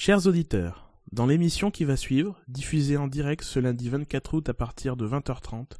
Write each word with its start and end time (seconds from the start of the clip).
Chers 0.00 0.28
auditeurs, 0.28 0.92
dans 1.10 1.26
l'émission 1.26 1.72
qui 1.72 1.84
va 1.84 1.96
suivre, 1.96 2.40
diffusée 2.46 2.96
en 2.96 3.08
direct 3.08 3.42
ce 3.42 3.58
lundi 3.58 3.88
24 3.88 4.34
août 4.34 4.48
à 4.48 4.54
partir 4.54 4.96
de 4.96 5.08
20h30, 5.08 5.72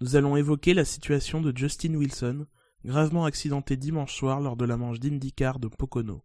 nous 0.00 0.14
allons 0.14 0.36
évoquer 0.36 0.72
la 0.72 0.84
situation 0.84 1.40
de 1.40 1.52
Justin 1.52 1.94
Wilson, 1.94 2.46
gravement 2.84 3.24
accidenté 3.24 3.76
dimanche 3.76 4.14
soir 4.14 4.40
lors 4.40 4.56
de 4.56 4.64
la 4.64 4.76
manche 4.76 5.00
d'IndyCar 5.00 5.58
de 5.58 5.66
Pocono. 5.66 6.22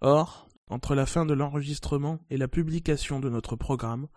Or, 0.00 0.48
entre 0.68 0.94
la 0.94 1.04
fin 1.04 1.26
de 1.26 1.34
l'enregistrement 1.34 2.20
et 2.30 2.38
la 2.38 2.48
publication 2.48 3.20
de 3.20 3.28
notre 3.28 3.56
programme, 3.56 4.08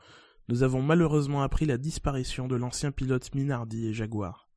nous 0.47 0.63
avons 0.63 0.81
malheureusement 0.81 1.43
appris 1.43 1.65
la 1.65 1.77
disparition 1.77 2.47
de 2.47 2.55
l'ancien 2.55 2.93
pilote 2.93 3.35
Minardi 3.35 3.87
et 3.87 3.93
Jaguar. 3.93 4.47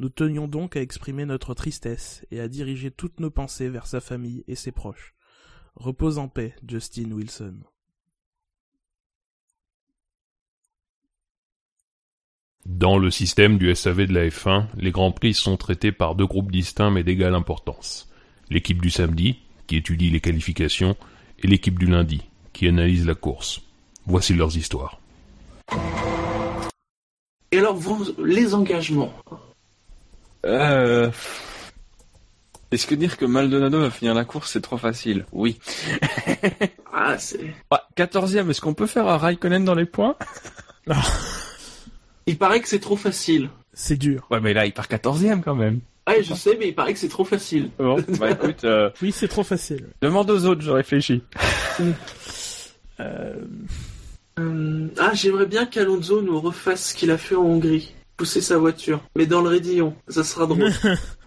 Nous 0.00 0.08
tenions 0.08 0.48
donc 0.48 0.74
à 0.74 0.82
exprimer 0.82 1.24
notre 1.24 1.54
tristesse 1.54 2.26
et 2.32 2.40
à 2.40 2.48
diriger 2.48 2.90
toutes 2.90 3.20
nos 3.20 3.30
pensées 3.30 3.68
vers 3.68 3.86
sa 3.86 4.00
famille 4.00 4.42
et 4.48 4.56
ses 4.56 4.72
proches. 4.72 5.14
Repose 5.76 6.18
en 6.18 6.28
paix, 6.28 6.54
Justin 6.66 7.10
Wilson. 7.12 7.54
Dans 12.66 12.96
le 12.96 13.10
système 13.10 13.58
du 13.58 13.74
SAV 13.74 14.06
de 14.06 14.14
la 14.14 14.28
F1, 14.28 14.66
les 14.76 14.92
Grands 14.92 15.10
Prix 15.10 15.34
sont 15.34 15.56
traités 15.56 15.90
par 15.90 16.14
deux 16.14 16.26
groupes 16.26 16.52
distincts 16.52 16.90
mais 16.90 17.02
d'égale 17.02 17.34
importance. 17.34 18.08
L'équipe 18.50 18.80
du 18.80 18.90
samedi, 18.90 19.38
qui 19.66 19.76
étudie 19.76 20.10
les 20.10 20.20
qualifications, 20.20 20.96
et 21.40 21.48
l'équipe 21.48 21.78
du 21.78 21.86
lundi, 21.86 22.22
qui 22.52 22.68
analyse 22.68 23.04
la 23.04 23.14
course. 23.14 23.62
Voici 24.06 24.34
leurs 24.34 24.56
histoires. 24.56 25.00
Et 27.50 27.58
alors, 27.58 27.74
vous, 27.74 28.06
les 28.24 28.54
engagements? 28.54 29.12
Euh... 30.44 31.10
Est-ce 32.72 32.86
que 32.86 32.94
dire 32.94 33.16
que 33.18 33.24
Maldonado 33.24 33.80
va 33.80 33.90
finir 33.90 34.14
la 34.14 34.24
course, 34.24 34.50
c'est 34.52 34.60
trop 34.62 34.78
facile? 34.78 35.24
Oui. 35.32 35.58
Ah, 36.94 37.16
c'est... 37.18 37.40
Ouais, 37.40 37.78
14ème, 37.96 38.50
est-ce 38.50 38.60
qu'on 38.60 38.74
peut 38.74 38.86
faire 38.86 39.08
un 39.08 39.16
Raikkonen 39.16 39.64
dans 39.64 39.74
les 39.74 39.86
points? 39.86 40.14
Il 42.26 42.36
paraît 42.36 42.60
que 42.60 42.68
c'est 42.68 42.80
trop 42.80 42.96
facile. 42.96 43.48
C'est 43.72 43.96
dur. 43.96 44.26
Ouais, 44.30 44.40
mais 44.40 44.52
là, 44.52 44.66
il 44.66 44.72
part 44.72 44.86
14ème 44.88 45.40
quand 45.42 45.54
même. 45.54 45.80
Ouais, 46.06 46.22
je 46.22 46.34
sais, 46.34 46.56
mais 46.60 46.68
il 46.68 46.74
paraît 46.74 46.92
que 46.92 46.98
c'est 46.98 47.08
trop 47.08 47.24
facile. 47.24 47.70
Bon, 47.78 47.96
bah 48.20 48.30
écoute, 48.32 48.64
euh, 48.64 48.90
Oui, 49.00 49.10
c'est 49.10 49.26
trop 49.28 49.42
facile. 49.42 49.86
demande 50.02 50.30
aux 50.30 50.44
autres, 50.44 50.60
je 50.60 50.70
réfléchis. 50.70 51.22
Euh, 53.00 53.34
Euh, 54.38 54.86
Ah, 54.98 55.12
j'aimerais 55.14 55.46
bien 55.46 55.64
qu'Alonso 55.66 56.20
nous 56.22 56.40
refasse 56.40 56.90
ce 56.90 56.94
qu'il 56.94 57.10
a 57.10 57.18
fait 57.18 57.34
en 57.36 57.42
Hongrie. 57.44 57.94
Pousser 58.16 58.40
sa 58.42 58.58
voiture. 58.58 59.00
Mais 59.16 59.26
dans 59.26 59.40
le 59.40 59.48
raidillon. 59.48 59.94
Ça 60.08 60.22
sera 60.24 60.46
drôle. 60.46 60.70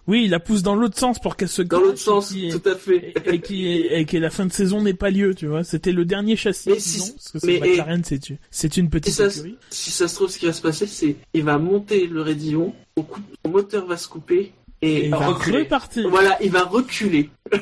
Oui, 0.07 0.25
il 0.25 0.29
la 0.29 0.39
pousse 0.39 0.61
dans 0.61 0.75
l'autre 0.75 0.97
sens 0.97 1.17
pour 1.19 1.35
qu'elle 1.35 1.49
se 1.49 1.61
Dans 1.63 1.79
l'autre 1.79 1.97
sens, 1.97 2.31
et, 2.35 2.49
tout 2.49 2.69
à 2.69 2.75
fait. 2.75 3.13
et, 3.25 3.41
qui 3.41 3.65
et 3.77 4.05
que 4.05 4.17
la 4.17 4.29
fin 4.29 4.45
de 4.45 4.53
saison 4.53 4.81
n'ait 4.81 4.93
pas 4.93 5.09
lieu, 5.09 5.33
tu 5.33 5.47
vois. 5.47 5.63
C'était 5.63 5.91
le 5.91 6.05
dernier 6.05 6.35
châssis, 6.35 6.69
Mais 6.69 6.75
disons, 6.75 7.05
si- 7.05 7.11
parce 7.13 7.31
que 7.31 7.39
c'est 7.39 7.47
mais- 7.47 7.59
McLaren, 7.59 8.03
c'est 8.03 8.19
c'est 8.51 8.77
une 8.77 8.89
petite 8.89 9.13
Si 9.13 9.17
ça, 9.17 9.29
si 9.71 9.91
ça 9.91 10.07
se 10.07 10.15
trouve, 10.15 10.29
ce 10.29 10.37
qui 10.37 10.45
va 10.45 10.53
se 10.53 10.61
passer, 10.61 10.85
c'est 10.85 11.15
il 11.33 11.43
va 11.43 11.57
monter 11.57 12.05
le 12.07 12.21
raidillon, 12.21 12.73
son, 12.95 13.03
coup- 13.03 13.21
son 13.43 13.51
moteur 13.51 13.85
va 13.87 13.97
se 13.97 14.07
couper 14.07 14.51
et, 14.85 15.05
il 15.05 15.11
va 15.11 15.17
reculer. 15.27 15.59
repartir. 15.59 16.09
Voilà, 16.09 16.37
il 16.41 16.51
va 16.51 16.63
reculer. 16.63 17.29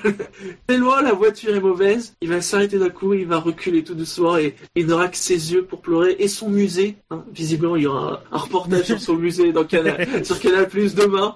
Tellement 0.68 0.96
la 1.02 1.14
voiture 1.14 1.56
est 1.56 1.60
mauvaise, 1.60 2.16
il 2.22 2.30
va 2.30 2.42
s'arrêter 2.42 2.78
d'un 2.80 2.90
coup, 2.90 3.14
il 3.14 3.26
va 3.26 3.38
reculer 3.38 3.84
tout 3.84 3.96
doucement 3.96 4.38
et 4.38 4.56
il 4.76 4.88
n'aura 4.88 5.08
que 5.08 5.18
ses 5.18 5.54
yeux 5.54 5.64
pour 5.66 5.82
pleurer 5.82 6.16
et 6.20 6.28
son 6.28 6.50
musée. 6.50 6.96
hein. 7.12 7.24
Visiblement, 7.34 7.76
il 7.76 7.84
y 7.84 7.88
aura 7.88 8.24
un, 8.32 8.36
un 8.36 8.40
reportage 8.40 8.86
sur 8.86 9.00
son 9.00 9.16
musée 9.16 9.52
dans 9.52 9.64
Canal, 9.66 10.08
sur 10.26 10.40
Canal 10.40 10.68
Plus 10.68 10.96
demain. 10.96 11.36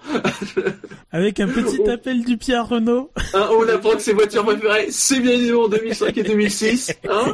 Avec 1.12 1.40
un 1.40 1.48
petit 1.48 1.90
appel 1.90 2.24
du 2.24 2.38
Pierre 2.38 2.68
Renault. 2.68 3.12
Hein, 3.34 3.50
on 3.52 3.68
apprend 3.68 3.92
que 3.92 4.02
ses 4.02 4.14
voitures 4.14 4.46
préférées, 4.46 4.88
c'est 4.92 5.20
bien 5.20 5.32
évidemment 5.32 5.64
en 5.64 5.70
2005 5.70 6.18
et 6.18 6.24
2006. 6.24 6.94
Hein 7.10 7.34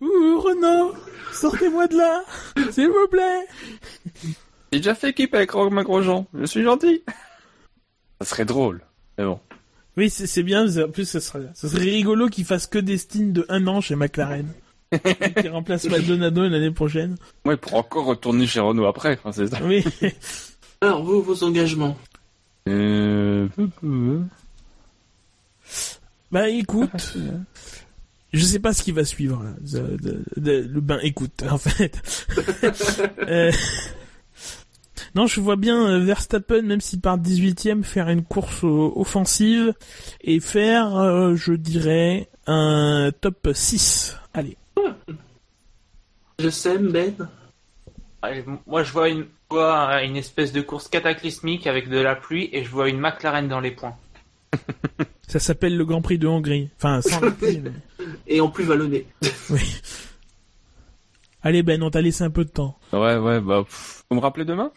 Ouh, 0.00 0.40
Renault, 0.40 0.94
sortez-moi 1.32 1.86
de 1.86 1.96
là, 1.96 2.22
s'il 2.70 2.88
vous 2.88 3.08
plaît. 3.10 3.46
J'ai 4.72 4.78
déjà 4.78 4.94
fait 4.94 5.10
équipe 5.10 5.34
avec 5.34 5.50
Romain 5.52 5.82
Grosjean, 5.82 6.26
je 6.34 6.44
suis 6.46 6.62
gentil. 6.62 7.02
Ça 8.22 8.30
serait 8.30 8.44
drôle. 8.44 8.82
Mais 9.18 9.24
bon. 9.24 9.40
Oui, 9.96 10.08
c'est 10.10 10.42
bien. 10.42 10.66
En 10.78 10.88
plus, 10.90 11.08
ce 11.08 11.20
serait, 11.20 11.48
ce 11.54 11.68
serait 11.68 11.82
rigolo 11.90 12.28
qu'il 12.28 12.44
fasse 12.44 12.66
que 12.66 12.78
des 12.78 12.96
stints 12.98 13.32
de 13.32 13.44
un 13.48 13.66
an 13.66 13.80
chez 13.80 13.96
McLaren. 13.96 14.46
qui 15.40 15.48
remplace 15.48 15.84
Maldonado 15.86 16.42
l'année 16.48 16.70
prochaine. 16.70 17.16
Moi, 17.44 17.54
il 17.54 17.58
pourra 17.58 17.78
encore 17.78 18.04
retourner 18.04 18.46
chez 18.46 18.60
Renault 18.60 18.86
après, 18.86 19.18
enfin, 19.18 19.32
c'est 19.32 19.46
ça. 19.48 19.58
Oui. 19.64 19.82
Alors, 20.82 21.02
vous, 21.02 21.22
vos 21.22 21.42
engagements 21.44 21.96
Euh... 22.68 23.48
Bah 26.30 26.48
écoute, 26.48 27.16
je 28.32 28.44
sais 28.44 28.58
pas 28.58 28.72
ce 28.72 28.82
qui 28.82 28.92
va 28.92 29.04
suivre. 29.04 29.42
Là. 29.42 29.50
De- 29.60 29.96
de- 29.96 30.24
de- 30.36 30.68
le 30.70 30.80
ben 30.80 30.98
écoute, 31.02 31.42
en 31.50 31.58
fait. 31.58 32.00
Euh, 33.28 33.50
Non, 35.14 35.26
je 35.26 35.40
vois 35.40 35.56
bien 35.56 35.86
euh, 35.88 35.98
Verstappen, 35.98 36.62
même 36.62 36.80
s'il 36.80 37.00
part 37.00 37.18
18ème, 37.18 37.82
faire 37.82 38.08
une 38.08 38.24
course 38.24 38.64
euh, 38.64 38.90
offensive 38.96 39.74
et 40.22 40.40
faire, 40.40 40.96
euh, 40.96 41.34
je 41.36 41.52
dirais, 41.52 42.28
un 42.46 43.10
top 43.20 43.50
6. 43.52 44.16
Allez. 44.32 44.56
Je 46.38 46.48
sais, 46.48 46.78
Ben. 46.78 47.14
Allez, 48.22 48.44
Moi, 48.66 48.82
je 48.84 48.92
vois 48.92 49.08
une, 49.10 49.26
vois 49.50 50.02
une 50.02 50.16
espèce 50.16 50.52
de 50.52 50.60
course 50.62 50.88
cataclysmique 50.88 51.66
avec 51.66 51.88
de 51.90 51.98
la 51.98 52.14
pluie 52.16 52.48
et 52.52 52.64
je 52.64 52.70
vois 52.70 52.88
une 52.88 52.98
McLaren 52.98 53.48
dans 53.48 53.60
les 53.60 53.72
points. 53.72 53.96
Ça 55.28 55.38
s'appelle 55.40 55.76
le 55.76 55.84
Grand 55.84 56.02
Prix 56.02 56.18
de 56.18 56.26
Hongrie. 56.26 56.70
Enfin, 56.78 57.00
sans 57.02 57.20
la 57.24 57.30
pluie, 57.32 57.60
mais- 57.62 57.72
Et 58.26 58.40
en 58.40 58.48
plus 58.48 58.64
vallonné. 58.64 59.06
Oui. 59.50 59.76
Allez 61.42 61.62
Ben, 61.62 61.82
on 61.82 61.90
t'a 61.90 62.00
laissé 62.00 62.24
un 62.24 62.30
peu 62.30 62.44
de 62.44 62.50
temps. 62.50 62.78
Ouais, 62.92 63.16
ouais, 63.16 63.40
bah, 63.40 63.62
pff, 63.64 64.04
vous 64.10 64.16
me 64.16 64.20
rappelez 64.22 64.44
demain? 64.44 64.70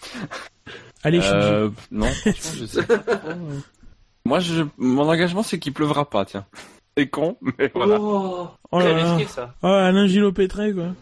Allez, 1.03 1.19
euh, 1.23 1.69
Non, 1.91 2.07
franchement, 2.07 2.51
je 2.57 2.65
sais 2.65 2.83
pas. 2.83 2.95
Moi, 4.25 4.39
je... 4.39 4.63
mon 4.77 5.07
engagement, 5.07 5.43
c'est 5.43 5.59
qu'il 5.59 5.73
pleuvra 5.73 6.09
pas, 6.09 6.25
tiens. 6.25 6.45
C'est 6.97 7.07
con, 7.07 7.37
mais 7.41 7.71
voilà. 7.75 7.97
Oh. 7.99 8.47
Oh 8.71 8.79
Très 8.79 8.93
là 8.93 9.03
là. 9.03 9.15
risqué 9.15 9.31
ça. 9.31 9.53
Oh, 9.61 9.67
Alain 9.67 10.07
Gillot-Pétré, 10.07 10.73
quoi. 10.73 10.95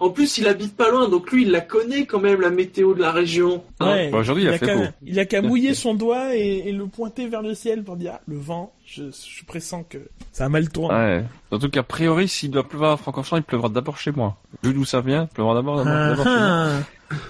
En 0.00 0.10
plus, 0.10 0.38
il 0.38 0.48
habite 0.48 0.76
pas 0.76 0.90
loin, 0.90 1.08
donc 1.08 1.30
lui, 1.30 1.42
il 1.42 1.52
la 1.52 1.60
connaît 1.60 2.04
quand 2.04 2.18
même, 2.18 2.40
la 2.40 2.50
météo 2.50 2.94
de 2.94 3.00
la 3.00 3.12
région. 3.12 3.62
Hein 3.78 3.92
Ouais. 3.92 4.10
Bah, 4.10 4.18
aujourd'hui, 4.18 4.42
il 4.44 4.48
a 4.48 4.58
fait 4.58 4.66
qu'à- 4.66 4.74
beau. 4.76 4.82
Il 5.04 5.18
a 5.20 5.24
qu'à 5.24 5.40
mouiller 5.40 5.72
son 5.74 5.94
doigt 5.94 6.34
et, 6.36 6.64
et 6.66 6.72
le 6.72 6.86
pointer 6.86 7.28
vers 7.28 7.42
le 7.42 7.54
ciel 7.54 7.84
pour 7.84 7.96
dire 7.96 8.12
ah, 8.16 8.20
le 8.26 8.36
vent. 8.36 8.72
Je, 8.84 9.04
je 9.04 9.44
pressens 9.44 9.84
que 9.88 9.98
ça 10.32 10.46
a 10.46 10.48
mal 10.48 10.68
tourné. 10.68 10.94
Ouais. 10.94 11.24
Surtout 11.50 11.68
qu'a 11.70 11.84
priori, 11.84 12.26
s'il 12.26 12.50
doit 12.50 12.68
pleuvoir 12.68 12.92
à 12.92 12.96
Francorchamps, 12.96 13.36
il 13.36 13.42
pleuvra 13.44 13.68
d'abord 13.68 13.96
chez 13.98 14.10
moi. 14.10 14.36
Vu 14.64 14.74
d'où 14.74 14.84
ça 14.84 15.00
vient, 15.00 15.28
il 15.30 15.34
pleuvra 15.34 15.54
d'abord, 15.54 15.78
chez 15.84 15.84
moi. 15.88 16.24
Ah. 16.26 16.68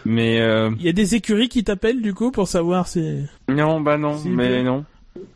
Mais, 0.06 0.40
euh, 0.40 0.70
Il 0.78 0.86
y 0.86 0.88
a 0.88 0.92
des 0.92 1.14
écuries 1.14 1.50
qui 1.50 1.64
t'appellent 1.64 2.00
du 2.00 2.14
coup 2.14 2.30
pour 2.30 2.48
savoir 2.48 2.88
si. 2.88 3.24
non, 3.48 3.80
bah 3.82 3.98
non, 3.98 4.16
Si, 4.16 4.28
mais 4.30 4.48
mais- 4.48 4.62
non. 4.62 4.84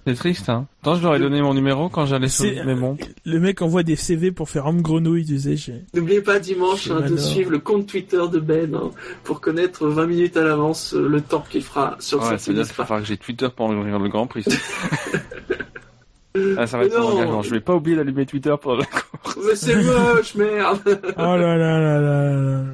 C'est 0.07 0.15
triste, 0.15 0.49
hein. 0.49 0.67
Tant 0.83 0.97
je 0.97 1.03
leur 1.03 1.15
ai 1.15 1.21
donné 1.21 1.41
mon 1.41 1.55
numéro 1.55 1.89
quand 1.89 2.05
j'allais 2.07 2.29
sur... 2.29 2.47
Mais 2.67 2.75
bon. 2.75 2.97
Le 3.25 3.39
mec 3.39 3.63
envoie 3.63 3.85
des 3.85 3.95
CV 3.95 4.33
pour 4.33 4.49
faire 4.49 4.67
homme 4.67 4.83
grenouille, 4.83 5.25
tu 5.25 5.39
sais. 5.39 5.57
j'ai- 5.57 5.85
N'oubliez 5.95 6.21
pas 6.21 6.41
dimanche 6.41 6.91
hein, 6.91 7.01
de 7.03 7.17
suivre 7.17 7.53
le 7.53 7.61
compte 7.61 7.87
Twitter 7.87 8.21
de 8.33 8.41
Ben 8.41 8.75
hein, 8.75 8.91
pour 9.23 9.41
connaître 9.41 9.87
20 9.87 10.07
minutes 10.07 10.37
à 10.37 10.43
l'avance 10.43 10.95
euh, 10.95 11.09
le 11.09 11.21
temps 11.21 11.45
qu'il 11.49 11.63
fera 11.63 11.97
sur 12.01 12.19
Ouais, 12.19 12.25
sa 12.31 12.39
c'est-à-dire 12.39 12.65
qu'il 12.67 12.75
va 12.75 12.85
falloir 12.87 13.03
que 13.03 13.07
j'ai 13.09 13.17
Twitter 13.19 13.49
pour 13.55 13.69
ouvrir 13.71 13.99
le 14.01 14.09
Grand 14.09 14.27
Prix. 14.27 14.45
ah, 16.57 16.67
ça 16.67 16.79
va 16.79 16.85
être 16.85 16.99
non. 16.99 17.09
engagement. 17.09 17.43
Je 17.43 17.51
vais 17.51 17.61
pas 17.61 17.75
oublier 17.75 17.97
d'allumer 17.97 18.27
Twitter 18.27 18.55
pour 18.61 18.75
la 18.77 18.85
course. 18.85 19.39
Mais 19.47 19.55
c'est 19.55 19.77
moche, 19.77 20.35
merde 20.35 20.81
Oh 21.17 21.21
là 21.21 21.57
là 21.57 21.79
là 21.79 22.01
là 22.01 22.33
là. 22.33 22.65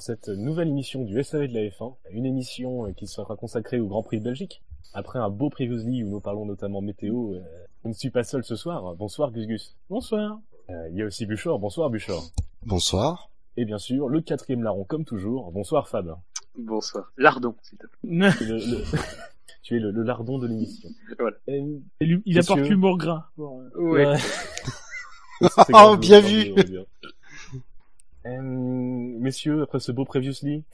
Pour 0.00 0.06
cette 0.06 0.28
nouvelle 0.28 0.68
émission 0.68 1.04
du 1.04 1.22
SAV 1.22 1.48
de 1.48 1.52
la 1.52 1.60
F1, 1.68 1.94
une 2.12 2.24
émission 2.24 2.86
euh, 2.86 2.92
qui 2.92 3.06
sera 3.06 3.36
consacrée 3.36 3.80
au 3.80 3.86
Grand 3.86 4.02
Prix 4.02 4.18
de 4.18 4.24
Belgique. 4.24 4.62
Après 4.94 5.18
un 5.18 5.28
beau 5.28 5.50
Previously 5.50 6.02
où 6.02 6.08
nous 6.08 6.20
parlons 6.20 6.46
notamment 6.46 6.80
météo, 6.80 7.34
euh, 7.34 7.40
je 7.84 7.88
ne 7.88 7.92
suis 7.92 8.08
pas 8.08 8.24
seul 8.24 8.42
ce 8.42 8.56
soir. 8.56 8.94
Bonsoir 8.96 9.30
Gus 9.30 9.46
Gus. 9.46 9.76
Bonsoir. 9.90 10.40
Euh, 10.70 10.88
il 10.90 10.96
y 10.96 11.02
a 11.02 11.04
aussi 11.04 11.26
Buchor. 11.26 11.58
Bonsoir 11.58 11.90
Buchor. 11.90 12.24
Bonsoir. 12.64 13.28
Et 13.58 13.66
bien 13.66 13.76
sûr, 13.76 14.08
le 14.08 14.22
quatrième 14.22 14.62
larron 14.62 14.84
comme 14.84 15.04
toujours. 15.04 15.52
Bonsoir 15.52 15.86
Fab. 15.86 16.16
Bonsoir. 16.56 17.12
Lardon, 17.18 17.54
s'il 17.60 17.76
te 17.76 17.86
plaît. 17.86 18.30
Tu 18.38 18.44
es 18.44 18.46
le, 18.48 18.56
le- 18.56 18.84
tu 19.62 19.76
es 19.76 19.80
le, 19.80 19.90
le 19.90 20.02
lardon 20.02 20.38
de 20.38 20.46
l'émission. 20.46 20.88
Voilà. 21.18 21.36
Euh, 21.50 21.76
Et 22.00 22.06
lui- 22.06 22.22
il 22.24 22.38
apporte 22.38 22.60
l'humour 22.60 22.96
gras. 22.96 23.26
Bon, 23.36 23.60
euh, 23.60 23.68
Ouais. 23.76 24.16
Oh, 25.74 25.96
bien 25.98 26.20
vu. 26.20 26.54
Euh, 28.26 28.40
messieurs, 28.42 29.62
après 29.62 29.80
ce 29.80 29.92
beau 29.92 30.04
previously, 30.04 30.64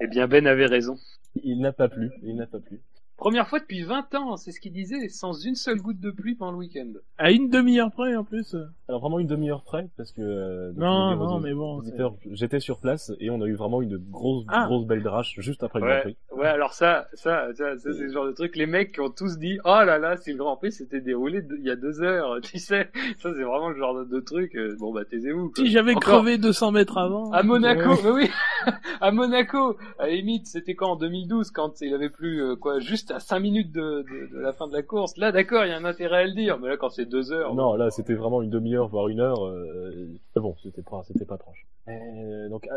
Eh 0.00 0.08
bien, 0.08 0.26
Ben 0.26 0.46
avait 0.48 0.66
raison. 0.66 0.96
il 1.36 1.60
n'a 1.60 1.72
pas 1.72 1.88
plu. 1.88 2.10
Il 2.22 2.34
n'a 2.34 2.48
pas 2.48 2.58
plu. 2.58 2.80
Première 3.18 3.48
fois 3.48 3.58
depuis 3.58 3.82
20 3.82 4.14
ans, 4.14 4.36
c'est 4.36 4.52
ce 4.52 4.60
qu'il 4.60 4.72
disait, 4.72 5.08
sans 5.08 5.32
une 5.44 5.56
seule 5.56 5.78
goutte 5.82 5.98
de 5.98 6.12
pluie 6.12 6.36
pendant 6.36 6.52
le 6.52 6.58
week-end. 6.58 6.86
à 7.18 7.32
une 7.32 7.50
demi-heure 7.50 7.90
près 7.90 8.14
en 8.14 8.22
plus. 8.22 8.54
Alors 8.88 9.00
vraiment 9.00 9.18
une 9.18 9.26
demi-heure 9.26 9.64
près, 9.64 9.88
parce 9.96 10.12
que 10.12 10.22
euh, 10.22 10.72
Non, 10.76 11.16
non, 11.16 11.40
mais 11.40 11.52
bon. 11.52 11.82
j'étais 12.30 12.60
sur 12.60 12.78
place 12.78 13.10
et 13.18 13.28
on 13.30 13.42
a 13.42 13.46
eu 13.46 13.54
vraiment 13.54 13.82
une 13.82 13.96
grosse, 13.98 14.44
Ah. 14.48 14.66
grosse 14.66 14.86
belle 14.86 15.02
drache 15.02 15.34
juste 15.40 15.64
après 15.64 15.80
le 15.80 15.86
Grand 15.86 15.94
Ouais, 15.96 16.00
Prix. 16.02 16.16
ouais, 16.36 16.46
alors 16.46 16.72
ça, 16.72 17.08
ça, 17.14 17.52
ça, 17.54 17.76
ça, 17.76 17.92
c'est 17.92 18.04
le 18.04 18.12
genre 18.12 18.24
de 18.26 18.32
truc, 18.32 18.54
les 18.54 18.66
mecs 18.66 18.92
qui 18.92 19.00
ont 19.00 19.10
tous 19.10 19.36
dit, 19.36 19.58
oh 19.64 19.80
là 19.84 19.98
là, 19.98 20.16
si 20.16 20.30
le 20.30 20.38
Grand 20.38 20.56
Prix 20.56 20.70
s'était 20.72 21.00
déroulé 21.00 21.42
il 21.58 21.64
y 21.66 21.70
a 21.70 21.76
deux 21.76 22.00
heures, 22.02 22.40
tu 22.42 22.58
sais, 22.60 22.88
ça 23.18 23.30
c'est 23.34 23.42
vraiment 23.42 23.70
le 23.70 23.76
genre 23.76 23.94
de, 23.98 24.04
de 24.04 24.20
truc, 24.20 24.54
euh, 24.54 24.76
bon 24.78 24.92
bah 24.94 25.04
taisez-vous. 25.04 25.52
Si 25.56 25.66
j'avais 25.66 25.96
crevé 25.96 26.38
200 26.38 26.70
mètres 26.70 26.96
avant. 26.98 27.32
À 27.32 27.42
Monaco, 27.42 27.90
Ouais. 27.90 27.96
mais 28.04 28.10
oui, 28.10 28.30
à 29.00 29.10
Monaco, 29.10 29.76
à 29.98 30.06
la 30.06 30.12
limite, 30.14 30.46
c'était 30.46 30.76
quand 30.76 30.92
en 30.92 30.96
2012, 30.96 31.50
quand 31.50 31.80
il 31.80 31.92
avait 31.92 32.10
plus 32.10 32.42
euh, 32.42 32.54
quoi, 32.56 32.78
juste 32.78 33.07
à 33.12 33.20
5 33.20 33.38
minutes 33.40 33.72
de, 33.72 33.80
de, 34.02 34.32
de 34.34 34.38
la 34.40 34.52
fin 34.52 34.66
de 34.68 34.72
la 34.72 34.82
course. 34.82 35.16
Là, 35.16 35.32
d'accord, 35.32 35.64
il 35.64 35.68
y 35.68 35.72
a 35.72 35.76
un 35.76 35.84
intérêt 35.84 36.22
à 36.22 36.26
le 36.26 36.34
dire, 36.34 36.58
mais 36.58 36.68
là, 36.68 36.76
quand 36.76 36.90
c'est 36.90 37.06
deux 37.06 37.32
heures, 37.32 37.54
Non, 37.54 37.74
là 37.74 37.90
c'était 37.90 38.14
vraiment 38.14 38.42
une 38.42 38.50
demi-heure, 38.50 38.88
voire 38.88 39.08
une 39.08 39.20
heure. 39.20 39.44
euh, 39.46 40.08
mais 40.36 40.42
bon, 40.42 40.54
c'était 40.62 40.82
pas, 40.82 41.02
c'était 41.06 41.24
pas 41.24 41.36
proche. 41.38 41.66
Euh, 41.88 42.48
donc, 42.50 42.68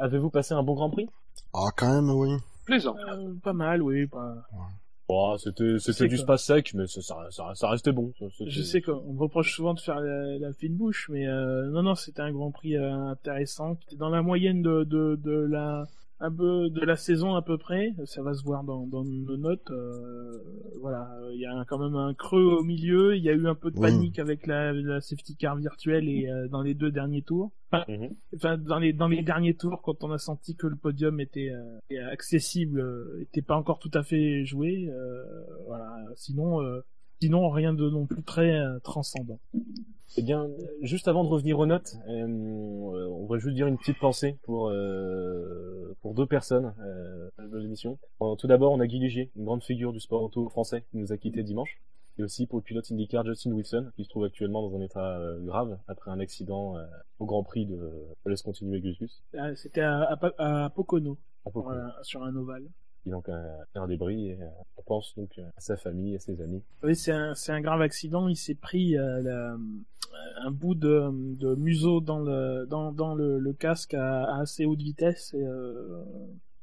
avez-vous 0.00 0.30
passé 0.30 0.54
un 0.54 0.62
bon 0.62 0.74
Grand 0.74 0.90
Prix? 0.90 1.08
Ah, 1.54 1.68
quand 1.76 1.94
même, 1.94 2.10
oui. 2.10 2.36
plaisant. 2.64 2.96
Euh, 3.08 3.32
pas 3.42 3.52
mal, 3.52 3.80
oui. 3.82 4.06
Pas... 4.06 4.34
oh, 5.08 5.36
C'était, 5.38 5.78
c'était 5.78 6.08
du 6.08 6.16
spa 6.18 6.36
sec, 6.36 6.72
mais 6.74 6.86
ça, 6.88 7.00
ça, 7.00 7.16
ça, 7.30 7.54
ça 7.54 7.70
restait 7.70 7.92
bon. 7.92 8.12
Ça, 8.18 8.26
Je 8.44 8.62
sais 8.62 8.80
qu'on 8.82 9.12
me 9.12 9.20
reproche 9.20 9.54
souvent 9.54 9.72
de 9.74 9.80
faire 9.80 10.00
la, 10.00 10.38
la 10.38 10.52
fine 10.52 10.74
bouche, 10.76 11.08
mais 11.12 11.26
euh, 11.28 11.66
non, 11.70 11.82
non, 11.84 11.94
c'était 11.94 12.22
un 12.22 12.32
Grand 12.32 12.50
Prix 12.50 12.76
euh, 12.76 12.92
intéressant. 12.92 13.76
C'était 13.82 13.96
dans 13.96 14.08
la 14.10 14.22
moyenne 14.22 14.62
de, 14.62 14.82
de, 14.84 15.16
de 15.22 15.30
la 15.30 15.86
un 16.18 16.30
peu 16.32 16.70
de 16.70 16.80
la 16.84 16.96
saison 16.96 17.34
à 17.34 17.42
peu 17.42 17.58
près. 17.58 17.94
Ça 18.06 18.22
va 18.22 18.32
se 18.34 18.42
voir 18.42 18.64
dans, 18.64 18.86
dans 18.86 19.04
nos 19.04 19.36
notes. 19.36 19.70
euh, 19.70 20.38
voilà, 20.80 21.10
il 21.32 21.40
y 21.40 21.46
a 21.46 21.64
quand 21.68 21.78
même 21.78 21.94
un 21.96 22.14
creux 22.14 22.42
au 22.44 22.62
milieu. 22.62 23.16
Il 23.16 23.22
y 23.22 23.28
a 23.28 23.32
eu 23.32 23.46
un 23.46 23.54
peu 23.54 23.70
de 23.70 23.76
panique 23.82 24.18
avec 24.18 24.46
la, 24.46 24.72
la 24.72 25.00
safety 25.00 25.36
car 25.36 25.56
virtuelle 25.56 26.08
et 26.08 26.28
euh, 26.30 26.48
dans 26.48 26.62
les 26.62 26.74
deux 26.74 26.90
derniers 26.90 27.22
tours. 27.22 27.50
Enfin, 27.70 27.84
Mhm. 27.88 28.14
enfin, 28.36 28.56
dans 28.58 28.78
les 28.78 28.92
dans 28.92 29.08
les 29.08 29.22
derniers 29.22 29.54
tours, 29.54 29.82
quand 29.82 30.04
on 30.04 30.12
a 30.12 30.18
senti 30.18 30.54
que 30.56 30.66
le 30.66 30.76
podium 30.76 31.20
était, 31.20 31.50
euh, 31.50 32.12
accessible, 32.12 32.80
euh, 32.80 33.20
était 33.22 33.42
pas 33.42 33.56
encore 33.56 33.78
tout 33.78 33.90
à 33.94 34.02
fait 34.02 34.44
joué. 34.44 34.88
euh, 34.88 35.22
voilà. 35.66 35.92
Sinon. 36.14 36.60
Sinon, 37.20 37.48
rien 37.50 37.72
de 37.72 37.88
non 37.88 38.06
plus 38.06 38.22
très 38.22 38.58
euh, 38.58 38.78
transcendant. 38.80 39.38
Eh 40.18 40.22
bien, 40.22 40.48
juste 40.82 41.08
avant 41.08 41.24
de 41.24 41.28
revenir 41.28 41.58
aux 41.58 41.66
notes, 41.66 41.94
euh, 42.08 42.26
on 42.26 43.26
va 43.26 43.38
juste 43.38 43.54
dire 43.54 43.66
une 43.66 43.76
petite 43.78 43.98
pensée 43.98 44.38
pour 44.44 44.68
euh, 44.68 45.94
pour 46.00 46.14
deux 46.14 46.26
personnes 46.26 46.74
euh, 46.80 47.28
de 47.38 47.58
l'émission. 47.58 47.98
Tout 48.38 48.46
d'abord, 48.46 48.72
on 48.72 48.80
a 48.80 48.86
Guy 48.86 48.98
Ligier, 48.98 49.30
une 49.36 49.44
grande 49.44 49.62
figure 49.62 49.92
du 49.92 50.00
sport 50.00 50.22
auto 50.22 50.48
français, 50.48 50.84
qui 50.90 50.98
nous 50.98 51.12
a 51.12 51.16
quitté 51.16 51.42
dimanche. 51.42 51.80
Et 52.18 52.22
aussi 52.22 52.46
pour 52.46 52.58
le 52.58 52.62
pilote 52.62 52.90
IndyCar 52.90 53.26
Justin 53.26 53.52
Wilson, 53.52 53.90
qui 53.94 54.04
se 54.04 54.08
trouve 54.08 54.24
actuellement 54.24 54.66
dans 54.66 54.74
un 54.76 54.80
état 54.80 55.18
grave 55.42 55.78
après 55.86 56.10
un 56.10 56.18
accident 56.18 56.76
au 57.18 57.26
Grand 57.26 57.42
Prix 57.42 57.66
de... 57.66 57.78
Je 58.24 58.30
laisse 58.30 58.40
continuer 58.40 58.80
Gus 58.80 58.98
Gus. 58.98 59.22
C'était 59.56 59.82
à, 59.82 60.00
à, 60.04 60.16
Pa- 60.16 60.32
à 60.38 60.70
Pocono, 60.70 61.18
À 61.44 61.50
sur 62.02 62.22
un 62.22 62.34
ovale. 62.36 62.64
Il 63.06 63.12
donc 63.12 63.28
un, 63.28 63.86
débris 63.86 64.30
et 64.30 64.42
euh, 64.42 64.46
on 64.76 64.82
pense 64.82 65.14
donc 65.16 65.38
à 65.38 65.60
sa 65.60 65.76
famille, 65.76 66.16
à 66.16 66.18
ses 66.18 66.40
amis. 66.40 66.62
Oui, 66.82 66.96
c'est 66.96 67.12
un, 67.12 67.60
grave 67.60 67.80
accident. 67.80 68.28
Il 68.28 68.36
s'est 68.36 68.54
pris 68.54 68.98
euh, 68.98 69.56
un 70.38 70.50
bout 70.50 70.74
de, 70.74 71.54
museau 71.54 72.00
dans 72.00 72.18
le, 72.20 73.52
casque 73.52 73.94
à, 73.94 74.38
assez 74.38 74.66
haute 74.66 74.82
vitesse. 74.82 75.34
Et, 75.34 75.46
euh, 75.46 76.02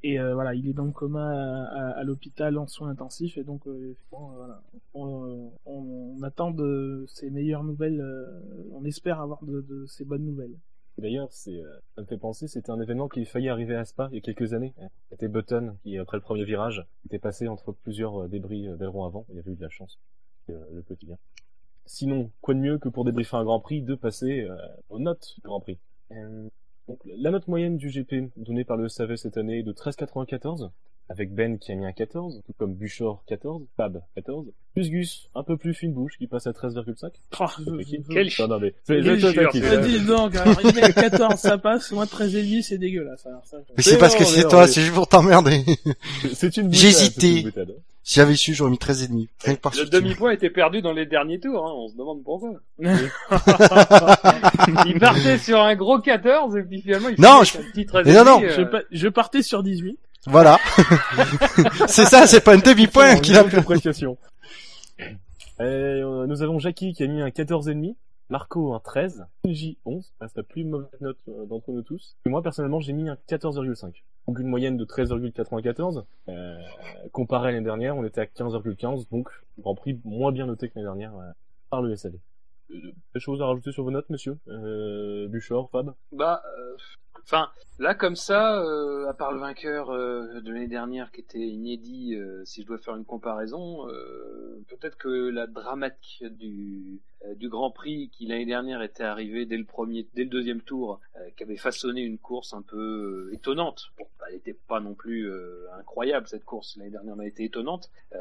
et 0.06 0.20
euh, 0.20 0.34
voilà, 0.34 0.54
il 0.54 0.68
est 0.68 0.74
dans 0.74 0.84
le 0.84 0.92
coma 0.92 1.66
à, 1.96 2.04
l'hôpital 2.04 2.58
en 2.58 2.68
soins 2.68 2.90
intensifs. 2.90 3.38
Et 3.38 3.44
donc, 3.44 3.66
euh, 3.68 3.96
euh, 4.14 5.50
on, 5.66 6.22
attend 6.24 6.52
de 6.52 7.06
ces 7.08 7.30
meilleures 7.30 7.64
nouvelles. 7.64 8.02
euh, 8.02 8.70
on 8.74 8.84
espère 8.84 9.22
avoir 9.22 9.44
de, 9.44 9.62
de 9.62 9.86
ces 9.86 10.04
bonnes 10.04 10.26
nouvelles. 10.26 10.56
D'ailleurs, 10.98 11.32
c'est, 11.32 11.60
euh, 11.60 11.80
ça 11.96 12.02
me 12.02 12.08
fait 12.08 12.18
penser, 12.18 12.48
c'était 12.48 12.70
un 12.70 12.80
événement 12.80 13.08
qui 13.08 13.26
failli 13.26 13.50
arriver 13.50 13.76
à 13.76 13.84
Spa 13.84 14.10
il 14.12 14.16
y 14.16 14.18
a 14.20 14.22
quelques 14.22 14.54
années. 14.54 14.74
C'était 15.10 15.28
Button 15.28 15.76
qui, 15.84 15.98
après 15.98 16.18
le 16.18 16.22
premier 16.22 16.46
virage, 16.46 16.86
était 17.06 17.20
passé 17.20 17.48
entre 17.48 17.72
plusieurs 17.72 18.24
euh, 18.24 18.28
débris 18.28 18.68
euh, 18.68 18.76
d'aileron 18.76 19.06
avant. 19.06 19.26
Il 19.30 19.40
avait 19.40 19.52
eu 19.52 19.56
de 19.56 19.62
la 19.62 19.70
chance. 19.70 20.00
Le 20.48 20.82
petit. 20.82 21.08
Sinon, 21.86 22.30
quoi 22.42 22.54
de 22.54 22.60
mieux 22.60 22.78
que 22.78 22.90
pour 22.90 23.06
débriefer 23.06 23.38
un 23.38 23.46
Grand 23.46 23.62
Prix, 23.62 23.82
de 23.82 23.96
passer 23.96 24.46
aux 24.90 25.00
notes 25.00 25.36
du 25.36 25.42
Grand 25.42 25.62
Prix? 25.62 25.80
Donc, 26.90 27.00
la 27.06 27.32
note 27.32 27.48
moyenne 27.48 27.78
du 27.78 27.88
GP 27.88 28.34
donnée 28.36 28.66
par 28.66 28.76
le 28.76 28.90
SAV 28.90 29.16
cette 29.16 29.38
année 29.38 29.60
est 29.60 29.64
de 29.64 29.72
13,94, 29.72 30.70
avec 31.10 31.34
Ben 31.34 31.60
qui 31.60 31.72
a 31.72 31.76
mis 31.76 31.86
un 31.86 31.92
14, 31.92 32.42
tout 32.46 32.54
comme 32.58 32.74
Buchor 32.74 33.24
14, 33.28 33.62
Fab 33.78 34.02
14, 34.16 34.48
plus 34.74 34.90
Gus, 34.90 35.30
un 35.36 35.44
peu 35.44 35.58
plus 35.58 35.74
fine 35.74 35.94
bouche, 35.94 36.14
qui 36.18 36.26
passe 36.28 36.48
à 36.48 36.52
13,5. 36.52 37.12
Oh, 37.40 37.46
Quel 38.10 38.30
Non, 38.40 38.48
non, 38.48 38.60
mais, 38.60 38.74
c'est- 38.84 39.00
hein. 39.00 39.82
Dis 39.84 40.00
donc, 40.06 40.36
arrivé 40.36 40.82
à 40.82 40.92
14, 40.92 41.36
ça 41.40 41.58
passe. 41.58 41.92
Moi, 41.92 42.08
13 42.08 42.36
et 42.36 42.44
demi, 42.44 42.64
c'est 42.64 42.78
dégueulasse. 42.78 43.26
Alors, 43.26 43.46
ça, 43.46 43.58
Mais 43.78 43.84
C'est 43.84 43.92
c'est 43.92 43.98
parce 43.98 44.16
que 44.16 44.24
c'est 44.24 44.48
toi, 44.48 44.68
c'est 44.68 44.82
juste 44.82 44.94
pour 44.96 45.08
t'emmerder. 45.08 45.64
C'est 46.34 46.58
une 46.58 46.64
boutade, 46.68 46.80
J'ai 46.80 46.92
c'est 46.92 47.02
hésité. 47.06 47.40
une 47.42 47.44
boutade. 47.46 47.76
si 48.04 48.16
j'avais 48.16 48.36
su, 48.36 48.54
j'aurais 48.54 48.72
mis 48.72 48.78
13 48.80 49.04
et 49.04 49.08
demi. 49.10 49.30
Rien 49.44 49.56
que 49.56 49.62
par 49.62 49.72
Le 49.74 49.80
soutien. 49.84 50.00
demi-point 50.02 50.32
était 50.32 50.50
perdu 50.50 50.82
dans 50.82 50.94
les 50.94 51.06
derniers 51.06 51.40
tours, 51.40 51.68
hein, 51.68 51.72
on 51.76 51.88
se 51.90 51.96
demande 51.98 52.24
pourquoi. 52.24 52.54
il 54.86 55.00
partait 55.00 55.38
sur 55.38 55.60
un 55.62 55.76
gros 55.76 56.00
14 56.00 56.56
et 56.58 56.64
puis 56.64 56.82
finalement 56.82 57.10
il 57.10 57.20
Non, 57.22 57.44
je- 57.44 57.58
un 57.58 57.62
petit 57.72 57.86
13 57.86 58.06
Mais 58.06 58.14
non, 58.14 58.26
non, 58.26 58.42
euh, 58.44 58.66
pa- 58.66 58.82
je 58.92 59.08
partais 59.08 59.42
sur 59.44 59.64
18. 59.64 59.98
Voilà. 60.28 60.58
c'est 61.88 62.06
ça, 62.06 62.28
c'est 62.28 62.42
pas 62.42 62.54
un 62.56 62.60
demi-point 62.60 63.20
qu'il 63.20 63.36
a 63.38 63.42
appréciation. 63.42 64.18
Et, 65.60 65.64
euh, 65.64 66.26
nous 66.28 66.42
avons 66.42 66.60
Jackie 66.60 66.94
qui 66.94 67.04
a 67.04 67.08
mis 67.08 67.22
un 67.22 67.30
14,5, 67.30 67.96
Marco 68.30 68.74
un 68.74 68.80
13, 68.80 69.26
J 69.46 69.78
11, 69.86 70.14
c'est 70.22 70.38
la 70.38 70.44
plus 70.44 70.64
mauvaise 70.64 70.90
note 71.02 71.18
euh, 71.28 71.46
d'entre 71.46 71.72
nous 71.72 71.84
tous. 71.84 72.16
Et 72.26 72.30
moi 72.30 72.42
personnellement 72.42 72.80
j'ai 72.80 72.94
mis 72.94 73.10
un 73.10 73.18
14,5. 73.30 74.02
Donc 74.28 74.40
une 74.40 74.48
moyenne 74.48 74.78
de 74.78 74.86
13,94. 74.86 76.06
Euh, 76.30 76.58
comparé 77.12 77.50
à 77.50 77.52
l'année 77.52 77.66
dernière, 77.66 77.98
on 77.98 78.06
était 78.06 78.22
à 78.22 78.26
15,15, 78.26 79.10
donc 79.12 79.30
Grand 79.60 79.76
Prix 79.76 80.00
moins 80.06 80.32
bien 80.32 80.48
noté 80.48 80.70
que 80.70 80.74
l'année 80.76 80.88
dernière 80.88 81.16
euh, 81.16 81.32
par 81.70 81.82
le 81.82 81.96
SAV. 81.96 82.14
Euh, 82.72 82.76
Des 83.14 83.20
choses 83.20 83.42
à 83.42 83.46
rajouter 83.46 83.72
sur 83.72 83.84
vos 83.84 83.92
notes, 83.92 84.10
monsieur 84.10 84.38
euh, 84.48 85.28
Buchor, 85.28 85.70
Fab? 85.72 85.94
Bah, 86.12 86.42
euh, 86.58 86.78
enfin, 87.24 87.50
là 87.80 87.94
comme 87.96 88.16
ça, 88.16 88.62
euh, 88.62 89.10
à 89.10 89.14
part 89.14 89.32
le 89.32 89.40
vainqueur 89.40 89.90
euh, 89.90 90.42
de 90.42 90.52
l'année 90.52 90.68
dernière 90.68 91.12
qui 91.12 91.22
était 91.22 91.40
inédit, 91.40 92.16
euh, 92.16 92.44
si 92.46 92.62
je 92.62 92.68
dois 92.68 92.78
faire 92.78 92.96
une 92.96 93.06
comparaison, 93.06 93.88
euh, 93.90 94.64
peut-être 94.70 94.98
que 94.98 95.30
la 95.30 95.48
dramatique 95.48 96.26
du 96.26 97.02
du 97.38 97.48
Grand 97.48 97.72
Prix 97.72 98.10
qui 98.10 98.26
l'année 98.26 98.46
dernière 98.46 98.82
était 98.82 99.04
arrivé 99.04 99.46
dès 99.46 99.56
le 99.56 99.64
premier, 99.64 100.06
dès 100.14 100.26
le 100.26 100.30
deuxième 100.30 100.62
tour, 100.62 101.00
qui 101.38 101.44
avait 101.44 101.56
façonné 101.56 102.02
une 102.02 102.18
course 102.18 102.54
un 102.54 102.62
peu 102.62 103.30
étonnante. 103.32 103.94
Elle 104.28 104.36
n'était 104.36 104.58
pas 104.68 104.80
non 104.80 104.94
plus 104.94 105.30
euh, 105.30 105.68
incroyable 105.78 106.28
cette 106.28 106.46
course. 106.46 106.78
L'année 106.78 106.92
dernière, 106.92 107.16
elle 107.16 107.22
a 107.22 107.28
été 107.28 107.44
étonnante. 107.44 107.90
Euh, 108.14 108.18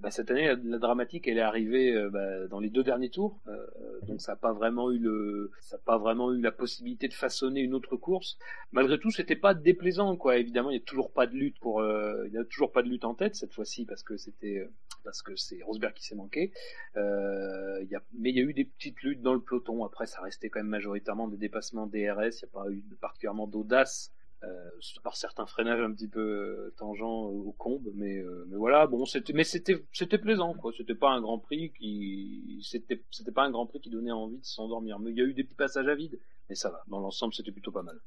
bah, 0.00 0.10
cette 0.10 0.30
année, 0.30 0.54
la, 0.64 0.78
dramatique, 0.78 1.28
elle 1.28 1.38
est 1.38 1.42
arrivée 1.42 1.94
euh, 1.94 2.10
bah, 2.10 2.46
dans 2.48 2.60
les 2.60 2.70
deux 2.70 2.82
derniers 2.82 3.10
tours, 3.10 3.40
euh, 3.48 3.66
donc 4.02 4.20
ça 4.20 4.32
n'a 4.32 4.36
pas 4.36 4.52
vraiment 4.52 4.90
eu 4.90 4.98
le, 4.98 5.50
ça 5.60 5.76
a 5.76 5.78
pas 5.78 5.98
vraiment 5.98 6.32
eu 6.32 6.40
la 6.40 6.52
possibilité 6.52 7.08
de 7.08 7.14
façonner 7.14 7.60
une 7.60 7.74
autre 7.74 7.96
course. 7.96 8.38
Malgré 8.72 8.98
tout, 8.98 9.10
c'était 9.10 9.36
pas 9.36 9.54
déplaisant, 9.54 10.16
quoi. 10.16 10.36
Évidemment, 10.36 10.70
il 10.70 10.74
y 10.74 10.80
a 10.80 10.84
toujours 10.84 11.12
pas 11.12 11.26
de 11.26 11.34
lutte 11.34 11.58
pour, 11.58 11.80
euh, 11.80 12.24
il 12.26 12.32
y 12.32 12.38
a 12.38 12.44
toujours 12.44 12.72
pas 12.72 12.82
de 12.82 12.88
lutte 12.88 13.04
en 13.04 13.14
tête 13.14 13.34
cette 13.36 13.52
fois-ci 13.52 13.84
parce 13.84 14.02
que 14.02 14.16
c'était, 14.16 14.68
parce 15.04 15.22
que 15.22 15.36
c'est 15.36 15.62
Rosberg 15.62 15.94
qui 15.94 16.04
s'est 16.04 16.16
manqué. 16.16 16.52
Y 16.96 16.98
a, 16.98 18.02
mais 18.18 18.30
il 18.30 18.36
y 18.36 18.40
a 18.40 18.44
eu 18.44 18.52
des 18.52 18.64
petites 18.64 19.02
luttes 19.02 19.22
dans 19.22 19.34
le 19.34 19.40
peloton. 19.40 19.84
Après, 19.84 20.06
ça 20.06 20.20
restait 20.20 20.50
quand 20.50 20.60
même 20.60 20.68
majoritairement 20.68 21.28
des 21.28 21.36
dépassements 21.36 21.86
DRS. 21.86 21.94
Il 21.96 22.04
n'y 22.04 22.18
a 22.18 22.52
pas 22.52 22.70
eu 22.70 22.82
particulièrement 23.00 23.46
d'audace. 23.46 24.13
Euh, 24.46 24.70
par 25.02 25.16
certains 25.16 25.46
freinages 25.46 25.80
un 25.80 25.92
petit 25.92 26.08
peu 26.08 26.20
euh, 26.20 26.74
tangents 26.76 27.28
euh, 27.28 27.48
au 27.48 27.52
combe, 27.52 27.88
mais, 27.94 28.18
euh, 28.18 28.46
mais 28.48 28.56
voilà, 28.56 28.86
bon, 28.86 29.06
c'était, 29.06 29.32
mais 29.32 29.44
c'était, 29.44 29.84
c'était 29.92 30.18
plaisant, 30.18 30.54
quoi. 30.54 30.72
C'était 30.76 30.94
pas 30.94 31.10
un 31.10 31.20
Grand 31.20 31.38
Prix 31.38 31.72
qui, 31.72 32.60
c'était, 32.62 33.02
c'était 33.10 33.32
pas 33.32 33.44
un 33.44 33.50
Grand 33.50 33.66
Prix 33.66 33.80
qui 33.80 33.90
donnait 33.90 34.10
envie 34.12 34.38
de 34.38 34.44
s'endormir. 34.44 34.98
Mais 34.98 35.12
il 35.12 35.16
y 35.16 35.22
a 35.22 35.24
eu 35.24 35.34
des 35.34 35.44
petits 35.44 35.54
passages 35.54 35.88
à 35.88 35.94
vide, 35.94 36.18
mais 36.48 36.54
ça 36.54 36.70
va. 36.70 36.82
Dans 36.88 37.00
l'ensemble, 37.00 37.32
c'était 37.32 37.52
plutôt 37.52 37.72
pas 37.72 37.82
mal. 37.82 37.98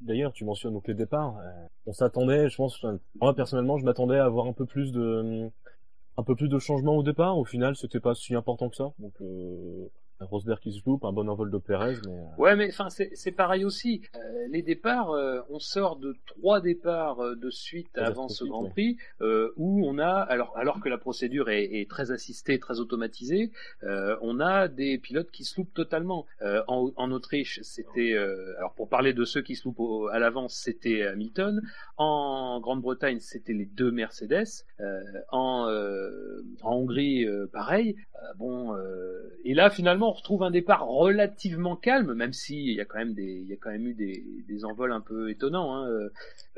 D'ailleurs, 0.00 0.32
tu 0.32 0.44
mentionnes 0.44 0.72
donc 0.72 0.88
les 0.88 0.94
départs. 0.94 1.36
euh, 1.38 1.66
on 1.86 1.92
s'attendait, 1.92 2.48
je 2.48 2.56
pense, 2.56 2.84
moi 3.20 3.34
personnellement, 3.34 3.78
je 3.78 3.84
m'attendais 3.84 4.18
à 4.18 4.24
avoir 4.24 4.46
un 4.46 4.52
peu 4.52 4.66
plus 4.66 4.90
de, 4.90 5.48
un 6.16 6.22
peu 6.24 6.34
plus 6.34 6.48
de 6.48 6.58
changements 6.58 6.96
au 6.96 7.02
départ. 7.04 7.38
Au 7.38 7.44
final, 7.44 7.76
c'était 7.76 8.00
pas 8.00 8.14
si 8.14 8.34
important 8.34 8.68
que 8.68 8.76
ça. 8.76 8.92
Donc, 8.98 9.14
euh, 9.20 9.88
Rosberg 10.20 10.60
qui 10.60 10.72
se 10.72 10.80
loupe, 10.86 11.04
un 11.04 11.12
bon 11.12 11.28
envol 11.28 11.50
de 11.50 11.58
Perez, 11.58 11.96
mais... 12.06 12.12
euh, 12.12 12.24
Ouais, 12.38 12.56
mais 12.56 12.68
enfin 12.68 12.88
c'est 12.90 13.10
c'est 13.14 13.32
pareil 13.32 13.64
aussi. 13.64 14.02
Euh, 14.14 14.18
les 14.50 14.62
départs, 14.62 15.10
euh, 15.10 15.40
on 15.50 15.58
sort 15.58 15.96
de 15.96 16.16
trois 16.26 16.60
départs 16.60 17.20
euh, 17.20 17.34
de 17.36 17.50
suite 17.50 17.96
avant 17.98 18.28
ce 18.28 18.44
Grand 18.44 18.64
ouais. 18.64 18.70
Prix 18.70 18.96
euh, 19.20 19.52
où 19.56 19.86
on 19.86 19.98
a 19.98 20.08
alors 20.10 20.56
alors 20.56 20.80
que 20.80 20.88
la 20.88 20.98
procédure 20.98 21.48
est, 21.50 21.64
est 21.64 21.88
très 21.90 22.10
assistée, 22.12 22.58
très 22.58 22.80
automatisée, 22.80 23.50
euh, 23.82 24.16
on 24.22 24.40
a 24.40 24.68
des 24.68 24.98
pilotes 24.98 25.30
qui 25.30 25.44
se 25.44 25.60
loupent 25.60 25.74
totalement. 25.74 26.26
Euh, 26.42 26.62
en, 26.68 26.90
en 26.96 27.10
Autriche, 27.12 27.60
c'était 27.62 28.12
euh, 28.12 28.56
alors 28.58 28.72
pour 28.74 28.88
parler 28.88 29.12
de 29.12 29.24
ceux 29.24 29.42
qui 29.42 29.54
se 29.56 29.64
loupent 29.64 29.80
au- 29.80 30.08
à 30.08 30.18
l'avance, 30.18 30.54
c'était 30.54 31.02
Hamilton. 31.06 31.60
En 31.98 32.60
Grande-Bretagne, 32.60 33.20
c'était 33.20 33.52
les 33.52 33.66
deux 33.66 33.90
Mercedes. 33.90 34.44
Euh, 34.80 35.00
en, 35.30 35.66
euh, 35.68 36.42
en 36.62 36.76
Hongrie, 36.76 37.24
euh, 37.26 37.46
pareil. 37.52 37.96
Euh, 38.16 38.34
bon, 38.38 38.74
euh, 38.74 39.30
et 39.44 39.54
là 39.54 39.70
finalement 39.70 40.05
on 40.08 40.12
retrouve 40.12 40.42
un 40.42 40.50
départ 40.50 40.86
relativement 40.86 41.76
calme, 41.76 42.14
même 42.14 42.32
si 42.32 42.66
il 42.66 42.74
y 42.74 42.80
a 42.80 42.84
quand 42.84 42.98
même 42.98 43.14
des, 43.14 43.40
il 43.42 43.46
y 43.46 43.52
a 43.52 43.56
quand 43.56 43.70
même 43.70 43.86
eu 43.86 43.94
des, 43.94 44.64
envols 44.64 44.92
un 44.92 45.00
peu 45.00 45.30
étonnants. 45.30 45.76
Hein. 45.76 45.88
Euh, 45.88 46.08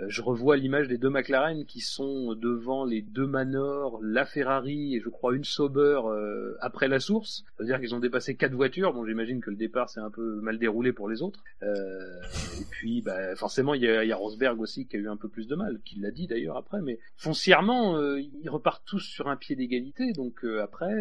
je 0.07 0.23
revois 0.23 0.57
l'image 0.57 0.89
des 0.89 0.99
deux 0.99 1.11
McLaren 1.11 1.65
qui 1.65 1.81
sont 1.81 2.35
devant 2.35 2.85
les 2.85 3.03
deux 3.03 3.27
Manor, 3.27 3.99
la 4.03 4.25
Ferrari 4.25 4.95
et 4.95 5.01
je 5.01 5.09
crois 5.09 5.35
une 5.35 5.45
Sauber 5.45 6.01
euh, 6.05 6.57
après 6.61 6.89
la 6.89 7.01
source. 7.01 7.45
C'est-à-dire 7.57 7.81
qu'ils 7.81 7.95
ont 7.95 7.99
dépassé 7.99 8.37
quatre 8.37 8.55
voitures. 8.55 8.93
Bon, 8.93 9.05
j'imagine 9.05 9.41
que 9.41 9.51
le 9.51 9.57
départ 9.57 9.91
s'est 9.91 10.01
un 10.01 10.11
peu 10.11 10.41
mal 10.41 10.59
déroulé 10.59 10.93
pour 10.93 11.09
les 11.09 11.23
autres. 11.23 11.43
Euh, 11.63 12.21
et 12.61 12.65
puis, 12.71 13.03
bah, 13.03 13.35
forcément, 13.35 13.75
il 13.75 13.83
y 13.83 14.13
a, 14.13 14.17
Rosberg 14.17 14.61
aussi 14.61 14.87
qui 14.87 14.97
a 14.97 15.01
eu 15.01 15.09
un 15.09 15.17
peu 15.17 15.29
plus 15.29 15.47
de 15.49 15.57
mal, 15.57 15.81
qui 15.85 15.99
l'a 15.99 16.11
dit 16.11 16.27
d'ailleurs 16.27 16.57
après. 16.57 16.81
Mais 16.83 16.99
foncièrement, 17.17 17.99
ils 18.17 18.49
repartent 18.49 18.85
tous 18.87 19.01
sur 19.01 19.29
un 19.29 19.37
pied 19.37 19.57
d'égalité. 19.57 20.13
Donc 20.13 20.45
après. 20.63 20.95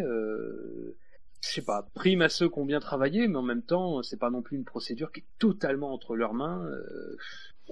Je 1.41 1.49
sais 1.49 1.61
pas, 1.61 1.87
prime 1.93 2.21
à 2.21 2.29
ceux 2.29 2.49
qui 2.49 2.59
ont 2.59 2.65
bien 2.65 2.79
travaillé, 2.79 3.27
mais 3.27 3.37
en 3.37 3.43
même 3.43 3.61
temps, 3.61 4.01
c'est 4.03 4.17
pas 4.17 4.29
non 4.29 4.41
plus 4.41 4.57
une 4.57 4.65
procédure 4.65 5.11
qui 5.11 5.21
est 5.21 5.25
totalement 5.39 5.93
entre 5.93 6.15
leurs 6.15 6.33
mains. 6.33 6.63
Euh, 6.65 7.17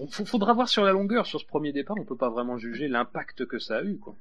faudra 0.09 0.53
voir 0.53 0.69
sur 0.69 0.83
la 0.83 0.91
longueur, 0.91 1.25
sur 1.25 1.39
ce 1.39 1.45
premier 1.45 1.71
départ, 1.71 1.97
on 1.99 2.05
peut 2.05 2.17
pas 2.17 2.29
vraiment 2.29 2.57
juger 2.57 2.87
l'impact 2.87 3.45
que 3.45 3.59
ça 3.59 3.77
a 3.77 3.83
eu, 3.83 3.97
quoi. 3.97 4.15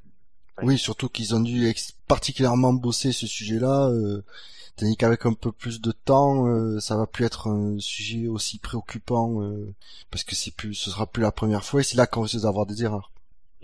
Oui, 0.62 0.78
surtout 0.78 1.08
qu'ils 1.08 1.34
ont 1.34 1.40
dû 1.40 1.72
particulièrement 2.06 2.72
bosser 2.72 3.10
ce 3.10 3.26
sujet-là, 3.26 3.88
euh, 3.88 4.22
tandis 4.76 4.96
qu'avec 4.96 5.26
un 5.26 5.32
peu 5.32 5.50
plus 5.50 5.80
de 5.80 5.90
temps, 5.90 6.46
euh, 6.46 6.78
ça 6.78 6.96
va 6.96 7.08
plus 7.08 7.24
être 7.24 7.48
un 7.48 7.78
sujet 7.80 8.28
aussi 8.28 8.58
préoccupant, 8.58 9.42
euh, 9.42 9.74
parce 10.12 10.22
que 10.22 10.36
c'est 10.36 10.52
plus, 10.52 10.74
ce 10.74 10.90
sera 10.90 11.06
plus 11.06 11.22
la 11.22 11.32
première 11.32 11.64
fois, 11.64 11.80
et 11.80 11.82
c'est 11.82 11.96
là 11.96 12.06
qu'on 12.06 12.22
risque 12.22 12.40
d'avoir 12.40 12.66
des 12.66 12.84
erreurs. 12.84 13.10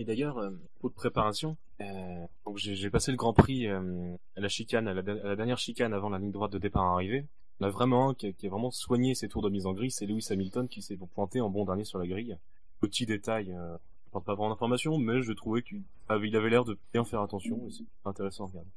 Et 0.01 0.05
d'ailleurs, 0.05 0.39
euh, 0.39 0.51
pour 0.79 0.89
de 0.89 0.95
préparation, 0.95 1.59
euh, 1.83 2.27
donc 2.47 2.57
j'ai 2.57 2.75
j'ai 2.75 2.89
passé 2.89 3.11
le 3.11 3.19
Grand 3.19 3.35
Prix 3.35 3.67
euh, 3.67 4.17
à 4.35 4.41
la 4.41 4.49
chicane, 4.49 4.89
à 4.89 4.95
la, 4.95 5.03
à 5.03 5.29
la 5.29 5.37
dernière 5.37 5.59
chicane 5.59 5.93
avant 5.93 6.09
la 6.09 6.19
ligne 6.19 6.31
droite 6.31 6.53
de 6.53 6.57
départ 6.57 6.85
arrivée. 6.85 7.27
On 7.61 7.67
a 7.67 7.69
vraiment 7.69 8.09
un 8.09 8.15
qui 8.15 8.29
a, 8.29 8.33
qui 8.33 8.47
a 8.47 8.49
vraiment 8.49 8.71
soigné 8.71 9.15
ses 9.15 9.29
tours 9.29 9.43
de 9.43 9.51
mise 9.51 9.67
en 9.67 9.75
grille, 9.75 9.91
c'est 9.91 10.07
Lewis 10.07 10.27
Hamilton 10.31 10.69
qui 10.69 10.81
s'est 10.81 10.97
pointé 11.15 11.43
en 11.43 11.51
bon 11.51 11.67
dernier 11.67 11.85
sur 11.85 11.99
la 11.99 12.07
grille. 12.07 12.39
Petit 12.81 13.05
détail, 13.05 13.53
euh, 13.53 13.77
je 14.07 14.11
porte 14.11 14.25
pas 14.25 14.35
vraiment 14.35 14.49
d'informations, 14.49 14.97
mais 14.97 15.21
je 15.21 15.35
trouvais 15.35 15.61
qu'il 15.61 15.83
avait, 16.09 16.29
il 16.29 16.35
avait 16.35 16.49
l'air 16.49 16.65
de 16.65 16.79
bien 16.95 17.05
faire 17.05 17.21
attention, 17.21 17.61
et 17.69 17.71
c'est 17.71 17.85
intéressant 18.07 18.45
à 18.45 18.49
regarder. 18.49 18.71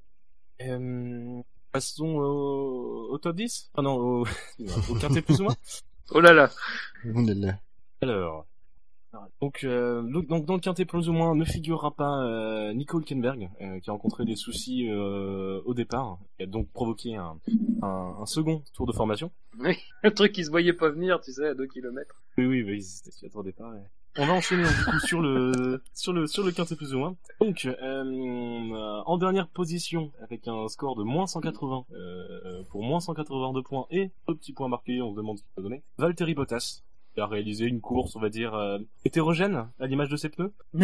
Euh, 0.63 1.41
passons 1.71 2.17
au, 2.17 3.13
au 3.13 3.17
top 3.17 3.37
10 3.37 3.71
Ah 3.75 3.81
non, 3.81 3.95
au, 3.95 4.25
au 4.89 4.95
quintet 4.95 5.21
plus 5.21 5.39
ou 5.39 5.43
moins 5.43 5.55
Oh 6.11 6.19
là 6.19 6.33
là 6.33 6.51
Oulala. 7.05 7.61
Alors, 8.01 8.45
donc, 9.41 9.63
euh, 9.63 10.01
donc, 10.01 10.27
donc 10.27 10.45
dans 10.45 10.53
le 10.55 10.59
quintet 10.59 10.85
plus 10.85 11.09
ou 11.09 11.13
moins 11.13 11.35
ne 11.35 11.45
figurera 11.45 11.91
pas 11.91 12.23
euh, 12.23 12.73
Nico 12.73 12.99
Hülkenberg, 12.99 13.49
euh, 13.61 13.79
qui 13.79 13.89
a 13.89 13.93
rencontré 13.93 14.25
des 14.25 14.35
soucis 14.35 14.89
au 14.91 15.73
départ, 15.73 16.17
et 16.39 16.43
a 16.43 16.47
donc 16.47 16.69
provoqué 16.71 17.15
un, 17.15 17.37
un, 17.81 18.15
un 18.19 18.25
second 18.25 18.63
tour 18.73 18.85
de 18.85 18.93
formation. 18.93 19.31
Oui, 19.59 19.77
le 20.01 20.11
truc 20.11 20.31
qui 20.31 20.43
se 20.43 20.49
voyait 20.49 20.73
pas 20.73 20.89
venir, 20.89 21.21
tu 21.21 21.31
sais, 21.31 21.49
à 21.49 21.53
2 21.53 21.67
kilomètres. 21.67 22.23
Oui, 22.39 22.45
oui, 22.47 22.63
oui, 22.63 22.81
c'était 22.81 23.27
de 23.27 23.43
départ. 23.43 23.71
ouais. 23.71 23.83
On 24.17 24.25
va 24.27 24.33
enchaîner 24.33 24.63
du 24.63 24.83
coup 24.85 24.99
sur 25.07 25.21
le 25.21 25.81
sur 25.93 26.13
le 26.13 26.27
sur 26.27 26.43
le 26.43 26.51
quintet 26.51 26.75
plus 26.75 26.93
ou 26.93 26.99
moins. 26.99 27.15
Donc 27.39 27.65
euh, 27.65 29.01
en 29.05 29.17
dernière 29.17 29.47
position 29.47 30.11
avec 30.21 30.47
un 30.47 30.67
score 30.67 30.95
de 30.95 31.03
moins 31.03 31.25
180 31.25 31.85
euh, 31.93 32.63
pour 32.69 32.83
moins 32.83 32.99
182 32.99 33.63
points 33.63 33.87
et 33.89 34.11
un 34.27 34.33
petit 34.35 34.53
point 34.53 34.67
marqué, 34.67 35.01
on 35.01 35.11
se 35.11 35.17
demande 35.17 35.37
ce 35.39 35.43
qu'il 35.43 35.51
peut 35.55 35.63
donner. 35.63 35.83
Valtteri 35.97 36.35
Bottas 36.35 36.83
qui 37.13 37.19
a 37.21 37.27
réalisé 37.27 37.65
une 37.65 37.81
course, 37.81 38.15
on 38.15 38.19
va 38.19 38.29
dire 38.29 38.53
euh, 38.55 38.79
hétérogène 39.05 39.67
à 39.79 39.87
l'image 39.87 40.09
de 40.09 40.17
ses 40.17 40.29
pneus. 40.29 40.51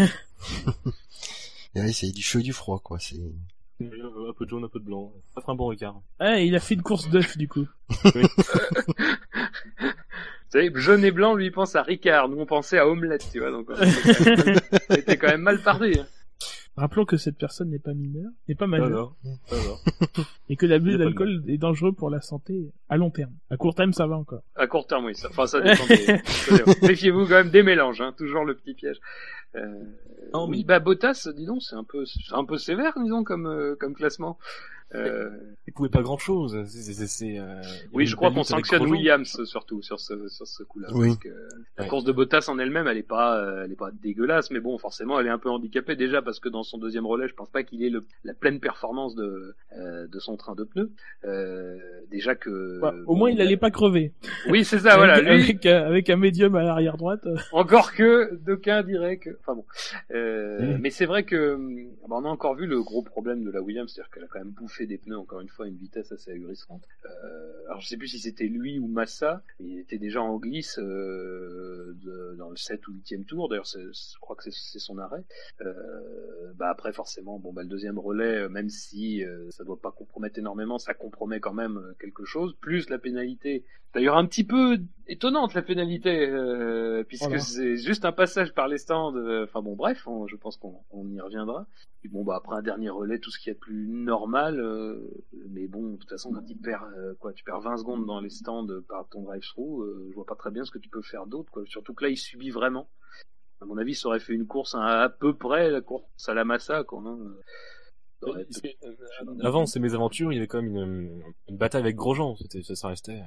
Oui, 1.75 1.93
c'est 1.93 2.11
du 2.11 2.21
chaud 2.23 2.39
et 2.39 2.43
du 2.43 2.51
froid, 2.51 2.79
quoi, 2.83 2.97
c'est... 2.99 3.19
Un 3.81 4.33
peu 4.35 4.43
de 4.45 4.49
jaune, 4.49 4.63
un 4.63 4.67
peu 4.67 4.79
de 4.79 4.85
blanc. 4.85 5.13
Ça 5.35 5.39
fera 5.41 5.53
un 5.53 5.55
bon 5.55 5.71
écart. 5.71 6.01
Ah, 6.19 6.39
il 6.39 6.55
a 6.55 6.59
fait 6.59 6.73
une 6.73 6.81
course 6.81 7.07
d'œuf 7.09 7.37
du 7.37 7.47
coup. 7.47 7.67
Vous 8.03 8.13
savez, 10.49 10.71
jaune 10.73 11.05
et 11.05 11.11
blanc, 11.11 11.35
lui, 11.35 11.45
il 11.45 11.51
pense 11.51 11.75
à 11.75 11.83
Ricard. 11.83 12.27
Nous, 12.27 12.39
on 12.39 12.45
pensait 12.47 12.79
à 12.79 12.87
Omelette, 12.87 13.29
tu 13.31 13.39
vois, 13.39 13.51
donc 13.51 13.69
on 13.69 13.75
était 13.75 13.97
quand 14.17 14.25
même 14.25 14.45
mal- 14.45 14.61
on 14.89 14.95
était 14.95 15.17
quand 15.17 15.27
même 15.27 15.41
mal 15.41 15.61
parti. 15.61 15.99
hein. 15.99 16.07
Rappelons 16.79 17.03
que 17.03 17.17
cette 17.17 17.37
personne 17.37 17.69
n'est 17.71 17.77
pas 17.79 17.93
mineure, 17.93 18.31
n'est 18.47 18.55
pas 18.55 18.65
majeure, 18.65 19.13
Alors, 19.23 19.37
alors. 19.51 19.83
et 20.49 20.55
que 20.55 20.65
l'abus 20.65 20.97
d'alcool 20.97 21.43
est 21.47 21.57
dangereux 21.57 21.91
pour 21.91 22.09
la 22.09 22.21
santé 22.21 22.71
à 22.87 22.95
long 22.95 23.09
terme. 23.09 23.33
À 23.49 23.57
court 23.57 23.75
terme, 23.75 23.91
ça 23.91 24.07
va 24.07 24.15
encore. 24.15 24.43
À 24.55 24.65
court 24.65 24.87
terme, 24.87 25.03
oui. 25.05 25.13
Ça, 25.15 25.27
enfin, 25.29 25.45
ça 25.45 25.59
dépend 25.61 25.85
des... 25.87 26.87
Méfiez-vous 26.87 27.23
quand 27.25 27.31
même 27.35 27.49
des 27.49 27.63
mélanges, 27.63 27.99
hein. 27.99 28.13
Toujours 28.17 28.45
le 28.45 28.55
petit 28.55 28.73
piège. 28.75 28.97
Euh... 29.55 29.65
Non, 30.33 30.47
mais- 30.47 30.57
Oui, 30.57 30.63
bah, 30.63 30.79
Bottas, 30.79 31.27
dis 31.35 31.45
donc, 31.45 31.61
c'est 31.63 31.75
un 31.75 31.83
peu, 31.83 32.05
c'est 32.05 32.33
un 32.33 32.45
peu 32.45 32.57
sévère, 32.57 32.93
disons, 33.03 33.25
comme, 33.25 33.47
euh, 33.47 33.75
comme 33.77 33.93
classement. 33.93 34.37
Euh... 34.95 35.29
Il 35.67 35.73
pouvait 35.73 35.89
pas 35.89 36.01
grand 36.01 36.17
chose. 36.17 36.57
C'est, 36.65 36.93
c'est, 36.93 37.05
c'est, 37.07 37.37
euh, 37.37 37.61
Oui, 37.93 38.07
je 38.07 38.15
crois 38.15 38.31
qu'on 38.31 38.43
sanctionne. 38.43 38.81
Williams 38.89 39.43
surtout 39.45 39.83
sur 39.83 39.99
ce 39.99 40.27
sur 40.29 40.47
ce 40.47 40.63
coup-là. 40.63 40.87
Oui. 40.93 41.09
Parce 41.09 41.19
que 41.19 41.29
la 41.77 41.83
Ouais. 41.83 41.89
course 41.89 42.03
de 42.05 42.11
Bottas 42.11 42.45
en 42.47 42.57
elle-même, 42.57 42.87
elle 42.87 42.97
est 42.97 43.03
pas 43.03 43.37
euh, 43.39 43.65
elle 43.65 43.71
est 43.71 43.75
pas 43.75 43.91
dégueulasse, 44.01 44.49
mais 44.49 44.59
bon, 44.59 44.77
forcément, 44.79 45.19
elle 45.19 45.27
est 45.27 45.31
un 45.31 45.37
peu 45.37 45.49
handicapée 45.49 45.95
déjà 45.95 46.23
parce 46.23 46.39
que 46.39 46.49
dans 46.49 46.63
son 46.63 46.79
deuxième 46.79 47.05
relais, 47.05 47.27
je 47.27 47.35
pense 47.35 47.49
pas 47.51 47.61
qu'il 47.63 47.83
ait 47.83 47.89
le, 47.91 48.03
la 48.23 48.33
pleine 48.33 48.59
performance 48.59 49.13
de 49.15 49.53
euh, 49.77 50.07
de 50.07 50.19
son 50.19 50.37
train 50.37 50.55
de 50.55 50.63
pneus. 50.63 50.91
Euh, 51.23 51.77
déjà 52.09 52.33
que 52.33 52.79
Bah, 52.79 52.95
au 53.05 53.15
moins, 53.15 53.29
il 53.29 53.39
allait 53.41 53.57
pas 53.57 53.69
crever. 53.69 54.13
Oui, 54.49 54.65
c'est 54.65 54.79
ça. 54.79 54.97
Voilà, 54.97 55.15
avec, 55.15 55.25
lui. 55.27 55.43
avec, 55.43 55.65
euh, 55.67 55.85
avec 55.87 56.09
un 56.09 56.15
médium 56.17 56.55
à 56.55 56.63
l'arrière 56.63 56.97
droite. 56.97 57.27
euh, 57.27 57.35
Encore 57.51 57.93
que 57.93 58.33
d'aucuns 58.43 58.81
diraient 58.81 59.17
que. 59.17 59.37
Enfin 59.41 59.53
bon. 59.55 59.65
Euh, 60.11 60.39
Mm. 60.59 60.77
Mais 60.81 60.89
c'est 60.89 61.05
vrai 61.05 61.23
que 61.23 61.53
hum, 61.55 61.75
bah, 62.07 62.15
on 62.19 62.25
a 62.25 62.27
encore 62.29 62.55
vu 62.55 62.65
le 62.65 62.81
gros 62.81 63.01
problème 63.01 63.43
de 63.43 63.51
la 63.51 63.61
Williams, 63.61 63.91
c'est-à-dire 63.93 64.11
qu'elle 64.11 64.23
a 64.23 64.27
quand 64.27 64.39
même 64.39 64.49
bouffé 64.51 64.78
des 64.85 64.97
pneus 64.97 65.17
encore 65.17 65.41
une 65.41 65.47
fois 65.49 65.65
à 65.65 65.67
une 65.67 65.77
vitesse 65.77 66.11
assez 66.11 66.31
ahurissante. 66.31 66.83
Euh, 67.05 67.65
alors 67.67 67.81
je 67.81 67.87
sais 67.87 67.97
plus 67.97 68.07
si 68.07 68.19
c'était 68.19 68.45
lui 68.47 68.79
ou 68.79 68.87
Massa, 68.87 69.41
il 69.59 69.79
était 69.79 69.97
déjà 69.97 70.21
en 70.21 70.37
glisse 70.37 70.79
euh, 70.79 71.93
dans 72.37 72.49
le 72.49 72.55
7 72.55 72.87
ou 72.87 72.93
8 72.93 73.25
tour. 73.25 73.49
D'ailleurs, 73.49 73.65
je 73.65 74.19
crois 74.19 74.35
que 74.35 74.49
c'est- 74.49 74.79
son 74.79 74.97
arrêt. 74.97 75.23
Euh, 75.61 76.53
bah 76.55 76.69
après 76.69 76.93
forcément, 76.93 77.37
bon 77.39 77.51
bah 77.53 77.63
le 77.63 77.69
deuxième 77.69 77.99
relais, 77.99 78.47
même 78.49 78.69
si 78.69 79.23
ça 79.49 79.63
doit 79.63 79.79
pas 79.79 79.91
compromettre 79.91 80.39
énormément, 80.39 80.77
ça 80.79 80.93
compromet 80.93 81.39
quand 81.39 81.53
même 81.53 81.93
quelque 81.99 82.23
chose. 82.25 82.55
Plus 82.61 82.89
la 82.89 82.97
pénalité. 82.97 83.65
D'ailleurs 83.93 84.17
un 84.17 84.25
petit 84.25 84.43
peu 84.43 84.77
étonnante 85.11 85.53
la 85.53 85.61
pénalité, 85.61 86.29
euh, 86.29 87.03
puisque 87.03 87.23
Voilà. 87.25 87.39
c'est 87.39 87.75
juste 87.77 88.05
un 88.05 88.11
passage 88.11 88.53
par 88.53 88.67
les 88.67 88.77
stands. 88.77 89.15
euh, 89.15 89.43
Enfin 89.43 89.61
bon, 89.61 89.75
bref, 89.75 90.07
on- 90.07 90.27
je 90.27 90.35
pense 90.35 90.55
qu'on 90.57 90.79
on 90.91 91.09
y 91.09 91.19
reviendra. 91.19 91.67
Et 92.03 92.07
bon 92.07 92.23
bah 92.23 92.35
après 92.37 92.55
un 92.55 92.61
dernier 92.61 92.89
relais, 92.89 93.19
tout 93.19 93.29
ce 93.31 93.39
qui 93.39 93.49
est 93.49 93.53
de 93.55 93.59
plus 93.59 93.87
normal. 93.87 94.59
euh, 94.59 94.99
mais 95.49 95.67
bon, 95.67 95.91
de 95.93 95.97
toute 95.97 96.09
façon, 96.09 96.31
quand 96.31 96.43
tu 96.45 96.55
perds 96.55 96.85
euh, 96.97 97.13
quoi, 97.19 97.33
tu 97.33 97.43
perds 97.43 97.59
20 97.61 97.77
secondes 97.77 98.05
dans 98.05 98.21
les 98.21 98.29
stands 98.29 98.67
par 98.87 99.07
ton 99.09 99.23
drive-through, 99.23 99.83
euh, 99.83 100.07
je 100.09 100.15
vois 100.15 100.25
pas 100.25 100.35
très 100.35 100.51
bien 100.51 100.63
ce 100.63 100.71
que 100.71 100.79
tu 100.79 100.89
peux 100.89 101.01
faire 101.01 101.25
d'autre. 101.27 101.51
Quoi. 101.51 101.63
Surtout 101.65 101.93
que 101.93 102.03
là, 102.05 102.09
il 102.09 102.17
subit 102.17 102.51
vraiment. 102.51 102.87
À 103.61 103.65
mon 103.65 103.77
avis, 103.77 103.95
ça 103.95 104.07
aurait 104.07 104.21
fait 104.21 104.33
une 104.33 104.47
course 104.47 104.73
à, 104.75 105.01
à 105.03 105.09
peu 105.09 105.33
près 105.35 105.69
la 105.69 105.81
course 105.81 106.05
à 106.29 106.33
la 106.33 106.45
massa, 106.45 106.83
quoi. 106.85 107.01
hein. 107.05 107.17
Euh, 108.23 108.43
Avant 109.43 109.65
ces 109.65 109.79
mésaventures, 109.79 110.31
il 110.31 110.35
y 110.35 110.37
avait 110.39 110.47
quand 110.47 110.61
même 110.61 110.75
une, 110.75 111.23
une 111.47 111.57
bataille 111.57 111.81
avec 111.81 111.95
Grosjean. 111.95 112.35
C'était, 112.35 112.61
ça, 112.63 112.75
ça 112.75 112.87
restait. 112.89 113.21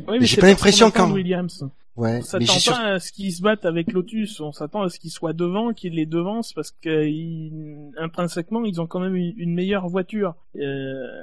Euh, 0.00 0.02
Oui, 0.08 0.18
Mais 0.20 0.26
j'ai 0.26 0.40
pas 0.40 0.46
l'impression 0.48 0.90
quand- 0.90 1.10
Williams. 1.12 1.66
Ouais, 1.94 2.20
On 2.20 2.22
s'attend 2.22 2.54
pas 2.72 2.84
à 2.94 2.98
ce 3.00 3.12
qu'ils 3.12 3.32
se 3.34 3.42
battent 3.42 3.66
avec 3.66 3.92
Lotus, 3.92 4.40
on 4.40 4.50
s'attend 4.50 4.80
à 4.80 4.88
ce 4.88 4.98
qu'ils 4.98 5.10
soient 5.10 5.34
devant, 5.34 5.74
qu'ils 5.74 5.92
les 5.94 6.06
devancent 6.06 6.54
parce 6.54 6.70
que 6.70 7.06
ils- 7.06 7.90
intrinsèquement 7.98 8.64
ils 8.64 8.80
ont 8.80 8.86
quand 8.86 9.00
même 9.00 9.14
une 9.14 9.34
une 9.36 9.52
meilleure 9.54 9.86
voiture. 9.88 10.34
Euh, 10.56 11.22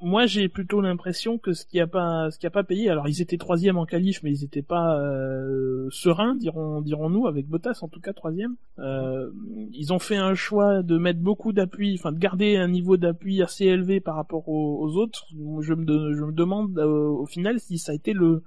moi 0.00 0.26
j'ai 0.26 0.48
plutôt 0.48 0.80
l'impression 0.80 1.38
que 1.38 1.52
ce 1.52 1.64
qui 1.64 1.80
a 1.80 1.86
pas 1.86 2.30
ce 2.30 2.38
qui 2.38 2.46
a 2.46 2.50
pas 2.50 2.64
payé, 2.64 2.90
alors 2.90 3.08
ils 3.08 3.22
étaient 3.22 3.38
troisième 3.38 3.78
en 3.78 3.86
qualif 3.86 4.22
mais 4.22 4.30
ils 4.30 4.44
étaient 4.44 4.62
pas 4.62 4.98
euh, 4.98 5.88
sereins 5.90 6.34
dirons 6.34 6.80
dirons-nous 6.80 7.26
avec 7.26 7.46
Bottas 7.46 7.78
en 7.82 7.88
tout 7.88 8.00
cas 8.00 8.12
troisième. 8.12 8.56
Euh, 8.78 9.30
ils 9.72 9.92
ont 9.92 9.98
fait 9.98 10.16
un 10.16 10.34
choix 10.34 10.82
de 10.82 10.98
mettre 10.98 11.20
beaucoup 11.20 11.52
d'appui, 11.52 11.94
enfin 11.98 12.12
de 12.12 12.18
garder 12.18 12.56
un 12.56 12.68
niveau 12.68 12.96
d'appui 12.96 13.42
assez 13.42 13.66
élevé 13.66 14.00
par 14.00 14.16
rapport 14.16 14.48
aux, 14.48 14.96
autres. 14.96 15.26
Je 15.60 15.74
me 15.74 16.14
je 16.14 16.24
me 16.24 16.32
demande 16.32 16.78
euh, 16.78 17.08
au 17.08 17.26
final 17.26 17.60
si 17.60 17.78
ça 17.78 17.92
a 17.92 17.94
été 17.94 18.12
le 18.12 18.42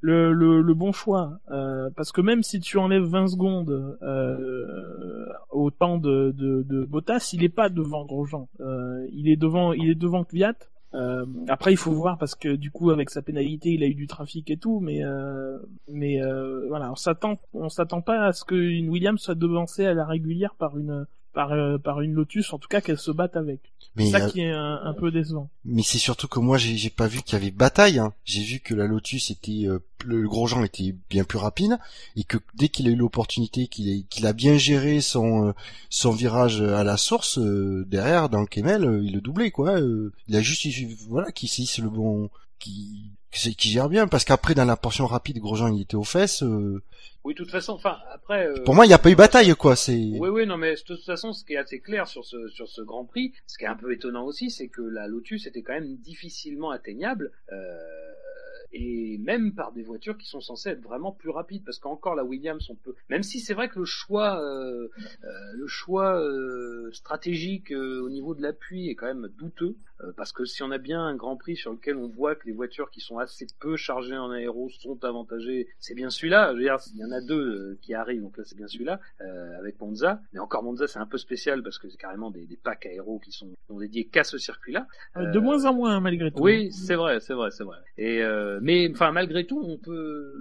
le, 0.00 0.32
le, 0.32 0.60
le 0.60 0.74
bon 0.74 0.92
choix. 0.92 1.38
Euh, 1.50 1.90
parce 1.96 2.12
que 2.12 2.20
même 2.20 2.42
si 2.42 2.60
tu 2.60 2.78
enlèves 2.78 3.04
20 3.04 3.28
secondes 3.28 3.96
euh, 4.02 5.26
au 5.50 5.70
temps 5.70 5.98
de, 5.98 6.32
de, 6.36 6.62
de 6.62 6.84
Bottas, 6.84 7.30
il 7.32 7.44
est 7.44 7.48
pas 7.48 7.68
devant 7.68 8.04
Grosjean. 8.04 8.48
Euh, 8.60 9.06
il 9.12 9.28
est 9.28 9.36
devant, 9.36 9.72
il 9.72 9.90
est 9.90 9.94
devant 9.94 10.24
Kvyat. 10.24 10.54
Euh, 10.94 11.26
après, 11.48 11.72
il 11.72 11.76
faut 11.76 11.92
voir 11.92 12.18
parce 12.18 12.34
que 12.34 12.54
du 12.54 12.70
coup, 12.70 12.90
avec 12.90 13.10
sa 13.10 13.20
pénalité, 13.20 13.70
il 13.70 13.82
a 13.82 13.86
eu 13.86 13.94
du 13.94 14.06
trafic 14.06 14.50
et 14.50 14.56
tout, 14.56 14.80
mais 14.80 15.04
euh, 15.04 15.58
mais 15.88 16.22
euh, 16.22 16.66
voilà, 16.68 16.92
on 16.92 16.96
s'attend, 16.96 17.38
on 17.52 17.68
s'attend 17.68 18.00
pas 18.00 18.26
à 18.26 18.32
ce 18.32 18.44
qu'une 18.44 18.88
Williams 18.88 19.20
soit 19.20 19.34
devancée 19.34 19.86
à 19.86 19.94
la 19.94 20.06
régulière 20.06 20.54
par 20.54 20.78
une 20.78 21.06
par 21.34 21.52
euh, 21.52 21.78
par 21.78 22.00
une 22.00 22.12
Lotus, 22.14 22.52
en 22.52 22.58
tout 22.58 22.68
cas 22.68 22.80
qu'elle 22.80 22.98
se 22.98 23.10
batte 23.10 23.36
avec. 23.36 23.60
Mais, 23.96 24.06
C'est 24.06 24.18
ça 24.18 24.28
qui 24.30 24.40
est 24.40 24.50
un, 24.50 24.80
un 24.82 24.92
peu 24.94 25.12
décevant. 25.12 25.48
mais 25.64 25.82
c'est 25.82 25.98
surtout 25.98 26.26
que 26.26 26.40
moi 26.40 26.58
j'ai 26.58 26.90
pas 26.90 27.06
vu 27.06 27.22
qu'il 27.22 27.34
y 27.34 27.40
avait 27.40 27.52
bataille. 27.52 27.98
Hein. 28.00 28.12
J'ai 28.24 28.42
vu 28.42 28.58
que 28.58 28.74
la 28.74 28.86
Lotus 28.86 29.30
était 29.30 29.66
euh, 29.68 29.78
le 30.04 30.26
gros 30.28 30.46
Jean 30.48 30.64
était 30.64 30.96
bien 31.10 31.22
plus 31.22 31.38
rapide 31.38 31.78
et 32.16 32.24
que 32.24 32.38
dès 32.54 32.68
qu'il 32.68 32.88
a 32.88 32.90
eu 32.90 32.96
l'opportunité, 32.96 33.68
qu'il 33.68 34.26
a 34.26 34.32
bien 34.32 34.56
géré 34.56 35.00
son 35.00 35.48
euh, 35.48 35.52
son 35.90 36.10
virage 36.10 36.60
à 36.60 36.82
la 36.82 36.96
source 36.96 37.38
euh, 37.38 37.84
derrière 37.88 38.28
dans 38.28 38.40
le 38.40 38.46
Kemel, 38.46 38.84
euh, 38.84 39.00
il 39.04 39.12
le 39.14 39.20
doublait 39.20 39.50
quoi. 39.52 39.78
euh, 39.80 40.12
il 40.26 40.34
a 40.36 40.40
juste 40.42 40.64
il- 40.64 40.96
voilà 41.08 41.30
qui 41.30 41.46
c'est 41.46 41.82
le 41.82 41.90
bon 41.90 42.30
qui 42.58 43.12
qui 43.30 43.54
qui 43.54 43.70
gère 43.70 43.88
bien 43.88 44.08
parce 44.08 44.24
qu'après 44.24 44.54
dans 44.54 44.64
la 44.64 44.76
portion 44.76 45.06
rapide 45.06 45.38
Grosjean 45.38 45.72
il 45.74 45.82
était 45.82 45.94
aux 45.96 46.02
fesses. 46.04 46.42
euh, 46.42 46.82
Oui, 47.24 47.32
de 47.34 47.38
toute 47.38 47.50
façon, 47.50 47.72
enfin, 47.72 47.96
après. 48.12 48.46
euh, 48.46 48.64
pour 48.64 48.74
moi 48.74 48.84
il 48.84 48.88
n'y 48.88 48.94
a 48.94 48.98
pas 48.98 49.10
eu 49.10 49.16
bataille 49.16 49.54
quoi. 49.54 49.76
C'est 49.76 49.94
Oui, 49.94 50.28
oui, 50.28 50.46
non, 50.46 50.56
mais 50.58 50.74
de 50.74 50.80
toute 50.80 51.02
façon, 51.04 51.32
ce 51.32 51.44
qui 51.44 51.54
est 51.54 51.56
assez 51.58 51.80
clair 51.80 52.06
sur 52.06 52.24
ce 52.24 52.48
sur 52.48 52.68
ce 52.68 52.82
Grand 52.82 53.04
Prix, 53.06 53.32
ce 53.46 53.56
qui 53.56 53.64
est 53.64 53.68
un 53.68 53.76
peu 53.76 53.92
étonnant 53.92 54.24
aussi, 54.26 54.50
c'est 54.50 54.68
que 54.68 54.82
la 54.82 55.06
Lotus 55.08 55.46
était 55.46 55.62
quand 55.62 55.72
même 55.74 55.96
difficilement 55.96 56.70
atteignable. 56.70 57.32
Euh, 57.52 57.78
et 58.76 59.18
même 59.18 59.54
par 59.54 59.70
des 59.70 59.84
voitures 59.84 60.18
qui 60.18 60.26
sont 60.28 60.40
censées 60.40 60.70
être 60.70 60.82
vraiment 60.82 61.12
plus 61.12 61.30
rapides 61.30 61.62
parce 61.64 61.78
qu'encore 61.78 62.16
la 62.16 62.24
Williams 62.24 62.68
on 62.70 62.74
peut 62.74 62.96
même 63.08 63.22
si 63.22 63.38
c'est 63.38 63.54
vrai 63.54 63.68
que 63.68 63.78
le 63.78 63.84
choix 63.84 64.42
euh, 64.42 64.88
euh, 65.22 65.28
le 65.54 65.66
choix 65.68 66.20
euh, 66.20 66.90
stratégique 66.92 67.70
euh, 67.72 68.00
au 68.02 68.10
niveau 68.10 68.34
de 68.34 68.42
l'appui 68.42 68.88
est 68.88 68.96
quand 68.96 69.06
même 69.06 69.28
douteux 69.38 69.76
euh, 70.00 70.10
parce 70.16 70.32
que 70.32 70.44
si 70.44 70.64
on 70.64 70.72
a 70.72 70.78
bien 70.78 71.00
un 71.00 71.14
Grand 71.14 71.36
Prix 71.36 71.54
sur 71.54 71.70
lequel 71.70 71.96
on 71.96 72.08
voit 72.08 72.34
que 72.34 72.46
les 72.46 72.52
voitures 72.52 72.90
qui 72.90 72.98
sont 73.00 73.18
assez 73.18 73.46
peu 73.60 73.76
chargées 73.76 74.16
en 74.16 74.32
aéro 74.32 74.68
sont 74.70 74.98
avantagées 75.04 75.68
c'est 75.78 75.94
bien 75.94 76.10
celui-là 76.10 76.52
il 76.56 76.98
y 76.98 77.04
en 77.04 77.12
a 77.14 77.20
deux 77.20 77.40
euh, 77.40 77.78
qui 77.80 77.94
arrivent 77.94 78.22
donc 78.22 78.36
là 78.36 78.44
c'est 78.44 78.56
bien 78.56 78.66
celui-là 78.66 79.00
euh, 79.20 79.58
avec 79.58 79.80
Monza 79.80 80.20
mais 80.32 80.40
encore 80.40 80.62
Monza 80.62 80.86
c'est 80.86 80.98
un 80.98 81.06
peu 81.06 81.18
spécial 81.18 81.62
parce 81.62 81.78
que 81.78 81.88
c'est 81.88 81.96
carrément 81.96 82.30
des, 82.30 82.46
des 82.46 82.56
packs 82.56 82.86
aéro 82.86 83.18
qui 83.18 83.32
sont, 83.32 83.48
qui 83.48 83.66
sont 83.68 83.78
dédiés 83.78 84.04
qu'à 84.06 84.24
ce 84.24 84.38
circuit-là 84.38 84.86
Euh, 85.16 85.30
De 85.30 85.38
moins 85.38 85.64
en 85.64 85.74
moins 85.74 86.00
malgré 86.00 86.30
tout. 86.30 86.42
oui, 86.42 86.70
c'est 86.72 86.94
vrai, 86.96 87.20
c'est 87.20 87.34
vrai, 87.34 87.50
c'est 87.50 87.64
vrai. 87.64 87.78
Et 87.98 88.22
euh, 88.22 88.58
mais 88.62 88.90
enfin 88.90 89.12
malgré 89.12 89.46
tout, 89.46 89.60
on 89.64 89.78
peut 89.78 90.32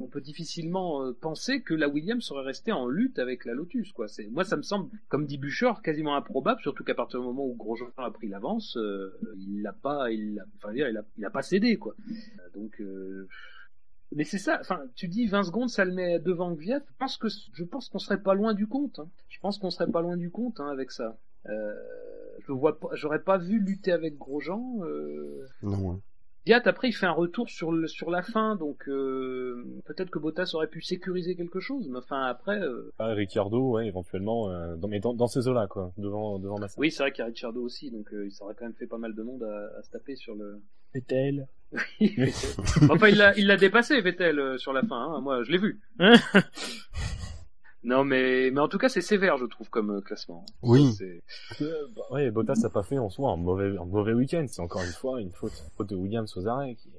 on 0.00 0.06
peut 0.06 0.20
difficilement 0.20 1.02
euh, 1.04 1.12
penser 1.20 1.62
que 1.62 1.74
la 1.74 1.88
Williams 1.88 2.22
serait 2.24 2.44
restée 2.44 2.72
en 2.72 2.86
lutte 2.88 3.18
avec 3.18 3.44
la 3.44 3.54
Lotus 3.54 3.92
quoi. 3.92 4.08
C'est 4.08 4.26
moi 4.28 4.44
ça 4.44 4.56
me 4.56 4.62
semble 4.62 4.90
comme 5.08 5.26
dit 5.26 5.38
Bûcher 5.38 5.72
quasiment 5.82 6.16
improbable 6.16 6.60
surtout 6.60 6.84
qu'à 6.84 6.94
partir 6.94 7.20
du 7.20 7.26
moment 7.26 7.46
où 7.46 7.54
Grosjean 7.54 7.90
a 7.96 8.10
pris 8.10 8.28
l'avance, 8.28 8.76
euh, 8.76 9.18
il 9.38 9.62
l'a 9.62 9.72
pas 9.72 10.10
il 10.10 10.34
l'a 10.34 10.44
enfin 10.56 10.72
dire 10.72 10.88
il 10.88 10.96
a 10.96 11.04
il 11.18 11.24
a 11.24 11.30
pas 11.30 11.42
cédé 11.42 11.76
quoi. 11.76 11.94
Donc 12.54 12.80
euh, 12.80 13.26
mais 14.16 14.24
c'est 14.24 14.38
ça, 14.38 14.58
enfin, 14.60 14.80
tu 14.94 15.08
dis 15.08 15.26
20 15.26 15.42
secondes, 15.44 15.68
ça 15.70 15.84
le 15.84 15.92
met 15.92 16.18
devant 16.18 16.52
Gviat. 16.52 16.80
Je 16.86 16.92
pense 16.98 17.16
que 17.16 17.28
je 17.52 17.64
pense 17.64 17.88
qu'on 17.88 17.98
serait 17.98 18.22
pas 18.22 18.34
loin 18.34 18.54
du 18.54 18.66
compte. 18.66 18.98
hein. 18.98 19.08
Je 19.28 19.38
pense 19.40 19.58
qu'on 19.58 19.70
serait 19.70 19.90
pas 19.90 20.00
loin 20.02 20.16
du 20.16 20.30
compte 20.30 20.60
hein, 20.60 20.68
avec 20.68 20.90
ça. 20.90 21.16
Euh, 21.48 21.74
je 22.46 22.52
vois 22.52 22.78
pas, 22.78 22.88
j'aurais 22.94 23.22
pas 23.22 23.38
vu 23.38 23.58
lutter 23.58 23.92
avec 23.92 24.16
Grosjean. 24.18 24.80
Euh... 24.84 25.46
non. 25.62 26.00
Gviat 26.44 26.60
après 26.64 26.88
il 26.88 26.92
fait 26.92 27.06
un 27.06 27.12
retour 27.12 27.48
sur 27.48 27.70
le 27.70 27.86
sur 27.86 28.10
la 28.10 28.20
fin, 28.22 28.56
donc 28.56 28.88
euh, 28.88 29.64
peut-être 29.84 30.10
que 30.10 30.18
Bottas 30.18 30.50
aurait 30.54 30.66
pu 30.66 30.82
sécuriser 30.82 31.36
quelque 31.36 31.60
chose. 31.60 31.88
Mais 31.88 31.98
enfin 31.98 32.22
après, 32.24 32.60
euh, 32.60 32.92
Ah, 32.98 33.12
Ricciardo, 33.14 33.70
ouais, 33.70 33.86
éventuellement, 33.86 34.50
euh, 34.50 34.74
dans, 34.74 34.88
mais 34.88 34.98
dans, 34.98 35.14
dans 35.14 35.28
ces 35.28 35.46
eaux-là, 35.46 35.68
quoi, 35.68 35.92
devant, 35.98 36.40
devant 36.40 36.58
Massa. 36.58 36.74
oui 36.80 36.90
c'est 36.90 37.04
vrai 37.04 37.12
qu'il 37.12 37.20
y 37.20 37.22
a 37.22 37.26
Ricciardo 37.26 37.62
aussi, 37.62 37.92
donc 37.92 38.12
euh, 38.12 38.26
il 38.26 38.32
s'aurait 38.32 38.54
quand 38.58 38.64
même 38.64 38.74
fait 38.74 38.88
pas 38.88 38.98
mal 38.98 39.14
de 39.14 39.22
monde 39.22 39.44
à, 39.44 39.78
à 39.78 39.82
se 39.84 39.90
taper 39.90 40.16
sur 40.16 40.34
le. 40.34 40.60
Vettel. 40.92 41.46
Enfin 42.90 43.08
il 43.08 43.16
l'a 43.16 43.36
il 43.38 43.46
l'a 43.46 43.56
dépassé 43.56 44.00
Vettel 44.00 44.38
euh, 44.38 44.58
sur 44.58 44.72
la 44.72 44.82
fin. 44.82 44.96
Hein. 45.14 45.20
Moi 45.20 45.42
je 45.44 45.50
l'ai 45.52 45.58
vu. 45.58 45.80
Non 47.84 48.04
mais 48.04 48.52
mais 48.52 48.60
en 48.60 48.68
tout 48.68 48.78
cas 48.78 48.88
c'est 48.88 49.00
sévère 49.00 49.38
je 49.38 49.44
trouve 49.46 49.68
comme 49.68 49.90
euh, 49.90 50.00
classement. 50.00 50.46
Oui. 50.62 50.92
C'est- 50.92 51.20
Euh, 51.64 51.88
bah, 51.96 52.02
ouais, 52.12 52.30
Bottas 52.30 52.60
n'a 52.62 52.70
pas 52.70 52.84
fait 52.84 52.98
en 52.98 53.08
soi 53.10 53.32
un 53.32 53.36
mauvais, 53.36 53.76
un 53.76 53.84
mauvais 53.84 54.12
week-end. 54.12 54.44
C'est 54.48 54.62
encore 54.62 54.82
une 54.82 54.92
fois 54.92 55.20
une 55.20 55.32
faute, 55.32 55.64
faute 55.76 55.88
de 55.90 55.96
Williams 55.96 56.36
aux 56.36 56.46
arrêts. 56.46 56.76
Qui... 56.76 56.90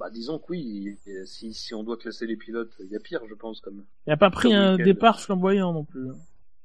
Bah 0.00 0.10
disons 0.10 0.40
que 0.40 0.46
oui, 0.50 0.98
et 1.06 1.24
si 1.26 1.54
si 1.54 1.74
on 1.74 1.84
doit 1.84 1.96
classer 1.96 2.26
les 2.26 2.36
pilotes, 2.36 2.72
il 2.80 2.90
y 2.90 2.96
a 2.96 2.98
pire 3.00 3.20
je 3.28 3.34
pense 3.34 3.60
comme. 3.60 3.84
Il 4.06 4.10
n'a 4.10 4.16
pas 4.16 4.30
pris 4.30 4.52
un 4.52 4.72
week-end. 4.72 4.84
départ 4.84 5.20
flamboyant 5.20 5.72
non 5.72 5.84
plus. 5.84 6.08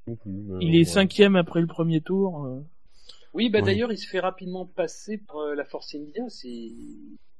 non 0.07 0.15
plus, 0.15 0.31
mais 0.31 0.57
Il 0.65 0.73
est 0.73 0.79
ouais. 0.79 0.83
cinquième 0.85 1.35
après 1.35 1.61
le 1.61 1.67
premier 1.67 2.01
tour. 2.01 2.45
euh. 2.45 2.61
Oui 3.35 3.49
bah 3.51 3.59
Oui. 3.59 3.65
d'ailleurs 3.65 3.91
il 3.91 3.97
se 3.99 4.07
fait 4.07 4.19
rapidement 4.21 4.65
passer 4.65 5.19
par 5.19 5.37
euh, 5.37 5.53
la 5.53 5.65
Force 5.65 5.93
India 5.93 6.23
c'est. 6.29 6.71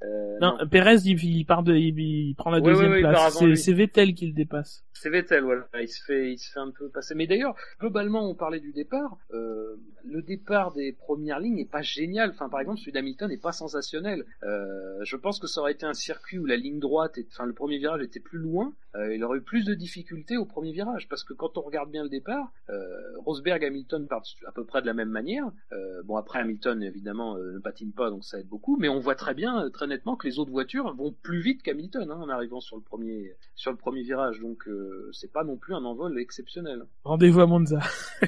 Euh, 0.04 0.38
Non, 0.40 0.58
Perez, 0.70 0.98
il, 1.06 1.24
il 1.24 1.46
part 1.46 1.64
de, 1.64 1.74
il, 1.76 1.98
il 2.00 2.36
prend 2.36 2.52
la 2.52 2.60
Ouais, 2.60 2.72
deuxième 2.72 2.92
ouais, 2.92 3.00
place. 3.02 3.38
C'est- 3.56 3.74
Vettel 3.74 4.14
qui 4.14 4.28
le 4.28 4.34
dépasse. 4.34 4.84
C'est 4.94 5.10
Vettel, 5.10 5.44
voilà. 5.44 5.68
Il 5.80 5.88
se 5.88 6.04
fait, 6.04 6.32
il 6.34 6.38
se 6.38 6.52
fait 6.52 6.60
un 6.60 6.72
peu 6.72 6.90
passer. 6.90 7.14
Mais 7.16 7.28
d'ailleurs, 7.28 7.56
globalement, 7.80 8.30
on 8.30 8.36
parlait 8.36 8.60
du 8.60 8.72
départ. 8.74 9.18
Euh, 9.34 9.76
le 10.06 10.22
départ 10.22 10.72
des 10.74 10.92
premières 10.94 11.40
lignes 11.40 11.56
n'est 11.56 11.66
pas 11.66 11.82
génial. 11.82 12.30
Enfin, 12.32 12.50
par 12.50 12.60
exemple, 12.62 12.80
celui 12.80 12.92
d'Hamilton 12.94 13.30
n'est 13.30 13.38
pas 13.38 13.52
sensationnel. 13.52 14.26
Euh, 14.44 15.00
je 15.04 15.16
pense 15.16 15.40
que 15.40 15.48
ça 15.48 15.62
aurait 15.62 15.74
été 15.74 15.86
un 15.86 15.94
circuit 15.94 16.38
où 16.40 16.46
la 16.46 16.56
ligne 16.58 16.80
droite, 16.80 17.18
est, 17.18 17.28
enfin, 17.32 17.46
le 17.46 17.54
premier 17.54 17.78
virage 17.78 18.02
était 18.02 18.20
plus 18.20 18.40
loin. 18.40 18.74
Euh, 18.96 19.14
il 19.14 19.24
aurait 19.24 19.38
eu 19.40 19.42
plus 19.42 19.66
de 19.66 19.76
difficultés 19.76 20.38
au 20.38 20.46
premier 20.46 20.72
virage, 20.72 21.08
parce 21.08 21.24
que 21.24 21.34
quand 21.34 21.58
on 21.58 21.62
regarde 21.62 21.92
bien 21.92 22.04
le 22.04 22.10
départ, 22.10 22.52
euh, 22.70 22.88
Rosberg, 23.18 23.64
Hamilton 23.64 24.08
partent 24.08 24.28
à 24.48 24.52
peu 24.52 24.66
près 24.66 24.82
de 24.82 24.88
la 24.88 24.94
même 24.94 25.10
manière. 25.10 25.46
Euh, 25.72 26.02
bon, 26.04 26.16
après 26.16 26.40
Hamilton, 26.40 26.82
évidemment, 26.82 27.36
euh, 27.38 27.54
ne 27.54 27.60
patine 27.60 27.92
pas, 27.92 28.10
donc 28.10 28.24
ça 28.26 28.40
aide 28.40 28.48
beaucoup. 28.48 28.78
Mais 28.80 28.90
on 28.90 29.00
voit 29.00 29.16
très 29.16 29.34
bien, 29.36 29.70
très 29.72 29.87
nettement, 29.88 30.16
que 30.16 30.28
les 30.28 30.40
autres 30.40 30.52
voitures 30.52 30.94
vont 30.96 31.14
plus 31.24 31.42
vite 31.42 31.64
qu'Hamilton 31.64 32.10
hein, 32.12 32.20
en 32.22 32.30
arrivant 32.30 32.60
sur 32.60 32.76
le 32.76 32.82
premier, 32.82 33.36
sur 33.56 33.72
le 33.72 33.78
premier 33.78 34.04
virage. 34.04 34.40
Donc, 34.40 34.68
euh, 34.68 35.10
c'est 35.14 35.32
pas 35.32 35.44
non 35.44 35.58
plus 35.58 35.74
un 35.74 35.84
envol 35.84 36.20
exceptionnel. 36.20 36.84
Rendez-vous 37.04 37.42
à 37.42 37.48
Monza. 37.48 37.80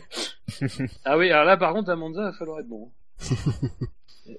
Ah 1.06 1.18
oui, 1.18 1.30
alors 1.30 1.46
là, 1.46 1.58
par 1.58 1.74
contre, 1.74 1.90
à 1.90 1.96
Monza, 1.96 2.22
il 2.22 2.26
va 2.26 2.34
falloir 2.34 2.60
être 2.60 2.68
bon. 2.68 2.92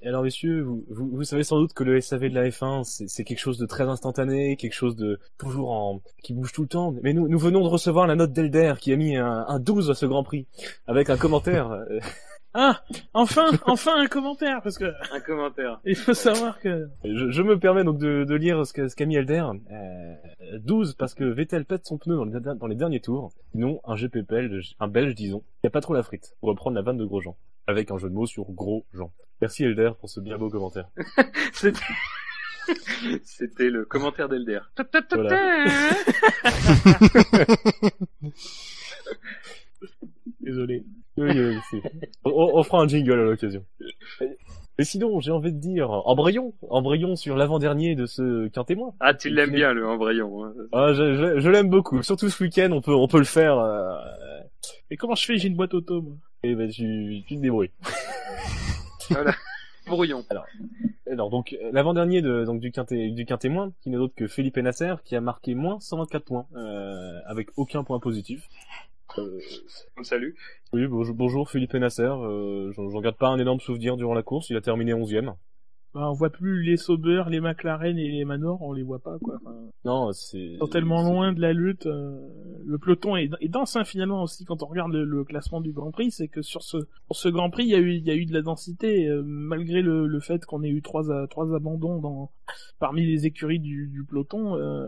Alors 0.04 0.22
messieurs, 0.22 0.62
vous, 0.62 0.84
vous, 0.88 1.08
vous 1.08 1.24
savez 1.24 1.42
sans 1.42 1.58
doute 1.58 1.72
que 1.72 1.82
le 1.82 2.00
SAV 2.00 2.28
de 2.28 2.34
la 2.34 2.48
F1, 2.48 2.84
c'est 2.84 3.08
c'est 3.08 3.24
quelque 3.24 3.38
chose 3.38 3.58
de 3.58 3.66
très 3.66 3.84
instantané, 3.84 4.56
quelque 4.56 4.74
chose 4.74 4.96
de 4.96 5.18
toujours 5.38 5.72
en 5.72 6.00
qui 6.22 6.32
bouge 6.32 6.52
tout 6.52 6.62
le 6.62 6.68
temps. 6.68 6.94
Mais 7.02 7.12
nous, 7.12 7.28
nous 7.28 7.38
venons 7.38 7.60
de 7.60 7.68
recevoir 7.68 8.06
la 8.06 8.14
note 8.14 8.32
d'Elder 8.32 8.74
qui 8.80 8.92
a 8.92 8.96
mis 8.96 9.16
un, 9.16 9.44
un 9.48 9.58
12 9.58 9.90
à 9.90 9.94
ce 9.94 10.06
Grand 10.06 10.22
Prix 10.22 10.46
avec 10.86 11.10
un 11.10 11.16
commentaire. 11.16 11.70
Ah, 12.52 12.82
enfin, 13.14 13.50
enfin 13.66 14.00
un 14.00 14.06
commentaire, 14.06 14.60
parce 14.62 14.76
que 14.76 14.92
Un 15.12 15.20
commentaire. 15.20 15.80
il 15.84 15.94
faut 15.96 16.14
savoir 16.14 16.58
que 16.58 16.88
Je, 17.04 17.30
je 17.30 17.42
me 17.42 17.58
permets 17.58 17.84
donc 17.84 17.98
de, 17.98 18.24
de 18.24 18.34
lire 18.34 18.66
ce 18.66 18.72
qu'a 18.72 18.88
ce 18.88 19.04
mis 19.04 19.16
Elder. 19.16 19.44
Euh, 19.70 20.14
12 20.58 20.94
parce 20.94 21.14
que 21.14 21.24
Vettel 21.24 21.64
pète 21.64 21.86
son 21.86 21.96
pneu 21.98 22.16
dans 22.16 22.24
les, 22.24 22.40
dans 22.40 22.66
les 22.66 22.74
derniers 22.74 23.00
tours. 23.00 23.32
Sinon, 23.52 23.80
un 23.84 23.94
GP 23.94 24.28
belge, 24.28 24.74
un 24.80 24.88
belge 24.88 25.14
disons, 25.14 25.44
il 25.62 25.68
a 25.68 25.70
pas 25.70 25.80
trop 25.80 25.94
la 25.94 26.02
frite. 26.02 26.34
Pour 26.40 26.48
reprendre 26.48 26.74
la 26.74 26.82
vanne 26.82 26.98
de 26.98 27.04
Grosjean. 27.04 27.36
Avec 27.66 27.90
un 27.92 27.98
jeu 27.98 28.08
de 28.08 28.14
mots 28.14 28.26
sur 28.26 28.50
Gros 28.50 28.84
Jean. 28.92 29.12
Merci 29.40 29.64
Elder 29.64 29.92
pour 29.98 30.10
ce 30.10 30.20
bien 30.20 30.36
beau 30.36 30.50
commentaire. 30.50 30.88
C'était... 31.52 31.78
C'était 33.24 33.70
le 33.70 33.84
commentaire 33.84 34.28
d'Elder. 34.28 34.60
Voilà. 35.12 35.40
désolé. 40.40 40.84
Oui, 41.16 41.30
oui, 41.34 41.56
c'est- 41.70 41.82
on, 42.24 42.30
on 42.54 42.62
fera 42.62 42.82
un 42.82 42.88
jingle 42.88 43.12
à 43.12 43.24
l'occasion. 43.24 43.64
Mais 44.78 44.84
sinon, 44.84 45.20
j'ai 45.20 45.30
envie 45.30 45.52
de 45.52 45.58
dire, 45.58 45.90
embrayons, 45.90 46.54
embrayons 46.70 47.14
sur 47.16 47.36
l'avant-dernier 47.36 47.94
de 47.94 48.06
ce 48.06 48.48
quintémoin. 48.48 48.94
Ah, 49.00 49.12
tu 49.12 49.28
l'aimes 49.28 49.50
bien, 49.52 49.72
le 49.74 49.86
embryon. 49.86 50.44
Hein. 50.44 50.54
Ah, 50.72 50.92
je, 50.94 51.14
je, 51.14 51.38
je 51.40 51.50
l'aime 51.50 51.68
beaucoup. 51.68 52.02
Surtout 52.02 52.30
ce 52.30 52.42
week-end, 52.42 52.70
on 52.72 52.80
peut, 52.80 52.94
on 52.94 53.06
peut 53.08 53.18
le 53.18 53.24
faire. 53.24 53.58
Euh... 53.58 53.94
Mais 54.90 54.96
comment 54.96 55.14
je 55.14 55.26
fais? 55.26 55.36
J'ai 55.36 55.48
une 55.48 55.56
boîte 55.56 55.74
auto, 55.74 56.00
moi. 56.00 56.14
Et 56.42 56.54
ben, 56.54 56.70
tu, 56.70 57.22
tu 57.28 57.36
te 57.36 57.40
débrouilles. 57.40 57.70
Brouillon. 59.86 60.24
Alors 61.10 61.30
donc 61.30 61.56
l'avant-dernier 61.72 62.22
de 62.22 62.44
donc 62.44 62.60
du 62.60 62.70
quinté 62.70 63.10
du 63.10 63.24
quintémoin 63.24 63.72
qui 63.82 63.90
n'est 63.90 63.96
d'autre 63.96 64.14
que 64.14 64.28
Philippe 64.28 64.56
Nasser 64.58 64.94
qui 65.04 65.16
a 65.16 65.20
marqué 65.20 65.54
moins 65.56 65.80
124 65.80 66.24
points 66.24 66.46
euh, 66.54 67.18
avec 67.26 67.48
aucun 67.56 67.82
point 67.82 67.98
positif. 67.98 68.48
Euh, 69.18 69.40
oui 70.72 70.86
bonjour, 70.86 71.14
bonjour 71.14 71.50
Philippe 71.50 71.74
Nasser. 71.74 72.02
Euh, 72.02 72.72
j'en 72.72 73.00
garde 73.00 73.16
pas 73.16 73.28
un 73.28 73.38
énorme 73.38 73.60
souvenir 73.60 73.96
durant 73.96 74.14
la 74.14 74.22
course. 74.22 74.50
Il 74.50 74.56
a 74.56 74.60
terminé 74.60 74.92
11e. 74.92 75.34
Bah, 75.92 76.08
on 76.08 76.12
voit 76.12 76.30
plus 76.30 76.62
les 76.62 76.76
Sauber, 76.76 77.24
les 77.28 77.40
McLaren 77.40 77.98
et 77.98 78.08
les 78.08 78.24
Manor, 78.24 78.62
on 78.62 78.72
les 78.72 78.84
voit 78.84 79.00
pas, 79.00 79.18
quoi. 79.20 79.40
Enfin, 79.44 79.56
Non 79.84 80.12
c'est 80.12 80.38
ils 80.38 80.58
sont 80.58 80.68
tellement 80.68 81.02
loin 81.02 81.32
de 81.32 81.40
la 81.40 81.52
lutte. 81.52 81.86
euh, 81.86 82.28
le 82.64 82.78
peloton 82.78 83.16
est, 83.16 83.28
dense, 83.48 83.74
hein, 83.74 83.82
finalement, 83.82 84.22
aussi, 84.22 84.44
quand 84.44 84.62
on 84.62 84.66
regarde 84.66 84.92
le, 84.92 85.04
le 85.04 85.24
classement 85.24 85.60
du 85.60 85.72
Grand 85.72 85.90
Prix, 85.90 86.12
c'est 86.12 86.28
que 86.28 86.42
sur 86.42 86.62
ce, 86.62 86.76
sur 86.78 87.16
ce 87.16 87.28
Grand 87.28 87.50
Prix, 87.50 87.64
il 87.64 87.70
y 87.70 87.74
a 87.74 87.78
eu, 87.78 87.94
il 87.94 88.06
y 88.06 88.10
a 88.10 88.14
eu 88.14 88.24
de 88.24 88.32
la 88.32 88.42
densité, 88.42 89.08
euh, 89.08 89.22
malgré 89.24 89.82
le, 89.82 90.06
le 90.06 90.20
fait 90.20 90.44
qu'on 90.46 90.62
ait 90.62 90.68
eu 90.68 90.80
trois, 90.80 91.26
trois 91.26 91.56
abandons 91.56 91.98
dans, 91.98 92.30
parmi 92.78 93.04
les 93.04 93.26
écuries 93.26 93.58
du, 93.58 93.88
du 93.88 94.04
peloton, 94.04 94.54
euh, 94.56 94.86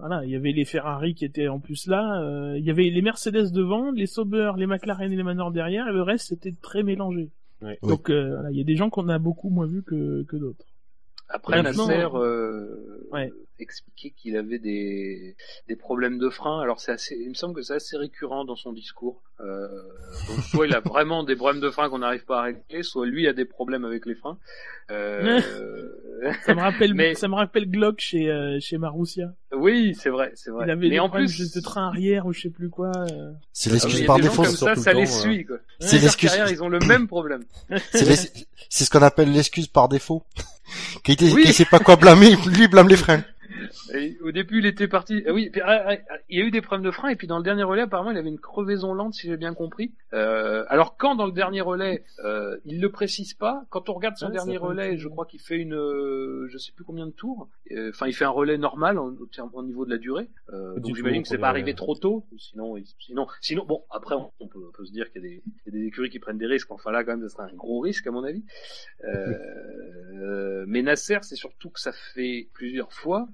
voilà, 0.00 0.24
il 0.26 0.30
y 0.30 0.36
avait 0.36 0.52
les 0.52 0.66
Ferrari 0.66 1.14
qui 1.14 1.24
étaient 1.24 1.48
en 1.48 1.58
plus 1.58 1.86
là, 1.86 2.20
euh, 2.22 2.58
il 2.58 2.64
y 2.66 2.70
avait 2.70 2.90
les 2.90 3.02
Mercedes 3.02 3.50
devant, 3.52 3.90
les 3.92 4.06
Sauber, 4.06 4.52
les 4.58 4.66
McLaren 4.66 5.10
et 5.10 5.16
les 5.16 5.22
Manor 5.22 5.52
derrière, 5.52 5.88
et 5.88 5.92
le 5.92 6.02
reste 6.02 6.28
c'était 6.28 6.52
très 6.60 6.82
mélangé. 6.82 7.30
Donc 7.82 8.10
euh, 8.10 8.48
il 8.50 8.56
y 8.58 8.60
a 8.60 8.64
des 8.64 8.76
gens 8.76 8.90
qu'on 8.90 9.08
a 9.08 9.18
beaucoup 9.18 9.50
moins 9.50 9.66
vus 9.66 9.82
que 9.82 10.36
d'autres. 10.36 10.66
Après, 11.30 11.62
Maintenant, 11.62 11.86
Nasser 11.88 12.06
euh, 12.14 13.06
ouais. 13.12 13.30
expliquait 13.58 14.10
qu'il 14.16 14.36
avait 14.36 14.58
des, 14.58 15.36
des 15.68 15.76
problèmes 15.76 16.18
de 16.18 16.30
frein. 16.30 16.60
Alors, 16.60 16.80
c'est 16.80 16.92
assez, 16.92 17.16
il 17.20 17.28
me 17.28 17.34
semble 17.34 17.54
que 17.54 17.60
c'est 17.62 17.74
assez 17.74 17.96
récurrent 17.98 18.46
dans 18.46 18.56
son 18.56 18.72
discours. 18.72 19.22
Euh, 19.40 19.68
donc, 20.28 20.40
soit 20.44 20.66
il 20.66 20.74
a 20.74 20.80
vraiment 20.84 21.24
des 21.24 21.36
problèmes 21.36 21.60
de 21.60 21.70
frein 21.70 21.90
qu'on 21.90 21.98
n'arrive 21.98 22.24
pas 22.24 22.38
à 22.40 22.42
régler, 22.44 22.82
soit 22.82 23.06
lui 23.06 23.28
a 23.28 23.32
des 23.34 23.44
problèmes 23.44 23.84
avec 23.84 24.06
les 24.06 24.14
freins. 24.14 24.38
Euh, 24.90 25.40
Ça 26.46 26.54
me 26.54 26.60
rappelle, 26.60 26.94
Mais- 26.94 27.14
ça 27.14 27.28
me 27.28 27.34
rappelle 27.34 27.70
Glock 27.70 28.00
chez 28.00 28.24
chez 28.54 28.60
chez 28.60 28.78
Marussia. 28.78 29.28
oui, 29.52 29.94
c'est 29.94 30.08
vrai, 30.10 30.32
c'est 30.34 30.50
vrai. 30.50 30.66
Il 30.66 30.70
avait 30.70 30.80
Mais 30.88 30.90
des 30.94 30.98
en 30.98 31.08
problèmes 31.08 31.28
plus, 31.28 31.52
de 31.54 31.60
train 31.60 31.88
arrière 31.88 32.26
ou 32.26 32.32
je 32.32 32.40
sais 32.40 32.50
plus 32.50 32.70
quoi. 32.70 32.90
euh. 33.12 33.30
C'est 33.52 33.70
Ah, 33.70 33.74
l'excuse 33.74 33.94
il 33.98 34.00
y 34.00 34.04
a 34.04 34.06
par 34.06 34.18
défaut. 34.18 34.42
comme 34.42 34.50
sur 34.50 34.66
ça, 34.66 34.74
ça 34.76 34.92
le 34.94 35.00
les 35.00 35.04
temps, 35.06 35.12
suit, 35.12 35.44
quoi. 35.44 35.58
C'est 35.78 35.98
l'excuse. 36.00 36.32
ils 36.50 36.62
ont 36.62 36.68
le 36.68 36.80
même 36.80 37.06
problème. 37.06 37.44
C'est 37.90 38.84
ce 38.84 38.90
qu'on 38.90 39.02
appelle 39.02 39.30
l'excuse 39.32 39.68
par 39.68 39.88
défaut. 39.88 40.24
Qui 41.02 41.16
qui 41.16 41.52
sait 41.52 41.64
pas 41.64 41.78
quoi 41.78 41.96
blâmer, 41.96 42.36
lui 42.46 42.68
blâme 42.68 42.88
les 42.88 42.96
freins. 42.96 43.22
Et 43.94 44.18
au 44.22 44.32
début, 44.32 44.58
il 44.58 44.66
était 44.66 44.88
parti. 44.88 45.22
ah 45.26 45.32
oui, 45.32 45.50
puis, 45.50 45.60
ah, 45.64 45.96
ah, 46.10 46.16
il 46.28 46.38
y 46.38 46.42
a 46.42 46.44
eu 46.44 46.50
des 46.50 46.60
problèmes 46.60 46.84
de 46.84 46.90
frein 46.90 47.08
et 47.08 47.16
puis 47.16 47.26
dans 47.26 47.38
le 47.38 47.44
dernier 47.44 47.62
relais, 47.62 47.82
apparemment, 47.82 48.10
il 48.10 48.16
avait 48.18 48.28
une 48.28 48.38
crevaison 48.40 48.94
lente, 48.94 49.14
si 49.14 49.26
j'ai 49.28 49.36
bien 49.36 49.54
compris. 49.54 49.92
Euh, 50.12 50.64
alors 50.68 50.96
quand 50.96 51.14
dans 51.14 51.26
le 51.26 51.32
dernier 51.32 51.60
relais, 51.60 52.04
euh, 52.24 52.56
il 52.64 52.80
le 52.80 52.90
précise 52.90 53.34
pas. 53.34 53.64
Quand 53.70 53.88
on 53.88 53.94
regarde 53.94 54.16
son 54.16 54.26
Ouais, 54.26 54.32
dernier 54.32 54.56
relais, 54.56 54.96
je 54.98 55.08
crois 55.08 55.26
qu'il 55.26 55.40
fait 55.40 55.56
une, 55.56 55.74
euh, 55.74 56.46
je 56.48 56.58
sais 56.58 56.72
plus 56.72 56.84
combien 56.84 57.06
de 57.06 57.12
tours. 57.12 57.48
Euh, 57.72 57.90
Enfin, 57.90 58.06
il 58.06 58.12
fait 58.14 58.24
un 58.24 58.30
relais 58.30 58.58
normal 58.58 58.98
en- 58.98 59.14
au, 59.52 59.62
niveau 59.62 59.84
de 59.84 59.90
la 59.90 59.98
durée. 59.98 60.28
Euh, 60.52 60.78
donc 60.78 60.96
j'imagine 60.96 61.22
que 61.22 61.28
c'est 61.28 61.38
pas 61.38 61.48
arrivé 61.48 61.74
trop 61.74 61.94
tôt. 61.94 62.26
Sinon, 62.38 62.76
sinon, 62.98 63.26
sinon, 63.40 63.64
bon, 63.64 63.82
après, 63.90 64.14
on, 64.14 64.30
on 64.40 64.46
peut, 64.48 64.60
on 64.68 64.72
peut 64.72 64.84
se 64.84 64.92
dire 64.92 65.10
qu'il 65.12 65.22
y, 65.22 65.26
a 65.26 65.28
des- 65.28 65.42
il 65.66 65.74
y 65.74 65.76
a 65.76 65.80
des 65.80 65.86
écuries 65.86 66.10
qui 66.10 66.18
prennent 66.18 66.38
des 66.38 66.46
risques. 66.46 66.70
Enfin 66.70 66.90
là, 66.92 67.04
quand 67.04 67.12
même, 67.16 67.22
ce 67.22 67.28
serait 67.28 67.50
un 67.50 67.54
gros 67.54 67.80
risque 67.80 68.06
à 68.06 68.10
mon 68.10 68.24
avis. 68.24 68.44
Euh, 69.04 70.64
mais 70.66 70.82
Nasser, 70.82 71.18
c'est 71.22 71.36
surtout 71.36 71.70
que 71.70 71.80
ça 71.80 71.92
fait 71.92 72.48
plusieurs 72.52 72.92
fois 72.92 73.28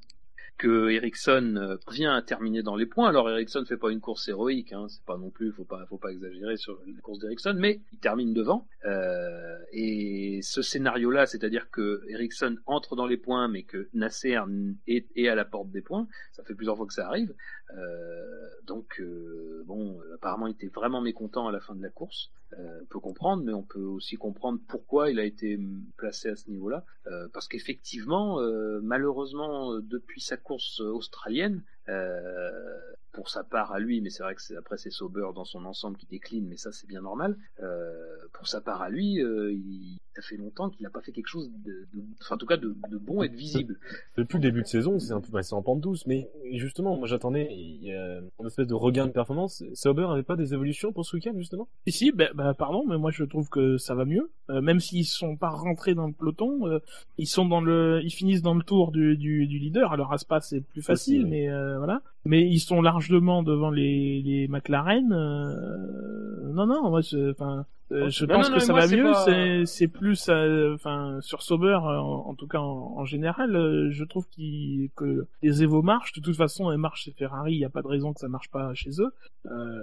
que 0.56 0.90
Ericsson 0.90 1.56
euh, 1.56 1.76
vient 1.90 2.14
à 2.14 2.22
terminer 2.22 2.62
dans 2.62 2.76
les 2.76 2.86
points. 2.86 3.08
Alors 3.08 3.28
Ericsson 3.28 3.64
fait 3.64 3.76
pas 3.76 3.90
une 3.90 4.00
course 4.00 4.28
héroïque, 4.28 4.72
hein, 4.72 4.86
c'est 4.88 5.04
pas 5.04 5.16
non 5.16 5.30
plus, 5.30 5.52
faut 5.52 5.64
pas, 5.64 5.84
faut 5.86 5.98
pas 5.98 6.10
exagérer 6.10 6.56
sur 6.56 6.78
la 6.86 7.00
course 7.00 7.18
d'Ericsson, 7.18 7.56
mais 7.58 7.80
il 7.92 7.98
termine 7.98 8.32
devant. 8.32 8.66
Euh, 8.84 9.58
et 9.72 10.40
ce 10.42 10.62
scénario-là, 10.62 11.26
c'est-à-dire 11.26 11.70
que 11.70 12.02
Ericsson 12.08 12.56
entre 12.66 12.96
dans 12.96 13.06
les 13.06 13.16
points, 13.16 13.48
mais 13.48 13.62
que 13.62 13.88
Nasser 13.94 14.38
est, 14.86 15.06
est 15.16 15.28
à 15.28 15.34
la 15.34 15.44
porte 15.44 15.70
des 15.70 15.82
points, 15.82 16.06
ça 16.32 16.44
fait 16.44 16.54
plusieurs 16.54 16.76
fois 16.76 16.86
que 16.86 16.94
ça 16.94 17.06
arrive. 17.06 17.34
Euh, 17.76 18.48
donc 18.64 19.00
euh, 19.00 19.62
bon, 19.66 19.98
apparemment, 20.14 20.46
il 20.46 20.52
était 20.52 20.68
vraiment 20.68 21.00
mécontent 21.00 21.48
à 21.48 21.52
la 21.52 21.60
fin 21.60 21.74
de 21.74 21.82
la 21.82 21.90
course. 21.90 22.30
Euh, 22.58 22.80
on 22.82 22.84
peut 22.86 23.00
comprendre, 23.00 23.42
mais 23.44 23.52
on 23.52 23.62
peut 23.62 23.80
aussi 23.80 24.16
comprendre 24.16 24.60
pourquoi 24.68 25.10
il 25.10 25.18
a 25.18 25.24
été 25.24 25.58
placé 25.96 26.28
à 26.28 26.36
ce 26.36 26.48
niveau-là. 26.50 26.84
Euh, 27.06 27.28
parce 27.32 27.48
qu'effectivement, 27.48 28.40
malheureusement, 28.82 29.78
depuis 29.80 30.20
sa 30.20 30.36
course 30.44 30.80
euh, 30.80 30.92
australienne, 30.92 31.64
euh, 31.88 32.80
pour 33.14 33.28
sa 33.30 33.44
part 33.44 33.72
à 33.72 33.78
lui, 33.78 34.00
mais 34.00 34.10
c'est 34.10 34.22
vrai 34.22 34.34
que 34.34 34.42
c'est, 34.42 34.56
après 34.56 34.76
c'est 34.76 34.90
Sauber 34.90 35.28
dans 35.34 35.44
son 35.44 35.64
ensemble 35.64 35.96
qui 35.96 36.06
décline, 36.06 36.46
mais 36.48 36.56
ça 36.56 36.72
c'est 36.72 36.86
bien 36.86 37.00
normal. 37.00 37.36
Euh, 37.62 38.16
pour 38.32 38.46
sa 38.48 38.60
part 38.60 38.82
à 38.82 38.90
lui, 38.90 39.22
euh, 39.22 39.52
il, 39.52 39.96
ça 40.14 40.22
fait 40.22 40.36
longtemps 40.36 40.68
qu'il 40.70 40.82
n'a 40.84 40.90
pas 40.90 41.00
fait 41.00 41.12
quelque 41.12 41.28
chose 41.28 41.50
de, 41.64 41.86
de- 41.94 42.04
enfin 42.20 42.34
en 42.34 42.38
tout 42.38 42.46
cas 42.46 42.56
de, 42.56 42.76
de 42.90 42.98
bon 42.98 43.22
et 43.22 43.28
de 43.28 43.36
visible. 43.36 43.78
Depuis 44.16 44.36
le 44.36 44.42
début 44.42 44.62
de 44.62 44.66
saison, 44.66 44.98
c'est 44.98 45.12
un 45.12 45.20
peu, 45.20 45.30
bah, 45.32 45.42
c'est 45.42 45.54
en 45.54 45.62
pente 45.62 45.80
douce, 45.80 46.06
mais 46.06 46.28
justement, 46.52 46.96
moi 46.96 47.06
j'attendais 47.06 47.48
une 47.52 48.46
espèce 48.46 48.66
de 48.66 48.74
regain 48.74 49.06
de 49.06 49.12
performance. 49.12 49.62
Sauber 49.74 50.06
avait 50.10 50.22
pas 50.22 50.36
des 50.36 50.52
évolutions 50.52 50.92
pour 50.92 51.06
ce 51.06 51.16
week-end 51.16 51.32
justement? 51.36 51.68
Si 51.86 51.92
si, 51.92 52.12
bah, 52.12 52.28
bah, 52.34 52.54
pardon, 52.54 52.84
mais 52.86 52.98
moi 52.98 53.10
je 53.10 53.24
trouve 53.24 53.48
que 53.48 53.78
ça 53.78 53.94
va 53.94 54.04
mieux. 54.04 54.30
Euh, 54.50 54.60
même 54.60 54.80
s'ils 54.80 55.06
sont 55.06 55.36
pas 55.36 55.48
rentrés 55.50 55.94
dans 55.94 56.06
le 56.06 56.12
peloton, 56.12 56.66
euh, 56.66 56.80
ils 57.18 57.26
sont 57.28 57.46
dans 57.46 57.60
le, 57.60 58.00
ils 58.02 58.10
finissent 58.12 58.42
dans 58.42 58.54
le 58.54 58.62
tour 58.62 58.90
du, 58.92 59.16
du, 59.16 59.46
du 59.46 59.58
leader. 59.58 59.92
Alors 59.92 60.12
Aspas 60.12 60.40
c'est 60.40 60.60
plus 60.60 60.82
facile, 60.82 61.22
Facile. 61.22 61.26
mais 61.30 61.48
euh, 61.48 61.78
voilà. 61.78 62.02
Mais 62.26 62.42
ils 62.48 62.60
sont 62.60 62.80
largement 62.80 63.42
devant 63.42 63.70
les, 63.70 64.22
les 64.22 64.48
McLaren. 64.48 65.12
euh, 65.12 66.52
non 66.52 66.66
non, 66.66 66.88
moi 66.88 67.00
je, 67.00 67.32
enfin, 67.32 67.66
euh, 67.92 68.08
je 68.08 68.24
Non, 68.24 68.36
pense 68.36 68.48
non, 68.50 68.56
que 68.56 68.62
ça 68.62 68.72
va 68.72 68.86
mieux. 68.86 69.02
pas- 69.02 69.66
C'est 69.66 69.88
plus, 69.88 70.28
euh, 70.28 70.74
enfin 70.74 71.18
sur 71.20 71.42
Sauber, 71.42 71.66
euh, 71.84 71.98
en, 72.00 72.28
en 72.28 72.34
tout 72.34 72.46
cas 72.46 72.60
en, 72.60 72.94
en 72.96 73.04
général, 73.04 73.54
euh, 73.56 73.90
je 73.90 74.04
trouve 74.04 74.26
qu'il 74.28 74.88
que 74.96 75.26
les 75.42 75.62
Evo 75.62 75.82
marchent. 75.82 76.12
De 76.14 76.20
toute 76.22 76.36
façon, 76.36 76.70
elles 76.72 76.78
marchent 76.78 77.02
chez 77.04 77.10
Ferrari. 77.12 77.54
Il 77.54 77.58
n'y 77.58 77.64
a 77.64 77.70
pas 77.70 77.82
de 77.82 77.88
raison 77.88 78.12
que 78.14 78.20
ça 78.20 78.28
marche 78.28 78.50
pas 78.50 78.72
chez 78.74 78.90
eux. 79.00 79.12
Euh, 79.50 79.82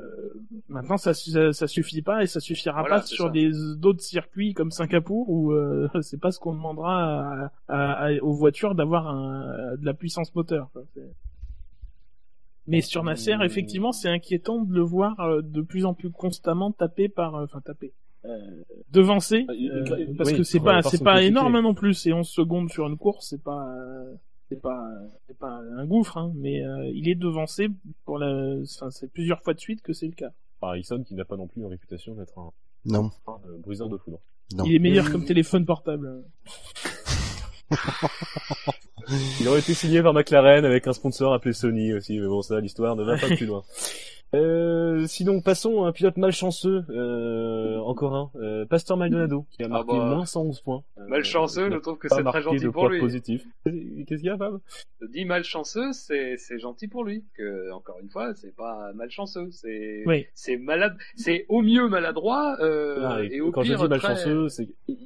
maintenant, 0.69 0.97
ça, 0.97 1.13
ça, 1.13 1.53
ça 1.53 1.67
suffit 1.67 2.01
pas 2.01 2.23
et 2.23 2.27
ça 2.27 2.39
suffira 2.39 2.79
Voilà, 2.81 2.97
pas 2.97 3.01
sur 3.03 3.25
ça. 3.25 3.31
des 3.31 3.51
d'autres 3.77 4.01
circuits 4.01 4.53
comme 4.53 4.71
Singapour 4.71 5.29
où 5.29 5.51
euh, 5.51 5.89
c'est 6.01 6.19
pas 6.19 6.31
ce 6.31 6.39
qu'on 6.39 6.53
demandera 6.53 7.03
à, 7.03 7.51
à- 7.67 7.91
à- 8.05 8.13
aux 8.21 8.33
voitures 8.33 8.73
d'avoir 8.73 9.13
de 9.77 9.85
la 9.85 9.93
puissance 9.93 10.33
moteur. 10.33 10.69
quoi. 10.73 10.81
Mais 12.67 12.81
sur 12.81 13.03
Nasser, 13.03 13.35
Mmh. 13.37 13.41
effectivement, 13.43 13.91
c'est 13.91 14.09
inquiétant 14.09 14.61
de 14.63 14.73
le 14.73 14.81
voir 14.81 15.19
euh, 15.19 15.41
de 15.41 15.61
plus 15.61 15.85
en 15.85 15.93
plus 15.93 16.11
constamment 16.11 16.71
tapé 16.71 17.09
par, 17.09 17.35
euh, 17.35 17.45
enfin 17.45 17.59
tapé, 17.61 17.93
euh, 18.25 18.37
devancé, 18.91 19.47
euh, 19.49 20.13
parce 20.17 20.29
oui, 20.31 20.37
que 20.37 20.43
c'est 20.43 20.59
pas 20.59 20.81
c'est 20.83 21.03
pas 21.03 21.23
énorme 21.23 21.55
hein, 21.55 21.61
non 21.63 21.73
plus, 21.73 21.93
c'est 21.95 22.13
11 22.13 22.27
secondes 22.27 22.69
sur 22.69 22.85
une 22.87 22.97
course, 22.97 23.27
c'est 23.29 23.41
pas 23.43 23.67
euh, 23.67 24.13
c'est 24.47 24.61
pas 24.61 24.85
c'est 25.27 25.37
pas 25.39 25.59
un 25.75 25.85
gouffre, 25.87 26.17
hein, 26.17 26.31
mais 26.35 26.63
euh, 26.63 26.85
il 26.93 27.09
est 27.09 27.15
devancé 27.15 27.67
pour 28.05 28.19
la, 28.19 28.57
enfin, 28.61 28.91
c'est 28.91 29.11
plusieurs 29.11 29.41
fois 29.41 29.55
de 29.55 29.59
suite 29.59 29.81
que 29.81 29.91
c'est 29.93 30.05
le 30.07 30.13
cas. 30.13 30.29
Par 30.59 30.75
Ericsson 30.75 31.03
qui 31.03 31.15
n'a 31.15 31.25
pas 31.25 31.37
non 31.37 31.47
plus 31.47 31.61
une 31.61 31.67
réputation 31.67 32.13
d'être 32.13 32.37
un, 32.37 32.51
Non, 32.85 33.09
un, 33.27 33.39
briseur 33.63 33.89
de 33.89 33.97
foudre. 33.97 34.19
non. 34.55 34.65
Il 34.65 34.75
est 34.75 34.79
meilleur 34.79 35.11
comme 35.11 35.25
téléphone 35.25 35.65
portable. 35.65 36.23
Il 39.39 39.47
aurait 39.47 39.59
été 39.59 39.73
signé 39.73 40.01
par 40.01 40.13
McLaren 40.13 40.65
avec 40.65 40.87
un 40.87 40.93
sponsor 40.93 41.33
appelé 41.33 41.53
Sony 41.53 41.93
aussi, 41.93 42.19
mais 42.19 42.27
bon 42.27 42.41
ça 42.41 42.59
l'histoire 42.59 42.95
ne 42.95 43.03
va 43.03 43.17
pas 43.17 43.27
plus 43.35 43.45
loin. 43.45 43.63
Euh, 44.33 45.05
sinon 45.07 45.41
passons 45.41 45.83
à 45.83 45.89
un 45.89 45.91
pilote 45.91 46.15
malchanceux, 46.15 46.85
euh, 46.89 47.79
encore 47.79 48.15
un, 48.15 48.31
euh, 48.39 48.65
Pastor 48.65 48.95
Maldonado 48.95 49.45
qui 49.51 49.61
a 49.61 49.65
Ah 49.65 49.69
marqué 49.69 49.91
bah, 49.97 50.05
moins 50.05 50.25
111 50.25 50.61
points. 50.61 50.83
Euh, 50.99 51.07
Malchanceux, 51.09 51.69
je 51.69 51.77
trouve 51.77 51.97
que 51.97 52.07
c'est 52.07 52.23
très 52.23 52.41
gentil 52.41 52.67
pour 52.69 52.87
lui. 52.87 53.01
Qu'est-ce 53.01 53.41
qu'il 54.05 54.23
y 54.23 54.29
a 54.29 54.37
Fab? 54.37 54.59
Je 55.01 55.07
dis 55.07 55.25
malchanceux, 55.25 55.91
c'est 55.91 56.37
c'est 56.37 56.59
gentil 56.59 56.87
pour 56.87 57.03
lui. 57.03 57.25
Que 57.37 57.71
encore 57.71 57.97
une 58.01 58.09
fois, 58.09 58.33
c'est 58.35 58.55
pas 58.55 58.91
malchanceux, 58.93 59.49
c'est 59.51 60.03
Oui. 60.05 60.25
c'est 60.33 60.55
malade, 60.57 60.95
c'est 61.17 61.45
au 61.49 61.61
mieux 61.61 61.89
maladroit 61.89 62.55
Ah, 62.61 63.19
et 63.23 63.41
au 63.41 63.51
Quand 63.51 63.63
pire 63.63 63.77
je 63.79 63.85
dis 63.87 63.99
très- 63.99 64.07
malchanceux, 64.09 64.47
c'est 64.47 64.67
qu'il 64.85 64.97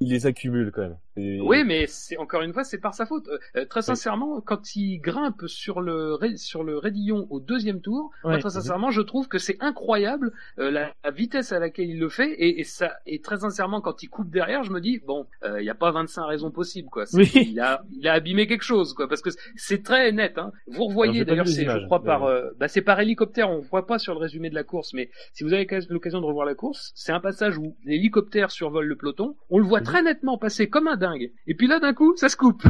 il 0.00 0.10
les 0.10 0.26
accumule 0.26 0.72
quand 0.72 0.82
même. 0.82 0.96
Et- 1.16 1.40
Oui, 1.40 1.62
mais 1.64 1.86
c'est 1.86 2.18
encore 2.18 2.42
une 2.42 2.52
fois, 2.52 2.64
c'est 2.64 2.78
par 2.80 2.92
sa 2.94 3.06
faute. 3.06 3.30
Très 3.70 3.80
sincèrement, 3.82 4.40
quand 4.42 4.74
il 4.76 4.98
grimpe 4.98 5.46
sur 5.46 5.80
le 5.80 6.18
sur 6.36 6.64
le 6.64 6.76
raidillon 6.76 7.26
au 7.30 7.40
deuxième 7.40 7.80
tour, 7.80 8.10
Ouais. 8.24 8.38
très 8.40 8.50
sincèrement, 8.50 8.73
je 8.90 9.00
trouve 9.00 9.28
que 9.28 9.38
c'est 9.38 9.56
incroyable 9.60 10.32
euh, 10.58 10.70
la, 10.70 10.92
la 11.04 11.10
vitesse 11.10 11.52
à 11.52 11.58
laquelle 11.58 11.88
il 11.90 11.98
le 11.98 12.08
fait 12.08 12.32
et, 12.32 12.60
et 12.60 12.64
ça 12.64 12.92
et 13.06 13.20
très 13.20 13.38
sincèrement, 13.38 13.80
quand 13.80 14.02
il 14.02 14.08
coupe 14.08 14.30
derrière, 14.30 14.62
je 14.64 14.72
me 14.72 14.80
dis 14.80 15.00
bon, 15.06 15.26
il 15.44 15.62
n'y 15.62 15.70
a 15.70 15.74
pas 15.74 15.90
25 15.90 16.24
raisons 16.26 16.50
possibles 16.50 16.88
quoi. 16.90 17.04
Oui. 17.14 17.30
Il 17.34 17.60
a 17.60 17.84
il 17.92 18.06
a 18.08 18.12
abîmé 18.14 18.46
quelque 18.46 18.62
chose 18.64 18.94
quoi 18.94 19.08
parce 19.08 19.20
que 19.22 19.30
c'est 19.56 19.82
très 19.82 20.10
net. 20.12 20.38
Hein. 20.38 20.52
Vous 20.66 20.84
revoyez 20.86 21.24
d'ailleurs, 21.24 21.46
c'est 21.48 21.64
je 21.64 21.84
crois 21.86 22.02
par 22.02 22.24
euh, 22.24 22.50
bah, 22.58 22.68
c'est 22.68 22.82
par 22.82 23.00
hélicoptère. 23.00 23.50
On 23.50 23.60
voit 23.60 23.86
pas 23.86 23.98
sur 23.98 24.14
le 24.14 24.20
résumé 24.20 24.50
de 24.50 24.54
la 24.54 24.64
course, 24.64 24.92
mais 24.94 25.10
si 25.32 25.44
vous 25.44 25.52
avez 25.52 25.66
l'occasion 25.90 26.20
de 26.20 26.26
revoir 26.26 26.46
la 26.46 26.54
course, 26.54 26.92
c'est 26.94 27.12
un 27.12 27.20
passage 27.20 27.58
où 27.58 27.76
l'hélicoptère 27.84 28.50
survole 28.50 28.86
le 28.86 28.96
peloton. 28.96 29.36
On 29.50 29.58
le 29.58 29.64
voit 29.64 29.80
Mhm. 29.80 29.86
très 29.86 30.02
nettement 30.02 30.38
passer 30.38 30.68
comme 30.68 30.88
un 30.88 30.96
dingue. 30.96 31.30
Et 31.46 31.54
puis 31.54 31.66
là, 31.66 31.78
d'un 31.80 31.92
coup, 31.94 32.16
ça 32.16 32.28
se 32.28 32.36
coupe. 32.36 32.62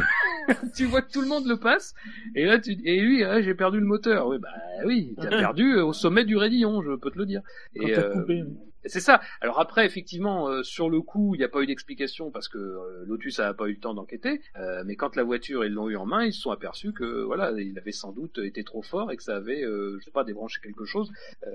tu 0.75 0.85
vois 0.85 1.01
que 1.01 1.11
tout 1.11 1.21
le 1.21 1.27
monde 1.27 1.47
le 1.47 1.57
passe. 1.57 1.93
Et 2.35 2.45
là, 2.45 2.59
tu 2.59 2.71
et 2.83 2.99
lui, 2.99 3.23
ah, 3.23 3.41
j'ai 3.41 3.53
perdu 3.55 3.79
le 3.79 3.85
moteur. 3.85 4.27
Oui, 4.27 4.37
bah 4.39 4.49
oui, 4.85 5.15
t'as 5.17 5.29
perdu 5.29 5.73
euh, 5.75 5.85
au 5.85 5.93
sommet 5.95 6.25
du 6.25 6.37
raidillon, 6.37 6.81
je 6.81 6.95
peux 6.95 7.11
te 7.11 7.17
le 7.17 7.25
dire. 7.25 7.41
Quand 7.77 7.87
Et, 7.87 7.93
t'as 7.93 8.01
euh, 8.01 8.13
coupé. 8.13 8.43
C'est 8.87 8.99
ça. 8.99 9.21
Alors 9.41 9.59
après, 9.59 9.85
effectivement, 9.85 10.49
euh, 10.49 10.63
sur 10.63 10.89
le 10.89 11.01
coup, 11.01 11.35
il 11.35 11.39
n'y 11.39 11.43
a 11.43 11.49
pas 11.49 11.61
eu 11.61 11.65
d'explication 11.65 12.31
parce 12.31 12.47
que 12.47 12.57
euh, 12.57 13.03
Lotus 13.05 13.39
n'a 13.39 13.53
pas 13.53 13.67
eu 13.67 13.73
le 13.73 13.79
temps 13.79 13.93
d'enquêter. 13.93 14.41
Euh, 14.57 14.83
mais 14.85 14.95
quand 14.95 15.15
la 15.15 15.23
voiture 15.23 15.65
ils 15.65 15.71
l'ont 15.71 15.89
eu 15.89 15.95
en 15.95 16.05
main, 16.05 16.25
ils 16.25 16.33
se 16.33 16.41
sont 16.41 16.51
aperçus 16.51 16.93
que 16.93 17.23
voilà, 17.23 17.51
il 17.51 17.77
avait 17.77 17.91
sans 17.91 18.11
doute 18.11 18.39
été 18.39 18.63
trop 18.63 18.81
fort 18.81 19.11
et 19.11 19.17
que 19.17 19.23
ça 19.23 19.35
avait, 19.35 19.63
euh, 19.63 19.97
je 19.99 20.05
sais 20.05 20.11
pas, 20.11 20.23
débranché 20.23 20.59
quelque 20.61 20.85
chose. 20.85 21.11
Euh, 21.47 21.51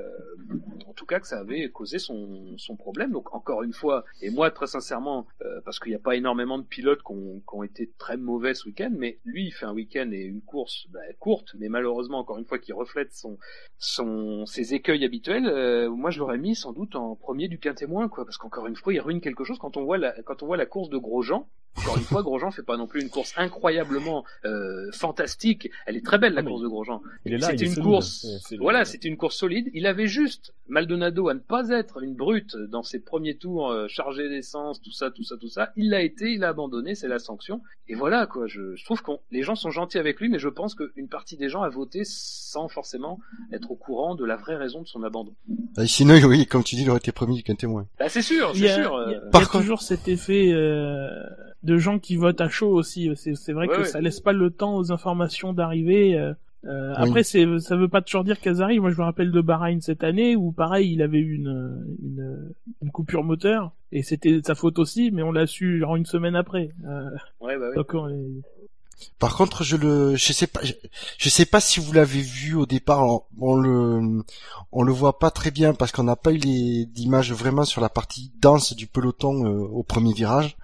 en 0.86 0.92
tout 0.92 1.06
cas, 1.06 1.20
que 1.20 1.26
ça 1.26 1.38
avait 1.38 1.70
causé 1.70 1.98
son, 1.98 2.56
son 2.58 2.76
problème. 2.76 3.12
Donc 3.12 3.34
encore 3.34 3.62
une 3.62 3.72
fois, 3.72 4.04
et 4.20 4.30
moi 4.30 4.50
très 4.50 4.66
sincèrement, 4.66 5.26
euh, 5.42 5.60
parce 5.64 5.78
qu'il 5.78 5.90
n'y 5.90 5.96
a 5.96 6.00
pas 6.00 6.16
énormément 6.16 6.58
de 6.58 6.64
pilotes 6.64 7.02
qui 7.02 7.12
ont, 7.12 7.40
qui 7.40 7.54
ont 7.54 7.62
été 7.62 7.90
très 7.98 8.16
mauvais 8.16 8.54
ce 8.54 8.66
week-end, 8.66 8.90
mais 8.96 9.18
lui, 9.24 9.46
il 9.46 9.50
fait 9.52 9.66
un 9.66 9.72
week-end 9.72 10.10
et 10.12 10.22
une 10.22 10.42
course 10.42 10.86
bah, 10.90 11.00
courte, 11.18 11.54
mais 11.58 11.68
malheureusement 11.68 12.18
encore 12.18 12.38
une 12.38 12.44
fois 12.44 12.58
qui 12.58 12.72
reflète 12.72 13.12
son, 13.12 13.38
son 13.78 14.46
ses 14.46 14.74
écueils 14.74 15.04
habituels. 15.04 15.88
moi, 15.90 16.10
je 16.10 16.18
l'aurais 16.18 16.38
mis 16.38 16.54
sans 16.54 16.72
doute 16.72 16.96
en 16.96 17.14
premier 17.20 17.46
du 17.48 17.59
quintémoin, 17.59 18.09
quoi, 18.09 18.24
parce 18.24 18.37
qu'encore 18.38 18.66
une 18.66 18.76
fois, 18.76 18.92
il 18.92 19.00
ruine 19.00 19.20
quelque 19.20 19.44
chose 19.44 19.59
quand 19.59 19.76
on 19.76 19.85
voit 19.85 19.98
la 19.98 20.12
quand 20.22 20.42
on 20.42 20.46
voit 20.46 20.56
la 20.56 20.66
course 20.66 20.88
de 20.90 20.98
Grosjean. 20.98 21.46
Encore 21.76 21.96
une 21.98 22.02
fois, 22.02 22.22
Grosjean 22.24 22.50
fait 22.50 22.64
pas 22.64 22.76
non 22.76 22.88
plus 22.88 23.00
une 23.00 23.11
course 23.11 23.33
incroyablement 23.37 24.24
euh, 24.44 24.90
fantastique. 24.92 25.70
Elle 25.87 25.96
est 25.96 26.04
très 26.04 26.18
belle 26.18 26.35
la 26.35 26.40
Ah, 26.40 26.44
course 26.44 26.62
de 26.62 26.66
Grosjean. 26.66 27.00
C'était 27.24 27.37
une 27.64 27.70
solide. 27.70 27.83
course. 27.85 28.26
Voilà, 28.59 28.85
c'était 28.85 29.06
une 29.09 29.16
course 29.16 29.37
solide. 29.37 29.70
Il 29.72 29.87
avait 29.87 30.09
juste 30.09 30.52
Maldonado 30.68 31.28
à 31.28 31.35
ne 31.35 31.38
pas 31.38 31.68
être 31.68 32.02
une 32.02 32.14
brute 32.14 32.56
dans 32.56 32.83
ses 32.83 32.98
premiers 32.98 33.37
tours, 33.37 33.70
euh, 33.70 33.87
chargé 33.87 34.28
d'essence, 34.28 34.83
tout 34.83 34.90
ça, 34.90 35.12
tout 35.12 35.22
ça, 35.22 35.37
tout 35.37 35.48
ça. 35.48 35.70
Il 35.76 35.90
l'a 35.90 36.02
été, 36.02 36.33
il 36.33 36.42
a 36.42 36.48
abandonné, 36.48 36.96
c'est 36.96 37.06
la 37.09 37.20
sanction. 37.20 37.61
Et 37.87 37.94
voilà 37.94 38.26
quoi. 38.26 38.48
Je, 38.48 38.74
je 38.74 38.85
trouve 38.85 39.00
que 39.02 39.12
les 39.30 39.42
gens 39.44 39.54
sont 39.54 39.70
gentils 39.70 39.98
avec 39.98 40.18
lui, 40.20 40.28
mais 40.28 40.40
je 40.40 40.48
pense 40.48 40.74
qu'une 40.74 41.09
partie 41.09 41.37
des 41.37 41.48
gens 41.48 41.62
a 41.62 41.68
voté 41.68 42.02
sans 42.04 42.66
forcément 42.68 43.20
être 43.52 43.70
au 43.70 43.76
courant 43.76 44.16
de 44.16 44.24
la 44.24 44.35
vraie 44.37 44.56
raison 44.56 44.83
de 44.83 44.88
son 44.88 45.04
abandon. 45.04 45.35
Ah, 45.76 45.87
sinon, 45.87 46.14
oui, 46.26 46.46
comme 46.46 46.64
tu 46.64 46.74
dis, 46.74 46.83
il 46.83 46.90
aurait 46.90 46.98
été 46.98 47.10
premier 47.12 47.42
qu'un 47.42 47.55
témoin. 47.55 47.87
Bah 47.99 48.09
c'est 48.09 48.23
sûr, 48.23 48.51
Il 48.55 48.61
y 48.64 48.68
c'est 48.68 48.70
a, 48.73 48.83
sûr. 48.83 49.03
il 49.07 49.12
y 49.12 49.14
a- 49.14 49.18
euh, 49.18 49.20
il 49.20 49.25
y 49.25 49.29
a 49.29 49.31
Par 49.31 49.49
contre- 49.51 49.62
toujours 49.64 49.83
cet 49.83 50.09
effet 50.09 50.51
euh, 50.53 51.09
de 51.62 51.77
gens 51.79 51.99
qui 51.99 52.16
votent 52.16 52.40
à 52.40 52.49
chaud 52.49 52.70
aussi. 52.73 53.11
C'est 53.16 53.35
c'est 53.35 53.53
vrai 53.53 53.66
Ouais, 53.68 53.75
que 53.77 53.81
ouais. 53.81 53.87
ça 53.87 54.01
laisse 54.01 54.20
pas 54.20 54.33
le 54.33 54.51
temps 54.51 54.77
aux 54.77 54.92
informations 54.92 55.53
d'arriver. 55.53 56.16
euh, 56.18 56.33
euh, 56.66 56.90
Oui. 56.99 57.09
Après, 57.09 57.23
c'est 57.23 57.46
ça 57.61 57.77
veut 57.77 57.88
pas 57.88 58.03
toujours 58.03 58.23
dire 58.25 58.38
qu'elles 58.40 58.61
arrivent. 58.62 58.83
Moi, 58.83 58.90
je 58.90 58.99
me 58.99 59.05
rappelle 59.05 59.31
de 59.33 59.40
Bahreïn 59.40 59.81
cette 59.81 60.05
année 60.05 60.37
où, 60.37 60.53
pareil, 60.53 60.92
il 60.92 61.01
avait 61.03 61.18
eu 61.18 61.35
une, 61.37 61.87
une, 62.03 62.53
une 62.83 62.90
coupure 62.90 63.25
moteur 63.25 63.73
et 63.92 64.03
c'était 64.03 64.40
de 64.40 64.44
sa 64.46 64.55
faute 64.55 64.79
aussi, 64.79 65.11
mais 65.11 65.23
on 65.23 65.33
l'a 65.33 65.46
su 65.46 65.79
genre 65.79 65.96
une 65.96 66.05
semaine 66.07 66.37
après. 66.37 66.70
Euh, 66.87 67.11
ouais, 67.40 67.57
bah, 67.59 67.70
ouais. 67.70 67.75
donc, 67.77 67.94
on 67.94 68.09
est- 68.09 68.42
Par 69.18 69.36
contre, 69.36 69.64
je 69.64 69.76
le, 69.76 70.16
je 70.16 70.32
sais 70.32 70.46
pas, 70.46 70.60
je, 70.62 70.72
je 71.18 71.28
sais 71.28 71.44
pas 71.46 71.60
si 71.60 71.80
vous 71.80 71.92
l'avez 71.92 72.20
vu 72.22 72.54
au 72.54 72.66
départ. 72.66 73.04
On, 73.04 73.22
on 73.40 73.54
le, 73.56 74.24
on 74.72 74.82
le 74.82 74.92
voit 74.92 75.18
pas 75.18 75.30
très 75.30 75.50
bien 75.50 75.74
parce 75.74 75.92
qu'on 75.92 76.04
n'a 76.04 76.16
pas 76.16 76.32
eu 76.32 76.38
les 76.38 76.86
d'images 76.86 77.32
vraiment 77.32 77.64
sur 77.64 77.80
la 77.80 77.88
partie 77.88 78.30
dense 78.40 78.74
du 78.74 78.86
peloton 78.86 79.44
euh, 79.46 79.66
au 79.72 79.82
premier 79.82 80.12
virage. 80.14 80.56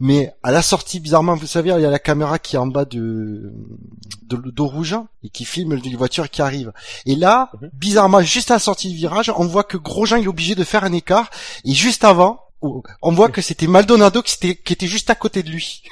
Mais 0.00 0.32
à 0.44 0.52
la 0.52 0.62
sortie, 0.62 1.00
bizarrement, 1.00 1.34
vous 1.34 1.48
savez, 1.48 1.70
il 1.70 1.80
y 1.82 1.84
a 1.84 1.90
la 1.90 1.98
caméra 1.98 2.38
qui 2.38 2.54
est 2.54 2.58
en 2.58 2.68
bas 2.68 2.84
de, 2.84 3.52
de 4.28 4.36
d'eau 4.36 4.66
rouge 4.68 4.96
et 5.24 5.28
qui 5.28 5.44
filme 5.44 5.74
les 5.74 5.96
voitures 5.96 6.30
qui 6.30 6.40
arrivent. 6.40 6.72
Et 7.04 7.16
là, 7.16 7.50
Mhm. 7.60 7.70
bizarrement, 7.72 8.22
juste 8.22 8.52
à 8.52 8.54
la 8.54 8.60
sortie 8.60 8.90
du 8.90 8.96
virage, 8.96 9.32
on 9.36 9.46
voit 9.46 9.64
que 9.64 9.76
Grosjean 9.76 10.18
il 10.18 10.24
est 10.24 10.28
obligé 10.28 10.54
de 10.54 10.62
faire 10.62 10.84
un 10.84 10.92
écart. 10.92 11.30
Et 11.64 11.72
juste 11.72 12.04
avant, 12.04 12.40
on 12.62 13.12
voit 13.12 13.28
que 13.28 13.40
c'était 13.42 13.66
Maldonado 13.66 14.22
qui 14.22 14.34
était, 14.36 14.54
qui 14.56 14.72
était 14.72 14.86
juste 14.86 15.10
à 15.10 15.14
côté 15.16 15.42
de 15.42 15.50
lui. 15.50 15.82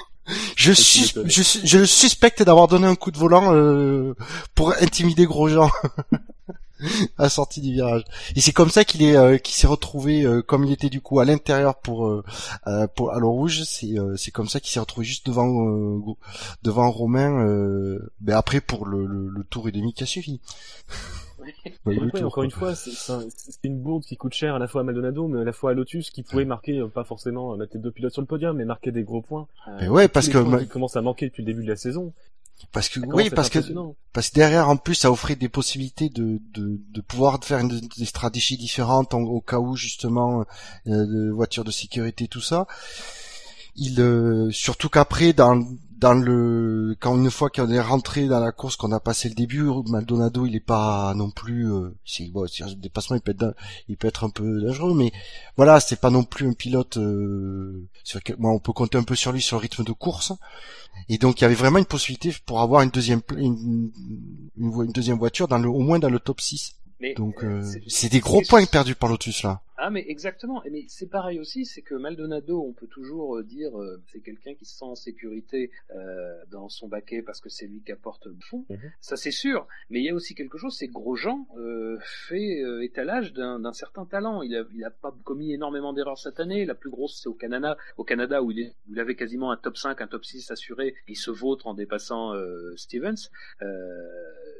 Je, 0.56 0.72
sus- 0.72 1.12
je, 1.24 1.42
su- 1.42 1.60
je 1.64 1.78
le 1.78 1.86
suspecte 1.86 2.42
d'avoir 2.42 2.66
donné 2.68 2.86
un 2.86 2.96
coup 2.96 3.10
de 3.10 3.18
volant 3.18 3.54
euh, 3.54 4.14
pour 4.54 4.72
intimider 4.80 5.24
Grosjean 5.26 5.70
à 7.18 7.22
la 7.22 7.28
sortie 7.28 7.60
du 7.60 7.72
virage. 7.72 8.02
Et 8.34 8.40
c'est 8.40 8.52
comme 8.52 8.70
ça 8.70 8.84
qu'il 8.84 9.02
est 9.02 9.16
euh, 9.16 9.38
qu'il 9.38 9.54
s'est 9.54 9.66
retrouvé 9.66 10.24
euh, 10.24 10.42
comme 10.42 10.64
il 10.64 10.72
était 10.72 10.90
du 10.90 11.00
coup 11.00 11.20
à 11.20 11.24
l'intérieur 11.24 11.76
pour 11.76 12.22
pour 12.96 13.12
à 13.14 13.18
l'eau 13.18 13.30
rouge. 13.32 13.62
C'est 13.64 13.98
euh, 13.98 14.16
c'est 14.16 14.30
comme 14.30 14.48
ça 14.48 14.60
qu'il 14.60 14.72
s'est 14.72 14.80
retrouvé 14.80 15.06
juste 15.06 15.26
devant 15.26 15.68
euh, 15.68 16.00
devant 16.62 16.90
Romain. 16.90 17.46
Euh, 17.46 18.10
ben 18.20 18.36
après 18.36 18.60
pour 18.60 18.84
le, 18.86 19.06
le, 19.06 19.28
le 19.28 19.44
tour 19.44 19.68
et 19.68 19.72
demi 19.72 19.94
qui 19.94 20.02
a 20.02 20.06
suivi. 20.06 20.40
Tour, 21.84 22.02
encore 22.20 22.32
quoi. 22.32 22.44
une 22.44 22.50
fois, 22.50 22.74
c'est 22.74 22.90
c'est 22.90 23.12
un- 23.12 23.24
c'est 23.36 23.58
une 23.64 23.78
bourde 23.80 24.04
qui 24.04 24.16
coûte 24.16 24.34
cher 24.34 24.54
à 24.54 24.58
la 24.58 24.68
fois 24.68 24.80
à 24.80 24.84
Maldonado, 24.84 25.28
mais 25.28 25.40
à 25.40 25.44
la 25.44 25.52
fois 25.52 25.70
à 25.70 25.74
Lotus, 25.74 26.10
qui 26.10 26.22
pouvait 26.22 26.44
marquer, 26.44 26.78
euh, 26.78 26.88
pas 26.88 27.04
forcément 27.04 27.52
euh, 27.52 27.56
mettre 27.56 27.72
les 27.74 27.80
deux 27.80 27.90
pilotes 27.90 28.12
sur 28.12 28.22
le 28.22 28.26
podium, 28.26 28.56
mais 28.56 28.64
marquer 28.64 28.90
des 28.92 29.04
gros 29.04 29.22
points. 29.22 29.46
Euh, 29.68 29.78
Mais 29.82 29.88
ouais, 29.88 30.08
parce 30.08 30.28
que 30.28 30.38
ma- 30.38 30.64
commencent 30.64 30.96
à 30.96 31.02
manquer 31.02 31.26
depuis 31.26 31.42
le 31.42 31.46
début 31.46 31.62
de 31.64 31.68
la 31.70 31.76
saison. 31.76 32.12
Parce 32.72 32.88
que 32.88 33.00
oui, 33.00 33.06
commence 33.08 33.28
parce 33.30 33.50
que 33.50 33.58
parce 34.14 34.30
que 34.30 34.34
derrière 34.36 34.70
en 34.70 34.78
plus 34.78 34.94
ça 34.94 35.10
offrait 35.12 35.36
des 35.36 35.50
possibilités 35.50 36.08
de 36.08 36.40
de, 36.54 36.80
de 36.90 37.00
pouvoir 37.02 37.38
faire 37.44 37.58
une- 37.58 37.68
des 37.98 38.04
stratégies 38.06 38.56
différentes 38.56 39.12
en- 39.12 39.20
au 39.20 39.42
cas 39.42 39.58
où 39.58 39.76
justement 39.76 40.40
euh, 40.86 41.06
de 41.06 41.30
voitures 41.30 41.64
de 41.64 41.70
sécurité 41.70 42.28
tout 42.28 42.40
ça. 42.40 42.66
Il 43.76 44.00
euh, 44.00 44.50
surtout 44.52 44.88
qu'après 44.88 45.34
dans 45.34 45.62
dans 45.98 46.12
le 46.12 46.94
quand 47.00 47.16
une 47.16 47.30
fois 47.30 47.48
qu'on 47.48 47.70
est 47.70 47.80
rentré 47.80 48.26
dans 48.28 48.40
la 48.40 48.52
course 48.52 48.76
qu'on 48.76 48.92
a 48.92 49.00
passé 49.00 49.28
le 49.30 49.34
début 49.34 49.64
Maldonado 49.88 50.44
il 50.44 50.54
est 50.54 50.60
pas 50.60 51.14
non 51.14 51.30
plus 51.30 51.72
euh, 51.72 51.94
c'est 52.04 52.26
bon 52.30 52.46
c'est 52.46 52.64
un 52.64 52.72
dépassement 52.74 53.16
il 53.16 53.22
peut 53.22 53.32
être 53.32 53.54
il 53.88 53.96
peut 53.96 54.06
être 54.08 54.24
un 54.24 54.28
peu 54.30 54.60
dangereux 54.60 54.94
mais 54.94 55.10
voilà 55.56 55.80
c'est 55.80 56.00
pas 56.00 56.10
non 56.10 56.22
plus 56.22 56.46
un 56.48 56.52
pilote 56.52 56.98
euh, 56.98 57.88
sur 58.04 58.18
lequel 58.18 58.36
moi 58.38 58.52
on 58.52 58.58
peut 58.58 58.72
compter 58.74 58.98
un 58.98 59.04
peu 59.04 59.14
sur 59.14 59.32
lui 59.32 59.40
sur 59.40 59.56
le 59.56 59.62
rythme 59.62 59.84
de 59.84 59.92
course 59.92 60.32
et 61.08 61.16
donc 61.18 61.40
il 61.40 61.42
y 61.42 61.46
avait 61.46 61.54
vraiment 61.54 61.78
une 61.78 61.86
possibilité 61.86 62.34
pour 62.44 62.60
avoir 62.60 62.82
une 62.82 62.90
deuxième 62.90 63.22
une, 63.36 63.90
une, 64.58 64.82
une 64.84 64.92
deuxième 64.92 65.18
voiture 65.18 65.48
dans 65.48 65.58
le 65.58 65.68
au 65.68 65.80
moins 65.80 65.98
dans 65.98 66.10
le 66.10 66.18
top 66.20 66.40
6. 66.40 66.74
Mais 67.00 67.14
Donc 67.14 67.42
euh, 67.44 67.62
c'est- 67.62 67.82
c'est 67.88 68.08
des 68.08 68.20
gros 68.20 68.40
points 68.48 68.64
perdus 68.66 68.94
par 68.94 69.08
Lotus 69.10 69.42
là. 69.42 69.60
Ah 69.78 69.90
mais 69.90 70.04
exactement. 70.08 70.62
Mais 70.70 70.84
c'est 70.88 71.08
pareil 71.08 71.38
aussi, 71.38 71.64
c'est 71.64 71.82
que 71.82 71.94
Maldonado, 71.94 72.62
on 72.62 72.72
peut 72.72 72.86
toujours 72.86 73.36
euh, 73.36 73.44
dire 73.44 73.78
euh, 73.78 74.02
c'est 74.06 74.20
quelqu'un 74.20 74.54
qui 74.54 74.64
se 74.64 74.76
sent 74.78 74.84
en 74.84 74.94
sécurité 74.94 75.70
euh, 75.94 76.44
dans 76.50 76.68
son 76.68 76.88
baquet 76.88 77.22
parce 77.22 77.40
que 77.40 77.48
c'est 77.48 77.66
lui 77.66 77.82
qui 77.82 77.92
apporte 77.92 78.26
le 78.26 78.36
fond. 78.40 78.64
Mhm. 78.70 78.92
Ça 79.00 79.16
c'est 79.16 79.30
sûr. 79.30 79.66
Mais 79.90 80.00
il 80.00 80.04
y 80.04 80.08
a 80.08 80.14
aussi 80.14 80.34
quelque 80.34 80.58
chose, 80.58 80.76
c'est 80.76 80.88
Grosjean 80.88 81.46
euh, 81.58 81.98
fait 82.00 82.62
euh, 82.62 82.82
étalage 82.82 83.32
d'un 83.32 83.72
certain 83.72 84.06
talent. 84.06 84.42
Il 84.42 84.56
a, 84.56 84.64
il 84.74 84.84
a 84.84 84.90
pas 84.90 85.14
commis 85.24 85.52
énormément 85.52 85.92
d'erreurs 85.92 86.18
cette 86.18 86.40
année. 86.40 86.64
La 86.64 86.74
plus 86.74 86.90
grosse 86.90 87.20
c'est 87.22 87.28
au 87.28 87.34
Canada, 87.34 87.76
au 87.96 88.04
Canada 88.04 88.42
où 88.42 88.50
il, 88.50 88.60
est, 88.60 88.74
où 88.88 88.94
il 88.94 89.00
avait 89.00 89.16
quasiment 89.16 89.50
un 89.50 89.56
top 89.56 89.76
5, 89.76 90.00
un 90.00 90.06
top 90.06 90.24
6 90.24 90.50
assuré. 90.50 90.94
Il 91.08 91.16
se 91.16 91.30
vautre 91.30 91.66
en 91.66 91.74
dépassant 91.74 92.34
euh, 92.34 92.74
Stevens. 92.76 93.30
Euh, 93.62 93.66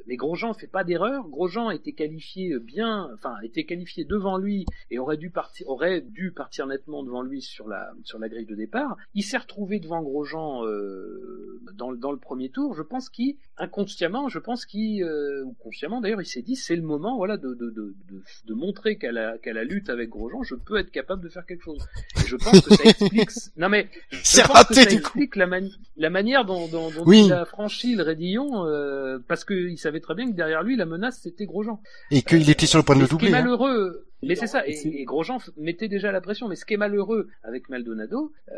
mais 0.05 0.15
Grosjean 0.15 0.53
fait 0.53 0.67
pas 0.67 0.83
d'erreur. 0.83 1.27
Grosjean 1.27 1.71
était 1.71 1.91
qualifié 1.91 2.57
bien, 2.59 3.09
enfin 3.13 3.35
était 3.43 3.65
qualifié 3.65 4.05
devant 4.05 4.37
lui 4.37 4.65
et 4.89 4.99
aurait 5.07 5.17
dû 5.17 5.29
partir, 5.29 5.67
aurait 5.69 6.01
dû 6.01 6.31
partir 6.31 6.67
nettement 6.67 7.01
devant 7.03 7.21
lui 7.21 7.41
sur 7.41 7.67
la 7.67 7.91
sur 8.03 8.19
la 8.19 8.27
grille 8.29 8.45
de 8.45 8.55
départ. 8.55 8.97
Il 9.13 9.23
s'est 9.23 9.37
retrouvé 9.37 9.79
devant 9.79 10.01
Grosjean 10.01 10.65
euh, 10.65 11.59
dans 11.75 11.91
le- 11.91 11.97
dans 11.97 12.11
le 12.11 12.17
premier 12.17 12.49
tour. 12.49 12.75
Je 12.75 12.81
pense 12.83 13.09
qu'il 13.09 13.35
inconsciemment, 13.57 14.27
je 14.29 14.39
pense 14.39 14.65
qu'il 14.65 15.03
euh, 15.03 15.43
ou 15.45 15.53
consciemment 15.53 16.01
d'ailleurs, 16.01 16.21
il 16.21 16.25
s'est 16.27 16.41
dit 16.41 16.55
c'est 16.55 16.75
le 16.75 16.81
moment, 16.81 17.17
voilà, 17.17 17.37
de 17.37 17.53
de 17.53 17.69
de 17.69 17.95
de, 18.09 18.21
de 18.45 18.53
montrer 18.53 18.97
qu'à 18.97 19.11
la 19.11 19.37
qu'à 19.37 19.53
la 19.53 19.63
lutte 19.63 19.89
avec 19.89 20.09
Grosjean, 20.09 20.43
je 20.43 20.55
peux 20.55 20.77
être 20.77 20.91
capable 20.91 21.23
de 21.23 21.29
faire 21.29 21.45
quelque 21.45 21.63
chose. 21.63 21.85
Et 22.17 22.27
je 22.27 22.35
pense 22.35 22.61
que 22.61 22.73
ça 22.75 22.83
explique. 22.89 23.29
non 23.55 23.69
mais 23.69 23.89
je 24.11 24.17
C'est 24.23 24.43
pense 24.43 24.57
raté, 24.57 24.73
que 24.83 24.89
ça 24.89 24.95
explique 24.95 25.35
la, 25.35 25.47
mani- 25.47 25.73
la 25.95 26.09
manière 26.09 26.43
dont, 26.45 26.67
dont, 26.67 26.91
dont 26.91 27.03
Oui. 27.05 27.23
il 27.25 27.33
a 27.33 27.45
franchi 27.45 27.95
le 27.95 28.03
raidillon, 28.03 28.65
euh, 28.65 29.19
parce 29.27 29.45
qu'il 29.45 29.77
savait 29.77 29.99
très 30.01 30.15
bien 30.15 30.29
que 30.29 30.35
derrière 30.35 30.63
lui, 30.63 30.75
la 30.75 30.85
menace, 30.85 31.19
c'était 31.21 31.45
Grosjean. 31.45 31.79
Et 32.11 32.21
qu'il 32.21 32.49
était 32.49 32.65
sur 32.65 32.77
le 32.79 32.83
point 32.83 32.95
de 32.95 33.01
le 33.01 33.07
doubler. 33.07 33.29
hein. 33.29 33.31
malheureux, 33.31 34.06
mais 34.23 34.35
c'est 34.35 34.47
ça, 34.47 34.63
et, 34.67 35.03
Grosjean 35.05 35.37
mettait 35.57 35.87
déjà 35.87 36.11
la 36.11 36.21
pression, 36.21 36.47
mais 36.47 36.55
ce 36.55 36.65
qui 36.65 36.73
est 36.73 36.77
malheureux 36.77 37.27
avec 37.43 37.69
Maldonado, 37.69 38.31
euh, 38.51 38.55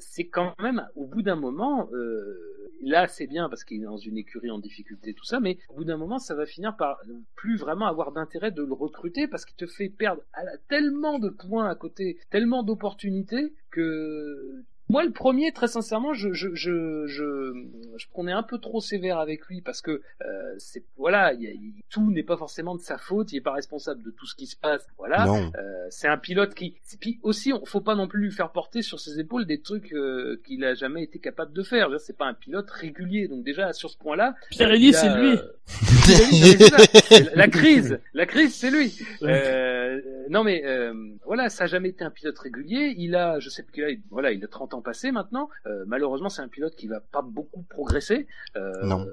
c'est 0.00 0.26
quand 0.26 0.54
même, 0.60 0.86
au 0.96 1.06
bout 1.06 1.22
d'un 1.22 1.36
moment, 1.36 1.88
euh, 1.92 2.70
là 2.82 3.06
c'est 3.06 3.26
bien 3.26 3.48
parce 3.50 3.64
qu'il 3.64 3.82
est 3.82 3.84
dans 3.84 3.98
une 3.98 4.16
écurie 4.16 4.50
en 4.50 4.58
difficulté, 4.58 5.12
tout 5.12 5.24
ça, 5.24 5.40
mais 5.40 5.58
au 5.68 5.74
bout 5.74 5.84
d'un 5.84 5.98
moment, 5.98 6.18
ça 6.18 6.34
va 6.34 6.46
finir 6.46 6.76
par 6.76 7.00
plus 7.36 7.56
vraiment 7.58 7.86
avoir 7.86 8.10
d'intérêt 8.12 8.50
de 8.50 8.62
le 8.62 8.72
recruter 8.72 9.28
parce 9.28 9.44
qu'il 9.44 9.56
te 9.56 9.66
fait 9.66 9.90
perdre 9.90 10.22
à 10.32 10.42
la- 10.44 10.56
tellement 10.68 11.18
de 11.18 11.28
points 11.28 11.68
à 11.68 11.74
côté, 11.74 12.18
tellement 12.30 12.62
d'opportunités 12.62 13.52
que 13.70 14.64
moi, 14.90 15.04
le 15.04 15.10
premier, 15.12 15.52
très 15.52 15.68
sincèrement, 15.68 16.12
je, 16.14 16.32
je, 16.32 16.48
je, 16.54 17.06
je, 17.06 17.54
je 17.96 18.06
prenais 18.10 18.32
un 18.32 18.42
peu 18.42 18.58
trop 18.58 18.80
sévère 18.80 19.18
avec 19.18 19.46
lui 19.46 19.60
parce 19.62 19.80
que 19.82 19.90
euh, 19.90 20.54
c'est 20.58 20.84
voilà, 20.96 21.32
il 21.32 21.42
y 21.42 21.46
a- 21.46 21.50
il- 21.52 21.74
tout 21.88 22.10
n'est 22.10 22.22
pas 22.22 22.36
forcément 22.36 22.74
de 22.74 22.80
sa 22.80 22.98
faute, 22.98 23.32
il 23.32 23.36
est 23.36 23.40
pas 23.40 23.52
responsable 23.52 24.02
de 24.02 24.10
tout 24.10 24.26
ce 24.26 24.34
qui 24.34 24.46
se 24.46 24.56
passe. 24.56 24.86
Voilà, 24.98 25.26
euh, 25.56 25.86
c'est 25.90 26.08
un 26.08 26.18
pilote 26.18 26.54
qui, 26.54 26.74
puis 27.00 27.18
aussi, 27.22 27.52
on 27.52 27.64
faut 27.64 27.80
pas 27.80 27.94
non 27.94 28.06
plus 28.08 28.20
lui 28.20 28.30
faire 28.32 28.50
porter 28.50 28.82
sur 28.82 29.00
ses 29.00 29.18
épaules 29.18 29.46
des 29.46 29.60
trucs 29.60 29.92
euh, 29.92 30.40
qu'il 30.44 30.64
a 30.64 30.74
jamais 30.74 31.02
été 31.02 31.18
capable 31.18 31.52
de 31.52 31.62
faire. 31.62 31.86
Je 31.86 31.92
veux 31.92 31.96
dire, 31.98 32.04
C'est 32.06 32.16
pas 32.16 32.26
un 32.26 32.34
pilote 32.34 32.70
régulier, 32.70 33.28
donc 33.28 33.44
déjà 33.44 33.72
sur 33.72 33.90
ce 33.90 33.96
point-là, 33.98 34.34
il 34.50 34.56
a, 34.68 34.76
c'est 34.92 35.08
lui. 35.20 35.38
euh, 35.38 37.30
la 37.34 37.48
crise, 37.48 37.98
la 38.14 38.26
crise, 38.26 38.54
c'est 38.54 38.70
lui. 38.70 38.98
Euh, 39.22 40.00
non 40.28 40.44
mais 40.44 40.62
euh, 40.64 40.92
voilà, 41.24 41.48
ça 41.48 41.64
a 41.64 41.66
jamais 41.66 41.88
été 41.90 42.04
un 42.04 42.10
pilote 42.10 42.38
régulier. 42.38 42.94
Il 42.96 43.14
a, 43.14 43.38
je 43.40 43.48
sais 43.48 43.64
qu'il 43.72 43.84
a, 43.84 43.88
voilà, 44.10 44.32
il 44.32 44.42
a 44.44 44.48
30 44.48 44.74
ans 44.74 44.79
passés 44.80 45.12
maintenant. 45.12 45.48
Euh, 45.66 45.84
malheureusement, 45.86 46.28
c'est 46.28 46.42
un 46.42 46.48
pilote 46.48 46.74
qui 46.76 46.86
va 46.88 47.00
pas 47.00 47.22
beaucoup 47.22 47.62
progresser. 47.62 48.26
Euh, 48.56 48.72
Non. 48.82 49.06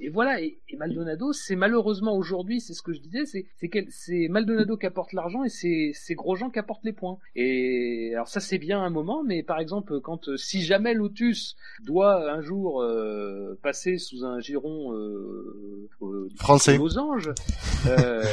Et 0.00 0.08
voilà, 0.08 0.40
et, 0.42 0.58
et 0.68 0.76
Maldonado, 0.76 1.32
c'est 1.32 1.56
malheureusement 1.56 2.16
aujourd'hui, 2.16 2.60
c'est 2.60 2.74
ce 2.74 2.82
que 2.82 2.92
je 2.92 3.00
disais, 3.00 3.24
c'est 3.26 3.46
c'est 3.56 3.68
quel- 3.68 3.86
c'est 3.90 4.28
Maldonado 4.28 4.76
qui 4.76 4.86
apporte 4.86 5.12
l'argent 5.12 5.44
et 5.44 5.48
c'est 5.48 5.92
c'est 5.94 6.14
Grosjean 6.14 6.50
qui 6.50 6.58
apporte 6.58 6.84
les 6.84 6.92
points. 6.92 7.18
Et 7.36 8.10
alors 8.14 8.28
ça 8.28 8.40
c'est 8.40 8.58
bien 8.58 8.82
un 8.82 8.90
moment, 8.90 9.22
mais 9.22 9.42
par 9.42 9.60
exemple 9.60 10.00
quand 10.00 10.28
euh, 10.28 10.36
si 10.36 10.62
jamais 10.62 10.94
Lotus 10.94 11.56
doit 11.84 12.30
un 12.32 12.40
jour 12.40 12.82
euh, 12.82 13.58
passer 13.62 13.98
sous 13.98 14.24
un 14.24 14.40
giron 14.40 14.92
euh, 14.94 15.88
euh, 16.02 16.28
Français. 16.36 16.76
losange, 16.76 17.28
euh, 17.86 18.22
euh, 18.22 18.24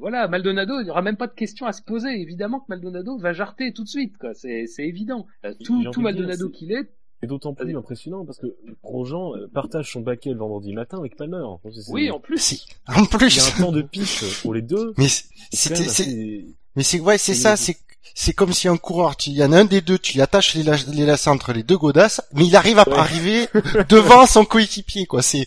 voilà, 0.00 0.28
Maldonado, 0.28 0.80
il 0.80 0.86
y 0.86 0.90
aura 0.90 1.02
même 1.02 1.16
pas 1.16 1.26
de 1.26 1.34
question 1.34 1.66
à 1.66 1.72
se 1.72 1.82
poser. 1.82 2.20
Évidemment 2.20 2.60
que 2.60 2.66
Maldonado 2.68 3.16
va 3.18 3.32
jarter 3.32 3.72
tout 3.72 3.84
de 3.84 3.88
suite, 3.88 4.16
quoi. 4.18 4.34
C'est 4.34 4.66
c'est 4.66 4.86
évident. 4.86 5.26
Tout 5.64 5.82
tout 5.92 6.00
Maldonado 6.00 6.48
qu'il 6.50 6.72
est, 6.72 6.88
C'est 7.24 7.28
d'autant 7.28 7.54
plus 7.54 7.74
impressionnant 7.74 8.26
parce 8.26 8.36
que 8.38 8.54
Grosjean 8.82 9.34
euh, 9.34 9.48
partage 9.54 9.90
son 9.92 10.00
baquet 10.02 10.28
le 10.28 10.36
vendredi 10.36 10.74
matin 10.74 10.98
avec 10.98 11.16
Palmer. 11.16 11.42
Oui, 11.88 12.10
en 12.10 12.20
plus. 12.20 12.36
C'est- 12.38 12.58
En 12.86 12.96
Il 12.96 13.00
y 13.00 13.02
a 13.04 13.06
plus. 13.06 13.38
un 13.38 13.62
temps 13.64 13.72
de 13.72 13.80
piche 13.80 14.42
pour 14.42 14.52
les 14.52 14.60
deux. 14.60 14.92
Mais 14.98 15.06
c'était 15.50 15.86
assez- 15.86 16.44
mais 16.76 16.82
c'est 16.82 17.00
ouais, 17.00 17.16
c'est 17.16 17.32
ça, 17.34 17.56
c'est 17.56 17.78
c'est 18.14 18.34
comme 18.34 18.52
si 18.52 18.68
un 18.68 18.76
coureur, 18.76 19.16
tu- 19.16 19.30
il 19.30 19.36
y 19.36 19.42
en 19.42 19.52
a 19.52 19.60
un 19.60 19.64
des 19.64 19.80
deux, 19.80 19.98
tu 19.98 20.12
lui 20.12 20.20
attaches 20.20 20.54
les, 20.54 20.62
la- 20.64 20.76
les 20.92 21.06
lacets 21.06 21.30
entre 21.30 21.54
les 21.54 21.62
deux 21.62 21.78
godasses, 21.78 22.20
mais 22.34 22.44
il 22.46 22.54
arrive 22.56 22.78
à 22.78 22.86
Ouais. 22.86 22.94
arriver 22.98 23.48
devant 23.88 24.26
son 24.26 24.44
coéquipier, 24.44 25.06
quoi. 25.06 25.22
C'est, 25.22 25.46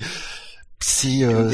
c'est, 0.79 1.23
euh, 1.23 1.51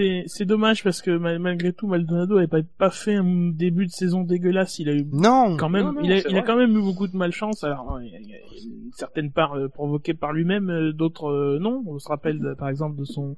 C'est 0.00 0.22
c'est 0.26 0.44
dommage 0.46 0.82
parce 0.82 1.02
que 1.02 1.10
mal- 1.10 1.38
malgré 1.38 1.72
tout, 1.74 1.86
Maldonado 1.86 2.38
avait 2.38 2.46
pas, 2.46 2.62
pas 2.78 2.90
fait 2.90 3.14
un 3.16 3.50
début 3.50 3.86
de 3.86 3.90
saison 3.90 4.22
dégueulasse. 4.22 4.78
Il 4.78 4.88
a 4.88 4.94
eu 4.94 5.04
non. 5.12 5.56
quand 5.58 5.68
même, 5.68 5.86
Non, 5.86 5.92
non, 5.92 6.00
il, 6.02 6.12
a, 6.12 6.16
il 6.28 6.42
quand 6.44 6.56
même 6.56 6.70
eu 6.76 6.80
beaucoup 6.82 7.06
de 7.06 7.16
malchance. 7.16 7.64
Alors, 7.64 8.00
il 8.02 8.08
y 8.10 8.16
a, 8.16 8.18
il 8.18 8.28
y 8.28 8.34
a 8.34 8.36
une 8.38 8.92
certaine 8.92 9.30
part 9.30 9.54
euh, 9.58 9.68
provoquée 9.68 10.14
par 10.14 10.32
lui-même, 10.32 10.70
euh, 10.70 10.92
d'autres 10.92 11.26
euh, 11.30 11.58
non. 11.60 11.82
On 11.86 11.98
se 11.98 12.08
rappelle 12.08 12.54
par 12.58 12.68
exemple 12.70 12.96
de 12.98 13.04
son 13.04 13.36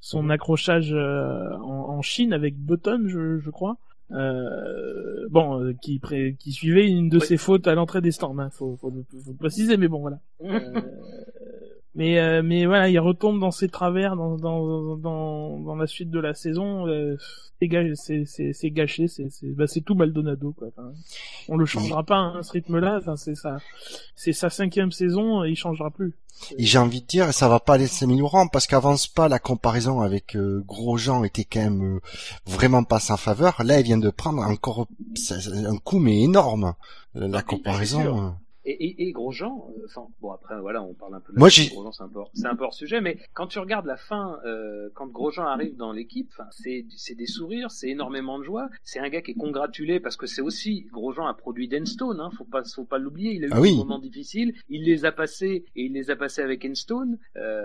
son 0.00 0.30
accrochage 0.30 0.92
euh, 0.92 1.50
en, 1.56 1.96
en 1.96 2.02
Chine 2.02 2.32
avec 2.32 2.56
Button, 2.56 3.04
je, 3.06 3.38
je 3.38 3.50
crois. 3.50 3.76
Euh, 4.12 5.26
bon, 5.30 5.60
euh, 5.60 5.72
qui, 5.82 5.98
pré- 5.98 6.36
qui 6.38 6.52
suivait 6.52 6.88
une 6.88 7.08
de 7.08 7.18
Oui. 7.18 7.26
ses 7.26 7.36
fautes 7.36 7.66
à 7.66 7.74
l'entrée 7.74 8.00
des 8.00 8.12
stands. 8.12 8.38
Hein, 8.38 8.50
faut, 8.52 8.76
faut, 8.76 8.90
le- 8.90 9.02
faut 9.24 9.32
le 9.32 9.36
préciser, 9.36 9.76
mais 9.76 9.88
bon 9.88 9.98
voilà. 10.00 10.18
Euh, 10.44 10.60
mais 11.96 12.18
euh, 12.20 12.42
mais 12.44 12.64
voilà, 12.66 12.88
il 12.88 12.98
retombe 13.00 13.40
dans 13.40 13.50
ses 13.50 13.68
travers 13.68 14.14
dans 14.16 14.36
dans 14.36 14.96
dans, 14.96 15.58
dans 15.58 15.74
la 15.74 15.86
suite 15.88 16.10
de 16.10 16.20
la 16.20 16.34
saison. 16.34 16.86
Euh, 16.86 17.16
c'est 17.58 17.68
ga- 17.68 17.94
c'est 17.94 18.24
c'est 18.26 18.52
c'est 18.52 18.70
gâché, 18.70 19.08
c'est 19.08 19.28
c'est 19.30 19.48
bah, 19.48 19.66
c'est 19.66 19.80
tout 19.80 19.94
Maldonado 19.94 20.52
quoi. 20.52 20.68
Enfin, 20.68 20.92
on 21.48 21.56
le 21.56 21.64
changera 21.66 22.04
pas 22.04 22.16
hein, 22.18 22.42
ce 22.42 22.52
rythme-là. 22.52 22.98
Enfin, 23.00 23.16
c'est 23.16 23.34
ça, 23.34 23.56
c'est 24.14 24.32
sa 24.34 24.50
cinquième 24.50 24.92
saison, 24.92 25.42
il 25.42 25.56
changera 25.56 25.90
plus. 25.90 26.14
Et 26.58 26.64
j'ai 26.64 26.76
envie 26.76 27.00
de 27.00 27.06
dire, 27.06 27.32
ça 27.32 27.48
va 27.48 27.60
pas 27.60 27.74
aller 27.74 27.86
s'améliorant 27.86 28.46
parce 28.46 28.66
qu'avance 28.66 29.06
pas 29.08 29.26
la 29.30 29.38
comparaison 29.38 30.02
avec 30.02 30.36
euh, 30.36 30.62
Grosjean 30.66 31.24
était 31.24 31.44
quand 31.44 31.60
même 31.62 31.96
euh, 31.96 32.00
vraiment 32.44 32.84
pas 32.84 33.00
sans 33.00 33.16
faveur. 33.16 33.56
Là, 33.64 33.80
il 33.80 33.84
vient 33.84 33.96
de 33.96 34.10
prendre 34.10 34.42
encore 34.42 34.86
c'est- 35.14 35.40
c'est 35.40 35.64
un 35.64 35.78
coup 35.78 35.98
mais 35.98 36.20
énorme. 36.20 36.74
Euh, 37.16 37.26
La 37.28 37.38
Ah, 37.38 37.40
sûr. 37.40 37.46
comparaison. 37.46 38.34
Et, 38.68 38.84
et, 38.86 39.08
et 39.08 39.12
Grosjean, 39.12 39.70
euh, 39.78 39.82
enfin 39.86 40.08
bon 40.20 40.32
après 40.32 40.60
voilà 40.60 40.82
on 40.82 40.92
parle 40.92 41.14
un 41.14 41.20
peu 41.20 41.32
de 41.32 41.38
Moi, 41.38 41.48
Grosjean 41.48 41.92
c'est 41.92 42.02
un 42.02 42.08
peu 42.08 42.18
hors- 42.18 42.30
c'est 42.34 42.46
un 42.48 42.56
peu 42.56 42.64
hors 42.64 42.74
sujet 42.74 43.00
mais 43.00 43.16
quand 43.32 43.46
tu 43.46 43.58
regardes 43.60 43.86
la 43.86 43.96
fin 43.96 44.40
euh, 44.44 44.88
quand 44.94 45.06
Grosjean 45.06 45.44
arrive 45.46 45.76
dans 45.76 45.92
l'équipe 45.92 46.28
enfin, 46.32 46.48
c'est 46.50 46.84
c'est 46.96 47.14
des 47.14 47.26
sourires 47.26 47.70
c'est 47.70 47.88
énormément 47.88 48.38
de 48.40 48.44
joie. 48.44 48.68
C'est 48.82 48.98
un 48.98 49.08
gars 49.08 49.22
qui 49.22 49.30
est 49.30 49.34
congratulé 49.34 50.00
parce 50.00 50.16
que 50.16 50.26
c'est 50.26 50.42
aussi 50.42 50.88
Grosjean 50.92 51.26
a 51.26 51.34
produit 51.34 51.70
Enstone 51.80 52.18
hein 52.20 52.30
faut 52.36 52.44
pas 52.44 52.62
faut 52.64 52.84
pas 52.84 52.98
l'oublier. 52.98 53.34
Il 53.34 53.44
a 53.44 53.46
eu 53.46 53.50
Ah 53.52 53.60
oui. 53.60 53.70
des 53.70 53.76
moments 53.76 53.98
difficiles. 54.00 54.52
Il 54.68 54.82
les 54.84 55.04
a 55.04 55.12
passés 55.12 55.64
et 55.76 55.84
il 55.84 55.92
les 55.92 56.10
a 56.10 56.16
passés 56.16 56.42
avec 56.42 56.64
Enstone. 56.64 57.18
Euh, 57.36 57.64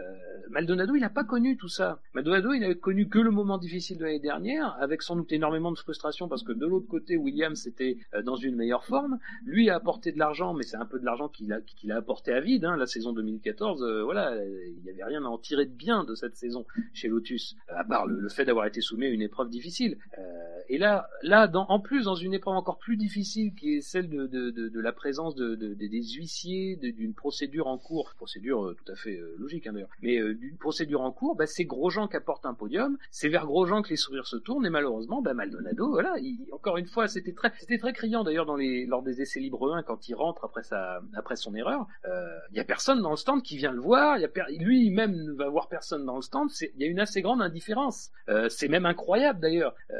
Maldonado 0.49 0.95
il 0.95 1.03
a 1.03 1.09
pas 1.09 1.23
connu 1.23 1.57
tout 1.57 1.67
ça. 1.67 1.99
Maldonado 2.13 2.53
il 2.53 2.63
a 2.63 2.73
connu 2.75 3.07
que 3.09 3.19
le 3.19 3.31
moment 3.31 3.57
difficile 3.57 3.97
de 3.97 4.05
l'année 4.05 4.19
dernière 4.19 4.77
avec 4.79 5.01
sans 5.01 5.15
doute 5.15 5.31
énormément 5.31 5.71
de 5.71 5.77
frustration 5.79 6.27
parce 6.27 6.43
que 6.43 6.51
de 6.51 6.65
l'autre 6.67 6.87
côté 6.87 7.17
Williams 7.17 7.65
était 7.67 7.97
euh, 8.13 8.21
dans 8.21 8.35
une 8.35 8.55
meilleure 8.55 8.85
forme. 8.85 9.17
Lui 9.45 9.69
a 9.69 9.75
apporté 9.75 10.11
de 10.11 10.19
l'argent, 10.19 10.53
mais 10.53 10.63
c'est 10.63 10.77
un 10.77 10.85
peu 10.91 10.99
de 10.99 11.05
l'argent 11.05 11.27
qu'il 11.29 11.51
a, 11.53 11.95
apporté 11.95 12.31
à 12.33 12.39
vide. 12.41 12.65
Hein. 12.65 12.77
La 12.77 12.85
saison 12.85 13.13
2014, 13.13 13.81
euh, 13.83 14.03
voilà, 14.03 14.35
il 14.45 14.81
n'y 14.83 14.89
avait 14.89 15.03
rien 15.03 15.23
à 15.23 15.27
en 15.27 15.37
tirer 15.37 15.65
de 15.65 15.73
bien 15.73 16.03
de 16.03 16.13
cette 16.15 16.35
saison 16.35 16.65
chez 16.93 17.07
Lotus, 17.07 17.55
euh, 17.69 17.73
à 17.77 17.83
part 17.83 18.05
le, 18.05 18.29
fait 18.29 18.45
d'avoir 18.45 18.65
été 18.65 18.81
soumis 18.81 19.05
à 19.07 19.09
une 19.09 19.21
épreuve 19.21 19.49
difficile. 19.49 19.97
Euh, 20.17 20.21
et 20.69 20.77
là, 20.77 21.09
là, 21.23 21.49
en 21.69 21.79
plus, 21.79 22.05
dans 22.05 22.15
une 22.15 22.33
épreuve 22.33 22.55
encore 22.55 22.77
plus 22.77 22.97
difficile, 22.97 23.53
qui 23.55 23.75
est 23.75 23.81
celle 23.81 24.07
de, 24.09 24.79
la 24.79 24.91
présence 24.93 25.35
de, 25.35 25.55
de- 25.55 25.73
de- 25.73 25.87
des 25.87 26.03
huissiers, 26.13 26.75
d'une 26.77 27.13
procédure 27.13 27.67
en 27.67 27.77
cours, 27.77 28.13
procédure 28.15 28.73
tout 28.77 28.91
à 28.91 28.95
fait 28.95 29.19
logique 29.37 29.67
hein, 29.67 29.73
d'ailleurs, 29.73 29.89
mais 30.01 30.17
d'une 30.35 30.57
procédure 30.57 31.01
en 31.01 31.11
cours, 31.11 31.35
bah, 31.35 31.45
c'est 31.47 31.65
Grosjean 31.65 32.07
qui 32.07 32.15
apporte 32.15 32.45
un 32.45 32.53
podium, 32.53 32.97
c'est 33.11 33.29
vers 33.29 33.45
Grosjean 33.45 33.81
que 33.81 33.89
les 33.89 33.95
sourires 33.97 34.27
se 34.27 34.37
tournent, 34.37 34.65
et 34.65 34.69
malheureusement, 34.69 35.21
bah, 35.21 35.33
Maldonado, 35.33 35.89
voilà, 35.89 36.15
il- 36.19 36.47
encore 36.51 36.77
une 36.77 36.85
fois, 36.87 37.07
c'était 37.07 37.33
très, 37.33 37.51
très 37.77 37.93
criant 37.93 38.23
d'ailleurs 38.23 38.45
dans 38.45 38.55
les, 38.55 38.85
lors 38.85 39.03
des 39.03 39.21
essais 39.21 39.39
libres 39.39 39.73
1 39.73 39.83
quand 39.83 40.07
il 40.07 40.13
rentre 40.15 40.45
après 40.45 40.63
sa, 40.63 40.80
après 41.15 41.35
son 41.35 41.55
erreur. 41.55 41.85
Euh, 42.05 42.27
Il 42.51 42.57
y 42.57 42.59
a 42.59 42.63
personne 42.63 43.01
dans 43.01 43.11
le 43.11 43.15
stand 43.17 43.41
qui 43.43 43.57
vient 43.57 43.71
le 43.71 43.79
voir. 43.79 44.17
Il 44.17 44.21
y 44.21 44.25
a 44.25 44.27
per- 44.27 44.45
lui-même 44.59 45.13
ne 45.15 45.31
va 45.33 45.49
voir 45.49 45.67
personne 45.67 46.05
dans 46.05 46.15
le 46.15 46.21
stand. 46.21 46.49
Il 46.61 46.81
y 46.81 46.83
a 46.83 46.87
une 46.87 46.99
assez 46.99 47.21
grande 47.21 47.41
indifférence. 47.41 48.09
Euh, 48.29 48.49
c'est 48.49 48.67
même 48.67 48.85
incroyable 48.85 49.39
d'ailleurs. 49.39 49.75
Euh, 49.91 49.95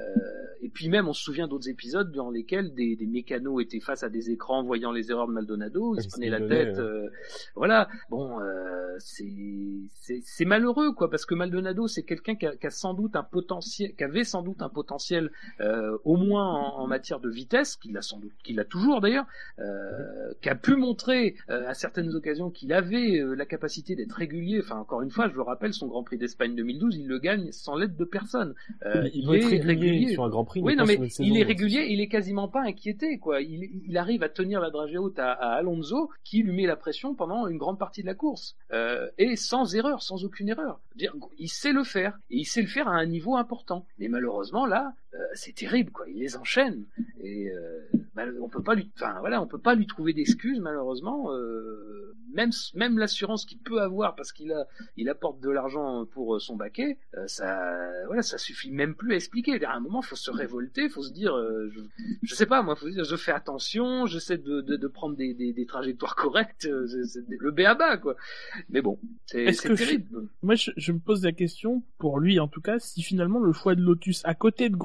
et 0.62 0.70
puis 0.70 0.90
même, 0.90 1.08
on 1.08 1.14
se 1.14 1.24
souvient 1.24 1.48
d'autres 1.48 1.70
épisodes 1.70 2.12
dans 2.12 2.30
lesquels 2.30 2.74
des, 2.74 2.96
des 2.96 3.08
mécanos 3.08 3.62
étaient 3.64 3.80
face 3.80 4.04
à 4.04 4.10
des 4.10 4.30
écrans 4.30 4.64
voyant 4.64 4.92
les 4.92 5.10
erreurs 5.12 5.28
de 5.28 5.34
Maldonado. 5.34 5.94
Ils 5.96 5.98
Ouais, 5.98 6.04
se 6.04 6.10
prenaient 6.10 6.30
la 6.30 6.42
tête. 6.42 6.78
euh, 6.78 7.10
voilà. 7.56 7.88
Bon, 8.10 8.40
euh, 8.40 8.96
c'est 9.00 10.46
malheureux 10.46 10.94
quoi, 10.94 11.10
parce 11.10 11.26
que 11.26 11.36
Maldonado, 11.36 11.88
c'est 11.88 12.04
quelqu'un 12.04 12.36
qui 12.36 12.46
a, 12.46 12.56
qui 12.56 12.68
a 12.68 12.70
sans 12.70 12.94
doute 12.94 13.16
un 13.16 13.24
potentiel, 13.24 13.96
qui 13.96 14.04
avait 14.04 14.24
sans 14.24 14.42
doute 14.42 14.62
un 14.62 14.70
potentiel, 14.70 15.32
euh, 15.60 15.98
au 16.04 16.16
moins 16.18 16.46
en, 16.48 16.80
en 16.80 16.88
matière 16.88 17.20
de 17.20 17.30
vitesse, 17.30 17.76
qu'il 17.76 17.98
a 17.98 18.02
sans 18.02 18.20
doute, 18.20 18.34
qu'il 18.44 18.60
a 18.60 18.66
toujours 18.66 19.02
d'ailleurs, 19.02 19.26
euh, 19.60 20.34
qui 20.42 20.50
a 20.50 20.56
pu 20.56 20.71
montrer 20.76 21.36
euh, 21.50 21.68
à 21.68 21.74
certaines 21.74 22.14
occasions 22.16 22.50
qu'il 22.50 22.74
avait 22.74 23.20
euh, 23.20 23.34
la 23.34 23.46
capacité 23.46 23.96
d'être 23.96 24.14
régulier. 24.14 24.60
Enfin, 24.64 24.78
encore 24.78 25.02
une 25.02 25.12
fois, 25.12 25.28
je 25.30 25.36
le 25.36 25.42
rappelle, 25.42 25.74
son 25.74 25.88
Grand 25.88 26.04
Prix 26.04 26.18
d'Espagne 26.18 26.56
2012, 26.56 26.98
il 26.98 27.08
le 27.08 27.20
gagne 27.20 27.52
sans 27.52 27.76
l'aide 27.76 27.96
de 27.96 28.06
personne. 28.06 28.54
Euh, 28.86 29.10
il, 29.14 29.34
est 29.34 29.62
régulier, 29.62 30.14
sur 30.14 30.24
un 30.24 30.30
Grand 30.30 30.46
Prix. 30.46 30.62
oui, 30.62 30.76
non, 30.76 30.86
mais 30.86 30.98
saison, 31.10 31.24
il 31.24 31.38
est 31.38 31.44
régulier, 31.44 31.88
il 31.90 32.02
est 32.02 32.08
quasiment 32.08 32.48
pas 32.48 32.62
inquiété, 32.62 33.18
quoi. 33.18 33.42
Il, 33.42 33.70
il 33.88 33.98
arrive 33.98 34.24
à 34.24 34.30
tenir 34.30 34.60
la 34.60 34.70
dragée 34.70 34.98
haute 34.98 35.20
à, 35.20 35.32
à 35.32 35.54
Alonso, 35.54 36.10
qui 36.24 36.44
lui 36.44 36.54
met 36.54 36.66
la 36.66 36.76
pression 36.76 37.16
pendant 37.16 37.48
une 37.48 37.58
grande 37.58 37.80
partie 37.80 38.02
de 38.02 38.08
la 38.08 38.16
course, 38.16 38.56
et 39.18 39.36
sans 39.36 39.76
erreur, 39.76 40.02
sans 40.02 40.24
aucune 40.24 40.50
erreur. 40.50 40.80
Il 41.38 41.50
sait 41.50 41.74
le 41.74 41.84
faire, 41.84 42.20
et 42.30 42.38
il 42.38 42.46
sait 42.46 42.62
le 42.62 42.68
faire 42.68 42.88
à 42.88 42.94
un 42.94 43.06
niveau 43.06 43.36
important. 43.36 43.86
Mais 44.00 44.08
malheureusement, 44.08 44.66
là, 44.66 44.94
c'est 45.34 45.56
terrible, 45.56 45.92
quoi. 45.92 46.06
Il 46.10 46.20
les 46.20 46.36
enchaîne, 46.38 46.86
et 47.22 47.52
euh, 47.52 47.80
bah, 48.16 48.24
on 48.42 48.50
peut 48.50 48.64
pas 48.64 48.76
lui, 48.76 48.92
enfin 48.96 49.16
voilà, 49.20 49.42
on 49.42 49.48
peut 49.48 49.60
pas 49.60 49.76
lui 49.76 49.88
trouver 49.88 50.14
d'excuses, 50.14 50.60
malheureusement. 50.60 51.34
Euh, 51.34 52.16
même 52.34 52.52
même 52.76 52.98
l'assurance 52.98 53.44
qu'il 53.46 53.58
peut 53.60 53.82
avoir 53.82 54.16
parce 54.16 54.32
qu'il 54.32 54.54
a, 54.54 54.66
il 54.96 55.10
apporte 55.10 55.42
de 55.42 55.50
l'argent 55.50 56.06
pour 56.06 56.36
euh, 56.36 56.40
son 56.40 56.56
baquet, 56.56 56.98
euh, 57.18 57.28
ça, 57.28 57.90
voilà, 58.08 58.22
ça 58.22 58.38
suffit 58.38 58.72
même 58.72 58.96
plus 58.96 59.12
à 59.12 59.16
expliquer. 59.16 59.62
À 59.66 59.74
un 59.76 59.82
moment, 59.82 60.02
faut 60.02 60.16
se 60.16 60.32
révolter, 60.32 60.88
faut 60.88 61.04
se 61.04 61.12
dire, 61.12 61.36
euh, 61.36 61.70
je, 61.74 61.82
je 62.24 62.34
sais 62.36 62.46
pas, 62.46 62.62
moi, 62.64 62.78
faut 62.78 62.88
se 62.88 62.94
dire, 62.94 63.04
je 63.04 63.16
fais 63.18 63.34
attention, 63.34 64.06
j'essaie 64.06 64.38
de, 64.38 64.62
de, 64.62 64.78
de 64.78 64.88
prendre 64.88 65.18
des, 65.18 65.34
des, 65.34 65.52
des 65.52 65.66
trajectoires 65.66 66.16
correctes, 66.16 66.66
euh, 66.68 66.88
c'est- 67.06 67.26
le 67.28 67.52
B 67.52 67.62
à 67.62 67.76
bas, 67.76 67.98
quoi. 67.98 68.16
Mais 68.70 68.82
bon, 68.82 68.98
c'est 69.26 69.46
que 69.46 69.74
terrible. 69.74 70.30
Moi, 70.42 70.56
je, 70.56 70.72
je 70.78 70.94
me 70.94 71.00
pose 71.00 71.24
la 71.26 71.34
question, 71.34 71.84
pour 71.98 72.20
lui 72.22 72.40
en 72.40 72.48
tout 72.48 72.62
cas, 72.62 72.80
si 72.80 73.02
finalement 73.02 73.40
le 73.40 73.52
choix 73.52 73.76
de 73.76 73.82
Lotus 73.82 74.22
à 74.24 74.36
côté 74.36 74.70
de 74.70 74.78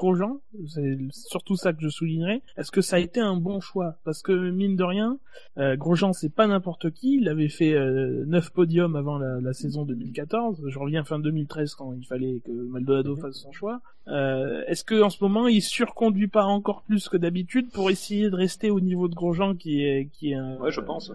C'est 0.67 0.97
surtout 1.11 1.55
ça 1.55 1.73
que 1.73 1.81
je 1.81 1.89
soulignerais, 1.89 2.41
est-ce 2.57 2.71
que 2.71 2.81
ça 2.81 2.95
a 2.97 2.99
été 2.99 3.19
un 3.19 3.35
bon 3.37 3.59
choix? 3.59 3.95
Parce 4.03 4.21
que 4.21 4.49
mine 4.51 4.75
de 4.75 4.83
rien, 4.83 5.17
euh, 5.57 5.75
Grosjean 5.75 6.13
c'est 6.13 6.33
pas 6.33 6.47
n'importe 6.47 6.91
qui, 6.91 7.17
il 7.17 7.27
avait 7.29 7.49
fait 7.49 7.73
euh, 7.73 8.23
9 8.27 8.51
podiums 8.51 8.95
avant 8.95 9.17
la, 9.17 9.39
la 9.41 9.53
saison 9.53 9.83
2014, 9.85 10.63
je 10.67 10.79
reviens 10.79 11.03
fin 11.03 11.19
2013 11.19 11.75
quand 11.75 11.93
il 11.93 12.05
fallait 12.05 12.41
que 12.45 12.51
Maldonado 12.51 13.15
fasse 13.15 13.35
son 13.37 13.51
choix. 13.51 13.81
Euh, 14.07 14.63
est-ce 14.67 14.85
que 14.85 15.01
en 15.01 15.09
ce 15.09 15.21
moment 15.21 15.47
il 15.49 15.61
surconduit 15.61 16.29
pas 16.29 16.45
encore 16.45 16.83
plus 16.83 17.09
que 17.09 17.17
d'habitude 17.17 17.69
pour 17.71 17.89
essayer 17.91 18.29
de 18.29 18.35
rester 18.35 18.71
au 18.71 18.79
niveau 18.79 19.09
de 19.09 19.15
Grosjean 19.15 19.55
qui 19.55 19.81
est 19.83 20.07
qui 20.13 20.31
est 20.31 20.35
un, 20.35 20.55
Ouais, 20.61 20.71
je 20.71 20.79
pense. 20.79 21.11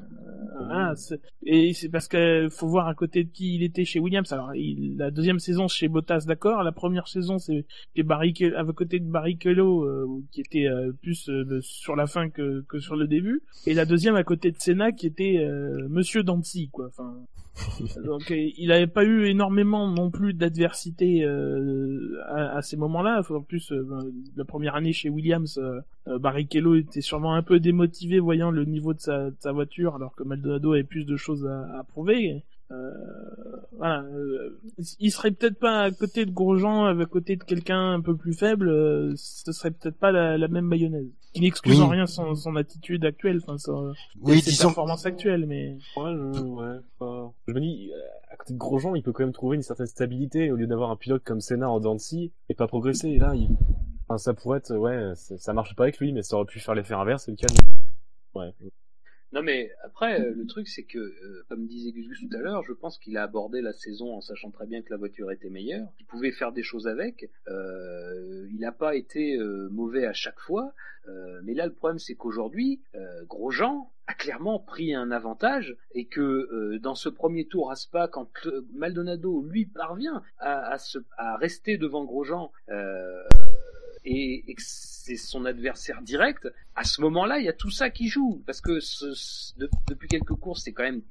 ah, 0.70 0.92
c'est- 0.94 1.20
et 1.44 1.72
c'est 1.72 1.88
parce 1.88 2.06
que 2.06 2.48
faut 2.50 2.68
voir 2.68 2.88
à 2.88 2.94
côté 2.94 3.24
de 3.24 3.30
qui 3.30 3.54
il 3.54 3.62
était 3.62 3.86
chez 3.86 3.98
Williams. 3.98 4.30
Alors, 4.32 4.54
il, 4.54 4.96
la 4.98 5.10
deuxième 5.10 5.38
saison 5.38 5.68
chez 5.68 5.88
Bottas, 5.88 6.24
d'accord. 6.26 6.62
La 6.62 6.72
première 6.72 7.08
saison, 7.08 7.38
c'est 7.38 7.64
c'est 7.96 8.02
Barrichello, 8.02 8.56
à 8.58 8.64
côté 8.72 8.91
de 8.98 9.10
Barrichello, 9.10 9.84
euh, 9.84 10.06
qui 10.30 10.40
était 10.40 10.66
euh, 10.66 10.92
plus 11.02 11.28
euh, 11.28 11.60
sur 11.62 11.96
la 11.96 12.06
fin 12.06 12.30
que, 12.30 12.62
que 12.68 12.78
sur 12.78 12.96
le 12.96 13.06
début. 13.06 13.42
Et 13.66 13.74
la 13.74 13.84
deuxième 13.84 14.16
à 14.16 14.24
côté 14.24 14.50
de 14.50 14.56
Senna, 14.58 14.92
qui 14.92 15.06
était 15.06 15.46
Monsieur 15.88 16.22
Dancy, 16.22 16.68
quoi. 16.70 16.86
Enfin, 16.86 17.14
donc 18.04 18.30
il 18.30 18.68
n'avait 18.68 18.86
pas 18.86 19.04
eu 19.04 19.26
énormément 19.26 19.88
non 19.88 20.10
plus 20.10 20.32
d'adversité 20.32 21.24
à, 21.24 22.56
à 22.56 22.62
ces 22.62 22.76
moments-là. 22.76 23.22
En 23.30 23.42
plus, 23.42 23.72
ben, 23.72 24.00
la 24.36 24.44
première 24.44 24.74
année 24.74 24.92
chez 24.92 25.10
Williams, 25.10 25.60
Barrichello 26.06 26.76
était 26.76 27.02
sûrement 27.02 27.34
un 27.34 27.42
peu 27.42 27.60
démotivé 27.60 28.20
voyant 28.20 28.50
le 28.50 28.64
niveau 28.64 28.94
de 28.94 29.00
sa, 29.00 29.30
de 29.30 29.36
sa 29.38 29.52
voiture, 29.52 29.96
alors 29.96 30.14
que 30.14 30.22
Maldonado 30.22 30.72
avait 30.72 30.84
plus 30.84 31.04
de 31.04 31.16
choses 31.16 31.46
à, 31.46 31.78
à 31.78 31.84
prouver. 31.84 32.42
Euh, 32.72 32.90
voilà, 33.76 34.02
euh, 34.02 34.58
il 34.98 35.10
serait 35.10 35.30
peut-être 35.30 35.58
pas 35.58 35.80
à 35.82 35.90
côté 35.90 36.24
de 36.24 36.30
Grosjean, 36.30 36.86
à 36.86 37.06
côté 37.06 37.36
de 37.36 37.44
quelqu'un 37.44 37.92
un 37.94 38.00
peu 38.00 38.16
plus 38.16 38.32
faible, 38.32 38.68
euh, 38.70 39.12
ce 39.16 39.52
serait 39.52 39.70
peut-être 39.72 39.98
pas 39.98 40.10
la, 40.10 40.38
la 40.38 40.48
même 40.48 40.64
mayonnaise. 40.66 41.06
Qui 41.34 41.40
n'excuse 41.42 41.80
en 41.80 41.86
Oui. 41.88 41.96
rien 41.96 42.06
son, 42.06 42.34
son 42.34 42.56
attitude 42.56 43.04
actuelle, 43.04 43.40
enfin 43.42 43.58
son, 43.58 43.92
Oui, 44.20 44.40
ses 44.40 44.50
disons. 44.50 44.68
performances 44.68 45.04
actuelles, 45.06 45.46
mais 45.46 45.76
Ouais, 45.96 46.12
je, 46.14 46.40
ouais, 46.40 46.78
pas- 46.98 47.32
je 47.48 47.52
me 47.52 47.60
dis, 47.60 47.90
à 48.30 48.36
côté 48.36 48.52
de 48.54 48.58
Grosjean, 48.58 48.94
il 48.94 49.02
peut 49.02 49.12
quand 49.12 49.24
même 49.24 49.32
trouver 49.32 49.56
une 49.56 49.62
certaine 49.62 49.86
stabilité 49.86 50.50
au 50.50 50.56
lieu 50.56 50.66
d'avoir 50.66 50.90
un 50.90 50.96
pilote 50.96 51.22
comme 51.24 51.40
Senna 51.40 51.68
en 51.70 51.80
Dancy 51.80 52.32
et 52.48 52.54
pas 52.54 52.66
progresser. 52.68 53.08
Et 53.08 53.18
là, 53.18 53.34
il... 53.34 53.48
enfin, 54.08 54.18
ça 54.18 54.32
pourrait 54.34 54.58
être, 54.58 54.74
ouais, 54.76 55.12
ça, 55.14 55.36
ça 55.38 55.52
marche 55.52 55.74
pas 55.74 55.84
avec 55.84 55.98
lui, 55.98 56.12
mais 56.12 56.22
ça 56.22 56.36
aurait 56.36 56.46
pu 56.46 56.60
faire 56.60 56.74
l'effet 56.74 56.94
inverse 56.94 57.28
et 57.28 57.32
le 57.32 57.36
calmer. 57.36 57.58
Ouais. 58.34 58.50
Non 59.32 59.42
mais 59.42 59.72
après 59.82 60.20
euh, 60.20 60.34
le 60.34 60.46
truc 60.46 60.68
c'est 60.68 60.82
que 60.82 60.98
euh, 60.98 61.44
comme 61.48 61.66
disait 61.66 61.92
Gus 61.92 62.20
tout 62.20 62.36
à 62.36 62.40
l'heure, 62.40 62.62
je 62.64 62.72
pense 62.72 62.98
qu'il 62.98 63.16
a 63.16 63.22
abordé 63.22 63.62
la 63.62 63.72
saison 63.72 64.14
en 64.14 64.20
sachant 64.20 64.50
très 64.50 64.66
bien 64.66 64.82
que 64.82 64.90
la 64.90 64.98
voiture 64.98 65.30
était 65.30 65.48
meilleure, 65.48 65.88
qu'il 65.96 66.06
pouvait 66.06 66.32
faire 66.32 66.52
des 66.52 66.62
choses 66.62 66.86
avec. 66.86 67.30
Euh, 67.48 68.46
il 68.50 68.60
n'a 68.60 68.72
pas 68.72 68.94
été 68.94 69.38
mauvais 69.70 70.04
à 70.04 70.12
chaque 70.12 70.38
fois, 70.38 70.74
mais 71.44 71.54
là 71.54 71.66
le 71.66 71.72
problème 71.72 71.98
c'est 71.98 72.14
qu'aujourd'hui 72.14 72.82
Grosjean 73.26 73.90
a 74.06 74.14
clairement 74.14 74.58
pris 74.58 74.94
un 74.94 75.10
avantage 75.10 75.76
et 75.92 76.06
que 76.06 76.76
dans 76.78 76.94
ce 76.94 77.08
premier 77.08 77.46
tour 77.46 77.70
à 77.70 77.76
Spa, 77.76 78.08
quand 78.08 78.28
Maldonado 78.74 79.42
lui 79.42 79.64
parvient 79.64 80.22
à, 80.38 80.76
rester 81.38 81.78
devant 81.78 82.04
Grosjean 82.04 82.52
et, 84.04 84.44
et 84.50 84.54
c'est 85.04 85.16
son 85.16 85.44
adversaire 85.46 86.00
direct, 86.02 86.48
à 86.76 86.84
ce 86.84 87.00
moment-là, 87.00 87.38
il 87.38 87.44
y 87.44 87.48
a 87.48 87.52
tout 87.52 87.70
ça 87.70 87.90
qui 87.90 88.08
joue. 88.08 88.42
Parce 88.46 88.60
que 88.60 88.78
depuis 89.88 90.08
quelques 90.08 90.34
courses, 90.34 90.62
c'est 90.62 90.72
quand 90.72 90.84
même 90.84 91.02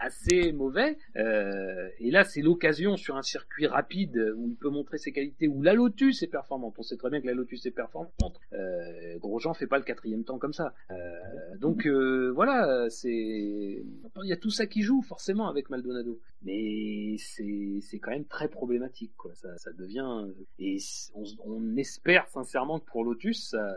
assez 0.00 0.52
mauvais. 0.52 0.96
Euh, 1.16 1.88
et 1.98 2.10
là, 2.10 2.24
c'est 2.24 2.42
l'occasion 2.42 2.96
sur 2.96 3.16
un 3.16 3.22
circuit 3.22 3.66
rapide 3.66 4.34
où 4.36 4.48
il 4.48 4.56
peut 4.56 4.70
montrer 4.70 4.98
ses 4.98 5.12
qualités, 5.12 5.48
où 5.48 5.62
la 5.62 5.74
Lotus 5.74 6.22
est 6.22 6.28
performante. 6.28 6.74
On 6.78 6.82
sait 6.82 6.96
très 6.96 7.10
bien 7.10 7.20
que 7.20 7.26
la 7.26 7.34
Lotus 7.34 7.66
est 7.66 7.70
performante. 7.70 8.40
Euh, 8.52 9.18
Grosjean 9.18 9.54
fait 9.54 9.66
pas 9.66 9.78
le 9.78 9.84
quatrième 9.84 10.24
temps 10.24 10.38
comme 10.38 10.52
ça. 10.52 10.74
Euh, 10.90 11.56
donc 11.58 11.86
euh, 11.86 12.30
voilà, 12.34 12.88
c'est 12.90 13.10
il 13.10 14.28
y 14.28 14.32
a 14.32 14.36
tout 14.36 14.50
ça 14.50 14.66
qui 14.66 14.82
joue 14.82 15.02
forcément 15.02 15.48
avec 15.48 15.70
Maldonado. 15.70 16.20
Mais 16.42 17.16
c'est 17.18 17.78
c'est 17.82 17.98
quand 17.98 18.10
même 18.10 18.26
très 18.26 18.48
problématique. 18.48 19.12
Quoi. 19.16 19.34
Ça, 19.34 19.56
ça 19.58 19.72
devient 19.72 20.26
et 20.58 20.78
on, 21.14 21.24
on 21.44 21.76
espère 21.76 22.26
sincèrement 22.28 22.80
que 22.80 22.86
pour 22.86 23.04
Lotus, 23.04 23.50
ça, 23.50 23.76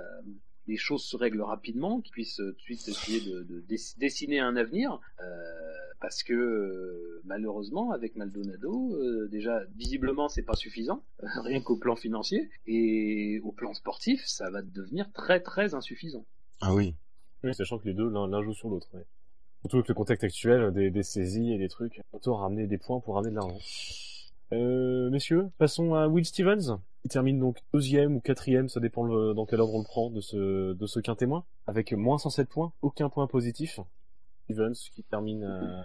les 0.68 0.78
choses 0.78 1.03
se 1.03 1.16
règlent 1.18 1.41
rapidement, 1.41 2.01
qu'ils 2.01 2.11
puissent 2.11 2.38
tout 2.38 2.51
de 2.51 2.59
suite 2.59 2.88
essayer 2.88 3.22
de, 3.22 3.43
de 3.43 3.61
dess- 3.61 3.97
dessiner 3.97 4.39
un 4.39 4.55
avenir, 4.55 4.99
euh, 5.22 5.24
parce 6.01 6.24
que 6.24 6.34
euh, 6.34 7.22
malheureusement 7.24 7.91
avec 7.91 8.16
Maldonado, 8.16 8.95
euh, 8.95 9.28
déjà 9.30 9.63
visiblement 9.76 10.28
c'est 10.28 10.43
pas 10.43 10.55
suffisant, 10.55 11.03
rien 11.20 11.61
qu'au 11.61 11.78
plan 11.78 11.95
financier, 11.95 12.49
et 12.66 13.39
au 13.43 13.51
plan 13.51 13.74
sportif, 13.74 14.24
ça 14.26 14.49
va 14.49 14.61
devenir 14.61 15.11
très 15.13 15.39
très 15.39 15.74
insuffisant. 15.74 16.26
Ah 16.61 16.74
oui. 16.74 16.95
Oui, 17.43 17.53
sachant 17.53 17.78
que 17.78 17.86
les 17.86 17.93
deux, 17.93 18.09
l'un 18.09 18.28
l'un 18.28 18.41
joue 18.41 18.53
sur 18.53 18.70
l'autre. 18.70 18.88
Ouais. 18.93 19.05
Surtout 19.61 19.78
avec 19.78 19.88
le 19.88 19.93
contexte 19.93 20.24
actuel, 20.24 20.72
des, 20.74 20.89
des 20.89 21.03
saisies 21.03 21.53
et 21.53 21.57
des 21.57 21.70
trucs. 21.70 22.01
Autant 22.11 22.36
ramener 22.38 22.66
des 22.68 22.78
points 22.78 22.99
pour 22.99 23.16
ramener 23.16 23.32
de 23.32 23.36
l'argent. 23.36 23.57
Euh, 24.54 25.10
messieurs, 25.10 25.50
passons 25.58 25.93
à 25.96 26.08
Will 26.08 26.26
Stevens. 26.26 26.80
Il 27.04 27.10
termine 27.10 27.39
donc 27.39 27.58
deuxième 27.74 28.16
ou 28.16 28.20
quatrième, 28.20 28.68
ça 28.70 28.80
dépend 28.80 29.04
le- 29.04 29.34
dans 29.34 29.46
quel 29.46 29.60
ordre 29.62 29.76
on 29.76 29.80
le 29.80 29.84
prend, 29.86 30.10
de 30.10 30.22
ce, 30.22 30.74
de 30.74 30.86
ce 30.88 31.00
quintet 31.00 31.20
témoin, 31.20 31.43
avec 31.68 31.93
moins 31.93 32.18
107 32.18 32.50
points, 32.50 32.72
aucun 32.82 33.10
point 33.10 33.28
positif. 33.28 33.80
Stevens 34.46 34.74
qui 34.93 35.04
termine, 35.04 35.43
euh, 35.43 35.82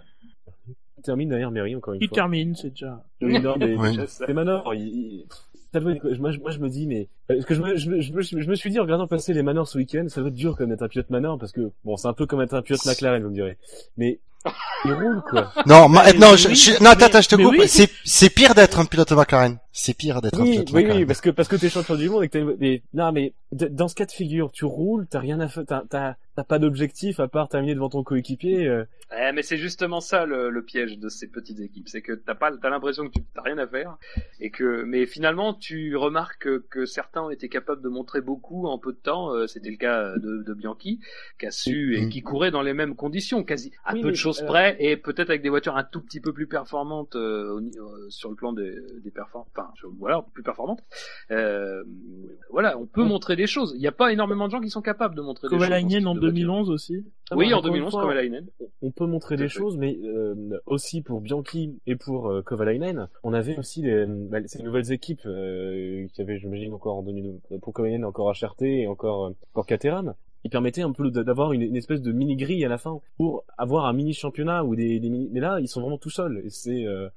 qui 0.95 1.01
termine 1.03 1.29
derrière 1.29 1.51
Mary 1.51 1.75
encore 1.75 1.93
une 1.95 2.01
Il 2.01 2.07
fois. 2.07 2.15
termine, 2.15 2.55
c'est 2.55 2.69
déjà. 2.71 3.03
Mais, 3.21 3.39
Ouais. 3.45 4.33
Manor, 4.33 4.73
il, 4.73 4.87
il- 4.87 5.25
ça 5.73 5.79
doit 5.79 5.93
être- 5.93 6.17
moi, 6.19 6.31
je- 6.31 6.39
moi, 6.39 6.51
je 6.51 6.59
me 6.59 6.69
dis, 6.69 6.85
mais, 6.87 7.07
parce 7.35 7.45
que 7.45 7.53
je 7.55 7.61
me, 7.61 7.75
je, 7.77 7.89
me- 7.89 8.01
je, 8.01 8.13
me, 8.13 8.21
je 8.21 8.49
me 8.49 8.55
suis 8.55 8.69
dit 8.69 8.79
en 8.79 8.83
regardant 8.83 9.07
passer 9.07 9.33
les 9.33 9.43
Manor 9.43 9.67
ce 9.67 9.77
week-end, 9.77 10.05
ça 10.09 10.21
doit 10.21 10.29
être 10.29 10.35
dur 10.35 10.55
comme 10.57 10.69
d'être 10.69 10.83
un 10.83 10.87
pilote 10.87 11.09
Manor, 11.09 11.37
parce 11.39 11.51
que, 11.51 11.71
bon, 11.83 11.97
c'est 11.97 12.07
un 12.07 12.13
peu 12.13 12.25
comme 12.25 12.41
être 12.41 12.53
un 12.53 12.61
pilote 12.61 12.85
McLaren, 12.85 13.21
vous 13.23 13.29
me 13.29 13.33
direz. 13.35 13.57
Mais, 13.97 14.19
il 14.85 14.93
roule, 14.93 15.21
quoi. 15.29 15.51
Non, 15.67 15.87
ma- 15.87 16.11
non, 16.13 16.35
je, 16.35 16.49
je- 16.55 16.83
non, 16.83 16.89
attends, 16.91 17.05
attends, 17.05 17.21
je 17.21 17.29
te 17.29 17.35
coupe. 17.35 17.55
oui. 17.59 17.67
C'est, 17.67 17.89
c'est 18.03 18.29
pire 18.33 18.55
d'être 18.55 18.79
un 18.79 18.85
pilote 18.85 19.11
McLaren. 19.11 19.57
C'est 19.73 19.93
pire 19.95 20.21
d'être 20.21 20.39
un 20.41 20.43
pilote 20.43 20.69
oui, 20.71 20.81
McLaren. 20.81 20.97
oui, 21.01 21.05
parce 21.05 21.21
que, 21.21 21.29
parce 21.29 21.47
que 21.47 21.55
t'es 21.55 21.69
champion 21.69 21.95
du 21.95 22.09
monde 22.09 22.23
et 22.23 22.29
que 22.29 22.37
t'as 22.39 22.55
mais, 22.59 22.81
non, 22.93 23.11
mais, 23.11 23.33
dans 23.51 23.87
ce 23.87 23.93
cas 23.95 24.05
de 24.05 24.11
figure, 24.11 24.51
tu 24.51 24.65
roules, 24.65 25.05
t'as 25.07 25.19
rien 25.19 25.39
à 25.39 25.47
faire, 25.47 25.63
t'as, 25.67 25.83
t'as, 25.87 26.15
t'as 26.35 26.43
pas 26.43 26.57
d'objectif 26.59 27.19
à 27.19 27.27
part 27.27 27.49
terminer 27.49 27.75
devant 27.75 27.89
ton 27.89 28.03
coéquipier, 28.03 28.67
euh, 28.67 28.83
Eh, 29.15 29.31
mais 29.33 29.43
c'est 29.43 29.57
justement 29.57 29.99
ça 30.01 30.25
le, 30.25 30.49
le 30.49 30.63
piège 30.63 30.97
de 30.97 31.07
ces 31.09 31.27
petites 31.27 31.59
équipes, 31.59 31.87
c'est 31.87 32.01
que 32.01 32.13
t'as 32.13 32.35
pas, 32.35 32.51
t'as 32.57 32.69
l'impression 32.69 33.05
que 33.07 33.11
tu 33.13 33.23
t'as 33.35 33.41
rien 33.43 33.57
à 33.59 33.67
faire, 33.67 33.97
et 34.39 34.49
que, 34.49 34.83
mais 34.83 35.05
finalement 35.05 35.53
tu 35.53 35.95
remarques 35.95 36.41
que, 36.41 36.65
que 36.69 36.85
certains 36.85 37.20
ont 37.25 37.29
été 37.29 37.49
capables 37.49 37.81
de 37.81 37.89
montrer 37.89 38.21
beaucoup 38.21 38.67
en 38.67 38.77
peu 38.77 38.91
de 38.93 38.97
temps. 38.97 39.33
euh, 39.33 39.47
C'était 39.47 39.69
le 39.71 39.77
cas 39.77 40.17
de, 40.17 40.43
de 40.43 40.53
Bianchi, 40.53 40.99
qui 41.39 41.45
a 41.45 41.51
su 41.51 41.95
et 41.97 42.01
Mhm. 42.05 42.09
qui 42.09 42.21
courait 42.21 42.51
dans 42.51 42.61
les 42.61 42.73
mêmes 42.73 42.95
conditions, 42.95 43.43
quasi 43.43 43.71
à 43.85 43.93
Oui, 43.93 44.01
peu 44.01 44.09
de 44.09 44.15
choses 44.15 44.39
alors- 44.39 44.51
près, 44.53 44.75
et 44.79 44.97
peut-être 44.97 45.29
avec 45.29 45.41
des 45.41 45.49
voitures 45.49 45.75
un 45.77 45.83
tout 45.83 46.01
petit 46.01 46.19
peu 46.21 46.33
plus 46.33 46.47
performantes 46.47 47.15
euh, 47.15 47.51
au 47.53 47.59
euh, 47.59 48.09
sur 48.09 48.29
le 48.29 48.35
plan 48.35 48.53
des, 48.53 48.75
des 49.03 49.11
performances, 49.11 49.49
enfin 49.55 49.69
sur- 49.75 49.91
voilà, 49.99 50.25
plus 50.33 50.43
performantes. 50.43 50.81
Euh, 51.31 51.83
voilà, 52.49 52.77
on 52.77 52.85
peut 52.85 53.01
Oui. 53.01 53.07
montrer 53.07 53.35
des 53.35 53.47
choses. 53.47 53.73
Il 53.75 53.79
n'y 53.81 53.87
a 53.87 53.91
pas 53.91 54.11
énormément 54.11 54.45
de 54.47 54.51
gens 54.51 54.61
qui 54.61 54.69
sont 54.69 54.81
capables 54.81 55.15
de 55.15 55.21
montrer 55.21 55.47
des 55.47 55.55
choses. 55.55 55.73
en 55.73 55.77
type 55.89 55.95
de 56.15 56.19
voiture. 56.19 56.35
2011 57.35 57.37
aussi. 57.37 57.47
Oui, 57.47 57.53
en 57.53 57.57
Encore 57.59 57.67
une 57.67 57.73
2011, 57.73 57.91
fois, 57.91 58.01
Kovalainen. 58.01 58.47
on 58.81 58.91
peut 58.91 59.05
montrer 59.05 59.35
des 59.37 59.43
fait. 59.43 59.49
choses, 59.49 59.77
mais 59.77 59.97
euh, 60.03 60.59
aussi 60.65 61.01
pour 61.01 61.21
Bianchi 61.21 61.79
et 61.87 61.95
pour 61.95 62.29
euh, 62.29 62.41
Kovalainen, 62.41 63.07
on 63.23 63.33
avait 63.33 63.57
aussi 63.57 63.81
les, 63.81 64.05
bah, 64.05 64.39
ces 64.45 64.61
nouvelles 64.63 64.91
équipes 64.91 65.25
euh, 65.25 66.07
qui 66.13 66.21
avaient, 66.21 66.37
j'imagine, 66.37 66.73
encore 66.73 66.97
en 66.97 67.03
2000, 67.03 67.39
pour 67.61 67.73
Kovalainen 67.73 68.05
encore 68.05 68.31
HRT 68.33 68.61
et 68.63 68.87
encore 68.87 69.25
euh, 69.27 69.35
encore 69.53 69.65
Caterham, 69.65 70.13
qui 70.43 70.49
permettaient 70.49 70.81
un 70.81 70.91
peu 70.91 71.11
d'avoir 71.11 71.53
une, 71.53 71.61
une 71.61 71.75
espèce 71.75 72.01
de 72.01 72.11
mini 72.11 72.35
grille 72.35 72.65
à 72.65 72.69
la 72.69 72.77
fin 72.79 72.99
pour 73.17 73.43
avoir 73.57 73.85
un 73.85 73.93
mini 73.93 74.13
championnat 74.13 74.63
ou 74.63 74.75
des, 74.75 74.99
des 74.99 75.09
mini... 75.09 75.29
mais 75.31 75.39
là 75.39 75.59
ils 75.59 75.67
sont 75.67 75.81
vraiment 75.81 75.99
tout 75.99 76.09
seuls 76.09 76.41
et 76.43 76.49
c'est 76.49 76.83
euh, 76.85 77.07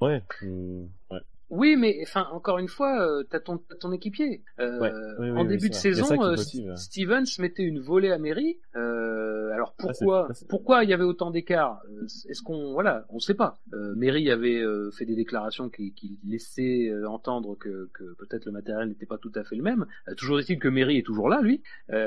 ouais, 0.00 0.22
hum, 0.42 0.88
ouais. 1.10 1.18
Oui, 1.50 1.76
mais 1.76 1.98
enfin, 2.02 2.26
encore 2.32 2.58
une 2.58 2.68
fois, 2.68 3.02
euh, 3.04 3.24
t'as 3.28 3.40
ton, 3.40 3.58
ton 3.80 3.92
équipier. 3.92 4.42
Euh, 4.60 4.78
Ouais, 4.80 4.92
oui, 5.18 5.30
oui, 5.30 5.38
en 5.38 5.42
oui, 5.42 5.48
début 5.48 5.68
de 5.68 5.74
vrai. 5.74 5.80
Saison, 5.82 6.22
euh. 6.24 6.36
Stevens 6.76 7.24
mettait 7.40 7.64
une 7.64 7.80
volée 7.80 8.10
à 8.12 8.18
Mary. 8.18 8.58
Euh, 8.76 9.50
alors 9.52 9.74
Ah, 9.78 9.82
pourquoi, 9.88 10.28
pourquoi 10.48 10.84
il 10.84 10.90
y 10.90 10.92
avait 10.92 11.02
autant 11.04 11.30
d'écart 11.30 11.82
Euh, 11.90 12.04
Est-ce 12.28 12.40
qu'on, 12.42 12.72
voilà, 12.72 13.04
on 13.10 13.18
sait 13.18 13.34
pas. 13.34 13.58
Euh, 13.74 13.94
Mary 13.96 14.30
avait 14.30 14.60
euh, 14.60 14.90
fait 14.92 15.04
des 15.06 15.16
déclarations 15.16 15.68
qui, 15.68 15.92
qui 15.92 16.18
laissaient 16.24 16.88
euh, 16.88 17.08
entendre 17.08 17.56
que, 17.58 17.90
que 17.94 18.14
peut-être 18.18 18.44
le 18.46 18.52
matériel 18.52 18.88
n'était 18.88 19.06
pas 19.06 19.18
tout 19.18 19.32
à 19.34 19.42
fait 19.42 19.56
le 19.56 19.62
même. 19.64 19.86
Euh, 20.08 20.14
toujours 20.14 20.38
est-il 20.38 20.58
que 20.60 20.68
Mary 20.68 20.98
est 20.98 21.02
toujours 21.06 21.28
là, 21.28 21.40
lui. 21.42 21.62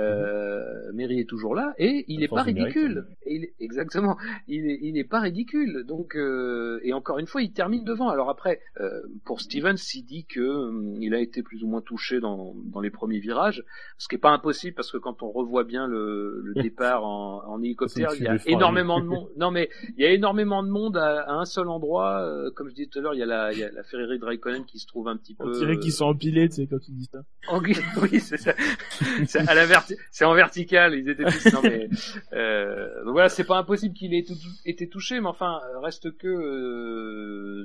Euh, 0.07 0.91
Mary 0.93 1.19
est 1.19 1.29
toujours 1.29 1.55
là 1.55 1.73
et 1.77 2.05
il 2.07 2.19
La 2.19 2.25
est 2.25 2.27
force 2.27 2.41
pas 2.41 2.45
ridicule. 2.45 3.05
hein. 3.09 3.13
Il 3.25 3.49
exactement, 3.59 4.17
il 4.47 4.65
est, 4.69 4.79
il 4.81 4.97
est 4.97 5.03
pas 5.03 5.19
ridicule. 5.19 5.83
Donc 5.85 6.15
euh, 6.15 6.79
et 6.83 6.93
encore 6.93 7.19
une 7.19 7.27
fois, 7.27 7.41
il 7.41 7.51
termine 7.51 7.83
devant. 7.83 8.09
Alors 8.09 8.29
après, 8.29 8.61
euh, 8.79 9.01
pour 9.33 9.41
Stevens, 9.41 9.77
il 9.95 10.03
dit 10.03 10.25
que 10.27 10.41
hum, 10.41 10.95
il 11.01 11.15
a 11.15 11.19
été 11.19 11.41
plus 11.41 11.63
ou 11.63 11.67
moins 11.67 11.81
touché 11.81 12.19
dans, 12.19 12.53
dans 12.71 12.81
les 12.81 12.91
premiers 12.91 13.17
virages, 13.17 13.63
ce 13.97 14.07
qui 14.07 14.13
est 14.13 14.19
pas 14.19 14.29
impossible 14.29 14.75
parce 14.75 14.91
que 14.91 14.97
quand 14.99 15.23
on 15.23 15.31
revoit 15.31 15.63
bien 15.63 15.87
le, 15.87 16.39
le 16.43 16.53
départ 16.61 17.03
en, 17.03 17.41
en 17.47 17.59
hélicoptère, 17.63 18.11
il 18.15 18.21
y 18.21 18.27
a 18.27 18.37
énormément 18.45 18.99
de 18.99 19.05
monde. 19.07 19.29
Non 19.37 19.49
mais 19.49 19.69
il 19.97 20.03
y 20.03 20.05
a 20.05 20.11
énormément 20.11 20.61
de 20.61 20.69
monde 20.69 20.97
à, 20.97 21.21
à 21.23 21.31
un 21.33 21.45
seul 21.45 21.67
endroit. 21.67 22.21
Euh, 22.21 22.51
comme 22.51 22.69
je 22.69 22.75
disais 22.75 22.87
tout 22.91 22.99
à 22.99 23.01
l'heure, 23.01 23.15
il 23.15 23.21
y 23.21 23.23
a 23.23 23.25
la, 23.25 23.51
il 23.53 23.57
y 23.57 23.63
a 23.63 23.71
la 23.71 23.81
Ferrari 23.83 24.19
de 24.19 24.25
Raikkonen 24.25 24.65
qui 24.65 24.77
se 24.77 24.85
trouve 24.85 25.07
un 25.07 25.17
petit 25.17 25.35
On 25.39 25.45
peu. 25.45 25.51
dirait 25.57 25.73
euh, 25.77 25.79
qu'ils 25.79 25.91
sont 25.93 26.05
empilés, 26.05 26.47
tu 26.49 26.57
sais, 26.57 26.67
quand 26.67 26.77
tu 26.77 26.91
dis 26.91 27.09
ça. 27.11 27.23
en 27.47 27.59
oui, 28.03 28.19
c'est 28.19 28.37
ça. 28.37 28.53
C'est 29.25 29.49
à 29.49 29.55
la 29.55 29.65
verti- 29.65 29.97
c'est 30.11 30.25
en 30.25 30.35
vertical. 30.35 30.93
Ils 30.93 31.09
étaient 31.09 31.23
tous. 31.23 31.51
Non 31.53 31.61
mais 31.63 31.89
euh, 32.33 33.03
donc 33.03 33.13
voilà, 33.13 33.29
c'est 33.29 33.45
pas 33.45 33.57
impossible 33.57 33.95
qu'il 33.95 34.13
ait 34.13 34.25
été 34.65 34.87
touché, 34.89 35.19
mais 35.19 35.27
enfin 35.27 35.59
reste 35.81 36.15
que 36.17 37.63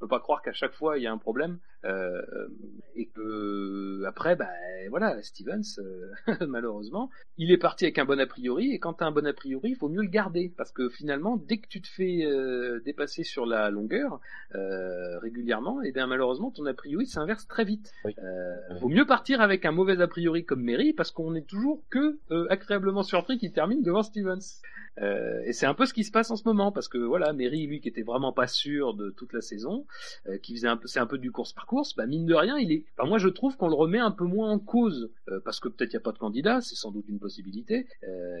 euh, 0.00 0.06
je 0.06 0.06
peux 0.06 0.08
pas 0.08 0.20
croire 0.20 0.42
qu'à 0.42 0.52
chaque 0.52 0.72
fois 0.72 0.98
il 0.98 1.02
y 1.02 1.06
a 1.06 1.12
un 1.12 1.18
problème 1.18 1.58
euh, 1.84 2.48
et 2.94 3.06
que 3.06 4.04
après, 4.06 4.36
bah 4.36 4.48
voilà, 4.90 5.22
Stevens, 5.22 5.78
euh, 5.78 6.12
malheureusement, 6.46 7.10
il 7.38 7.52
est 7.52 7.58
parti 7.58 7.84
avec 7.84 7.98
un 7.98 8.04
bon 8.04 8.18
a 8.20 8.26
priori 8.26 8.72
et 8.72 8.78
quand 8.78 8.94
t'as 8.94 9.06
un 9.06 9.12
bon 9.12 9.26
a 9.26 9.32
priori, 9.32 9.70
il 9.70 9.76
faut 9.76 9.88
mieux 9.88 10.02
le 10.02 10.08
garder 10.08 10.52
parce 10.56 10.72
que 10.72 10.88
finalement, 10.88 11.36
dès 11.36 11.58
que 11.58 11.68
tu 11.68 11.80
te 11.80 11.88
fais 11.88 12.24
euh, 12.24 12.80
dépasser 12.84 13.24
sur 13.24 13.46
la 13.46 13.70
longueur 13.70 14.20
euh, 14.54 15.18
régulièrement, 15.20 15.82
et 15.82 15.92
bien 15.92 16.06
malheureusement 16.06 16.50
ton 16.50 16.66
a 16.66 16.74
priori 16.74 17.06
s'inverse 17.06 17.46
très 17.46 17.64
vite. 17.64 17.92
Oui. 18.04 18.14
Euh, 18.18 18.74
vaut 18.80 18.88
mieux 18.88 19.06
partir 19.06 19.40
avec 19.40 19.64
un 19.64 19.72
mauvais 19.72 20.00
a 20.00 20.08
priori 20.08 20.44
comme 20.44 20.62
Mary 20.62 20.92
parce 20.92 21.10
qu'on 21.10 21.34
est 21.34 21.46
toujours 21.46 21.82
que 21.90 22.18
euh, 22.30 22.46
agréablement 22.50 23.02
surpris 23.02 23.38
qu'il 23.38 23.52
termine 23.52 23.82
devant 23.82 24.02
Stevens. 24.02 24.60
Euh, 24.98 25.40
et 25.44 25.52
c'est 25.52 25.66
un 25.66 25.74
peu 25.74 25.86
ce 25.86 25.94
qui 25.94 26.04
se 26.04 26.10
passe 26.10 26.30
en 26.30 26.36
ce 26.36 26.42
moment 26.44 26.72
parce 26.72 26.88
que 26.88 26.98
voilà, 26.98 27.32
Mary, 27.32 27.66
lui 27.66 27.80
qui 27.80 27.88
était 27.88 28.02
vraiment 28.02 28.32
pas 28.32 28.46
sûr 28.46 28.94
de 28.94 29.10
toute 29.10 29.32
la 29.32 29.40
saison, 29.40 29.86
euh, 30.28 30.38
qui 30.38 30.54
faisait 30.54 30.68
un 30.68 30.76
peu, 30.76 30.88
c'est 30.88 31.00
un 31.00 31.06
peu 31.06 31.18
du 31.18 31.30
course 31.30 31.52
par 31.52 31.66
course, 31.66 31.94
bah 31.94 32.06
mine 32.06 32.26
de 32.26 32.34
rien, 32.34 32.58
il 32.58 32.72
est. 32.72 32.84
Enfin, 32.96 33.08
moi, 33.08 33.18
je 33.18 33.28
trouve 33.28 33.56
qu'on 33.56 33.68
le 33.68 33.74
remet 33.74 33.98
un 33.98 34.10
peu 34.10 34.24
moins 34.24 34.50
en 34.50 34.58
cause 34.58 35.10
euh, 35.28 35.40
parce 35.44 35.60
que 35.60 35.68
peut-être 35.68 35.92
il 35.92 35.94
y 35.94 35.96
a 35.96 36.00
pas 36.00 36.12
de 36.12 36.18
candidat, 36.18 36.60
c'est 36.60 36.74
sans 36.74 36.90
doute 36.90 37.08
une 37.08 37.18
possibilité, 37.18 37.86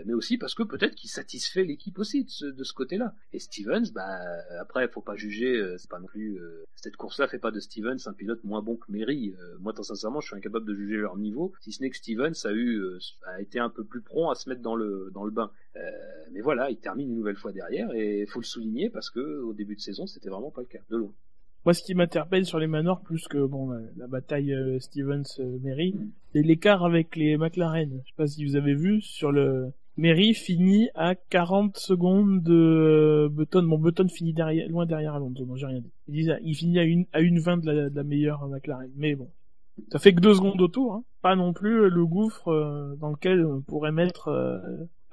mais 0.06 0.14
aussi 0.14 0.38
parce 0.38 0.54
que 0.54 0.62
peut-être 0.62 0.94
qu'il 0.94 1.10
satisfait 1.10 1.64
l'équipe 1.64 1.98
aussi 1.98 2.24
de 2.24 2.64
ce, 2.64 2.72
côté-là. 2.72 3.14
Et 3.32 3.38
Stevens, 3.38 3.92
bah 3.92 4.18
après, 4.60 4.88
faut 4.88 5.00
pas 5.00 5.16
juger, 5.16 5.62
c'est 5.76 5.90
pas 5.90 5.98
non 5.98 6.06
plus 6.06 6.40
cette 6.76 6.96
course-là 6.96 7.28
fait 7.28 7.38
pas 7.38 7.50
de 7.50 7.60
Stevens 7.60 7.98
un 8.06 8.12
pilote 8.12 8.42
moins 8.44 8.62
bon 8.62 8.76
que 8.76 8.90
Mary. 8.90 9.34
Moi, 9.60 9.72
très 9.72 9.82
sincèrement, 9.82 10.20
je 10.20 10.28
suis 10.28 10.36
incapable 10.36 10.66
de 10.66 10.74
juger 10.74 10.96
leur 10.96 11.16
niveau, 11.16 11.52
si 11.60 11.72
ce 11.72 11.82
n'est 11.82 11.90
que 11.90 11.96
Stevens 11.96 12.32
a 12.44 12.52
eu, 12.52 12.82
a 13.26 13.40
été 13.40 13.58
un 13.58 13.70
peu 13.70 13.84
plus 13.84 14.00
prompt 14.00 14.30
à 14.30 14.34
se 14.34 14.48
mettre 14.48 14.62
dans 14.62 14.76
le 14.76 15.10
dans 15.12 15.24
le 15.24 15.30
bain. 15.30 15.50
Mais 16.40 16.44
voilà, 16.44 16.70
il 16.70 16.78
termine 16.78 17.10
une 17.10 17.16
nouvelle 17.16 17.36
fois 17.36 17.52
derrière 17.52 17.92
et 17.92 18.24
faut 18.24 18.40
le 18.40 18.46
souligner 18.46 18.88
parce 18.88 19.10
que 19.10 19.42
au 19.42 19.52
début 19.52 19.74
de 19.74 19.80
saison, 19.80 20.06
c'était 20.06 20.30
vraiment 20.30 20.50
pas 20.50 20.62
le 20.62 20.68
cas, 20.68 20.78
de 20.88 20.96
loin. 20.96 21.12
Moi, 21.66 21.74
ce 21.74 21.82
qui 21.82 21.94
m'interpelle 21.94 22.46
sur 22.46 22.58
les 22.58 22.66
Manors, 22.66 23.02
plus 23.02 23.28
que 23.28 23.44
bon 23.44 23.72
la, 23.98 24.06
bataille 24.06 24.54
euh, 24.54 24.80
Stevens-Mary, 24.80 25.94
c'est 26.32 26.40
l'écart 26.40 26.82
avec 26.82 27.14
les 27.14 27.36
McLaren. 27.36 27.90
Je 28.02 28.08
sais 28.08 28.16
pas 28.16 28.26
si 28.26 28.46
vous 28.46 28.56
avez 28.56 28.74
vu 28.74 29.02
sur 29.02 29.32
le 29.32 29.70
Mary 29.98 30.32
finit 30.32 30.88
à 30.94 31.14
40 31.14 31.76
secondes 31.76 32.42
de 32.42 32.54
euh, 32.54 33.28
Button. 33.28 33.64
Bon, 33.64 33.78
Button 33.78 34.08
finit 34.08 34.32
derrière, 34.32 34.66
loin 34.70 34.86
derrière 34.86 35.14
Alonso, 35.14 35.44
non, 35.44 35.56
j'ai 35.56 35.66
rien 35.66 35.80
dit. 35.80 35.92
Il, 36.08 36.54
finit 36.54 36.78
à 36.78 36.84
une, 36.84 37.04
à 37.12 37.20
une 37.20 37.38
20 37.38 37.58
de 37.58 37.70
la, 37.70 37.90
la 37.90 38.02
meilleure 38.02 38.48
McLaren. 38.48 38.90
Mais 38.96 39.14
bon. 39.14 39.28
Ça 39.92 39.98
fait 39.98 40.14
que 40.14 40.20
deux 40.20 40.34
secondes 40.34 40.60
autour, 40.60 40.94
hein. 40.94 41.04
Pas 41.22 41.36
non 41.36 41.52
plus 41.52 41.90
le 41.90 42.06
gouffre 42.06 42.48
euh, 42.48 42.96
dans 42.96 43.10
lequel 43.10 43.44
on 43.44 43.60
pourrait 43.60 43.92
mettre 43.92 44.28
euh, 44.28 44.58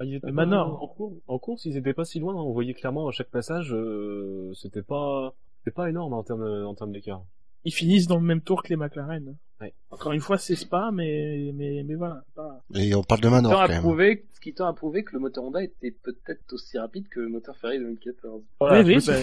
Ah, 0.00 0.04
ils 0.04 0.14
étaient 0.16 0.26
Le 0.28 0.34
pas- 0.34 0.46
Manor. 0.46 0.82
En 0.82 0.88
course, 0.88 1.14
en 1.26 1.38
course, 1.38 1.64
ils 1.64 1.76
étaient 1.76 1.94
pas 1.94 2.04
si 2.04 2.18
loin. 2.20 2.34
hein. 2.34 2.40
On 2.42 2.52
voyait 2.52 2.74
clairement 2.74 3.08
à 3.08 3.12
chaque 3.12 3.30
passage, 3.30 3.72
euh, 3.72 4.52
c'était 4.54 4.82
pas, 4.82 5.34
c'était 5.58 5.74
pas 5.74 5.88
énorme 5.88 6.12
en 6.14 6.22
termes, 6.22 6.44
en 6.66 6.74
termes 6.74 6.92
d'écart. 6.92 7.22
ils 7.64 7.72
finissent 7.72 8.06
dans 8.06 8.16
le 8.18 8.24
même 8.24 8.40
tour 8.40 8.62
que 8.62 8.68
les 8.68 8.76
McLaren. 8.76 9.36
Ouais. 9.60 9.74
Encore 9.90 10.12
une 10.12 10.20
fois, 10.20 10.38
c'est 10.38 10.54
Spa, 10.54 10.90
mais, 10.92 11.50
mais, 11.52 11.82
mais 11.84 11.96
voilà. 11.96 12.22
pas- 12.36 12.62
Et 12.76 12.94
on 12.94 13.02
parle 13.02 13.20
de 13.20 13.28
Manor 13.28 13.52
quand 13.52 13.68
même. 13.68 13.82
prouver- 13.82 14.24
ce 14.32 14.38
qui 14.40 14.54
tend 14.54 14.66
à 14.68 14.72
prouver 14.72 15.02
que 15.02 15.12
le 15.14 15.18
moteur 15.18 15.42
Honda 15.42 15.60
était 15.64 15.90
peut-être 15.90 16.52
aussi 16.52 16.78
rapide 16.78 17.08
que 17.08 17.18
le 17.18 17.28
moteur 17.28 17.56
Ferrari 17.56 17.80
2014. 17.80 18.42
Voilà, 18.60 18.82
Oui, 18.82 18.94
oui, 18.96 19.04
bah. 19.04 19.14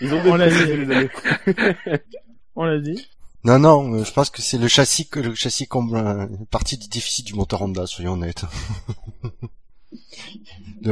Ils 0.00 0.12
ont 0.12 0.20
on 0.26 0.34
l'a 0.34 0.50
dit. 0.50 0.56
On 2.56 2.64
l'a 2.64 2.78
dit. 2.80 3.06
Non, 3.44 3.58
non, 3.58 3.94
euh, 3.94 4.04
je 4.04 4.12
pense 4.12 4.30
que 4.30 4.40
c'est 4.40 4.56
le 4.58 4.68
châssis 4.68 5.06
le 5.16 5.34
châssis 5.34 5.66
comble 5.66 5.96
euh, 5.98 6.26
une 6.28 6.46
partie 6.46 6.78
du 6.78 6.88
déficit 6.88 7.26
du 7.26 7.34
moteur 7.34 7.60
Honda, 7.62 7.86
soyons 7.86 8.12
honnêtes. 8.14 8.44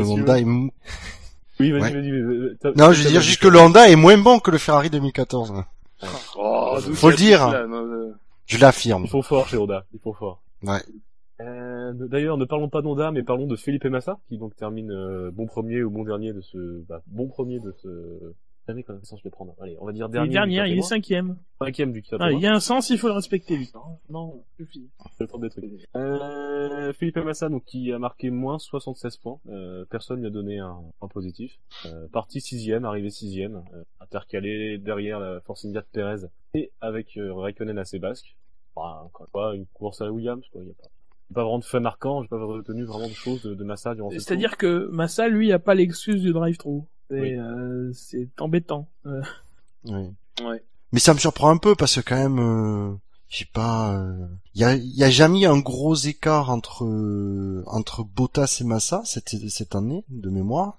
Honda 0.01 0.39
est 0.41 0.45
Oui, 0.45 1.71
vas-y, 1.71 1.71
Ouais. 1.73 1.91
vas-y. 1.93 2.77
Non, 2.77 2.93
je 2.93 3.03
veux 3.03 3.11
dire 3.11 3.21
juste 3.21 3.41
que 3.43 3.49
le 3.49 3.59
Honda 3.59 3.89
est 3.89 3.97
moins 3.97 4.19
bon 4.19 4.39
que 4.41 4.51
le 4.51 4.59
Ferrari 4.59 4.91
2014. 4.91 5.53
hein. 5.53 5.67
Oh, 6.37 6.77
d'où 6.85 6.95
Faut 6.95 7.11
le 7.11 7.17
dire. 7.17 7.47
non, 7.69 7.85
euh, 7.87 8.15
Je 8.47 8.59
l'affirme. 8.59 9.05
Ils 9.05 9.11
font 9.11 9.23
fort 9.23 9.47
chez 9.49 9.57
Honda. 9.57 9.85
Ils 9.95 10.01
font 10.01 10.13
fort. 10.13 10.43
Ouais. 10.63 10.83
Euh, 11.41 11.93
D'ailleurs, 11.95 12.37
ne 12.37 12.45
parlons 12.45 12.69
pas 12.69 12.83
d'Honda, 12.83 13.11
mais 13.11 13.23
parlons 13.23 13.47
de 13.47 13.57
Felipe 13.57 13.85
Massa, 13.87 14.19
qui 14.29 14.39
donc 14.39 14.55
termine 14.57 14.91
euh, 14.93 15.31
bon 15.33 15.47
premier 15.47 15.83
ou 15.83 15.91
bon 15.91 16.05
dernier 16.05 16.33
de 16.33 16.41
ce, 16.41 16.83
bah, 16.89 17.03
bon 17.09 17.29
premier 17.29 17.59
de 17.61 17.75
ce. 17.83 17.89
Dernier, 18.67 18.85
quel 18.85 19.05
sens 19.05 19.19
je 19.19 19.25
vais 19.25 19.31
prendre 19.31 19.57
Allez, 19.61 19.77
on 19.81 19.87
va 19.87 19.93
dire 19.93 20.09
Il 20.13 20.17
est 20.17 20.29
dernier. 20.29 20.69
il 20.69 20.79
est 20.79 20.83
cinquième. 20.83 21.37
Cinquième 21.61 21.93
du 21.93 22.03
Ah, 22.21 22.31
il 22.31 22.39
y 22.39 22.47
a 22.47 22.55
un 22.55 22.61
sens, 22.61 22.91
il 22.91 22.99
faut 22.99 23.09
le 23.09 23.15
respecter, 23.15 23.57
Victor. 23.57 23.99
Non, 24.09 24.45
suffit. 24.57 24.89
Je 25.15 25.25
vais 25.25 25.27
prendre 25.27 25.43
des 25.43 25.51
trucs. 25.51 25.65
Euh, 25.97 26.93
Philippe 26.93 27.17
Massa, 27.19 27.49
donc, 27.49 27.65
qui 27.65 27.93
a 27.93 27.99
marqué 27.99 28.31
moins 28.31 28.59
76 28.61 29.17
points. 29.17 29.41
Euh, 29.49 29.85
personne 29.91 30.21
lui 30.21 30.27
a 30.27 30.31
donné 30.31 30.59
un 30.61 30.79
point 31.01 31.09
positif. 31.09 31.59
Euh, 31.87 32.07
parti 32.13 32.41
sixième, 32.41 32.85
arrivé 32.85 33.11
sixième, 33.11 33.65
euh, 33.75 33.83
intercalé 34.01 34.79
derrière 34.79 35.19
la 35.19 35.41
Force 35.41 35.65
India 35.65 35.81
de 35.81 35.87
Perez 35.91 36.27
et 36.55 36.71
avec 36.81 37.17
euh, 37.17 37.35
Raikkonen 37.35 37.79
à 37.79 37.85
ses 37.85 37.99
basques. 37.99 38.37
Enfin, 38.77 39.01
encore 39.05 39.27
une 39.27 39.31
fois, 39.31 39.55
une 39.57 39.67
course 39.75 40.01
à 40.01 40.05
la 40.05 40.13
Williams, 40.13 40.45
quoi. 40.53 40.63
Il 40.63 40.69
y 40.69 40.71
a 40.71 40.75
pas, 40.75 40.89
pas 41.35 41.43
vraiment 41.43 41.59
de 41.59 41.65
fait 41.65 41.81
marquant. 41.81 42.23
J'ai 42.23 42.29
pas 42.29 42.39
retenu 42.39 42.85
vraiment 42.85 43.09
de 43.09 43.13
choses 43.13 43.43
de, 43.43 43.55
de 43.55 43.65
Massa 43.65 43.95
durant 43.97 44.11
cette 44.11 44.21
C'est-à-dire 44.21 44.57
que 44.57 44.87
Massa, 44.93 45.29
lui, 45.29 45.53
a 45.53 45.59
pas 45.59 45.75
l'excuse 45.75 46.23
du 46.23 46.33
drive-through. 46.33 46.85
C'est 47.11 47.21
Oui. 47.21 47.35
euh, 47.35 47.93
c'est 47.95 48.29
embêtant. 48.41 48.89
Euh, 49.07 49.23
Oui. 49.85 50.13
Ouais. 50.43 50.63
Mais 50.93 51.01
ça 51.01 51.15
me 51.15 51.19
surprend 51.19 51.51
un 51.51 51.57
peu 51.59 51.75
parce 51.75 51.97
que 51.97 52.01
quand 52.01 52.17
même, 52.17 52.39
euh, 52.39 52.95
j'ai 53.29 53.47
pas, 53.47 53.95
euh, 53.95 54.27
y 54.55 54.65
a, 54.65 54.75
y 54.77 55.03
a 55.05 55.11
jamais 55.11 55.47
un 55.47 55.59
gros 55.59 55.95
écart 55.95 56.51
entre 56.51 56.85
euh, 56.85 57.63
entre 57.67 58.05
Bottas 58.05 58.59
et 58.61 58.65
Massa 58.65 59.03
cette 59.05 59.31
cette 59.49 59.75
année 59.75 60.05
de 60.11 60.31
mémoire. 60.31 60.79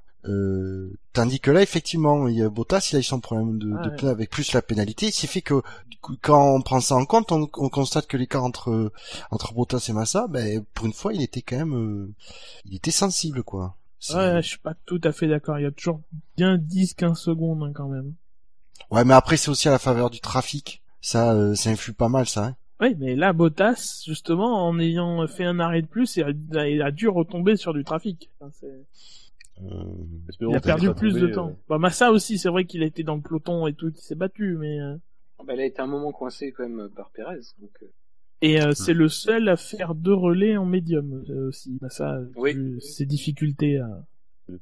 Tandis 1.11 1.39
que 1.41 1.51
là, 1.51 1.61
effectivement, 1.61 2.27
il 2.27 2.37
y 2.37 2.41
a 2.41 2.49
Bottas, 2.49 2.89
il 2.91 2.95
a 2.95 2.99
eu 2.99 3.03
son 3.03 3.19
problème 3.19 3.57
de, 3.59 3.73
Ah 3.77 3.81
de 3.83 3.89
ouais. 3.89 3.95
pneu 3.97 4.09
avec 4.09 4.29
plus 4.29 4.53
la 4.53 4.61
pénalité, 4.61 5.11
ce 5.11 5.21
qui 5.21 5.27
fait 5.27 5.41
que 5.41 5.61
quand 6.21 6.55
on 6.55 6.61
prend 6.61 6.79
ça 6.79 6.95
en 6.95 7.05
compte, 7.05 7.31
on, 7.31 7.49
on 7.57 7.69
constate 7.69 8.07
que 8.07 8.17
l'écart 8.17 8.43
entre 8.43 8.91
entre 9.31 9.53
Bottas 9.53 9.85
et 9.89 9.93
Massa, 9.93 10.27
ben 10.27 10.63
pour 10.73 10.85
une 10.85 10.93
fois, 10.93 11.13
il 11.13 11.21
était 11.21 11.41
quand 11.41 11.57
même, 11.57 12.13
il 12.65 12.75
était 12.75 12.91
sensible, 12.91 13.43
quoi. 13.43 13.75
Ouais, 14.11 14.41
je 14.41 14.47
suis 14.47 14.59
pas 14.59 14.73
tout 14.85 14.99
à 15.03 15.11
fait 15.11 15.27
d'accord. 15.27 15.59
Il 15.59 15.63
y 15.63 15.65
a 15.67 15.71
toujours 15.71 16.01
bien 16.35 16.57
10-15 16.57 17.15
secondes 17.15 17.63
hein, 17.63 17.71
quand 17.73 17.87
même. 17.87 18.13
Ouais, 18.91 19.05
mais 19.05 19.13
après, 19.13 19.37
c'est 19.37 19.49
aussi 19.49 19.67
à 19.67 19.71
la 19.71 19.79
faveur 19.79 20.09
du 20.09 20.19
trafic. 20.19 20.81
Ça, 21.01 21.33
euh, 21.33 21.55
ça 21.55 21.69
influe 21.69 21.93
pas 21.93 22.09
mal, 22.09 22.27
ça. 22.27 22.45
Hein. 22.47 22.55
Oui, 22.81 22.95
mais 22.99 23.15
là, 23.15 23.31
Bottas, 23.33 24.03
justement, 24.05 24.67
en 24.67 24.77
ayant 24.79 25.25
fait 25.27 25.45
un 25.45 25.59
arrêt 25.59 25.81
de 25.81 25.87
plus, 25.87 26.17
il 26.17 26.23
a, 26.57 26.67
il 26.67 26.81
a 26.81 26.91
dû 26.91 27.07
retomber 27.07 27.55
sur 27.55 27.73
du 27.73 27.83
trafic. 27.83 28.29
Enfin, 28.39 28.51
c'est- 28.59 28.85
Euh, 29.61 29.83
il 30.41 30.55
a 30.55 30.59
perdu 30.59 30.91
plus 30.95 31.09
tombé, 31.13 31.21
de 31.21 31.27
temps. 31.33 31.49
euh, 31.49 31.55
Bah, 31.69 31.77
Massa 31.77 32.11
aussi, 32.11 32.39
c'est 32.39 32.49
vrai 32.49 32.65
qu'il 32.65 32.81
a 32.81 32.85
été 32.87 33.03
dans 33.03 33.15
le 33.15 33.21
peloton 33.21 33.67
et 33.67 33.73
tout, 33.73 33.91
qu'il 33.91 34.01
s'est 34.01 34.15
battu, 34.15 34.57
mais... 34.59 34.79
euh, 34.81 34.95
Bah, 35.45 35.53
elle 35.53 35.59
a 35.61 35.65
été 35.65 35.79
un 35.81 35.87
moment 35.87 36.11
coincée 36.11 36.51
quand 36.51 36.67
même 36.67 36.89
par 36.89 37.11
Perez. 37.11 37.39
Donc, 37.59 37.71
Et 38.43 38.61
euh, 38.61 38.73
c'est 38.73 38.93
le 38.93 39.07
seul 39.07 39.47
à 39.47 39.55
faire 39.55 39.95
deux 39.95 40.13
relais 40.13 40.57
en 40.57 40.65
médium 40.65 41.23
euh, 41.29 41.47
aussi. 41.47 41.79
Oui. 42.35 42.53
vu 42.53 42.81
ses 42.81 43.05
difficultés 43.05 43.79
à... 43.79 44.05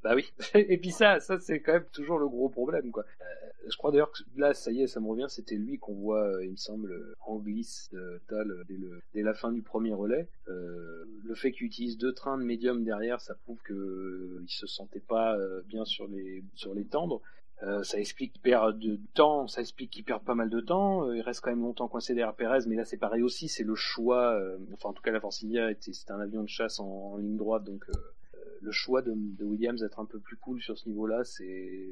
Bah 0.04 0.14
oui. 0.16 0.32
Et 0.54 0.78
puis 0.78 0.92
ça, 0.92 1.20
ça 1.20 1.40
c'est 1.40 1.60
quand 1.62 1.74
même 1.74 1.86
toujours 1.92 2.20
le 2.20 2.28
gros 2.28 2.50
problème, 2.50 2.92
quoi. 2.92 3.04
Euh, 3.04 3.26
je 3.68 3.76
crois 3.78 3.92
d'ailleurs 3.92 4.12
que 4.12 4.22
là, 4.38 4.54
ça 4.54 4.72
y 4.72 4.84
est, 4.84 4.88
ça 4.88 5.00
me 5.00 5.08
revient, 5.08 5.26
c'était 5.30 5.56
lui 5.56 5.80
qu'on 5.80 5.96
voit, 5.96 6.24
euh, 6.24 6.46
il 6.46 6.52
me 6.52 6.56
semble, 6.58 7.16
en 7.26 7.38
glisse 7.38 7.90
euh, 7.96 8.20
euh, 8.32 8.64
dès, 8.68 8.78
le, 8.78 9.02
dès 9.16 9.24
la 9.24 9.34
fin 9.34 9.52
du 9.52 9.64
premier 9.64 9.94
relais. 9.94 10.28
Euh, 10.48 11.04
le 11.24 11.34
fait 11.34 11.52
qu'il 11.52 11.66
utilise 11.66 11.98
deux 11.98 12.14
trains 12.14 12.38
de 12.38 12.44
médium 12.44 12.84
derrière, 12.84 13.20
ça 13.20 13.34
prouve 13.34 13.60
que 13.64 13.74
euh, 13.74 14.44
il 14.44 14.52
se 14.52 14.68
sentait 14.68 15.00
pas 15.00 15.36
euh, 15.38 15.62
bien 15.68 15.86
sur 15.86 16.08
les 16.08 16.44
sur 16.54 16.76
les 16.76 16.86
tendres. 16.86 17.22
Euh, 17.64 17.84
ça 17.84 18.00
explique 18.00 18.34
qu'il 18.34 18.42
perd 18.42 18.80
de 18.80 19.00
temps, 19.14 19.48
ça 19.48 19.62
explique 19.62 19.92
qu'il 19.92 20.04
perd 20.04 20.24
pas 20.24 20.36
mal 20.36 20.50
de 20.50 20.60
temps. 20.60 21.08
Euh, 21.08 21.18
il 21.18 21.22
reste 21.22 21.42
quand 21.42 21.52
même 21.52 21.62
longtemps 21.62 21.88
coincé 21.88 22.14
derrière 22.16 22.36
Perez, 22.36 22.68
mais 22.68 22.76
là 22.76 22.86
c'est 22.86 22.98
pareil 22.98 23.22
aussi, 23.22 23.48
c'est 23.48 23.64
le 23.64 23.76
choix. 23.76 24.34
euh, 24.34 24.58
enfin, 24.74 24.90
en 24.90 24.94
tout 24.94 25.04
cas, 25.04 25.12
la 25.12 25.20
Force 25.20 25.44
était 25.44 25.94
c'était 25.94 26.12
un 26.12 26.20
avion 26.20 26.44
de 26.44 26.50
chasse 26.50 26.80
en, 26.80 27.18
ligne 27.18 27.38
droite, 27.38 27.64
donc 27.64 27.86
euh, 27.90 28.00
le 28.62 28.72
choix 28.72 29.02
de, 29.02 29.14
de 29.16 29.44
Williams 29.44 29.82
d'être 29.82 30.00
un 30.00 30.06
peu 30.06 30.20
plus 30.20 30.38
cool 30.38 30.62
sur 30.62 30.78
ce 30.78 30.90
niveau-là, 30.90 31.24
c'est 31.24 31.90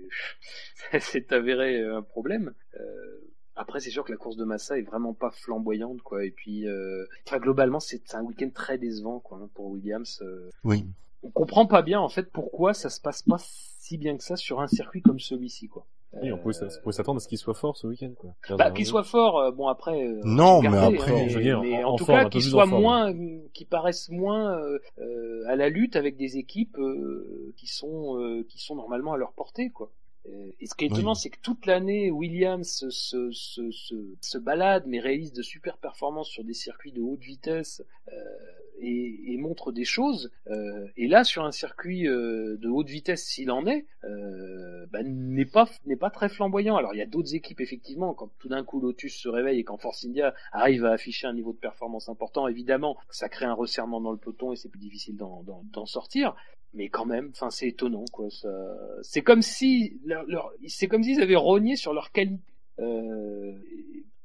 c'est 1.00 1.32
avéré 1.34 1.84
un 1.84 2.02
problème. 2.02 2.54
Euh, 2.80 3.20
après, 3.60 3.82
c'est 3.82 3.90
sûr 3.90 4.06
que 4.06 4.12
la 4.14 4.18
course 4.18 4.38
de 4.38 4.46
Massa 4.46 4.80
est 4.80 4.84
vraiment 4.84 5.14
pas 5.14 5.32
flamboyante, 5.32 6.02
quoi. 6.02 6.24
Et 6.24 6.32
puis, 6.32 6.66
euh, 6.66 7.06
enfin, 7.28 7.40
globalement, 7.40 7.82
c'est 7.82 8.16
un 8.16 8.24
week-end 8.24 8.50
très 8.52 8.78
décevant, 8.78 9.20
quoi, 9.20 9.38
hein, 9.38 9.50
pour 9.54 9.68
Williams. 9.68 10.22
Euh, 10.22 10.50
oui. 10.64 10.86
On 11.24 11.30
comprend 11.32 11.66
pas 11.66 11.82
bien, 11.82 12.00
en 12.00 12.10
fait, 12.10 12.32
pourquoi 12.32 12.74
ça 12.74 12.90
se 12.90 13.00
passe 13.02 13.24
pas 13.24 13.38
si 13.40 13.98
bien 13.98 14.18
que 14.18 14.24
ça 14.24 14.36
sur 14.36 14.62
un 14.62 14.68
circuit 14.68 15.02
comme 15.02 15.20
celui-ci, 15.20 15.68
quoi. 15.68 15.86
Oui, 16.24 16.32
on 16.32 16.38
pouvait 16.40 16.54
s'attendre 16.92 17.18
à 17.18 17.20
ce 17.20 17.28
qu'il 17.28 17.38
soit 17.38 17.54
fort 17.54 17.78
ce 17.78 17.86
week-end, 17.86 18.12
quoi. 18.18 18.32
Bah, 18.58 18.72
qu'il 18.72 18.86
soit 18.88 19.04
fort, 19.04 19.38
euh, 19.40 19.52
bon 19.52 19.68
après. 19.68 20.04
euh, 20.08 20.22
Non, 20.24 20.60
mais 20.72 20.78
après, 20.96 21.12
hein, 21.12 21.28
je 21.30 21.36
veux 21.38 21.44
dire, 21.44 21.62
mais 21.62 21.84
en- 21.84 21.96
tout 21.98 22.06
cas, 22.06 22.30
qu'il 22.30 22.42
soit 22.50 22.66
moins, 22.82 23.14
qu'il 23.54 23.68
paraisse 23.68 24.10
moins 24.10 24.58
euh, 24.58 24.80
euh, 24.98 25.44
à 25.48 25.56
la 25.56 25.70
lutte 25.70 25.96
avec 25.96 26.18
des 26.18 26.38
équipes 26.38 26.78
euh, 26.80 27.54
qui 27.58 27.68
sont 27.68 28.18
euh, 28.20 28.44
qui 28.50 28.58
sont 28.60 28.76
normalement 28.76 29.14
à 29.14 29.18
leur 29.18 29.34
portée, 29.34 29.70
quoi. 29.70 29.92
Euh, 30.28 30.52
Et 30.60 30.68
ce 30.68 30.76
qui 30.76 30.86
est 30.86 30.88
étonnant, 30.90 31.14
Oui. 31.14 31.16
c'est 31.16 31.30
que 31.30 31.40
toute 31.42 31.66
l'année, 31.66 32.12
Williams 32.12 32.68
se, 32.70 32.90
se, 32.90 33.32
se, 33.32 33.72
se, 33.72 33.96
se 34.22 34.38
balade, 34.38 34.84
mais 34.88 35.00
réalise 35.00 35.34
de 35.34 35.42
super 35.42 35.78
performances 35.78 36.30
sur 36.30 36.44
des 36.44 36.54
circuits 36.54 36.92
de 36.92 37.02
haute 37.02 37.22
vitesse 37.24 37.84
euh, 38.12 38.14
et, 38.82 39.34
et 39.34 39.38
montre 39.38 39.72
des 39.72 39.86
choses. 39.86 40.32
Euh, 40.48 40.88
et 40.98 41.08
là, 41.08 41.24
sur 41.24 41.44
un 41.46 41.52
circuit 41.52 42.08
euh, 42.08 42.58
de 42.58 42.68
haute 42.70 42.90
vitesse, 42.90 43.24
s'il 43.26 43.52
en 43.52 43.66
est, 43.66 43.86
euh, 44.04 44.86
bah, 44.92 45.04
n'est 45.04 45.46
pas 45.46 45.70
n'est 45.86 45.96
pas 45.98 46.10
très 46.10 46.30
flamboyant. 46.30 46.76
Alors, 46.78 46.94
il 46.94 46.98
y 46.98 47.02
a 47.02 47.06
d'autres 47.06 47.36
équipes 47.36 47.62
effectivement. 47.62 48.14
Quand 48.14 48.30
tout 48.40 48.50
d'un 48.50 48.64
coup 48.64 48.80
Lotus 48.80 49.16
se 49.16 49.30
réveille 49.30 49.60
et 49.60 49.64
quand 49.64 49.78
Force 49.78 50.06
India 50.06 50.34
arrive 50.52 50.86
à 50.86 50.92
afficher 50.92 51.28
un 51.28 51.34
niveau 51.34 51.54
de 51.54 51.58
performance 51.58 52.10
important, 52.10 52.48
évidemment, 52.48 52.98
ça 53.10 53.30
crée 53.30 53.46
un 53.46 53.54
resserrement 53.54 54.00
dans 54.02 54.12
le 54.12 54.18
peloton 54.18 54.54
et 54.54 54.56
c'est 54.56 54.70
plus 54.70 54.80
difficile 54.80 55.16
d'en 55.18 55.86
sortir 55.86 56.36
mais 56.74 56.90
quand 56.90 57.06
même, 57.06 57.30
enfin 57.32 57.50
c'est 57.50 57.68
étonnant 57.68 58.06
quoi. 58.12 58.28
C'est 59.02 59.22
comme 59.22 59.42
si 59.42 60.00
leur, 60.06 60.24
leur- 60.28 60.52
c'est 60.68 60.88
comme 60.88 61.04
s'ils 61.04 61.22
avaient 61.22 61.36
rogné 61.36 61.76
sur 61.76 61.94
leur 61.94 62.12
qualité. 62.12 62.42
Euh... 62.80 63.54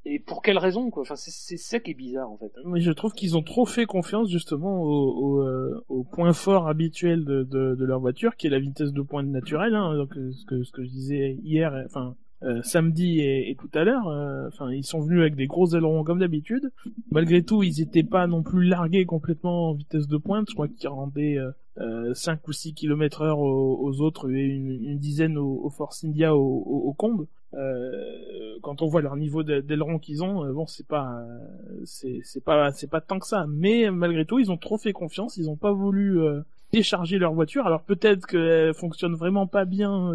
Et 0.07 0.19
pour 0.19 0.43
quelle 0.43 0.59
raison 0.59 0.91
quoi? 0.91 1.01
Enfin 1.01 1.17
c'est 1.17 1.57
ça 1.57 1.81
qui 1.81 1.93
est 1.93 1.95
bizarre 1.95 2.31
en 2.31 2.37
fait. 2.37 2.53
Mais 2.67 2.83
je 2.83 2.93
trouve 2.93 3.15
qu'ils 3.15 3.39
ont 3.39 3.43
trop 3.43 3.65
fait 3.65 3.87
confiance 3.87 4.31
justement 4.31 4.83
au, 4.83 5.13
au, 5.13 5.41
euh, 5.41 5.83
au 5.89 6.05
point 6.05 6.35
fort 6.35 6.69
habituel 6.69 7.25
de, 7.25 7.43
de, 7.43 7.75
de 7.75 7.85
leur 7.87 8.01
voiture, 8.01 8.37
qui 8.37 8.47
est 8.49 8.51
la 8.51 8.59
vitesse 8.59 8.93
de 8.93 9.01
pointe 9.01 9.29
naturelle. 9.29 9.75
Hein, 9.75 9.97
donc 9.97 10.15
euh, 10.19 10.31
ce 10.33 10.45
que 10.45 10.63
ce 10.63 10.73
que 10.73 10.85
je 10.85 10.91
disais 10.91 11.39
hier, 11.43 11.73
enfin 11.87 12.17
euh, 12.45 12.63
samedi 12.63 13.21
et, 13.21 13.51
et 13.51 13.55
tout 13.57 13.71
à 13.75 13.85
l'heure. 13.85 14.09
euh, 14.09 14.47
Enfin 14.49 14.71
ils 14.71 14.85
sont 14.85 15.01
venus 15.01 15.21
avec 15.21 15.35
des 15.35 15.47
gros 15.47 15.75
ailerons 15.75 16.05
comme 16.05 16.19
d'habitude. 16.21 16.71
Malgré 17.11 17.43
tout, 17.43 17.63
ils 17.63 17.81
étaient 17.81 18.03
pas 18.03 18.27
non 18.27 18.43
plus 18.43 18.65
largués 18.65 19.07
complètement 19.07 19.71
en 19.71 19.75
vitesse 19.75 20.07
de 20.09 20.17
pointe. 20.17 20.47
Je 20.51 20.55
crois 20.55 20.69
qu'ils 20.69 20.89
rendaient 20.89 21.39
euh, 21.39 21.51
euh, 21.81 22.15
5 22.15 22.47
ou 22.47 22.53
6 22.53 22.75
km 22.75 23.23
heure 23.23 23.39
aux, 23.41 23.79
aux 23.83 24.01
autres 24.01 24.31
et 24.31 24.45
une, 24.45 24.71
une 24.71 24.99
dizaine 24.99 25.39
aux, 25.39 25.61
aux 25.65 25.71
Force 25.71 26.05
India 26.05 26.37
au, 26.37 26.41
au, 26.41 26.89
au 26.89 26.93
combe. 26.93 27.27
Euh, 27.55 28.59
quand 28.63 28.83
on 28.83 28.87
voit 28.89 29.01
leur 29.01 29.17
niveau 29.17 29.43
d'aileron 29.43 29.99
qu'ils 29.99 30.23
ont, 30.25 30.45
euh, 30.45 30.53
bon, 30.53 30.67
c'est 30.67 30.87
pas, 30.87 31.21
euh, 31.21 31.83
c'est 31.85 32.45
pas, 32.45 32.73
c'est 32.73 32.91
pas 32.91 33.01
tant 33.01 33.19
que 33.19 33.27
ça. 33.27 33.47
Mais 33.49 33.91
malgré 33.91 34.25
tout, 34.25 34.39
ils 34.39 34.51
ont 34.51 34.57
trop 34.57 34.77
fait 34.79 34.93
confiance. 34.93 35.37
Ils 35.37 35.49
ont 35.49 35.57
pas 35.57 35.73
voulu 35.73 36.21
euh, 36.21 36.41
décharger 36.73 37.19
leur 37.19 37.33
voiture. 37.33 37.67
Alors 37.67 37.83
peut-être 37.83 38.27
qu'elle 38.27 38.75
fonctionne 38.75 39.15
vraiment 39.15 39.47
pas 39.47 39.65
bien 39.65 40.13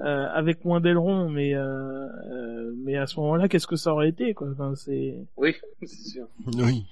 euh, 0.00 0.26
avec 0.32 0.64
moins 0.64 0.80
d'aileron, 0.80 1.28
mais 1.28 1.54
euh, 1.54 2.08
euh, 2.30 2.74
mais 2.78 2.96
à 2.96 3.06
ce 3.06 3.18
moment-là, 3.20 3.48
qu'est-ce 3.48 3.66
que 3.66 3.76
ça 3.76 3.92
aurait 3.92 4.08
été 4.08 4.34
quoi? 4.34 4.50
Enfin, 4.50 4.74
C'est 4.74 5.16
Oui, 5.36 5.54
c'est 5.82 6.08
sûr. 6.10 6.28
Oui. 6.46 6.86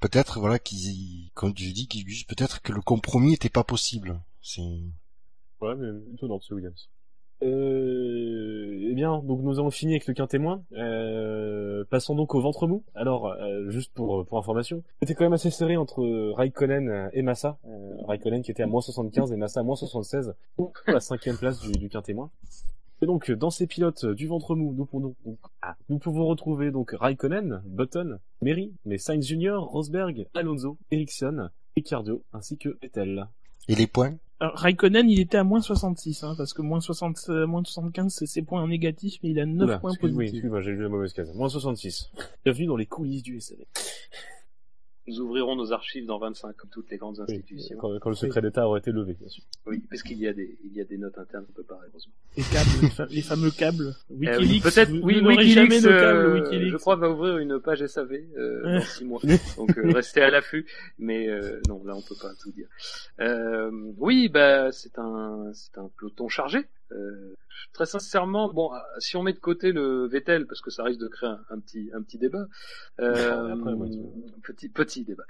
peut-être 0.00 0.38
voilà 0.38 0.58
qu'ils, 0.58 1.30
comme 1.34 1.52
je 1.56 1.72
dis, 1.72 1.88
qu'ils 1.88 2.04
peut-être 2.26 2.62
que 2.62 2.72
le 2.72 2.80
compromis 2.80 3.34
était 3.34 3.48
pas 3.48 3.64
possible. 3.64 4.20
C'est 4.42 4.62
Ouais, 5.60 5.74
mais 5.74 5.88
étonnant, 6.14 6.38
ce 6.40 6.54
Williams. 6.54 6.88
Euh, 7.42 8.88
eh 8.90 8.94
bien, 8.94 9.22
donc 9.22 9.42
nous 9.42 9.58
avons 9.58 9.70
fini 9.70 9.92
avec 9.92 10.06
le 10.06 10.14
quin 10.14 10.26
témoin. 10.26 10.62
Euh, 10.72 11.84
passons 11.90 12.14
donc 12.14 12.34
au 12.34 12.40
ventre 12.40 12.66
mou. 12.66 12.82
Alors, 12.94 13.26
euh, 13.26 13.68
juste 13.70 13.92
pour 13.94 14.26
pour 14.26 14.38
information, 14.38 14.82
c'était 15.00 15.14
quand 15.14 15.24
même 15.24 15.32
assez 15.32 15.50
serré 15.50 15.76
entre 15.76 16.32
Raikkonen 16.34 17.10
et 17.12 17.22
Massa. 17.22 17.58
Euh, 17.66 17.96
Raikkonen 18.06 18.42
qui 18.42 18.50
était 18.50 18.62
à 18.62 18.66
moins 18.66 18.80
75 18.80 19.32
et 19.32 19.36
Massa 19.36 19.60
à 19.60 19.62
moins 19.62 19.76
76 19.76 20.34
pour 20.56 20.72
la 20.86 21.00
cinquième 21.00 21.36
place 21.36 21.60
du, 21.60 21.72
du 21.72 21.88
quin 21.88 22.02
témoin. 22.02 22.30
Et 23.00 23.06
donc, 23.06 23.30
dans 23.30 23.50
ces 23.50 23.68
pilotes 23.68 24.04
du 24.06 24.26
ventre 24.26 24.56
mou, 24.56 24.74
nous 24.76 24.84
pouvons, 24.84 25.14
ah, 25.62 25.76
nous 25.88 25.98
pouvons 26.00 26.26
retrouver 26.26 26.72
donc 26.72 26.96
Raikkonen, 26.98 27.62
Button, 27.64 28.18
Mary, 28.42 28.72
mais 28.84 28.98
Sainz 28.98 29.24
Junior, 29.24 29.64
Rosberg, 29.64 30.26
Alonso, 30.34 30.76
Ericsson, 30.90 31.48
Ricciardo, 31.76 32.24
ainsi 32.32 32.58
que 32.58 32.76
Vettel. 32.82 33.28
et 33.68 33.76
les 33.76 33.86
points? 33.86 34.16
Alors, 34.40 34.54
Raikkonen, 34.56 35.10
il 35.10 35.18
était 35.18 35.36
à 35.36 35.42
moins 35.44 35.60
66, 35.60 36.22
hein, 36.22 36.34
parce 36.36 36.54
que 36.54 36.62
moins 36.62 36.80
60, 36.80 37.18
euh, 37.28 37.46
moins 37.46 37.64
75, 37.64 38.12
c'est 38.14 38.26
ses 38.26 38.42
points 38.42 38.66
négatifs, 38.68 39.18
mais 39.22 39.30
il 39.30 39.40
a 39.40 39.46
9 39.46 39.66
Oula, 39.66 39.78
points 39.80 39.90
excuse- 39.92 40.10
oui, 40.10 40.14
positifs. 40.16 40.34
excuse-moi, 40.36 40.60
j'ai 40.62 40.70
lu 40.70 40.82
la 40.82 40.88
mauvaise 40.88 41.12
case. 41.12 41.34
Moins 41.34 41.48
66. 41.48 42.10
Bienvenue 42.44 42.66
dans 42.66 42.76
les 42.76 42.86
coulisses 42.86 43.22
du 43.24 43.40
SAV. 43.40 43.58
Nous 45.08 45.20
ouvrirons 45.20 45.56
nos 45.56 45.72
archives 45.72 46.04
dans 46.06 46.18
25, 46.18 46.54
comme 46.54 46.68
toutes 46.70 46.90
les 46.90 46.98
grandes 46.98 47.16
Oui, 47.26 47.34
institutions. 47.34 47.78
quand, 47.80 47.98
quand 47.98 48.10
le 48.10 48.14
secret 48.14 48.42
d'État 48.42 48.68
aurait 48.68 48.80
été 48.80 48.92
levé, 48.92 49.14
bien 49.18 49.28
sûr. 49.28 49.42
Oui, 49.66 49.82
parce 49.88 50.02
qu'il 50.02 50.18
y 50.18 50.28
a 50.28 50.32
des, 50.34 50.58
il 50.64 50.72
y 50.76 50.80
a 50.80 50.84
des 50.84 50.98
notes 50.98 51.16
internes 51.16 51.44
qu'on 51.46 51.52
peut 51.54 51.62
pas 51.62 51.80
heureusement. 51.88 52.12
Les 52.36 52.42
câbles, 52.42 52.70
les, 52.82 52.90
fa- 52.90 53.06
les 53.06 53.22
fameux 53.22 53.50
câbles. 53.50 53.94
Euh, 54.10 54.14
Wikileaks. 54.38 54.62
Peut-être, 54.62 54.90
vous- 54.90 55.00
oui, 55.02 55.20
Wikileaks, 55.20 55.54
jamais 55.54 55.80
nos 55.80 55.88
câbles, 55.88 56.18
euh, 56.18 56.34
Wikileaks. 56.42 56.70
je 56.72 56.76
crois, 56.76 56.96
va 56.96 57.10
ouvrir 57.10 57.38
une 57.38 57.58
page 57.58 57.84
SAV 57.86 58.12
euh, 58.36 58.74
dans 58.74 58.80
six 58.82 59.04
mois. 59.04 59.20
Donc 59.56 59.76
euh, 59.78 59.92
restez 59.92 60.20
à 60.20 60.30
l'affût. 60.30 60.66
Mais 60.98 61.26
euh, 61.28 61.60
non, 61.68 61.82
là 61.84 61.94
on 61.96 62.02
peut 62.02 62.14
pas 62.20 62.32
tout 62.42 62.52
dire. 62.52 62.68
Euh, 63.20 63.70
oui, 63.96 64.28
bah 64.28 64.70
c'est 64.72 64.98
un, 64.98 65.50
c'est 65.54 65.78
un 65.78 65.90
peloton 65.98 66.28
chargé. 66.28 66.66
Euh, 66.92 67.34
très 67.72 67.86
sincèrement, 67.86 68.52
bon, 68.52 68.70
si 68.98 69.16
on 69.16 69.22
met 69.22 69.32
de 69.32 69.38
côté 69.38 69.72
le 69.72 70.06
Vettel, 70.06 70.46
parce 70.46 70.60
que 70.60 70.70
ça 70.70 70.82
risque 70.84 71.00
de 71.00 71.08
créer 71.08 71.28
un, 71.28 71.40
un 71.50 71.60
petit, 71.60 71.90
un 71.94 72.02
petit 72.02 72.18
débat. 72.18 72.46
Euh, 73.00 73.52
Après, 73.52 73.72
petit, 74.42 74.68
petit 74.68 75.04
débat. 75.04 75.24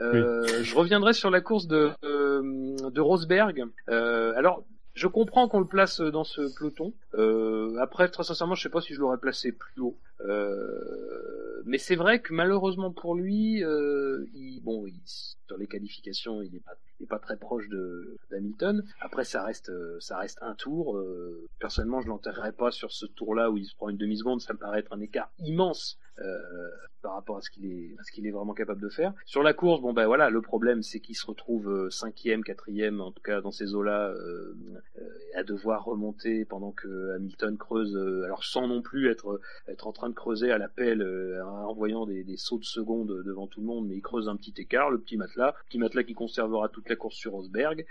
Euh, 0.00 0.62
Je 0.62 0.74
reviendrai 0.74 1.12
sur 1.12 1.30
la 1.30 1.40
course 1.40 1.66
de, 1.66 1.90
euh, 2.04 2.76
de 2.90 3.00
Rosberg. 3.00 3.64
Euh, 3.88 4.32
alors. 4.36 4.64
Je 4.94 5.06
comprends 5.06 5.48
qu'on 5.48 5.60
le 5.60 5.66
place 5.66 6.00
dans 6.00 6.24
ce 6.24 6.54
peloton. 6.58 6.92
Euh, 7.14 7.76
après, 7.80 8.08
très 8.08 8.24
sincèrement, 8.24 8.54
je 8.54 8.62
sais 8.62 8.68
pas 8.68 8.80
si 8.82 8.92
je 8.94 9.00
l'aurais 9.00 9.18
placé 9.18 9.52
plus 9.52 9.80
haut. 9.80 9.98
Euh, 10.20 11.62
mais 11.64 11.78
c'est 11.78 11.96
vrai 11.96 12.20
que 12.20 12.32
malheureusement 12.32 12.92
pour 12.92 13.14
lui, 13.14 13.64
euh, 13.64 14.26
il, 14.34 14.60
bon, 14.62 14.86
il- 14.86 15.00
sur 15.04 15.56
les 15.58 15.66
qualifications, 15.66 16.42
il 16.42 16.54
est 16.56 16.60
pas, 16.60 16.76
pas 17.08 17.18
très 17.18 17.36
proche 17.36 17.68
de 17.68 18.16
d'Hamilton. 18.30 18.82
Après, 19.00 19.24
ça 19.24 19.42
reste, 19.44 19.70
euh, 19.70 19.98
ça 20.00 20.18
reste 20.18 20.38
un 20.42 20.54
tour. 20.54 20.96
Euh, 20.96 21.48
personnellement, 21.58 22.00
je 22.00 22.08
l'enterrerai 22.08 22.52
pas 22.52 22.70
sur 22.70 22.90
ce 22.92 23.06
tour-là 23.06 23.50
où 23.50 23.56
il 23.56 23.66
se 23.66 23.74
prend 23.74 23.88
une 23.88 23.96
demi 23.96 24.16
seconde. 24.18 24.40
Ça 24.40 24.52
me 24.52 24.58
paraît 24.58 24.80
être 24.80 24.92
un 24.92 25.00
écart 25.00 25.30
immense. 25.38 25.98
Euh, 26.18 26.70
par 27.02 27.14
rapport 27.14 27.36
à 27.36 27.40
ce 27.40 27.50
qu'il 27.50 27.66
est, 27.66 27.94
à 27.98 28.04
ce 28.04 28.12
qu'il 28.12 28.26
est 28.26 28.30
vraiment 28.30 28.54
capable 28.54 28.80
de 28.80 28.88
faire. 28.88 29.12
Sur 29.26 29.42
la 29.42 29.52
course, 29.52 29.82
bon 29.82 29.92
ben 29.92 30.06
voilà, 30.06 30.30
le 30.30 30.40
problème 30.40 30.82
c'est 30.82 31.00
qu'il 31.00 31.16
se 31.16 31.26
retrouve 31.26 31.68
euh, 31.68 31.90
cinquième, 31.90 32.44
quatrième, 32.44 33.00
en 33.00 33.10
tout 33.10 33.22
cas 33.22 33.40
dans 33.40 33.50
ces 33.50 33.74
eaux-là, 33.74 34.08
euh, 34.10 34.54
euh, 34.98 35.02
à 35.34 35.42
devoir 35.42 35.84
remonter 35.84 36.44
pendant 36.44 36.70
que 36.70 37.14
Hamilton 37.16 37.58
creuse, 37.58 37.96
alors 38.24 38.44
sans 38.44 38.68
non 38.68 38.82
plus 38.82 39.10
être 39.10 39.40
être 39.66 39.86
en 39.86 39.92
train 39.92 40.08
de 40.08 40.14
creuser 40.14 40.52
à 40.52 40.58
la 40.58 40.68
pelle 40.68 41.02
en 41.44 41.74
voyant 41.74 42.06
des, 42.06 42.22
des 42.22 42.36
sauts 42.36 42.58
de 42.58 42.64
seconde 42.64 43.22
devant 43.24 43.46
tout 43.46 43.60
le 43.60 43.66
monde, 43.66 43.88
mais 43.88 43.96
il 43.96 44.02
creuse 44.02 44.28
un 44.28 44.36
petit 44.36 44.54
écart, 44.56 44.90
le 44.90 44.98
petit 44.98 45.16
matelas, 45.16 45.54
petit 45.68 45.78
matelas 45.78 46.04
qui 46.04 46.14
conservera 46.14 46.68
toute 46.68 46.88
la 46.88 46.96
course 46.96 47.16
sur 47.16 47.32
Rosberg. 47.32 47.84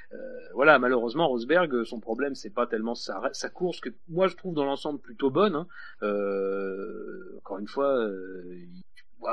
Voilà, 0.53 0.79
malheureusement 0.79 1.27
Rosberg, 1.27 1.83
son 1.83 1.99
problème 1.99 2.35
c'est 2.35 2.49
pas 2.53 2.67
tellement 2.67 2.95
sa, 2.95 3.29
sa 3.33 3.49
course 3.49 3.81
que 3.81 3.89
moi 4.07 4.27
je 4.27 4.35
trouve 4.35 4.53
dans 4.53 4.65
l'ensemble 4.65 4.99
plutôt 4.99 5.29
bonne. 5.29 5.55
Hein. 5.55 5.67
Encore 7.37 7.59
une 7.59 7.67
fois, 7.67 8.10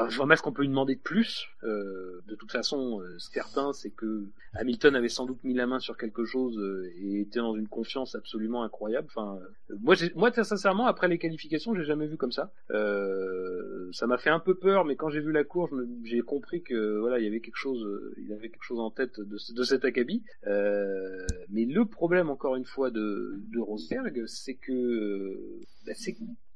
je 0.08 0.16
vois 0.16 0.26
mal 0.26 0.38
qu'on 0.40 0.52
peut 0.52 0.62
lui 0.62 0.68
demander 0.68 0.96
de 0.96 1.00
plus. 1.00 1.46
Euh, 1.64 2.20
de 2.26 2.34
toute 2.34 2.52
façon, 2.52 3.00
euh, 3.00 3.18
ce 3.18 3.30
certain, 3.30 3.72
c'est 3.72 3.90
que 3.90 4.26
Hamilton 4.54 4.94
avait 4.94 5.08
sans 5.08 5.26
doute 5.26 5.42
mis 5.44 5.54
la 5.54 5.66
main 5.66 5.78
sur 5.78 5.96
quelque 5.96 6.24
chose 6.24 6.58
euh, 6.58 6.92
et 7.00 7.20
était 7.20 7.40
dans 7.40 7.54
une 7.54 7.68
confiance 7.68 8.14
absolument 8.14 8.62
incroyable. 8.62 9.08
Enfin, 9.10 9.38
euh, 9.70 9.76
moi, 9.80 9.94
moi, 10.14 10.30
très 10.30 10.44
sincèrement, 10.44 10.86
après 10.86 11.08
les 11.08 11.18
qualifications, 11.18 11.74
j'ai 11.74 11.84
jamais 11.84 12.06
vu 12.06 12.16
comme 12.16 12.32
ça. 12.32 12.52
Euh, 12.70 13.88
ça 13.92 14.06
m'a 14.06 14.18
fait 14.18 14.30
un 14.30 14.40
peu 14.40 14.54
peur, 14.54 14.84
mais 14.84 14.96
quand 14.96 15.08
j'ai 15.08 15.20
vu 15.20 15.32
la 15.32 15.44
course, 15.44 15.72
j'ai 16.04 16.20
compris 16.20 16.62
que 16.62 16.98
voilà, 16.98 17.18
il 17.18 17.24
y 17.24 17.28
avait 17.28 17.40
quelque 17.40 17.56
chose, 17.56 17.82
euh, 17.84 18.14
il 18.18 18.32
avait 18.32 18.50
quelque 18.50 18.64
chose 18.64 18.80
en 18.80 18.90
tête 18.90 19.20
de, 19.20 19.38
de 19.54 19.62
cet 19.62 19.84
acabit. 19.84 20.22
Euh, 20.46 21.26
mais 21.50 21.64
le 21.64 21.84
problème, 21.86 22.28
encore 22.28 22.56
une 22.56 22.66
fois, 22.66 22.90
de, 22.90 23.40
Rosberg, 23.58 24.24
c'est 24.26 24.54
que 24.54 24.72
euh, 24.72 25.60
bah, 25.86 25.94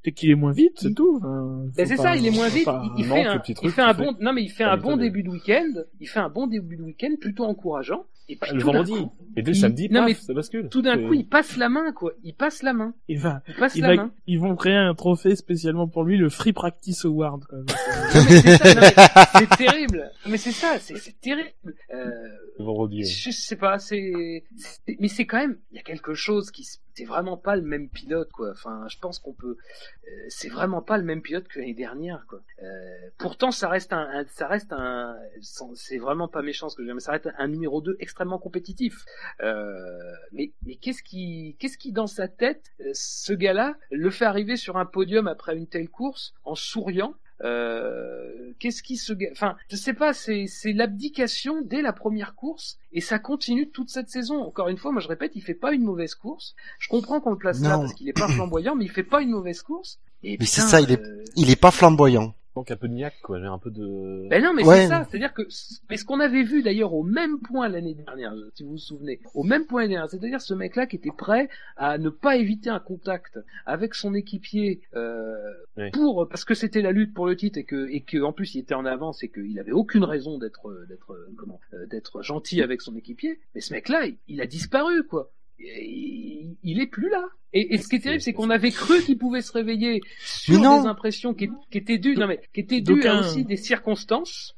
C'est 0.05 0.11
qu'il 0.13 0.31
est 0.31 0.35
moins 0.35 0.53
vite, 0.53 0.73
c'est 0.81 0.95
tout. 0.95 1.17
Enfin, 1.19 1.65
ben, 1.77 1.87
c'est 1.87 1.97
ça, 1.97 2.17
il 2.17 2.27
est 2.27 2.31
moins 2.33 2.49
vite. 2.49 2.67
il, 2.99 3.05
fait 3.05 3.23
un, 3.25 3.41
il 3.63 3.71
fait 3.71 3.95
bon, 3.95 4.17
non 4.21 4.33
mais 4.33 4.43
il 4.43 4.49
fait 4.51 4.65
un 4.65 4.71
Hamilton, 4.71 4.91
bon 4.93 4.97
début 4.97 5.23
de 5.23 5.29
week-end. 5.31 5.73
Il 6.01 6.09
fait 6.09 6.19
un 6.19 6.29
bon 6.29 6.49
début 6.49 6.77
de 6.77 6.83
week-end, 6.83 7.11
plutôt 7.21 7.45
encourageant. 7.45 8.05
Et 8.29 8.37
puis 8.37 8.53
Le 8.55 8.61
tout 8.61 8.67
vendredi. 8.67 8.93
coup- 8.93 9.13
Et 9.37 9.43
dès 9.43 9.51
le 9.51 9.57
il- 9.57 9.61
samedi, 9.61 9.89
non, 9.91 10.01
paf, 10.01 10.09
mais 10.09 10.15
ça 10.15 10.33
bascule. 10.33 10.69
Tout 10.71 10.81
d'un 10.83 10.97
coup, 11.07 11.13
il 11.15 11.27
passe 11.27 11.57
la 11.57 11.69
main, 11.69 11.93
quoi. 11.93 12.13
Il 12.25 12.35
passe 12.35 12.63
la 12.63 12.73
main. 12.73 12.95
Il 13.09 13.19
va, 13.19 13.43
Il 13.49 13.55
passe 13.55 13.75
il 13.77 13.83
la 13.83 13.89
va- 13.89 13.95
main. 13.97 14.13
ils 14.27 14.39
vont 14.41 14.55
créer 14.57 14.75
un 14.77 14.95
trophée 14.95 15.37
spécialement 15.37 15.87
pour 15.89 16.05
lui, 16.05 16.17
le 16.17 16.29
Free 16.31 16.53
Practice 16.53 17.05
Award. 17.05 17.45
Quoi. 17.45 17.59
C'est 19.39 19.57
terrible. 19.57 20.11
Mais 20.29 20.37
c'est 20.37 20.53
ça, 20.53 20.77
c'est 20.79 21.21
terrible. 21.21 21.51
Euh, 21.95 22.11
vendredi. 22.59 22.99
ouais. 22.99 23.05
je 23.05 23.31
sais 23.31 23.57
pas, 23.57 23.79
c'est- 23.79 24.45
mais 24.99 25.09
c'est 25.09 25.27
quand 25.27 25.39
même, 25.39 25.59
il 25.73 25.77
y 25.77 25.81
a 25.81 25.83
quelque 25.83 26.15
chose 26.15 26.51
qui, 26.51 26.65
se- 26.65 26.79
c'est 26.95 27.05
vraiment 27.05 27.37
pas 27.37 27.57
le 27.57 27.63
même 27.63 27.89
pilote, 27.89 28.31
quoi. 28.33 28.51
Enfin, 28.51 28.87
je 28.89 28.99
pense 28.99 29.19
qu'on 29.19 29.33
peut, 29.33 29.57
euh, 30.07 30.11
c'est 30.29 30.49
vraiment 30.49 30.83
pas 30.83 30.99
le 30.99 31.05
même 31.05 31.23
pilote 31.23 31.49
que 31.49 31.59
l'année 31.59 31.75
dernière, 31.75 32.25
quoi. 32.29 32.41
Euh, 32.63 33.09
pourtant, 33.19 33.51
ça 33.51 33.69
reste 33.69 33.93
un, 33.93 34.25
ça 34.29 34.47
reste 34.47 34.73
un, 34.73 35.17
c'est 35.75 35.99
vraiment 35.99 36.29
pas 36.29 36.43
méchant 36.43 36.69
ce 36.69 36.77
que 36.77 36.83
je 36.83 36.89
dis, 36.89 36.95
mais 36.95 37.01
ça 37.01 37.13
reste 37.13 37.29
un 37.39 37.49
numéro 37.49 37.81
2 37.81 37.97
extrêmement 38.01 38.39
compétitif. 38.39 39.05
Euh, 39.41 40.13
mais, 40.33 40.53
mais 40.67 40.77
qu'est-ce 40.77 41.03
qui, 41.03 41.57
qu'est-ce 41.59 41.79
qui 41.79 41.93
dans 41.93 42.07
sa 42.07 42.29
tête, 42.29 42.73
ce 42.93 43.33
gars-là, 43.33 43.77
le 43.91 44.11
fait 44.11 44.25
arriver 44.27 44.57
sur 44.57 44.77
un 44.77 44.87
podium 44.87 45.29
après 45.29 45.57
une 45.57 45.67
telle 45.67 45.89
course 45.89 46.35
en 46.45 46.55
souriant? 46.55 47.15
Euh, 47.43 48.53
qu'est-ce 48.59 48.83
qui 48.83 48.97
se, 48.97 49.13
enfin, 49.33 49.57
je 49.69 49.77
sais 49.77 49.95
pas, 49.95 50.13
c'est 50.13 50.47
c'est 50.47 50.73
l'abdication 50.73 51.63
dès 51.63 51.83
la 51.83 51.93
première 51.93 52.35
course 52.35 52.79
et 52.93 53.01
ça 53.01 53.19
continue 53.19 53.69
toute 53.69 53.91
cette 53.91 54.09
saison. 54.09 54.43
Encore 54.43 54.69
une 54.69 54.77
fois, 54.79 54.93
moi 54.93 55.01
je 55.01 55.09
répète, 55.09 55.33
il 55.35 55.41
fait 55.43 55.55
pas 55.55 55.73
une 55.73 55.83
mauvaise 55.83 56.15
course. 56.15 56.55
Je 56.79 56.89
comprends 56.89 57.21
qu'on 57.21 57.31
le 57.31 57.39
place 57.39 57.61
là 57.61 57.79
parce 57.79 57.95
qu'il 57.95 58.09
est 58.09 58.13
pas 58.13 58.29
flamboyant, 58.29 58.75
mais 58.77 58.85
il 58.85 58.91
fait 58.91 59.03
pas 59.03 59.23
une 59.23 59.31
mauvaise 59.31 59.63
course. 59.63 59.99
Et 60.23 60.37
Mais 60.39 60.47
c'est 60.47 60.61
ça, 60.61 60.81
il 60.81 60.93
est- 60.93 61.01
euh, 61.01 61.25
Il 61.37 61.51
est 61.51 61.57
pas 61.61 61.71
flamboyant. 61.73 62.35
Manque 62.55 62.71
un 62.71 62.77
peu 62.77 62.87
de 62.87 62.93
niaque, 62.93 63.19
quoi. 63.23 63.41
J'ai 63.41 63.47
un 63.47 63.59
peu 63.59 63.71
de... 63.71 64.29
ben 64.29 64.43
non, 64.45 64.53
mais 64.53 64.63
Ouais. 64.63 64.83
c'est 64.83 64.89
ça. 64.89 65.07
C'est-à-dire 65.09 65.33
que, 65.33 65.43
mais 65.89 65.97
ce 65.97 66.05
qu'on 66.05 66.21
avait 66.21 66.43
vu 66.43 66.63
d'ailleurs 66.63 66.93
au 66.93 67.03
même 67.03 67.41
point 67.41 67.67
l'année 67.69 67.95
dernière, 67.95 68.35
si 68.55 68.63
vous 68.63 68.73
vous 68.73 68.77
souvenez, 68.79 69.21
au 69.35 69.43
même 69.43 69.65
point 69.67 69.81
l'année 69.83 69.95
dernière, 69.95 70.11
c'est-à-dire 70.11 70.41
ce 70.41 70.53
mec-là 70.53 70.87
qui 70.87 70.97
était 70.97 71.11
prêt 71.17 71.49
à 71.79 71.97
ne 71.97 72.11
pas 72.11 72.37
éviter 72.37 72.69
un 72.69 72.79
contact 72.79 73.39
avec 73.65 73.95
son 73.95 74.13
équipier 74.15 74.83
euh, 74.95 75.35
Oui. 75.79 75.91
pour 75.93 76.29
parce 76.29 76.45
que 76.45 76.53
c'était 76.55 76.83
la 76.83 76.93
lutte 76.93 77.15
pour 77.15 77.27
le 77.27 77.37
titre 77.37 77.59
et 77.59 77.65
que 77.65 77.89
et 77.89 78.03
que 78.03 78.21
en 78.23 78.33
plus 78.35 78.55
il 78.55 78.59
était 78.61 78.75
en 78.75 78.85
avance 78.85 79.23
et 79.23 79.31
qu'il 79.31 79.59
avait 79.59 79.73
aucune 79.73 80.05
raison 80.05 80.37
d'être 80.39 80.71
d'être 80.91 81.13
euh, 81.15 81.33
comment 81.39 81.59
euh, 81.73 81.87
d'être 81.87 82.21
gentil 82.23 82.61
avec 82.61 82.83
son 82.83 82.95
équipier. 82.97 83.41
Mais 83.55 83.63
ce 83.63 83.73
mec-là, 83.73 84.05
il, 84.05 84.19
il 84.29 84.41
a 84.43 84.47
disparu 84.47 85.05
quoi. 85.05 85.31
Il, 85.63 86.81
est 86.81 86.87
plus 86.87 87.09
là. 87.11 87.25
Et, 87.53 87.75
et 87.75 87.79
ce 87.79 87.89
qui 87.89 87.97
est 87.97 88.01
terrible, 88.01 88.21
c'est 88.21 88.33
qu'on 88.33 88.51
avait 88.51 88.71
cru 88.71 89.03
qu'il 89.03 89.19
pouvait 89.19 89.43
se 89.43 89.53
réveiller 89.53 90.01
sur 90.25 90.59
des 90.59 90.87
impressions 90.87 91.35
qui, 91.35 91.51
qui 91.71 91.79
étaient 91.79 91.99
dues, 91.99 92.17
non 92.17 92.27
mais 92.27 92.41
qui 92.53 92.61
étaient 92.61 92.81
dues 92.81 93.03
à 93.07 93.21
aussi 93.21 93.45
des 93.45 93.57
circonstances. 93.57 94.55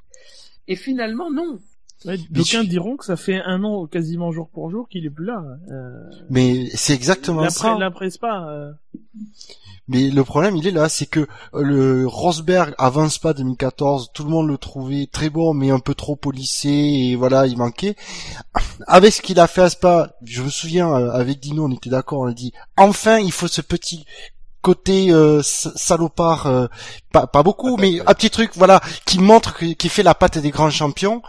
Et 0.67 0.77
finalement, 0.77 1.31
non. 1.31 1.59
Ouais, 2.05 2.19
D'aucuns 2.31 2.65
diront 2.65 2.97
que 2.97 3.05
ça 3.05 3.17
fait 3.17 3.41
un 3.45 3.65
an 3.65 3.87
quasiment 3.87 4.31
jour 4.33 4.49
pour 4.53 4.71
jour 4.71 4.89
qu'il 4.89 5.05
est 5.07 5.11
plus 5.11 5.25
là. 5.27 5.43
Euh, 5.71 5.93
Mais 6.31 6.69
c'est 6.75 6.93
exactement 6.95 7.49
ça. 7.51 7.75
pre- 7.75 7.79
la 7.81 7.91
presse 7.91 8.19
pas. 8.19 8.49
euh, 8.51 8.73
Mais 9.89 10.11
le 10.11 10.25
problème, 10.25 10.57
il 10.57 10.67
est 10.67 10.71
là, 10.71 10.89
c'est 10.89 11.05
que 11.07 11.21
euh, 11.21 11.27
le 11.63 12.07
Rosberg 12.07 12.75
avance 12.79 13.19
pas 13.19 13.35
2014, 13.35 14.11
tout 14.15 14.25
le 14.25 14.31
monde 14.31 14.49
le 14.49 14.57
trouvait 14.59 15.07
très 15.13 15.29
bon, 15.31 15.53
mais 15.55 15.71
un 15.71 15.79
peu 15.79 15.95
trop 15.95 16.17
polissé, 16.17 16.69
et 16.71 17.17
voilà, 17.17 17.47
il 17.47 17.57
manquait. 17.59 17.95
Avec 18.87 19.13
ce 19.13 19.21
qu'il 19.23 19.39
a 19.41 19.47
fait 19.47 19.63
à 19.63 19.69
Spa, 19.71 20.15
je 20.25 20.43
me 20.43 20.49
souviens, 20.49 20.91
euh, 20.95 21.11
avec 21.11 21.39
Dino, 21.41 21.65
on 21.67 21.71
était 21.71 21.91
d'accord, 21.91 22.21
on 22.21 22.27
a 22.27 22.33
dit, 22.35 22.53
enfin, 22.77 23.19
il 23.19 23.33
faut 23.33 23.49
ce 23.49 23.61
petit 23.61 24.05
côté 24.65 25.11
euh, 25.13 25.43
salopard, 25.43 26.47
euh, 26.47 26.67
pas, 27.13 27.27
pas 27.27 27.43
beaucoup, 27.43 27.77
mais 27.77 28.01
un 28.01 28.15
petit 28.15 28.31
truc, 28.31 28.53
voilà, 28.55 28.81
qui 29.05 29.19
montre 29.19 29.59
qui 29.59 29.89
fait 29.91 30.03
la 30.03 30.15
patte 30.15 30.39
des 30.39 30.51
grands 30.51 30.71
champions. 30.71 31.21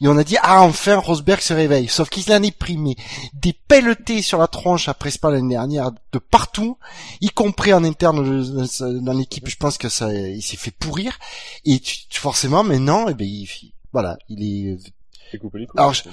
Et 0.00 0.08
on 0.08 0.18
a 0.18 0.24
dit, 0.24 0.36
ah, 0.42 0.62
enfin, 0.62 0.96
Rosberg 0.96 1.40
se 1.40 1.54
réveille. 1.54 1.86
Sauf 1.86 2.08
qu'il 2.10 2.32
en 2.32 2.42
est 2.42 2.56
pris, 2.56 2.76
mais 2.76 2.96
des 3.34 3.52
pelletés 3.52 4.20
sur 4.20 4.38
la 4.38 4.48
tronche 4.48 4.88
après 4.88 5.12
Spa 5.12 5.30
l'année 5.30 5.54
dernière, 5.54 5.92
de 6.12 6.18
partout 6.18 6.76
y 7.20 7.28
compris 7.30 7.72
en 7.72 7.84
interne 7.84 8.18
euh, 8.20 9.00
dans 9.00 9.12
l'équipe, 9.12 9.48
je 9.48 9.56
pense 9.56 9.78
que 9.78 9.88
ça, 9.88 10.12
il 10.12 10.42
s'est 10.42 10.56
fait 10.56 10.72
pourrir. 10.72 11.16
Et 11.64 11.78
tu, 11.78 12.08
tu- 12.08 12.18
forcément, 12.20 12.64
maintenant, 12.64 13.06
eh 13.08 13.14
ben, 13.14 13.28
il, 13.28 13.48
Voilà, 13.92 14.18
il 14.28 14.42
est 14.42 14.76
C'est 15.32 15.38
coupé 15.38 15.58
les 15.58 15.66
couilles. 15.66 15.80
Alors, 15.80 15.92
je- 15.94 16.04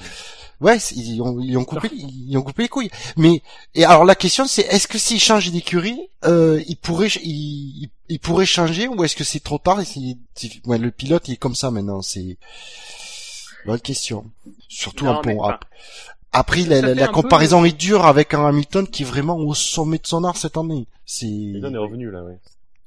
Ouais, 0.62 0.78
ils 0.94 1.22
ont, 1.22 1.40
ils 1.40 1.56
ont 1.58 1.64
coupé, 1.64 1.90
ils 1.94 2.38
ont 2.38 2.42
coupé 2.42 2.64
les 2.64 2.68
couilles. 2.68 2.90
Mais 3.16 3.42
et 3.76 3.86
alors 3.86 4.04
la 4.04 4.16
question 4.16 4.46
c'est 4.46 4.64
est-ce 4.64 4.90
que 4.90 4.98
s'il 4.98 5.20
change 5.22 5.50
d'écurie, 5.52 6.02
euh, 6.26 6.62
il 6.68 6.76
pourrait, 6.76 7.08
il, 7.24 7.84
il, 7.84 7.90
il 8.10 8.20
pourrait 8.20 8.46
changer 8.46 8.90
ou 8.90 9.02
est-ce 9.06 9.16
que 9.16 9.24
c'est 9.24 9.40
trop 9.40 9.58
tard 9.58 9.80
et 9.80 9.86
c'est, 9.86 10.02
c'est- 10.36 10.66
ouais, 10.68 10.78
le 10.78 10.92
pilote 10.92 11.30
il 11.30 11.36
est 11.36 11.38
comme 11.38 11.56
ça 11.56 11.72
maintenant. 11.72 12.02
C'est 12.02 12.38
bonne 13.66 13.80
question. 13.80 14.26
Surtout 14.68 15.06
Non, 15.06 15.12
un 15.12 15.22
ap- 15.50 15.66
Après 16.32 16.64
ça 16.64 16.70
la, 16.70 16.82
la, 16.82 16.94
la 16.94 17.08
peu 17.08 17.14
comparaison 17.14 17.64
est 17.66 17.78
dure 17.78 18.06
avec 18.06 18.34
un 18.34 18.46
Hamilton 18.46 18.86
qui 18.88 19.04
est 19.04 19.06
vraiment 19.06 19.38
au 19.38 19.54
sommet 19.54 19.98
de 19.98 20.08
son 20.08 20.24
art 20.26 20.36
cette 20.38 20.58
année. 20.58 20.88
C'est 21.06 21.26
Hamilton 21.26 21.76
est 21.76 21.78
revenu 21.78 22.12
là, 22.12 22.24
ouais. 22.24 22.38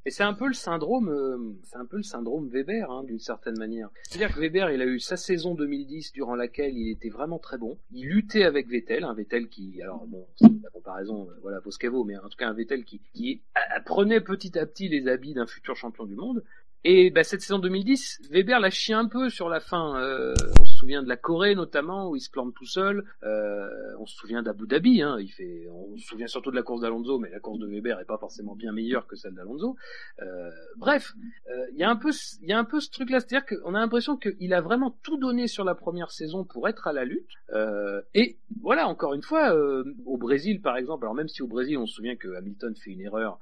Et 0.05 0.11
c'est 0.11 0.24
un 0.24 0.34
peu 0.34 0.48
le 0.48 0.53
syndrome, 0.53 1.09
euh, 1.11 1.38
c'est 1.62 1.76
un 1.76 1.84
peu 1.86 1.96
le 1.96 2.03
syndrome 2.03 2.48
Weber, 2.48 2.90
hein, 2.90 3.05
d'une 3.05 3.20
certaine 3.20 3.57
manière. 3.57 3.88
C'est-à-dire 4.03 4.34
que 4.34 4.40
Weber, 4.40 4.70
il 4.72 4.82
a 4.82 4.86
eu 4.86 4.98
sa 4.98 5.16
saison 5.16 5.55
2010 5.55 6.12
durant 6.12 6.34
laquelle 6.34 6.76
il 6.76 6.90
était 6.90 7.09
vraiment 7.09 7.38
très 7.38 7.57
bon. 7.57 7.78
Il 7.92 8.07
luttait 8.09 8.42
avec 8.44 8.68
Vettel, 8.68 9.05
un 9.05 9.14
Vettel 9.14 9.48
qui, 9.48 9.80
alors 9.80 10.07
bon, 10.09 10.26
la 10.40 10.70
comparaison, 10.70 11.28
euh, 11.30 11.34
voilà, 11.42 11.61
vaut 11.61 11.70
ce 11.70 11.78
mais 12.05 12.16
en 12.16 12.28
tout 12.28 12.36
cas 12.36 12.48
un 12.48 12.53
Vettel 12.53 12.84
qui, 12.84 13.00
qui 13.14 13.42
a- 13.55 13.80
prenait 13.80 14.20
petit 14.20 14.59
à 14.59 14.66
petit 14.66 14.88
les 14.88 15.07
habits 15.07 15.34
d'un 15.34 15.46
futur 15.46 15.76
champion 15.76 16.05
du 16.05 16.16
monde. 16.16 16.42
Et 16.85 17.11
bah, 17.11 17.22
cette 17.22 17.43
saison 17.43 17.59
2010, 17.61 18.22
Weber 18.30 18.59
l'a 18.59 18.70
chié 18.70 18.95
un 18.95 19.07
peu 19.07 19.28
sur 19.30 19.49
la 19.49 19.61
fin. 19.61 20.01
Euh, 20.01 20.35
on 20.61 20.64
se 20.64 20.74
souvient 20.76 21.03
de 21.03 21.09
la 21.09 21.16
Corée 21.16 21.55
notamment, 21.55 22.11
où 22.11 22.16
il 22.16 22.20
se 22.20 22.28
plante 22.30 22.55
tout 22.55 22.66
seul. 22.66 23.05
Euh, 23.22 23.68
on 24.01 24.07
se 24.07 24.16
souvient 24.16 24.43
d'Abu 24.43 24.66
Dhabi. 24.66 25.01
Hein, 25.01 25.16
il 25.20 25.28
fait, 25.28 25.68
on 25.70 25.97
se 25.97 26.05
souvient 26.07 26.26
surtout 26.26 26.51
de 26.51 26.57
la 26.57 26.62
course 26.62 26.80
d'Alonso, 26.80 27.18
mais 27.20 27.30
la 27.30 27.39
course 27.39 27.61
de 27.61 27.68
Weber 27.68 28.01
est 28.01 28.05
pas 28.05 28.18
forcément 28.18 28.57
bien 28.57 28.72
meilleure 28.72 29.07
que 29.07 29.14
celle 29.14 29.35
d'Alonso. 29.35 29.76
Euh, 30.22 30.51
bref, 30.76 31.12
euh, 31.51 31.66
il 31.72 31.78
y 31.78 31.85
a 31.85 31.91
un 31.91 31.95
peu, 31.97 32.11
ce- 32.11 32.37
il 32.43 32.49
y 32.49 32.53
a 32.53 32.59
un 32.59 32.64
peu 32.64 32.80
ce 32.80 32.91
truc-là, 32.91 33.20
c'est-à-dire 33.20 33.47
qu'on 33.47 33.74
a 33.74 33.78
l'impression 33.78 34.16
qu'il 34.16 34.53
a 34.53 34.61
vraiment 34.61 34.91
tout 35.05 35.18
donné 35.18 35.47
sur 35.47 35.62
la 35.64 35.76
première 35.76 36.11
saison 36.11 36.45
pour 36.45 36.68
être 36.68 36.89
à 36.89 36.93
la 36.93 37.05
lutte. 37.05 37.30
Euh, 37.55 38.01
et 38.14 38.39
voilà, 38.61 38.89
encore 38.89 39.14
une 39.14 39.22
fois, 39.22 39.55
euh, 39.55 39.85
au 40.05 40.16
Brésil 40.16 40.61
par 40.61 40.76
exemple, 40.76 41.05
alors 41.05 41.14
même 41.14 41.28
si 41.28 41.43
au 41.43 41.47
Brésil 41.47 41.78
on 41.78 41.87
se 41.87 41.95
souvient 41.95 42.16
que 42.16 42.35
Hamilton 42.35 42.74
fait 42.74 42.91
une 42.91 43.01
erreur 43.03 43.39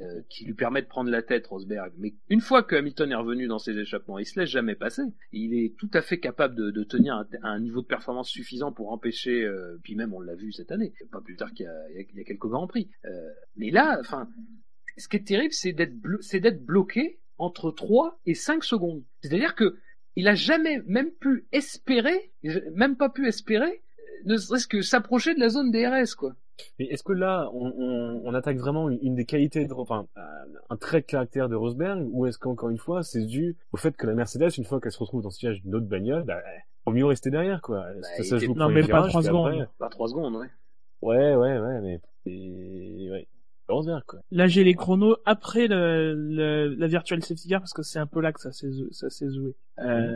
euh, 0.00 0.20
qui 0.28 0.44
lui 0.44 0.54
permet 0.54 0.82
de 0.82 0.86
prendre 0.86 1.10
la 1.10 1.22
tête, 1.22 1.46
Rosberg, 1.48 1.92
mais 1.98 2.14
une 2.28 2.40
fois 2.40 2.62
que 2.62 2.83
Hamilton 2.84 3.12
est 3.12 3.16
revenu 3.16 3.46
dans 3.46 3.58
ses 3.58 3.78
échappements, 3.78 4.18
il 4.18 4.26
se 4.26 4.38
laisse 4.38 4.50
jamais 4.50 4.74
passer. 4.74 5.00
Il 5.32 5.54
est 5.54 5.74
tout 5.78 5.88
à 5.94 6.02
fait 6.02 6.20
capable 6.20 6.54
de, 6.54 6.84
tenir 6.84 7.24
un, 7.42 7.58
niveau 7.58 7.80
de 7.80 7.86
performance 7.86 8.28
suffisant 8.28 8.72
pour 8.72 8.92
empêcher, 8.92 9.42
euh, 9.42 9.78
puis 9.82 9.94
même 9.94 10.12
on 10.12 10.20
l'a 10.20 10.34
vu 10.34 10.52
cette 10.52 10.70
année, 10.70 10.92
pas 11.10 11.22
plus 11.22 11.34
tard 11.34 11.50
qu'il 11.54 11.64
y 11.64 12.20
a, 12.20 12.24
quelques 12.24 12.46
grands 12.46 12.66
prix. 12.66 12.90
Euh, 13.06 13.30
mais 13.56 13.70
là, 13.70 13.96
enfin, 14.00 14.28
ce 14.98 15.08
qui 15.08 15.16
est 15.16 15.26
terrible, 15.26 15.54
c'est 15.54 15.72
d'être 15.72 15.96
blo- 15.98 16.20
c'est 16.20 16.40
d'être 16.40 16.62
bloqué 16.62 17.20
entre 17.38 17.70
3 17.70 18.20
et 18.26 18.34
5 18.34 18.62
secondes. 18.62 19.02
C'est-à-dire 19.22 19.54
que 19.54 19.78
il 20.14 20.28
a 20.28 20.34
jamais 20.34 20.82
même 20.86 21.10
pu 21.10 21.46
espérer, 21.52 22.32
même 22.74 22.96
pas 22.98 23.08
pu 23.08 23.26
espérer, 23.26 23.82
euh, 23.98 24.02
ne 24.26 24.36
serait-ce 24.36 24.68
que 24.68 24.82
s'approcher 24.82 25.34
de 25.34 25.40
la 25.40 25.48
zone 25.48 25.70
DRS, 25.70 26.14
quoi. 26.14 26.36
Mais 26.78 26.86
est-ce 26.86 27.02
que 27.02 27.12
là, 27.12 27.48
on, 27.52 27.72
on, 27.76 28.22
on 28.24 28.34
attaque 28.34 28.56
vraiment 28.58 28.88
une, 28.88 28.98
une 29.02 29.14
des 29.14 29.24
qualités, 29.24 29.64
de, 29.66 29.72
enfin, 29.74 30.06
euh, 30.16 30.20
un 30.70 30.76
trait 30.76 31.00
de 31.00 31.06
caractère 31.06 31.48
de 31.48 31.54
Rosberg, 31.56 32.06
ou 32.12 32.26
est-ce 32.26 32.38
qu'encore 32.38 32.68
une 32.70 32.78
fois, 32.78 33.02
c'est 33.02 33.24
dû 33.26 33.56
au 33.72 33.76
fait 33.76 33.96
que 33.96 34.06
la 34.06 34.14
Mercedes, 34.14 34.50
une 34.56 34.64
fois 34.64 34.80
qu'elle 34.80 34.92
se 34.92 34.98
retrouve 34.98 35.22
dans 35.22 35.28
le 35.30 35.34
sillage 35.34 35.62
d'une 35.62 35.74
autre 35.74 35.86
bagnole, 35.86 36.24
bah, 36.24 36.40
faut 36.84 36.92
mieux 36.92 37.06
rester 37.06 37.30
derrière, 37.30 37.60
quoi. 37.60 37.80
Bah, 37.94 38.02
ça, 38.18 38.22
ça 38.24 38.38
joue 38.38 38.54
Non, 38.54 38.68
mais 38.68 38.86
pas 38.86 39.06
trois 39.08 39.22
secondes. 39.22 39.48
après- 39.54 39.68
Pas 39.78 39.88
3 39.88 40.08
secondes, 40.08 40.36
ouais. 40.36 40.46
Ouais, 41.02 41.34
ouais, 41.34 41.58
ouais, 41.58 41.80
mais 41.80 42.00
c'est, 42.24 43.10
ouais. 43.10 43.26
Rosberg, 43.68 44.02
quoi. 44.06 44.20
Là, 44.30 44.46
j'ai 44.46 44.62
les 44.62 44.74
chronos 44.74 45.16
après 45.24 45.68
le, 45.68 46.12
le- 46.14 46.74
la 46.74 46.86
virtual 46.86 47.22
safety 47.22 47.48
car 47.48 47.60
parce 47.60 47.72
que 47.72 47.82
c'est 47.82 47.98
un 47.98 48.06
peu 48.06 48.20
là 48.20 48.30
que 48.32 48.40
ça 48.40 48.52
s'est 48.52 48.68
ça 48.90 49.08
s'est 49.08 49.30
joué. 49.34 49.54
Euh, 49.78 50.14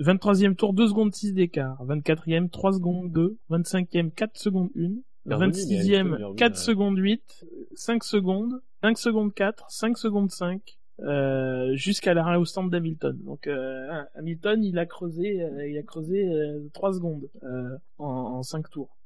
23e 0.00 0.54
tour, 0.56 0.72
2 0.72 0.88
secondes 0.88 1.14
6 1.14 1.32
d'écart. 1.32 1.82
24e, 1.84 2.50
3 2.50 2.72
secondes 2.72 3.12
2. 3.12 3.36
25e, 3.50 4.10
4 4.10 4.36
secondes 4.36 4.70
1. 4.76 4.94
Il 5.26 5.32
est 5.32 5.34
revenu, 5.34 5.52
mais 5.52 5.74
il 5.74 5.92
est 5.92 6.02
26e, 6.02 6.12
revenu, 6.12 6.36
4 6.36 6.52
ouais. 6.52 6.58
secondes 6.58 6.98
8. 6.98 7.44
5 7.74 8.04
secondes. 8.04 8.60
5 8.82 8.98
secondes 8.98 9.34
4. 9.34 9.70
5 9.70 9.98
secondes 9.98 10.30
5. 10.30 10.60
Euh, 11.00 11.74
jusqu'à 11.74 12.14
l'arrêt 12.14 12.36
au 12.36 12.46
stand 12.46 12.70
d'Hamilton. 12.70 13.18
Donc 13.22 13.46
euh, 13.46 14.02
Hamilton, 14.14 14.64
il 14.64 14.78
a 14.78 14.86
creusé, 14.86 15.42
euh, 15.42 15.68
il 15.68 15.76
a 15.76 15.82
creusé 15.82 16.26
euh, 16.26 16.70
3 16.72 16.94
secondes 16.94 17.28
euh, 17.42 17.76
en, 17.98 18.06
en 18.06 18.42
5 18.42 18.70
tours. 18.70 18.96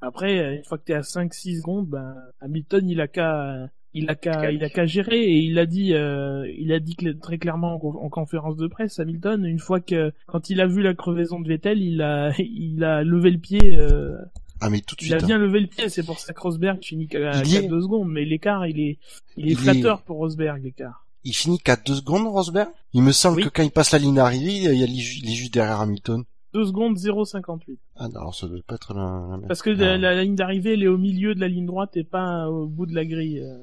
Après, 0.00 0.38
euh, 0.38 0.56
une 0.56 0.64
fois 0.64 0.78
que 0.78 0.84
t'es 0.84 0.94
à 0.94 1.00
5-6 1.02 1.58
secondes, 1.60 1.88
ben, 1.88 2.14
Hamilton, 2.40 2.88
il 2.88 3.00
a 3.02 3.08
qu'à, 3.08 3.68
il 3.92 4.08
a 4.08 4.14
qu'à, 4.14 4.50
il 4.50 4.64
a 4.64 4.68
qu'à 4.70 4.86
gérer 4.86 5.18
et 5.22 5.38
il 5.38 5.58
a 5.58 5.66
dit, 5.66 5.94
euh, 5.94 6.50
il 6.56 6.72
a 6.72 6.80
dit 6.80 6.94
cl- 6.94 7.18
très 7.20 7.36
clairement 7.38 7.74
en, 7.74 8.04
en 8.04 8.08
conférence 8.08 8.56
de 8.56 8.66
presse, 8.66 8.98
Hamilton, 8.98 9.44
une 9.44 9.58
fois 9.58 9.80
que, 9.80 10.12
quand 10.26 10.48
il 10.50 10.60
a 10.62 10.66
vu 10.66 10.80
la 10.82 10.94
crevaison 10.94 11.38
de 11.40 11.48
Vettel, 11.48 11.82
il 11.82 12.00
a, 12.02 12.32
il 12.38 12.82
a 12.84 13.02
levé 13.04 13.30
le 13.30 13.38
pied, 13.38 13.78
euh, 13.78 14.16
ah 14.60 14.70
mais 14.70 14.80
tout 14.80 14.94
de 14.96 15.02
il 15.02 15.06
suite. 15.08 15.22
a 15.22 15.26
bien 15.26 15.38
levé 15.38 15.60
le 15.60 15.66
pied, 15.66 15.88
c'est 15.88 16.02
pour 16.04 16.18
ça 16.18 16.32
que 16.32 16.40
Rosberg 16.40 16.82
finit 16.82 17.06
qu'à 17.08 17.42
Il 17.42 17.48
y 17.52 17.56
est. 17.56 17.68
2 17.68 17.80
secondes, 17.82 18.08
mais 18.08 18.24
l'écart, 18.24 18.66
il 18.66 18.80
est, 18.80 18.98
il 19.36 19.48
est 19.48 19.50
Il 19.52 19.56
flatteur 19.58 20.02
pour 20.02 20.16
Rosberg, 20.18 20.62
l'écart. 20.62 21.06
Il 21.24 21.32
finit 21.34 21.58
qu'à 21.58 21.76
deux 21.76 21.94
secondes, 21.96 22.26
Rosberg? 22.26 22.68
Il 22.92 23.02
me 23.02 23.12
semble 23.12 23.38
Oui. 23.38 23.44
que 23.44 23.48
quand 23.48 23.62
il 23.62 23.70
passe 23.70 23.92
la 23.92 23.98
ligne 23.98 24.14
d'arrivée, 24.16 24.54
il 24.56 24.64
il 24.74 24.82
est 24.82 25.02
ju- 25.02 25.20
il 25.22 25.30
est 25.30 25.34
juste 25.34 25.54
derrière 25.54 25.80
Hamilton. 25.80 26.24
2 26.52 26.64
secondes 26.66 26.96
0,58. 26.96 27.78
Ah 27.96 28.08
non, 28.08 28.20
alors 28.20 28.34
ça 28.34 28.46
doit 28.46 28.58
pas 28.66 28.76
être 28.76 28.94
la. 28.94 29.38
Parce 29.48 29.60
que 29.62 29.70
la, 29.70 29.96
la 29.98 30.22
ligne 30.22 30.36
d'arrivée, 30.36 30.74
elle 30.74 30.82
est 30.82 30.88
au 30.88 30.98
milieu 30.98 31.34
de 31.34 31.40
la 31.40 31.48
ligne 31.48 31.66
droite 31.66 31.96
et 31.96 32.04
pas 32.04 32.48
au 32.48 32.66
bout 32.66 32.86
de 32.86 32.94
la 32.94 33.04
grille. 33.04 33.40
euh. 33.40 33.58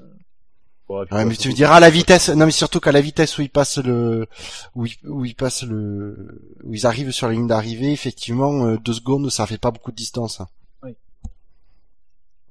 Ouais, 0.90 1.06
mais 1.10 1.22
tu 1.22 1.28
me 1.28 1.34
surtout- 1.36 1.56
diras 1.56 1.76
à 1.78 1.80
la 1.80 1.90
vitesse, 1.90 2.28
non 2.30 2.46
mais 2.46 2.52
surtout 2.52 2.82
qu'à 2.82 2.92
la 2.92 3.00
vitesse 3.00 3.38
où 3.38 3.42
il 3.42 3.50
passe 3.50 3.78
le, 3.78 4.28
où 4.76 4.86
il, 4.86 4.92
où 5.08 5.24
il 5.24 5.36
passe 5.36 5.64
le, 5.64 6.58
où 6.66 6.74
ils 6.74 6.86
arrivent 6.86 7.12
sur 7.12 7.28
la 7.28 7.34
ligne 7.34 7.48
d'arrivée, 7.48 7.94
effectivement, 7.94 8.66
euh, 8.66 8.78
deux 8.84 8.92
secondes, 8.92 9.30
ça 9.30 9.46
fait 9.48 9.58
pas 9.58 9.72
beaucoup 9.72 9.92
de 9.92 9.96
distance. 9.96 10.42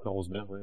Rosberg, 0.08 0.50
ouais. 0.50 0.60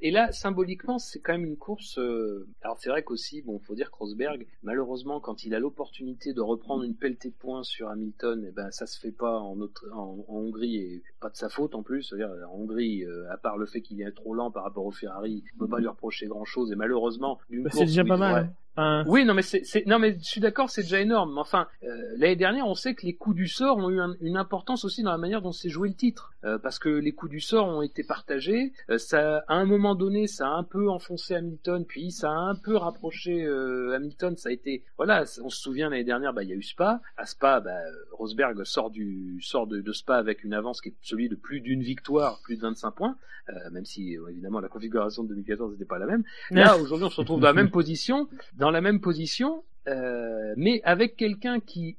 Et- 0.00 0.10
là, 0.10 0.32
symboliquement, 0.32 0.98
c'est 0.98 1.20
quand 1.20 1.32
même 1.32 1.44
une 1.44 1.56
course. 1.56 1.98
euh, 1.98 2.46
Alors 2.62 2.78
c'est 2.78 2.88
vrai 2.88 3.02
qu'aussi, 3.02 3.42
bon, 3.42 3.58
faut 3.60 3.74
dire 3.74 3.90
que 3.90 3.96
Rosberg, 3.98 4.46
malheureusement, 4.62 5.20
quand 5.20 5.44
il 5.44 5.54
a 5.54 5.58
l'opportunité 5.60 6.32
de 6.32 6.40
reprendre 6.40 6.82
une 6.82 6.94
pelletée 6.94 7.30
de 7.30 7.34
points 7.34 7.62
sur 7.62 7.88
Hamilton, 7.88 8.44
eh 8.48 8.52
ben 8.52 8.70
ça 8.70 8.86
se 8.86 8.98
fait 8.98 9.12
pas 9.12 9.38
en, 9.38 9.60
Autre- 9.60 9.86
en, 9.92 10.24
en 10.28 10.34
Hongrie 10.34 10.76
et 10.76 11.02
pas 11.20 11.30
de 11.30 11.36
sa 11.36 11.48
faute 11.48 11.74
en 11.74 11.82
plus. 11.82 12.02
C'est-à-dire 12.02 12.30
en 12.50 12.56
Hongrie, 12.56 13.04
euh, 13.04 13.30
à 13.30 13.36
part 13.36 13.56
le 13.58 13.66
fait 13.66 13.80
qu'il 13.82 14.00
est 14.02 14.10
trop 14.12 14.34
lent 14.34 14.50
par 14.50 14.64
rapport 14.64 14.84
au 14.86 14.90
Ferrari, 14.90 15.44
on 15.54 15.58
peut 15.58 15.68
pas 15.68 15.78
lui 15.78 15.88
reprocher 15.88 16.26
grand-chose. 16.26 16.72
Et 16.72 16.76
malheureusement, 16.76 17.38
d'une 17.50 17.62
Bah, 17.62 17.70
course 17.70 17.80
c'est 17.84 17.86
déjà 17.86 18.04
pas 18.04 18.16
mal. 18.16 18.34
devrait- 18.34 18.48
hein. 18.50 18.54
Enfin, 18.76 19.04
Oui, 19.06 19.24
non 19.24 19.32
mais 19.34 19.42
c'est, 19.42 19.62
non 19.86 19.98
mais 19.98 20.16
je 20.18 20.24
suis 20.24 20.40
d'accord, 20.40 20.68
c'est 20.70 20.82
déjà 20.82 21.00
énorme. 21.00 21.32
Mais 21.34 21.40
enfin, 21.40 21.66
euh, 21.82 21.88
l'année 22.18 22.36
dernière, 22.36 22.66
on 22.66 22.74
sait 22.74 22.94
que 22.94 23.06
les 23.06 23.14
coups 23.14 23.36
du 23.36 23.48
sort 23.48 23.78
ont 23.78 23.88
eu 23.90 24.00
un- 24.00 24.14
une 24.20 24.36
importance 24.36 24.84
aussi 24.84 25.02
dans 25.02 25.10
la 25.12 25.18
manière 25.18 25.40
dont 25.42 25.52
s'est 25.52 25.68
joué 25.70 25.88
le 25.88 25.94
titre, 25.94 26.32
Euh, 26.44 26.58
parce 26.58 26.78
que 26.78 26.88
les 26.88 27.10
coups 27.12 27.30
du 27.30 27.40
sort 27.40 27.66
ont 27.66 27.82
été 27.82 28.04
partagés. 28.04 28.72
Euh, 28.90 28.98
ça, 28.98 29.38
à 29.48 29.54
un 29.54 29.64
moment 29.64 29.96
donné, 29.96 30.28
ça 30.28 30.46
a 30.46 30.50
un 30.52 30.62
peu 30.62 30.88
enfoncé 30.88 31.34
Hamilton, 31.34 31.84
puis 31.84 32.12
ça 32.12 32.30
a 32.30 32.34
un 32.34 32.54
peu 32.54 32.76
rapproché 32.76 33.42
euh, 33.44 33.94
Hamilton. 33.96 34.36
Ça 34.36 34.50
a 34.50 34.52
été, 34.52 34.84
voilà, 34.96 35.24
on 35.42 35.48
se 35.50 35.60
souvient 35.60 35.88
l'année 35.90 36.04
dernière, 36.04 36.32
bah 36.32 36.44
il 36.44 36.50
y 36.50 36.52
a 36.52 36.56
eu 36.56 36.62
Spa. 36.62 37.00
À 37.16 37.26
Spa, 37.26 37.58
bah, 37.60 37.72
Rosberg 38.12 38.62
sort 38.64 38.90
du 38.90 39.40
sort 39.42 39.66
de, 39.66 39.80
de 39.80 39.92
Spa 39.92 40.16
avec 40.18 40.44
une 40.44 40.54
avance 40.54 40.80
qui 40.80 40.90
est 40.90 40.94
celui 41.02 41.28
de 41.28 41.34
plus 41.34 41.60
d'une 41.60 41.82
victoire, 41.82 42.40
plus 42.44 42.56
de 42.56 42.62
25 42.62 42.92
points, 42.92 43.16
euh, 43.48 43.52
même 43.72 43.84
si 43.84 44.16
euh, 44.16 44.28
évidemment 44.28 44.60
la 44.60 44.68
configuration 44.68 45.24
de 45.24 45.28
2014 45.30 45.72
n'était 45.72 45.84
pas 45.84 45.98
la 45.98 46.06
même. 46.06 46.22
Là, 46.52 46.76
aujourd'hui, 46.80 47.06
on 47.06 47.10
se 47.10 47.20
retrouve 47.20 47.40
dans 47.40 47.46
la 47.48 47.52
même 47.54 47.70
position, 47.70 48.28
dans 48.54 48.65
la 48.70 48.80
même 48.80 49.00
position, 49.00 49.64
euh, 49.88 50.54
mais 50.56 50.80
avec 50.84 51.16
quelqu'un 51.16 51.60
qui 51.60 51.96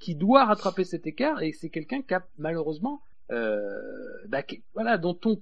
qui 0.00 0.14
doit 0.14 0.44
rattraper 0.44 0.84
cet 0.84 1.06
écart 1.06 1.42
et 1.42 1.52
c'est 1.52 1.68
quelqu'un 1.70 2.02
qui 2.02 2.14
a 2.14 2.26
malheureusement 2.38 3.00
euh, 3.30 3.78
bah, 4.28 4.42
voilà 4.72 4.96
dont 4.96 5.18
on 5.26 5.38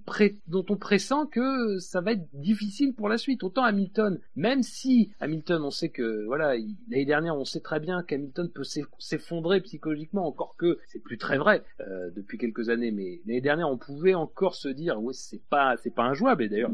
dont 0.49 0.67
on 0.69 0.77
pressent 0.77 1.27
que 1.27 1.79
ça 1.79 2.01
va 2.01 2.13
être 2.13 2.27
difficile 2.35 2.93
pour 2.95 3.09
la 3.09 3.17
suite. 3.17 3.45
Autant 3.45 3.63
Hamilton 3.63 4.19
même 4.35 4.63
si 4.65 5.13
Hamilton 5.21 5.63
on 5.63 5.71
sait 5.71 5.89
que 5.91 6.25
voilà 6.27 6.57
il- 6.57 6.75
l'année 6.91 7.05
dernière 7.07 7.37
on 7.39 7.45
sait 7.45 7.61
très 7.61 7.79
bien 7.79 8.03
qu'Hamilton 8.03 8.51
peut 8.53 8.65
s'eff- 8.65 8.89
s'effondrer 8.99 9.61
psychologiquement 9.61 10.27
encore 10.27 10.57
que 10.59 10.79
c'est 10.89 10.99
plus 10.99 11.17
très 11.17 11.39
vrai 11.39 11.63
euh, 11.81 12.11
depuis 12.15 12.39
quelques 12.39 12.69
années 12.71 12.91
mais 12.91 13.21
l'année 13.25 13.41
dernière 13.41 13.71
on 13.71 13.79
pouvait 13.79 14.15
encore 14.15 14.57
se 14.57 14.69
dire 14.69 15.01
ouais 15.01 15.15
c'est 15.15 15.43
pas 15.49 15.77
c'est 15.77 15.95
pas 15.95 16.03
injouable 16.05 16.43
et 16.43 16.49
d'ailleurs 16.49 16.73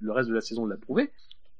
le 0.00 0.12
reste 0.12 0.28
de 0.28 0.34
la 0.34 0.40
saison 0.40 0.64
l'a 0.64 0.78
prouvé 0.78 1.10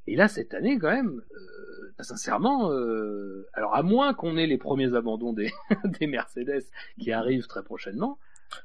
et 0.07 0.17
là, 0.17 0.29
cette 0.29 0.55
année, 0.55 0.79
quand 0.79 0.91
même, 0.91 1.23
euh, 1.33 2.03
sincèrement, 2.03 2.71
euh, 2.73 3.47
alors 3.55 3.75
à 3.75 3.83
moins 3.83 4.15
qu'on 4.15 4.37
ait 4.37 4.47
les 4.47 4.59
premiers 4.59 4.95
abandons 4.95 5.33
des, 5.33 5.53
des 6.01 6.07
Mercedes 6.07 6.65
qui 6.99 7.13
arrivent 7.13 7.47
très 7.47 7.63
prochainement, 7.63 8.19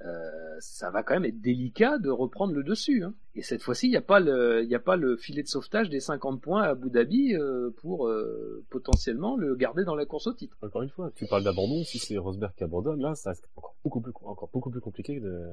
euh, 0.05 0.55
ça 0.59 0.91
va 0.91 1.03
quand 1.03 1.15
même 1.15 1.25
être 1.25 1.41
délicat 1.41 1.97
de 1.97 2.09
reprendre 2.09 2.53
le 2.53 2.63
dessus. 2.63 3.03
Hein. 3.03 3.13
Et 3.33 3.43
cette 3.43 3.61
fois-ci, 3.61 3.87
il 3.87 3.91
n'y 3.91 3.97
a 3.97 4.01
pas 4.01 4.19
le, 4.19 4.61
il 4.63 4.69
y 4.69 4.75
a 4.75 4.79
pas 4.79 4.97
le 4.97 5.15
filet 5.15 5.41
de 5.41 5.47
sauvetage 5.47 5.89
des 5.89 6.01
50 6.01 6.41
points 6.41 6.63
à 6.63 6.69
Abu 6.69 6.89
Dhabi 6.89 7.33
euh, 7.35 7.69
pour 7.77 8.07
euh, 8.07 8.63
potentiellement 8.69 9.37
le 9.37 9.55
garder 9.55 9.85
dans 9.85 9.95
la 9.95 10.05
course 10.05 10.27
au 10.27 10.33
titre. 10.33 10.57
Encore 10.61 10.81
une 10.81 10.89
fois, 10.89 11.11
tu 11.15 11.25
parles 11.27 11.43
d'abandon, 11.43 11.83
si 11.83 11.97
c'est 11.97 12.17
Rosberg 12.17 12.53
qui 12.55 12.63
abandonne, 12.63 13.01
là, 13.01 13.15
ça 13.15 13.29
reste 13.29 13.47
encore 13.55 13.75
beaucoup 13.83 14.01
plus, 14.01 14.11
encore 14.23 14.49
beaucoup 14.53 14.69
plus 14.69 14.81
compliqué 14.81 15.19
de 15.21 15.43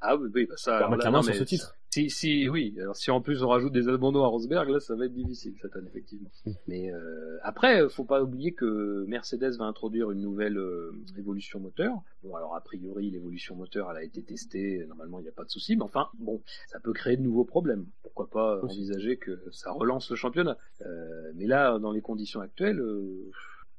Ah 0.00 0.16
oui, 0.16 0.28
oui, 0.34 0.46
bah 0.46 0.54
ça. 0.56 0.78
alors 0.78 0.96
là, 0.96 1.10
non, 1.10 1.22
sur 1.22 1.32
mais 1.32 1.38
ce 1.38 1.44
titre. 1.44 1.76
Si, 1.90 2.10
si, 2.10 2.48
oui. 2.50 2.76
Alors 2.80 2.96
si 2.96 3.10
en 3.10 3.22
plus 3.22 3.42
on 3.42 3.48
rajoute 3.48 3.72
des 3.72 3.88
abandons 3.88 4.22
à 4.22 4.26
Rosberg, 4.26 4.68
là, 4.68 4.78
ça 4.78 4.94
va 4.94 5.06
être 5.06 5.14
difficile 5.14 5.54
cette 5.62 5.74
année 5.74 5.88
effectivement. 5.88 6.28
Mm. 6.44 6.50
Mais 6.66 6.92
euh, 6.92 7.38
après, 7.42 7.88
faut 7.88 8.04
pas 8.04 8.22
oublier 8.22 8.52
que 8.52 9.04
Mercedes 9.06 9.56
va 9.58 9.64
introduire 9.64 10.10
une 10.10 10.20
nouvelle 10.20 10.58
euh, 10.58 10.92
évolution 11.16 11.60
moteur. 11.60 11.94
Bon, 12.22 12.34
alors 12.34 12.54
a 12.54 12.60
priori, 12.60 13.10
l'évolution 13.10 13.56
moteur, 13.56 13.90
elle 13.90 13.96
a 13.96 14.02
été 14.02 14.22
testée. 14.22 14.84
Normalement, 14.86 15.18
il 15.20 15.22
n'y 15.22 15.28
a 15.28 15.32
pas 15.32 15.44
de 15.44 15.50
souci. 15.50 15.76
Mais 15.76 15.82
enfin, 15.82 16.08
bon, 16.18 16.42
ça 16.66 16.78
peut 16.78 16.92
créer 16.92 17.16
de 17.16 17.22
nouveaux 17.28 17.44
problèmes. 17.44 17.86
Pourquoi 18.02 18.28
pas 18.30 18.56
Aussi. 18.62 18.76
envisager 18.78 19.16
que 19.16 19.40
ça 19.52 19.70
relance 19.72 20.10
le 20.10 20.16
championnat 20.16 20.56
Euh, 20.82 21.32
Mais 21.36 21.46
là, 21.46 21.78
dans 21.78 21.92
les 21.92 22.00
conditions 22.00 22.40
actuelles, 22.40 22.80
euh, 22.80 23.30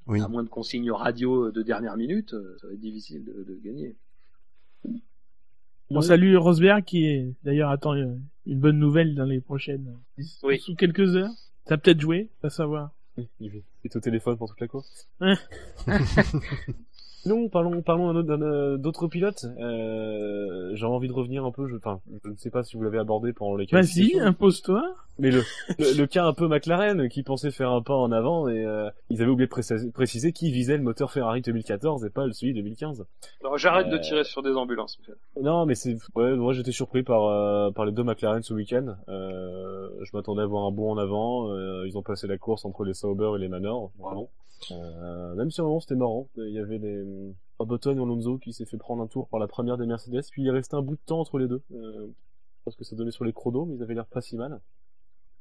Oui. 0.07 0.21
à 0.21 0.27
moins 0.27 0.43
de 0.43 0.49
consignes 0.49 0.91
radio 0.91 1.51
de 1.51 1.61
dernière 1.61 1.97
minute, 1.97 2.33
euh, 2.33 2.55
ça 2.61 2.67
va 2.67 2.73
être 2.73 2.79
difficile 2.79 3.23
de, 3.25 3.43
de 3.43 3.55
gagner. 3.63 3.95
On 5.91 6.01
salue 6.01 6.35
Rosberg 6.37 6.83
qui 6.85 7.05
est 7.07 7.33
d'ailleurs 7.43 7.71
attend 7.71 7.95
une 7.95 8.59
bonne 8.59 8.77
nouvelle 8.79 9.15
dans 9.15 9.25
les 9.25 9.41
prochaines 9.41 9.97
Oui. 10.43 10.59
sous 10.59 10.75
quelques 10.75 11.15
heures. 11.15 11.31
Ça 11.65 11.75
a 11.75 11.77
peut-être 11.77 11.99
joué, 11.99 12.29
à 12.43 12.49
savoir. 12.49 12.91
Il 13.39 13.63
est 13.83 13.95
au 13.95 13.99
téléphone 13.99 14.37
pour 14.37 14.47
toute 14.49 14.61
la 14.61 14.67
course. 14.67 15.09
Non, 17.25 17.49
parlons, 17.49 17.81
parlons 17.81 18.13
d'un 18.13 18.19
autre- 18.19 18.27
d'un, 18.37 18.41
euh, 18.41 18.77
d'autres 18.77 19.07
pilotes. 19.07 19.45
Euh, 19.59 20.75
J'ai 20.75 20.85
envie 20.85 21.07
de 21.07 21.13
revenir 21.13 21.45
un 21.45 21.51
peu. 21.51 21.67
Je, 21.67 21.75
enfin, 21.75 21.99
je 22.23 22.29
ne 22.29 22.35
sais 22.37 22.49
pas 22.49 22.63
si 22.63 22.77
vous 22.77 22.83
l'avez 22.83 22.99
abordé 22.99 23.33
pendant 23.33 23.55
les 23.55 23.65
Vas-y, 23.71 24.19
impose-toi. 24.19 24.83
mais 25.17 25.31
le, 25.31 25.41
le, 25.79 25.97
le 25.97 26.07
cas 26.07 26.25
un 26.25 26.33
peu 26.33 26.47
McLaren 26.47 27.09
qui 27.09 27.23
pensait 27.23 27.51
faire 27.51 27.71
un 27.71 27.81
pas 27.81 27.95
en 27.95 28.11
avant 28.11 28.47
et 28.47 28.63
euh, 28.65 28.89
ils 29.09 29.21
avaient 29.21 29.31
oublié 29.31 29.47
de 29.47 29.51
préciser, 29.51 29.91
préciser 29.91 30.31
qui 30.31 30.51
visait 30.51 30.77
le 30.77 30.83
moteur 30.83 31.11
Ferrari 31.11 31.41
2014 31.41 32.05
et 32.05 32.09
pas 32.09 32.25
le 32.25 32.31
celui 32.33 32.53
2015. 32.53 33.05
Alors 33.41 33.57
j'arrête 33.57 33.89
de 33.89 33.95
Euh, 33.95 33.99
tirer 33.99 34.23
sur 34.23 34.41
des 34.43 34.51
ambulances. 34.51 34.97
en 35.01 35.05
fait. 35.05 35.41
Non, 35.41 35.65
mais 35.65 35.75
c'est 35.75 35.97
ouais, 36.15 36.35
moi 36.35 36.53
j'étais 36.53 36.71
surpris 36.71 37.03
par 37.03 37.25
euh, 37.25 37.71
par 37.71 37.85
les 37.85 37.91
deux 37.91 38.03
McLaren 38.03 38.41
ce 38.43 38.53
week-end. 38.53 38.95
Euh, 39.09 39.89
je 40.03 40.09
m'attendais 40.13 40.41
à 40.43 40.45
voir 40.45 40.65
un 40.65 40.71
bond 40.71 40.91
en 40.91 40.97
avant. 40.97 41.49
Euh, 41.51 41.85
ils 41.87 41.97
ont 41.97 42.03
passé 42.03 42.27
la 42.27 42.37
course 42.37 42.63
entre 42.65 42.83
les 42.83 42.93
Sauber 42.93 43.31
et 43.35 43.39
les 43.39 43.47
Manor, 43.49 43.91
vraiment. 43.99 44.29
Euh, 44.71 45.35
même 45.35 45.51
si 45.51 45.61
vraiment 45.61 45.79
c'était 45.79 45.95
marrant. 45.95 46.29
Il 46.37 46.53
y 46.53 46.59
avait 46.59 46.77
les 46.77 47.33
un 47.59 47.65
Button 47.65 47.91
et 47.97 48.01
Alonso 48.01 48.37
qui 48.37 48.53
s'est 48.53 48.65
fait 48.65 48.77
prendre 48.77 49.03
un 49.03 49.07
tour 49.07 49.27
par 49.27 49.39
la 49.39 49.47
première 49.47 49.77
des 49.77 49.85
Mercedes, 49.85 50.23
puis 50.31 50.43
il 50.43 50.47
est 50.47 50.51
resté 50.51 50.75
un 50.75 50.81
bout 50.81 50.95
de 50.95 51.01
temps 51.05 51.19
entre 51.19 51.37
les 51.39 51.47
deux. 51.47 51.61
Euh, 51.73 52.07
parce 52.65 52.75
que 52.75 52.83
ça 52.83 52.95
donnait 52.95 53.11
sur 53.11 53.25
les 53.25 53.33
chronos, 53.33 53.65
mais 53.65 53.75
ils 53.75 53.83
avaient 53.83 53.95
l'air 53.95 54.05
pas 54.05 54.21
si 54.21 54.37
mal. 54.37 54.59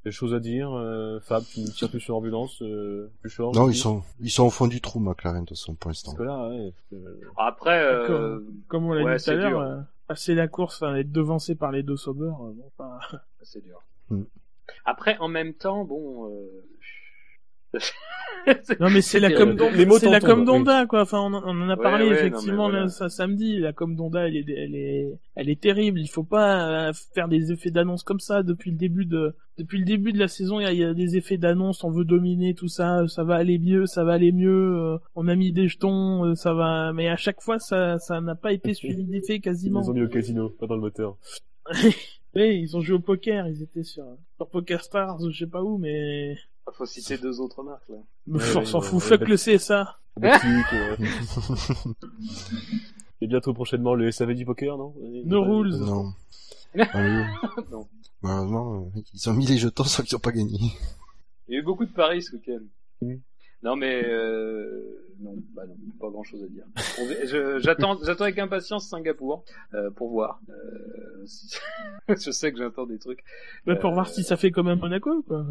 Des 0.05 0.13
choses 0.13 0.33
à 0.33 0.41
dire, 0.41 0.73
euh, 0.73 1.19
Fab, 1.21 1.43
tu 1.45 1.61
ne 1.61 1.67
tires 1.67 1.91
plus 1.91 2.01
sur 2.01 2.15
l'ambulance, 2.15 2.63
euh, 2.63 3.13
plus 3.21 3.31
short. 3.31 3.55
Non, 3.55 3.69
ils 3.69 3.77
sont, 3.77 4.03
ils 4.21 4.31
sont 4.31 4.45
au 4.45 4.51
fond 4.51 4.69
du 4.69 4.81
trou, 4.81 5.01
McLaren, 5.01 5.43
de 5.43 5.49
toute 5.49 5.59
façon, 5.59 5.75
pour 5.75 5.91
l'instant. 5.91 6.13
Parce 6.13 6.19
que 6.19 6.23
là, 6.25 6.49
ouais, 6.49 6.73
euh, 6.93 7.21
Après, 7.37 7.83
euh, 7.83 8.41
Comme 8.69 8.87
on 8.87 8.93
l'a 8.93 9.05
Ouais, 9.05 9.17
dit 9.17 9.25
tout 9.25 9.31
à 9.31 9.35
c'est 9.35 9.37
l'heure, 9.37 9.85
passer 10.07 10.35
la 10.35 10.49
course, 10.49 10.83
être 10.83 11.13
devancé 11.13 11.55
par 11.57 11.73
les 11.73 11.83
deux 11.83 11.97
sauveurs, 11.97 12.43
euh, 12.45 12.53
bon, 12.53 12.71
pas... 12.77 13.01
c'est 13.43 13.63
dur. 13.63 13.83
Hmm. 14.09 14.23
Après, 14.85 15.19
en 15.19 15.29
même 15.29 15.55
temps, 15.55 15.85
bon. 15.85 16.33
Non 18.81 18.89
mais 18.89 19.03
c'est 19.03 19.21
la 19.21 19.31
com 19.31 19.57
Les 19.75 19.85
mots 19.85 19.99
c'est 19.99 20.09
la 20.09 20.21
com 20.21 20.45
d'Onda 20.45 20.87
quoi. 20.87 21.03
Enfin 21.03 21.19
on, 21.21 21.35
en- 21.35 21.43
on 21.45 21.61
en 21.63 21.69
a 21.69 21.77
Ouais, 21.77 21.83
parlé 21.83 22.05
ouais, 22.05 22.11
non, 22.11 22.17
effectivement 22.17 22.69
voilà. 22.71 22.83
là, 22.85 22.89
ça 22.89 23.09
samedi. 23.11 23.59
La 23.59 23.73
com 23.75 23.95
d'Onda 23.95 24.27
elle 24.27 24.37
est 24.37 24.47
elle 24.49 24.75
est 24.75 25.19
elle 25.35 25.51
est 25.51 25.61
terrible. 25.61 26.01
Il 26.01 26.07
faut 26.09 26.25
pas 26.25 26.89
euh, 26.89 26.93
faire 27.15 27.29
des 27.29 27.53
effets 27.53 27.71
d'annonce 27.71 28.03
comme 28.05 28.21
ça 28.21 28.43
depuis 28.43 28.71
le 28.71 28.79
début 28.79 29.05
de 29.05 29.35
depuis 29.59 29.79
le 29.79 29.85
début 29.85 30.13
de 30.13 30.19
la 30.19 30.29
saison. 30.29 30.61
Il 30.61 30.63
y 30.63 30.67
a, 30.67 30.73
il 30.73 30.79
y 30.79 30.85
a 30.85 30.95
des 30.95 31.17
effets 31.17 31.37
d'annonce. 31.37 31.85
On 31.85 31.91
veut 31.91 32.05
dominer 32.07 32.55
tout 32.55 32.69
ça. 32.69 33.07
Ça 33.09 33.23
va 33.25 33.35
aller 33.35 33.59
mieux. 33.59 33.85
Ça 33.87 34.03
va 34.05 34.15
aller 34.15 34.33
mieux. 34.33 34.77
euh, 34.79 34.99
on 35.15 35.29
a 35.29 35.35
mis 35.35 35.53
des 35.53 35.69
jetons. 35.69 36.25
euh, 36.25 36.35
ça 36.35 36.55
va. 36.55 36.93
Mais 36.95 37.09
à 37.09 37.17
chaque 37.17 37.43
fois 37.43 37.59
ça 37.59 37.99
ça 37.99 38.21
n'a 38.23 38.35
pas 38.35 38.53
été 38.53 38.73
suivi 38.81 39.05
d'effets 39.05 39.37
ils 39.37 39.41
quasiment. 39.43 39.81
les 39.83 39.91
ont 39.91 39.95
mis 39.95 40.03
au 40.03 40.09
casino, 40.09 40.49
pas 40.49 40.67
dans 40.67 40.77
le 40.77 40.81
moteur. 40.81 41.17
Oui, 42.35 42.61
ils 42.61 42.77
ont 42.77 42.81
joué 42.83 42.95
au 42.97 43.01
poker. 43.01 43.49
Ils 43.49 43.63
étaient 43.63 43.83
sur 43.83 44.05
sur 44.37 44.49
Poker 44.49 44.83
Stars, 44.85 45.19
je 45.31 45.37
sais 45.39 45.51
pas 45.51 45.63
où, 45.63 45.79
mais 45.79 46.37
faut 46.77 46.87
citer 46.87 47.19
deux 47.19 47.41
autres 47.41 47.63
marques 47.63 47.89
là. 47.89 47.97
mais 48.27 48.39
Ouais, 48.43 48.57
on 48.57 48.65
s'en 48.65 48.81
ouais, 48.81 48.87
fout. 48.87 49.01
Fuck 49.03 49.29
le 49.29 49.37
CSA. 49.37 49.97
Euh. 50.23 50.97
Et 53.21 53.27
bientôt 53.27 53.53
prochainement 53.53 53.95
le 53.95 54.11
SAV 54.11 54.35
du 54.35 54.45
poker, 54.45 54.77
non 54.79 54.95
No 55.25 55.43
rules. 55.45 55.77
non. 55.77 56.13
Ah, 56.79 56.87
oui. 56.95 57.23
Non. 57.71 57.89
Malheureusement, 58.23 58.91
euh, 58.97 59.01
ils 59.15 59.31
ont 59.31 59.33
mis 59.35 59.47
les 59.47 59.59
jetons 59.59 59.85
sans 59.85 60.03
qu'ils 60.03 60.15
n'ont 60.17 60.21
pas 60.21 60.33
gagné. 60.33 60.59
Il 61.49 61.55
y 61.55 61.57
a 61.57 61.61
eu 61.61 61.63
beaucoup 61.63 61.85
de 61.85 61.93
paris 61.93 62.23
ce 62.23 62.33
week-end. 62.37 62.65
Non 63.63 63.75
mais 63.77 64.05
euh... 64.05 65.03
non, 65.21 65.35
bah 65.55 65.65
non, 65.67 65.75
pas 65.99 66.09
grand 66.11 66.23
chose 66.23 66.45
à 66.45 66.47
dire. 66.47 66.65
J'attends, 67.59 67.99
j'attends 68.05 68.25
avec 68.25 68.39
impatience 68.39 68.89
Singapour 68.89 69.45
euh, 69.75 69.91
pour 69.91 70.11
voir. 70.11 70.41
Euh, 70.49 71.23
si- 71.27 71.59
je 72.09 72.31
sais 72.31 72.53
que 72.53 72.59
j'attends 72.59 72.87
des 72.87 72.99
trucs. 72.99 73.25
Bah, 73.67 73.75
pour 73.77 73.91
Euh, 73.91 73.95
voir 73.95 74.09
si 74.09 74.23
ça 74.23 74.37
fait 74.37 74.53
comme 74.53 74.69
un 74.69 74.77
Monaco 74.77 75.23
quoi. 75.23 75.45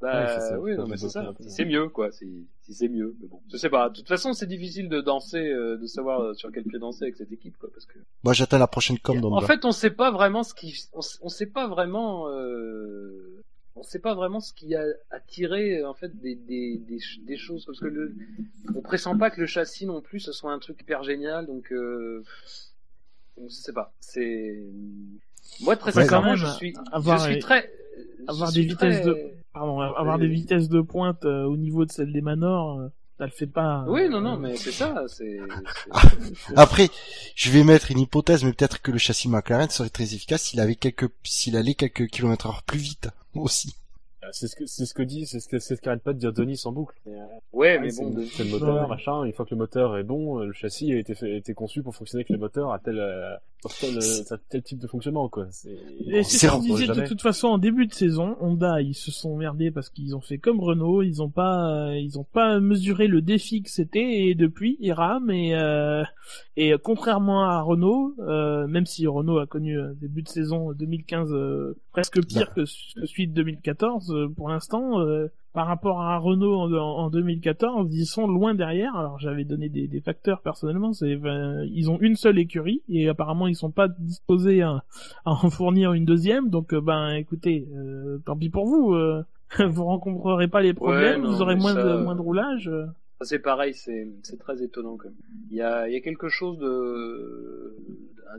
Bah 0.00 0.22
Ouais, 0.24 0.26
c'est 0.34 0.40
ça, 0.48 0.60
oui, 0.60 0.74
non 0.76 0.88
mais 0.88 0.96
c'est 0.96 1.08
ça. 1.08 1.32
Si 1.38 1.50
c'est 1.50 1.64
mieux 1.64 1.88
quoi, 1.88 2.10
si, 2.10 2.48
si 2.62 2.74
c'est 2.74 2.88
mieux. 2.88 3.14
Mais 3.20 3.28
bon, 3.28 3.40
je 3.52 3.56
sais 3.56 3.70
pas. 3.70 3.88
De 3.90 3.94
toute 3.94 4.08
façon, 4.08 4.32
c'est 4.32 4.46
difficile 4.48 4.88
de 4.88 5.00
danser, 5.00 5.38
euh, 5.48 5.76
de 5.76 5.86
savoir 5.86 6.20
euh, 6.20 6.34
sur 6.34 6.50
quel 6.50 6.64
pied 6.64 6.80
danser 6.80 7.04
avec 7.04 7.16
cette 7.16 7.30
équipe 7.30 7.56
quoi, 7.58 7.70
parce 7.72 7.86
que. 7.86 7.98
Moi, 8.24 8.32
j'attends 8.32 8.58
la 8.58 8.66
prochaine 8.66 8.98
com 8.98 9.24
En 9.24 9.40
fait, 9.40 9.64
on 9.64 9.70
sait 9.70 9.90
pas 9.90 10.10
vraiment 10.10 10.42
ce 10.42 10.54
qui, 10.54 10.74
on, 10.92 11.00
on 11.22 11.28
sait 11.28 11.46
pas 11.46 11.68
vraiment, 11.68 12.28
euh, 12.28 13.31
on 13.74 13.82
sait 13.82 13.98
pas 14.00 14.14
vraiment 14.14 14.40
ce 14.40 14.52
qui 14.52 14.74
a 14.74 14.84
attiré 15.10 15.84
en 15.84 15.94
fait 15.94 16.14
des, 16.20 16.34
des, 16.34 16.76
des, 16.78 16.98
ch- 16.98 17.20
des 17.26 17.36
choses 17.36 17.64
parce 17.64 17.80
que 17.80 17.86
le, 17.86 18.14
on 18.74 18.82
pressent 18.82 19.16
pas 19.18 19.30
que 19.30 19.40
le 19.40 19.46
châssis 19.46 19.86
non 19.86 20.00
plus 20.02 20.20
ce 20.20 20.32
soit 20.32 20.52
un 20.52 20.58
truc 20.58 20.80
hyper 20.82 21.02
génial 21.02 21.46
donc, 21.46 21.72
euh, 21.72 22.22
je 23.38 23.48
sais 23.48 23.72
pas. 23.72 23.92
C'est 24.00 24.62
moi 25.62 25.76
très 25.76 25.90
Ouais, 25.96 26.02
sincèrement, 26.02 26.34
je 26.36 26.46
suis, 26.56 26.74
avoir- 26.92 27.18
je 27.18 27.24
suis 27.32 27.38
très, 27.40 27.72
avoir 28.28 28.52
des 28.52 28.62
vitesses 28.62 29.00
très- 29.02 29.04
de- 29.06 29.30
Pardon, 29.52 29.80
avoir 29.80 30.18
des 30.18 30.28
vitesses 30.28 30.68
de 30.70 30.80
pointe 30.80 31.24
euh, 31.26 31.44
au 31.44 31.56
niveau 31.58 31.84
de 31.84 31.90
celle 31.90 32.10
des 32.12 32.22
Manor, 32.22 32.78
euh, 32.80 32.88
ça 33.22 33.26
le 33.26 33.32
fait 33.32 33.46
pas. 33.46 33.84
Oui, 33.86 34.08
non, 34.08 34.20
non, 34.20 34.36
mais 34.36 34.56
c'est 34.56 34.72
ça, 34.72 35.04
c'est. 35.06 35.38
Ah, 35.92 36.02
Après, 36.56 36.90
je 37.36 37.50
vais 37.50 37.62
mettre 37.62 37.92
une 37.92 38.00
hypothèse, 38.00 38.42
mais 38.42 38.52
peut-être 38.52 38.82
que 38.82 38.90
le 38.90 38.98
châssis 38.98 39.28
McLaren 39.28 39.70
serait 39.70 39.90
très 39.90 40.14
efficace 40.14 40.42
s'il 40.42 40.58
avait 40.58 40.74
quelques, 40.74 41.08
s'il 41.22 41.56
allait 41.56 41.74
quelques 41.74 42.08
kilomètres 42.08 42.46
heure 42.46 42.64
plus 42.64 42.80
vite, 42.80 43.10
aussi. 43.34 43.76
C'est 44.32 44.48
ce 44.48 44.56
que 44.56 44.66
c'est 44.66 44.86
ce 44.86 44.94
que 44.94 45.02
dit, 45.02 45.26
c'est 45.26 45.40
ce 45.40 45.48
que 45.48 45.58
c'est 45.58 45.76
ce 45.76 45.80
qu'arrête 45.80 46.02
pas 46.02 46.12
de 46.12 46.18
dire 46.18 46.32
Denis 46.32 46.60
en 46.64 46.72
boucle. 46.72 46.94
Euh, 47.06 47.10
Ouais, 47.52 47.74
ouais, 47.76 47.80
mais 47.80 47.90
c'est 47.90 48.02
bon, 48.02 48.10
de- 48.10 48.24
c'est 48.24 48.44
le 48.44 48.50
moteur, 48.50 48.82
Ouais. 48.82 48.88
machin. 48.88 49.24
Une 49.24 49.32
fois 49.32 49.44
que 49.44 49.50
le 49.54 49.58
moteur 49.58 49.96
est 49.98 50.04
bon, 50.04 50.40
euh, 50.40 50.46
le 50.46 50.52
châssis 50.52 50.92
a 50.92 50.98
été 50.98 51.14
fait, 51.14 51.32
a 51.32 51.36
été 51.36 51.54
conçu 51.54 51.82
pour 51.82 51.94
fonctionner 51.94 52.20
avec 52.22 52.30
le 52.30 52.38
moteur 52.38 52.72
à 52.72 52.78
tel 52.78 52.98
euh, 52.98 53.34
tel, 53.80 53.96
euh, 53.98 54.36
tel 54.48 54.62
type 54.62 54.78
de 54.80 54.86
fonctionnement 54.88 55.28
quoi. 55.28 55.46
C'est 55.50 55.76
Et 56.06 56.22
c'est 56.24 56.46
ce 56.46 56.52
qu'on 56.52 56.58
disait 56.60 56.86
de 56.88 57.06
toute 57.06 57.22
façon 57.22 57.48
en 57.48 57.58
début 57.58 57.86
de 57.86 57.92
saison, 57.92 58.36
Honda 58.40 58.80
ils 58.80 58.94
se 58.94 59.10
sont 59.12 59.36
merdés 59.36 59.70
parce 59.70 59.88
qu'ils 59.90 60.16
ont 60.16 60.20
fait 60.20 60.38
comme 60.38 60.58
Renault, 60.60 61.02
ils 61.02 61.22
ont 61.22 61.30
pas 61.30 61.88
euh, 61.90 61.96
ils 61.96 62.18
ont 62.18 62.24
pas 62.24 62.58
mesuré 62.58 63.06
le 63.06 63.20
défi 63.22 63.62
que 63.62 63.70
c'était 63.70 64.26
et 64.26 64.34
depuis 64.34 64.76
ils 64.80 64.92
rament 64.92 65.30
et 65.30 65.54
euh, 65.54 66.02
et 66.56 66.74
contrairement 66.82 67.44
à 67.44 67.60
Renault, 67.60 68.14
euh, 68.20 68.66
même 68.66 68.86
si 68.86 69.06
Renault 69.06 69.38
a 69.38 69.46
connu 69.46 69.78
un 69.80 69.92
début 69.94 70.22
de 70.22 70.28
saison 70.28 70.72
2015 70.72 71.32
euh, 71.32 71.74
presque 71.92 72.24
pire 72.26 72.52
que, 72.54 72.64
ce- 72.64 72.94
que 73.00 73.06
celui 73.06 73.28
de 73.28 73.34
2014 73.34 74.10
euh, 74.12 74.21
pour 74.28 74.48
l'instant 74.48 75.00
euh, 75.00 75.28
par 75.52 75.66
rapport 75.66 76.00
à 76.00 76.16
Renault 76.18 76.54
en, 76.54 76.72
en 76.72 77.10
2014, 77.10 77.94
ils 77.94 78.06
sont 78.06 78.26
loin 78.26 78.54
derrière. 78.54 78.96
Alors 78.96 79.18
j'avais 79.18 79.44
donné 79.44 79.68
des, 79.68 79.86
des 79.86 80.00
facteurs 80.00 80.40
personnellement, 80.40 80.92
c'est 80.92 81.16
ben, 81.16 81.66
ils 81.70 81.90
ont 81.90 81.98
une 82.00 82.16
seule 82.16 82.38
écurie 82.38 82.82
et 82.88 83.08
apparemment 83.08 83.46
ils 83.46 83.56
sont 83.56 83.70
pas 83.70 83.88
disposés 83.88 84.62
à, 84.62 84.82
à 85.24 85.30
en 85.32 85.50
fournir 85.50 85.92
une 85.92 86.04
deuxième. 86.04 86.48
Donc 86.48 86.72
euh, 86.72 86.80
ben 86.80 87.14
écoutez, 87.14 87.68
euh, 87.74 88.18
tant 88.24 88.36
pis 88.36 88.48
pour 88.50 88.66
vous. 88.66 88.94
euh, 88.94 89.24
vous 89.68 89.84
rencontrerez 89.84 90.48
pas 90.48 90.62
les 90.62 90.72
problèmes, 90.72 91.22
non, 91.22 91.30
vous 91.30 91.42
aurez 91.42 91.56
moins 91.56 91.74
ça, 91.74 91.82
de 91.82 92.02
moins 92.02 92.14
de 92.14 92.22
roulage. 92.22 92.70
Ça, 93.22 93.28
c'est 93.28 93.38
pareil, 93.38 93.72
c'est 93.72 94.38
très 94.40 94.64
étonnant 94.64 94.96
quand 94.96 95.04
même. 95.04 95.14
Il 95.48 95.56
y 95.56 95.62
a, 95.62 96.00
quelque 96.00 96.28
chose 96.28 96.58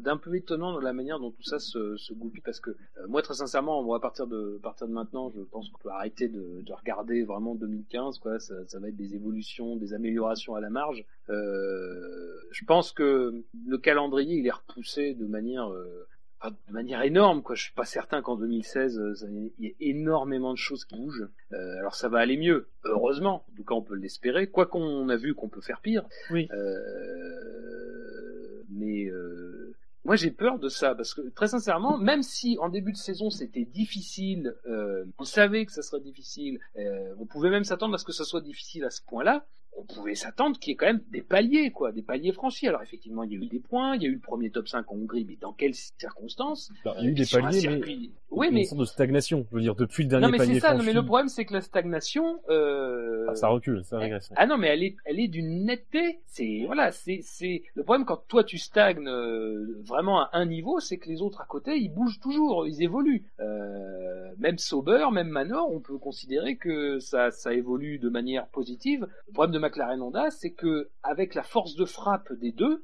d'un 0.02 0.18
peu 0.18 0.36
étonnant 0.36 0.74
dans 0.74 0.82
la 0.82 0.92
manière 0.92 1.20
dont 1.20 1.32
tout 1.32 1.44
ça 1.44 1.58
se, 1.58 1.96
se 1.96 2.14
goupille 2.14 2.42
parce 2.42 2.60
que 2.60 2.72
euh, 2.72 3.08
moi 3.08 3.22
très 3.22 3.36
sincèrement 3.36 3.94
à 3.94 4.00
partir 4.02 4.28
de 4.28 4.60
maintenant 4.90 5.32
je 5.34 5.40
pense 5.44 5.70
qu'on 5.70 5.78
peut 5.78 5.90
arrêter 5.90 6.28
de, 6.28 6.62
de 6.66 6.74
regarder 6.74 7.24
vraiment 7.24 7.56
2015 7.56 8.18
quoi 8.18 8.40
ça, 8.40 8.56
ça 8.68 8.80
va 8.80 8.90
être 8.90 8.96
des 8.96 9.14
évolutions 9.14 9.76
des 9.76 9.94
améliorations 9.94 10.56
à 10.56 10.62
la 10.62 10.72
marge 10.72 11.06
euh, 11.30 12.36
je 12.52 12.66
pense 12.66 12.92
que 12.92 13.44
le 13.68 13.78
calendrier 13.78 14.38
il 14.40 14.48
est 14.48 14.52
repoussé 14.52 15.14
de 15.14 15.28
manière 15.28 15.72
euh, 15.72 16.08
de 16.50 16.74
manière 16.74 17.02
énorme 17.04 17.42
quoi 17.42 17.56
je 17.56 17.64
suis 17.64 17.74
pas 17.74 17.86
certain 17.86 18.22
qu'en 18.22 18.36
2016 18.36 19.00
euh, 19.00 19.14
il 19.60 19.66
y 19.66 19.68
ait 19.68 19.76
énormément 19.80 20.52
de 20.52 20.58
choses 20.58 20.86
qui 20.86 20.96
bougent 20.96 21.30
euh, 21.54 21.80
alors 21.80 21.96
ça 21.96 22.10
va 22.10 22.20
aller 22.20 22.38
mieux, 22.38 22.68
heureusement. 22.84 23.46
En 23.52 23.56
tout 23.56 23.64
cas, 23.64 23.76
on 23.76 23.82
peut 23.82 23.96
l'espérer. 23.96 24.48
Quoi 24.48 24.66
qu'on 24.66 25.10
a 25.10 25.16
vu 25.16 25.34
qu'on 25.36 25.50
peut 25.50 25.62
faire 25.62 25.82
pire. 25.82 26.06
Oui. 26.32 26.48
Euh, 26.52 27.84
mais 28.70 29.06
euh, 29.06 29.76
moi, 30.04 30.16
j'ai 30.16 30.32
peur 30.32 30.60
de 30.60 30.70
ça 30.70 30.96
parce 30.96 31.14
que 31.14 31.22
très 31.30 31.48
sincèrement, 31.48 31.98
même 31.98 32.24
si 32.24 32.58
en 32.60 32.70
début 32.70 32.92
de 32.92 32.98
saison 32.98 33.30
c'était 33.30 33.66
difficile, 33.66 34.56
on 35.18 35.24
savait 35.24 35.66
que 35.66 35.72
ça 35.72 35.82
serait 35.82 36.02
difficile, 36.02 36.60
on 37.18 37.26
pouvait 37.26 37.50
même 37.50 37.64
s'attendre 37.64 37.96
à 37.96 37.98
ce 37.98 38.06
que 38.06 38.12
ça 38.12 38.26
soit 38.26 38.42
difficile 38.42 38.84
à 38.84 38.90
ce 38.90 39.02
point-là. 39.04 39.46
On 39.78 39.84
pouvait 39.84 40.16
s'attendre 40.16 40.58
qu'il 40.60 40.72
y 40.72 40.74
ait 40.74 40.78
quand 40.78 40.86
même 40.86 41.02
des 41.12 41.22
paliers, 41.22 41.72
quoi, 41.72 41.92
des 41.92 42.02
paliers 42.04 42.32
franchis. 42.32 42.68
Alors 42.68 42.82
effectivement, 42.82 43.24
il 43.24 43.32
y 43.32 43.36
a 43.36 43.40
eu 43.40 43.48
des 43.48 43.60
points, 43.60 43.96
il 43.96 44.04
y 44.04 44.06
a 44.06 44.10
eu 44.10 44.14
le 44.14 44.20
premier 44.20 44.50
top 44.50 44.68
5 44.68 44.90
en 44.92 44.96
Hongrie, 44.96 45.26
mais 45.28 45.36
dans 45.42 45.52
quelles 45.54 45.74
circonstances? 45.74 46.72
Bah, 46.86 46.96
il 47.00 47.06
y 47.06 47.08
a 47.08 47.10
eu 47.12 47.14
des 47.14 47.26
paliers, 47.26 47.48
mais 47.52 47.60
circuit- 47.60 48.12
Oui, 48.32 48.48
une 48.48 48.54
mais 48.54 48.64
sorte 48.66 48.82
de 48.82 48.86
stagnation. 48.86 49.46
Je 49.52 49.56
veux 49.56 49.62
dire, 49.62 49.76
depuis 49.76 50.04
le 50.04 50.10
dernier 50.10 50.26
non, 50.28 50.32
mais 50.32 50.40
c'est 50.46 50.60
ça. 50.60 50.74
Non, 50.74 50.84
mais 50.84 50.94
le 50.94 51.06
problème, 51.06 51.28
c'est 51.28 51.46
que 51.46 51.54
la 51.54 51.62
stagnation. 51.62 52.40
Euh... 52.50 53.26
ah, 53.30 53.36
ça 53.36 53.48
recule, 53.50 53.84
ça 53.84 53.98
régresse. 53.98 54.32
Ah 54.36 54.46
non, 54.48 54.58
mais 54.58 54.68
elle 54.68 54.84
est, 54.84 54.96
elle 55.06 55.20
est 55.20 55.28
d'une 55.28 55.66
netteté. 55.66 56.20
C'est 56.26 56.64
voilà, 56.66 56.92
c'est, 56.92 57.20
c'est 57.24 57.64
le 57.76 57.84
problème 57.84 58.06
quand 58.06 58.24
toi 58.28 58.44
tu 58.44 58.58
stagnes 58.58 59.08
euh, 59.08 59.82
vraiment 59.86 60.22
à 60.22 60.30
un 60.34 60.46
niveau, 60.46 60.80
c'est 60.80 60.98
que 60.98 61.10
les 61.10 61.22
autres 61.22 61.42
à 61.42 61.46
côté, 61.46 61.78
ils 61.78 61.90
bougent 61.90 62.20
toujours, 62.20 62.68
ils 62.68 62.82
évoluent. 62.82 63.26
Euh, 63.40 64.32
même 64.38 64.58
Sauber, 64.58 65.06
même 65.12 65.30
Manor, 65.30 65.72
on 65.72 65.80
peut 65.80 65.98
considérer 65.98 66.56
que 66.58 67.00
ça, 67.00 67.32
ça 67.32 67.54
évolue 67.54 68.00
de 68.00 68.10
manière 68.10 68.48
positive. 68.48 69.08
Le 69.28 69.34
problème 69.34 69.54
de 69.54 69.60
McLaren 69.64 70.02
Honda, 70.02 70.30
c'est 70.32 70.52
que 70.52 70.90
avec 71.04 71.34
la 71.36 71.44
force 71.44 71.76
de 71.76 71.86
frappe 71.86 72.32
des 72.34 72.52
deux, 72.52 72.84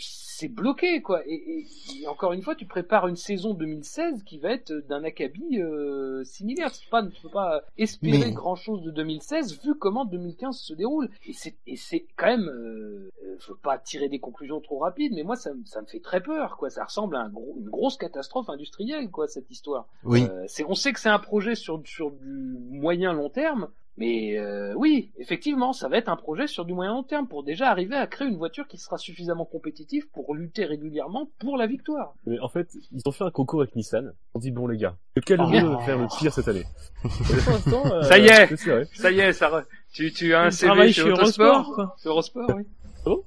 c'est 0.00 0.46
bloqué 0.46 1.02
quoi. 1.02 1.26
Et, 1.26 1.34
et- 1.34 1.66
et 2.02 2.06
encore 2.06 2.32
une 2.32 2.42
fois, 2.42 2.54
tu 2.54 2.66
prépares 2.66 3.08
une 3.08 3.16
saison 3.16 3.52
2016 3.54 4.22
qui 4.22 4.38
va 4.38 4.52
être 4.52 4.72
d'un 4.88 5.02
acabit 5.02 5.60
euh, 5.60 6.22
similaire. 6.22 6.70
Tu 6.70 6.86
tu 6.88 7.22
peux 7.22 7.28
pas 7.30 7.62
espérer 7.76 8.18
Mais- 8.26 8.30
grand 8.32 8.54
chose 8.54 8.82
de 8.82 8.92
2016 8.92 9.60
vu 9.64 9.74
comment 9.74 10.04
2015 10.04 10.56
se 10.56 10.72
déroule. 10.74 11.10
Et 11.26 11.32
c'est, 11.32 11.56
et 11.66 11.74
c'est 11.76 12.06
quand 12.16 12.26
même, 12.26 12.48
euh, 12.48 13.10
je 13.40 13.48
veux 13.48 13.58
pas 13.58 13.76
tirer 13.78 14.08
des 14.08 14.20
conclusions 14.20 14.60
trop 14.60 14.78
rapides, 14.78 15.12
mais 15.16 15.24
moi 15.24 15.34
ça, 15.34 15.52
me- 15.52 15.64
ça 15.64 15.80
me 15.82 15.86
fait 15.86 16.00
très 16.00 16.22
peur 16.22 16.56
quoi. 16.58 16.70
Ça 16.70 16.84
ressemble 16.84 17.16
à 17.16 17.20
un 17.22 17.28
gros, 17.30 17.56
une 17.58 17.68
grosse 17.68 17.96
catastrophe 17.96 18.48
industrielle 18.50 19.10
quoi 19.10 19.26
cette 19.26 19.50
histoire. 19.50 19.88
Oui. 20.04 20.22
Euh, 20.30 20.46
on 20.68 20.74
sait 20.76 20.92
que 20.92 21.00
c'est 21.00 21.08
un 21.08 21.18
projet 21.18 21.56
sur, 21.56 21.82
sur 21.84 22.12
du 22.12 22.56
moyen 22.70 23.12
long 23.12 23.30
terme. 23.30 23.68
Mais 23.98 24.38
euh, 24.38 24.74
oui, 24.76 25.10
effectivement, 25.18 25.72
ça 25.72 25.88
va 25.88 25.98
être 25.98 26.08
un 26.08 26.14
projet 26.16 26.46
sur 26.46 26.64
du 26.64 26.72
moyen 26.72 26.92
long 26.92 27.02
terme 27.02 27.26
pour 27.26 27.42
déjà 27.42 27.68
arriver 27.68 27.96
à 27.96 28.06
créer 28.06 28.28
une 28.28 28.36
voiture 28.36 28.66
qui 28.68 28.78
sera 28.78 28.96
suffisamment 28.96 29.44
compétitive 29.44 30.08
pour 30.12 30.34
lutter 30.36 30.64
régulièrement 30.66 31.28
pour 31.40 31.56
la 31.56 31.66
victoire. 31.66 32.14
Mais 32.24 32.38
en 32.38 32.48
fait, 32.48 32.68
ils 32.92 33.02
ont 33.06 33.10
fait 33.10 33.24
un 33.24 33.30
concours 33.32 33.60
avec 33.62 33.74
Nissan. 33.74 34.12
On 34.34 34.38
dit 34.38 34.52
bon 34.52 34.68
les 34.68 34.78
gars, 34.78 34.96
lequel 35.16 35.40
Oh. 35.40 35.46
veut 35.48 35.84
faire 35.84 35.98
le 35.98 36.06
pire 36.18 36.32
cette 36.32 36.46
année? 36.46 36.64
Et 37.04 37.08
pour 37.44 37.52
l'instant, 37.52 37.86
euh, 37.92 38.02
Ça 38.02 38.18
y 38.18 38.26
est. 38.28 38.56
Ça 38.94 39.10
y 39.10 39.18
est, 39.18 39.32
ça 39.32 39.48
re- 39.50 39.64
tu, 39.92 40.12
tu 40.12 40.32
as 40.32 40.42
un 40.42 40.50
CV 40.52 40.92
chez 40.92 41.02
Autosport, 41.02 41.46
Eurosport, 41.46 41.74
quoi. 41.74 41.96
Eurosport, 42.04 42.50
oui. 42.56 42.62
Non, 43.04 43.22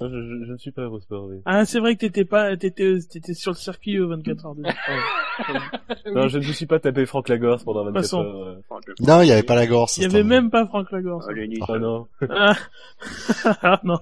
je, 0.00 0.06
je, 0.08 0.44
je 0.46 0.52
ne 0.52 0.56
suis 0.58 0.70
pas 0.72 0.82
Eurosport, 0.82 1.26
oui. 1.26 1.36
Ah, 1.46 1.64
c'est 1.64 1.78
vrai 1.78 1.94
que 1.94 2.00
t'étais 2.00 2.24
pas, 2.24 2.56
t'étais, 2.56 2.98
t'étais 3.08 3.34
sur 3.34 3.52
le 3.52 3.56
circuit 3.56 3.96
euh, 3.96 4.06
24 4.06 4.46
heures 4.46 4.54
de 4.54 4.62
Non, 6.14 6.28
je 6.28 6.38
ne 6.38 6.46
me 6.46 6.52
suis 6.52 6.66
pas 6.66 6.78
tapé 6.80 7.06
Franck 7.06 7.28
Lagorce 7.28 7.64
pendant 7.64 7.84
24 7.84 8.02
façon. 8.02 8.20
heures. 8.20 8.36
euh. 8.46 8.60
Non, 9.00 9.22
il 9.22 9.28
y 9.28 9.32
avait 9.32 9.42
pas 9.42 9.54
la 9.54 9.66
gorge. 9.66 9.92
Il 9.96 10.02
y 10.02 10.06
avait 10.06 10.22
même 10.24 10.50
pas 10.50 10.66
Franck 10.66 10.90
Lagorce. 10.90 11.26
Oh 11.68 11.78
non. 11.78 12.06
Ah, 12.30 12.54
Ah, 13.62 13.80
non, 13.84 13.98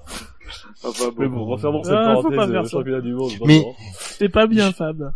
Mais 1.18 1.28
bon, 1.28 1.44
refermons 1.46 1.82
cette 1.82 1.92
Ah, 1.94 2.14
parenthèse 2.14 2.50
faire 2.50 2.62
euh, 2.62 2.68
championnat 2.68 3.00
du 3.00 3.14
monde. 3.14 3.32
Mais- 3.46 3.64
c'est 3.98 4.28
pas 4.28 4.46
bien, 4.46 4.72
Fab. 4.72 5.12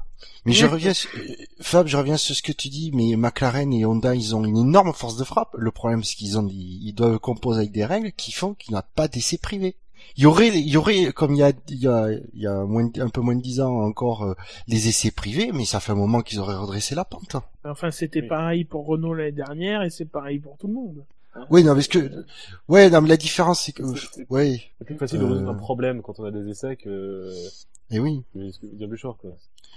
Mais 0.47 0.53
je 0.53 0.65
reviens, 0.67 0.95
sur- 0.95 1.11
euh, 1.19 1.33
Fab, 1.61 1.87
je 1.89 1.97
reviens 1.97 2.17
sur 2.17 2.35
ce 2.35 2.43
que 2.43 2.53
tu 2.53 2.69
dis, 2.69 2.91
mais 2.95 3.17
McLaren 3.17 3.73
et 3.73 3.85
Honda, 3.85 4.15
ils 4.15 4.35
ont 4.37 4.45
une 4.45 4.57
énorme 4.57 4.93
force 4.93 5.17
de 5.17 5.25
frappe. 5.25 5.55
Le 5.59 5.71
problème, 5.71 6.05
c'est 6.05 6.15
qu'ils 6.17 6.39
ont, 6.39 6.47
ils 6.49 6.87
ils 6.89 6.93
doivent 6.95 7.19
composer 7.19 7.59
avec 7.61 7.73
des 7.73 7.85
règles 7.85 8.13
qui 8.13 8.33
font 8.33 8.55
qu'il 8.55 8.73
n'y 8.73 8.79
a 8.79 8.83
pas 8.83 9.09
d'essai 9.09 9.39
privé. 9.39 9.77
Il 10.17 10.23
y 10.23 10.27
aurait, 10.27 10.49
il 10.49 10.69
y 10.69 10.77
aurait, 10.77 11.13
comme 11.13 11.35
il 11.35 11.39
y 11.39 11.43
a, 11.43 11.53
il 11.69 11.79
y 11.79 11.87
a, 11.89 12.11
il 12.13 12.41
y 12.41 12.47
a 12.47 12.65
moins, 12.65 12.89
un 12.99 13.09
peu 13.09 13.21
moins 13.21 13.35
de 13.37 13.43
dix 13.43 13.61
ans 13.61 13.83
encore, 13.85 14.23
euh, 14.25 14.35
les 14.69 14.89
essais 14.89 15.11
privés, 15.11 15.51
mais 15.53 15.65
ça 15.65 15.81
fait 15.81 15.93
un 15.93 15.97
moment 15.97 16.21
qu'ils 16.23 16.39
auraient 16.41 16.57
redressé 16.57 16.95
la 16.95 17.05
pente. 17.05 17.35
hein. 17.35 17.43
Enfin, 17.65 17.91
c'était 17.91 18.23
Oui. 18.23 18.29
pareil 18.29 18.65
pour 18.65 18.87
Renault 18.87 19.15
l'année 19.15 19.33
dernière 19.33 19.83
et 19.83 19.91
c'est 19.91 20.05
pareil 20.07 20.39
pour 20.39 20.57
tout 20.57 20.69
le 20.69 20.73
monde. 20.75 21.05
Oui, 21.51 21.63
non, 21.65 21.75
parce 21.75 21.89
que, 21.89 22.25
ouais, 22.69 22.89
non, 22.89 23.03
mais 23.03 23.11
la 23.11 23.19
différence, 23.19 23.61
c'est 23.65 23.73
que, 23.73 23.83
C'est- 23.95 24.27
ouais, 24.31 24.63
C'est 24.79 24.85
plus 24.87 24.97
facile 24.97 25.19
de 25.19 25.25
Euh. 25.25 25.29
résoudre 25.33 25.51
un 25.51 25.55
problème 25.55 26.01
quand 26.01 26.19
on 26.19 26.25
a 26.25 26.31
des 26.31 26.49
essais 26.49 26.77
que, 26.77 27.31
et 27.91 27.99
oui. 27.99 28.23
que 28.33 28.39
bien 28.75 28.89
plus 28.89 28.97
short, 28.97 29.19
quoi. 29.21 29.31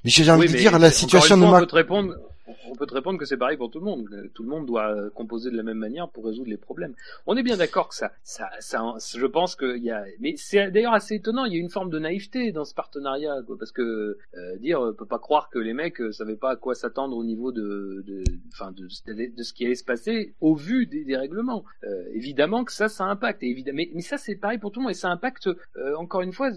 Mais 0.05 0.09
j'ai 0.09 0.30
envie 0.32 0.41
Oui, 0.43 0.47
de 0.47 0.53
mais 0.53 0.59
dire, 0.59 0.80
la 0.80 0.89
situation 0.91 1.36
de 1.36 1.41
fois, 1.41 1.49
on 1.49 1.51
Mac, 1.51 1.61
peut 1.63 1.67
te 1.67 1.75
répondre, 1.75 2.15
on 2.69 2.75
peut 2.75 2.85
te 2.85 2.93
répondre 2.93 3.19
que 3.19 3.25
c'est 3.25 3.37
pareil 3.37 3.57
pour 3.57 3.69
tout 3.69 3.79
le 3.79 3.85
monde. 3.85 4.29
Tout 4.33 4.43
le 4.43 4.49
monde 4.49 4.65
doit 4.65 5.09
composer 5.11 5.51
de 5.51 5.57
la 5.57 5.63
même 5.63 5.77
manière 5.77 6.09
pour 6.09 6.25
résoudre 6.25 6.49
les 6.49 6.57
problèmes. 6.57 6.93
On 7.27 7.35
est 7.37 7.43
bien 7.43 7.57
d'accord 7.57 7.89
que 7.89 7.95
ça, 7.95 8.11
ça, 8.23 8.49
ça, 8.59 8.95
je 9.15 9.25
pense 9.25 9.55
qu'il 9.55 9.83
y 9.83 9.91
a, 9.91 10.05
mais 10.19 10.35
c'est 10.37 10.71
d'ailleurs 10.71 10.93
assez 10.93 11.15
étonnant. 11.15 11.45
Il 11.45 11.53
y 11.53 11.57
a 11.57 11.59
une 11.59 11.69
forme 11.69 11.89
de 11.89 11.99
naïveté 11.99 12.51
dans 12.51 12.65
ce 12.65 12.73
partenariat, 12.73 13.41
quoi, 13.45 13.57
parce 13.57 13.71
que 13.71 14.17
euh, 14.35 14.57
dire, 14.57 14.81
on 14.81 14.93
peut 14.93 15.05
pas 15.05 15.19
croire 15.19 15.49
que 15.49 15.59
les 15.59 15.73
mecs 15.73 16.01
euh, 16.01 16.11
savaient 16.11 16.35
pas 16.35 16.51
à 16.51 16.55
quoi 16.55 16.75
s'attendre 16.75 17.15
au 17.15 17.23
niveau 17.23 17.51
de, 17.51 18.03
enfin, 18.51 18.71
de, 18.71 18.87
ce 18.89 19.53
qui 19.53 19.65
allait 19.65 19.75
se 19.75 19.83
passer 19.83 20.33
au 20.41 20.55
vu 20.55 20.85
des, 20.85 21.17
règlements. 21.17 21.65
Euh, 21.83 22.05
évidemment 22.13 22.63
que 22.63 22.71
ça, 22.71 22.87
ça 22.87 23.05
impacte. 23.05 23.41
Mais, 23.41 23.89
mais 23.93 24.01
ça, 24.01 24.17
c'est 24.17 24.35
pareil 24.35 24.57
pour 24.57 24.71
tout 24.71 24.79
le 24.79 24.85
monde 24.85 24.91
et 24.91 24.95
ça 24.95 25.09
impacte. 25.09 25.49
encore 25.97 26.21
une 26.21 26.33
fois, 26.33 26.51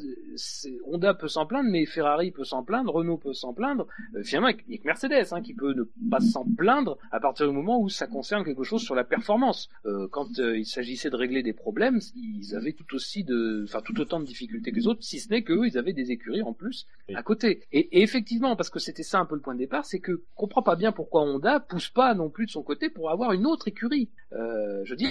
Honda 0.87 1.15
peut 1.15 1.29
s'en 1.29 1.47
plaindre, 1.47 1.71
mais 1.71 1.87
Ferrari 1.87 2.31
peut 2.31 2.45
s'en 2.45 2.63
plaindre, 2.63 2.93
Renault 2.93 3.19
peut 3.19 3.33
s'en 3.33 3.53
plaindre. 3.53 3.87
Finalement, 4.23 4.49
il 4.49 4.69
n'y 4.69 4.75
a 4.77 4.79
que 4.79 4.87
Mercedes 4.87 5.33
hein, 5.33 5.43
qui 5.43 5.55
peut 5.55 5.75
ne 6.01 6.11
pas 6.11 6.21
s'en 6.21 6.45
plaindre 6.57 6.99
à 7.11 7.21
partir 7.21 7.47
du 7.49 7.53
moment 7.55 7.81
où 7.81 7.89
ça 7.89 8.07
concerne 8.07 8.45
quelque 8.45 8.63
chose 8.65 8.83
sur 8.83 8.95
la 8.95 9.05
performance. 9.05 9.69
Euh, 9.87 10.09
quand 10.11 10.39
euh, 10.39 10.59
il 10.59 10.67
s'agissait 10.67 11.11
de 11.11 11.17
régler 11.17 11.43
des 11.43 11.53
problèmes, 11.53 12.01
ils 12.15 12.55
avaient 12.55 12.73
tout 12.73 12.95
aussi 12.95 13.25
de, 13.25 13.65
enfin 13.65 13.81
tout 13.85 13.99
autant 14.01 14.21
de 14.21 14.25
difficultés 14.25 14.71
que 14.71 14.77
les 14.77 14.87
autres, 14.87 15.03
si 15.03 15.21
ce 15.21 15.29
n'est 15.31 15.43
qu'eux, 15.43 15.67
ils 15.67 15.79
avaient 15.79 15.93
des 15.93 16.11
écuries 16.11 16.43
en 16.43 16.53
plus 16.53 16.87
Oui. 17.09 17.15
à 17.15 17.23
côté. 17.23 17.65
Et, 17.73 17.99
et 17.99 18.03
effectivement, 18.03 18.57
parce 18.57 18.71
que 18.71 18.79
c'était 18.79 19.03
ça 19.03 19.19
un 19.19 19.27
peu 19.27 19.35
le 19.35 19.41
point 19.41 19.55
de 19.55 19.59
départ, 19.59 19.85
c'est 19.85 20.01
que 20.01 20.13
on 20.37 20.41
comprend 20.43 20.63
pas 20.63 20.77
bien 20.77 20.93
pourquoi 20.93 21.23
Honda 21.23 21.61
pousse 21.61 21.89
pas 21.91 22.15
non 22.15 22.31
plus 22.31 22.47
de 22.47 22.51
son 22.51 22.63
côté 22.63 22.89
pour 22.91 23.11
avoir 23.11 23.33
une 23.33 23.47
autre 23.47 23.69
écurie. 23.69 24.11
Euh, 24.33 24.83
je 24.85 24.91
veux 24.91 24.97
dire, 24.97 25.11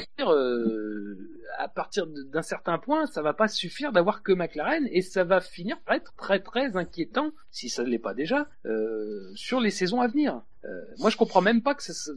à 1.57 1.67
partir 1.67 2.07
d'un 2.07 2.41
certain 2.41 2.78
point, 2.78 3.05
ça 3.05 3.22
va 3.22 3.34
pas 3.34 3.47
suffire 3.47 3.91
d'avoir 3.91 4.24
que 4.24 4.32
McLaren 4.32 4.88
et 4.91 5.01
ça 5.01 5.24
va 5.24 5.41
finir 5.41 5.80
par 5.82 5.95
être 5.95 6.13
très 6.15 6.39
très 6.39 6.76
inquiétant, 6.78 7.32
si 7.51 7.69
ça 7.69 7.84
ne 7.84 7.89
l'est 7.89 7.99
pas 7.99 8.13
déjà, 8.13 8.47
sur 9.36 9.59
les 9.59 9.72
saisons 9.72 10.01
à 10.01 10.07
venir. 10.07 10.41
Euh, 10.64 10.70
moi, 10.99 11.09
je 11.09 11.18
comprends 11.18 11.41
même 11.41 11.62
pas 11.64 11.74
que 11.74 11.82
ce, 11.82 12.12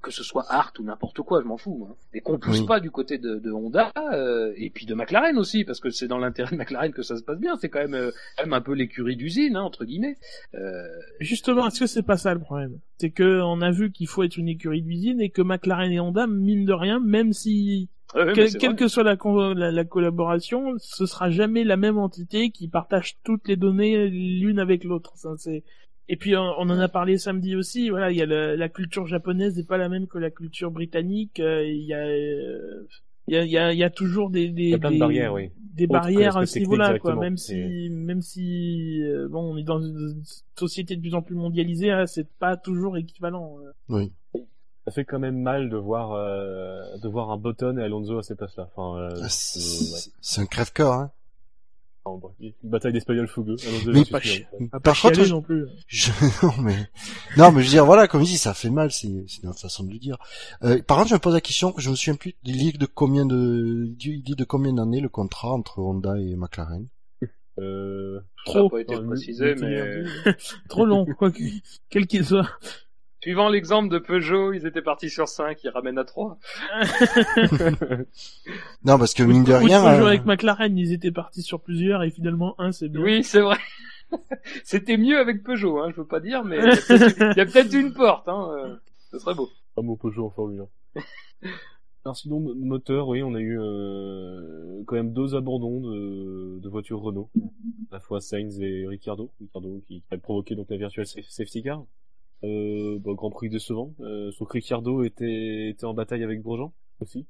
que 0.00 0.12
ce 0.12 0.22
soit 0.22 0.44
Hart 0.48 0.78
ou 0.78 0.84
n'importe 0.84 1.20
quoi, 1.22 1.40
je 1.42 1.46
m'en 1.48 1.56
fous. 1.56 1.88
Hein. 1.90 1.94
Et 2.14 2.20
qu'on 2.20 2.38
pousse 2.38 2.60
Oui. 2.60 2.66
pas 2.66 2.78
du 2.78 2.92
côté 2.92 3.18
de, 3.18 3.40
de 3.40 3.50
Honda 3.50 3.90
euh, 4.12 4.52
et 4.56 4.70
puis 4.70 4.86
de 4.86 4.94
McLaren 4.94 5.36
aussi, 5.36 5.64
parce 5.64 5.80
que 5.80 5.90
c'est 5.90 6.06
dans 6.06 6.18
l'intérêt 6.18 6.52
de 6.52 6.56
McLaren 6.56 6.92
que 6.92 7.02
ça 7.02 7.16
se 7.16 7.22
passe 7.24 7.38
bien. 7.40 7.56
C'est 7.56 7.68
quand 7.68 7.80
même, 7.80 7.94
euh, 7.94 8.12
quand 8.36 8.44
même 8.44 8.52
un 8.52 8.60
peu 8.60 8.72
l'écurie 8.74 9.16
d'usine, 9.16 9.56
hein, 9.56 9.62
entre 9.62 9.84
guillemets. 9.84 10.16
Euh, 10.54 10.86
Justement, 11.18 11.66
est-ce 11.66 11.80
que 11.80 11.86
c'est 11.86 12.04
pas 12.04 12.16
ça 12.16 12.32
le 12.34 12.40
problème? 12.40 12.78
C'est 12.98 13.10
que 13.10 13.40
on 13.42 13.60
a 13.60 13.70
vu 13.72 13.90
qu'il 13.90 14.06
faut 14.06 14.22
être 14.22 14.36
une 14.36 14.48
écurie 14.48 14.82
d'usine 14.82 15.20
et 15.20 15.30
que 15.30 15.42
McLaren 15.42 15.90
et 15.90 15.98
Honda, 15.98 16.26
mine 16.28 16.64
de 16.64 16.72
rien, 16.72 17.00
même 17.00 17.32
si 17.32 17.88
quelle 18.14 18.48
vrai. 18.50 18.74
que 18.76 18.88
soit 18.88 19.02
la, 19.02 19.16
la 19.70 19.84
collaboration, 19.84 20.74
ce 20.78 21.04
sera 21.04 21.30
jamais 21.30 21.64
la 21.64 21.76
même 21.76 21.98
entité 21.98 22.50
qui 22.50 22.66
partage 22.68 23.16
toutes 23.24 23.46
les 23.48 23.56
données 23.56 24.08
l'une 24.08 24.58
avec 24.60 24.84
l'autre. 24.84 25.12
Ça, 25.16 25.34
c'est 25.36 25.62
et 26.08 26.16
puis 26.16 26.36
on, 26.36 26.40
on 26.58 26.68
en 26.70 26.78
a 26.78 26.88
parlé 26.88 27.18
samedi 27.18 27.54
aussi. 27.56 27.90
Voilà, 27.90 28.10
il 28.10 28.16
y 28.18 28.22
a 28.22 28.26
le- 28.26 28.56
la 28.56 28.68
culture 28.68 29.06
japonaise 29.06 29.56
n'est 29.56 29.62
pas 29.64 29.76
la 29.78 29.88
même 29.88 30.06
que 30.06 30.18
la 30.18 30.30
culture 30.30 30.70
britannique. 30.70 31.40
euh, 31.40 31.64
Il 31.66 31.82
y 31.84 31.94
a 31.94 31.98
euh, 32.06 32.86
il 33.30 33.34
y 33.34 33.36
a, 33.36 33.44
il 33.44 33.50
y, 33.50 33.58
a, 33.58 33.72
il 33.74 33.78
y 33.78 33.84
a 33.84 33.90
toujours 33.90 34.30
des, 34.30 34.48
des, 34.48 34.62
Il 34.62 34.68
y 34.70 34.74
a 34.74 34.78
plein 34.78 34.88
de 34.88 34.94
des- 34.94 34.98
barrières, 35.00 35.34
oui. 35.34 35.50
des 35.74 35.84
Autres 35.84 35.88
que 35.88 35.92
barrières 35.92 36.36
à 36.38 36.46
ce 36.46 36.58
niveau-là, 36.60 36.98
quoi. 36.98 37.14
Même 37.14 37.36
si, 37.36 37.90
même 37.90 38.22
si, 38.22 39.02
euh, 39.02 39.28
bon, 39.28 39.52
on 39.52 39.58
est 39.58 39.62
dans 39.64 39.80
une 39.82 40.22
société 40.58 40.96
de 40.96 41.02
plus 41.02 41.14
en 41.14 41.20
plus 41.20 41.34
mondialisée, 41.34 41.90
hein, 41.90 42.06
c'est 42.06 42.26
pas 42.38 42.56
toujours 42.56 42.96
équivalent. 42.96 43.58
euh. 43.60 43.72
oui. 43.90 44.12
Ça 44.86 44.92
fait 44.92 45.04
quand 45.04 45.18
même 45.18 45.36
mal 45.42 45.68
de 45.68 45.76
voir, 45.76 46.12
euh, 46.12 46.80
de 47.02 47.08
voir 47.08 47.30
un 47.30 47.36
Button 47.36 47.76
et 47.76 47.82
Alonso 47.82 48.16
à 48.16 48.22
ces 48.22 48.34
places-là. 48.34 48.70
Enfin, 48.74 48.98
euh, 48.98 49.20
Ah, 49.22 49.28
c'est- 49.28 49.58
C'est 49.60 49.92
ouais. 49.94 50.00
c'est 50.22 50.40
un 50.40 50.46
crève-cœur, 50.46 50.92
hein. 50.94 51.10
Une 52.40 52.52
bataille 52.62 52.92
d'Espagnol 52.92 53.28
fougueux. 53.28 53.56
Alonso 53.66 53.92
Mais 53.92 54.04
pas 54.04 54.20
pas 54.70 54.80
Par 54.80 55.00
contre, 55.00 55.22
je- 55.24 55.32
non 55.32 55.42
plus. 55.42 55.66
Je... 55.86 56.10
non 56.42 56.52
mais 56.60 56.76
non 57.36 57.52
mais 57.52 57.60
je 57.62 57.66
veux 57.66 57.72
dire 57.72 57.84
voilà 57.86 58.08
comme 58.08 58.22
je 58.22 58.26
dis 58.30 58.38
ça 58.38 58.54
fait 58.54 58.70
mal 58.70 58.90
c'est 58.90 59.24
c'est 59.26 59.44
notre 59.44 59.60
façon 59.60 59.84
de 59.84 59.92
le 59.92 59.98
dire. 59.98 60.16
Euh, 60.62 60.80
par 60.82 60.96
contre 60.98 61.10
je 61.10 61.14
me 61.14 61.18
pose 61.20 61.34
la 61.34 61.40
question 61.40 61.74
je 61.78 61.90
me 61.90 61.94
souviens 61.96 62.14
plus 62.16 62.34
il 62.44 62.56
dit 62.56 62.72
de 62.72 62.86
combien 62.86 63.26
de 63.26 63.84
il 64.00 64.22
dit 64.22 64.34
de 64.36 64.44
combien 64.44 64.72
d'années 64.72 65.00
le 65.00 65.08
contrat 65.08 65.52
entre 65.52 65.78
Honda 65.80 66.18
et 66.18 66.36
McLaren? 66.36 66.86
Euh, 67.60 68.20
Ça 68.46 68.52
Trop, 68.52 68.68
pas 68.70 68.80
été 68.80 68.94
Enfin, 68.94 69.06
précisé, 69.06 69.44
mais 69.46 69.50
multi-milliardaire. 69.54 70.34
trop 70.68 70.86
long, 70.86 71.04
quoi 71.18 71.32
que, 71.32 71.42
quel 71.90 72.06
qu'il 72.06 72.24
soit. 72.24 72.48
Suivant 73.28 73.50
l'exemple 73.50 73.90
de 73.90 73.98
Peugeot, 73.98 74.54
ils 74.54 74.64
étaient 74.64 74.80
partis 74.80 75.10
sur 75.10 75.28
5, 75.28 75.62
ils 75.62 75.68
ramènent 75.68 75.98
à 75.98 76.04
3. 76.04 76.38
Non 78.84 78.98
parce 78.98 79.12
que 79.12 79.22
mine 79.22 79.44
de 79.44 79.52
Ou 79.52 79.58
rien 79.58 79.82
Peugeot 79.82 80.04
euh, 80.04 80.08
avec 80.08 80.24
McLaren, 80.24 80.78
ils 80.78 80.92
étaient 80.94 81.10
partis 81.12 81.42
sur 81.42 81.60
plusieurs 81.60 82.02
et 82.02 82.10
finalement 82.10 82.54
un 82.58 82.72
c'est 82.72 82.88
bien. 82.88 83.02
Oui, 83.02 83.22
c'est 83.22 83.40
vrai. 83.42 83.58
C'était 84.64 84.96
mieux 84.96 85.18
avec 85.18 85.42
Peugeot, 85.42 85.78
hein, 85.80 85.90
je 85.90 85.96
veux 86.00 86.06
pas 86.06 86.20
dire, 86.20 86.42
mais 86.42 86.56
il 86.56 87.34
y 87.36 87.40
a 87.40 87.44
peut-être- 87.44 87.74
une 87.74 87.92
porte, 87.92 88.26
hein. 88.28 88.48
euh, 88.56 88.74
Ce 89.10 89.18
serait 89.18 89.34
beau. 89.34 89.50
Pas 89.74 89.82
mon 89.82 89.96
Peugeot 89.96 90.24
en 90.26 90.30
Formule 90.30 90.64
Alors 92.06 92.16
sinon, 92.16 92.40
mo- 92.40 92.54
moteur, 92.54 93.08
oui, 93.08 93.22
on 93.22 93.34
a 93.34 93.40
eu 93.40 93.58
euh, 93.60 94.82
quand 94.86 94.94
même 94.96 95.12
deux 95.12 95.34
abandons 95.34 95.80
de, 95.82 96.58
de 96.60 96.68
voitures 96.70 97.00
Renault. 97.00 97.28
À 97.90 97.96
la 97.96 98.00
fois 98.00 98.22
Sainz 98.22 98.58
et 98.62 98.86
Ricciardo. 98.86 99.30
Ricciardo 99.38 99.82
qui 99.86 100.02
a 100.10 100.16
provoqué 100.16 100.54
donc 100.54 100.68
la 100.70 100.78
virtual 100.78 101.06
sa- 101.06 101.20
safety 101.28 101.62
car. 101.62 101.82
Euh, 102.44 102.98
bah, 103.00 103.12
Grand 103.14 103.30
Prix 103.30 103.48
décevant. 103.48 103.94
Euh, 104.00 104.30
sauf 104.32 104.48
que 104.48 104.54
Ricciardo 104.54 105.02
était, 105.02 105.70
était 105.70 105.84
en 105.84 105.94
bataille 105.94 106.22
avec 106.22 106.40
Grosjean 106.42 106.72
aussi. 107.00 107.26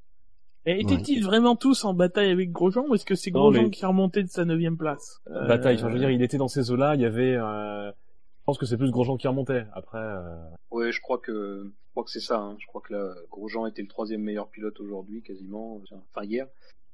Et 0.67 0.81
étaient-ils 0.81 1.25
vraiment 1.25 1.57
tous 1.57 1.85
en 1.87 1.95
bataille 1.95 2.31
avec 2.31 2.53
Grosjean 2.53 2.85
ou 2.89 2.95
est-ce 2.95 3.07
que 3.07 3.15
c'est 3.15 3.31
Grosjean 3.31 3.63
mais- 3.65 3.71
qui 3.71 3.85
a 3.85 3.89
remonté 3.89 4.23
de 4.23 4.29
sa 4.29 4.45
neuvième 4.45 4.77
place? 4.77 5.21
Euh, 5.29 5.47
Bataille, 5.47 5.77
enfin, 5.77 5.89
je 5.89 5.95
veux 5.95 5.99
dire, 5.99 6.11
il 6.11 6.21
était 6.21 6.37
dans 6.37 6.49
ces 6.49 6.71
eaux-là, 6.71 6.95
il 6.95 7.01
y 7.01 7.07
avait... 7.07 7.37
Euh... 7.37 7.91
Je 7.91 8.45
pense 8.45 8.59
que 8.59 8.67
c'est 8.67 8.77
plus 8.77 8.91
Grosjean 8.91 9.17
qui 9.17 9.29
remontait. 9.29 9.65
Après... 9.75 9.99
Euh... 9.99 10.37
Ouais, 10.71 10.93
je 10.93 11.01
crois 11.01 11.19
que 11.19 11.65
je 11.65 11.91
crois 11.93 12.05
que 12.05 12.11
c'est 12.11 12.21
ça. 12.21 12.39
hein. 12.39 12.57
Je 12.59 12.67
crois 12.67 12.81
que 12.81 12.93
là, 12.95 13.15
Grosjean 13.31 13.67
était 13.67 13.83
le 13.83 13.89
troisième 13.89 14.23
meilleur 14.23 14.49
pilote 14.49 14.79
aujourd'hui, 14.81 15.23
quasiment. 15.23 15.81
Enfin 16.15 16.25
hier. 16.27 16.47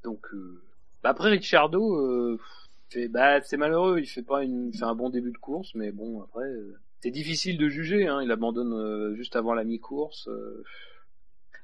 Donc 0.05 0.21
euh, 0.35 0.63
bah, 1.03 1.11
après 1.11 1.31
Ricciardo, 1.31 1.95
euh, 1.97 2.41
c'est 2.91 3.07
bah 3.09 3.41
c'est 3.43 3.57
malheureux. 3.57 4.01
Il 4.01 4.07
fait 4.07 4.23
pas 4.23 4.43
une, 4.45 4.71
il 4.73 4.77
fait 4.79 4.85
un 4.85 4.95
bon 4.97 5.11
début 5.11 5.31
de 5.33 5.39
course, 5.39 5.75
mais 5.77 5.93
bon 5.93 6.23
après 6.23 6.45
euh, 6.45 6.77
c'est 7.05 7.11
difficile 7.11 7.59
de 7.59 7.69
juger. 7.69 8.07
Hein. 8.07 8.23
Il 8.23 8.31
abandonne 8.33 8.73
euh, 8.73 9.15
juste 9.15 9.37
avant 9.37 9.53
la 9.53 9.63
mi-course. 9.65 10.27
euh. 10.29 10.65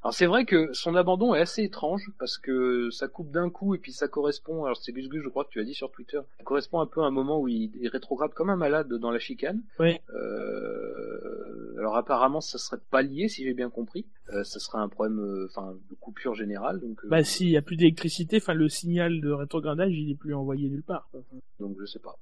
Alors 0.03 0.13
c'est 0.15 0.27
vrai 0.27 0.45
que 0.45 0.71
son 0.75 0.95
abandon 0.97 1.35
est 1.35 1.41
assez 1.41 1.63
étrange 1.63 2.11
parce 2.19 2.37
que 2.39 2.91
ça 2.91 3.07
coupe 3.09 3.31
d'un 3.31 3.49
coup 3.51 3.75
et 3.75 3.79
puis 3.79 3.93
ça 3.93 4.07
correspond. 4.07 4.65
Alors 4.65 4.77
c'est 4.77 4.93
Gus 4.93 5.09
Gus, 5.09 5.23
je 5.23 5.29
crois 5.31 5.45
que 5.45 5.51
tu 5.51 5.61
as 5.61 5.65
dit 5.65 5.73
sur 5.75 5.91
Twitter. 5.91 6.21
Ça 6.39 6.45
correspond 6.45 6.81
un 6.81 6.87
peu 6.87 7.01
à 7.03 7.07
un 7.07 7.11
moment 7.11 7.41
où 7.41 7.49
il 7.49 7.71
est 7.83 7.89
rétrograde 7.89 8.33
comme 8.35 8.51
un 8.51 8.57
malade 8.57 8.93
dans 8.93 9.11
la 9.11 9.19
chicane. 9.19 9.63
Oui. 9.79 9.99
Euh, 10.15 11.77
alors 11.79 11.97
apparemment, 11.97 12.41
ça 12.43 12.59
serait 12.59 12.81
pas 12.91 13.01
lié, 13.01 13.29
si 13.29 13.45
j'ai 13.45 13.55
bien 13.55 13.71
compris. 13.71 14.07
Euh, 14.33 14.45
ça 14.45 14.59
serait 14.59 14.79
un 14.79 14.89
problème, 14.89 15.21
euh, 15.21 15.47
enfin, 15.51 15.75
de 15.91 15.95
coupure 15.97 16.35
générale. 16.35 16.81
Donc, 16.81 16.99
Bah 17.07 17.25
s'il 17.25 17.49
y 17.49 17.57
a 17.57 17.63
plus 17.63 17.77
d'électricité, 17.77 18.37
enfin 18.39 18.55
le 18.55 18.69
signal 18.69 19.21
de 19.23 19.31
rétrogradage 19.31 19.93
il 19.93 20.11
est 20.11 20.19
plus 20.19 20.35
envoyé 20.35 20.69
nulle 20.69 20.83
part. 20.83 21.11
donc 21.59 21.77
je 21.81 21.87
sais 21.87 21.99
pas. 21.99 22.17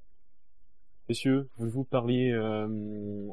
Messieurs, 1.09 1.47
voulez-vous 1.57 1.83
parler 1.85 2.31
euh, 2.31 2.67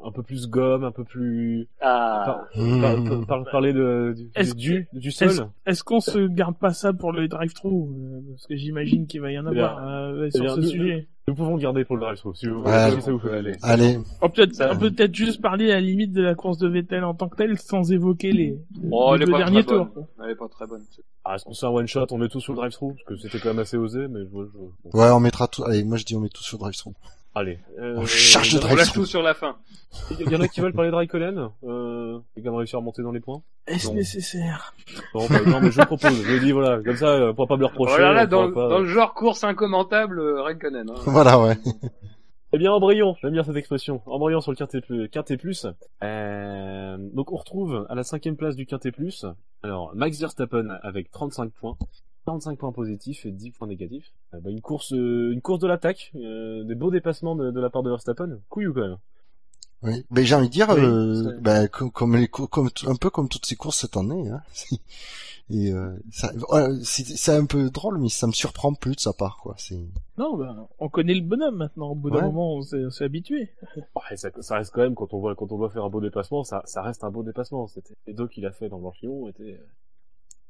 un 0.03 0.11
peu 0.11 0.23
plus 0.23 0.47
gomme, 0.49 0.83
un 0.83 0.91
peu 0.91 1.03
plus... 1.03 1.67
Ah. 1.79 2.23
Par- 2.25 2.47
par- 2.81 3.25
par- 3.27 3.51
parler 3.51 3.71
de, 3.71 4.15
du, 4.17 4.31
Est-ce 4.35 4.55
du, 4.55 4.87
Est-ce 4.95 5.29
sol 5.35 5.49
est-ce 5.67 5.83
qu'on 5.83 5.99
se 5.99 6.27
garde 6.27 6.57
pas 6.57 6.73
ça 6.73 6.91
pour 6.91 7.11
le 7.11 7.27
drive-thru 7.27 7.69
euh, 7.69 8.21
Parce 8.31 8.47
que 8.47 8.55
j'imagine 8.55 9.05
qu'il 9.05 9.21
va 9.21 9.31
y 9.31 9.37
en 9.37 9.45
Eh 9.51 9.53
bien, 9.53 9.65
avoir 9.67 9.87
euh, 9.87 10.25
eh 10.25 10.31
sur 10.31 10.43
bien, 10.43 10.55
ce 10.55 10.59
nous- 10.61 10.67
sujet. 10.67 11.07
Nous 11.29 11.35
pouvons 11.35 11.55
le 11.57 11.61
garder 11.61 11.83
pour 11.83 11.97
le 11.97 12.01
drive-thru, 12.03 12.33
si 12.35 12.47
vous 12.47 12.61
Ouais. 12.61 13.01
ça 13.01 13.11
vous 13.11 13.19
fait 13.19 13.35
aller. 13.35 13.51
Allez, 13.61 13.99
On 14.21 14.29
peut 14.29 14.47
peut-être 14.47 14.79
peut 14.79 15.09
juste 15.13 15.41
parler 15.41 15.71
à 15.71 15.75
la 15.75 15.81
limite 15.81 16.13
de 16.13 16.21
la 16.23 16.35
course 16.35 16.57
de 16.57 16.69
Vettel 16.69 17.03
en 17.03 17.13
tant 17.13 17.27
que 17.27 17.35
telle 17.35 17.57
sans 17.59 17.91
évoquer 17.91 18.31
les, 18.31 18.57
Oh, 18.91 19.13
les 19.15 19.25
deux 19.25 19.33
derniers 19.33 19.65
tours. 19.65 19.87
bonne. 19.93 20.05
Elle 20.23 20.31
est 20.31 20.35
pas 20.35 20.47
très 20.47 20.65
bonne. 20.65 20.81
Ah, 21.25 21.35
est-ce 21.35 21.43
qu'on 21.43 21.53
fait 21.53 21.65
un 21.65 21.69
one-shot, 21.69 22.05
on 22.11 22.17
met 22.17 22.29
tout 22.29 22.39
sur 22.39 22.53
le 22.53 22.57
drive-thru? 22.59 22.93
Parce 22.93 23.03
que 23.21 23.27
c'était 23.27 23.39
quand 23.43 23.49
même 23.49 23.59
assez 23.59 23.75
osé, 23.75 24.07
mais 24.07 24.21
je, 24.21 24.25
je- 24.29 24.57
bon. 24.57 24.71
ouais, 24.93 25.11
on 25.11 25.19
mettra 25.19 25.47
tout. 25.49 25.65
Allez, 25.65 25.83
moi 25.83 25.97
je 25.97 26.05
dis 26.05 26.15
on 26.15 26.21
met 26.21 26.29
tout 26.29 26.41
sur 26.43 26.57
drive-thru. 26.57 26.93
Allez. 27.37 27.59
Euh, 27.79 27.95
On 27.97 28.05
charge 28.05 28.53
de 28.53 28.65
On 28.65 28.75
lâche 28.75 28.91
tout 28.93 29.05
sur 29.05 29.21
la 29.21 29.33
fin. 29.33 29.57
Il 30.19 30.29
y 30.29 30.35
en 30.35 30.41
a 30.41 30.47
qui 30.47 30.59
veulent 30.61 30.73
parler 30.73 30.89
de 30.91 30.95
Raikkonen 30.95 31.49
euh, 31.63 32.19
et 32.35 32.41
qui 32.41 32.49
ont 32.49 32.55
réussi 32.55 32.75
à 32.75 32.79
remonter 32.79 33.01
dans 33.03 33.11
les 33.11 33.19
points 33.19 33.41
Est-ce 33.67 33.91
nécessaire? 33.91 34.73
Non, 35.15 35.25
bah, 35.29 35.39
non, 35.45 35.61
mais 35.61 35.71
je 35.71 35.79
le 35.79 35.85
propose. 35.85 36.23
Je 36.23 36.31
le 36.33 36.39
dis, 36.39 36.51
voilà. 36.51 36.81
Comme 36.83 36.95
ça, 36.95 37.07
euh, 37.07 37.31
on 37.31 37.35
pourra 37.35 37.47
pas 37.47 37.55
me 37.55 37.61
le 37.61 37.65
reprocher. 37.67 37.91
Voilà, 37.93 38.13
là, 38.13 38.25
dans, 38.25 38.51
pas- 38.51 38.69
dans 38.69 38.79
le 38.79 38.87
genre 38.87 39.13
course 39.13 39.43
incommentable, 39.43 40.19
euh, 40.19 40.41
Raikkonen. 40.41 40.89
Hein. 40.89 40.95
Voilà, 41.05 41.39
ouais. 41.39 41.57
Eh 42.53 42.57
bien, 42.57 42.71
embrayons, 42.71 43.13
j'aime 43.21 43.33
bien 43.33 43.43
cette 43.43 43.57
expression. 43.57 44.01
Embrayons 44.05 44.39
sur 44.39 44.51
le 44.51 44.55
Quintet 44.55 44.79
Plus. 44.79 45.09
Quintet 45.09 45.35
Plus. 45.35 45.67
Euh, 46.01 46.95
donc, 47.13 47.33
on 47.33 47.35
retrouve 47.35 47.85
à 47.89 47.93
la 47.95 48.03
cinquième 48.03 48.37
place 48.37 48.55
du 48.55 48.65
Quintet 48.65 48.93
Plus. 48.93 49.25
Alors, 49.63 49.91
Max 49.95 50.17
Verstappen 50.17 50.69
avec 50.81 51.11
35 51.11 51.51
points. 51.51 51.75
45 52.27 52.59
points 52.59 52.71
positifs 52.73 53.25
et 53.25 53.31
10 53.31 53.51
points 53.51 53.67
négatifs. 53.69 54.11
Euh, 54.33 54.41
bah, 54.41 54.49
une 54.49 54.59
course, 54.59 54.91
euh, 54.91 55.31
une 55.31 55.41
course 55.41 55.59
de 55.61 55.67
l'attaque, 55.67 56.11
euh, 56.15 56.65
des 56.65 56.75
beaux 56.75 56.91
dépassements 56.91 57.35
de, 57.37 57.51
de 57.51 57.59
la 57.61 57.69
part 57.69 57.83
de 57.83 57.89
Verstappen. 57.89 58.39
Couillou 58.49 58.73
quand 58.73 58.81
même? 58.81 58.97
Oui. 59.83 60.05
Mais 60.11 60.25
j'ai 60.25 60.35
envie 60.35 60.47
de 60.47 60.51
dire, 60.51 60.67
Oui, 60.69 60.81
euh, 60.83 61.37
bah, 61.39 61.69
co- 61.69 61.89
comme, 61.89 62.17
les, 62.17 62.27
cou- 62.27 62.47
comme 62.47 62.67
un 62.85 62.95
peu 62.95 63.09
comme 63.09 63.29
toutes 63.29 63.45
ces 63.45 63.55
courses 63.55 63.79
cette 63.79 63.95
année. 63.95 64.27
Hein. 64.29 64.41
Et 65.49 65.71
euh, 65.71 65.95
ça, 66.11 66.33
ouais, 66.49 66.67
c'est 66.83 67.31
un 67.33 67.45
peu 67.45 67.69
drôle, 67.69 67.97
mais 67.99 68.09
ça 68.09 68.27
me 68.27 68.33
surprend 68.33 68.73
plus 68.73 68.95
de 68.95 68.99
sa 68.99 69.13
part, 69.13 69.37
quoi. 69.41 69.55
C'est 69.57 69.79
Non, 70.17 70.35
ben, 70.35 70.67
on 70.79 70.89
connaît 70.89 71.13
le 71.13 71.21
bonhomme 71.21 71.55
maintenant. 71.55 71.91
Au 71.91 71.95
bout 71.95 72.09
d'un 72.09 72.17
Ouais. 72.17 72.21
moment, 72.23 72.55
on 72.55 72.61
s'est 72.63 72.83
on 72.85 72.89
s'est 72.89 73.05
habitué. 73.05 73.53
Ouais, 73.95 74.17
ça, 74.17 74.29
ça 74.41 74.55
reste 74.57 74.71
quand 74.73 74.81
même, 74.81 74.95
quand 74.95 75.13
on 75.13 75.19
voit, 75.19 75.35
quand 75.35 75.49
on 75.53 75.57
doit 75.57 75.69
faire 75.69 75.85
un 75.85 75.89
beau 75.89 76.01
dépassement, 76.01 76.43
ça, 76.43 76.61
ça 76.65 76.81
reste 76.81 77.05
un 77.05 77.11
beau 77.11 77.23
dépassement. 77.23 77.67
C'était, 77.67 77.93
les 78.07 78.13
deux 78.13 78.27
qu'il 78.27 78.45
a 78.45 78.51
fait 78.51 78.67
dans 78.67 78.79
Blanchillon 78.79 79.29
étaient, 79.29 79.57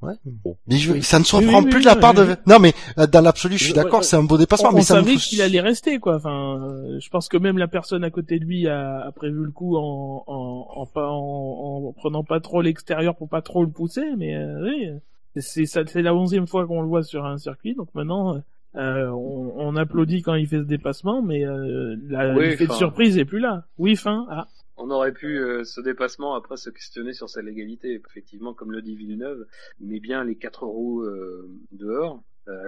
ouais. 0.02 0.14
Bon. 0.26 0.56
Mais 0.68 0.78
je, 0.78 0.93
Oui. 0.93 1.04
ça 1.04 1.20
ne 1.20 1.24
surprend 1.24 1.60
Oui, 1.60 1.64
oui, 1.66 1.70
plus 1.70 1.78
oui, 1.78 1.84
de 1.84 1.86
la 1.89 1.95
oui, 1.95 2.02
part 2.02 2.14
oui. 2.18 2.28
de. 2.28 2.36
Non, 2.48 2.60
mais 2.60 2.74
euh, 2.98 3.08
dans 3.08 3.22
l'absolu, 3.22 3.58
je 3.58 3.64
suis 3.66 3.74
Ouais, 3.74 3.84
d'accord, 3.84 4.00
ouais. 4.00 4.06
c'est 4.06 4.16
un 4.16 4.24
beau 4.24 4.38
dépassement, 4.38 4.70
on 4.70 4.74
mais 4.74 4.80
on 4.80 4.84
ça 4.84 4.95
me 4.95 5.00
savait 5.02 5.12
frustre- 5.14 5.30
qu'il 5.30 5.41
allait 5.41 5.62
rester, 5.62 6.00
quoi. 6.00 6.16
Enfin, 6.16 6.60
euh, 6.62 7.00
je 7.00 7.10
pense 7.10 7.28
que 7.28 7.38
même 7.38 7.58
la 7.58 7.68
personne 7.68 8.04
à 8.04 8.10
côté 8.10 8.39
de 8.39 8.45
lui 8.45 8.68
a, 8.68 9.02
a 9.08 9.12
prévu 9.12 9.43
le 9.45 9.52
coup 9.52 9.78
en, 9.78 10.24
en, 10.28 10.68
en, 10.76 11.00
en, 11.00 11.88
en 11.88 11.91
prenant 11.93 12.24
pas 12.24 12.39
trop 12.39 12.62
l'extérieur 12.62 13.16
pour 13.16 13.30
pas 13.30 13.41
trop 13.41 13.64
le 13.64 13.70
pousser, 13.70 14.06
mais 14.18 14.36
euh, 14.36 14.64
oui, 14.64 14.89
c'est 15.36 15.66
ça- 15.66 15.86
c'est 15.86 16.02
la 16.02 16.16
onzième 16.16 16.48
fois 16.48 16.66
qu'on 16.66 16.82
le 16.82 16.88
voit 16.88 17.04
sur 17.04 17.26
un 17.26 17.38
circuit, 17.38 17.76
donc 17.76 17.88
maintenant. 17.93 18.41
euh, 18.76 19.08
on, 19.10 19.54
on 19.58 19.76
applaudit 19.76 20.22
quand 20.22 20.36
il 20.36 20.45
fait 20.48 20.58
ce 20.60 20.64
dépassement, 20.64 21.24
mais 21.24 21.43
euh, 21.45 21.95
la- 22.10 22.34
Oui, 22.36 22.50
l'effet 22.50 22.68
de 22.68 22.72
surprise 22.74 23.18
est 23.18 23.26
plus 23.26 23.39
là. 23.39 23.64
Oui, 23.80 23.95
fin. 23.95 24.28
Ah, 24.30 24.45
On 24.80 24.91
aurait 24.91 25.11
pu, 25.11 25.39
euh, 25.39 25.63
ce 25.63 25.82
dépassement, 25.82 26.36
après 26.36 26.55
se 26.55 26.69
questionner 26.69 27.13
sur 27.13 27.30
sa 27.30 27.41
légalité. 27.41 27.99
Effectivement, 28.07 28.53
comme 28.53 28.71
le 28.71 28.84
dit 28.84 28.95
Villeneuve, 28.95 29.47
il 29.82 29.88
met 29.88 29.99
bien 29.99 30.23
les 30.23 30.36
quatre 30.36 30.65
roues 30.67 31.01
euh, 31.01 31.49
dehors. 31.71 31.87
Euh, 31.87 31.87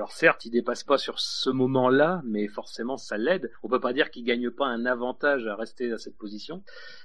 alors 0.10 0.18
certes, 0.18 0.46
il 0.46 0.50
dépasse 0.50 0.84
pas 0.84 0.98
sur 0.98 1.20
ce 1.20 1.52
moment-là, 1.52 2.22
mais 2.26 2.48
forcément 2.48 2.98
ça 2.98 3.16
l'aide. 3.18 3.52
On 3.62 3.68
peut 3.70 3.80
pas 3.80 3.94
dire 3.94 4.10
qu'il 4.10 4.24
gagne 4.24 4.50
pas 4.50 4.66
un 4.66 4.88
avantage 4.88 5.46
à 5.46 5.56
rester 5.56 5.92
à 5.92 6.00
cette 6.00 6.18
position. 6.18 6.64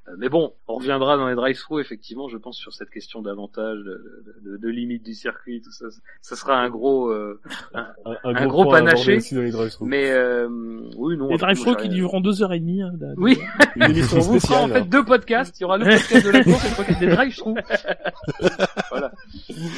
Euh, 0.09 0.13
mais 0.17 0.31
bon, 0.31 0.55
on 0.69 0.77
reviendra 0.77 1.19
dans 1.19 1.29
les 1.29 1.35
drive-thru 1.35 1.83
effectivement, 1.83 2.29
je 2.29 2.39
pense 2.39 2.57
sur 2.57 2.73
cette 2.73 2.89
question 2.89 3.21
d'avantage, 3.21 3.79
de, 3.81 4.25
de, 4.43 4.51
de- 4.53 4.57
de 4.57 4.69
limite 4.69 5.03
du 5.03 5.13
circuit, 5.13 5.61
tout 5.61 5.71
ça. 5.71 5.85
Ça 6.23 6.35
sera 6.35 6.57
un 6.57 6.71
gros, 6.71 7.11
euh, 7.11 7.39
un- 7.75 7.89
un, 8.07 8.35
Un 8.35 8.47
gros 8.47 8.71
panaché, 8.71 9.17
aussi 9.19 9.35
dans 9.35 9.43
les 9.43 9.51
drive-thru. 9.51 9.87
mais 9.87 10.11
euh, 10.11 10.49
oui 10.97 11.19
non. 11.19 11.29
les 11.29 11.37
j'ai 11.55 11.75
qui 11.77 11.89
dureront 11.91 12.21
deux 12.23 12.43
heures 12.43 12.55
et 12.55 12.61
demie. 12.61 12.81
hein, 12.81 12.93
de- 12.95 13.13
Oui. 13.19 13.39
Une 13.77 13.83
émission 13.83 14.17
On 14.17 14.21
vous 14.21 14.41
fera 14.41 14.63
en 14.63 14.69
fait 14.69 14.89
deux 14.89 15.05
podcasts. 15.05 15.59
Il 15.61 15.63
y 15.63 15.65
aura 15.67 15.77
le 15.77 15.85
podcast 15.85 16.25
de 16.25 16.31
la 16.31 16.43
course 16.45 16.65
et 16.65 16.71
le 16.71 16.77
podcast 16.77 17.01
des 17.01 17.07
drive-thru. 17.09 17.55
voilà. 18.91 19.13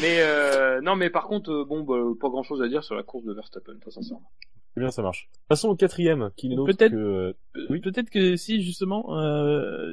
Mais 0.01 0.19
euh, 0.21 0.81
non, 0.81 0.95
mais 0.95 1.11
par 1.11 1.25
contre, 1.27 1.51
euh, 1.51 1.65
bon, 1.65 1.83
bah, 1.83 1.97
pas 2.21 2.29
grand-chose 2.29 2.63
à 2.63 2.69
dire 2.69 2.85
sur 2.85 2.95
la 2.95 3.03
course 3.03 3.16
de 3.25 3.33
Verstappen, 3.33 3.75
très 3.81 3.91
sincèrement. 3.91 4.31
Eh 4.77 4.81
bien, 4.81 4.91
ça 4.91 5.01
marche. 5.01 5.31
Passons 5.49 5.71
au 5.71 5.75
quatrième, 5.77 6.31
qui 6.37 6.51
n'est 6.51 6.57
Peut-être- 6.57 6.93
que... 6.93 7.35
Oui. 7.71 7.81
Peut-être 7.81 8.11
que 8.11 8.37
si 8.37 8.61
justement, 8.63 9.19
euh, 9.19 9.91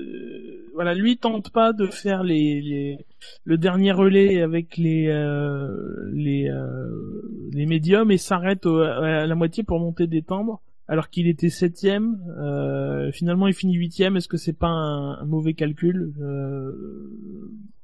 voilà, 0.73 0.93
lui 0.93 1.15
tente 1.17 1.51
pas 1.51 1.71
de 1.71 1.85
faire 1.87 2.23
les, 2.23 2.59
les 2.61 2.97
le 3.45 3.57
dernier 3.57 3.93
relais 3.93 4.41
avec 4.41 4.75
les 4.75 5.07
euh, 5.07 6.09
les 6.11 6.49
euh, 6.49 7.21
les 7.53 7.65
médiums 7.65 8.11
et 8.11 8.17
s'arrête 8.17 8.65
à 8.65 9.25
la 9.25 9.35
moitié 9.35 9.63
pour 9.63 9.79
monter 9.79 10.05
des 10.07 10.21
timbres, 10.21 10.61
alors 10.89 11.09
qu'il 11.09 11.27
était 11.27 11.49
septième. 11.49 12.17
Euh, 12.37 13.09
finalement, 13.13 13.47
il 13.47 13.53
finit 13.53 13.75
huitième. 13.75 14.17
Est-ce 14.17 14.27
que 14.27 14.35
c'est 14.37 14.57
pas 14.57 14.67
un, 14.67 15.13
un 15.21 15.25
mauvais 15.25 15.53
calcul? 15.53 16.13
Euh, 16.21 17.09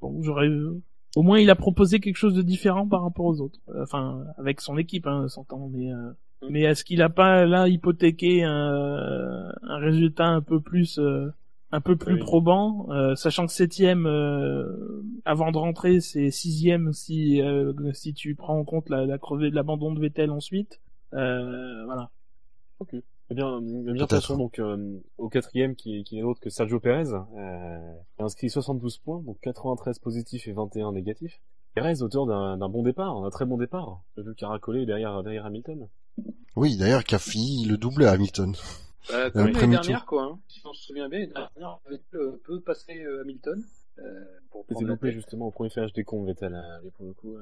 Bon, 0.02 0.22
j'aurais 0.22 0.50
au 1.16 1.24
moins 1.24 1.40
il 1.40 1.50
a 1.50 1.56
proposé 1.56 2.00
quelque 2.00 2.18
chose 2.18 2.34
de 2.36 2.42
différent 2.42 2.88
par 2.88 3.04
rapport 3.04 3.26
aux 3.26 3.42
autres. 3.42 3.60
Enfin, 3.82 4.24
avec 4.38 4.62
son 4.62 4.78
équipe, 4.78 5.08
hein, 5.08 5.28
s'entend, 5.28 5.70
mais. 5.70 5.92
Euh... 5.92 6.12
Mais 6.50 6.62
est-ce 6.62 6.86
qu'il 6.86 7.02
a 7.02 7.10
pas 7.10 7.46
là 7.46 7.68
hypothéqué 7.68 8.44
un, 8.44 9.52
un 9.62 9.78
résultat 9.78 10.28
un 10.28 10.42
peu 10.42 10.62
plus 10.62 10.98
euh, 10.98 11.28
un 11.72 11.82
peu 11.82 11.98
plus 11.98 12.14
Oui. 12.14 12.20
probant, 12.22 12.88
euh, 12.92 13.14
sachant 13.16 13.46
que 13.46 13.52
septième 13.52 14.06
euh, 14.06 15.04
avant 15.26 15.52
de 15.52 15.58
rentrer 15.58 16.00
c'est 16.00 16.32
sixième 16.32 16.94
si 16.94 17.42
euh, 17.42 17.74
si 17.92 18.14
tu 18.14 18.36
prends 18.36 18.58
en 18.58 18.64
compte 18.64 18.90
la, 18.90 19.06
la 19.06 19.18
crevée 19.18 19.50
de 19.50 19.56
l'abandon 19.56 19.94
de 19.94 20.00
Vettel 20.00 20.32
ensuite. 20.32 20.80
Euh, 21.14 21.84
voilà. 21.84 22.10
Eh 23.32 23.36
bien, 23.36 23.62
eh 23.62 23.92
bien 23.92 24.08
passons 24.08 24.38
donc 24.38 24.60
euh, 24.60 25.00
au 25.18 25.30
quatrième, 25.30 25.76
qui, 25.76 26.04
qui 26.04 26.16
n'est 26.16 26.24
autre 26.24 26.40
que 26.40 26.50
Sergio 26.50 26.80
Perez, 26.80 27.14
euh, 27.14 27.94
a 28.18 28.24
inscrit 28.24 28.50
72 28.50 28.98
points, 28.98 29.22
donc 29.22 29.38
93 29.42 30.00
positifs 30.00 30.48
et 30.48 30.54
21 30.54 30.94
négatifs. 30.94 31.40
Perez, 31.76 32.02
auteur 32.02 32.26
d'un 32.26 32.70
bon 32.70 32.82
départ, 32.82 33.16
un 33.24 33.30
très 33.30 33.46
bon 33.46 33.58
départ, 33.58 34.02
vu 34.18 34.34
caracoler 34.34 34.86
derrière, 34.86 35.22
derrière 35.22 35.46
Hamilton. 35.46 35.88
Oui, 36.56 36.76
d'ailleurs, 36.78 37.04
qui 37.04 37.16
a 37.16 37.20
fini 37.20 37.66
le 37.66 37.78
double 37.78 38.06
à 38.06 38.12
Hamilton. 38.12 38.56
Euh, 39.12 39.30
comme 39.32 39.42
l'année 39.42 39.54
premier 39.54 39.76
dernière, 39.76 40.06
quoi. 40.06 40.24
Hein. 40.24 40.40
Si 40.48 40.62
on 40.66 40.74
se 40.74 40.86
souvient 40.86 41.10
bien, 41.10 41.20
l'année 41.20 41.34
dernière, 41.34 41.80
Vettel 41.90 42.20
euh, 42.20 42.42
peut 42.44 42.62
passer 42.62 43.04
euh, 43.04 43.22
Hamilton. 43.22 43.64
Euh, 44.00 44.26
pour 44.52 44.66
prendre 44.66 44.88
loupé 44.88 45.12
justement 45.12 45.48
au 45.48 45.52
premier 45.52 45.70
ferrage 45.70 45.94
des 45.94 46.04
cons, 46.04 46.24
Vettel, 46.24 46.54
euh, 46.54 46.90
pour 46.96 47.06
le 47.06 47.14
coup. 47.14 47.38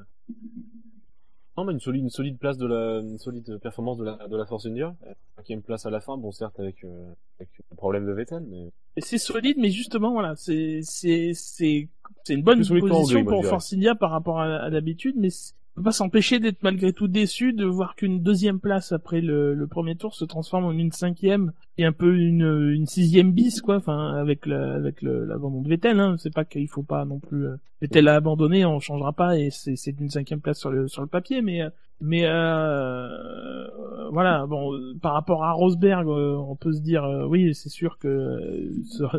Non, 1.57 1.65
mais 1.65 1.73
une 1.73 1.79
solide, 1.79 2.03
une 2.03 2.09
solide 2.09 2.37
place 2.37 2.57
de 2.57 2.67
la, 2.67 2.99
une 2.99 3.17
solide 3.17 3.57
performance 3.57 3.97
de 3.97 4.05
la, 4.05 4.27
de 4.27 4.37
la 4.37 4.45
Force 4.45 4.67
India. 4.67 4.95
Cinquième 5.37 5.63
place 5.63 5.85
à 5.87 5.89
la 5.89 5.99
fin, 5.99 6.15
bon 6.17 6.31
certes 6.31 6.59
avec, 6.59 6.83
euh, 6.83 7.11
avec 7.39 7.49
le 7.69 7.75
problème 7.75 8.05
de 8.05 8.11
Vettel, 8.11 8.43
mais 8.47 8.69
c'est 9.01 9.17
solide, 9.17 9.57
mais 9.59 9.69
justement 9.69 10.11
voilà, 10.11 10.35
c'est 10.35 10.81
c'est 10.83 11.31
c'est 11.33 11.87
C'est 12.23 12.33
une 12.33 12.43
bonne 12.43 12.59
position 12.59 13.23
moi, 13.23 13.33
pour. 13.33 13.45
Force 13.45 13.73
India 13.73 13.95
par 13.95 14.11
rapport 14.11 14.39
à, 14.39 14.57
à 14.57 14.69
d'habitude, 14.69 15.15
mais 15.17 15.29
peut 15.77 15.83
pas 15.83 15.91
s'empêcher 15.91 16.39
d'être 16.39 16.63
malgré 16.63 16.91
tout 16.91 17.07
déçu 17.07 17.53
de 17.53 17.63
voir 17.63 17.95
qu'une 17.95 18.23
deuxième 18.23 18.59
place 18.59 18.91
après 18.91 19.21
le, 19.21 19.67
premier 19.69 19.95
tour 19.95 20.15
se 20.15 20.25
transforme 20.25 20.65
en 20.65 20.71
une 20.71 20.91
cinquième 20.91 21.53
et 21.77 21.85
un 21.85 21.91
peu 21.91 22.17
une, 22.17 22.85
sixième 22.87 23.31
bis 23.31 23.61
quoi. 23.61 23.75
Enfin 23.75 24.15
avec 24.15 24.47
le, 24.47 24.55
avec 24.55 25.03
l'abandon 25.03 25.61
de 25.61 25.69
Vettel. 25.69 25.99
Hein. 25.99 26.15
C'est 26.17 26.33
pas 26.33 26.45
qu'il 26.45 26.67
faut 26.67 26.81
pas 26.81 27.05
non 27.05 27.19
plus 27.19 27.45
euh, 27.45 27.57
Vettel 27.81 28.07
a 28.07 28.15
abandonné, 28.15 28.65
on 28.65 28.79
changera 28.79 29.13
pas 29.13 29.37
et 29.37 29.49
c'est 29.51 29.75
c'est 29.75 29.99
une 29.99 30.09
cinquième 30.09 30.41
place 30.41 30.57
sur 30.57 30.71
le 30.71 30.87
sur 30.87 31.03
le 31.03 31.07
papier, 31.07 31.43
mais 31.43 31.61
euh, 31.61 31.69
mais 31.99 32.25
euh, 32.25 33.67
voilà 34.11 34.45
bon 34.45 34.71
par 35.01 35.13
rapport 35.13 35.43
à 35.43 35.51
Rosberg 35.51 36.07
euh, 36.07 36.35
on 36.35 36.55
peut 36.55 36.73
se 36.73 36.81
dire 36.81 37.03
euh, 37.03 37.25
oui 37.25 37.55
c'est 37.55 37.69
sûr 37.69 37.97
que 37.97 38.71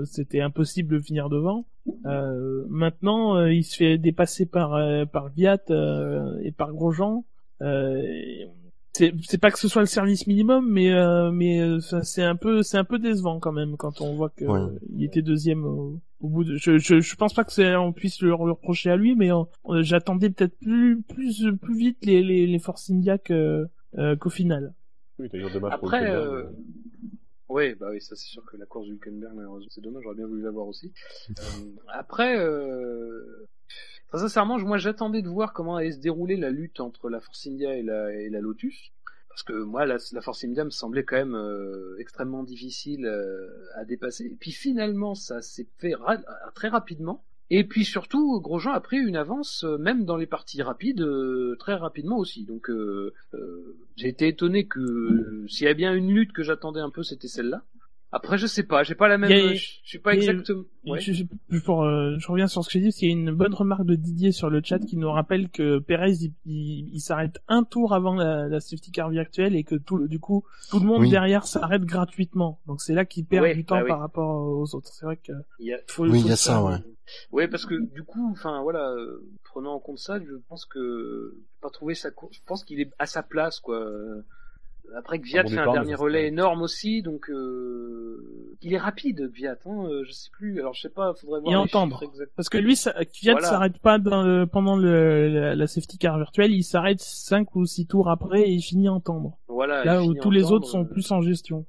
c'était 0.04 0.40
impossible 0.40 0.94
de 0.96 1.00
finir 1.00 1.28
devant 1.28 1.66
euh, 2.06 2.64
maintenant, 2.68 3.46
il 3.46 3.64
se 3.64 3.74
fait 3.76 3.96
dépasser 3.96 4.44
par 4.44 4.78
par 5.10 5.28
Viat 5.30 5.62
et 6.42 6.52
par 6.52 6.74
Grosjean. 6.74 7.24
C'est 8.92 9.12
c'est 9.22 9.38
pas 9.38 9.50
que 9.50 9.58
ce 9.58 9.68
soit 9.68 9.82
le 9.82 9.86
service 9.86 10.26
minimum, 10.26 10.68
mais 10.70 10.92
euh, 10.92 11.30
mais 11.30 11.60
euh, 11.60 11.78
c'est 12.02 12.22
un 12.22 12.36
peu 12.36 12.62
c'est 12.62 12.78
un 12.78 12.84
peu 12.84 12.98
décevant 12.98 13.38
quand 13.40 13.52
même 13.52 13.76
quand 13.76 14.00
on 14.00 14.14
voit 14.14 14.30
que 14.30 14.44
Ouais. 14.44 14.60
il 14.94 15.04
était 15.04 15.22
deuxième 15.22 15.64
au, 15.64 16.00
au 16.20 16.28
bout 16.28 16.44
de. 16.44 16.56
Je, 16.56 16.78
je 16.78 17.00
je 17.00 17.16
pense 17.16 17.34
pas 17.34 17.44
que 17.44 17.52
c'est 17.52 17.76
on 17.76 17.92
puisse 17.92 18.20
le 18.22 18.34
reprocher 18.34 18.90
à 18.90 18.96
lui, 18.96 19.14
mais 19.14 19.30
j'attendais 19.82 20.30
peut-être 20.30 20.58
plus 20.58 21.02
plus 21.02 21.44
plus 21.60 21.76
vite 21.76 22.04
les 22.04 22.22
les, 22.22 22.46
les 22.46 22.58
Force 22.58 22.90
India 22.90 23.18
que 23.18 23.66
euh, 23.96 24.16
qu'au 24.16 24.30
final. 24.30 24.74
Oui, 25.18 25.28
d'ailleurs, 25.32 25.50
dommage 25.52 25.78
pour 25.78 25.88
Après, 25.94 26.10
euh, 26.10 26.44
oui, 27.48 27.74
bah 27.74 27.88
oui, 27.90 28.00
ça 28.00 28.14
c'est 28.14 28.28
sûr 28.28 28.44
que 28.44 28.56
la 28.56 28.66
course 28.66 28.86
du 28.86 28.92
Hülkenberg, 28.94 29.32
malheureusement, 29.34 29.68
c'est 29.70 29.80
dommage, 29.80 30.02
j'aurais 30.04 30.14
bien 30.16 30.26
voulu 30.26 30.42
l'avoir 30.42 30.66
aussi. 30.68 30.92
Euh, 31.30 31.42
après, 31.92 32.38
euh, 32.38 33.48
très 34.08 34.18
sincèrement, 34.18 34.58
moi 34.58 34.78
j'attendais 34.78 35.22
de 35.22 35.28
voir 35.28 35.52
comment 35.52 35.76
allait 35.76 35.92
se 35.92 35.98
dérouler 35.98 36.36
la 36.36 36.50
lutte 36.50 36.80
entre 36.80 37.10
la 37.10 37.20
Force 37.20 37.46
India 37.46 37.76
et 37.76 37.82
la, 37.82 38.40
Lotus. 38.40 38.92
Parce 39.28 39.42
que 39.42 39.52
moi, 39.52 39.86
la, 39.86 39.98
Force 40.20 40.44
India 40.44 40.64
me 40.64 40.70
semblait 40.70 41.04
quand 41.04 41.16
même 41.16 41.36
euh, 41.36 41.96
extrêmement 41.98 42.42
difficile 42.42 43.06
euh, 43.06 43.48
à 43.76 43.84
dépasser. 43.84 44.24
Et 44.24 44.36
puis 44.38 44.50
finalement, 44.50 45.14
ça 45.14 45.42
s'est 45.42 45.68
fait 45.78 45.94
très 46.54 46.68
rapidement. 46.68 47.22
Et 47.50 47.64
puis 47.64 47.84
surtout, 47.84 48.40
Grosjean 48.40 48.72
a 48.72 48.80
pris 48.80 48.98
une 48.98 49.16
avance, 49.16 49.64
euh, 49.64 49.78
même 49.78 50.04
dans 50.04 50.16
les 50.16 50.26
parties 50.26 50.60
rapides, 50.60 51.06
très 51.58 51.74
rapidement 51.74 52.18
aussi. 52.18 52.44
Donc 52.44 52.70
j'ai 53.96 54.08
été 54.08 54.28
étonné 54.28 54.66
que 54.66 55.46
s'il 55.48 55.66
y 55.66 55.70
a 55.70 55.74
bien 55.74 55.94
une 55.94 56.12
lutte 56.12 56.32
que 56.32 56.42
j'attendais 56.42 56.80
un 56.80 56.90
peu, 56.90 57.02
c'était 57.02 57.28
celle-là. 57.28 57.62
Après, 58.10 58.38
je 58.38 58.46
sais 58.46 58.62
pas, 58.62 58.82
j'ai 58.84 58.94
pas 58.94 59.06
la 59.06 59.18
même, 59.18 59.30
a- 59.30 59.52
je 59.54 59.58
je 59.82 59.88
suis 59.88 59.98
pas 59.98 60.14
exactement. 60.14 60.62
Ouais. 60.86 60.98
Je, 60.98 61.12
je- 61.12 61.58
pour, 61.60 61.84
euh, 61.84 62.16
je 62.18 62.26
reviens 62.28 62.46
sur 62.46 62.64
ce 62.64 62.68
que 62.68 62.72
j'ai 62.72 62.80
dit, 62.80 62.86
parce 62.86 62.96
qu'il 62.96 63.08
y 63.08 63.12
a 63.12 63.14
une 63.14 63.32
bonne 63.32 63.52
remarque 63.52 63.84
de 63.84 63.96
Didier 63.96 64.32
sur 64.32 64.48
le 64.48 64.62
chat 64.64 64.78
qui 64.78 64.96
nous 64.96 65.10
rappelle 65.10 65.50
que 65.50 65.78
Perez 65.78 66.12
il, 66.22 66.32
il- 66.46 66.88
il 66.94 67.00
s'arrête 67.00 67.38
un 67.48 67.64
tour 67.64 67.92
avant 67.92 68.14
la, 68.14 68.48
la 68.48 68.60
safety 68.60 68.92
car 68.92 69.10
virtuelle 69.10 69.54
et 69.54 69.62
que 69.62 69.74
tout 69.74 69.98
le, 69.98 70.08
du 70.08 70.18
coup 70.20 70.42
tout 70.70 70.80
le 70.80 70.86
monde 70.86 71.02
Oui. 71.02 71.10
derrière 71.10 71.46
s'arrête 71.46 71.82
gratuitement. 71.82 72.60
Donc 72.66 72.80
c'est 72.80 72.94
là 72.94 73.04
qu'il 73.04 73.26
perd 73.26 73.42
Ouais, 73.42 73.54
du 73.54 73.66
temps 73.66 73.76
bah 73.76 73.82
oui. 73.82 73.88
par 73.88 74.00
rapport 74.00 74.40
aux 74.40 74.74
autres. 74.74 74.88
C'est 74.90 75.04
vrai 75.04 75.18
que 75.18 75.32
Il 75.60 75.66
y 75.66 75.74
a- 75.74 75.78
faut, 75.86 76.04
Oui, 76.08 76.20
il 76.20 76.28
y 76.28 76.32
a 76.32 76.36
ça, 76.36 76.64
ouais. 76.64 76.76
Ouais, 77.30 77.48
parce 77.48 77.66
que 77.66 77.74
du 77.92 78.04
coup, 78.04 78.30
enfin 78.32 78.62
voilà, 78.62 78.88
euh, 78.90 79.22
prenant 79.44 79.74
en 79.74 79.80
compte 79.80 79.98
ça, 79.98 80.18
je 80.18 80.32
pense 80.48 80.64
que 80.64 81.34
j'ai 81.36 81.60
pas 81.60 81.70
trouvé 81.70 81.94
sa 81.94 82.10
course. 82.10 82.36
Je 82.36 82.42
pense 82.46 82.64
qu'il 82.64 82.80
est 82.80 82.90
à 82.98 83.04
sa 83.06 83.22
place, 83.22 83.60
quoi. 83.60 83.78
Après 84.96 85.18
que 85.20 85.26
Viat 85.26 85.40
Un 85.40 85.44
bon 85.44 85.48
fait 85.50 85.56
un 85.56 85.60
départ, 85.60 85.74
dernier 85.74 85.94
relais 85.94 86.26
énorme 86.28 86.62
aussi, 86.62 87.02
donc 87.02 87.28
euh, 87.30 88.56
il 88.62 88.72
est 88.72 88.78
rapide, 88.78 89.30
Viat. 89.32 89.56
Hein, 89.66 89.84
euh, 89.86 90.02
je 90.04 90.12
sais 90.12 90.30
plus. 90.32 90.58
Alors 90.60 90.72
je 90.74 90.80
sais 90.80 90.88
pas, 90.88 91.12
faudrait 91.14 91.40
voir 91.40 91.52
Et 91.52 91.56
entendre. 91.56 92.02
Parce 92.36 92.48
que 92.48 92.58
lui, 92.58 92.74
ça, 92.74 92.92
Kvyat 93.04 93.32
Voilà. 93.32 93.46
s'arrête 93.48 93.78
pas 93.78 93.98
dans 93.98 94.22
le- 94.22 94.46
pendant 94.46 94.76
le, 94.76 95.28
la, 95.28 95.54
la 95.54 95.66
safety 95.66 95.98
car 95.98 96.16
virtuelle, 96.18 96.52
il 96.52 96.62
s'arrête 96.64 97.00
cinq 97.00 97.54
ou 97.54 97.66
six 97.66 97.86
tours 97.86 98.08
après 98.08 98.40
et 98.42 98.50
il 98.50 98.62
finit 98.62 98.88
en 98.88 99.00
tendre. 99.00 99.36
Voilà. 99.48 99.84
Là 99.84 100.02
où 100.02 100.14
tous 100.14 100.30
les 100.30 100.50
autres 100.52 100.66
sont 100.66 100.84
euh, 100.84 100.88
plus 100.88 101.10
en 101.12 101.20
gestion. 101.20 101.66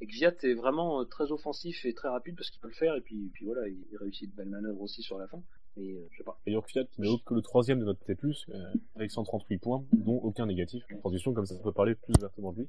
Et 0.00 0.06
que 0.06 0.12
Viat 0.12 0.34
est 0.42 0.52
vraiment 0.54 1.00
euh, 1.00 1.04
très 1.04 1.32
offensif 1.32 1.86
et 1.86 1.94
très 1.94 2.08
rapide 2.08 2.34
parce 2.36 2.50
qu'il 2.50 2.60
peut 2.60 2.68
le 2.68 2.74
faire, 2.74 2.94
et 2.94 3.00
puis, 3.00 3.30
puis 3.32 3.46
voilà, 3.46 3.66
il, 3.68 3.78
il 3.90 3.96
réussit 3.96 4.30
de 4.30 4.36
belles 4.36 4.50
manœuvres 4.50 4.82
aussi 4.82 5.00
sur 5.00 5.16
la 5.18 5.26
fin. 5.28 5.38
Mais 5.76 5.92
euh, 5.92 6.06
je 6.12 6.18
sais 6.18 6.24
pas. 6.24 6.38
D'ailleurs, 6.46 6.64
Fiat 6.66 6.84
qui 6.84 7.00
n'est 7.00 7.08
autre 7.08 7.24
que 7.24 7.34
le 7.34 7.42
troisième 7.42 7.80
de 7.80 7.84
notre 7.84 8.00
T+, 8.04 8.16
euh, 8.22 8.54
avec 8.96 9.10
138 9.10 9.58
points, 9.58 9.84
dont 9.92 10.18
aucun 10.22 10.46
négatif. 10.46 10.84
En 10.94 10.98
transition, 10.98 11.32
comme 11.34 11.46
ça, 11.46 11.54
on 11.58 11.62
peut 11.62 11.72
parler 11.72 11.94
plus 11.94 12.14
ouvertement 12.18 12.52
de 12.52 12.58
lui. 12.60 12.68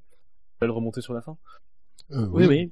Belle 0.59 0.71
remontée 0.71 1.01
sur 1.01 1.13
la 1.13 1.21
fin? 1.21 1.37
Euh, 2.11 2.27
Oui, 2.31 2.45
oui. 2.47 2.71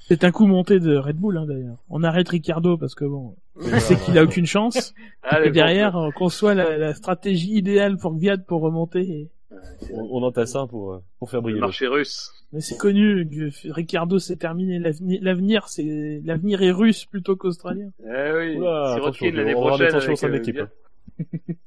C'est 0.00 0.24
un 0.24 0.32
coup 0.32 0.46
monté 0.46 0.80
de 0.80 0.96
Red 0.96 1.16
Bull, 1.16 1.36
hein, 1.38 1.46
d'ailleurs. 1.46 1.78
On 1.88 2.02
arrête 2.02 2.28
Ricardo 2.28 2.76
parce 2.76 2.94
que 2.94 3.04
bon, 3.04 3.36
on 3.56 3.78
sait 3.80 3.96
qu'il 3.96 4.18
a 4.18 4.24
aucune 4.24 4.44
chance. 4.46 4.92
Allez, 5.22 5.48
et 5.48 5.50
derrière, 5.52 5.94
on 5.94 6.10
conçoit 6.10 6.54
la, 6.54 6.76
la 6.76 6.94
stratégie 6.94 7.52
idéale 7.56 7.96
pour 7.96 8.14
Gviad 8.16 8.44
pour 8.44 8.60
remonter. 8.60 9.00
et- 9.08 9.30
On, 9.92 10.08
on 10.18 10.22
entasse 10.22 10.54
un 10.56 10.66
pour, 10.66 10.92
euh, 10.94 10.98
pour 11.18 11.30
faire 11.30 11.40
le 11.40 11.42
briller 11.42 11.56
le 11.60 11.66
marché 11.66 11.86
russe. 11.86 12.30
Mais 12.52 12.60
c'est 12.60 12.76
connu, 12.76 13.26
Ricardo 13.64 14.18
c'est 14.18 14.36
terminé. 14.36 14.78
L'avenir, 14.78 15.20
l'avenir, 15.22 15.68
c'est 15.68 16.20
l'avenir 16.24 16.62
est 16.62 16.72
russe 16.72 17.04
plutôt 17.06 17.36
qu'australien. 17.36 17.90
Eh 18.00 18.32
oui, 18.36 18.54
Sirotkin 18.54 19.30
l'année 19.32 19.52
prochaine. 19.54 19.88
tensions 19.90 20.12
au 20.12 20.16
sein 20.16 20.28
de 20.28 20.34
avec, 20.34 20.48
euh, 20.48 20.62
l'équipe. 20.62 20.70
Viat. 21.48 21.54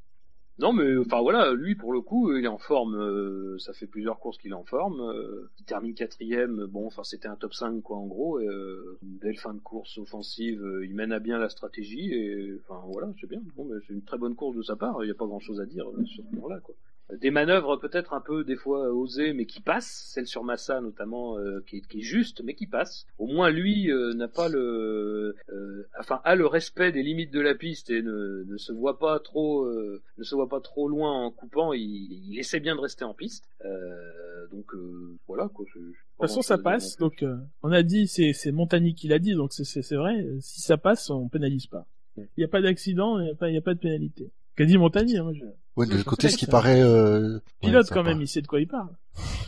Non, 0.59 0.71
mais 0.71 0.95
enfin 0.97 1.19
voilà, 1.19 1.51
lui 1.51 1.73
pour 1.75 1.91
le 1.93 2.01
coup, 2.01 2.31
il 2.37 2.45
est 2.45 2.47
en 2.47 2.59
forme. 2.59 2.95
euh, 2.95 3.57
ça 3.57 3.73
fait 3.73 3.87
plusieurs 3.87 4.19
courses 4.19 4.37
qu'il 4.37 4.51
est 4.51 4.55
en 4.55 4.63
forme. 4.63 5.01
euh, 5.01 5.49
il 5.59 5.65
termine 5.65 5.95
quatrième. 5.95 6.67
Bon, 6.67 6.85
enfin 6.85 7.03
c'était 7.03 7.27
un 7.27 7.35
top 7.35 7.53
5 7.55 7.81
quoi 7.81 7.97
en 7.97 8.05
gros. 8.05 8.39
et, 8.39 8.45
euh, 8.47 8.99
une 9.01 9.17
belle 9.17 9.37
fin 9.37 9.53
de 9.55 9.59
course 9.59 9.97
offensive. 9.97 10.63
euh, 10.63 10.85
il 10.85 10.93
mène 10.95 11.11
à 11.11 11.19
bien 11.19 11.39
la 11.39 11.49
stratégie 11.49 12.13
et 12.13 12.53
enfin 12.69 12.79
voilà, 12.91 13.09
c'est 13.19 13.27
bien. 13.27 13.41
Bon, 13.57 13.65
mais 13.65 13.77
c'est 13.87 13.93
une 13.93 14.03
très 14.03 14.19
bonne 14.19 14.35
course 14.35 14.55
de 14.55 14.61
sa 14.61 14.75
part. 14.75 14.97
Il 15.01 15.05
n'y 15.05 15.11
a 15.11 15.15
pas 15.15 15.25
grand 15.25 15.39
chose 15.39 15.59
à 15.59 15.65
dire 15.65 15.85
euh, 15.89 16.05
sur 16.05 16.23
ce 16.31 16.35
point-là 16.37 16.59
quoi. 16.63 16.75
Des 17.21 17.31
manœuvres 17.31 17.77
peut-être 17.77 18.13
un 18.13 18.21
peu 18.21 18.43
des 18.43 18.55
fois 18.55 18.91
osées, 18.93 19.33
mais 19.33 19.45
qui 19.45 19.61
passent. 19.61 20.09
Celle 20.13 20.25
sur 20.25 20.43
Massa 20.43 20.79
notamment, 20.81 21.37
euh, 21.37 21.63
qui, 21.67 21.77
est, 21.77 21.81
qui 21.87 21.99
est 21.99 22.03
juste, 22.03 22.41
mais 22.43 22.55
qui 22.55 22.65
passe. 22.65 23.05
Au 23.19 23.27
moins 23.27 23.49
lui 23.51 23.91
euh, 23.91 24.13
n'a 24.13 24.27
pas 24.27 24.47
le, 24.49 25.35
euh, 25.49 25.87
enfin 25.99 26.21
a 26.23 26.35
le 26.35 26.47
respect 26.47 26.91
des 26.91 27.03
limites 27.03 27.31
de 27.31 27.41
la 27.41 27.55
piste 27.55 27.89
et 27.89 28.01
ne, 28.01 28.43
ne 28.47 28.57
se 28.57 28.71
voit 28.71 28.97
pas 28.99 29.19
trop, 29.19 29.63
euh, 29.65 30.01
ne 30.17 30.23
se 30.23 30.33
voit 30.33 30.47
pas 30.49 30.61
trop 30.61 30.87
loin 30.87 31.11
en 31.25 31.29
coupant. 31.31 31.73
Il, 31.73 31.81
il 31.81 32.39
essaie 32.39 32.59
bien 32.61 32.75
de 32.75 32.81
rester 32.81 33.03
en 33.03 33.13
piste. 33.13 33.45
Euh, 33.65 34.47
donc 34.51 34.73
euh, 34.73 35.17
voilà 35.27 35.49
quoi. 35.53 35.65
je- 35.67 35.79
je- 35.79 35.85
De 35.85 35.87
toute 36.27 36.27
façon, 36.27 36.41
ça 36.41 36.57
passe. 36.63 36.97
Donc, 36.97 37.21
euh, 37.23 37.35
on 37.63 37.71
a 37.71 37.83
dit, 37.83 38.07
c'est 38.07 38.33
c'est 38.33 38.51
Montagny 38.51 38.95
qui 38.95 39.07
l'a 39.07 39.19
dit, 39.19 39.33
donc 39.33 39.51
c'est 39.51 39.95
vrai. 39.95 40.25
Si 40.39 40.61
ça 40.61 40.77
passe, 40.77 41.09
on 41.09 41.27
pénalise 41.27 41.67
pas. 41.67 41.85
Il 42.17 42.27
n'y 42.37 42.43
a 42.43 42.47
pas 42.47 42.61
d'accident, 42.61 43.19
il 43.19 43.25
n'y 43.25 43.55
a 43.57 43.59
a 43.59 43.61
pas 43.61 43.73
de 43.73 43.79
pénalité. 43.79 44.31
Qu'a 44.55 44.65
dit 44.65 44.77
Montagny 44.77 45.17
hein, 45.17 45.23
moi, 45.23 45.33
je... 45.33 45.45
Ouais, 45.75 45.87
de 45.87 46.03
côté, 46.03 46.29
ce 46.29 46.37
qui 46.37 46.45
paraît... 46.45 46.81
Euh... 46.81 47.39
Pilote 47.61 47.89
ouais, 47.89 47.93
quand 47.93 48.03
même, 48.03 48.21
il 48.21 48.27
sait 48.27 48.41
de 48.41 48.47
quoi 48.47 48.59
il 48.59 48.67
parle. 48.67 48.89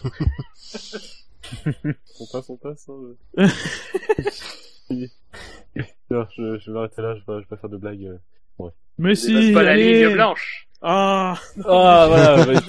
On 2.20 2.26
passe, 2.32 2.50
on 2.50 2.58
passe. 2.58 2.90
Hein, 2.90 3.16
je... 4.90 5.06
Alors, 6.10 6.28
je, 6.36 6.58
je 6.58 6.72
vais 6.72 6.80
arrêter 6.80 7.02
là, 7.02 7.16
je 7.16 7.20
vais, 7.20 7.38
je 7.38 7.40
vais 7.42 7.46
pas 7.46 7.58
faire 7.58 7.70
de 7.70 7.78
blagues. 7.78 8.06
euh. 8.06 8.18
Mais 8.98 9.16
si, 9.16 9.52
pas 9.54 9.64
la 9.64 9.76
ligne 9.76 10.14
blanche. 10.14 10.68
Ah, 10.82 11.36
Ah 11.66 12.06
voilà, 12.08 12.62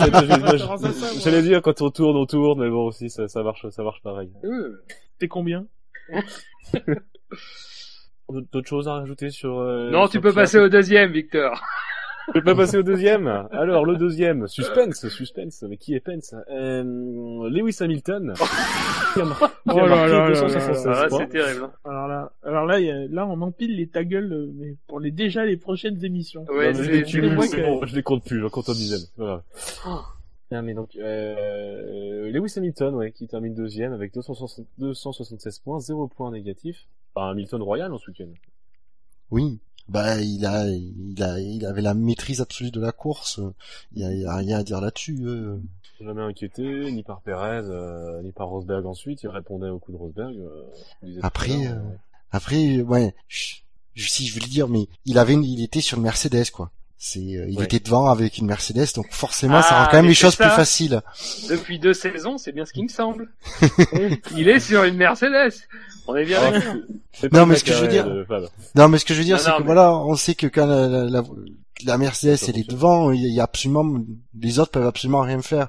j'allais 1.23 1.43
dire 1.43 1.63
quand 1.63 1.83
on 1.83 1.91
tourne, 1.91 2.17
on 2.17 2.27
tourne, 2.27 2.61
mais 2.61 2.71
bon 2.71 2.87
aussi 2.87 3.11
ça, 3.11 3.29
ça 3.29 3.43
marche, 3.43 3.69
ça 3.69 3.83
marche 3.83 4.03
pareil. 4.03 4.31
Euh, 4.45 4.83
t'es 5.19 5.29
combien 5.29 5.67
D'autres 8.29 8.69
choses 8.69 8.89
à 8.89 8.95
rajouter 8.95 9.31
sur 9.31 9.59
euh, 9.59 9.91
non, 9.91 10.03
sur 10.07 10.13
tu 10.13 10.21
peux 10.21 10.33
passer 10.33 10.59
au 10.59 10.69
deuxième, 10.69 11.13
Victor. 11.13 11.63
Je 12.35 12.41
peux 12.41 12.57
passer 12.57 12.77
au 12.79 12.83
deuxième. 12.83 13.27
Alors 13.53 13.85
le 13.85 13.97
deuxième, 13.97 14.49
suspense, 14.49 15.09
suspense. 15.09 15.63
Mais 15.69 15.77
qui 15.77 15.95
est 15.95 16.01
Pence? 16.01 16.35
Euh, 16.51 16.83
Lewis 17.49 17.77
Hamilton. 17.81 18.35
qui 19.15 19.21
a, 19.21 19.25
mar- 19.25 19.39
qui 19.39 19.71
a 19.71 19.75
Oh 19.75 19.87
là 19.87 20.07
là 20.07 20.07
là 20.07 20.29
276 20.31 20.85
là 20.87 20.93
là 20.93 21.09
Ah, 21.11 21.17
c'est 21.19 21.29
terrible. 21.29 21.65
hein. 21.65 21.73
Alors 21.85 22.09
là, 22.09 22.33
alors 22.43 22.67
là, 22.67 22.81
il 22.81 22.87
y 22.87 22.91
a- 22.91 23.07
là, 23.09 23.27
on 23.27 23.41
empile 23.43 23.77
les 23.77 23.87
ta 23.89 24.05
gueule, 24.05 24.51
mais 24.55 24.75
pour 24.89 25.01
les 25.01 25.11
déjà 25.11 25.45
les 25.47 25.57
prochaines 25.57 26.05
émissions. 26.05 26.45
Ouais, 26.51 26.73
Non, 26.73 26.81
les 26.81 27.03
que- 27.05 27.65
bon, 27.65 27.87
je 27.87 27.95
les 27.95 28.03
compte 28.03 28.25
plus, 28.25 28.41
j'en 28.41 28.49
compte 28.51 28.69
en 28.69 28.73
dizaines. 28.75 29.07
Voilà. 29.17 29.43
Oh. 29.87 30.01
Ah, 30.53 30.63
mais 30.63 30.75
donc, 30.75 30.91
euh, 30.97 32.31
Lewis 32.31 32.53
Hamilton, 32.57 32.95
ouais, 32.95 33.11
qui 33.13 33.27
termine 33.27 33.55
deuxième 33.55 33.93
avec 33.93 34.13
260 34.15 34.67
276 34.79 35.59
points, 35.61 35.81
0 35.81 36.09
points 36.09 36.31
négatifs. 36.31 36.87
Enfin, 37.15 37.31
Hamilton 37.31 37.63
royal 37.63 37.93
en 37.93 37.99
ce 37.99 38.11
week-end. 38.11 38.29
Oui. 39.31 39.59
Bah, 39.89 40.21
il 40.21 40.45
a, 40.47 40.67
il 40.69 41.23
a, 41.23 41.39
il 41.41 41.65
avait 41.65 41.83
la 41.83 41.95
maîtrise 41.95 42.41
absolue 42.41 42.71
de 42.73 42.81
la 42.81 42.93
course. 42.93 43.41
Il 43.95 44.03
y 44.03 44.05
a, 44.05 44.13
il 44.13 44.21
y 44.21 44.25
a 44.27 44.37
rien 44.37 44.59
à 44.59 44.63
dire 44.65 44.81
là-dessus. 44.81 45.19
euh. 45.25 45.59
Jamais 46.01 46.23
inquiété, 46.23 46.91
ni 46.93 47.03
par 47.03 47.21
Perez, 47.23 47.63
euh, 47.71 48.21
ni 48.23 48.33
par 48.33 48.49
Rosberg 48.49 48.85
ensuite. 48.85 49.23
Il 49.23 49.29
répondait 49.29 49.69
au 49.71 49.79
coup 49.79 49.93
de 49.93 49.97
Rosberg. 49.97 50.37
euh, 50.37 51.21
Après, 51.23 51.69
euh. 51.69 51.75
Après, 52.33 52.81
ouais, 52.83 53.15
je, 53.29 53.55
je- 53.95 54.09
si 54.11 54.27
je 54.27 54.35
veux 54.35 54.41
le 54.41 54.49
dire, 54.51 54.69
mais 54.69 54.89
il 55.07 55.19
avait, 55.19 55.35
il 55.35 55.63
était 55.63 55.81
sur 55.81 55.97
une 55.99 56.03
Mercedes, 56.05 56.51
quoi. 56.53 56.71
C'est, 56.99 57.19
euh, 57.21 57.47
il 57.49 57.59
Ouais. 57.59 57.65
était 57.65 57.79
devant 57.79 58.09
avec 58.09 58.39
une 58.39 58.47
Mercedes, 58.47 58.87
donc 58.95 59.07
forcément, 59.11 59.61
ça 59.61 59.69
Ah, 59.73 59.85
rend 59.85 59.91
quand 59.91 59.97
même 59.99 60.07
les 60.07 60.15
choses 60.15 60.35
ça. 60.35 60.47
plus 60.47 60.57
faciles. 60.57 61.03
Depuis 61.51 61.79
deux 61.79 61.93
saisons, 61.93 62.39
c'est 62.39 62.53
bien 62.53 62.65
ce 62.65 62.73
qui 62.73 62.83
me 62.83 62.89
semble. 62.89 63.29
Il 64.37 64.49
est 64.49 64.61
sur 64.61 64.83
une 64.85 64.97
Mercedes. 64.97 65.53
On 66.09 66.17
est 66.17 66.25
bien 66.25 66.39
Ah, 66.43 66.51
d'accord. 66.53 66.75
c'est 67.13 67.33
Non, 67.33 67.45
mais 67.47 67.57
ce 67.57 67.65
que 67.65 67.73
je 67.75 67.83
veux 67.83 67.89
dire- 67.89 68.07
de. 68.07 68.27
Non, 68.75 68.89
mais 68.89 68.97
ce 68.99 69.05
que 69.05 69.13
je 69.13 69.19
veux 69.19 69.25
dire, 69.25 69.39
c'est 69.39 69.51
que 69.51 69.59
mais- 69.59 69.65
voilà, 69.67 69.95
on 69.95 70.15
sait 70.17 70.35
que 70.35 70.47
quand 70.47 70.65
la, 70.67 70.87
la, 70.89 71.05
la, 71.05 71.23
la 71.85 71.99
Mercedes 71.99 72.39
elle 72.49 72.59
est 72.59 72.69
devant, 72.71 73.11
il 73.11 73.27
y 73.27 73.41
a 73.41 73.45
absolument 73.45 74.01
les 74.41 74.59
autres 74.59 74.71
peuvent 74.71 74.87
absolument 74.87 75.21
rien 75.21 75.43
faire. 75.43 75.69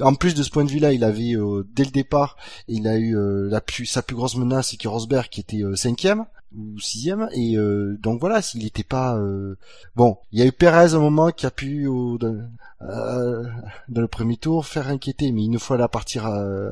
En 0.00 0.14
plus 0.14 0.34
de 0.34 0.42
ce 0.42 0.50
point 0.50 0.64
de 0.64 0.70
vue-là, 0.70 0.92
il 0.92 1.04
avait 1.04 1.34
euh, 1.36 1.66
dès 1.74 1.84
le 1.84 1.90
départ, 1.90 2.36
il 2.68 2.86
a 2.86 2.96
eu 2.96 3.16
euh, 3.16 3.48
la 3.48 3.62
plus 3.62 3.86
sa 3.86 4.02
plus 4.02 4.14
grosse 4.16 4.36
menace, 4.36 4.68
c'est 4.72 4.76
que 4.76 4.88
Rosberg 4.88 5.28
qui 5.30 5.40
était 5.40 5.62
euh, 5.62 5.74
cinquième 5.74 6.26
ou 6.54 6.78
sixième, 6.80 7.28
et 7.32 7.56
euh, 7.56 7.96
donc 8.02 8.20
voilà, 8.20 8.42
s'il 8.42 8.62
n'était 8.62 8.84
pas 8.84 9.16
euh, 9.16 9.56
bon, 9.94 10.18
il 10.32 10.38
y 10.38 10.42
a 10.42 10.46
eu 10.46 10.52
Perez 10.52 10.94
un 10.94 10.98
moment 11.00 11.30
qui 11.30 11.46
a 11.46 11.50
pu 11.50 11.86
au- 11.86 12.18
euh, 12.88 13.44
dans 13.88 14.00
le 14.00 14.08
premier 14.08 14.36
tour 14.36 14.66
faire 14.66 14.88
inquiéter, 14.88 15.32
mais 15.32 15.44
une 15.44 15.58
fois 15.58 15.76
la 15.76 15.88
partir 15.88 16.26
euh, 16.26 16.70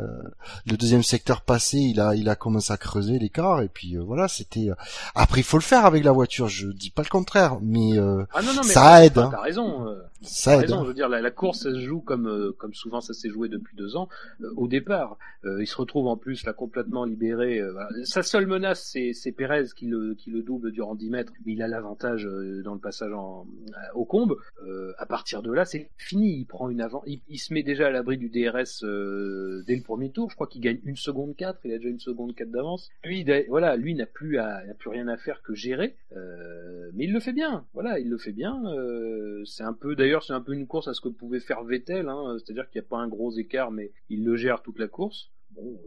le 0.70 0.76
deuxième 0.76 1.02
secteur 1.02 1.42
passé, 1.42 1.78
il 1.78 2.00
a 2.00 2.14
il 2.14 2.28
a 2.28 2.36
commencé 2.36 2.72
à 2.72 2.76
creuser 2.76 3.18
l'écart, 3.18 3.62
et 3.62 3.68
puis 3.68 3.96
euh, 3.96 4.02
voilà, 4.02 4.28
c'était 4.28 4.70
euh, 4.70 4.74
après, 5.14 5.40
il 5.40 5.44
faut 5.44 5.56
le 5.58 5.62
faire 5.62 5.84
avec 5.86 6.04
la 6.04 6.12
voiture, 6.12 6.48
je 6.48 6.68
dis 6.68 6.90
pas 6.90 7.02
le 7.02 7.08
contraire, 7.08 7.58
mais 7.62 7.98
euh, 7.98 8.24
Ah 8.32 8.42
non, 8.42 8.52
non, 8.54 8.60
mais 8.64 8.72
Ça 8.72 9.04
aide, 9.04 9.18
hein. 9.18 9.28
T'as 9.32 9.40
raison. 9.40 9.86
ça 10.22 10.52
T'as 10.52 10.56
aide. 10.56 10.60
raison, 10.62 10.78
hein. 10.78 10.82
je 10.84 10.88
veux 10.88 10.94
dire, 10.94 11.08
la, 11.08 11.20
la 11.20 11.30
course, 11.30 11.62
ça 11.64 11.70
se 11.72 11.80
joue 11.80 12.00
comme, 12.00 12.26
euh, 12.28 12.52
comme 12.58 12.74
souvent 12.74 13.00
ça 13.00 13.12
s'est 13.14 13.30
joué 13.30 13.48
depuis 13.48 13.76
deux 13.76 13.96
ans. 13.96 14.08
euh, 14.42 14.52
au 14.56 14.68
départ, 14.68 15.16
euh, 15.44 15.60
il 15.62 15.66
se 15.66 15.76
retrouve 15.76 16.06
en 16.06 16.16
plus 16.16 16.44
là 16.46 16.52
complètement 16.52 17.04
libéré. 17.04 17.58
euh, 17.60 17.72
voilà. 17.72 17.88
Sa 18.04 18.22
seule 18.22 18.46
menace, 18.46 18.88
c'est, 18.92 19.12
c'est 19.12 19.32
Pérez 19.32 19.64
qui 19.76 19.86
le, 19.86 20.14
qui 20.14 20.30
le 20.30 20.42
double 20.42 20.72
durant 20.72 20.94
10 20.94 21.10
mètres. 21.10 21.32
Mais 21.44 21.52
il 21.52 21.62
a 21.62 21.68
l'avantage 21.68 22.26
euh, 22.26 22.62
dans 22.64 22.74
le 22.74 22.80
passage 22.80 23.12
en, 23.12 23.46
euh, 23.68 23.70
au 23.94 24.04
combe. 24.04 24.36
Euh, 24.66 24.92
à 24.98 25.06
partir 25.06 25.42
de 25.42 25.52
là, 25.52 25.64
c'est 25.64 25.90
fini. 26.04 26.38
Il 26.38 26.44
prend 26.44 26.68
une 26.68 26.80
avant, 26.80 27.02
il, 27.06 27.20
il 27.28 27.38
se 27.38 27.52
met 27.52 27.62
déjà 27.62 27.86
à 27.88 27.90
l'abri 27.90 28.16
du 28.18 28.28
DRS 28.28 28.84
euh, 28.84 29.62
dès 29.66 29.76
le 29.76 29.82
premier 29.82 30.10
tour. 30.10 30.30
Je 30.30 30.34
crois 30.34 30.46
qu'il 30.46 30.60
gagne 30.60 30.78
une 30.84 30.96
seconde 30.96 31.34
4 31.36 31.60
Il 31.64 31.72
a 31.72 31.78
déjà 31.78 31.88
une 31.88 31.98
seconde 32.00 32.34
4 32.34 32.50
d'avance. 32.50 32.90
Lui, 33.04 33.20
il 33.20 33.32
a- 33.32 33.42
voilà, 33.48 33.76
lui 33.76 33.94
n'a 33.94 34.06
plus 34.06 34.38
à, 34.38 34.64
n'a 34.64 34.74
plus 34.74 34.90
rien 34.90 35.08
à 35.08 35.16
faire 35.16 35.42
que 35.42 35.54
gérer. 35.54 35.96
Euh, 36.16 36.90
mais 36.94 37.04
il 37.04 37.12
le 37.12 37.20
fait 37.20 37.32
bien. 37.32 37.64
Voilà, 37.74 37.98
il 37.98 38.08
le 38.08 38.18
fait 38.18 38.32
bien. 38.32 38.62
Euh, 38.66 39.42
c'est 39.44 39.62
un 39.64 39.72
peu, 39.72 39.96
d'ailleurs, 39.96 40.22
c'est 40.24 40.32
un 40.32 40.40
peu 40.40 40.52
une 40.54 40.66
course 40.66 40.88
à 40.88 40.94
ce 40.94 41.00
que 41.00 41.08
pouvait 41.08 41.40
faire 41.40 41.64
Vettel. 41.64 42.08
Hein, 42.08 42.36
C'est-à-dire 42.38 42.68
qu'il 42.70 42.80
n'y 42.80 42.86
a 42.86 42.88
pas 42.88 42.98
un 42.98 43.08
gros 43.08 43.32
écart, 43.36 43.70
mais 43.70 43.92
il 44.10 44.24
le 44.24 44.36
gère 44.36 44.62
toute 44.62 44.78
la 44.78 44.88
course. 44.88 45.30
Bon, 45.52 45.78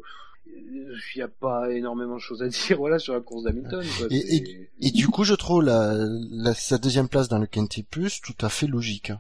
il 0.45 0.94
n'y 1.15 1.22
a 1.22 1.27
pas 1.27 1.72
énormément 1.72 2.15
de 2.15 2.22
choses 2.22 2.41
à 2.41 2.48
dire. 2.49 2.77
Voilà 2.77 2.99
sur 2.99 3.14
la 3.14 3.19
course 3.22 3.44
d'Hamilton. 3.44 3.84
quoi. 3.98 4.07
Et- 4.10 4.91
du 4.91 5.07
coup, 5.07 5.23
je 5.23 5.34
trouve 5.34 5.64
la, 5.64 5.94
la, 6.31 6.53
sa 6.53 6.77
deuxième 6.77 7.07
place 7.10 7.27
dans 7.27 7.38
le 7.39 7.48
Quintet 7.48 7.84
Plus 7.84 8.22
tout 8.22 8.34
à 8.41 8.49
fait 8.49 8.68
logique. 8.68 9.11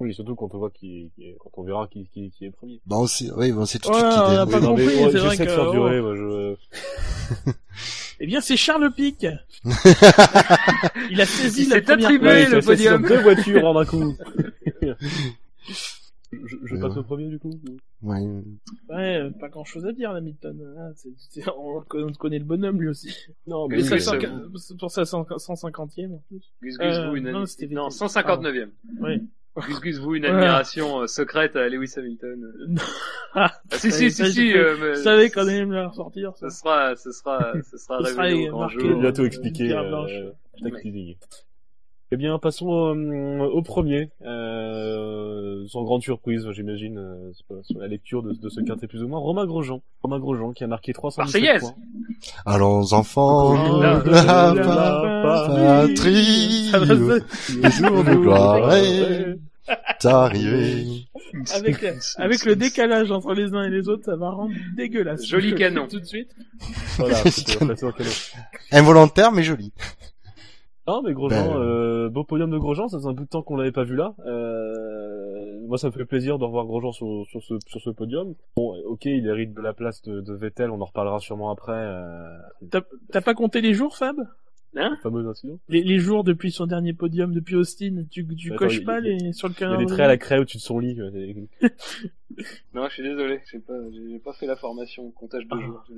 Hein. 0.00 0.04
Oui, 0.04 0.14
surtout 0.14 0.34
quand 0.34 0.54
on 0.54 0.58
voit 0.58 0.70
qui, 0.70 1.10
qui 1.14 1.24
est- 1.24 1.36
quand 1.40 1.50
on 1.56 1.62
verra 1.64 1.88
qui, 1.88 2.06
qui, 2.12 2.30
qui 2.30 2.44
est 2.44 2.50
premier. 2.50 2.80
Bah, 2.86 2.96
on 2.98 3.06
sait, 3.06 3.30
oui, 3.36 3.52
on 3.52 3.64
sait 3.66 3.78
tout 3.78 3.88
de 3.90 3.94
Ouais, 3.94 4.00
suite 4.00 4.12
qui 4.12 4.18
on 4.18 4.32
est- 4.32 4.36
a 4.36 4.44
oui. 4.44 4.52
pas 4.52 4.60
Non, 4.60 4.76
mais, 4.76 4.84
compris, 4.84 5.04
ouais, 5.04 5.10
c'est 5.12 5.18
vrai 5.18 5.30
J'essaie 5.30 5.44
de 5.44 5.48
que- 5.48 5.54
faire 5.54 5.68
oh. 5.68 5.72
durer, 5.72 6.00
moi, 6.00 6.14
je... 6.16 6.56
Eh 8.20 8.26
bien, 8.26 8.40
c'est 8.40 8.56
Charles 8.56 8.90
Pic. 8.94 9.26
il 11.10 11.20
a 11.20 11.26
saisi 11.26 11.64
Il 11.64 11.68
la 11.68 11.82
première 11.82 12.06
attribué. 12.06 12.26
Ouais, 12.28 12.48
le 12.48 12.60
podium. 12.62 13.02
deux 13.06 13.20
voitures 13.20 13.64
en 13.66 13.76
un 13.78 13.84
coup. 13.84 14.16
je, 16.32 16.38
je 16.64 16.74
Ouais, 16.74 16.80
passe 16.80 16.92
ouais. 16.92 16.98
au 16.98 17.02
premier, 17.02 17.28
du 17.28 17.38
coup. 17.38 17.50
Ouais. 18.02 18.20
Ouais, 18.88 19.16
euh, 19.18 19.30
pas 19.38 19.48
grand 19.48 19.64
chose 19.64 19.84
à 19.86 19.92
dire, 19.92 20.10
Hamilton. 20.12 20.58
Ah, 20.78 21.50
on, 21.58 21.82
on 21.94 22.12
connaît 22.12 22.38
le 22.38 22.44
bonhomme, 22.44 22.80
lui 22.80 22.88
aussi. 22.88 23.14
Non, 23.46 23.68
mais 23.68 23.76
Oui, 23.76 23.82
oui, 23.82 23.88
Pour 23.90 24.58
c'est 24.60 24.76
pour 24.78 24.90
sa 24.90 25.04
cent- 25.04 25.24
150e, 25.24 26.14
en 26.14 26.22
plus. 26.28 26.40
Gus 26.62 26.78
Gus 26.78 26.80
Euh, 26.80 27.10
vous 27.10 27.16
une 27.16 27.24
non, 27.24 27.40
non, 27.40 27.44
Vettel. 27.44 27.68
159e. 27.90 28.68
Ouais. 29.00 29.20
Gus 29.56 29.80
Gus 29.80 29.98
vous 29.98 30.14
une 30.14 30.24
admiration 30.24 31.00
euh, 31.02 31.06
secrète 31.06 31.56
à 31.56 31.68
Lewis 31.68 31.92
Hamilton. 31.96 32.78
Ah, 33.34 33.50
Ah, 33.70 33.76
si, 33.78 33.90
ça, 33.90 33.98
si, 33.98 34.10
ça, 34.10 34.26
si, 34.26 34.32
si, 34.32 34.52
euh, 34.56 34.76
mais- 34.80 34.94
je 34.94 35.00
savais 35.02 35.30
qu'on 35.30 35.42
allait 35.42 35.64
me 35.66 35.74
la 35.74 35.88
ressortir, 35.88 36.32
ça. 36.36 36.48
Ce 36.50 36.58
sera, 36.58 36.96
ce 36.96 37.12
sera, 37.12 37.52
ce 37.70 37.76
sera 37.78 37.98
Ce 38.04 38.10
sera 38.12 38.22
révélé 38.22 38.48
au 38.48 38.52
grand 38.52 38.60
marqué 38.60 38.76
Je 38.80 38.80
jour. 38.86 38.88
vais 38.96 39.00
bientôt 39.02 39.24
expliquer 39.24 39.72
euh. 39.72 40.06
Eh 42.12 42.16
bien, 42.16 42.38
passons 42.38 42.94
euh, 42.94 43.40
au 43.46 43.62
premier. 43.62 44.10
Euh, 44.24 45.66
sans 45.66 45.82
grande 45.82 46.02
surprise, 46.02 46.48
j'imagine, 46.52 46.98
euh, 46.98 47.32
sur- 47.64 47.78
la 47.80 47.88
lecture 47.88 48.22
de, 48.22 48.32
de 48.32 48.48
ce 48.48 48.60
quintet 48.60 48.86
plus 48.86 49.02
ou 49.02 49.08
moins. 49.08 49.18
Romain 49.18 49.44
Grosjean. 49.44 49.82
Romain 50.04 50.20
Grosjean 50.20 50.52
qui 50.52 50.62
a 50.62 50.68
marqué 50.68 50.92
317 50.92 51.42
Marseillaise. 51.42 51.62
points. 51.62 51.74
Allons, 52.46 52.92
enfants, 52.92 53.56
Oh, 53.76 53.80
la 53.82 54.00
patrie, 55.24 56.70
le 56.72 57.70
jour 57.70 58.04
de 58.04 58.14
gloire 58.14 58.70
est 59.68 60.06
arrivé. 60.06 60.84
Avec, 61.54 61.84
avec 62.16 62.44
le 62.44 62.56
décalage 62.56 63.10
entre 63.10 63.34
les 63.34 63.54
uns 63.54 63.64
et 63.64 63.70
les 63.70 63.88
autres, 63.88 64.04
ça 64.04 64.16
va 64.16 64.30
rendre 64.30 64.54
dégueulasse. 64.76 65.26
Joli 65.26 65.54
canon. 65.54 65.86
Tout 65.88 66.00
de 66.00 66.04
suite. 66.04 66.34
Voilà, 66.98 67.16
canon. 67.22 67.74
Involontaire, 68.72 69.32
mais 69.32 69.42
joli. 69.42 69.72
Non, 70.88 71.02
mais 71.02 71.14
Grosjean, 71.14 71.48
Ben, 71.48 71.60
euh, 71.60 72.08
beau 72.08 72.22
podium 72.22 72.48
de 72.48 72.58
Grosjean, 72.58 72.88
ça 72.88 72.98
faisait 72.98 73.08
un 73.08 73.12
bout 73.12 73.24
de 73.24 73.28
temps 73.28 73.42
qu'on 73.42 73.56
l'avait 73.56 73.72
pas 73.72 73.82
vu 73.82 73.96
là. 73.96 74.14
Euh, 74.24 75.60
moi, 75.66 75.78
ça 75.78 75.88
me 75.88 75.92
fait 75.92 76.04
plaisir 76.04 76.38
de 76.38 76.44
revoir 76.44 76.64
Grosjean 76.64 76.92
sur, 76.92 77.26
sur, 77.28 77.42
ce, 77.42 77.54
sur 77.66 77.80
ce 77.80 77.90
podium. 77.90 78.34
Bon, 78.56 78.72
ok, 78.86 79.06
il 79.06 79.26
hérite 79.26 79.52
de 79.52 79.60
la 79.60 79.72
place 79.72 80.00
de, 80.02 80.20
de 80.20 80.32
Vettel, 80.32 80.70
on 80.70 80.80
en 80.80 80.84
reparlera 80.84 81.18
sûrement 81.18 81.50
après. 81.50 81.72
Euh, 81.72 82.28
T'as 82.70 82.82
t'as 83.10 83.20
pas 83.20 83.34
compté 83.34 83.60
les 83.60 83.74
jours, 83.74 83.96
Fab? 83.96 84.14
Le 84.76 84.96
fameux 84.96 85.26
incident. 85.28 85.58
les, 85.68 85.82
les 85.82 85.98
jours 85.98 86.24
depuis 86.24 86.50
son 86.52 86.66
dernier 86.66 86.92
podium, 86.92 87.32
depuis 87.32 87.54
Austin 87.56 88.04
Tu, 88.10 88.26
tu 88.36 88.48
Attends, 88.52 88.56
coches 88.58 88.84
pas 88.84 88.98
il- 89.00 89.18
les, 89.26 89.32
sur 89.32 89.48
le 89.48 89.52
Il 89.52 89.54
y 89.54 89.56
a 89.56 89.60
calendrier 89.60 89.86
des 89.86 89.92
traits 89.92 90.04
à 90.04 90.08
la 90.08 90.16
craie 90.18 90.38
au-dessus 90.38 90.58
de 90.58 90.62
son 90.62 90.78
lit. 90.78 90.98
Non, 92.74 92.86
je 92.88 92.92
suis 92.94 93.02
désolé, 93.02 93.40
j'ai 93.50 93.60
pas, 93.60 93.72
j'ai 93.92 94.18
pas 94.18 94.32
fait 94.34 94.46
la 94.46 94.56
formation 94.56 95.10
comptage 95.12 95.46
de 95.46 95.58
jours. 95.58 95.82
Je 95.88 95.94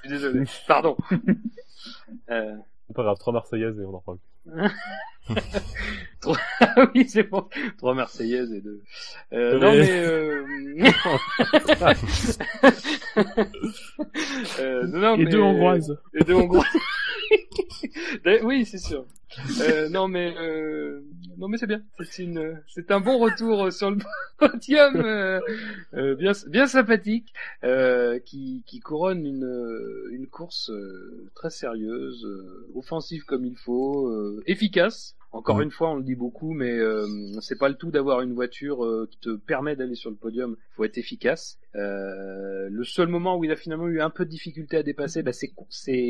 suis 0.00 0.08
désolé. 0.08 0.40
Désolé. 0.40 0.44
Pardon. 0.66 0.96
euh... 2.30 2.56
C'est 2.88 2.96
pas 2.96 3.02
grave, 3.02 3.18
trois 3.18 3.32
Marseillaises 3.32 3.78
et 3.78 3.84
on 3.84 3.94
en 3.94 3.98
reparle. 3.98 4.18
ah 6.60 6.86
oui, 6.94 7.08
c'est 7.08 7.24
bon. 7.24 7.48
Trois 7.76 7.94
Marseillaises 7.94 8.52
et 8.52 8.60
deux. 8.60 8.80
Euh, 9.32 9.54
Mais- 9.54 9.60
non 9.60 9.72
mais. 9.72 9.90
Euh... 9.90 10.44
euh, 14.60 14.86
non, 14.86 14.98
non, 14.98 15.14
Et 15.16 15.24
mais... 15.24 15.30
deux 15.30 15.40
hongroises. 15.40 15.98
Et 16.14 16.22
deux 16.24 16.34
hongroises. 16.34 16.64
Oui, 18.42 18.64
c'est 18.64 18.78
sûr. 18.78 19.04
Euh, 19.60 19.88
non 19.90 20.08
mais 20.08 20.34
euh, 20.38 21.00
non 21.36 21.48
mais 21.48 21.58
c'est 21.58 21.66
bien. 21.66 21.82
C'est 22.02 22.22
une, 22.24 22.60
c'est 22.66 22.90
un 22.90 23.00
bon 23.00 23.18
retour 23.18 23.70
sur 23.72 23.90
le 23.90 23.98
podium, 24.38 24.96
euh, 24.96 25.40
euh, 25.94 26.14
bien 26.14 26.32
bien 26.48 26.66
sympathique, 26.66 27.32
euh, 27.62 28.18
qui 28.20 28.62
qui 28.66 28.80
couronne 28.80 29.26
une 29.26 29.44
euh, 29.44 30.08
une 30.12 30.26
course 30.26 30.70
euh, 30.70 31.28
très 31.34 31.50
sérieuse, 31.50 32.24
euh, 32.24 32.70
offensive 32.74 33.24
comme 33.24 33.44
il 33.44 33.56
faut, 33.56 34.08
euh, 34.08 34.42
efficace. 34.46 35.14
Encore 35.30 35.56
Ouais. 35.56 35.64
une 35.64 35.70
fois, 35.70 35.90
on 35.90 35.96
le 35.96 36.02
dit 36.04 36.14
beaucoup, 36.14 36.54
mais 36.54 36.72
euh, 36.72 37.06
c'est 37.42 37.58
pas 37.58 37.68
le 37.68 37.74
tout 37.74 37.90
d'avoir 37.90 38.22
une 38.22 38.32
voiture 38.32 38.82
euh, 38.82 39.06
qui 39.10 39.18
te 39.18 39.36
permet 39.36 39.76
d'aller 39.76 39.94
sur 39.94 40.08
le 40.08 40.16
podium. 40.16 40.56
Il 40.58 40.74
faut 40.74 40.84
être 40.84 40.96
efficace. 40.96 41.58
Euh, 41.76 42.68
le 42.70 42.84
seul 42.84 43.08
moment 43.08 43.36
où 43.36 43.44
il 43.44 43.50
a 43.50 43.56
finalement 43.56 43.88
eu 43.88 44.00
un 44.00 44.10
peu 44.10 44.24
de 44.24 44.30
difficulté 44.30 44.76
à 44.78 44.82
dépasser, 44.82 45.22
bah, 45.22 45.32
c'est 45.32 45.48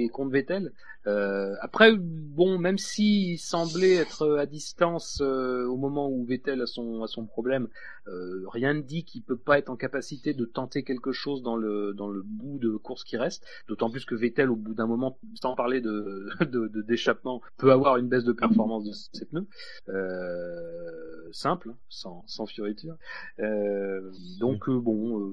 contre 0.09 0.30
Vettel. 0.30 0.72
Euh, 1.06 1.55
après, 1.60 1.93
bon, 1.97 2.59
même 2.59 2.78
s'il 2.78 3.39
semblait 3.39 3.94
être 3.94 4.36
à 4.36 4.47
distance 4.47 5.20
euh, 5.22 5.66
au 5.66 5.76
moment 5.76 6.09
où 6.10 6.24
Vettel 6.24 6.60
a 6.62 6.66
son, 6.66 7.02
a 7.02 7.06
son 7.06 7.26
problème, 7.26 7.68
euh, 8.09 8.44
rien 8.48 8.74
ne 8.74 8.80
dit 8.82 9.05
qu'il 9.05 9.22
peut 9.22 9.36
pas 9.36 9.59
être 9.59 9.68
en 9.70 9.76
capacité 9.76 10.35
de 10.35 10.44
tenter 10.44 10.82
quelque 10.82 11.12
chose 11.12 11.43
dans 11.43 11.56
le, 11.56 11.93
dans 11.94 12.09
le 12.09 12.22
bout 12.22 12.59
de 12.59 12.76
course 12.76 13.05
qui 13.05 13.16
reste. 13.16 13.44
D'autant 13.68 13.90
plus 13.90 14.05
que 14.05 14.14
Vettel, 14.14 14.51
au 14.51 14.56
bout 14.56 14.74
d'un 14.74 14.86
moment, 14.86 15.18
sans 15.40 15.55
parler 15.55 15.80
de, 15.80 16.28
de, 16.40 16.68
de- 16.68 16.82
d'échappement, 16.82 17.40
peut 17.56 17.72
avoir 17.72 17.97
une 17.97 18.09
baisse 18.09 18.24
de 18.24 18.32
performance 18.32 18.85
de 18.85 18.93
ses 18.93 19.24
pneus. 19.26 19.47
Euh, 19.89 21.28
simple, 21.32 21.70
hein, 21.70 21.76
sans, 21.89 22.24
sans 22.26 22.47
fioriture. 22.47 22.97
Donc 24.40 24.68
bon, 24.70 25.30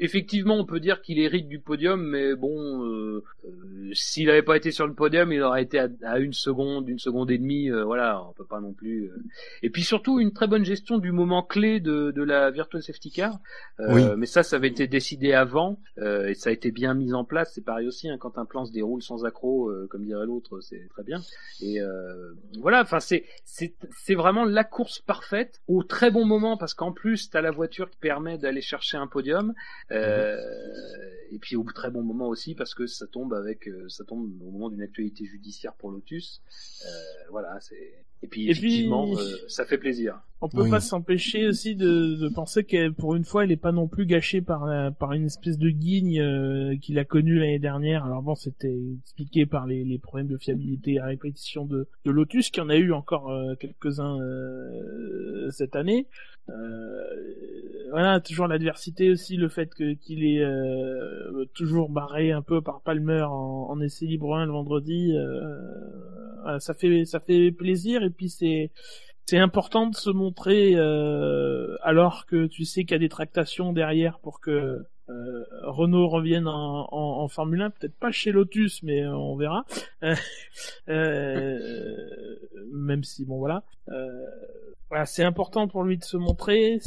effectivement, 0.00 0.56
on 0.56 0.64
peut 0.64 0.80
dire 0.80 1.02
qu'il 1.02 1.18
hérite 1.18 1.48
du 1.48 1.58
podium, 1.60 2.02
mais 2.02 2.34
bon, 2.34 2.84
euh, 2.84 3.22
euh, 3.44 3.90
s'il 3.92 4.26
n'avait 4.26 4.42
pas 4.42 4.56
été 4.56 4.70
sur 4.70 4.86
le 4.86 4.94
podium, 4.94 5.32
il 5.32 5.42
aurait 5.42 5.62
été 5.62 5.78
à, 5.78 5.88
à 6.04 6.18
une 6.18 6.32
seconde, 6.32 6.88
une 6.88 6.98
seconde 6.98 7.30
et 7.30 7.38
demie. 7.38 7.70
euh, 7.70 7.84
voilà, 7.84 8.22
on 8.28 8.32
peut 8.32 8.44
pas 8.44 8.60
non 8.60 8.72
plus. 8.72 9.04
euh. 9.10 9.16
Et 9.62 9.70
puis 9.70 9.82
surtout 9.82 10.20
une 10.20 10.32
très 10.32 10.46
bonne 10.46 10.64
gestion 10.64 10.98
du 10.98 11.12
moment 11.12 11.42
clé 11.42 11.80
de, 11.80 12.10
de 12.10 12.22
la 12.22 12.50
virtual 12.50 12.82
safety 12.82 13.10
car. 13.10 13.38
Euh, 13.80 13.94
Oui. 13.94 14.02
Mais 14.16 14.26
ça, 14.26 14.42
ça 14.42 14.56
avait 14.56 14.68
été 14.68 14.86
décidé 14.86 15.32
avant 15.32 15.78
euh, 15.98 16.28
et 16.28 16.34
ça 16.34 16.50
a 16.50 16.52
été 16.52 16.70
bien 16.70 16.94
mis 16.94 17.12
en 17.12 17.24
place. 17.24 17.52
C'est 17.54 17.64
pareil 17.64 17.86
aussi 17.86 18.08
hein, 18.08 18.16
quand 18.18 18.38
un 18.38 18.44
plan 18.44 18.64
se 18.64 18.72
déroule 18.72 19.02
sans 19.02 19.24
accroc, 19.24 19.70
euh, 19.70 19.86
comme 19.90 20.04
dirait 20.04 20.26
l'autre, 20.26 20.60
c'est 20.60 20.86
très 20.90 21.02
bien. 21.02 21.20
Et 21.60 21.80
euh, 21.80 22.32
voilà, 22.60 22.82
enfin 22.82 23.00
c'est 23.00 23.24
c'est 23.44 23.74
c'est 23.90 24.14
vraiment 24.14 24.44
la 24.44 24.64
course 24.64 24.98
parfaite 25.00 25.60
au 25.68 25.82
très 25.82 26.10
bon 26.10 26.24
moment 26.24 26.56
parce 26.56 26.74
qu'en 26.74 26.92
plus 26.92 27.30
t'as 27.30 27.40
la 27.40 27.50
voiture 27.50 27.90
qui 27.90 27.98
permet 27.98 28.38
d'aller 28.38 28.60
chercher 28.60 28.96
un 28.96 29.06
podium 29.06 29.45
euh, 29.90 30.36
et 31.30 31.38
puis 31.38 31.56
au 31.56 31.64
très 31.64 31.90
bon 31.90 32.02
moment 32.02 32.28
aussi 32.28 32.54
parce 32.54 32.74
que 32.74 32.86
ça 32.86 33.06
tombe 33.06 33.34
avec 33.34 33.68
euh, 33.68 33.88
ça 33.88 34.04
tombe 34.04 34.24
au 34.42 34.50
moment 34.50 34.70
d'une 34.70 34.82
actualité 34.82 35.24
judiciaire 35.24 35.74
pour 35.74 35.90
Lotus. 35.90 36.42
Euh, 36.84 36.88
voilà, 37.30 37.58
c'est 37.60 38.04
Et 38.22 38.28
puis 38.28 38.48
Et 38.48 38.52
puis- 38.54 38.66
effectivement, 38.66 39.06
euh, 39.12 39.22
ça 39.48 39.64
fait 39.64 39.78
plaisir. 39.78 40.18
On 40.42 40.48
peut 40.48 40.62
Oui. 40.62 40.70
pas 40.70 40.80
s'empêcher 40.80 41.46
aussi 41.46 41.76
de, 41.76 42.16
de 42.16 42.28
penser 42.28 42.64
qu'elle, 42.64 42.92
pour 42.92 43.14
une 43.14 43.24
fois, 43.24 43.44
elle 43.44 43.52
est 43.52 43.56
pas 43.56 43.72
non 43.72 43.88
plus 43.88 44.04
gâchée 44.04 44.42
par 44.42 44.66
la- 44.66 44.90
par 44.90 45.12
une 45.12 45.24
espèce 45.26 45.58
de 45.58 45.70
guigne 45.70 46.20
euh, 46.20 46.76
qu'il 46.76 46.98
a 46.98 47.04
connue 47.04 47.38
l'année 47.38 47.58
dernière. 47.58 48.04
Alors 48.04 48.22
bon, 48.22 48.34
c'était 48.34 48.76
expliqué 49.00 49.46
par 49.46 49.66
les, 49.66 49.82
les 49.84 49.98
problèmes 49.98 50.26
de 50.28 50.36
fiabilité 50.36 50.98
à 50.98 51.06
répétition 51.06 51.64
de, 51.64 51.86
de 52.04 52.10
Lotus, 52.10 52.50
qui 52.50 52.60
en 52.60 52.68
a 52.68 52.76
eu 52.76 52.92
encore 52.92 53.30
euh, 53.30 53.54
quelques-uns 53.54 54.18
euh, 54.20 55.50
cette 55.50 55.74
année. 55.76 56.06
Euh, 56.48 57.00
voilà, 57.90 58.20
toujours 58.20 58.46
l'adversité 58.46 59.10
aussi, 59.10 59.36
le 59.36 59.48
fait 59.48 59.72
que 59.74 59.94
qu'il 59.94 60.24
est 60.24 60.42
euh, 60.42 61.44
toujours 61.54 61.88
barré 61.88 62.30
un 62.32 62.42
peu 62.42 62.60
par 62.60 62.80
Palmer 62.82 63.22
en, 63.22 63.68
en 63.70 63.80
essai 63.80 64.06
libre 64.06 64.34
1 64.36 64.46
le 64.46 64.52
vendredi. 64.52 65.12
euh, 65.16 65.56
voilà, 66.42 66.60
ça 66.60 66.74
fait 66.74 67.04
ça 67.04 67.18
fait 67.20 67.50
plaisir 67.50 68.02
et 68.04 68.10
puis 68.16 68.28
c'est 68.30 68.70
important 69.38 69.88
de 69.88 69.96
se 69.96 70.10
montrer 70.10 70.74
euh, 70.76 71.76
alors 71.82 72.26
que 72.26 72.46
tu 72.46 72.64
sais 72.64 72.84
qu'il 72.84 72.92
y 72.92 72.94
a 72.94 72.98
des 72.98 73.08
tractations 73.08 73.72
derrière 73.72 74.20
pour 74.20 74.40
que 74.40 74.84
euh, 75.08 75.44
Renault 75.62 76.08
revienne 76.08 76.48
en, 76.48 77.28
Formule 77.28 77.62
1, 77.62 77.70
peut-être 77.70 77.96
pas 77.96 78.10
chez 78.10 78.32
Lotus, 78.32 78.82
mais 78.82 79.02
euh, 79.02 79.16
on 79.16 79.36
verra. 79.36 79.64
Même 82.72 83.04
si 83.04 83.24
bon 83.24 83.38
voilà, 83.38 83.62
voilà 84.88 85.06
c'est 85.06 85.24
important 85.24 85.68
pour 85.68 85.84
lui 85.84 85.98
de 85.98 86.04
se 86.04 86.16
montrer. 86.16 86.80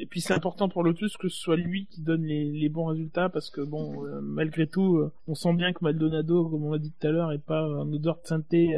Et 0.00 0.06
puis 0.06 0.20
c'est 0.20 0.34
important 0.34 0.68
pour 0.68 0.82
Lotus 0.82 1.16
que 1.16 1.28
ce 1.28 1.38
soit 1.38 1.56
lui 1.56 1.86
qui 1.86 2.02
donne 2.02 2.24
les, 2.24 2.68
bons 2.68 2.86
résultats 2.86 3.28
parce 3.28 3.50
que 3.50 3.60
bon 3.60 4.04
malgré 4.22 4.66
tout 4.66 5.10
on 5.26 5.34
sent 5.34 5.54
bien 5.54 5.72
que 5.72 5.82
Maldonado 5.82 6.48
comme 6.48 6.64
on 6.64 6.72
l'a 6.72 6.78
dit 6.78 6.92
tout 6.92 7.06
à 7.06 7.10
l'heure 7.10 7.32
est 7.32 7.38
pas 7.38 7.68
en 7.68 7.92
odeur 7.92 8.18
de 8.22 8.26
chez 8.26 8.76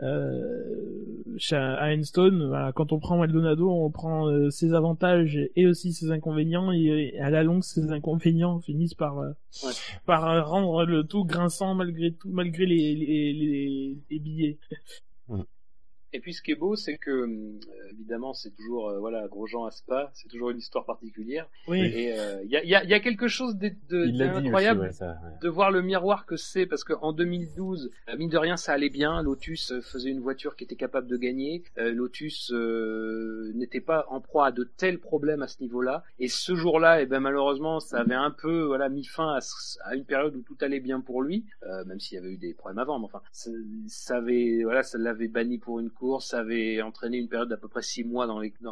à 0.00 1.94
Enstone, 1.94 2.46
voilà, 2.46 2.72
quand 2.72 2.92
on 2.92 2.98
prend 2.98 3.18
Maldonado, 3.18 3.70
on 3.70 3.90
prend 3.90 4.28
euh, 4.28 4.50
ses 4.50 4.72
avantages 4.74 5.38
et 5.56 5.66
aussi 5.66 5.92
ses 5.92 6.10
inconvénients, 6.10 6.72
et, 6.72 7.12
et 7.14 7.20
à 7.20 7.30
la 7.30 7.42
longue, 7.42 7.62
ces 7.62 7.90
inconvénients 7.90 8.60
finissent 8.60 8.94
par 8.94 9.18
euh, 9.18 9.30
Ouais. 9.64 9.72
par 10.06 10.28
euh, 10.28 10.42
rendre 10.42 10.84
le 10.84 11.04
tout 11.04 11.24
grinçant 11.24 11.74
malgré 11.74 12.12
tout, 12.12 12.28
malgré 12.30 12.66
les 12.66 12.94
les, 12.94 13.32
les, 13.32 13.98
les 14.10 14.18
billets. 14.18 14.58
Et 16.12 16.20
puis 16.20 16.32
ce 16.34 16.42
qui 16.42 16.52
est 16.52 16.56
beau, 16.56 16.74
c'est 16.76 16.96
que 16.96 17.10
euh, 17.10 17.58
évidemment, 17.90 18.32
c'est 18.32 18.50
toujours 18.50 18.88
euh, 18.88 18.98
voilà 18.98 19.26
Grosjean 19.28 19.64
à 19.66 19.70
Spa, 19.70 20.10
c'est 20.14 20.28
toujours 20.28 20.50
une 20.50 20.58
histoire 20.58 20.84
particulière. 20.84 21.48
Oui. 21.66 21.80
Et 21.80 22.18
euh, 22.18 22.42
il 22.44 22.50
y, 22.50 22.56
a, 22.56 22.64
y, 22.64 22.74
a, 22.74 22.84
y 22.84 22.94
a 22.94 23.00
quelque 23.00 23.28
chose 23.28 23.56
de- 23.56 23.72
de- 23.88 24.06
d'incroyable 24.16 24.80
ouais, 24.80 24.92
ça, 24.92 25.10
ouais. 25.22 25.38
de 25.42 25.48
voir 25.48 25.70
le 25.70 25.82
miroir 25.82 26.24
que 26.26 26.36
c'est 26.36 26.66
parce 26.66 26.84
qu'en 26.84 27.12
2012, 27.12 27.90
euh, 28.08 28.16
mine 28.16 28.30
de 28.30 28.38
rien, 28.38 28.56
ça 28.56 28.72
allait 28.72 28.88
bien. 28.90 29.22
Lotus 29.22 29.72
euh, 29.72 29.80
faisait 29.80 30.10
une 30.10 30.20
voiture 30.20 30.56
qui 30.56 30.64
était 30.64 30.76
capable 30.76 31.06
de 31.08 31.16
gagner. 31.16 31.62
Euh, 31.78 31.92
Lotus 31.92 32.50
euh, 32.52 33.52
n'était 33.54 33.80
pas 33.80 34.06
en 34.08 34.20
proie 34.20 34.46
à 34.46 34.52
de 34.52 34.64
tels 34.64 34.98
problèmes 34.98 35.42
à 35.42 35.48
ce 35.48 35.60
niveau-là. 35.62 36.04
Et 36.18 36.28
ce 36.28 36.54
jour-là, 36.54 37.02
eh 37.02 37.06
ben 37.06 37.20
malheureusement, 37.20 37.80
ça 37.80 38.00
avait 38.00 38.14
un 38.14 38.30
peu 38.30 38.62
voilà 38.62 38.88
mis 38.88 39.04
fin 39.04 39.34
à, 39.34 39.38
à 39.84 39.94
une 39.94 40.04
période 40.04 40.34
où 40.36 40.42
tout 40.42 40.56
allait 40.60 40.80
bien 40.80 41.00
pour 41.00 41.22
lui, 41.22 41.44
euh, 41.64 41.84
même 41.84 42.00
s'il 42.00 42.16
y 42.16 42.18
avait 42.18 42.32
eu 42.32 42.36
des 42.38 42.54
problèmes 42.54 42.78
avant. 42.78 42.98
Mais 42.98 43.04
enfin, 43.06 43.20
ça, 43.32 43.50
ça 43.86 44.16
avait 44.16 44.62
voilà, 44.62 44.82
ça 44.82 44.98
l'avait 44.98 45.28
banni 45.28 45.58
pour 45.58 45.80
une 45.80 45.90
course, 46.08 46.32
avait 46.32 46.80
entraîné 46.80 47.18
une 47.18 47.28
période 47.28 47.50
d'à 47.50 47.58
peu 47.58 47.68
près 47.68 47.82
six 47.82 48.02
mois 48.02 48.26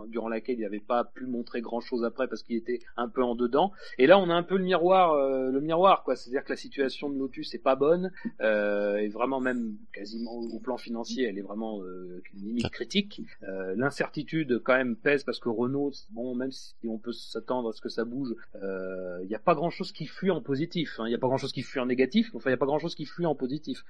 durant 0.08 0.28
laquelle 0.30 0.56
il 0.58 0.62
n'avait 0.62 0.80
pas 0.80 1.04
pu 1.04 1.26
montrer 1.26 1.60
grand-chose 1.60 2.02
après 2.02 2.28
parce 2.28 2.42
qu'il 2.42 2.56
était 2.56 2.80
un 2.96 3.08
peu 3.08 3.22
en 3.22 3.34
dedans. 3.34 3.72
Et 3.98 4.06
là, 4.06 4.18
on 4.18 4.30
a 4.30 4.34
un 4.34 4.42
peu 4.42 4.56
le 4.56 4.64
miroir, 4.64 5.12
euh, 5.12 5.50
le 5.50 5.60
miroir, 5.60 6.02
quoi. 6.02 6.16
C'est-à-dire 6.16 6.44
que 6.44 6.48
la 6.50 6.56
situation 6.56 7.10
de 7.10 7.18
Lotus 7.18 7.52
est 7.54 7.58
pas 7.62 7.76
bonne, 7.76 8.10
euh, 8.40 8.96
et 8.96 9.08
vraiment 9.08 9.38
même 9.40 9.76
quasiment 9.92 10.32
au 10.32 10.58
plan 10.60 10.78
financier, 10.78 11.24
elle 11.24 11.36
est 11.36 11.42
vraiment 11.42 11.82
euh, 11.82 12.22
limite 12.32 12.70
critique. 12.70 13.20
Euh, 13.42 13.74
L'incertitude 13.76 14.60
quand 14.64 14.76
même 14.76 14.96
pèse 14.96 15.22
parce 15.24 15.38
que 15.38 15.50
Renault, 15.50 15.92
bon, 16.12 16.34
même 16.34 16.52
si 16.52 16.74
on 16.88 16.96
peut 16.96 17.12
s'attendre 17.12 17.68
à 17.68 17.72
ce 17.72 17.82
que 17.82 17.90
ça 17.90 18.04
bouge, 18.06 18.34
il 18.62 19.26
n'y 19.28 19.34
a 19.34 19.38
pas 19.38 19.54
grand-chose 19.54 19.92
qui 19.92 20.06
fuit 20.06 20.30
en 20.30 20.40
positif. 20.40 20.98
hein. 20.98 21.04
Il 21.06 21.10
n'y 21.10 21.14
a 21.14 21.18
pas 21.18 21.26
grand-chose 21.26 21.52
qui 21.52 21.62
fuit 21.62 21.80
en 21.80 21.86
négatif, 21.86 22.30
enfin, 22.34 22.48
il 22.48 22.52
n'y 22.52 22.60
a 22.60 22.62
pas 22.64 22.66
grand-chose 22.66 22.94
qui 22.94 23.04
fuit 23.04 23.26
en 23.26 23.34
positif. 23.34 23.84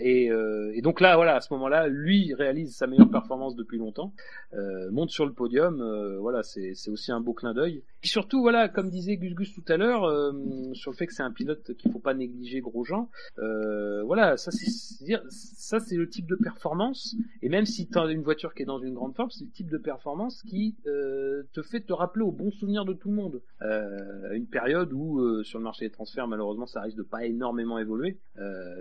Et 0.00 0.80
donc 0.82 1.00
là, 1.00 1.16
voilà, 1.16 1.36
à 1.36 1.40
ce 1.40 1.52
moment-là, 1.54 1.88
lui 1.96 2.34
réalise 2.34 2.74
sa 2.76 2.86
meilleure 2.86 3.10
performance 3.10 3.56
depuis 3.56 3.78
longtemps, 3.78 4.12
euh, 4.54 4.90
monte 4.90 5.10
sur 5.10 5.26
le 5.26 5.32
podium. 5.32 5.80
euh, 5.80 6.18
voilà, 6.20 6.42
c'est 6.42 6.72
aussi 6.88 7.12
un 7.12 7.20
beau 7.20 7.32
clin 7.32 7.54
d'œil. 7.54 7.82
Et 8.02 8.06
surtout, 8.06 8.40
voilà, 8.40 8.68
comme 8.68 8.90
disait 8.90 9.16
Gus 9.16 9.34
Gus 9.34 9.52
tout 9.52 9.64
à 9.68 9.76
l'heure, 9.76 10.04
euh, 10.04 10.32
sur 10.74 10.90
le 10.90 10.96
fait 10.96 11.06
que 11.06 11.14
c'est 11.14 11.22
un 11.22 11.32
pilote 11.32 11.74
qu'il 11.76 11.90
faut 11.90 11.98
pas 11.98 12.14
négliger 12.14 12.60
Grosjean. 12.60 13.08
Voilà, 13.36 14.36
ça 14.36 14.50
c'est 14.52 15.96
le 15.96 16.08
type 16.08 16.26
de 16.26 16.36
performance. 16.36 17.16
Et 17.42 17.48
même 17.48 17.66
si 17.66 17.88
tu 17.88 17.98
as 17.98 18.04
une 18.06 18.22
voiture 18.22 18.54
qui 18.54 18.62
est 18.62 18.66
dans 18.66 18.78
une 18.78 18.94
grande 18.94 19.14
forme, 19.14 19.30
c'est 19.30 19.44
le 19.44 19.50
type 19.50 19.70
de 19.70 19.78
performance 19.78 20.42
qui 20.42 20.76
te 20.84 21.62
fait 21.62 21.80
te 21.80 21.92
rappeler 21.92 22.22
au 22.22 22.32
bon 22.32 22.50
souvenir 22.50 22.84
de 22.84 22.92
tout 22.92 23.08
le 23.08 23.14
monde. 23.14 23.42
Une 23.60 24.46
période 24.46 24.92
où 24.92 25.42
sur 25.42 25.58
le 25.58 25.64
marché 25.64 25.86
des 25.86 25.92
transferts, 25.92 26.28
malheureusement, 26.28 26.66
ça 26.66 26.80
risque 26.82 26.96
de 26.98 27.02
pas 27.02 27.24
énormément 27.24 27.78
évoluer. 27.78 28.18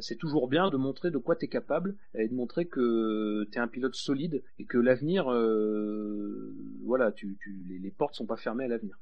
C'est 0.02 0.18
toujours 0.18 0.48
bien 0.48 0.70
de 0.70 0.78
montrer 0.78 1.12
de 1.12 1.18
quoi 1.18 1.36
tu 1.36 1.46
es 1.46 1.48
capable 1.48 1.96
et 2.14 2.28
de 2.28 2.34
montrer 2.34 2.66
que 2.66 3.05
tu 3.52 3.58
es 3.58 3.62
un 3.62 3.68
pilote 3.68 3.96
solide 3.96 4.44
et 4.60 4.66
que 4.66 4.78
l'avenir, 4.78 5.32
euh, 5.32 6.56
voilà, 6.86 7.12
tu, 7.12 7.38
tu, 7.42 7.64
les, 7.68 7.80
les 7.80 7.92
portes 7.92 8.16
sont 8.16 8.26
pas 8.26 8.38
fermées 8.38 8.66
à 8.66 8.68
l'avenir. 8.68 8.98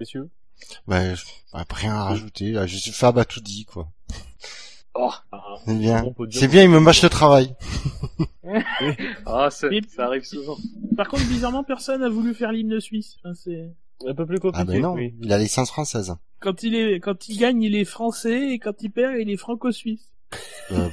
Messieurs 0.00 0.30
Bah, 0.86 1.14
je- 1.14 1.24
bah, 1.52 1.64
rien 1.70 1.94
à 1.94 2.04
rajouter. 2.04 2.52
Là, 2.52 2.66
je 2.66 2.76
suis 2.76 2.92
Fab 2.92 3.18
a 3.18 3.24
tout 3.24 3.40
dit, 3.40 3.64
quoi. 3.64 3.88
Oh, 4.94 5.10
C'est 5.64 5.78
bien. 5.78 6.02
bon. 6.02 6.14
C'est 6.30 6.48
bien, 6.48 6.64
il 6.64 6.70
me 6.70 6.78
mâche 6.80 7.02
le 7.02 7.08
travail. 7.08 7.54
ah, 9.26 9.48
ça, 9.50 9.68
arrive 9.98 10.24
souvent. 10.24 10.56
Par 10.96 11.08
contre, 11.08 11.26
bizarrement, 11.28 11.64
personne 11.64 12.00
n'a 12.02 12.08
voulu 12.10 12.34
faire 12.34 12.52
l'hymne 12.52 12.78
suisse. 12.80 13.16
Enfin, 13.24 13.34
c'est 13.34 13.70
Un 14.06 14.14
peu 14.14 14.26
plus 14.26 14.38
compliqué. 14.38 14.60
Ah 14.60 14.64
ben 14.70 14.82
non, 14.82 14.92
oui. 14.94 15.14
il 15.22 15.32
a 15.32 15.38
licence 15.38 15.70
française. 15.70 16.14
quand 16.40 16.62
il 16.62 16.74
est 16.74 17.00
quand 17.00 17.28
il 17.28 17.38
gagne, 17.38 17.62
il 17.62 17.74
est 17.74 17.84
français 17.86 18.50
et 18.50 18.58
quand 18.58 18.82
il 18.82 18.90
perd, 18.90 19.14
il 19.18 19.30
est 19.30 19.36
franco-suisse. 19.38 20.11
Euh, 20.72 20.88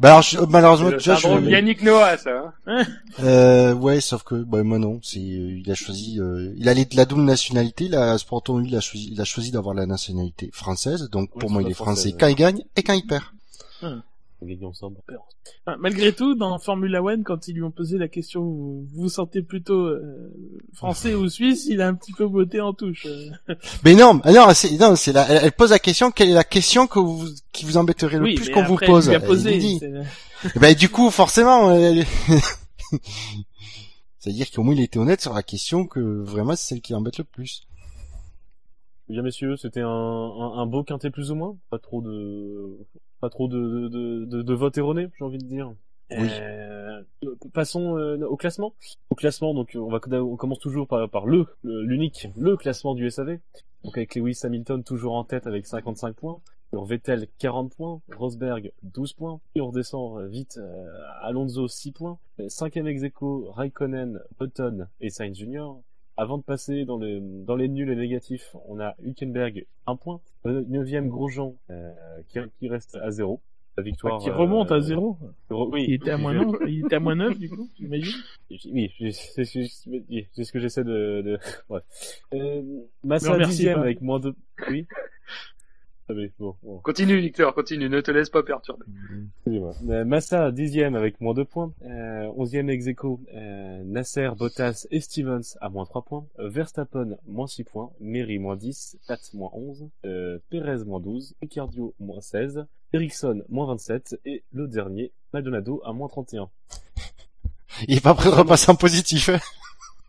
bah 0.00 0.08
alors, 0.10 0.22
je- 0.22 0.38
malheureusement, 0.40 0.90
je... 0.98 1.50
Yannick 1.50 1.82
Noah, 1.82 2.16
ça. 2.18 2.52
Hein 2.66 2.84
Euh, 3.22 3.74
ouais, 3.74 4.00
sauf 4.00 4.22
que, 4.24 4.34
bah, 4.34 4.62
moi 4.62 4.78
non, 4.78 5.00
c'est, 5.02 5.18
euh, 5.20 5.58
il 5.64 5.70
a 5.70 5.74
choisi, 5.74 6.18
euh, 6.20 6.52
il 6.56 6.68
a 6.68 6.74
la 6.74 7.04
double 7.04 7.22
nationalité, 7.22 7.88
la 7.88 8.18
Sporton, 8.18 8.58
lui, 8.58 8.68
il 8.68 8.76
a 8.76 8.80
choisi, 8.80 9.08
il 9.12 9.20
a 9.20 9.24
choisi 9.24 9.50
d'avoir 9.52 9.74
la 9.74 9.86
nationalité 9.86 10.50
française, 10.52 11.08
donc 11.10 11.30
Oui, 11.34 11.40
pour 11.40 11.50
moi, 11.50 11.62
il 11.62 11.68
est 11.70 11.74
français, 11.74 11.92
français 12.00 12.08
ouais. 12.12 12.16
quand 12.18 12.26
il 12.28 12.34
gagne 12.36 12.62
et 12.76 12.82
quand 12.82 12.94
il 12.94 13.06
perd. 13.06 13.22
On 14.42 14.46
gagne 14.46 14.64
ensemble. 14.64 14.96
Enfin, 15.66 15.76
malgré 15.80 16.14
tout, 16.14 16.34
dans 16.34 16.58
Formula 16.58 17.02
One, 17.02 17.24
quand 17.24 17.46
ils 17.46 17.54
lui 17.54 17.62
ont 17.62 17.70
posé 17.70 17.98
la 17.98 18.08
question, 18.08 18.42
vous 18.42 18.86
vous 18.94 19.08
sentez 19.10 19.42
plutôt 19.42 19.84
euh, 19.86 20.32
français 20.72 21.14
ou 21.14 21.28
suisse, 21.28 21.66
il 21.66 21.82
a 21.82 21.88
un 21.88 21.94
petit 21.94 22.12
peu 22.12 22.26
botté 22.26 22.60
en 22.60 22.72
touche. 22.72 23.06
Mais 23.84 23.94
non, 23.94 24.20
ah 24.24 24.32
non, 24.32 24.46
c'est, 24.54 24.78
non, 24.78 24.96
c'est 24.96 25.12
la, 25.12 25.28
elle, 25.28 25.40
elle 25.44 25.52
pose 25.52 25.70
la 25.72 25.78
question, 25.78 26.10
quelle 26.10 26.30
est 26.30 26.34
la 26.34 26.44
question 26.44 26.86
que 26.86 26.98
vous, 26.98 27.26
qui 27.52 27.66
vous 27.66 27.76
embêterait 27.76 28.16
le 28.16 28.24
oui, 28.24 28.34
plus 28.36 28.50
qu'on 28.50 28.64
vous 28.64 28.74
après, 28.74 28.86
pose? 28.86 29.06
il 29.06 29.10
lui 29.10 29.16
a 29.16 29.20
posé. 29.20 29.58
dit. 29.58 29.78
Eh 30.54 30.58
Ben, 30.58 30.74
du 30.74 30.88
coup, 30.88 31.10
forcément, 31.10 31.70
elle- 31.74 32.06
c'est-à-dire 34.18 34.50
qu'au 34.50 34.62
moins 34.62 34.74
il 34.74 34.80
était 34.80 34.98
honnête 34.98 35.20
sur 35.20 35.34
la 35.34 35.42
question 35.42 35.86
que 35.86 36.00
vraiment 36.00 36.56
c'est 36.56 36.68
celle 36.68 36.80
qui 36.80 36.94
embête 36.94 37.18
le 37.18 37.24
plus. 37.24 37.66
Bien 39.08 39.22
messieurs, 39.22 39.56
c'était 39.56 39.80
un, 39.80 39.88
un, 39.88 40.58
un 40.58 40.66
beau 40.66 40.84
quintet 40.84 41.10
plus 41.10 41.30
ou 41.30 41.34
moins? 41.34 41.56
Pas 41.68 41.78
trop 41.78 42.00
de, 42.00 42.78
pas 43.20 43.30
trop 43.30 43.48
de, 43.48 43.88
de, 43.88 44.24
de, 44.24 44.42
de 44.42 44.54
votes 44.54 44.78
erronés, 44.78 45.08
j'ai 45.18 45.24
envie 45.24 45.38
de 45.38 45.44
dire. 45.44 45.72
Oui. 46.10 46.28
Euh, 46.30 47.02
passons 47.52 47.96
euh, 47.96 48.16
au 48.26 48.36
classement. 48.36 48.74
Au 49.10 49.14
classement, 49.14 49.54
donc 49.54 49.76
on 49.76 49.88
va 49.88 50.00
on 50.20 50.36
commence 50.36 50.58
toujours 50.58 50.88
par, 50.88 51.08
par 51.08 51.26
le, 51.26 51.46
l'unique, 51.62 52.28
le 52.36 52.56
classement 52.56 52.94
du 52.94 53.08
SAV. 53.10 53.38
Donc 53.84 53.96
avec 53.96 54.14
Lewis 54.14 54.40
Hamilton 54.42 54.82
toujours 54.82 55.14
en 55.14 55.24
tête 55.24 55.46
avec 55.46 55.66
55 55.66 56.14
points. 56.16 56.40
Sur 56.72 56.84
Vettel 56.84 57.26
40 57.38 57.74
points, 57.74 58.00
Rosberg 58.16 58.70
12 58.84 59.14
points, 59.14 59.40
puis 59.52 59.60
on 59.60 59.70
redescend 59.70 60.20
euh, 60.20 60.26
vite 60.28 60.56
euh, 60.58 60.86
Alonso 61.20 61.66
6 61.66 61.90
points, 61.90 62.18
Euh, 62.38 62.48
cinquième 62.48 62.86
ex 62.86 63.02
aequo, 63.02 63.50
Raikkonen, 63.50 64.20
Button 64.38 64.86
et 65.00 65.10
Sainz 65.10 65.36
Jr. 65.36 65.72
Avant 66.20 66.36
de 66.38 66.42
passer 66.42 66.84
dans 66.84 66.98
les 66.98 67.18
dans 67.20 67.56
les 67.56 67.68
nuls 67.68 67.90
et 67.90 67.96
négatifs, 67.96 68.54
on 68.68 68.78
a 68.78 68.94
Hülkenberg 69.02 69.64
1 69.86 69.96
point, 69.96 70.20
Euh, 70.46 70.62
neuvième 70.68 71.08
Grosjean 71.08 71.54
euh, 71.70 71.92
qui, 72.28 72.38
qui 72.58 72.68
reste 72.68 72.96
à 72.96 73.10
0. 73.10 73.40
La 73.78 73.82
victoire 73.84 74.20
qui 74.20 74.28
remonte 74.30 74.70
euh, 74.72 74.76
à 74.76 74.80
zéro. 74.80 75.16
re- 75.48 75.70
oui, 75.72 75.84
Il 75.88 75.94
était 75.94 76.10
à 76.10 76.18
moins 76.18 76.34
neuf, 76.34 76.54
il 76.68 76.84
était 76.84 76.96
à 76.96 77.00
moins 77.00 77.14
neuf, 77.14 77.38
du 77.38 77.48
coup, 77.48 77.68
j'imagine. 77.78 78.12
oui, 78.72 78.90
c'est 79.12 79.44
ce 79.44 80.52
que 80.52 80.58
j'essaie 80.58 80.84
de, 80.84 81.22
de... 81.22 81.38
Euh, 82.34 82.62
Massa 83.04 83.38
pas. 83.38 83.80
avec 83.80 84.02
moins 84.02 84.20
de... 84.20 84.34
Oui 84.70 84.86
oui, 86.14 86.30
bon, 86.38 86.54
bon. 86.62 86.78
Continue, 86.78 87.18
Victor, 87.20 87.54
continue, 87.54 87.88
ne 87.88 88.00
te 88.00 88.10
laisse 88.10 88.30
pas 88.30 88.42
perturber. 88.42 88.84
Excusez-moi. 89.38 89.74
Euh, 89.88 90.04
Massa, 90.04 90.50
dixième 90.50 90.94
avec 90.94 91.20
moins 91.20 91.34
2 91.34 91.44
points. 91.44 91.72
Euh, 91.82 92.30
onzième 92.36 92.70
ex 92.70 92.86
aequo, 92.86 93.20
euh, 93.34 93.82
Nasser, 93.84 94.30
Bottas 94.36 94.86
et 94.90 95.00
Stevens 95.00 95.56
à 95.60 95.68
moins 95.68 95.84
3 95.84 96.02
points. 96.02 96.26
Euh, 96.38 96.48
Verstappen, 96.48 97.16
moins 97.26 97.46
6 97.46 97.64
points. 97.64 97.90
Mary, 98.00 98.38
moins 98.38 98.56
10. 98.56 98.98
Tat, 99.06 99.18
moins 99.34 99.50
11. 99.52 99.88
Euh, 100.04 100.38
Perez, 100.50 100.84
moins 100.84 101.00
12. 101.00 101.34
Ricciardo, 101.40 101.94
moins 102.00 102.20
16. 102.20 102.64
Ericsson, 102.92 103.42
moins 103.48 103.66
27. 103.66 104.20
Et 104.24 104.42
le 104.52 104.66
dernier, 104.66 105.12
Maldonado, 105.32 105.80
à 105.84 105.92
moins 105.92 106.08
31. 106.08 106.48
Il 107.88 107.96
est 107.96 108.02
pas 108.02 108.14
prêt 108.14 108.30
de 108.30 108.34
repasser 108.34 108.70
en 108.70 108.74
positif. 108.74 109.30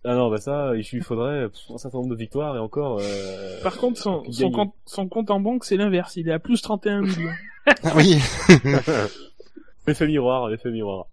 Hein. 0.03 0.11
Ah 0.11 0.15
non, 0.15 0.29
bah 0.29 0.37
ça, 0.37 0.71
il 0.75 0.85
lui 0.91 1.01
faudrait 1.01 1.45
un 1.69 1.77
certain 1.77 1.97
nombre 1.97 2.09
de 2.09 2.15
victoires 2.15 2.55
et 2.55 2.59
encore... 2.59 2.99
Euh, 3.01 3.61
Par 3.63 3.77
contre, 3.77 3.99
son, 3.99 4.23
son, 4.31 4.51
compte, 4.51 4.73
son 4.85 5.07
compte 5.07 5.31
en 5.31 5.39
banque, 5.39 5.65
c'est 5.65 5.77
l'inverse. 5.77 6.15
Il 6.15 6.29
est 6.29 6.33
à 6.33 6.39
plus 6.39 6.61
31 6.61 7.01
millions. 7.01 7.31
Ah 7.83 7.93
oui. 7.95 8.17
L'effet 9.87 10.07
miroir, 10.07 10.49
l'effet 10.49 10.71
miroir. 10.71 11.07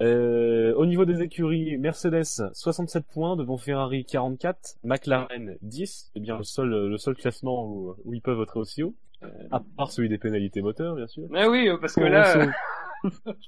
Euh, 0.00 0.74
au 0.74 0.86
niveau 0.86 1.04
des 1.04 1.22
écuries, 1.22 1.76
Mercedes 1.78 2.50
67 2.52 3.04
points 3.06 3.36
devant 3.36 3.56
Ferrari 3.56 4.04
44, 4.04 4.78
McLaren 4.82 5.56
10, 5.62 6.10
c'est 6.12 6.20
bien 6.20 6.36
le 6.36 6.42
seul 6.42 6.68
le 6.68 6.98
seul 6.98 7.14
classement 7.14 7.64
où, 7.66 7.94
où 8.04 8.12
ils 8.12 8.20
peuvent 8.20 8.42
être 8.42 8.56
aussi 8.56 8.82
haut, 8.82 8.94
euh, 9.22 9.28
à 9.52 9.60
part 9.76 9.92
celui 9.92 10.08
des 10.08 10.18
pénalités 10.18 10.62
moteurs 10.62 10.96
bien 10.96 11.06
sûr. 11.06 11.28
Mais 11.30 11.46
oui, 11.46 11.68
parce 11.80 11.94
que 11.94 12.00
là, 12.00 12.36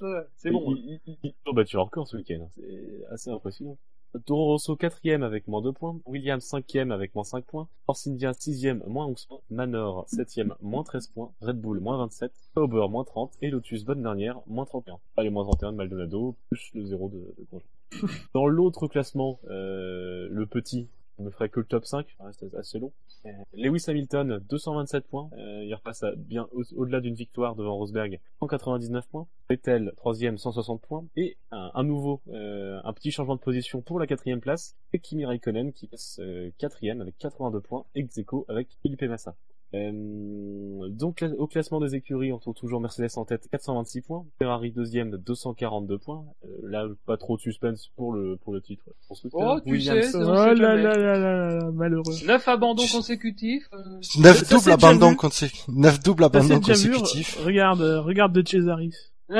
euh, 0.01 0.23
c'est 0.37 0.51
bon. 0.51 0.73
Ils, 0.75 1.33
ont 1.47 1.53
battu 1.53 1.75
leur 1.75 1.85
record 1.85 2.07
ce 2.07 2.15
week-end, 2.15 2.43
hein. 2.43 2.49
c'est 2.55 3.13
assez 3.13 3.29
impressionnant. 3.29 3.77
Toro 4.25 4.45
Rosso 4.45 4.75
4ème 4.75 5.23
avec 5.23 5.47
moins 5.47 5.61
2 5.61 5.71
points, 5.71 5.99
Williams 6.05 6.45
5ème 6.45 6.91
avec 6.91 7.13
moins 7.15 7.23
5 7.23 7.45
points, 7.45 7.67
Force 7.85 8.07
India 8.07 8.31
6ème 8.31 8.85
moins 8.87 9.05
11 9.07 9.25
points, 9.25 9.39
Manor 9.49 10.05
7ème 10.07 10.53
moins 10.61 10.83
13 10.83 11.07
points, 11.07 11.31
Red 11.41 11.59
Bull 11.59 11.79
moins 11.79 11.97
27, 11.97 12.31
Sauber 12.53 12.87
moins 12.89 13.03
30 13.03 13.33
et 13.41 13.49
Lotus 13.49 13.85
bonne 13.85 14.01
dernière 14.01 14.39
moins 14.47 14.65
31. 14.65 14.99
Pas 15.15 15.23
les 15.23 15.29
moins 15.29 15.43
31 15.43 15.71
de 15.71 15.77
Maldonado 15.77 16.35
plus 16.49 16.71
le 16.73 16.85
0 16.85 17.09
de, 17.09 17.35
de. 17.51 18.07
Dans 18.33 18.47
l'autre 18.47 18.87
classement, 18.87 19.39
euh, 19.49 20.27
le 20.29 20.45
petit 20.45 20.87
ne 21.19 21.25
me 21.25 21.31
ferait 21.31 21.49
que 21.49 21.59
le 21.59 21.65
top 21.65 21.85
5, 21.85 22.05
ça 22.17 22.25
reste 22.25 22.45
assez 22.55 22.79
long. 22.79 22.91
Euh, 23.25 23.29
Lewis 23.53 23.83
Hamilton, 23.87 24.39
227 24.49 25.07
points. 25.07 25.29
Euh, 25.37 25.63
il 25.65 25.73
repasse 25.73 26.03
à 26.03 26.11
bien 26.15 26.47
au- 26.51 26.63
au-delà 26.75 27.01
d'une 27.01 27.15
victoire 27.15 27.55
devant 27.55 27.75
Rosberg, 27.75 28.19
199 28.39 29.07
points. 29.07 29.27
Vettel, 29.49 29.93
troisième, 29.97 30.37
160 30.37 30.81
points. 30.81 31.05
Et 31.15 31.37
un, 31.51 31.71
un 31.73 31.83
nouveau, 31.83 32.21
euh, 32.29 32.79
un 32.83 32.93
petit 32.93 33.11
changement 33.11 33.35
de 33.35 33.41
position 33.41 33.81
pour 33.81 33.99
la 33.99 34.07
quatrième 34.07 34.41
place. 34.41 34.75
Et 34.93 34.99
Kimi 34.99 35.25
Raikkonen 35.25 35.73
qui 35.73 35.87
passe 35.87 36.19
euh, 36.21 36.51
quatrième 36.57 37.01
avec 37.01 37.17
82 37.17 37.61
points, 37.61 37.85
ex 37.95 38.17
aequo 38.17 38.45
avec 38.47 38.67
Felipe 38.83 39.01
Massa. 39.03 39.35
Euh, 39.73 40.87
donc 40.89 41.25
au 41.37 41.45
classement 41.47 41.79
des 41.81 41.95
écuries, 41.95 42.31
on 42.31 42.39
trouve 42.39 42.53
toujours 42.53 42.79
Mercedes 42.79 43.09
en 43.17 43.25
tête, 43.25 43.47
426 43.51 44.01
points. 44.01 44.25
Ferrari 44.39 44.71
deuxième, 44.71 45.17
242 45.17 45.97
points. 45.97 46.25
Euh, 46.45 46.47
là, 46.63 46.87
pas 47.05 47.17
trop 47.17 47.35
de 47.35 47.41
suspense 47.41 47.91
pour 47.95 48.13
le 48.13 48.37
pour 48.37 48.53
le 48.53 48.61
titre. 48.61 48.85
Oh, 49.33 49.59
tu 49.65 49.71
Williams, 49.71 50.05
sais, 50.11 50.17
oh 50.17 50.53
là 50.53 50.53
là 50.53 50.75
là 51.13 51.35
là 51.35 51.55
là, 51.59 51.71
malheureux. 51.73 52.13
Neuf 52.25 52.47
abandons 52.47 52.85
consécutifs. 52.87 53.67
euh, 53.73 53.77
Neuf 54.19 54.37
Ça, 54.39 54.45
ça, 54.45 54.49
doubles 54.55 54.61
c'est 54.61 54.63
déjà 54.65 54.73
abandons 54.73 55.15
consécutifs. 55.15 55.67
Neuf 55.67 55.99
doubles 56.01 56.23
Ça, 56.23 56.29
c'est 56.31 56.37
abandons 56.37 56.57
déjà 56.59 56.73
vu. 56.89 56.93
consécutifs. 56.97 57.37
Regarde, 57.43 57.81
euh, 57.81 58.01
regarde 58.01 58.33
de 58.33 58.47
Cesaris. 58.47 58.93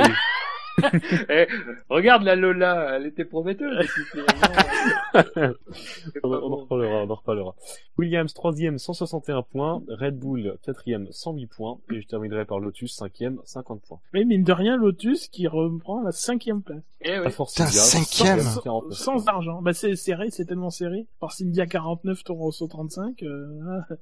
eh, 1.30 1.48
regarde 1.90 2.24
la 2.24 2.36
Lola, 2.36 2.96
elle 2.96 3.08
était 3.08 3.26
prometteuse. 3.26 3.88
finalement, 4.12 5.64
c'est 5.74 6.20
On, 6.24 6.34
en 6.34 6.56
reparlera, 6.58 7.04
on 7.04 7.10
en 7.10 7.16
reparlera. 7.16 7.56
Williams, 7.98 8.34
troisième, 8.34 8.78
161 8.78 9.42
points. 9.42 9.82
Red 9.88 10.18
Bull, 10.20 10.58
quatrième, 10.64 11.08
108 11.12 11.48
points. 11.48 11.80
Et 11.92 12.02
je 12.02 12.08
terminerai 12.08 12.46
par 12.46 12.60
Lotus, 12.60 12.94
cinquième, 12.96 13.40
50 13.44 13.82
points. 13.82 14.00
Mais 14.14 14.24
mine 14.24 14.44
de 14.44 14.54
rien, 14.54 14.78
Lotus 14.78 15.28
qui 15.28 15.48
reprend 15.48 16.02
la 16.02 16.12
cinquième 16.12 16.62
place. 16.62 16.84
Eh 17.02 17.16
La 17.16 17.24
oui. 17.24 17.32
Force 17.32 17.54
Putain, 17.54 17.68
cinquième. 17.68 18.40
49. 18.64 18.98
Sans 18.98 19.28
argent. 19.28 19.62
Bah 19.62 19.74
c'est 19.74 19.96
serré, 19.96 20.30
c'est 20.30 20.46
tellement 20.46 20.70
serré. 20.70 21.08
Force 21.20 21.42
India 21.42 21.66
49, 21.66 22.24
Toro 22.24 22.46
Rosso 22.46 22.68
35. 22.68 23.24
Euh... 23.24 23.60
ah. 23.68 23.94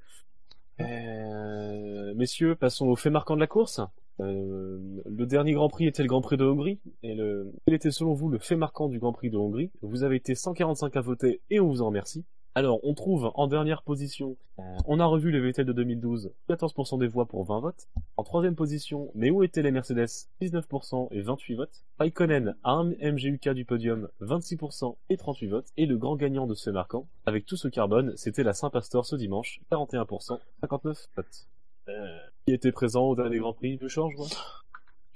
Euh, 0.81 2.13
messieurs, 2.15 2.55
passons 2.55 2.87
au 2.87 2.95
fait 2.95 3.09
marquant 3.09 3.35
de 3.35 3.39
la 3.39 3.47
course. 3.47 3.79
Euh, 4.19 4.79
le 5.05 5.25
dernier 5.25 5.53
Grand 5.53 5.69
Prix 5.69 5.87
était 5.87 6.03
le 6.03 6.07
Grand 6.07 6.21
Prix 6.21 6.37
de 6.37 6.45
Hongrie. 6.45 6.79
Et 7.03 7.15
le, 7.15 7.51
quel 7.65 7.75
était 7.75 7.91
selon 7.91 8.13
vous 8.13 8.29
le 8.29 8.39
fait 8.39 8.55
marquant 8.55 8.87
du 8.87 8.99
Grand 8.99 9.13
Prix 9.13 9.29
de 9.29 9.37
Hongrie 9.37 9.71
Vous 9.81 10.03
avez 10.03 10.15
été 10.15 10.35
145 10.35 10.95
à 10.95 11.01
voter 11.01 11.41
et 11.49 11.59
on 11.59 11.67
vous 11.67 11.81
en 11.81 11.87
remercie. 11.87 12.25
Alors, 12.57 12.79
on 12.83 12.93
trouve 12.93 13.31
en 13.35 13.47
dernière 13.47 13.81
position, 13.81 14.37
euh, 14.59 14.63
on 14.87 15.01
a 15.01 15.05
revu 15.05 15.29
le 15.29 15.41
VTL 15.41 15.65
de 15.65 15.73
2012, 15.73 16.31
14% 16.47 16.97
des 16.97 17.07
voix 17.07 17.25
pour 17.25 17.43
20 17.43 17.59
votes. 17.59 17.89
En 18.15 18.23
troisième 18.23 18.55
position, 18.55 19.11
mais 19.13 19.29
où 19.29 19.43
étaient 19.43 19.61
les 19.61 19.71
Mercedes? 19.71 20.29
19% 20.41 21.09
et 21.11 21.19
28 21.19 21.55
votes. 21.55 21.83
Raikkonen 21.99 22.55
à 22.63 22.71
un 22.71 22.91
MGUK 22.91 23.49
du 23.49 23.65
podium, 23.65 24.07
26% 24.21 24.95
et 25.09 25.17
38 25.17 25.47
votes. 25.47 25.67
Et 25.75 25.85
le 25.85 25.97
grand 25.97 26.15
gagnant 26.15 26.47
de 26.47 26.55
ce 26.55 26.69
marquant, 26.69 27.09
avec 27.25 27.45
tout 27.45 27.57
ce 27.57 27.67
carbone, 27.67 28.13
c'était 28.15 28.43
la 28.43 28.53
Saint-Pastor 28.53 29.05
ce 29.05 29.17
dimanche, 29.17 29.59
41%, 29.69 30.39
59 30.61 31.09
votes. 31.17 31.47
Euh, 31.87 32.17
qui 32.47 32.53
était 32.53 32.71
présent 32.71 33.03
au 33.03 33.15
dernier 33.15 33.37
Grand 33.37 33.53
Prix 33.53 33.77
de 33.77 33.87
change, 33.87 34.13
moi 34.17 34.27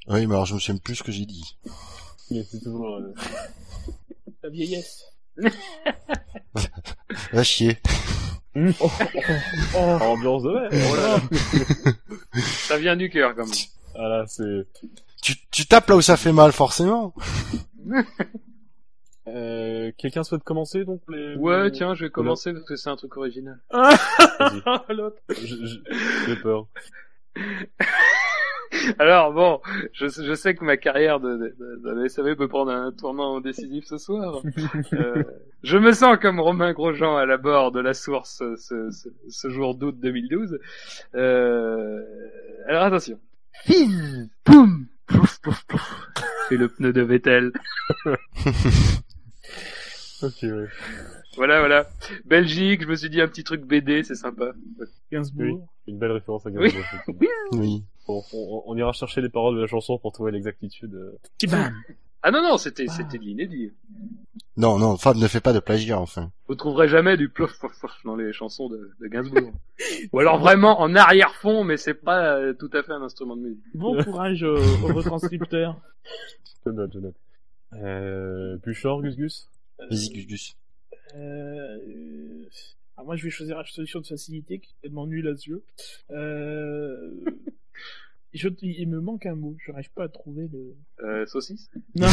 Oui, 0.07 0.27
mais 0.27 0.33
alors 0.33 0.45
je 0.45 0.53
me 0.53 0.59
souviens 0.59 0.79
plus 0.79 0.95
ce 0.95 1.03
que 1.03 1.11
j'ai 1.11 1.25
dit. 1.25 1.57
Il 2.29 2.37
était 2.37 2.59
toujours... 2.59 2.97
euh, 2.97 3.13
La 4.43 4.49
vieillesse. 4.49 5.05
Va 7.33 7.43
chier. 7.43 7.77
oh, 8.55 8.89
ambiance 9.77 10.43
de 10.43 10.49
mer 10.49 10.95
là. 10.95 11.21
Ça 12.67 12.77
vient 12.77 12.95
du 12.95 13.09
cœur, 13.09 13.35
quand 13.35 13.45
même. 13.45 13.53
Ah 13.95 14.07
là, 14.07 14.25
c'est... 14.27 14.67
Tu, 15.21 15.35
tu 15.51 15.65
tapes 15.65 15.89
là 15.89 15.95
où 15.97 16.01
ça 16.01 16.17
fait 16.17 16.31
mal, 16.31 16.51
forcément. 16.51 17.13
Euh, 19.35 19.91
quelqu'un 19.97 20.23
souhaite 20.23 20.43
commencer, 20.43 20.85
donc 20.85 21.01
les... 21.10 21.35
Ouais, 21.35 21.69
tiens, 21.72 21.93
je 21.95 22.06
vais 22.06 22.10
commencer 22.11 22.51
parce 22.53 22.65
que 22.65 22.76
c'est 22.76 22.89
un 22.89 22.95
truc 22.95 23.15
original. 23.18 23.60
Vas-y. 23.72 24.61
L'autre. 24.95 25.18
J'ai 26.27 26.35
peur. 26.38 26.68
Alors 28.99 29.34
bon, 29.34 29.60
je, 29.93 30.07
je 30.07 30.34
sais 30.35 30.53
que 30.56 30.64
ma 30.64 30.77
carrière 30.77 31.19
de, 31.19 31.35
de, 31.35 31.56
de- 31.60 32.01
de 32.03 32.07
SAV 32.07 32.35
peut 32.35 32.47
prendre 32.47 32.72
un 32.72 32.91
tournant 32.91 33.41
décisif 33.41 33.85
ce 33.85 33.97
soir. 33.97 34.41
Euh, 34.93 35.23
je 35.64 35.77
me 35.77 35.91
sens 35.91 36.18
comme 36.22 36.39
Romain 36.39 36.72
Grosjean 36.73 37.18
à 37.18 37.26
la 37.26 37.38
bord 37.38 37.72
de 37.72 37.80
la 37.81 37.93
source 37.93 38.38
ce, 38.57 38.89
ce, 38.91 39.10
ce 39.27 39.49
jour 39.49 39.76
d'août 39.76 39.95
2012. 39.99 40.60
Euh, 41.15 41.99
alors 42.68 42.84
attention. 42.84 43.19
Fizz, 43.65 44.30
Poum 44.43 44.85
Pouf, 45.07 45.39
pouf, 45.41 45.65
pouf. 45.65 46.07
C'est 46.47 46.57
le 46.57 46.69
pneu 46.69 46.93
de 46.93 47.01
Vettel. 47.01 47.51
Ok, 50.21 50.35
ouais. 50.43 50.65
Voilà, 51.38 51.59
voilà. 51.59 51.89
Belgique, 52.26 52.81
je 52.84 52.88
me 52.88 52.95
suis 52.95 53.09
dit 53.09 53.21
un 53.21 53.27
petit 53.27 53.43
truc 53.43 53.61
BD, 53.65 54.03
c'est 54.03 54.15
sympa. 54.15 54.51
Gainsbourg. 55.11 55.65
Une 55.88 55.97
belle 55.97 56.11
référence 56.11 56.45
à 56.45 56.49
Oui. 56.49 56.71
Gainsbourg. 56.73 57.15
Oui. 57.53 57.84
Bon, 58.07 58.21
on, 58.34 58.63
on 58.65 58.76
ira 58.77 58.91
chercher 58.91 59.21
les 59.21 59.30
paroles 59.30 59.55
de 59.55 59.61
la 59.61 59.67
chanson 59.67 59.97
pour 59.97 60.11
trouver 60.11 60.31
l'exactitude. 60.31 60.93
euh. 60.93 61.17
Tibam. 61.38 61.73
Ah 62.21 62.31
non, 62.31 62.41
non, 62.41 62.57
c'était 62.57 62.88
c'était 62.88 63.17
de 63.17 63.23
l'inédit. 63.23 63.71
Non, 64.57 64.77
non, 64.77 64.97
Fab 64.97 65.15
ne 65.15 65.27
fait 65.27 65.39
pas 65.39 65.53
de 65.53 65.59
plagiat, 65.59 65.97
enfin. 66.01 66.31
Vous 66.49 66.55
trouverez 66.55 66.89
jamais 66.89 67.15
du 67.15 67.30
plof 67.30 67.57
plof 67.57 67.71
plof 67.80 67.93
dans 68.03 68.17
les 68.17 68.34
chansons 68.34 68.67
de, 68.67 68.91
de 68.99 69.07
Gainsbourg. 69.07 69.53
Ou 70.11 70.19
alors 70.19 70.38
vraiment 70.38 70.81
en 70.81 70.93
arrière-fond, 70.95 71.63
mais 71.63 71.77
c'est 71.77 71.93
pas 71.93 72.35
euh, 72.35 72.51
tout 72.53 72.69
à 72.73 72.84
fait 72.84 72.91
un 72.91 73.01
instrument 73.03 73.38
de 73.38 73.43
musique. 73.43 73.63
Bon 73.73 74.03
courage 74.03 74.43
aux, 74.43 74.57
aux 74.57 74.93
retranscripteurs. 74.93 75.77
Je 76.65 76.71
note, 76.71 76.91
je 76.93 76.99
note. 76.99 77.15
Euh, 77.73 78.57
Buchor, 78.57 79.01
Gus 79.01 79.15
Gus 79.15 79.49
Vas-y, 79.79 80.09
Gus 80.09 80.27
Gus. 80.27 80.57
Euh... 81.15 81.77
Alors 82.97 83.05
moi 83.05 83.15
je 83.15 83.23
vais 83.23 83.29
choisir 83.29 83.57
la 83.57 83.65
solution 83.65 84.01
de 84.01 84.07
facilité 84.07 84.59
qui 84.59 84.71
est 84.71 84.81
tellement 84.81 85.07
nulle 85.07 85.27
à 85.27 85.35
ce 85.37 85.45
jeu. 85.45 85.63
Euh... 86.11 87.11
je... 88.33 88.49
Il 88.61 88.89
me 88.89 88.99
manque 88.99 89.25
un 89.25 89.35
mot, 89.35 89.55
je 89.59 89.71
n'arrive 89.71 89.91
pas 89.91 90.05
à 90.05 90.09
trouver 90.09 90.49
le... 90.51 90.75
Euh, 91.03 91.25
saucisse? 91.25 91.69
Non. 91.95 92.07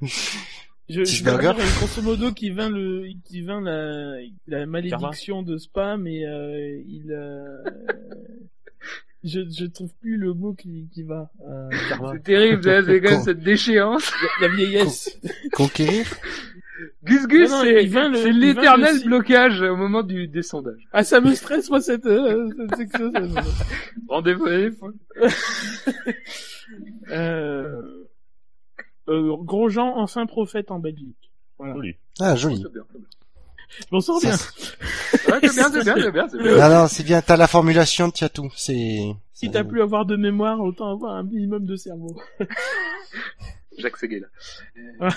Je, 0.88 1.04
je 1.04 1.24
vais 1.24 1.38
dire 1.38 1.54
grosso 1.54 2.02
modo 2.02 2.32
qui 2.32 2.50
vint 2.50 2.68
le, 2.68 3.06
qui 3.24 3.42
vint 3.42 3.60
la, 3.60 4.16
la 4.48 4.66
malédiction 4.66 5.42
de 5.42 5.56
Spa, 5.56 5.96
mais 5.96 6.26
euh, 6.26 6.82
il, 6.86 7.12
euh, 7.12 7.62
je, 9.24 9.40
je 9.50 9.66
trouve 9.66 9.92
plus 10.00 10.16
le 10.16 10.34
mot 10.34 10.52
qui, 10.54 10.88
qui 10.92 11.02
va. 11.02 11.30
Euh. 11.48 11.68
C'est 12.12 12.22
terrible, 12.22 12.68
hein, 12.68 12.82
c'est 12.84 13.00
quand 13.00 13.10
même 13.10 13.18
Con. 13.18 13.24
cette 13.24 13.40
déchéance. 13.40 14.12
la 14.40 14.48
vieillesse. 14.48 15.18
Conquérir 15.52 16.06
Gus 17.04 17.26
Gus, 17.26 17.50
c'est 17.50 18.32
l'éternel 18.32 19.04
blocage 19.04 19.60
au 19.60 19.76
moment 19.76 20.02
du, 20.02 20.26
des 20.26 20.42
sondages. 20.42 20.88
Ah, 20.92 21.04
ça 21.04 21.20
me 21.20 21.34
stresse, 21.34 21.70
moi, 21.70 21.80
cette, 21.80 22.06
euh, 22.06 22.48
cette 22.76 22.90
Rendez-vous. 24.08 24.46
Euh, 27.10 27.82
euh, 29.08 29.36
Grosjean, 29.40 29.98
enfin 29.98 30.24
prophète 30.24 30.70
en 30.70 30.78
Belgique. 30.78 31.30
Voilà. 31.58 31.74
Joli. 31.74 31.96
Ah, 32.20 32.34
joli. 32.34 32.64
Je 33.78 33.86
m'en 33.90 34.00
sors 34.00 34.20
bien. 34.20 34.32
Ouais, 34.32 34.38
c'est 35.42 35.54
bien, 35.54 35.70
c'est 35.70 35.84
bien, 35.84 35.94
c'est 35.96 36.12
bien, 36.12 36.28
c'est 36.28 36.38
bien. 36.38 36.56
Non, 36.56 36.74
non, 36.74 36.88
c'est 36.88 37.02
bien, 37.02 37.22
t'as 37.22 37.36
la 37.36 37.46
formulation, 37.46 38.10
tu 38.10 38.24
as 38.24 38.28
tout. 38.28 38.50
C'est... 38.56 39.14
Si 39.32 39.50
t'as 39.50 39.64
plus 39.64 39.82
avoir 39.82 40.06
de 40.06 40.16
mémoire, 40.16 40.60
autant 40.60 40.90
avoir 40.92 41.16
un 41.16 41.22
minimum 41.22 41.64
de 41.64 41.76
cerveau. 41.76 42.20
Jacques 43.78 44.02
là. 44.02 45.08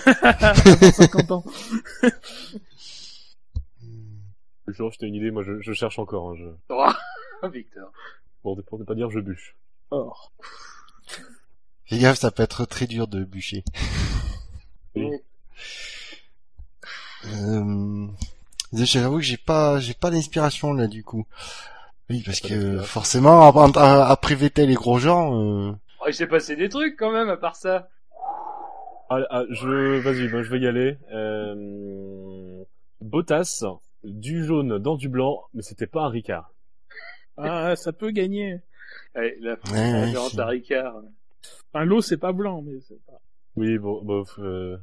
Avant 0.42 0.92
50 0.92 1.32
ans. 1.32 1.44
Buchor, 4.66 4.92
je 4.92 4.98
t'ai 4.98 5.08
une 5.08 5.16
idée, 5.16 5.32
moi 5.32 5.44
je, 5.44 5.62
je 5.62 5.74
cherche 5.74 6.00
encore. 6.00 6.32
Hein, 6.32 6.36
je... 6.38 6.46
Oh, 6.70 6.92
Victor. 7.50 7.92
Bon, 8.44 8.56
pour 8.66 8.80
ne 8.80 8.84
pas 8.84 8.96
dire 8.96 9.10
je 9.12 9.20
bûche. 9.20 9.56
Or. 9.92 10.32
Fais 11.86 12.00
gaffe, 12.00 12.18
ça 12.18 12.32
peut 12.32 12.44
être 12.44 12.66
très 12.66 12.88
dur 12.88 13.08
de 13.08 13.24
bûcher. 13.24 13.64
Oui. 14.96 15.12
Euh... 17.26 18.08
J'avoue 18.76 19.18
que 19.18 19.23
j'ai 19.23 19.38
pas, 19.38 19.80
j'ai 19.80 19.93
pas 19.93 20.11
d'inspiration 20.11 20.73
là 20.73 20.88
du 20.88 21.03
coup. 21.03 21.26
Oui, 22.10 22.22
parce 22.23 22.39
Pas 22.41 22.49
que 22.49 22.80
forcément, 22.80 23.41
après, 23.41 24.35
Vettel 24.35 24.69
et 24.69 24.76
Grosjean, 24.76 25.69
euh... 25.69 25.72
Oh, 26.02 26.06
il 26.07 26.14
s'est 26.14 26.27
passé 26.27 26.56
des 26.56 26.69
trucs 26.69 26.97
quand 26.97 27.11
même 27.11 27.30
à 27.30 27.38
part 27.38 27.56
ça. 27.56 27.89
Ah, 29.10 29.19
ah, 29.30 29.43
je, 29.49 29.99
vas-y, 29.99 30.27
ben, 30.27 30.43
je 30.43 30.52
vais 30.52 30.60
y 30.60 30.68
aller. 30.68 30.97
Euh... 31.11 32.64
Bottas, 33.02 33.64
du 34.03 34.45
jaune 34.45 34.77
dans 34.77 34.95
du 34.95 35.10
blanc, 35.10 35.45
mais 35.53 35.64
c'était 35.64 35.88
pas 35.88 36.03
un 36.03 36.10
Ricard. 36.10 36.52
Ah, 37.38 37.76
ça 37.76 37.91
peut 37.91 38.11
gagner. 38.11 38.61
Allez, 39.15 39.35
la 39.41 39.53
ouais, 39.72 40.02
référence 40.06 40.38
à 40.38 40.45
Ricard. 40.45 41.02
Enfin, 41.73 41.85
l'eau, 41.85 42.02
c'est 42.02 42.18
pas 42.18 42.34
blanc, 42.34 42.61
mais 42.61 42.80
c'est 42.88 43.03
pas... 43.06 43.19
Oui, 43.56 43.77
bon, 43.77 44.03
bof, 44.03 44.38
euh... 44.39 44.77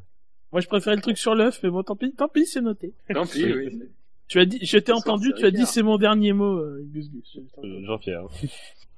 Moi, 0.53 0.61
je 0.61 0.69
préférais 0.69 0.97
le 0.97 1.03
truc 1.03 1.17
sur 1.19 1.35
l'œuf, 1.35 1.61
mais 1.63 1.71
bon, 1.71 1.83
tant 1.83 1.97
pis, 1.97 2.13
tant 2.13 2.29
pis, 2.29 2.47
c'est 2.47 2.61
noté. 2.61 2.93
Tant 3.13 3.27
pis, 3.27 3.45
oui. 3.53 3.81
Tu 4.29 4.39
as 4.39 4.47
dit, 4.47 4.59
je 4.63 4.79
t'ai 4.79 4.93
entendu, 4.93 5.33
tu 5.37 5.45
as 5.45 5.51
dit 5.51 5.67
c'est 5.67 5.83
mon 5.83 5.99
dernier 5.99 6.33
mot, 6.33 6.57
euh, 6.59 6.81
Gus 6.93 7.11
Gus. 7.11 7.39
euh, 7.65 7.85
Jean-Pierre. 7.87 8.25
Gus 8.41 8.51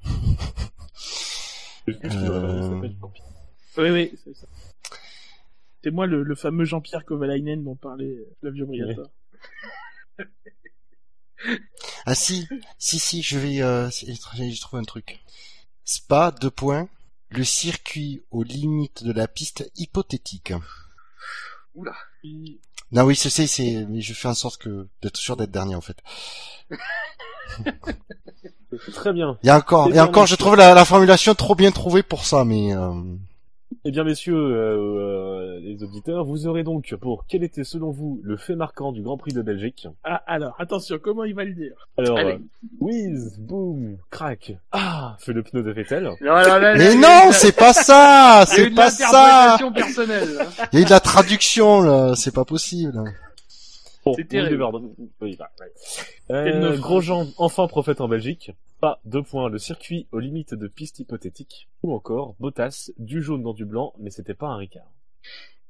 Gus, 1.87 2.13
Euh. 2.15 2.57
il 2.57 2.63
s'appelle 2.75 2.97
Jean-Pierre. 3.01 3.27
Oui, 3.79 3.91
oui, 3.91 4.13
c'est 4.23 4.35
ça. 4.37 4.47
C'est 5.83 5.91
moi 5.91 6.07
le, 6.07 6.23
le 6.23 6.35
fameux 6.35 6.65
Jean-Pierre 6.65 7.05
Kovalainen 7.05 7.63
dont 7.65 7.75
parlait 7.75 8.07
euh, 8.17 8.35
Flavio 8.41 8.67
Briatore. 8.67 9.11
Ah 12.07 12.15
si, 12.15 12.47
si, 12.79 12.99
si, 12.99 13.23
je 13.23 13.39
vais, 13.39 13.61
euh, 13.63 13.91
j'ai 13.91 14.55
trouvé 14.61 14.81
un 14.81 14.85
truc. 14.85 15.21
Spa, 15.85 16.33
deux 16.41 16.51
points, 16.51 16.89
le 17.31 17.45
circuit 17.45 18.23
aux 18.31 18.43
limites 18.43 19.05
de 19.05 19.13
la 19.13 19.29
piste 19.29 19.71
hypothétique. 19.77 20.53
Oula. 21.75 21.95
Non 22.93 23.03
oui, 23.05 23.15
je 23.15 23.29
sais, 23.29 23.47
c'est, 23.47 23.87
mais 23.89 24.01
je 24.01 24.15
fais 24.15 24.29
en 24.29 24.35
sorte 24.35 24.59
que, 24.59 24.89
d'être 25.03 25.17
sûr 25.17 25.37
d'être 25.37 25.51
dernier 25.51 25.75
en 25.75 25.81
fait. 25.81 25.97
Très 28.93 29.13
bien. 29.13 29.39
Il 29.43 29.47
y 29.47 29.51
a 29.51 29.57
encore, 29.57 29.93
et 29.95 30.01
encore, 30.01 30.27
je 30.27 30.35
trouve 30.35 30.57
la, 30.57 30.75
la 30.75 30.85
formulation 30.85 31.35
trop 31.35 31.55
bien 31.55 31.71
trouvée 31.71 32.03
pour 32.03 32.25
ça, 32.25 32.45
mais, 32.45 32.75
euh, 32.75 32.93
Eh 33.85 33.91
bien, 33.91 34.05
messieurs, 34.05 34.35
euh, 34.37 34.77
euh, 34.77 35.61
les 35.61 35.83
auditeurs, 35.83 36.25
vous 36.25 36.47
aurez 36.47 36.63
donc 36.65 36.95
pour 37.01 37.25
quel 37.29 37.43
était 37.43 37.65
selon 37.65 37.91
vous 37.91 38.21
le 38.23 38.37
fait 38.37 38.55
marquant 38.57 38.93
du 38.93 39.03
Grand 39.03 39.17
Prix 39.17 39.33
de 39.33 39.43
Belgique 39.43 39.89
Ah, 40.05 40.23
alors, 40.27 40.55
attention, 40.59 40.99
comment 41.03 41.25
il 41.25 41.35
va 41.35 41.45
le 41.45 41.53
dire? 41.55 41.73
Alors, 41.99 42.19
Allez. 42.19 42.33
euh, 42.35 42.39
whiz, 42.81 43.39
boom, 43.39 43.97
crack, 44.11 44.55
ah, 44.73 45.17
fait 45.19 45.33
le 45.33 45.43
pneu 45.43 45.63
de 45.63 45.71
Vettel. 45.71 46.05
Non, 46.21 46.35
là, 46.35 46.75
mais 46.77 46.95
non, 46.95 47.33
c'est 47.33 47.57
pas 47.57 47.73
ça, 47.73 48.45
c'est 48.47 48.71
pas 48.71 48.91
ça. 48.91 49.59
personnelle. 49.75 50.29
hein. 50.41 50.65
Il 50.73 50.79
y 50.79 50.83
a 50.83 50.83
eu 50.83 50.85
de 50.87 50.91
la 50.91 51.01
traduction 51.01 51.81
là, 51.83 52.15
c'est 52.17 52.35
pas 52.35 52.45
possible. 52.45 53.03
Bon, 54.05 54.15
C'est 54.15 54.29
terrible. 54.29 54.65
Oui, 55.21 55.37
bah, 55.37 55.51
ouais. 55.61 55.73
Euh. 56.31 56.77
Grosjean, 56.79 57.27
enfin 57.39 57.67
prophète 57.67 58.01
en 58.01 58.09
Belgique. 58.09 58.53
Pas 58.81 59.01
deux 59.05 59.23
points, 59.23 59.49
le 59.49 59.59
circuit 59.59 60.09
aux 60.13 60.19
limites 60.19 60.55
de 60.55 60.69
piste 60.69 60.99
hypothétique. 60.99 61.69
Ou 61.83 61.93
encore, 61.93 62.35
Bottas, 62.39 62.91
du 62.99 63.23
jaune 63.23 63.43
dans 63.43 63.55
du 63.55 63.65
blanc, 63.65 63.95
mais 63.99 64.11
c'était 64.11 64.35
pas 64.35 64.49
un 64.49 64.57
Ricard. 64.57 64.91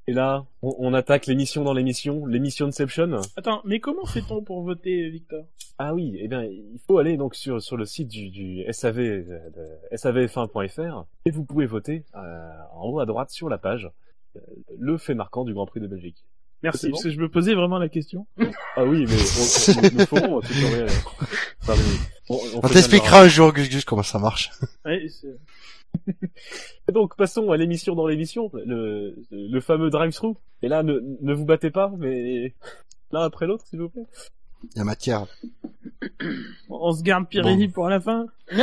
Et 0.06 0.12
là, 0.12 0.44
on, 0.62 0.74
on 0.78 0.94
attaque 0.94 1.26
l'émission 1.26 1.64
dans 1.64 1.72
l'émission, 1.72 2.26
l'émission 2.26 2.66
Inception. 2.66 3.20
Attends, 3.36 3.62
mais 3.64 3.80
comment 3.80 4.04
fait-on 4.04 4.42
pour 4.42 4.62
voter, 4.62 5.08
Victor? 5.08 5.44
Ah 5.78 5.94
oui, 5.94 6.16
eh 6.20 6.28
bien, 6.28 6.44
il 6.44 6.78
faut 6.86 6.98
aller 6.98 7.16
donc 7.16 7.34
sur, 7.34 7.60
sur 7.60 7.76
le 7.76 7.84
site 7.84 8.08
du, 8.08 8.30
du 8.30 8.64
SAV, 8.70 8.96
de 8.96 9.68
savf1.fr 9.92 11.06
et 11.24 11.30
vous 11.30 11.44
pouvez 11.44 11.66
voter 11.66 12.04
euh, 12.14 12.50
en 12.72 12.88
haut 12.90 13.00
à 13.00 13.06
droite 13.06 13.30
sur 13.30 13.48
la 13.48 13.58
page 13.58 13.90
euh, 14.36 14.40
le 14.78 14.98
fait 14.98 15.14
marquant 15.14 15.44
du 15.44 15.52
Grand 15.54 15.66
Prix 15.66 15.80
de 15.80 15.86
Belgique. 15.86 16.24
Merci, 16.64 16.90
parce 16.90 17.02
que 17.02 17.10
je 17.10 17.20
me 17.20 17.28
posais 17.28 17.54
vraiment 17.54 17.78
la 17.78 17.90
question. 17.90 18.26
Ah 18.74 18.84
oui, 18.84 19.04
mais 19.06 19.16
on, 19.16 19.78
on, 19.78 19.82
nous 19.82 19.98
le 19.98 20.06
ferons. 20.06 20.38
Enfin, 21.60 21.74
mais 21.76 22.38
on, 22.56 22.68
t'expliquera 22.68 23.20
un 23.20 23.28
jour, 23.28 23.52
Gus 23.52 23.68
Gus, 23.68 23.84
comment 23.84 24.02
ça 24.02 24.18
marche. 24.18 24.50
Ouais, 24.86 25.06
donc, 26.92 27.16
passons 27.16 27.50
à 27.50 27.58
l'émission 27.58 27.94
dans 27.94 28.06
l'émission, 28.06 28.50
le, 28.54 29.14
le 29.30 29.60
fameux 29.60 29.90
drive-thru. 29.90 30.34
Et 30.62 30.68
là, 30.68 30.82
ne, 30.82 31.00
ne 31.20 31.34
vous 31.34 31.44
battez 31.44 31.70
pas, 31.70 31.92
mais 31.98 32.54
l'un 33.12 33.20
après 33.20 33.46
l'autre, 33.46 33.66
s'il 33.66 33.80
vous 33.80 33.90
plaît. 33.90 34.06
Il 34.74 34.78
y 34.78 34.80
a 34.80 34.84
matière. 34.84 35.26
On 36.68 36.92
se 36.92 37.02
garde 37.02 37.28
Pirelli 37.28 37.68
pour 37.68 37.88
la 37.88 38.00
fin. 38.00 38.26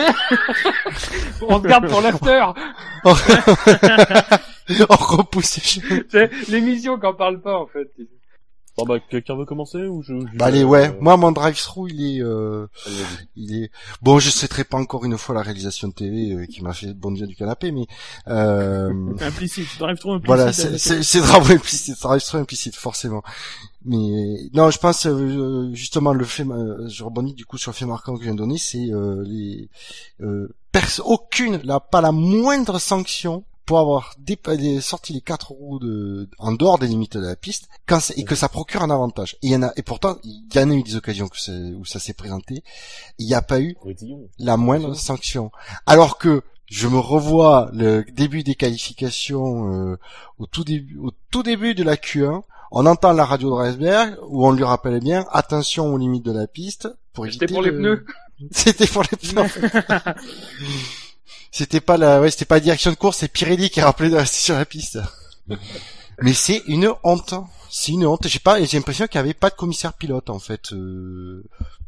On 1.47 1.61
se 1.61 1.67
garde 1.67 1.87
pour 1.89 2.01
l'after. 2.01 2.45
On 3.05 3.13
repousse 4.95 5.57
les 5.57 5.63
choses. 5.63 6.03
C'est 6.09 6.29
l'émission 6.49 6.99
qu'on 6.99 7.13
parle 7.13 7.41
pas 7.41 7.57
en 7.57 7.67
fait. 7.67 7.89
Bon 8.77 8.85
bah, 8.85 8.99
quelqu'un 9.09 9.35
veut 9.35 9.43
commencer 9.45 9.79
ou 9.79 10.01
je... 10.01 10.13
je- 10.13 10.37
Bah 10.37 10.45
allez, 10.45 10.63
ouais. 10.63 10.87
euh, 10.89 10.93
Moi, 11.01 11.17
mon 11.17 11.33
drive-thru, 11.33 11.89
il 11.91 12.19
est, 12.19 12.23
euh, 12.23 12.67
allez, 12.85 12.95
il 13.35 13.63
est. 13.63 13.71
Bon, 14.01 14.17
je 14.17 14.31
traiterai 14.31 14.63
pas 14.63 14.77
encore 14.77 15.03
une 15.03 15.17
fois 15.17 15.35
la 15.35 15.41
réalisation 15.41 15.89
de 15.89 15.93
TV 15.93 16.31
euh, 16.31 16.45
qui 16.45 16.63
m'a 16.63 16.71
fait 16.73 16.93
bondir 16.93 17.27
du 17.27 17.35
canapé, 17.35 17.71
mais 17.73 17.85
euh, 18.29 18.93
Implicite, 19.19 19.67
drive 19.77 19.97
trop 19.97 20.13
implicite. 20.13 20.25
voilà, 20.27 20.53
c'est 20.53 20.77
c'est 20.77 21.03
c'est 21.03 21.19
drive 21.19 21.51
implicite, 21.51 21.99
drive-thru 22.01 22.37
implicite 22.39 22.75
forcément. 22.77 23.23
Mais 23.85 24.49
non, 24.53 24.69
je 24.69 24.77
pense 24.77 25.05
euh, 25.07 25.73
justement 25.73 26.13
le 26.13 26.23
fait, 26.25 26.43
euh, 26.47 26.87
je 26.87 27.03
rebondis 27.03 27.33
du 27.33 27.45
coup 27.45 27.57
sur 27.57 27.71
le 27.71 27.75
fait 27.75 27.85
marquant 27.85 28.13
que 28.13 28.19
je 28.19 28.25
viens 28.25 28.33
de 28.33 28.37
donner, 28.39 28.57
c'est 28.57 28.91
euh, 28.91 29.23
les 29.25 29.69
euh, 30.21 30.53
aucune, 31.03 31.57
là, 31.63 31.79
pas 31.79 32.01
la 32.01 32.11
moindre 32.11 32.79
sanction 32.79 33.43
pour 33.65 33.79
avoir 33.79 34.15
des- 34.19 34.81
sorti 34.81 35.13
les 35.13 35.21
quatre 35.21 35.51
roues 35.51 35.79
de, 35.79 36.29
en 36.39 36.51
dehors 36.51 36.77
des 36.79 36.87
limites 36.87 37.15
de 37.17 37.25
la 37.25 37.35
piste, 37.35 37.69
quand 37.87 37.99
et 38.17 38.23
que 38.23 38.35
ça 38.35 38.49
procure 38.49 38.81
un 38.83 38.89
avantage. 38.89 39.35
Et 39.41 39.47
il 39.47 39.51
y 39.51 39.55
en 39.55 39.63
a, 39.63 39.71
et 39.77 39.81
pourtant, 39.81 40.17
il 40.23 40.43
y 40.53 40.59
en 40.59 40.69
a 40.69 40.73
eu 40.73 40.83
des 40.83 40.95
occasions 40.95 41.27
que 41.27 41.73
où 41.75 41.85
ça 41.85 41.99
s'est 41.99 42.13
présenté. 42.13 42.63
Il 43.17 43.27
n'y 43.27 43.33
a 43.33 43.41
pas 43.41 43.61
eu 43.61 43.75
la 44.39 44.57
moindre 44.57 44.93
sanction. 44.95 45.51
Alors 45.85 46.17
que 46.17 46.41
je 46.65 46.87
me 46.87 46.99
revois 46.99 47.69
le 47.73 48.03
début 48.11 48.43
des 48.43 48.55
qualifications 48.55 49.73
euh, 49.73 49.97
au 50.39 50.45
tout 50.47 50.63
début, 50.63 50.97
au 50.97 51.11
tout 51.31 51.43
début 51.43 51.75
de 51.75 51.83
la 51.83 51.95
Q1. 51.95 52.43
On 52.71 52.85
entend 52.85 53.11
la 53.13 53.25
radio 53.25 53.49
de 53.49 53.53
Rosberg 53.53 54.17
où 54.27 54.47
on 54.47 54.51
lui 54.51 54.63
rappelle 54.63 54.99
bien 55.01 55.25
attention 55.31 55.93
aux 55.93 55.97
limites 55.97 56.23
de 56.25 56.31
la 56.31 56.47
piste 56.47 56.87
pour 57.13 57.25
éviter. 57.25 57.45
C'était 57.45 57.53
pour 57.53 57.63
les 57.63 57.71
le- 57.71 57.77
pneus. 57.77 58.05
C'était 58.51 58.87
pour 58.87 59.03
les 59.03 59.17
pneus. 59.17 59.41
en 59.41 59.47
fait. 59.47 60.15
c'était 61.51 61.81
pas 61.81 61.97
la, 61.97 62.21
ouais, 62.21 62.31
c'était 62.31 62.45
pas 62.45 62.55
la 62.55 62.61
direction 62.61 62.91
de 62.91 62.95
course, 62.95 63.17
c'est 63.17 63.27
Pirelli 63.31 63.69
qui 63.69 63.81
a 63.81 63.85
rappelé 63.85 64.09
de 64.09 64.15
rester 64.15 64.39
sur 64.39 64.55
la 64.55 64.65
piste. 64.65 64.99
Mais 66.21 66.33
c'est 66.33 66.61
une 66.67 66.91
honte. 67.03 67.33
C'est 67.69 67.91
une 67.91 68.05
honte. 68.05 68.27
J'ai 68.27 68.39
pas, 68.39 68.61
j'ai 68.63 68.77
l'impression 68.77 69.07
qu'il 69.07 69.15
y 69.15 69.19
avait 69.19 69.33
pas 69.33 69.49
de 69.49 69.55
commissaire 69.55 69.93
pilote 69.93 70.29
en 70.29 70.39
fait 70.39 70.71
euh, 70.73 71.43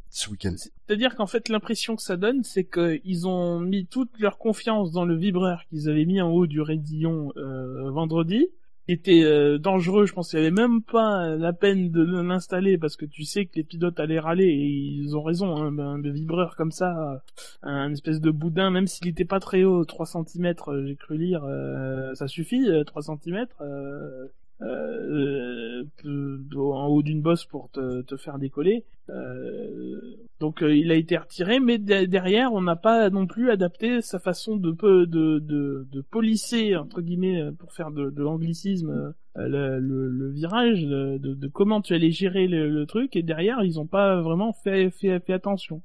ce 0.10 0.30
week-end. 0.30 0.56
C'est-à-dire 0.58 1.16
qu'en 1.16 1.28
fait, 1.28 1.50
l'impression 1.50 1.96
que 1.96 2.02
ça 2.02 2.18
donne, 2.18 2.44
c'est 2.44 2.64
qu'ils 2.66 3.28
ont 3.28 3.60
mis 3.60 3.86
toute 3.86 4.10
leur 4.20 4.38
confiance 4.38 4.92
dans 4.92 5.06
le 5.06 5.16
vibreur 5.16 5.62
qu'ils 5.70 5.90
avaient 5.90 6.06
mis 6.06 6.22
en 6.22 6.30
haut 6.30 6.48
du 6.48 6.62
raidillon 6.62 7.32
euh, 7.38 7.90
vendredi. 7.92 8.48
Était 8.88 9.24
euh, 9.24 9.58
dangereux, 9.58 10.06
je 10.06 10.14
pense 10.14 10.30
qu'il 10.30 10.40
y 10.40 10.42
avait 10.42 10.52
même 10.52 10.82
pas 10.82 11.36
la 11.36 11.54
peine 11.54 11.90
de 11.90 12.04
l'installer 12.22 12.78
parce 12.78 12.98
que 12.98 13.06
tu 13.06 13.24
sais 13.24 13.46
que 13.46 13.56
les 13.56 13.64
pilotes 13.64 14.00
allaient 14.00 14.20
râler 14.20 14.46
et 14.46 14.68
ils 14.68 15.16
ont 15.16 15.24
raison, 15.24 15.56
hein, 15.56 15.72
ben, 15.72 15.98
le 15.98 16.12
vibreur 16.12 16.56
comme 16.56 16.72
ça, 16.72 17.24
un 17.62 17.92
espèce 17.92 18.20
de 18.20 18.32
boudin, 18.32 18.70
même 18.72 18.88
s'il 18.88 19.08
était 19.08 19.26
pas 19.26 19.40
très 19.40 19.64
haut, 19.64 19.86
3 19.86 20.06
cm, 20.06 20.54
j'ai 20.86 20.96
cru 20.96 21.18
lire, 21.18 21.44
euh, 21.46 22.14
ça 22.16 22.28
suffit, 22.28 22.68
euh, 22.70 22.84
3 22.84 23.04
cm, 23.04 23.46
euh, 23.62 24.28
euh, 24.64 25.84
euh, 26.06 26.38
en 26.56 26.88
haut 26.88 27.04
d'une 27.04 27.22
bosse 27.22 27.46
pour 27.46 27.70
te, 27.70 28.02
te 28.02 28.18
faire 28.18 28.40
décoller. 28.40 28.86
Euh, 29.10 30.00
donc 30.40 30.64
il 30.66 30.92
a 30.92 30.96
été 30.96 31.18
retiré, 31.18 31.60
mais 31.60 31.78
de- 31.78 32.06
derrière 32.06 32.54
on 32.54 32.62
n'a 32.62 32.76
pas 32.76 33.10
non 33.10 33.28
plus 33.28 33.52
adapté 33.52 34.02
sa 34.02 34.20
façon 34.20 34.56
de 34.56 34.72
de 34.72 35.40
de, 35.40 35.88
de 35.92 36.02
polisser 36.02 36.76
entre 36.76 37.02
guillemets 37.02 37.52
pour 37.60 37.74
faire 37.74 37.92
de, 37.92 38.12
l'anglicisme 38.16 39.14
le, 39.36 40.32
virage, 40.32 40.84
de, 40.84 41.48
comment 41.48 41.82
tu 41.82 41.94
allais 41.94 42.12
gérer 42.12 42.48
le, 42.48 42.86
truc, 42.86 43.16
et 43.16 43.24
derrière 43.24 43.64
ils 43.64 43.80
ont 43.80 43.88
pas 43.88 44.22
vraiment 44.22 44.54
fait 44.54 44.90
fait, 44.92 45.20
fait 45.20 45.34
attention. 45.34 45.82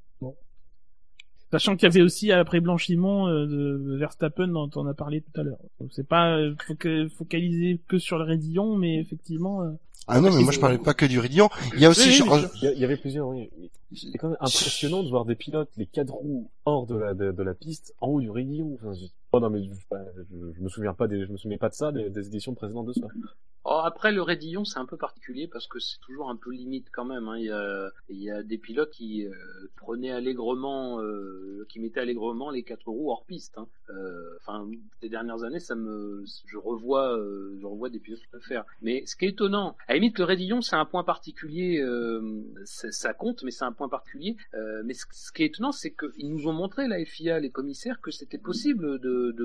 Sachant 1.50 1.76
qu'il 1.76 1.84
y 1.84 1.90
avait 1.90 2.02
aussi 2.02 2.30
après 2.30 2.60
blanchiment 2.60 3.28
euh, 3.28 3.46
de 3.46 3.96
Verstappen 3.96 4.48
dont 4.48 4.70
on 4.76 4.86
a 4.86 4.94
parlé 4.94 5.22
tout 5.22 5.40
à 5.40 5.44
l'heure. 5.44 5.58
Donc 5.80 5.90
c'est 5.92 6.06
pas 6.06 6.36
euh, 6.36 6.54
que 6.68 7.98
sur 7.98 8.18
le 8.18 8.24
raidillon, 8.24 8.76
mais 8.76 8.98
effectivement. 9.00 9.62
euh, 9.62 9.70
Ah 10.08 10.20
non, 10.20 10.30
mais 10.30 10.42
moi 10.42 10.52
je 10.52 10.60
parlais 10.60 10.76
pas 10.78 10.92
que 10.92 11.06
du 11.06 11.18
Ridion. 11.18 11.48
Il 11.74 11.80
y 11.80 11.86
a 11.86 11.88
aussi, 11.90 12.22
Oui, 12.22 12.28
oui. 12.30 12.68
Il 12.74 12.78
y, 12.78 12.84
avait 12.84 12.98
plusieurs, 12.98 13.28
oui. 13.28 13.48
C'est 13.94 14.18
quand 14.18 14.28
même 14.28 14.36
impressionnant 14.40 15.02
de 15.02 15.08
voir 15.08 15.24
des 15.24 15.36
pilotes, 15.36 15.70
les 15.78 15.86
quatre 15.86 16.12
roues 16.12 16.50
hors 16.66 16.86
de 16.86 16.96
la, 16.96 17.14
de, 17.14 17.32
de 17.32 17.42
la 17.42 17.54
piste, 17.54 17.94
en 18.00 18.08
haut 18.08 18.20
du 18.20 18.30
raidillon. 18.30 18.74
Enfin, 18.74 18.92
je... 18.92 19.06
Oh 19.32 19.40
non, 19.40 19.48
mais 19.48 19.62
je, 19.62 19.70
je, 19.70 20.52
je 20.54 20.60
me 20.62 20.68
souviens 20.68 20.92
pas 20.92 21.06
des, 21.08 21.24
je 21.24 21.32
me 21.32 21.36
souviens 21.38 21.58
pas 21.58 21.70
de 21.70 21.74
ça, 21.74 21.92
des, 21.92 22.10
des 22.10 22.26
éditions 22.26 22.54
précédentes 22.54 22.88
de 22.88 22.92
ça. 22.92 23.06
Oh, 23.70 23.82
après, 23.84 24.12
le 24.12 24.22
Raidillon, 24.22 24.64
c'est 24.64 24.78
un 24.78 24.86
peu 24.86 24.96
particulier 24.96 25.46
parce 25.46 25.66
que 25.66 25.78
c'est 25.78 25.98
toujours 26.00 26.30
un 26.30 26.36
peu 26.36 26.50
limite 26.50 26.86
quand 26.90 27.04
même. 27.04 27.28
hein. 27.28 27.36
Il, 27.36 28.22
y 28.22 28.30
a, 28.30 28.42
des 28.42 28.56
pilotes 28.56 28.90
qui 28.90 29.26
euh, 29.26 29.34
prenaient 29.76 30.10
allègrement, 30.10 31.02
euh, 31.02 31.66
qui 31.68 31.78
mettaient 31.78 32.00
allègrement 32.00 32.48
les 32.50 32.62
quatre 32.62 32.88
roues 32.88 33.10
hors 33.10 33.26
piste. 33.26 33.58
hein. 33.58 33.68
Euh, 33.90 34.36
Enfin, 34.38 34.66
ces 35.02 35.10
dernières 35.10 35.42
années, 35.42 35.60
ça 35.60 35.74
me, 35.74 36.24
je 36.46 36.56
revois, 36.56 37.14
je 37.60 37.66
revois 37.66 37.90
des 37.90 37.98
pilotes 37.98 38.22
le 38.32 38.40
faire. 38.40 38.64
Mais 38.80 39.04
ce 39.04 39.14
qui 39.16 39.26
est 39.26 39.30
étonnant, 39.30 39.76
à 39.86 39.92
la 39.92 39.98
limite, 39.98 40.18
le 40.18 40.24
Raidillon, 40.24 40.62
c'est 40.62 40.76
un 40.76 40.86
point 40.86 41.04
particulier. 41.04 41.84
ça 42.64 43.12
compte, 43.12 43.42
mais 43.42 43.50
c'est 43.50 43.66
un 43.66 43.72
point 43.72 43.90
particulier. 43.90 44.36
Mais 44.84 44.94
ce, 44.94 45.30
qui 45.32 45.42
est 45.42 45.46
étonnant, 45.46 45.72
c'est 45.72 45.90
qu'ils 45.90 46.30
nous 46.30 46.48
ont 46.48 46.54
montré 46.54 46.88
la 46.88 47.04
FIA, 47.04 47.38
les 47.40 47.50
commissaires, 47.50 48.00
que 48.00 48.10
c'était 48.10 48.38
possible 48.38 48.98
de 48.98 49.36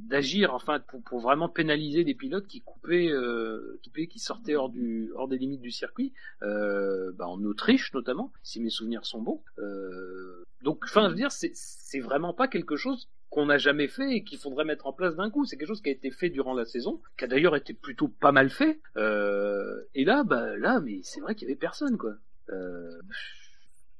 d'agir, 0.00 0.52
enfin, 0.54 0.80
pour, 0.80 1.00
pour 1.02 1.20
vraiment 1.20 1.48
pénaliser 1.48 2.02
des 2.02 2.14
pilotes 2.14 2.48
qui 2.48 2.60
coupaient, 2.60 3.11
euh, 3.12 3.80
qui, 3.82 4.18
sortaient 4.18 4.56
hors 4.56 4.70
des 4.70 5.38
limites 5.38 5.60
du 5.60 5.70
circuit, 5.70 6.12
euh, 6.42 7.12
bah, 7.12 7.26
en 7.26 7.42
Autriche 7.44 7.92
notamment, 7.94 8.32
si 8.42 8.60
mes 8.60 8.70
souvenirs 8.70 9.06
sont 9.06 9.20
bons. 9.20 9.42
Euh, 9.58 10.44
donc, 10.62 10.84
enfin, 10.84 11.08
je 11.10 11.14
dire, 11.14 11.30
c'est 11.30 12.00
vraiment 12.00 12.34
pas 12.34 12.48
quelque 12.48 12.76
chose 12.76 13.08
qu'on 13.30 13.46
n'a 13.46 13.58
jamais 13.58 13.88
fait 13.88 14.16
et 14.16 14.24
qu'il 14.24 14.38
faudrait 14.38 14.64
mettre 14.64 14.86
en 14.86 14.92
place 14.92 15.16
d'un 15.16 15.30
coup. 15.30 15.44
C'est 15.44 15.56
quelque 15.56 15.68
chose 15.68 15.82
qui 15.82 15.88
a 15.88 15.92
été 15.92 16.10
fait 16.10 16.28
durant 16.28 16.54
la 16.54 16.64
saison, 16.64 17.00
qui 17.16 17.24
a 17.24 17.26
d'ailleurs 17.26 17.56
été 17.56 17.74
plutôt 17.74 18.08
pas 18.08 18.32
mal 18.32 18.50
fait. 18.50 18.80
Et 18.96 20.04
là, 20.04 20.24
bah 20.24 20.56
là, 20.56 20.80
mais 20.80 21.00
c'est 21.02 21.20
vrai 21.20 21.34
qu'il 21.34 21.48
y 21.48 21.50
avait 21.50 21.58
personne, 21.58 21.96
quoi. 21.96 22.14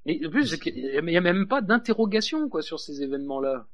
Et 0.04 0.26
en 0.26 0.30
plus, 0.30 0.58
il 0.66 1.10
y 1.12 1.16
a 1.16 1.20
même 1.20 1.48
pas 1.48 1.60
d'interrogation, 1.60 2.48
quoi, 2.48 2.62
sur 2.62 2.80
ces 2.80 3.02
événements-là. 3.02 3.66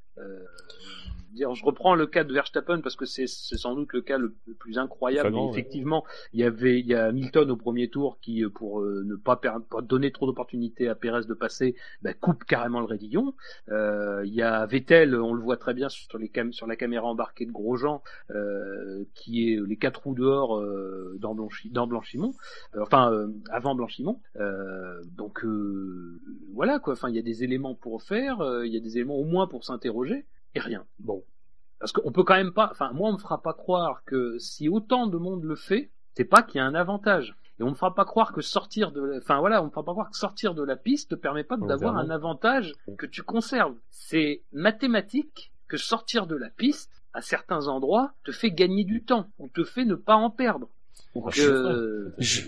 Dire, 1.32 1.54
je 1.54 1.64
reprends 1.64 1.94
le 1.94 2.06
cas 2.06 2.24
de 2.24 2.32
Verstappen 2.32 2.80
parce 2.80 2.96
que 2.96 3.04
c'est 3.04 3.26
sans 3.26 3.74
doute 3.74 3.92
le 3.92 4.02
cas 4.02 4.18
le, 4.18 4.34
le 4.46 4.54
plus 4.54 4.78
incroyable. 4.78 5.34
Effectivement, 5.50 6.04
il 6.32 6.40
y 6.40 6.44
avait 6.44 6.80
il 6.80 6.86
y 6.86 6.94
a 6.94 7.06
Hamilton 7.06 7.50
au 7.50 7.56
premier 7.56 7.88
tour 7.88 8.18
qui, 8.20 8.44
euh, 8.44 8.50
pour 8.50 8.80
euh, 8.80 9.02
ne 9.04 9.16
pas, 9.16 9.36
pas 9.36 9.60
donner 9.82 10.12
trop 10.12 10.26
d'opportunités 10.26 10.88
à 10.88 10.94
Perez 10.94 11.26
de 11.26 11.34
passer, 11.34 11.74
bah, 12.02 12.14
coupe 12.14 12.44
carrément 12.44 12.80
le 12.80 12.86
raidillon. 12.86 13.34
Euh, 13.68 14.22
il 14.24 14.34
y 14.34 14.42
a 14.42 14.66
Vettel, 14.66 15.14
on 15.14 15.34
le 15.34 15.42
voit 15.42 15.56
très 15.56 15.74
bien 15.74 15.88
sur 15.88 16.18
les 16.18 16.28
cam 16.28 16.52
sur 16.52 16.66
la 16.66 16.76
caméra 16.76 17.06
embarquée 17.06 17.46
de 17.46 17.52
Grosjean, 17.52 18.02
euh, 18.30 19.04
qui 19.14 19.52
est 19.52 19.60
les 19.66 19.76
quatre 19.76 20.04
roues 20.04 20.14
dehors 20.14 20.58
euh, 20.58 21.16
dans, 21.20 21.34
Blanchi 21.34 21.70
dans 21.70 21.86
Blanchimont, 21.86 22.34
enfin 22.80 23.12
euh, 23.12 23.28
avant 23.50 23.74
Blanchimont. 23.74 24.20
Euh, 24.36 25.02
donc 25.16 25.44
euh, 25.44 26.20
voilà 26.54 26.78
quoi. 26.78 26.94
Enfin, 26.94 27.08
il 27.08 27.16
y 27.16 27.18
a 27.18 27.22
des 27.22 27.44
éléments 27.44 27.74
pour 27.74 28.02
faire, 28.02 28.40
euh, 28.40 28.66
il 28.66 28.72
y 28.72 28.76
a 28.76 28.80
des 28.80 28.96
éléments 28.96 29.16
au 29.16 29.24
moins 29.24 29.46
pour 29.46 29.64
s'interroger 29.64 30.26
et 30.54 30.60
rien. 30.60 30.84
Bon, 30.98 31.22
parce 31.78 31.92
qu'on 31.92 32.10
peut 32.12 32.24
quand 32.24 32.34
même 32.36 32.52
pas. 32.52 32.68
Enfin, 32.70 32.92
moi, 32.92 33.10
on 33.10 33.12
me 33.14 33.18
fera 33.18 33.40
pas 33.42 33.52
croire 33.54 34.02
que 34.04 34.38
si 34.38 34.68
autant 34.68 35.06
de 35.06 35.16
monde 35.18 35.44
le 35.44 35.56
fait, 35.56 35.90
c'est 36.14 36.24
pas 36.24 36.42
qu'il 36.42 36.58
y 36.58 36.60
a 36.60 36.64
un 36.66 36.74
avantage. 36.74 37.36
Et 37.60 37.64
on 37.64 37.70
me 37.70 37.74
fera 37.74 37.92
pas 37.94 38.04
croire 38.04 38.32
que 38.32 38.40
sortir 38.40 38.92
de, 38.92 39.00
la- 39.02 39.16
enfin 39.18 39.40
voilà, 39.40 39.60
on 39.62 39.66
me 39.66 39.70
fera 39.70 39.84
pas 39.84 39.90
croire 39.92 40.10
que 40.10 40.16
sortir 40.16 40.54
de 40.54 40.62
la 40.62 40.76
piste 40.76 41.10
te 41.10 41.14
permet 41.16 41.42
pas 41.44 41.56
d'avoir 41.56 41.94
Évidemment. 41.94 41.98
un 41.98 42.10
avantage 42.10 42.74
que 42.96 43.06
tu 43.06 43.22
conserves. 43.22 43.74
C'est 43.90 44.42
mathématique 44.52 45.50
que 45.66 45.76
sortir 45.76 46.26
de 46.28 46.36
la 46.36 46.50
piste 46.50 47.02
à 47.14 47.20
certains 47.22 47.66
endroits 47.66 48.12
te 48.24 48.30
fait 48.32 48.50
gagner 48.52 48.84
du 48.84 49.02
temps, 49.02 49.28
on 49.40 49.48
te 49.48 49.64
fait 49.64 49.84
ne 49.84 49.94
pas 49.96 50.14
en 50.14 50.30
perdre. 50.30 50.68
Donc, 51.14 51.30
je- 51.32 51.42
euh, 51.50 52.14
Je, 52.18 52.42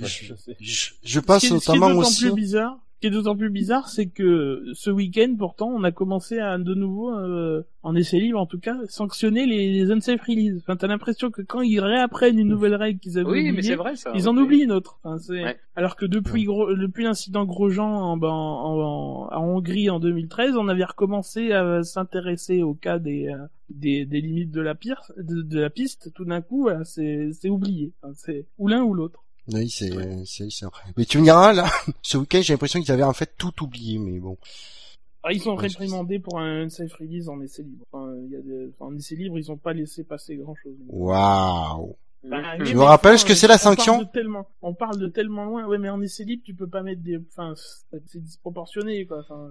je, 0.61 0.93
je 1.03 1.21
passe 1.21 1.51
notamment 1.51 1.89
aussi. 1.99 2.27
plus 2.27 2.35
bizarre, 2.35 2.79
qui 3.01 3.07
est 3.07 3.11
d'autant 3.11 3.35
plus 3.37 3.49
bizarre, 3.51 3.89
c'est 3.89 4.07
que 4.07 4.63
ce 4.75 4.91
week-end, 4.91 5.35
pourtant, 5.39 5.69
on 5.69 5.83
a 5.85 5.91
commencé 5.91 6.39
à 6.39 6.59
de 6.59 6.75
nouveau, 6.75 7.15
euh, 7.15 7.63
en 7.83 7.95
essai 7.97 8.21
libre 8.21 8.39
en 8.39 8.45
tout 8.47 8.59
cas, 8.61 8.77
sanctionner 8.89 9.47
les, 9.47 9.73
les 9.73 9.91
unsafe 9.91 10.21
release. 10.23 10.59
Enfin, 10.59 10.77
t'as 10.77 10.87
l'impression 10.87 11.31
que 11.31 11.41
quand 11.41 11.63
ils 11.63 11.81
réapprennent 11.81 12.39
une 12.39 12.49
nouvelle 12.49 12.75
règle 12.75 13.01
qu'ils 13.01 13.19
avaient 13.19 13.31
oui, 13.31 13.43
mais 13.45 13.51
oubliée, 13.53 13.63
c'est 13.71 13.77
vrai 13.77 13.97
ça. 13.97 14.13
ils 14.15 14.29
en 14.29 14.37
oublient 14.37 14.65
une 14.65 14.73
autre. 14.73 14.99
Enfin, 15.03 15.17
c'est- 15.19 15.43
Ouais. 15.43 15.59
Alors 15.77 15.97
que 15.97 16.05
depuis, 16.05 16.45
gros, 16.45 16.75
depuis 16.75 17.05
l'incident 17.05 17.47
Grosjean 17.47 17.89
en, 17.91 18.17
ben, 18.19 18.29
en, 18.29 18.79
en- 18.79 19.29
en 19.33 19.45
Hongrie 19.47 19.89
en 19.89 19.99
2013, 19.99 20.57
on 20.59 20.69
avait 20.69 20.85
recommencé 20.85 21.53
à 21.53 21.83
s'intéresser 21.83 22.63
au 22.63 22.75
cas 22.75 22.99
des, 22.99 23.29
euh, 23.29 23.39
des, 23.71 24.05
des 24.05 24.21
limites 24.21 24.51
de 24.51 24.61
la, 24.61 24.75
pire, 24.75 25.01
de, 25.17 25.41
de 25.41 25.59
la 25.59 25.71
piste. 25.71 26.13
Tout 26.15 26.27
d'un 26.27 26.43
coup, 26.43 26.63
voilà, 26.63 26.85
c'est 26.85 27.31
c'est 27.33 27.49
oublié. 27.49 27.93
Enfin, 28.03 28.13
c'est 28.17 28.47
ou 28.59 28.69
l'un 28.69 28.83
ou 28.83 28.93
l'autre. 28.93 29.25
Oui, 29.53 29.69
c'est, 29.71 29.91
c'est, 30.27 30.51
c'est 30.51 30.67
vrai. 30.67 30.83
Mais 30.97 31.05
tu 31.05 31.19
me 31.19 31.25
diras, 31.25 31.53
là, 31.53 31.69
ce 32.03 32.19
week-end, 32.19 32.41
j'ai 32.43 32.53
l'impression 32.55 32.81
qu'ils 32.81 32.93
avaient 32.93 33.03
en 33.03 33.13
fait 33.13 33.33
tout 33.37 33.63
oublié, 33.65 33.99
mais 33.99 34.19
bon. 34.21 34.37
Ah, 35.23 35.33
ils 35.33 35.41
sont 35.43 35.55
Ouais, 35.55 35.63
réprimandés 35.63 36.19
pour 36.19 36.39
un 36.39 36.63
unsafe 36.65 36.95
release 36.95 37.29
en 37.29 37.41
essai 37.43 37.63
libre. 37.63 37.85
Enfin, 37.93 38.15
il 38.25 38.31
y 38.33 38.37
a 38.37 38.41
des... 38.41 38.69
enfin, 38.71 38.87
en 38.93 38.97
essai 38.97 39.17
libre, 39.17 39.39
ils 39.39 39.51
ont 39.53 39.57
pas 39.59 39.73
laissé 39.75 40.03
passer 40.05 40.37
grand 40.37 40.55
chose. 40.55 40.75
Waouh. 40.89 41.97
Bah, 42.23 42.43
Tu 42.57 42.63
mais 42.65 42.75
me 42.75 42.83
rappelles 42.83 43.19
ce 43.19 43.25
que 43.25 43.35
c'est 43.35 43.47
la 43.47 43.55
on 43.55 43.59
parle 43.59 43.77
sanction? 43.77 43.99
de 44.03 44.09
tellement, 44.09 44.47
On 44.63 44.75
parle 44.75 44.99
de 44.99 45.09
tellement 45.09 45.45
loin. 45.45 45.67
Ouais, 45.67 45.79
mais 45.79 45.89
en 45.91 46.01
essai 46.03 46.25
libre, 46.25 46.43
tu 46.45 46.55
peux 46.55 46.67
pas 46.69 46.83
mettre 46.83 47.03
des. 47.03 47.19
Enfin, 47.19 47.55
c'est 48.07 48.23
disproportionné, 48.23 49.05
quoi. 49.07 49.21
Enfin, 49.21 49.51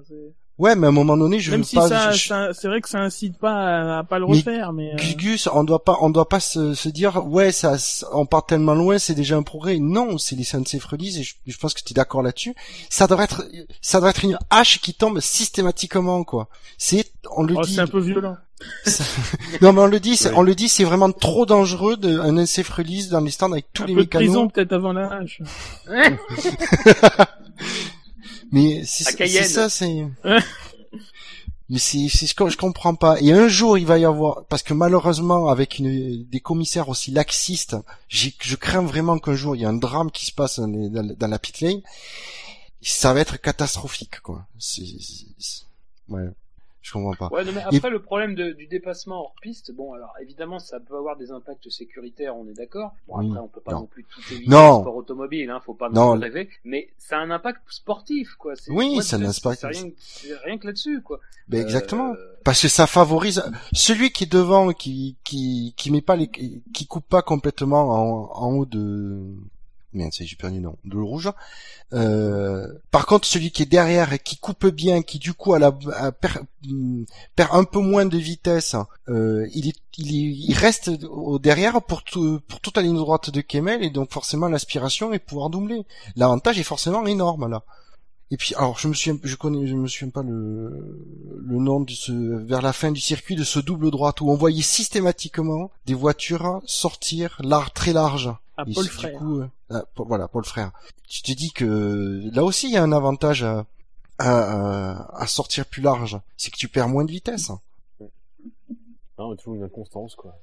Ouais, 0.60 0.76
mais 0.76 0.88
à 0.88 0.90
un 0.90 0.94
moment 0.94 1.16
donné, 1.18 1.40
je 1.40 1.52
Même 1.52 1.62
veux 1.62 1.66
si 1.66 1.76
pas. 1.78 1.88
ça, 1.88 2.12
je- 2.12 2.28
ça- 2.28 2.54
c'est 2.54 2.68
vrai 2.68 2.82
que 2.82 2.90
ça 2.90 3.00
incite 3.00 3.38
pas 3.38 3.96
à, 3.96 4.00
à 4.00 4.04
pas 4.04 4.20
le 4.20 4.26
Mais 4.28 4.38
refaire, 4.38 4.74
mais. 4.74 4.92
euh, 4.94 4.98
Gus 4.98 5.16
Gus, 5.16 5.50
on 5.54 5.64
doit 5.64 5.84
pas, 5.84 5.98
on 6.02 6.10
doit 6.10 6.28
pas 6.28 6.42
se, 6.42 6.74
se 6.74 6.90
dire, 6.90 7.26
ouais, 7.26 7.54
ça, 7.54 7.78
on 8.12 8.26
part 8.26 8.46
tellement 8.46 8.76
loin, 8.76 9.00
c'est 9.00 9.16
déjà 9.16 9.38
un 9.38 9.44
progrès. 9.44 9.78
Non, 9.80 10.18
c'est 10.18 10.36
les 10.36 10.44
release 10.86 11.18
et 11.18 11.24
je, 11.24 11.36
je 11.48 11.58
pense 11.58 11.74
que 11.74 11.82
tu 11.82 11.94
es 11.94 11.96
d'accord 11.96 12.22
là-dessus. 12.24 12.54
Ça 12.90 13.08
devrait 13.08 13.24
être, 13.24 13.46
ça 13.82 14.00
devrait 14.00 14.10
être 14.12 14.26
une 14.26 14.38
hache 14.50 14.82
qui 14.82 14.94
tombe 14.94 15.22
systématiquement, 15.22 16.24
quoi. 16.26 16.50
C'est, 16.78 17.06
on 17.36 17.44
le 17.44 17.56
oh, 17.58 17.62
dit. 17.62 17.76
c'est 17.76 17.82
un 17.82 17.88
peu 17.88 18.00
violent. 18.00 18.36
Non, 19.62 19.72
mais 19.72 19.80
on 19.82 19.86
le 19.88 20.02
dit, 20.02 20.20
Ouais. 20.26 20.32
on 20.36 20.42
le 20.42 20.54
dit, 20.56 20.68
c'est 20.68 20.84
vraiment 20.84 21.10
trop 21.14 21.46
dangereux 21.46 21.96
de, 21.96 22.20
un 22.20 22.36
release 22.70 23.08
dans 23.08 23.22
les 23.22 23.32
stands 23.32 23.54
avec 23.54 23.68
tous 23.74 23.84
un 23.84 23.88
les 23.88 23.96
peu 23.96 24.04
de 24.04 24.10
prison 24.10 24.46
mécanos. 24.48 24.52
peut-être 24.54 24.74
avant 24.74 24.92
la 24.92 25.08
hache. 25.14 25.42
Mais 28.52 28.84
c'est 28.86 29.04
ça, 29.48 29.70
c'est. 29.70 30.08
Mais 31.72 31.78
c'est 31.78 32.08
c'est 32.10 32.26
ce 32.26 32.34
que 32.34 32.50
je 32.50 32.58
comprends 32.58 32.96
pas. 32.96 33.22
Et 33.22 33.32
un 33.32 33.48
jour, 33.48 33.78
il 33.78 33.86
va 33.86 34.00
y 34.00 34.06
avoir 34.06 34.44
parce 34.46 34.64
que 34.64 34.74
malheureusement, 34.74 35.50
avec 35.50 35.78
une, 35.78 36.26
des 36.28 36.40
commissaires 36.40 36.90
aussi 36.90 37.12
laxistes, 37.12 37.76
j'ai- 38.08 38.34
je 38.42 38.56
crains 38.56 38.82
vraiment 38.82 39.20
qu'un 39.20 39.36
jour 39.36 39.56
il 39.56 39.60
y 39.60 39.64
ait 39.64 39.68
un 39.68 39.74
drame 39.74 40.10
qui 40.10 40.26
se 40.26 40.32
passe 40.32 40.60
dans, 40.60 40.68
la- 40.68 41.14
dans 41.14 41.28
la 41.28 41.38
pit 41.38 41.62
lane. 41.62 41.82
Ça 42.82 43.14
va 43.14 43.20
être 43.20 43.38
catastrophique, 43.40 44.20
quoi. 44.22 44.48
C'est- 44.58 44.84
ouais, 46.08 46.24
je 46.90 46.94
comprends 46.94 47.14
pas. 47.30 47.36
Ouais, 47.36 47.44
non, 47.46 47.52
mais 47.54 47.62
après, 47.62 47.90
le 47.92 48.02
problème 48.02 48.34
de- 48.34 48.52
du 48.54 48.66
dépassement 48.68 49.20
hors 49.22 49.36
piste, 49.42 49.72
bon, 49.72 49.94
alors 49.94 50.14
évidemment, 50.22 50.58
ça 50.60 50.80
peut 50.80 50.96
avoir 50.98 51.16
des 51.18 51.30
impacts 51.32 51.70
sécuritaires, 51.70 52.36
on 52.36 52.48
est 52.48 52.54
d'accord. 52.54 52.94
Bon, 53.08 53.20
Oui, 53.20 53.28
après, 53.28 53.40
on 53.40 53.48
peut 53.48 53.62
pas 53.62 53.74
non. 53.74 53.82
non, 53.82 53.86
plus 53.86 54.04
tout 54.06 54.22
éviter 54.32 54.50
Non. 54.50 54.78
le 54.78 54.82
sport 54.82 54.96
automobile, 54.96 55.50
hein, 55.52 55.60
faut 55.64 55.76
pas 55.76 55.90
Non. 55.90 56.14
rêver. 56.18 56.50
Mais 56.64 56.90
ça 56.98 57.18
a 57.18 57.22
un 57.22 57.30
impact 57.32 57.62
sportif, 57.70 58.34
quoi. 58.40 58.54
Oui, 58.70 59.02
ça 59.04 59.18
a 59.18 59.20
un 59.20 59.32
c'est- 59.32 59.46
impact. 59.46 59.62
C'est 59.98 60.36
rien, 60.44 60.58
que 60.58 60.66
là-dessus, 60.68 61.02
quoi. 61.04 61.20
Ben 61.48 61.62
exactement. 61.62 62.12
Euh, 62.14 62.36
Parce 62.44 62.62
que 62.62 62.68
ça 62.68 62.88
favorise 62.88 63.44
celui 63.74 64.12
qui 64.12 64.24
est 64.24 64.32
devant, 64.32 64.72
qui 64.72 65.18
qui 65.24 65.74
qui 65.78 65.92
met 65.92 66.02
pas 66.02 66.16
les, 66.16 66.28
qui 66.30 66.88
coupe 66.88 67.08
pas 67.08 67.22
complètement 67.22 67.90
en, 67.90 68.32
en 68.46 68.54
haut 68.56 68.66
de. 68.66 69.24
Merde, 69.94 70.12
j'ai 70.20 70.36
perdu 70.36 70.60
nom. 70.60 70.78
De 70.86 70.98
rouge. 70.98 71.32
Euh, 71.94 72.68
par 72.92 73.08
contre, 73.08 73.28
celui 73.28 73.50
qui 73.52 73.64
est 73.64 73.66
derrière 73.66 74.14
et 74.14 74.20
qui 74.20 74.38
coupe 74.38 74.68
bien, 74.68 75.02
qui 75.02 75.18
du 75.18 75.34
coup 75.34 75.54
a 75.54 75.60
hum, 76.70 77.06
perd 77.36 77.50
un 77.54 77.64
peu 77.64 77.80
moins 77.80 78.06
de 78.06 78.18
vitesse, 78.18 78.76
euh, 79.08 79.48
il, 79.54 79.68
est, 79.68 79.80
est- 79.98 80.54
reste 80.54 80.92
derrière 81.42 81.82
pour 81.82 82.04
tout, 82.04 82.40
pour 82.48 82.60
toute 82.60 82.78
la 82.78 82.84
ligne 82.84 82.98
droite 82.98 83.32
de 83.32 83.42
Kemel 83.42 83.84
et 83.84 83.90
donc 83.90 84.12
forcément 84.12 84.48
l'aspiration 84.48 85.12
et 85.12 85.20
pouvoir 85.20 85.50
doubler. 85.50 85.86
L'avantage 86.16 86.60
est 86.60 86.64
forcément 86.64 87.06
énorme 87.08 87.50
là. 87.50 87.64
Et 88.32 88.38
puis 88.38 88.54
alors 88.54 88.78
je 88.78 88.88
me 88.88 88.94
souviens, 88.94 89.18
je 89.24 89.36
connais, 89.36 89.66
je 89.66 89.74
me 89.74 89.88
souviens 89.88 90.12
pas 90.12 90.22
le 90.22 91.04
le 91.42 91.58
nom 91.58 91.84
vers 92.46 92.62
la 92.62 92.74
fin 92.74 92.92
du 92.92 93.02
circuit 93.02 93.36
de 93.36 93.44
ce 93.44 93.58
double 93.60 93.90
droite 93.90 94.22
où 94.22 94.30
on 94.30 94.36
voyait 94.36 94.62
systématiquement 94.62 95.72
des 95.88 95.96
voitures 95.96 96.62
sortir 96.66 97.38
lar 97.44 97.74
très 97.74 97.92
larges. 97.92 98.30
À 98.60 98.64
Et 98.68 98.74
Paul 98.74 98.84
du 98.84 98.90
Frère. 98.90 99.18
coup, 99.20 99.40
euh, 99.42 99.48
ah, 99.70 99.84
voilà, 99.98 100.28
Paul 100.28 100.44
Frère. 100.44 100.72
Tu 101.08 101.22
te 101.22 101.32
dis 101.32 101.52
que 101.52 102.30
là 102.34 102.44
aussi 102.44 102.68
il 102.68 102.74
y 102.74 102.78
a 102.78 102.84
un 102.84 102.92
avantage 102.92 103.44
à, 103.44 103.66
à, 104.18 104.30
à- 104.30 105.22
à 105.22 105.28
sortir 105.28 105.66
plus 105.66 105.82
large, 105.82 106.20
c'est 106.38 106.52
que 106.52 106.58
tu 106.58 106.68
perds 106.68 106.90
moins 106.90 107.06
de 107.06 107.12
vitesse. 107.12 107.52
Non, 109.18 109.30
mais 109.32 109.36
toujours 109.38 109.56
une 109.56 109.64
inconstance, 109.64 110.16
quoi. 110.16 110.36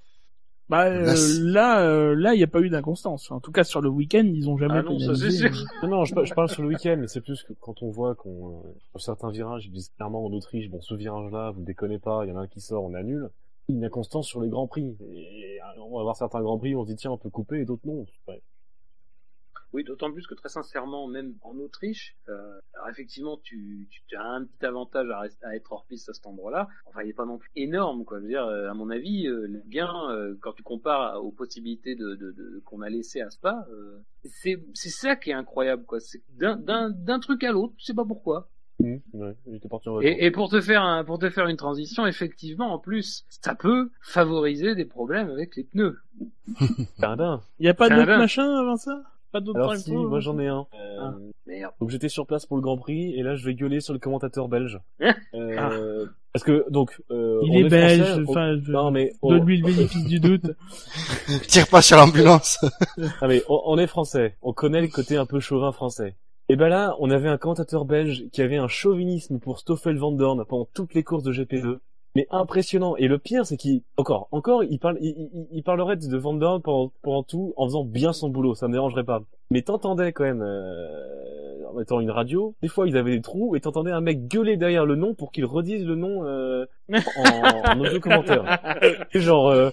Bah 0.69 0.89
Là, 0.91 1.13
euh, 1.15 1.39
là, 1.45 1.81
euh, 1.83 2.15
là, 2.17 2.35
il 2.35 2.41
y 2.41 2.43
a 2.43 2.49
pas 2.49 2.61
eu 2.61 2.69
d'inconstance. 2.69 3.31
En 3.31 3.39
tout 3.39 3.53
cas, 3.53 3.63
sur 3.63 3.81
le 3.81 3.89
week-end, 3.89 4.25
ils 4.35 4.49
ont 4.51 4.57
jamais 4.59 4.79
Ah 4.79 4.83
non, 4.83 4.99
ça, 4.99 5.15
sûr. 5.31 5.51
Non, 5.85 5.89
non, 5.89 6.05
je, 6.05 6.13
par- 6.15 6.27
je 6.27 6.35
parle 6.35 6.49
sur 6.51 6.63
le 6.63 6.69
week-end, 6.69 6.97
mais 6.99 7.07
c'est 7.07 7.21
plus 7.21 7.43
que 7.45 7.53
quand 7.61 7.83
on 7.83 7.91
voit 7.91 8.17
qu'on, 8.17 8.63
euh, 8.65 8.99
certains 8.99 9.31
virages, 9.31 9.67
ils 9.67 9.73
disent 9.73 9.93
clairement 9.97 10.25
en 10.27 10.33
Autriche, 10.33 10.69
bon, 10.69 10.81
ce 10.81 10.95
virage-là, 10.95 11.53
vous 11.53 11.63
déconnez 11.63 11.99
pas, 12.01 12.25
il 12.25 12.31
y 12.31 12.33
en 12.33 12.37
a 12.37 12.41
un 12.41 12.47
qui 12.49 12.61
sort, 12.61 12.83
on 12.83 12.95
annule. 12.95 13.31
Une 13.69 13.85
inconstance 13.85 14.27
sur 14.27 14.41
les 14.41 14.49
grands 14.49 14.67
prix. 14.67 14.97
On 15.91 15.99
va 15.99 16.03
voir 16.03 16.17
certains 16.17 16.43
grands 16.43 16.59
prix, 16.59 16.75
on 16.75 16.85
se 16.85 16.89
dit, 16.89 16.97
tiens, 16.97 17.13
on 17.13 17.19
peut 17.19 17.31
couper, 17.31 17.61
et 17.61 17.65
d'autres 17.65 17.87
non. 17.87 18.05
Oui, 19.73 19.85
d'autant 19.85 20.11
plus 20.11 20.27
que 20.27 20.35
très 20.35 20.49
sincèrement, 20.49 21.07
même 21.07 21.35
en 21.43 21.59
Autriche, 21.59 22.17
euh, 22.29 22.61
alors 22.75 22.89
effectivement, 22.89 23.37
tu, 23.43 23.89
as 24.17 24.23
un 24.23 24.45
petit 24.45 24.65
avantage 24.65 25.09
à, 25.43 25.55
être 25.55 25.73
hors 25.73 25.85
piste 25.87 26.09
à 26.09 26.15
cet 26.15 26.27
endroit-là. 26.27 26.69
Enfin, 26.87 27.03
il 27.03 27.09
n'est 27.09 27.13
pas 27.13 27.27
non 27.27 27.37
plus 27.37 27.51
énorme, 27.57 28.05
quoi. 28.05 28.19
Je 28.19 28.23
veux 28.23 28.29
dire, 28.29 28.47
euh, 28.47 28.71
à 28.71 28.75
mon 28.75 28.89
avis, 28.91 29.27
euh, 29.27 29.47
le 29.47 29.63
gain, 29.67 29.93
quand 30.41 30.53
tu 30.53 30.63
compares 30.63 31.23
aux 31.23 31.33
possibilités 31.33 31.95
de, 31.95 32.63
qu'on 32.65 32.81
a 32.81 32.89
laissé 32.89 33.21
à 33.21 33.29
Spa, 33.31 33.67
c'est 34.25 34.65
ça 34.73 35.17
qui 35.17 35.31
est 35.31 35.35
incroyable, 35.35 35.85
quoi. 35.85 36.01
C'est 36.01 36.23
d'un 36.31 37.21
truc 37.21 37.45
à 37.45 37.53
l'autre, 37.53 37.75
tu 37.77 37.85
sais 37.85 37.95
pas 37.95 38.07
pourquoi. 38.07 38.49
Mmh, 38.79 38.97
ouais, 39.15 39.35
j'étais 39.51 39.69
parti 39.69 39.89
en 39.89 39.95
vacances. 39.95 40.11
Et, 40.19 40.27
et 40.27 40.31
pour 40.31 40.51
te 40.51 40.61
faire 40.61 40.83
un, 40.83 41.03
pour 41.05 41.19
te 41.19 41.31
faire 41.31 41.47
une 41.47 41.57
transition, 41.57 42.07
effectivement, 42.07 42.73
en 42.75 42.79
plus, 42.79 43.25
ça 43.29 43.55
peut 43.55 43.91
favoriser 44.03 44.75
des 44.75 44.85
problèmes 44.85 45.31
avec 45.31 45.57
les 45.57 45.65
pneus. 45.65 45.99
Cardin. 47.01 47.43
Y 47.59 47.69
a 47.69 47.75
pas 47.75 47.89
d'autres 47.89 48.19
machins 48.19 48.43
avant 48.45 48.77
ça 48.77 49.03
Pas 49.33 49.41
d'autres 49.41 49.59
Alors 49.61 49.77
si, 49.77 49.93
moi 49.93 50.21
j'en 50.21 50.39
ai 50.39 50.47
un. 50.49 50.67
Euh, 50.75 50.99
Ah. 51.01 51.15
Merde. 51.47 51.73
Donc 51.81 51.91
j'étais 51.91 52.09
sur 52.09 52.27
place 52.27 52.45
pour 52.45 52.57
le 52.57 52.63
Grand 52.63 52.77
Prix 52.77 53.15
et 53.19 53.23
là 53.23 53.37
je 53.37 53.45
vais 53.47 53.55
gueuler 53.55 53.81
sur 53.81 53.93
le 53.93 53.99
commentateur 53.99 54.49
belge. 54.49 54.81
Hein 55.01 55.15
Euh, 55.35 56.07
Parce 56.33 56.45
que 56.45 56.65
donc 56.71 57.01
euh, 57.11 57.41
Il 57.45 57.51
on 57.51 57.67
est 57.67 57.69
belge, 57.69 58.23
français, 58.25 58.31
enfin, 58.31 58.57
non 58.69 58.91
mais 58.91 59.13
on... 59.23 59.31
Donne-lui 59.31 59.59
le 59.59 59.67
bénéfice 59.67 60.05
du 60.07 60.19
doute. 60.19 60.47
Tire 61.49 61.69
pas 61.69 61.83
sur 61.83 61.97
l'ambulance. 61.99 62.59
Ah, 63.21 63.29
mais 63.29 63.43
on, 63.49 63.61
on 63.67 63.79
est 63.79 63.87
français, 63.87 64.37
on 64.43 64.53
connaît 64.55 64.81
le 64.81 64.89
côté 64.89 65.17
un 65.17 65.27
peu 65.27 65.41
chauvin 65.41 65.73
français. 65.73 66.17
Et 66.49 66.57
ben 66.57 66.69
là, 66.69 66.95
on 67.01 67.11
avait 67.11 67.29
un 67.29 67.39
commentateur 67.39 67.85
belge 67.85 68.25
qui 68.31 68.41
avait 68.41 68.57
un 68.57 68.69
chauvinisme 68.69 69.39
pour 69.41 69.59
Stoffel 69.59 69.97
Van 69.99 70.13
Dorn 70.13 70.45
pendant 70.45 70.69
toutes 70.75 70.95
les 70.95 71.03
courses 71.03 71.25
de 71.25 71.33
GP2. 71.33 71.79
Mais 72.15 72.27
impressionnant. 72.31 72.97
Et 72.97 73.09
le 73.09 73.19
pire, 73.19 73.45
c'est 73.45 73.57
qu'il, 73.57 73.83
encore, 73.97 74.29
encore, 74.31 74.65
il 74.65 74.79
parle, 74.79 74.97
il, 75.01 75.29
il- 75.33 75.49
il 75.51 75.63
parlerait 75.63 75.97
de 75.97 76.17
Van 76.17 76.35
Dorn 76.35 76.63
pendant, 76.63 76.93
pendant 77.03 77.23
tout, 77.25 77.53
en 77.57 77.67
faisant 77.67 77.85
bien 77.85 78.13
son 78.13 78.29
boulot. 78.31 78.55
Ça 78.55 78.69
me 78.69 78.73
dérangerait 78.73 79.05
pas. 79.05 79.23
Mais 79.51 79.63
t'entendais 79.63 80.13
quand 80.13 80.25
même, 80.25 80.43
euh, 80.43 81.67
en 81.69 81.75
mettant 81.75 82.01
une 82.01 82.11
radio, 82.11 82.55
des 82.63 82.69
fois 82.69 82.89
ils 82.89 82.97
avaient 82.97 83.13
des 83.13 83.21
trous 83.21 83.55
et 83.57 83.61
t'entendais 83.61 83.93
un 83.93 84.01
mec 84.01 84.27
gueuler 84.27 84.57
derrière 84.57 84.87
le 84.87 84.97
nom 84.97 85.15
pour 85.15 85.31
qu'il 85.33 85.45
redise 85.45 85.85
le 85.87 85.95
nom 85.95 86.25
euh, 86.25 86.67
en, 86.93 87.73
en 87.73 87.81
audio 87.81 88.01
commentaire. 88.01 88.59
Genre, 89.15 89.49
euh, 89.49 89.71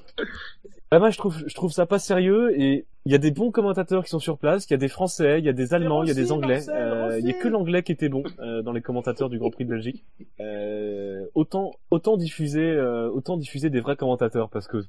là-bas, 0.91 1.09
je 1.09 1.17
trouve, 1.17 1.43
je 1.47 1.55
trouve 1.55 1.71
ça 1.71 1.85
pas 1.85 1.99
sérieux 1.99 2.59
et 2.59 2.85
il 3.05 3.11
y 3.11 3.15
a 3.15 3.17
des 3.17 3.31
bons 3.31 3.51
commentateurs 3.51 4.03
qui 4.03 4.09
sont 4.09 4.19
sur 4.19 4.37
place, 4.37 4.65
il 4.69 4.71
y 4.71 4.73
a 4.75 4.77
des 4.77 4.87
Français, 4.87 5.39
il 5.39 5.45
y 5.45 5.49
a 5.49 5.53
des 5.53 5.73
Allemands, 5.73 6.03
il 6.03 6.07
y 6.07 6.11
a 6.11 6.15
des 6.15 6.31
Anglais. 6.31 6.61
Euh, 6.69 7.17
Il 7.19 7.27
y 7.27 7.31
a 7.31 7.33
que 7.33 7.49
l'anglais 7.49 7.83
qui 7.83 7.91
était 7.91 8.07
bon 8.09 8.23
euh, 8.39 8.61
dans 8.61 8.71
les 8.71 8.81
commentateurs 8.81 9.29
du 9.29 9.39
Grand 9.39 9.49
Prix 9.49 9.65
de 9.65 9.69
Belgique. 9.71 10.05
Euh, 10.39 11.25
autant, 11.35 11.71
autant 11.91 12.15
diffuser, 12.15 12.61
euh, 12.61 13.09
autant 13.09 13.35
diffuser 13.35 13.69
des 13.69 13.81
vrais 13.81 13.97
commentateurs 13.97 14.49
parce 14.49 14.67
que 14.67 14.85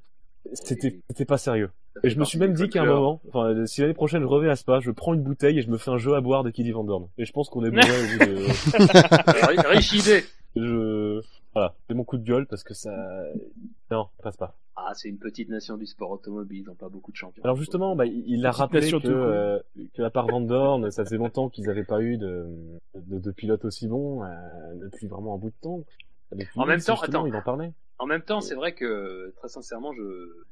c'était, 0.52 1.00
c'était 1.08 1.24
pas 1.24 1.38
sérieux. 1.38 1.70
Et 2.02 2.10
je 2.10 2.18
me 2.18 2.24
suis 2.24 2.38
même 2.38 2.54
dit 2.54 2.68
qu'à 2.68 2.82
un 2.82 2.86
moment, 2.86 3.20
enfin, 3.28 3.66
si 3.66 3.80
l'année 3.80 3.94
prochaine 3.94 4.22
je 4.22 4.26
reviens 4.26 4.50
à 4.50 4.56
Spa, 4.56 4.80
je 4.80 4.90
prends 4.90 5.14
une 5.14 5.22
bouteille 5.22 5.58
et 5.58 5.62
je 5.62 5.70
me 5.70 5.78
fais 5.78 5.90
un 5.92 5.96
jeu 5.98 6.14
à 6.14 6.20
boire 6.20 6.42
de 6.42 6.50
Kiddy 6.50 6.72
Van 6.72 6.82
Dorn. 6.84 7.08
Et 7.18 7.24
je 7.24 7.32
pense 7.32 7.48
qu'on 7.48 7.64
est 7.64 7.70
bourré 7.70 7.82
au 7.88 8.18
bout 8.18 8.24
de, 8.26 9.46
Ri- 9.46 9.56
Riche 9.76 9.92
idée. 9.92 10.24
je, 10.56 11.20
voilà, 11.52 11.74
c'est 11.88 11.94
mon 11.94 12.02
coup 12.04 12.16
de 12.18 12.24
gueule 12.24 12.46
parce 12.46 12.64
que 12.64 12.74
ça, 12.74 12.90
non, 13.92 14.08
ça 14.16 14.22
passe 14.24 14.36
pas. 14.36 14.56
Ah, 14.76 14.90
c'est 14.94 15.08
une 15.08 15.18
petite 15.18 15.48
nation 15.50 15.76
du 15.76 15.86
sport 15.86 16.10
automobile, 16.10 16.62
ils 16.62 16.66
n'ont 16.66 16.74
pas 16.74 16.88
beaucoup 16.88 17.12
de 17.12 17.16
champions. 17.16 17.44
Alors 17.44 17.56
justement, 17.56 17.94
bah, 17.94 18.06
il 18.06 18.44
a 18.44 18.50
rappelé 18.50 18.80
nation 18.80 18.98
que, 18.98 19.06
euh, 19.06 19.58
que 19.94 20.02
à 20.02 20.10
part 20.10 20.26
Van 20.26 20.40
Dorn, 20.40 20.90
ça 20.90 21.04
faisait 21.04 21.16
longtemps 21.16 21.48
qu'ils 21.48 21.66
n'avaient 21.66 21.84
pas 21.84 22.00
eu 22.02 22.16
de, 22.18 22.48
de, 22.96 23.20
de 23.20 23.30
pilote 23.30 23.64
aussi 23.64 23.86
bon, 23.86 24.24
euh, 24.24 24.26
depuis 24.82 25.06
vraiment 25.06 25.36
un 25.36 25.38
bout 25.38 25.50
de 25.50 25.54
temps. 25.62 25.84
Depuis 26.32 26.58
En 26.58 26.66
même 26.66 26.80
temps, 26.80 26.96
justement, 26.96 27.20
attends. 27.20 27.26
il 27.28 27.36
en 27.36 27.42
parlait. 27.42 27.72
En 27.98 28.06
même 28.06 28.22
temps, 28.22 28.40
c'est 28.40 28.54
vrai 28.56 28.74
que 28.74 29.32
très 29.36 29.48
sincèrement, 29.48 29.92
je, 29.92 30.02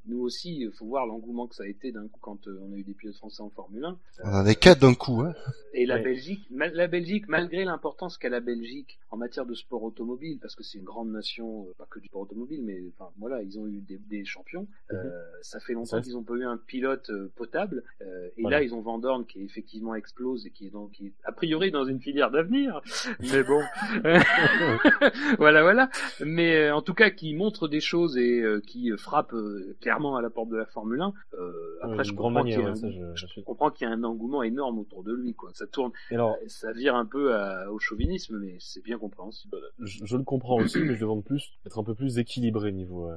nous 0.07 0.21
aussi, 0.21 0.61
il 0.61 0.71
faut 0.73 0.87
voir 0.87 1.07
l'engouement 1.07 1.49
que 1.49 1.57
ça 1.57 1.65
a 1.65 1.67
été 1.67 1.91
d'un 1.91 2.07
coup 2.07 2.21
quand 2.21 2.47
euh, 2.47 2.59
on 2.63 2.73
a 2.73 2.77
eu 2.77 2.85
des 2.85 2.95
pilotes 2.95 3.17
français 3.17 3.43
en 3.43 3.51
Formule 3.51 3.85
1. 3.85 3.99
On 4.25 4.29
en 4.29 4.33
avait 4.35 4.55
quatre 4.55 4.79
d'un 4.81 4.95
coup, 4.95 5.21
hein. 5.23 5.35
Et 5.75 5.87
la 5.87 5.97
Ouais. 5.97 6.03
Belgique, 6.03 6.47
la 6.51 6.87
Belgique, 6.87 7.25
malgré 7.29 7.65
l'importance 7.65 8.19
qu'a 8.19 8.29
la 8.29 8.41
Belgique 8.41 8.99
en 9.11 9.17
matière 9.17 9.45
de 9.47 9.55
sport 9.55 9.83
automobile, 9.83 10.39
parce 10.41 10.55
que 10.55 10.63
c'est 10.63 10.79
une 10.79 10.85
grande 10.85 11.11
nation, 11.11 11.67
euh, 11.69 11.73
pas 11.79 11.87
que 11.91 11.99
du 11.99 12.07
sport 12.09 12.23
automobile, 12.23 12.61
mais 12.63 12.79
enfin 12.97 13.11
voilà, 13.19 13.43
ils 13.43 13.59
ont 13.59 13.67
eu 13.67 13.81
des, 13.81 13.99
des 13.99 14.25
champions. 14.25 14.69
Mhm. 14.91 14.99
Euh, 14.99 15.23
ça 15.43 15.59
fait 15.61 15.73
longtemps 15.73 16.01
qu'ils 16.01 16.13
n'ont 16.13 16.23
pas 16.23 16.35
eu 16.35 16.45
un 16.45 16.59
pilote 16.59 17.11
euh, 17.11 17.33
potable. 17.37 17.83
Euh, 18.03 18.29
et 18.37 18.43
Voilà. 18.43 18.59
là, 18.59 18.63
ils 18.65 18.75
ont 18.75 18.83
Van 18.83 18.99
Dorn 18.99 19.25
qui 19.27 19.43
effectivement 19.43 19.95
explose 19.95 20.47
et 20.47 20.51
qui 20.51 20.67
est 20.67 20.71
donc 20.71 20.93
qui 20.93 21.07
est 21.09 21.13
a 21.25 21.33
priori 21.33 21.71
dans 21.73 21.85
une 21.87 22.01
filière 22.01 22.31
d'avenir. 22.31 22.81
Mais 23.33 23.43
bon, 23.43 23.63
voilà, 25.39 25.63
voilà. 25.63 25.89
Mais 26.25 26.57
euh, 26.69 26.75
en 26.77 26.83
tout 26.83 26.95
cas, 26.95 27.11
qui 27.11 27.32
montre 27.37 27.69
des 27.69 27.81
choses 27.81 28.17
et 28.17 28.41
euh, 28.41 28.61
qui 28.61 28.91
euh, 28.93 28.97
frappe 28.97 29.33
euh, 29.35 29.77
clairement 29.81 30.17
à 30.17 30.23
la 30.23 30.31
porte 30.31 30.49
de 30.49 30.57
la 30.57 30.67
Formule 30.67 31.01
1. 31.01 31.13
Euh, 31.35 31.79
après, 31.83 32.05
je 32.05 32.13
comprends 32.13 32.43
qu'il 32.43 32.53
y 32.53 32.57
manière, 32.57 32.69
a 32.69 32.73
un- 32.73 32.75
ça, 32.77 32.91
je, 32.91 33.01
je 33.15 33.27
suis- 33.27 33.41
je 33.41 33.45
comprends 33.45 33.71
qu'il 33.71 33.87
y 33.87 33.91
a 33.91 33.93
un 33.93 34.05
engouement 34.05 34.43
énorme 34.43 34.79
autour 34.79 35.03
de 35.05 35.13
lui, 35.13 35.35
quoi. 35.35 35.51
Ça 35.55 35.67
tourne, 35.67 35.93
Et 36.11 36.15
alors, 36.15 36.37
ça 36.49 36.73
vire 36.73 36.95
un 36.95 37.07
peu 37.07 37.35
à- 37.35 37.71
au 37.73 37.79
chauvinisme, 37.79 38.39
mais 38.39 38.57
c'est 38.61 38.83
bien 38.83 38.99
compréhensible. 38.99 39.57
je, 39.81 40.01
je 40.05 40.17
le 40.17 40.25
comprends 40.25 40.59
aussi, 40.59 40.79
mais 40.81 40.95
je 40.95 41.01
demande 41.01 41.25
plus, 41.25 41.53
être 41.67 41.79
un 41.79 41.85
peu 41.85 41.95
plus 41.95 42.19
équilibré 42.19 42.73
niveau, 42.73 43.11
euh, 43.11 43.17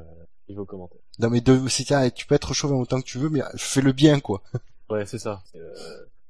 niveau 0.49 0.65
commentaire. 0.65 1.01
Non 1.19 1.29
mais 1.29 1.41
de, 1.41 1.67
c'est 1.67 1.83
ça, 1.83 2.09
tu 2.11 2.25
peux 2.27 2.35
être 2.35 2.53
chauvin 2.53 2.75
autant 2.75 2.99
que 2.99 3.05
tu 3.05 3.17
veux, 3.17 3.29
mais 3.29 3.41
fais-le 3.55 3.91
bien, 3.91 4.19
quoi. 4.19 4.41
Ouais, 4.89 5.05
c'est 5.07 5.17
ça. 5.17 5.41
Euh, 5.55 5.73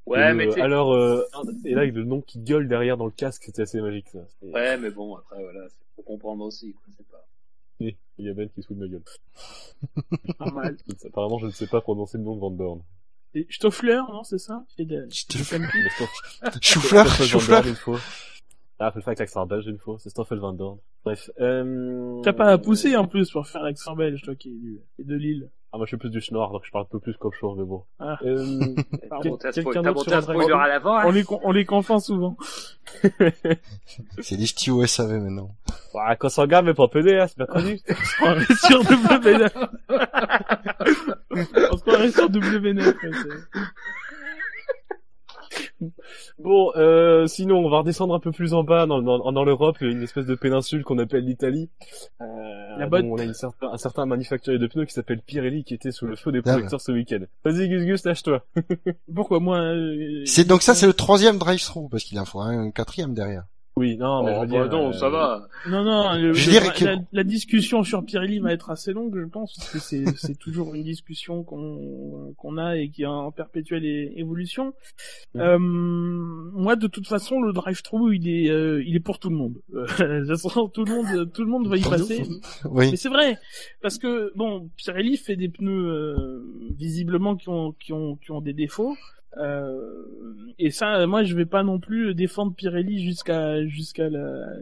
Ouais, 0.05 0.31
et 0.31 0.33
mais 0.35 0.45
le- 0.45 0.61
alors, 0.61 0.93
euh, 0.93 1.25
et 1.65 1.73
là, 1.73 1.81
avec 1.81 1.95
le 1.95 2.03
nom 2.03 2.21
qui 2.21 2.39
gueule 2.39 2.67
derrière 2.67 2.95
dans 2.95 3.05
le 3.05 3.11
casque, 3.11 3.43
c'était 3.45 3.63
assez 3.63 3.81
magique, 3.81 4.07
ça. 4.09 4.19
Ouais, 4.43 4.77
mais 4.77 4.91
bon, 4.91 5.15
après, 5.17 5.41
voilà, 5.43 5.67
faut 5.95 6.03
comprendre 6.03 6.45
aussi, 6.45 6.71
quoi. 6.73 6.83
C'est 6.95 7.07
pas. 7.07 7.25
Il 8.17 8.25
y 8.25 8.29
a 8.29 8.33
Ben 8.33 8.49
qui 8.49 8.61
se 8.61 8.67
fout 8.67 8.77
de 8.77 8.83
ma 8.83 8.87
gueule. 8.89 9.03
Pas 10.37 10.51
mal. 10.51 10.77
Apparemment, 11.05 11.37
je 11.39 11.47
ne 11.47 11.51
sais 11.51 11.67
pas 11.67 11.81
prononcer 11.81 12.17
le 12.17 12.23
nom 12.23 12.35
de 12.35 12.39
Van 12.41 12.51
Dorn. 12.51 12.81
Et 13.33 13.45
Stoffler, 13.49 14.01
non, 14.09 14.23
c'est 14.23 14.37
ça? 14.37 14.63
C'est 14.77 14.85
de... 14.85 15.07
Stoffler. 15.09 15.59
de- 15.59 15.63
Mais 15.63 15.89
Stoff- 15.89 16.59
Chou-fleur, 16.61 17.05
Stoffel 17.07 17.25
Van 17.25 17.39
chou-fleur. 17.39 17.61
Dorn, 17.63 17.69
une 17.69 17.75
fois. 17.75 17.99
Ah, 18.79 18.91
faut 18.91 18.99
le 18.99 19.01
faire 19.03 19.09
avec 19.09 19.19
l'accent 19.19 19.45
belge 19.45 19.67
une 19.67 19.77
fois. 19.77 19.97
C'est 19.99 20.09
Stoffel 20.09 20.39
Van 20.39 20.53
Dorn. 20.53 20.77
Bref. 21.03 21.29
Euh... 21.39 22.21
T'as 22.23 22.33
pas 22.33 22.51
à 22.51 22.57
pousser 22.57 22.95
en 22.95 23.07
plus 23.07 23.29
pour 23.31 23.47
faire 23.47 23.63
l'accent 23.63 23.95
belge, 23.95 24.21
toi 24.21 24.35
qui 24.35 24.49
est 24.49 24.57
du- 24.59 24.79
et 24.99 25.03
de 25.03 25.15
Lille. 25.15 25.49
Ah, 25.75 25.77
moi, 25.77 25.85
je 25.87 25.89
suis 25.89 25.97
plus 25.97 26.09
du 26.09 26.21
Schnorr, 26.21 26.53
donc 26.53 26.61
je 26.63 26.71
parle 26.71 26.85
un 26.85 26.87
peu 26.89 27.01
plus 27.01 27.17
comme 27.17 27.33
Schnorr, 27.33 27.57
mais 27.57 27.65
bon. 27.65 27.83
Ah. 27.99 28.17
Euh... 28.23 28.75
Quelqu'un 29.53 29.81
d'autre 29.81 30.03
sur 30.03 30.13
un 30.15 30.21
spoiler 30.21 30.47
drive 30.47 30.53
à 30.53 30.67
l'avant, 30.69 31.01
On 31.03 31.11
les, 31.11 31.25
on 31.43 31.51
les 31.51 31.65
confond 31.65 31.99
souvent. 31.99 32.37
C'est 34.21 34.37
des 34.37 34.45
ch'tis 34.45 34.71
au 34.71 34.85
SAV 34.85 35.19
maintenant. 35.19 35.53
Ah, 35.93 36.15
quand 36.15 36.29
ça 36.29 36.47
gamme, 36.47 36.67
mais 36.67 36.73
pas 36.73 36.87
PD, 36.87 37.17
hein, 37.17 37.27
c'est 37.27 37.35
bien 37.35 37.45
connu. 37.45 37.81
On 38.23 38.39
est 38.39 38.53
sur 38.53 38.83
W9. 38.83 39.51
On 41.71 41.77
se 41.77 41.81
croirait 41.81 42.11
sur 42.11 42.29
W9. 42.29 42.93
Bon, 46.39 46.71
euh, 46.75 47.27
sinon, 47.27 47.57
on 47.65 47.69
va 47.69 47.79
redescendre 47.79 48.13
un 48.13 48.19
peu 48.19 48.31
plus 48.31 48.53
en 48.53 48.63
bas 48.63 48.85
dans, 48.85 49.01
dans, 49.01 49.31
dans 49.31 49.43
l'Europe, 49.43 49.79
une 49.81 50.03
espèce 50.03 50.25
de 50.25 50.35
péninsule 50.35 50.83
qu'on 50.83 50.97
appelle 50.97 51.25
l'Italie. 51.25 51.69
Euh, 52.21 52.25
La. 52.77 52.87
On 52.91 53.17
a 53.17 53.23
une 53.23 53.33
certain, 53.33 53.67
un 53.71 53.77
certain 53.77 54.05
manufacturier 54.05 54.59
de 54.59 54.67
pneus 54.67 54.85
qui 54.85 54.93
s'appelle 54.93 55.21
Pirelli 55.21 55.63
qui 55.63 55.73
était 55.73 55.91
sous 55.91 56.05
le 56.05 56.15
feu 56.15 56.31
des 56.31 56.41
projecteurs 56.41 56.81
ce 56.81 56.91
week-end. 56.91 57.21
Vas-y, 57.43 57.69
Gus 57.69 57.85
Gus, 57.85 58.05
lâche-toi. 58.05 58.43
Pourquoi 59.13 59.39
moi 59.39 59.57
euh, 59.59 60.23
C'est 60.25 60.45
donc 60.45 60.61
ça, 60.61 60.75
c'est 60.75 60.87
le 60.87 60.93
troisième 60.93 61.37
drive-through 61.37 61.89
parce 61.89 62.03
qu'il 62.03 62.19
en 62.19 62.25
faut 62.25 62.41
un 62.41 62.71
quatrième 62.71 63.13
derrière. 63.13 63.45
Oui, 63.77 63.97
non, 63.97 64.23
mais 64.23 64.33
je 64.47 64.53
bah 64.53 64.67
non, 64.69 64.89
euh, 64.89 64.93
ça 64.93 65.09
va. 65.09 65.49
Non, 65.69 65.83
non, 65.83 66.13
le- 66.13 66.31
Je 66.33 66.45
le- 66.49 66.51
dirais 66.59 66.73
que- 66.73 66.85
la, 66.85 66.95
la 67.11 67.23
discussion 67.25 67.83
sur 67.83 68.05
Pirelli 68.05 68.39
va 68.39 68.53
être 68.53 68.69
assez 68.69 68.93
longue, 68.93 69.17
je 69.19 69.25
pense, 69.25 69.53
parce 69.57 69.69
que 69.69 69.79
c'est, 69.79 70.05
c'est 70.17 70.37
toujours 70.39 70.73
une 70.75 70.83
discussion 70.83 71.43
qu'on, 71.43 72.33
qu'on 72.37 72.57
a 72.57 72.77
et 72.77 72.89
qui 72.89 73.03
est 73.03 73.05
en 73.05 73.31
perpétuelle 73.33 73.85
é- 73.85 74.13
évolution. 74.15 74.73
Euh, 75.35 75.57
moi, 75.59 76.77
de 76.77 76.87
toute 76.87 77.07
façon, 77.07 77.41
le 77.41 77.51
drive-through, 77.51 78.13
il 78.15 78.29
est, 78.29 78.49
euh, 78.49 78.81
il 78.85 78.95
est 78.95 78.99
pour 79.01 79.19
tout 79.19 79.29
le 79.29 79.35
monde. 79.35 79.55
Euh, 79.73 79.85
de 80.21 80.25
toute 80.33 80.41
façon, 80.41 80.69
tout 80.69 80.85
le 80.85 80.93
monde, 80.93 81.31
tout 81.33 81.43
le 81.43 81.49
monde 81.49 81.67
va 81.67 81.75
y 81.75 81.81
passer. 81.81 82.23
Oui. 82.63 82.91
Mais 82.91 82.95
c'est 82.95 83.09
vrai, 83.09 83.37
parce 83.81 83.97
que 83.97 84.31
bon, 84.35 84.69
Pirelli 84.77 85.17
fait 85.17 85.35
des 85.35 85.49
pneus 85.49 85.89
euh, 85.89 86.45
visiblement 86.77 87.35
qui 87.35 87.49
ont 87.49 87.73
qui 87.73 87.91
ont 87.91 88.15
qui 88.15 88.31
ont 88.31 88.39
des 88.41 88.53
défauts. 88.53 88.95
Euh, 89.37 90.05
et 90.57 90.71
ça, 90.71 91.05
moi, 91.07 91.23
je 91.23 91.35
vais 91.35 91.45
pas 91.45 91.63
non 91.63 91.79
plus 91.79 92.15
défendre 92.15 92.53
Pirelli 92.53 93.03
jusqu'à 93.03 93.65
jusqu'à 93.67 94.09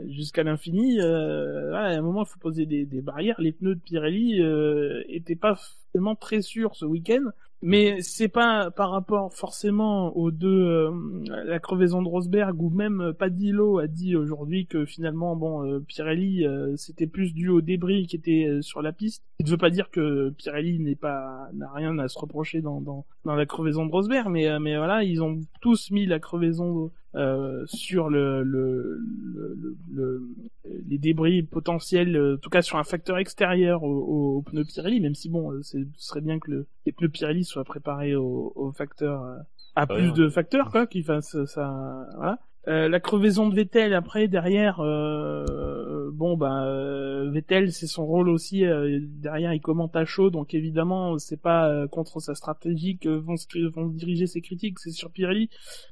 jusqu'à 0.08 0.44
l'infini. 0.44 1.00
Euh, 1.00 1.74
à 1.74 1.88
un 1.88 2.02
moment, 2.02 2.24
il 2.24 2.28
faut 2.28 2.40
poser 2.40 2.66
des, 2.66 2.86
des 2.86 3.02
barrières. 3.02 3.40
Les 3.40 3.52
pneus 3.52 3.76
de 3.76 3.80
Pirelli 3.80 4.42
euh, 4.42 5.04
étaient 5.08 5.36
pas 5.36 5.60
vraiment 5.94 6.16
très 6.16 6.42
sûrs 6.42 6.76
ce 6.76 6.86
week-end. 6.86 7.24
Mais 7.66 8.02
c'est 8.02 8.28
pas 8.28 8.72
par 8.72 8.92
rapport 8.92 9.34
forcément 9.34 10.16
aux 10.18 10.32
deux, 10.32 10.50
euh, 10.50 10.92
la 11.46 11.60
crevaison 11.60 12.02
de 12.02 12.10
Rosberg 12.10 12.62
ou 12.62 12.70
même 12.70 13.14
Padillo 13.18 13.80
a 13.80 13.88
dit 13.88 14.18
aujourd'hui 14.18 14.68
que 14.68 14.84
finalement 14.84 15.38
bon 15.38 15.66
euh, 15.66 15.80
Pirelli 15.80 16.46
euh, 16.46 16.76
c'était 16.76 17.08
plus 17.08 17.34
dû 17.34 17.48
au 17.48 17.62
débris 17.62 18.06
qui 18.06 18.18
était 18.18 18.48
euh, 18.50 18.62
sur 18.62 18.82
la 18.82 18.92
piste. 18.92 19.24
Qui 19.38 19.46
ne 19.46 19.50
veut 19.50 19.58
pas 19.58 19.70
dire 19.70 19.92
que 19.92 20.32
Pirelli 20.32 20.78
n'est 20.80 20.98
pas 20.98 21.48
n'a 21.54 21.72
rien 21.72 21.98
à 22.00 22.10
se 22.10 22.20
reprocher 22.20 22.62
dans 22.62 23.06
la 23.24 23.46
crevaison 23.46 23.86
de 23.86 23.92
Rosberg, 23.92 24.28
mais 24.30 24.50
euh, 24.50 24.60
mais 24.60 24.76
voilà 24.76 25.06
ils 25.06 25.24
ont 25.24 25.40
tous 25.62 25.90
mis 25.90 26.06
la 26.06 26.20
crevaison 26.20 26.92
euh, 27.16 27.64
sur 27.68 28.10
le, 28.10 28.44
le, 28.44 29.00
le, 29.00 29.56
le- 29.62 29.78
le- 29.94 30.30
les 30.88 30.98
débris 30.98 31.44
potentiels, 31.44 32.16
euh, 32.16 32.36
en 32.36 32.38
tout 32.38 32.50
cas 32.50 32.62
sur 32.62 32.78
un 32.78 32.84
facteur 32.84 33.18
extérieur 33.18 33.84
au, 33.84 34.38
au 34.38 34.42
pneu 34.42 34.64
Pirelli, 34.66 35.00
même 35.00 35.16
si 35.16 35.30
bon, 35.30 35.52
euh, 35.52 35.62
ce 35.64 35.78
serait 35.98 36.22
bien 36.22 36.40
que 36.40 36.50
le, 36.52 36.68
les 36.86 36.92
pneus 36.92 37.10
Pirelli 37.10 37.44
soient 37.44 37.64
préparés 37.66 38.16
au, 38.16 38.52
au 38.56 38.72
facteur 38.72 39.24
à 39.76 39.88
Ouais, 39.90 39.96
plus 39.96 40.12
ouais. 40.12 40.14
de 40.14 40.30
facteurs 40.30 40.72
quoi, 40.72 40.88
qui 40.88 41.04
fassent 41.04 41.44
ça, 41.46 42.08
voilà. 42.16 42.40
Euh, 42.70 42.88
la 42.88 43.02
crevaison 43.02 43.50
de 43.50 43.56
Vettel 43.56 43.94
après 43.94 44.30
derrière 44.30 44.80
euh, 44.80 46.10
bon 46.14 46.38
bah 46.38 46.66
euh, 46.66 47.30
Vettel 47.30 47.74
c'est 47.74 47.88
son 47.88 48.06
rôle 48.06 48.30
aussi 48.30 48.64
euh, 48.66 49.00
derrière 49.02 49.54
il 49.54 49.60
commente 49.60 49.98
à 49.98 50.06
chaud 50.06 50.30
donc 50.30 50.54
évidemment 50.54 51.18
c'est 51.18 51.42
pas 51.42 51.68
euh, 51.68 51.88
contre 51.88 52.22
sa 52.22 52.36
stratégie 52.36 52.98
que 52.98 53.10
vont 53.10 53.36
se, 53.36 53.68
vont 53.68 53.88
diriger 53.88 54.28
ses 54.28 54.40
critiques 54.40 54.80
c'est 54.80 54.92
sur 54.92 55.12
Pirelli. 55.12 55.50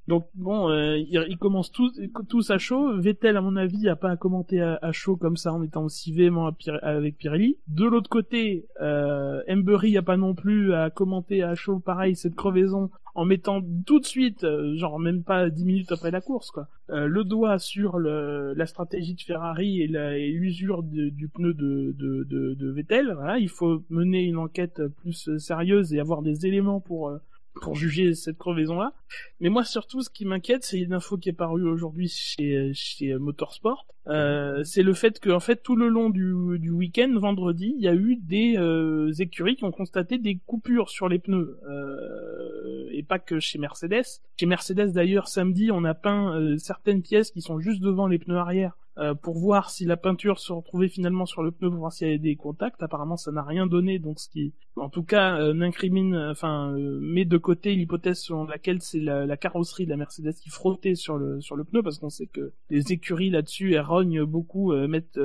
Donc 0.08 0.28
bon 0.36 0.72
ils, 0.72 1.26
ils 1.28 1.38
commencent 1.38 1.74
tous 1.74 1.92
tous 2.30 2.52
à 2.52 2.58
chaud. 2.58 2.98
Vettel 3.00 3.36
à 3.36 3.42
mon 3.42 3.58
avis 3.58 3.90
a 3.90 3.98
pas 3.98 4.12
à 4.12 4.16
commenter 4.16 4.62
à, 4.62 4.92
chaud 4.94 5.18
comme 5.18 5.36
ça 5.36 5.52
en 5.54 5.64
étant 5.64 5.84
aussi 5.84 6.14
véhément 6.14 6.50
avec 6.84 7.18
Pirelli. 7.18 7.58
De 7.68 7.86
l'autre 7.86 8.10
côté 8.10 8.68
euh, 8.80 9.42
Embury 9.50 9.98
a 9.98 10.02
pas 10.02 10.18
non 10.18 10.36
plus 10.36 10.74
à 10.74 10.90
commenter 10.90 11.44
à 11.44 11.56
chaud 11.56 11.80
pareil 11.80 12.16
cette 12.16 12.36
crevaison 12.36 12.92
en 13.16 13.26
mettant 13.26 13.62
tout 13.86 14.00
de 14.00 14.06
suite, 14.06 14.44
euh, 14.44 14.76
genre 14.78 15.00
même 15.00 15.24
pas 15.24 15.50
dix 15.50 15.66
minutes 15.66 15.92
après 15.92 16.12
la 16.12 16.22
course, 16.22 16.52
quoi, 16.52 16.68
euh, 16.90 17.08
le 17.08 17.24
doigt 17.24 17.60
sur 17.60 18.00
la 18.00 18.66
stratégie 18.66 19.16
de 19.16 19.22
Ferrari 19.22 19.82
et 19.82 20.32
l'usure 20.32 20.84
du 20.84 21.28
pneu 21.28 21.54
de, 21.54 22.72
Vettel. 22.72 23.16
Il 23.40 23.50
faut 23.50 23.84
mener 23.90 24.24
une 24.24 24.38
enquête 24.38 24.82
plus 24.88 25.38
sérieuse 25.38 25.94
et 25.94 26.00
avoir 26.00 26.22
des 26.22 26.46
éléments 26.46 26.80
pour 26.80 27.10
euh, 27.10 27.18
pour 27.62 27.76
juger 27.76 28.14
cette 28.14 28.38
crevaison-là. 28.38 28.94
Mais 29.40 29.50
moi, 29.50 29.64
surtout, 29.64 30.02
ce 30.02 30.10
qui 30.10 30.26
m'inquiète, 30.26 30.64
c'est 30.64 30.80
une 30.80 30.94
info 30.94 31.18
qui 31.18 31.30
est 31.30 31.34
parue 31.34 31.68
aujourd'hui 31.68 32.08
chez, 32.08 32.72
chez 32.74 33.16
Motorsport. 33.16 33.86
Euh, 34.08 34.64
c'est 34.64 34.84
le 34.84 34.94
fait 34.94 35.20
que, 35.20 35.30
en 35.30 35.40
fait, 35.40 35.62
tout 35.62 35.76
le 35.76 35.88
long 35.88 36.10
du, 36.10 36.34
du 36.60 36.72
week-end, 36.72 37.14
vendredi, 37.18 37.74
il 37.78 37.84
y 37.84 37.88
a 37.88 37.94
eu 37.94 38.16
des 38.16 38.56
euh, 38.58 39.12
écuries 39.20 39.56
qui 39.56 39.64
ont 39.64 39.72
constaté 39.72 40.18
des 40.18 40.40
coupures 40.46 40.90
sur 40.90 41.08
les 41.08 41.20
pneus. 41.20 41.60
Euh, 41.70 42.90
et 42.92 43.04
pas 43.04 43.20
que 43.20 43.40
chez 43.40 43.60
Mercedes. 43.60 44.22
Chez 44.40 44.46
Mercedes, 44.46 44.92
d'ailleurs, 44.94 45.28
samedi, 45.28 45.72
on 45.72 45.84
a 45.84 45.94
peint 45.94 46.58
certaines 46.58 47.02
pièces 47.02 47.32
qui 47.32 47.42
sont 47.42 47.60
juste 47.60 47.82
devant 47.82 48.08
les 48.08 48.20
pneus 48.20 48.38
arrière 48.38 48.76
euh, 48.98 49.14
pour 49.14 49.38
voir 49.38 49.70
si 49.70 49.86
la 49.86 49.96
peinture 49.96 50.40
se 50.40 50.52
retrouvait 50.52 50.90
finalement 50.90 51.26
sur 51.26 51.44
le 51.44 51.52
pneu 51.52 51.70
pour 51.70 51.80
voir 51.80 51.94
s'il 51.94 52.08
y 52.08 52.10
avait 52.10 52.20
des 52.20 52.36
contacts. 52.36 52.84
Apparemment, 52.84 53.16
ça 53.16 53.32
n'a 53.32 53.42
rien 53.42 53.66
donné, 53.66 54.00
donc 54.00 54.20
ce 54.20 54.28
qui, 54.28 54.54
en 54.76 54.90
tout 54.90 55.04
cas, 55.04 55.40
euh, 55.40 55.54
n'incrimine, 55.54 56.16
enfin, 56.16 56.74
euh, 56.78 57.00
met 57.02 57.24
de 57.24 57.38
côté 57.38 57.74
l'hypothèse 57.74 58.20
selon 58.20 58.44
laquelle 58.46 58.82
c'est 58.82 59.00
la, 59.00 59.38
carrosserie 59.38 59.86
de 59.86 59.92
la 59.92 59.98
Mercedes 59.98 60.34
qui 60.34 60.50
frottait 60.50 60.96
sur 60.96 61.18
le 61.18 61.40
sur 61.40 61.56
le 61.56 61.64
pneu, 61.64 61.82
parce 61.82 62.00
qu'on 62.00 62.10
sait 62.10 62.28
que 62.28 62.52
les 62.70 62.92
écuries 62.92 63.30
là-dessus, 63.30 63.76
elles 63.76 63.82
rognent 63.82 64.26
beaucoup, 64.26 64.74
mettent 64.88 65.20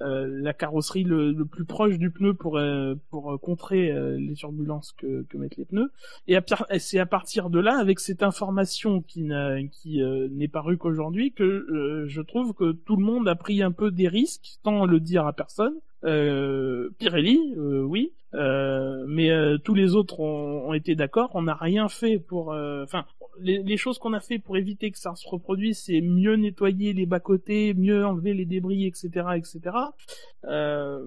la 0.00 0.52
carrosserie 0.52 1.04
le, 1.04 1.44
plus 1.44 1.64
proche 1.64 1.98
du 1.98 2.10
pneu 2.10 2.34
pour 2.34 2.58
euh, 2.58 2.94
pour 3.10 3.32
euh, 3.32 3.38
contrer 3.38 3.90
euh, 3.90 4.16
les 4.18 4.34
turbulences 4.34 4.92
que, 4.92 5.22
que 5.22 5.36
mettent 5.36 5.56
les 5.56 5.64
pneus. 5.64 5.90
Et 6.26 6.38
c'est 6.78 6.98
à 6.98 7.06
partir 7.06 7.50
de 7.50 7.58
là, 7.58 7.78
avec 7.78 8.00
cette 8.00 8.22
information 8.22 9.02
qui 9.02 9.22
n'a 9.22 9.62
qui 9.64 10.02
euh, 10.02 10.28
n'est 10.30 10.48
parue 10.48 10.78
qu'aujourd'hui, 10.78 11.32
que 11.32 11.42
euh, 11.42 12.06
je 12.06 12.20
trouve 12.22 12.54
que 12.54 12.72
tout 12.72 12.96
le 12.96 13.04
monde 13.04 13.28
a 13.28 13.34
pris 13.34 13.62
un 13.62 13.72
peu 13.72 13.90
des 13.90 14.08
risques, 14.08 14.58
sans 14.64 14.86
le 14.86 15.00
dire 15.00 15.26
à 15.26 15.32
personne. 15.32 15.74
Euh, 16.04 16.90
Pirelli, 16.98 17.54
euh, 17.56 17.82
oui, 17.82 18.12
euh, 18.34 19.04
mais 19.08 19.30
tous 19.64 19.74
les 19.74 19.94
autres 19.94 20.20
ont, 20.20 20.68
ont 20.68 20.72
été 20.74 20.94
d'accord. 20.94 21.30
On 21.34 21.42
n'a 21.42 21.54
rien 21.54 21.88
fait 21.88 22.18
pour, 22.18 22.48
enfin, 22.48 23.04
les, 23.40 23.62
les 23.62 23.76
choses 23.76 23.98
qu'on 23.98 24.12
a 24.12 24.20
fait 24.20 24.38
pour 24.38 24.56
éviter 24.56 24.90
que 24.90 24.98
ça 24.98 25.14
se 25.14 25.28
reproduise, 25.28 25.78
c'est 25.78 26.00
mieux 26.00 26.36
nettoyer 26.36 26.92
les 26.92 27.06
bas 27.06 27.20
côtés, 27.20 27.74
mieux 27.74 28.04
enlever 28.04 28.34
les 28.34 28.44
débris, 28.44 28.86
etc., 28.86 29.26
etc. 29.36 29.60
Euh, 30.44 31.04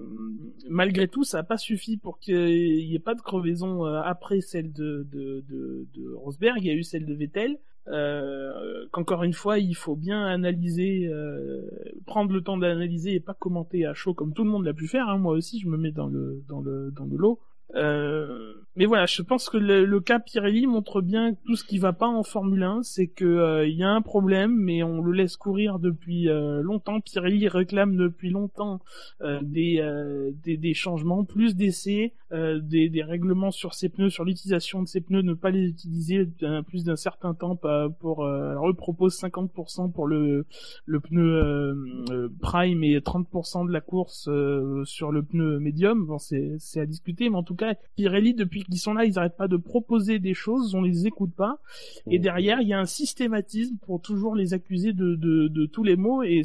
malgré 0.68 1.08
tout, 1.08 1.24
ça 1.24 1.38
n'a 1.38 1.44
pas 1.44 1.58
suffi 1.58 1.96
pour 1.96 2.18
qu'il 2.18 2.86
n'y 2.86 2.94
ait 2.94 2.98
pas 2.98 3.14
de 3.14 3.20
crevaison 3.20 3.84
après 3.84 4.40
celle 4.40 4.72
de, 4.72 5.06
de, 5.10 5.44
de, 5.48 5.86
de 5.94 6.14
Rosberg. 6.14 6.58
Il 6.58 6.66
y 6.66 6.70
a 6.70 6.74
eu 6.74 6.82
celle 6.82 7.06
de 7.06 7.14
Vettel. 7.14 7.58
Euh, 7.88 8.86
qu'encore 8.92 9.24
une 9.24 9.32
fois, 9.32 9.58
il 9.58 9.74
faut 9.74 9.96
bien 9.96 10.24
analyser, 10.24 11.08
euh, 11.08 11.62
prendre 12.06 12.32
le 12.32 12.40
temps 12.40 12.56
d'analyser 12.56 13.14
et 13.14 13.20
pas 13.20 13.34
commenter 13.34 13.86
à 13.86 13.94
chaud 13.94 14.14
comme 14.14 14.32
tout 14.32 14.44
le 14.44 14.50
monde 14.50 14.64
l'a 14.64 14.74
pu 14.74 14.86
faire. 14.86 15.08
Hein. 15.08 15.18
Moi 15.18 15.34
aussi, 15.34 15.58
je 15.58 15.68
me 15.68 15.76
mets 15.76 15.90
dans 15.90 16.06
le 16.06 16.42
dans 16.48 16.60
le 16.60 16.92
dans 16.92 17.04
le 17.04 17.16
lot. 17.16 17.40
Euh, 17.74 18.54
mais 18.76 18.86
voilà, 18.86 19.06
je 19.06 19.20
pense 19.22 19.48
que 19.50 19.58
le, 19.58 20.00
cas 20.00 20.18
Pirelli 20.18 20.66
montre 20.66 21.00
bien 21.02 21.34
tout 21.46 21.56
ce 21.56 21.64
qui 21.64 21.78
va 21.78 21.92
pas 21.92 22.08
en 22.08 22.22
Formule 22.22 22.62
1, 22.62 22.82
c'est 22.82 23.06
que 23.06 23.24
euh, 23.24 23.66
il 23.66 23.76
y 23.76 23.82
a 23.82 23.90
un 23.90 24.00
problème, 24.02 24.54
mais 24.56 24.82
on 24.82 25.02
le 25.02 25.12
laisse 25.12 25.36
courir 25.36 25.78
depuis 25.78 26.28
euh, 26.28 26.62
longtemps. 26.62 27.00
Pirelli 27.00 27.48
réclame 27.48 27.96
depuis 27.96 28.30
longtemps 28.30 28.80
euh, 29.22 29.40
des, 29.42 29.78
euh, 29.80 30.30
des 30.44 30.74
changements, 30.74 31.24
plus 31.24 31.54
d'essais, 31.54 32.14
euh, 32.32 32.60
des, 32.60 32.88
des 32.88 33.02
règlements 33.02 33.50
sur 33.50 33.74
ces 33.74 33.88
pneus, 33.90 34.10
sur 34.10 34.24
l'utilisation 34.24 34.82
de 34.82 34.88
ces 34.88 35.00
pneus, 35.02 35.22
ne 35.22 35.34
pas 35.34 35.50
les 35.50 35.68
utiliser 35.68 36.26
plus 36.66 36.84
d'un 36.84 36.96
certain 36.96 37.34
temps 37.34 37.58
pour. 38.00 38.24
euh, 38.24 38.50
alors 38.52 38.68
eux 38.70 38.74
proposent 38.74 39.18
50% 39.20 39.92
pour 39.92 40.06
le 40.06 40.46
le 40.86 41.00
pneu 41.00 41.22
euh, 41.22 41.74
euh, 42.10 42.28
prime 42.40 42.82
et 42.84 42.98
30% 43.00 43.66
de 43.66 43.72
la 43.72 43.80
course 43.80 44.28
euh, 44.28 44.84
sur 44.84 45.12
le 45.12 45.22
pneu 45.22 45.58
médium. 45.58 46.06
Bon, 46.06 46.18
c'est 46.18 46.56
c'est 46.58 46.80
à 46.80 46.86
discuter, 46.86 47.28
mais 47.30 47.36
en 47.36 47.42
tout 47.42 47.54
cas, 47.54 47.61
Pirelli 47.96 48.34
depuis 48.34 48.64
qu'ils 48.64 48.78
sont 48.78 48.94
là, 48.94 49.04
ils 49.04 49.14
n'arrêtent 49.14 49.36
pas 49.36 49.48
de 49.48 49.56
proposer 49.56 50.18
des 50.18 50.34
choses, 50.34 50.74
on 50.74 50.82
les 50.82 51.06
écoute 51.06 51.34
pas. 51.34 51.58
Et 52.06 52.18
derrière, 52.18 52.60
il 52.60 52.68
y 52.68 52.72
a 52.72 52.78
un 52.78 52.86
systématisme 52.86 53.76
pour 53.82 54.00
toujours 54.00 54.34
les 54.34 54.54
accuser 54.54 54.92
de 54.92 55.14
de, 55.14 55.48
de 55.48 55.66
tous 55.66 55.82
les 55.82 55.96
maux. 55.96 56.22
Et 56.22 56.42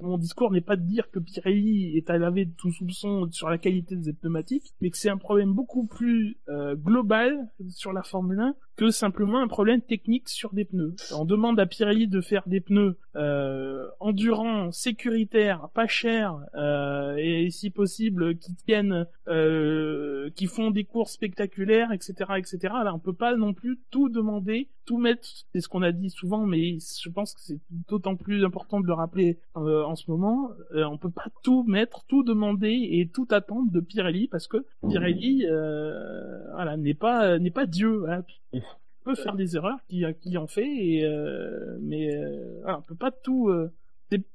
mon 0.00 0.18
discours 0.18 0.50
n'est 0.50 0.60
pas 0.60 0.76
de 0.76 0.82
dire 0.82 1.10
que 1.10 1.18
Pirelli 1.18 1.96
est 1.96 2.10
à 2.10 2.18
laver 2.18 2.44
de 2.44 2.52
tout 2.52 2.70
soupçon 2.70 3.28
sur 3.30 3.48
la 3.48 3.58
qualité 3.58 3.96
des 3.96 4.12
pneumatiques, 4.12 4.74
mais 4.80 4.90
que 4.90 4.96
c'est 4.96 5.10
un 5.10 5.18
problème 5.18 5.52
beaucoup 5.52 5.86
plus 5.86 6.38
euh, 6.48 6.74
global 6.76 7.48
sur 7.68 7.92
la 7.92 8.02
Formule 8.02 8.40
1 8.40 8.54
que 8.76 8.90
simplement 8.90 9.40
un 9.40 9.48
problème 9.48 9.80
technique 9.80 10.28
sur 10.28 10.52
des 10.52 10.64
pneus. 10.64 10.94
On 11.16 11.24
demande 11.24 11.58
à 11.60 11.66
Pirelli 11.66 12.08
de 12.08 12.20
faire 12.20 12.42
des 12.46 12.60
pneus 12.60 12.96
euh, 13.16 13.86
endurants, 14.00 14.72
sécuritaires, 14.72 15.68
pas 15.74 15.86
chers 15.86 16.36
euh, 16.54 17.16
et 17.16 17.50
si 17.50 17.70
possible 17.70 18.36
qui 18.36 18.54
tiennent, 18.54 19.06
euh, 19.28 20.30
qui 20.34 20.46
font 20.46 20.70
des 20.70 20.84
courses 20.84 21.12
spectaculaires, 21.12 21.92
etc., 21.92 22.14
etc. 22.36 22.58
Là, 22.62 22.92
on 22.94 22.98
peut 22.98 23.14
pas 23.14 23.36
non 23.36 23.54
plus 23.54 23.78
tout 23.90 24.08
demander, 24.08 24.68
tout 24.84 24.98
mettre. 24.98 25.28
C'est 25.52 25.60
ce 25.60 25.68
qu'on 25.68 25.82
a 25.82 25.92
dit 25.92 26.10
souvent, 26.10 26.44
mais 26.44 26.78
je 26.78 27.08
pense 27.08 27.34
que 27.34 27.40
c'est 27.40 27.60
d'autant 27.88 28.16
plus 28.16 28.44
important 28.44 28.80
de 28.80 28.86
le 28.86 28.92
rappeler 28.92 29.38
euh, 29.56 29.84
en 29.84 29.94
ce 29.94 30.10
moment. 30.10 30.50
Euh, 30.74 30.84
on 30.84 30.98
peut 30.98 31.10
pas 31.10 31.26
tout 31.42 31.64
mettre, 31.64 32.04
tout 32.06 32.22
demander 32.22 32.88
et 32.90 33.08
tout 33.12 33.28
attendre 33.30 33.70
de 33.70 33.80
Pirelli 33.80 34.28
parce 34.28 34.48
que 34.48 34.64
Pirelli, 34.88 35.46
euh, 35.46 36.52
voilà, 36.52 36.76
n'est 36.76 36.94
pas 36.94 37.38
n'est 37.38 37.50
pas 37.50 37.66
Dieu. 37.66 38.04
Voilà 38.60 38.78
peut 39.04 39.14
faire 39.16 39.34
des 39.34 39.54
erreurs 39.56 39.78
qui 39.86 40.02
qui 40.22 40.38
en 40.38 40.46
fait 40.46 40.66
et 40.66 41.04
euh, 41.04 41.76
mais 41.82 42.14
euh, 42.14 42.62
on 42.66 42.80
peut 42.80 42.94
pas 42.94 43.10
tout 43.10 43.50
euh, 43.50 43.70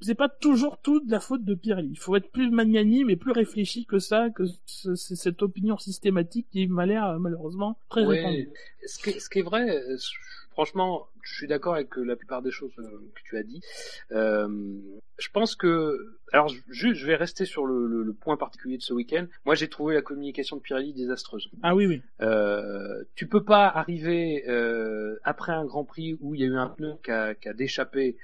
c'est- 0.01 0.13
pas 0.13 0.29
toujours 0.29 0.77
tout 0.77 0.99
de 0.99 1.09
la 1.09 1.19
faute 1.19 1.43
de 1.43 1.55
Pirelli. 1.55 1.89
Il 1.93 1.97
faut 1.97 2.15
être 2.15 2.29
plus 2.31 2.51
magnanime 2.51 3.09
et 3.09 3.15
plus 3.15 3.31
réfléchi 3.31 3.85
que 3.87 3.97
ça, 3.97 4.29
que 4.29 4.43
ce- 4.67 4.93
cette 4.95 5.41
opinion 5.41 5.77
systématique 5.79 6.47
qui 6.51 6.67
m'a 6.67 6.85
l'air 6.85 7.03
euh, 7.05 7.17
malheureusement 7.17 7.79
très 7.89 8.05
Ouais, 8.05 8.17
répandue. 8.17 8.49
ce 8.85 8.99
qui, 9.01 9.09
est- 9.09 9.19
ce 9.19 9.27
qui 9.29 9.39
est 9.39 9.43
vrai, 9.43 9.67
euh, 9.75 9.97
franchement, 10.51 11.07
je 11.23 11.33
suis 11.35 11.47
d'accord 11.47 11.75
avec 11.75 11.97
euh, 11.97 12.03
la 12.03 12.15
plupart 12.15 12.41
des 12.41 12.51
choses 12.51 12.73
euh, 12.79 12.83
que 13.15 13.21
tu 13.23 13.37
as 13.37 13.43
dit. 13.43 13.61
Euh, 14.11 14.47
je 15.17 15.27
pense 15.33 15.55
que, 15.55 15.97
alors, 16.31 16.47
je- 16.47 16.61
juste, 16.69 16.95
je 17.01 17.05
vais 17.05 17.15
rester 17.15 17.45
sur 17.45 17.65
le, 17.65 17.87
le- 17.87 18.03
le 18.03 18.13
point 18.13 18.37
particulier 18.37 18.77
de 18.77 18.81
ce 18.83 18.93
week-end. 18.93 19.25
Moi, 19.45 19.55
j'ai 19.55 19.67
trouvé 19.67 19.93
la 19.95 20.01
communication 20.01 20.55
de 20.57 20.61
Pirelli 20.61 20.93
désastreuse. 20.93 21.49
Ah 21.61 21.75
oui 21.75 21.85
oui. 21.87 22.01
Tu 23.15 23.27
peux 23.27 23.43
pas 23.43 23.67
arriver 23.67 24.45
après 25.23 25.51
un 25.51 25.65
Grand 25.65 25.83
Prix 25.83 26.17
où 26.21 26.35
il 26.35 26.41
y 26.41 26.43
a 26.43 26.47
eu 26.47 26.55
un 26.55 26.67
pneu 26.69 26.93
qui 27.03 27.11
a, 27.11 27.35
qui 27.35 27.49
a 27.49 27.53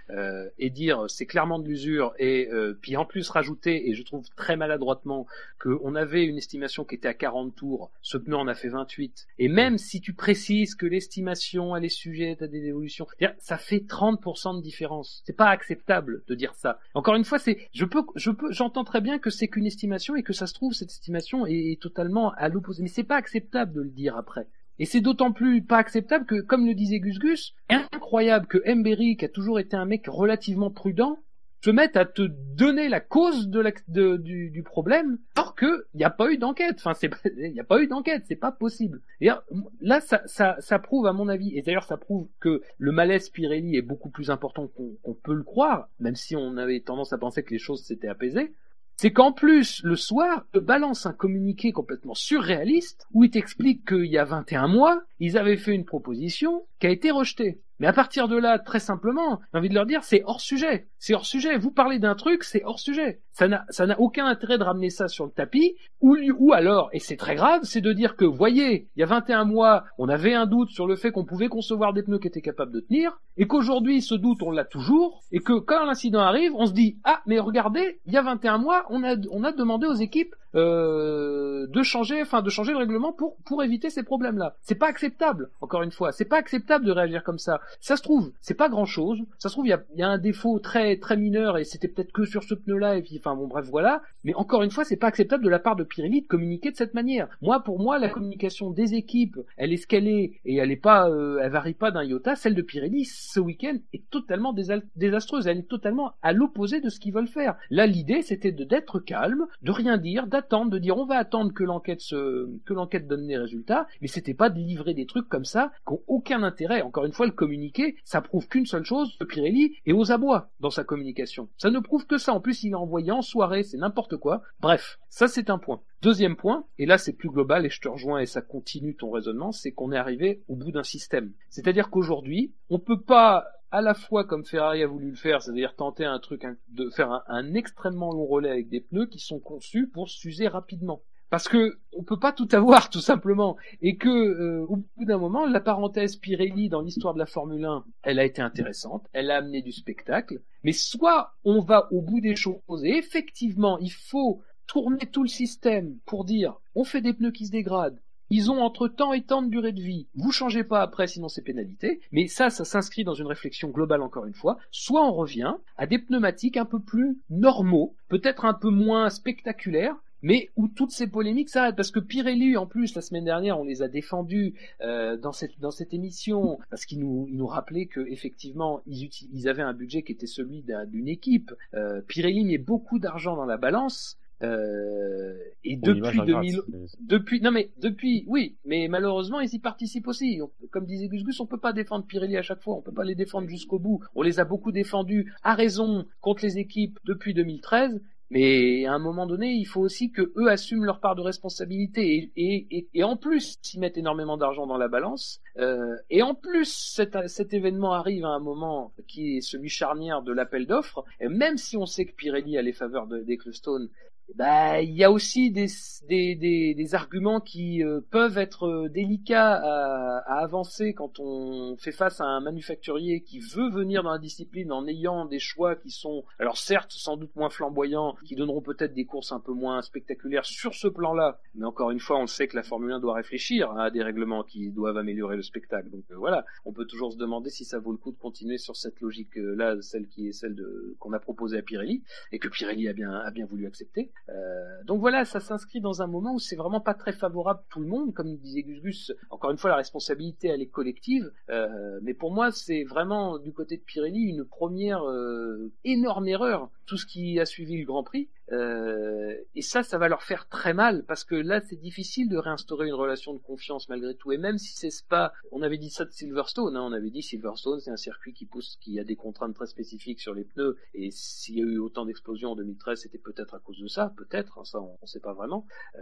euh, 0.10 0.50
et 0.60 0.70
dire 0.70 1.06
c'est 1.10 1.26
clairement 1.26 1.60
de 1.60 1.68
l'usure 1.68 2.14
et 2.20 2.48
euh, 2.52 2.78
puis 2.80 2.96
en 2.98 3.06
plus 3.06 3.30
rajouter 3.30 3.90
et 3.90 3.94
je 3.94 4.04
trouve 4.04 4.26
très 4.36 4.56
maladroitement 4.56 5.28
qu'on 5.62 5.96
avait 5.96 6.24
une 6.26 6.38
estimation 6.38 6.84
qui 6.86 6.96
était 6.96 7.08
à 7.08 7.14
40 7.14 7.56
tours, 7.56 7.92
ce 8.02 8.18
pneu 8.18 8.36
en 8.36 8.48
a 8.48 8.56
fait 8.56 8.70
28 8.70 9.28
et 9.40 9.48
même 9.48 9.78
si 9.78 10.02
tu 10.02 10.14
précises 10.14 10.76
que 10.76 10.86
l'estimation 10.86 11.76
elle 11.76 11.86
est 11.86 11.90
sujette 11.90 12.42
à 12.42 12.48
des 12.48 12.60
ça 12.90 13.58
fait 13.58 13.80
30% 13.80 14.58
de 14.58 14.62
différence. 14.62 15.22
C'est 15.26 15.36
pas 15.36 15.50
acceptable 15.50 16.24
de 16.28 16.36
dire 16.36 16.54
ça. 16.56 16.80
Encore 16.94 17.16
une 17.16 17.26
fois, 17.26 17.40
c'est 17.40 17.70
je 17.74 17.86
peux 17.86 18.04
je 18.16 18.32
peux 18.32 18.52
j'entends 18.52 18.84
très 18.84 19.02
bien 19.02 19.20
que 19.20 19.30
c'est 19.30 19.48
qu'une 19.48 19.66
estimation 19.66 20.16
et 20.16 20.24
que 20.24 20.34
ça 20.34 20.48
se 20.48 20.54
trouve 20.54 20.74
cette 20.74 20.92
estimation 20.92 21.46
est, 21.46 21.72
est 21.72 21.82
totalement 21.82 22.32
à 22.34 22.50
l'opposé 22.50 22.84
mais 22.84 22.90
c'est 22.90 23.04
pas 23.04 23.16
acceptable 23.18 23.74
de 23.74 23.82
le 23.82 23.90
dire 23.90 24.18
après. 24.18 24.48
Et 24.78 24.86
c'est 24.86 25.02
d'autant 25.02 25.32
plus 25.32 25.64
pas 25.64 25.78
acceptable 25.78 26.26
que, 26.26 26.42
comme 26.42 26.66
le 26.66 26.74
disait 26.74 27.00
Gus 27.00 27.20
Gus, 27.20 27.56
incroyable 27.70 28.48
que 28.48 28.62
Emberry, 28.70 29.16
qui 29.16 29.26
a 29.26 29.30
toujours 29.30 29.60
été 29.60 29.78
un 29.78 29.86
mec 29.86 30.06
relativement 30.08 30.70
prudent, 30.70 31.20
se 31.64 31.72
mette 31.72 31.98
à 31.98 32.06
te 32.06 32.22
donner 32.22 32.90
la 32.90 33.00
cause 33.00 33.50
de 33.50 33.60
la, 33.60 33.72
du, 33.88 34.64
problème, 34.64 35.18
alors 35.36 35.56
que 35.56 35.86
il 35.94 35.98
n'y 35.98 36.04
a 36.04 36.10
pas 36.10 36.32
eu 36.32 36.38
d'enquête. 36.38 36.76
Enfin, 36.78 36.94
c'est 36.94 37.10
il 37.38 37.52
n'y 37.54 37.60
a 37.60 37.64
pas 37.64 37.82
eu 37.82 37.88
d'enquête, 37.88 38.24
c'est 38.28 38.36
pas 38.36 38.52
possible. 38.52 39.02
Et 39.22 39.30
alors, 39.30 39.44
là, 39.82 40.00
ça, 40.00 40.22
ça, 40.60 40.80
prouve, 40.80 41.08
à 41.08 41.14
mon 41.14 41.28
avis, 41.28 41.58
et 41.58 41.62
d'ailleurs, 41.62 41.86
ça 41.86 41.98
prouve 41.98 42.28
que 42.40 42.62
le 42.78 42.92
malaise 42.92 43.30
Pirelli 43.30 43.78
est 43.78 43.82
beaucoup 43.82 44.10
plus 44.10 44.30
important 44.30 44.68
qu'on 44.68 44.96
qu'on 45.02 45.14
peut 45.14 45.34
le 45.34 45.44
croire, 45.44 45.90
même 46.00 46.16
si 46.16 46.36
on 46.36 46.58
avait 46.58 46.80
tendance 46.82 47.14
à 47.14 47.18
penser 47.18 47.44
que 47.44 47.52
les 47.52 47.60
choses 47.60 47.84
s'étaient 47.84 48.08
apaisées. 48.08 48.54
C'est 48.98 49.12
qu'en 49.12 49.34
plus, 49.34 49.82
le 49.84 49.98
soir, 49.98 50.46
te 50.54 50.60
balance 50.60 51.06
un 51.06 51.12
communiqué 51.12 51.74
complètement 51.74 52.14
surréaliste 52.14 53.08
où 53.14 53.26
il 53.26 53.30
t'explique 53.30 53.86
qu'il 53.86 54.06
y 54.06 54.18
a 54.18 54.24
21 54.24 54.68
mois, 54.70 55.04
ils 55.20 55.38
avaient 55.38 55.58
fait 55.58 55.74
une 55.74 55.84
proposition 55.84 56.66
qui 56.80 56.88
a 56.88 56.92
été 56.92 57.12
rejetée. 57.12 57.60
Mais 57.80 57.88
à 57.88 57.94
partir 57.94 58.28
de 58.28 58.38
là, 58.38 58.60
très 58.60 58.80
simplement, 58.80 59.40
j'ai 59.52 59.60
envie 59.60 59.70
de 59.70 59.74
leur 59.74 59.86
dire, 59.86 60.04
c'est 60.04 60.24
hors 60.26 60.42
sujet. 60.42 60.88
C'est 60.98 61.14
hors 61.14 61.26
sujet. 61.26 61.58
Vous 61.58 61.72
parlez 61.72 62.00
d'un 62.00 62.16
truc, 62.16 62.44
c'est 62.44 62.64
hors 62.64 62.80
sujet. 62.80 63.22
Ça 63.32 63.48
n'a, 63.48 64.00
aucun 64.00 64.26
intérêt 64.26 64.58
de 64.58 64.64
ramener 64.64 64.90
ça 64.90 65.08
sur 65.08 65.26
le 65.26 65.32
tapis. 65.32 65.76
Ou, 66.00 66.18
ou 66.38 66.54
alors, 66.54 66.90
et 66.94 67.00
c'est 67.00 67.18
très 67.18 67.36
grave, 67.36 67.62
c'est 67.64 67.82
de 67.82 67.92
dire 67.92 68.16
que, 68.16 68.24
voyez, 68.24 68.88
il 68.96 69.02
y 69.02 69.04
a 69.04 69.08
21 69.08 69.44
mois, 69.44 69.84
on 69.98 70.08
avait 70.08 70.34
un 70.34 70.46
doute 70.46 70.70
sur 70.70 70.88
le 70.88 70.96
fait 70.96 71.12
qu'on 71.12 71.26
pouvait 71.26 71.50
concevoir 71.50 71.94
des 71.94 72.04
pneus 72.04 72.20
qui 72.20 72.28
étaient 72.28 72.42
capables 72.42 72.72
de 72.72 72.80
tenir, 72.80 73.20
et 73.38 73.48
qu'aujourd'hui, 73.48 74.02
ce 74.02 74.16
doute, 74.16 74.42
on 74.42 74.52
l'a 74.52 74.64
toujours, 74.64 75.22
et 75.32 75.40
que 75.40 75.60
quand 75.60 75.86
l'incident 75.86 76.22
arrive, 76.22 76.54
on 76.56 76.66
se 76.66 76.74
dit, 76.74 76.98
ah, 77.04 77.22
mais 77.26 77.40
regardez, 77.40 78.00
il 78.06 78.14
y 78.14 78.18
a 78.18 78.22
21 78.22 78.58
mois, 78.58 78.86
on 78.90 79.04
a, 79.04 79.16
on 79.32 79.44
a 79.44 79.52
demandé 79.52 79.86
aux 79.86 79.96
équipes 79.96 80.34
euh, 80.56 81.68
de 81.68 81.84
changer, 81.84 82.22
enfin 82.22 82.42
de 82.42 82.50
changer 82.50 82.72
le 82.72 82.78
règlement 82.78 83.12
pour 83.14 83.38
pour 83.46 83.64
éviter 83.64 83.90
ces 83.90 84.04
problèmes-là. 84.04 84.56
C'est 84.62 84.76
pas 84.76 84.88
acceptable. 84.88 85.50
Encore 85.62 85.84
une 85.84 85.92
fois, 85.92 86.12
c'est 86.12 86.26
pas 86.26 86.38
acceptable 86.38 86.86
de 86.86 86.92
réagir 86.92 87.24
comme 87.24 87.40
ça. 87.40 87.60
Ça 87.82 87.98
se 87.98 88.04
trouve, 88.04 88.32
c'est 88.42 88.54
pas 88.54 88.70
grand-chose. 88.70 89.24
Ça 89.38 89.50
se 89.50 89.54
trouve, 89.54 89.66
il 89.66 89.70
y 89.70 89.74
a, 89.74 89.84
y 89.96 90.04
a 90.04 90.10
un 90.10 90.18
défaut 90.18 90.60
très 90.60 90.98
très 90.98 91.18
mineur 91.18 91.58
et 91.58 91.64
c'était 91.64 91.88
peut-être 91.88 92.12
que 92.12 92.26
sur 92.26 92.44
ce 92.44 92.54
pneu-là 92.54 92.98
et 92.98 93.02
puis 93.02 93.18
enfin 93.18 93.36
bon 93.36 93.48
bref 93.48 93.66
voilà. 93.70 94.02
Mais 94.24 94.34
encore 94.36 94.64
une 94.64 94.72
fois, 94.72 94.84
c'est 94.84 94.96
pas 94.96 95.08
acceptable 95.08 95.44
de 95.44 95.50
la 95.50 95.60
part 95.60 95.76
de 95.76 95.84
Pirelli 95.84 96.22
de 96.22 96.28
communiquer 96.28 96.72
de 96.72 96.76
cette 96.76 96.94
manière. 96.94 97.28
Moi, 97.42 97.60
pour 97.62 97.80
moi, 97.80 98.00
la 98.00 98.10
communication 98.10 98.72
des 98.72 98.94
équipes, 98.96 99.38
elle 99.58 99.74
est 99.74 99.78
ce 99.78 99.88
qu'elle 99.88 100.08
est 100.08 100.40
et 100.46 100.56
elle 100.56 100.72
est 100.72 100.76
pas, 100.78 101.10
euh, 101.10 101.40
elle 101.42 101.52
varie 101.52 101.74
pas 101.74 101.92
d'un 101.92 102.04
iota. 102.04 102.36
Celle 102.36 102.56
de 102.56 102.62
Pirelli 102.62 103.06
ce 103.06 103.40
week-end 103.40 103.78
est 103.94 104.10
totalement 104.10 104.54
désastreuse. 104.96 105.48
Elle 105.48 105.60
est 105.60 105.70
totalement 105.70 106.14
à 106.22 106.34
l'opposé 106.34 106.82
de 106.82 106.90
ce 106.90 107.00
qu'ils 107.00 107.14
veulent 107.14 107.28
faire. 107.28 107.56
Là, 107.70 107.86
l'idée, 107.86 108.22
c'était 108.22 108.52
d'être 108.52 109.00
calme, 109.00 109.46
de 109.62 109.72
rien 109.72 109.98
dire, 109.98 110.28
d'attendre, 110.28 110.45
de 110.50 110.78
dire 110.78 110.98
on 110.98 111.06
va 111.06 111.18
attendre 111.18 111.54
que 111.54 111.64
l'enquête 111.64 112.02
se, 112.02 112.50
que 112.66 112.74
l'enquête 112.74 113.08
donne 113.08 113.28
les 113.28 113.38
résultats. 113.38 113.88
Mais 114.02 114.08
c'était 114.08 114.34
pas 114.34 114.50
de 114.50 114.60
livrer 114.60 114.94
des 114.94 115.06
trucs 115.06 115.28
comme 115.28 115.46
ça 115.46 115.72
qui 115.88 115.94
ont 115.94 116.02
aucun 116.08 116.44
intérêt. 116.44 116.82
Encore 116.82 117.06
une 117.06 117.14
fois, 117.14 117.26
le 117.26 117.32
communiqué, 117.32 117.98
ça 118.04 118.22
prouve 118.22 118.48
qu'une 118.48 118.66
seule 118.66 118.86
chose, 118.86 119.18
que 119.20 119.26
Pirelli 119.26 119.76
est 119.86 119.94
aux 119.94 120.12
abois 120.12 120.50
dans 120.60 120.70
sa 120.70 120.84
communication. 120.84 121.50
Ça 121.58 121.72
ne 121.72 121.80
prouve 121.80 122.06
que 122.06 122.18
ça. 122.18 122.34
En 122.34 122.40
plus, 122.40 122.64
il 122.64 122.72
est 122.72 122.76
envoyé 122.76 123.12
en 123.12 123.22
soirée, 123.22 123.64
c'est 123.64 123.78
n'importe 123.78 124.18
quoi. 124.18 124.44
Bref, 124.60 125.00
ça 125.10 125.28
c'est 125.28 125.50
un 125.50 125.58
point. 125.58 125.82
Deuxième 126.02 126.36
point, 126.36 126.66
et 126.78 126.86
là 126.86 126.98
c'est 126.98 127.14
plus 127.14 127.30
global 127.30 127.66
et 127.66 127.70
je 127.70 127.82
te 127.82 127.88
rejoins 127.88 128.20
et 128.20 128.26
ça 128.26 128.42
continue 128.42 128.96
ton 128.96 129.10
raisonnement, 129.10 129.52
c'est 129.52 129.72
qu'on 129.72 129.92
est 129.92 129.98
arrivé 129.98 130.44
au 130.48 130.56
bout 130.56 130.72
d'un 130.72 130.84
système. 130.84 131.34
C'est-à-dire 131.50 131.90
qu'aujourd'hui, 131.90 132.54
on 132.70 132.80
peut 132.80 133.02
pas 133.02 133.46
à 133.76 133.82
la 133.82 133.94
fois 133.94 134.24
comme 134.24 134.46
Ferrari 134.46 134.84
a 134.84 134.88
voulu 134.88 135.10
le 135.10 135.18
faire, 135.18 135.42
c'est-à-dire 135.42 135.76
tenter 135.76 136.06
un 136.06 136.20
truc, 136.20 136.46
de 136.70 136.90
faire 136.90 137.12
un, 137.12 137.24
un 137.28 137.54
extrêmement 137.56 138.14
long 138.14 138.26
relais 138.26 138.50
avec 138.50 138.70
des 138.70 138.80
pneus 138.80 139.08
qui 139.08 139.20
sont 139.20 139.40
conçus 139.40 139.88
pour 139.88 140.08
s'user 140.10 140.48
rapidement. 140.48 141.02
Parce 141.30 141.50
que 141.50 141.78
on 141.92 142.04
peut 142.04 142.18
pas 142.18 142.32
tout 142.32 142.48
avoir 142.54 142.90
tout 142.90 143.02
simplement, 143.02 143.58
et 143.82 143.98
que 143.98 144.08
euh, 144.08 144.66
au 144.70 144.78
bout 144.78 145.04
d'un 145.04 145.18
moment, 145.18 145.46
la 145.46 145.60
parenthèse 145.60 146.16
Pirelli 146.16 146.70
dans 146.70 146.80
l'histoire 146.80 147.14
de 147.14 147.20
la 147.20 147.26
Formule 147.26 147.66
1, 147.66 147.84
elle 148.04 148.20
a 148.20 148.24
été 148.24 148.42
intéressante, 148.42 149.08
elle 149.12 149.30
a 149.30 149.38
amené 149.38 149.62
du 149.62 149.74
spectacle, 149.74 150.42
mais 150.64 150.72
soit 150.72 151.34
on 151.44 151.60
va 151.60 151.90
au 151.92 152.02
bout 152.02 152.22
des 152.22 152.38
choses 152.38 152.86
et 152.86 152.96
effectivement 152.96 153.78
il 153.80 153.92
faut 153.92 154.42
tourner 154.68 155.06
tout 155.12 155.24
le 155.24 155.30
système 155.30 155.98
pour 156.06 156.24
dire 156.24 156.56
on 156.76 156.86
fait 156.86 157.02
des 157.02 157.14
pneus 157.14 157.32
qui 157.32 157.48
se 157.48 157.52
dégradent, 157.52 158.00
ils 158.30 158.50
ont 158.52 158.62
entre 158.62 158.88
temps 158.88 159.14
et 159.14 159.22
temps 159.22 159.42
de 159.42 159.50
durée 159.50 159.72
de 159.72 159.82
vie. 159.82 160.08
Vous 160.16 160.32
changez 160.32 160.64
pas 160.64 160.82
après, 160.82 161.08
sinon 161.08 161.28
c'est 161.30 161.42
pénalité. 161.44 162.00
Mais 162.12 162.28
ça, 162.28 162.50
ça 162.50 162.66
s'inscrit 162.66 163.04
dans 163.04 163.14
une 163.14 163.28
réflexion 163.28 163.70
globale 163.70 164.02
encore 164.02 164.26
une 164.26 164.34
fois. 164.34 164.58
Soit 164.72 165.06
on 165.08 165.14
revient 165.14 165.54
à 165.78 165.86
des 165.88 166.00
pneumatiques 166.00 166.58
un 166.58 166.66
peu 166.66 166.80
plus 166.80 167.18
normaux, 167.30 167.96
peut-être 168.10 168.46
un 168.46 168.54
peu 168.54 168.70
moins 168.70 169.10
spectaculaires, 169.10 169.96
mais 170.22 170.50
où 170.56 170.68
toutes 170.68 170.90
ces 170.92 171.06
polémiques 171.06 171.50
s'arrêtent. 171.50 171.76
Parce 171.76 171.92
que 171.92 172.00
Pirelli, 172.00 172.58
en 172.58 172.66
plus, 172.66 172.96
la 172.96 173.02
semaine 173.02 173.26
dernière, 173.26 173.60
on 173.60 173.64
les 173.64 173.84
a 173.84 173.88
défendus 173.88 174.56
euh, 174.82 175.18
dans 175.18 175.32
cette 175.34 175.60
dans 175.60 175.70
cette 175.70 175.94
émission 175.94 176.58
parce 176.72 176.86
qu'ils 176.86 177.00
nous 177.00 177.28
ils 177.30 177.38
nous 177.38 177.46
rappelaient 177.46 177.86
que 177.86 178.00
effectivement 178.08 178.82
ils 178.88 179.10
ils 179.32 179.48
avaient 179.48 179.62
un 179.62 179.74
budget 179.74 180.02
qui 180.02 180.14
était 180.14 180.26
celui 180.26 180.64
d'un- 180.64 180.86
d'une 180.86 181.08
équipe. 181.10 181.54
Euh, 181.76 182.02
Pirelli 182.02 182.44
met 182.44 182.58
beaucoup 182.58 182.98
d'argent 182.98 183.36
dans 183.36 183.46
la 183.46 183.58
balance. 183.58 184.18
Euh, 184.44 185.34
et 185.64 185.78
depuis 185.78 186.20
ingrate, 186.20 186.26
2000, 186.46 186.62
c'est- 186.88 186.98
depuis, 187.02 187.42
non 187.42 187.52
mais 187.52 187.70
depuis, 187.82 188.24
oui, 188.28 188.56
mais 188.66 188.88
malheureusement 188.88 189.40
ils 189.40 189.54
y 189.54 189.60
participent 189.60 190.08
aussi. 190.08 190.40
On- 190.42 190.52
comme 190.72 190.86
disait 190.86 191.08
Gus 191.08 191.24
Gus, 191.24 191.40
on 191.40 191.46
peut 191.46 191.58
pas 191.60 191.74
défendre 191.74 192.06
Pirelli 192.06 192.38
à 192.38 192.42
chaque 192.42 192.62
fois, 192.62 192.76
on 192.76 192.82
peut 192.82 192.92
pas 192.92 193.04
les 193.06 193.16
défendre 193.16 193.48
jusqu'au 193.48 193.80
bout. 193.80 194.02
On 194.14 194.22
les 194.22 194.40
a 194.40 194.46
beaucoup 194.46 194.72
défendus 194.72 195.34
à 195.44 195.56
raison 195.56 196.06
contre 196.22 196.44
les 196.44 196.58
équipes 196.58 197.00
depuis 197.06 197.34
2013. 197.34 198.02
Mais 198.32 198.88
à 198.88 198.94
un 198.94 198.98
moment 199.00 199.28
donné, 199.28 199.54
il 199.54 199.66
faut 199.66 199.82
aussi 199.82 200.10
que 200.12 200.34
eux 200.36 200.50
assument 200.50 200.84
leur 200.84 201.00
part 201.00 201.14
de 201.16 201.22
responsabilité 201.22 202.16
et, 202.16 202.32
et, 202.36 202.68
et, 202.76 202.88
et 202.96 203.04
en 203.04 203.18
plus 203.18 203.56
s'ils 203.62 203.80
mettent 203.80 204.00
énormément 204.00 204.36
d'argent 204.36 204.66
dans 204.66 204.78
la 204.80 204.88
balance. 204.88 205.42
Euh, 205.58 205.96
et 206.10 206.24
en 206.24 206.34
plus, 206.34 206.66
cet, 206.96 207.16
cet 207.28 207.54
événement 207.54 207.94
arrive 207.94 208.26
à 208.26 208.30
un 208.30 208.40
moment 208.40 208.92
qui 209.08 209.38
est 209.38 209.42
celui 209.42 209.70
charnière 209.70 210.24
de 210.24 210.34
l'appel 210.34 210.66
d'offres. 210.66 211.06
Et 211.20 211.28
même 211.30 211.58
si 211.58 211.78
on 211.78 211.86
sait 211.86 212.06
que 212.08 212.16
Pirelli 212.16 212.58
a 212.58 212.64
les 212.64 212.74
faveurs 212.74 213.06
de- 213.06 213.20
d'Ecclestone, 213.22 213.90
bah, 214.34 214.82
il 214.82 214.92
y 214.96 215.04
a 215.04 215.12
aussi 215.12 215.52
des, 215.52 215.68
des, 216.10 216.36
des, 216.36 216.74
des 216.74 216.96
arguments 216.96 217.40
qui 217.40 217.84
euh, 217.84 218.02
peuvent 218.10 218.38
être 218.38 218.68
euh, 218.68 218.90
délicats 218.90 219.54
à, 219.54 220.18
à 220.26 220.44
avancer 220.44 220.94
quand 220.94 221.20
on 221.20 221.78
fait 221.78 221.92
face 221.92 222.20
à 222.20 222.26
un 222.26 222.42
manufacturier 222.42 223.22
qui 223.22 223.40
veut 223.40 223.70
venir 223.70 224.02
dans 224.04 224.12
la 224.12 224.18
discipline 224.18 224.72
en 224.72 224.88
ayant 224.88 225.26
des 225.26 225.40
choix 225.40 225.76
qui 225.76 225.92
sont, 225.92 226.26
alors 226.40 226.58
certes, 226.58 226.92
sans 226.92 227.18
doute 227.18 227.36
moins 227.36 227.50
flamboyants, 227.50 228.16
qui 228.26 228.36
donneront 228.36 228.62
peut-être 228.62 228.94
des 228.94 229.06
courses 229.06 229.32
un 229.32 229.40
peu 229.40 229.54
moins 229.54 229.82
spectaculaires 229.84 230.46
sur 230.46 230.74
ce 230.74 230.88
plan-là. 230.88 231.40
Mais 231.54 231.66
encore 231.66 231.92
une 231.92 232.00
fois, 232.00 232.20
on 232.20 232.28
sait 232.28 232.48
que 232.48 232.56
la 232.56 232.64
Formule 232.64 232.92
1 232.94 233.00
doit 233.00 233.14
réfléchir 233.14 233.72
à 233.78 233.92
des 233.92 234.02
règlements 234.02 234.44
qui 234.44 234.72
doivent 234.72 234.98
améliorer 234.98 235.36
le 235.36 235.44
spectacle. 235.44 235.90
Donc 235.92 236.04
euh, 236.12 236.16
voilà, 236.18 236.46
on 236.66 236.74
peut 236.74 236.86
toujours 236.86 237.14
se 237.14 237.18
demander 237.18 237.52
si 237.52 237.64
ça 237.64 237.78
vaut 237.78 237.92
le 237.92 237.98
coup 237.98 238.12
de 238.12 238.18
continuer 238.18 238.58
sur 238.58 238.76
cette 238.76 239.00
logique-là, 239.02 239.82
celle 239.82 240.08
qui 240.08 240.30
est 240.30 240.34
celle 240.34 240.56
qu'on 241.00 241.14
a 241.14 241.20
proposée 241.20 241.58
à 241.60 241.62
Pirelli 241.62 242.04
et 242.32 242.40
que 242.40 242.48
Pirelli 242.48 242.90
a 242.90 242.94
bien 242.94 243.12
a 243.12 243.32
bien 243.32 243.46
voulu 243.46 243.68
accepter. 243.68 244.12
Euh, 244.30 244.84
donc 244.86 245.00
voilà, 245.00 245.26
ça 245.26 245.40
s'inscrit 245.40 245.82
dans 245.82 246.02
un 246.02 246.08
moment 246.08 246.34
où 246.34 246.40
c'est 246.40 246.56
vraiment 246.56 246.80
pas 246.80 246.94
très 246.94 247.14
favorable 247.14 247.62
tout 247.70 247.80
le 247.80 247.88
monde, 247.88 248.14
comme 248.14 248.36
disait 248.38 248.64
Gus 248.64 248.82
Gus. 248.82 249.14
Encore 249.30 249.52
une 249.52 249.58
fois, 249.58 249.70
la 249.70 249.76
responsabilité 249.78 250.48
elle 250.48 250.62
est 250.62 250.68
collective, 250.68 251.32
euh, 251.50 252.00
mais 252.02 252.14
pour 252.14 252.32
moi 252.32 252.52
c'est 252.52 252.84
vraiment 252.84 253.38
du 253.38 253.54
côté 253.54 253.78
de 253.78 253.84
Pirelli 253.84 254.24
une 254.24 254.46
première 254.46 255.04
euh, 255.04 255.72
énorme 255.84 256.28
erreur. 256.28 256.70
Tout 256.86 256.98
ce 256.98 257.06
qui 257.06 257.40
a 257.40 257.46
suivi 257.46 257.78
le 257.78 257.86
Grand 257.86 258.04
Prix, 258.04 258.30
euh, 258.52 259.36
et 259.56 259.62
ça, 259.62 259.84
ça 259.84 259.98
va 259.98 260.08
leur 260.08 260.24
faire 260.24 260.48
très 260.48 260.74
mal 260.74 261.04
parce 261.06 261.24
que 261.24 261.36
là, 261.36 261.62
c'est 261.62 261.76
difficile 261.76 262.30
de 262.30 262.38
réinstaurer 262.38 262.88
une 262.88 262.94
relation 262.94 263.34
de 263.34 263.40
confiance 263.40 263.90
malgré 263.90 264.16
tout. 264.16 264.32
Et 264.32 264.38
même 264.38 264.58
si 264.58 264.76
c'est 264.76 264.92
Spa, 264.92 265.34
on 265.52 265.62
avait 265.62 265.78
dit 265.78 265.90
ça 265.90 266.06
de 266.06 266.12
Silverstone, 266.12 266.76
hein, 266.76 266.84
on 266.84 266.94
avait 266.94 267.10
dit 267.10 267.24
Silverstone, 267.24 267.80
c'est 267.80 267.92
un 267.92 267.98
circuit 267.98 268.34
qui 268.34 268.46
pousse, 268.46 268.78
qui 268.82 269.00
a 269.00 269.04
des 269.04 269.16
contraintes 269.16 269.56
très 269.56 269.68
spécifiques 269.68 270.22
sur 270.22 270.34
les 270.34 270.44
pneus. 270.44 270.78
Et 270.94 271.10
s'il 271.12 271.58
y 271.58 271.62
a 271.62 271.66
eu 271.66 271.80
autant 271.80 272.06
d'explosions 272.06 272.52
en 272.52 272.56
2013, 272.56 273.02
c'était 273.02 273.18
peut-être 273.18 273.56
à 273.56 273.60
cause 273.60 273.80
de 273.80 273.88
ça, 273.88 274.14
peut-être, 274.18 274.60
hein, 274.60 274.66
ça 274.66 274.80
on, 274.80 274.98
on 275.02 275.06
sait 275.06 275.20
pas 275.20 275.34
vraiment. 275.34 275.66
Euh, 275.96 276.02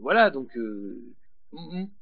voilà, 0.00 0.30
donc. 0.30 0.56
Euh, 0.56 1.02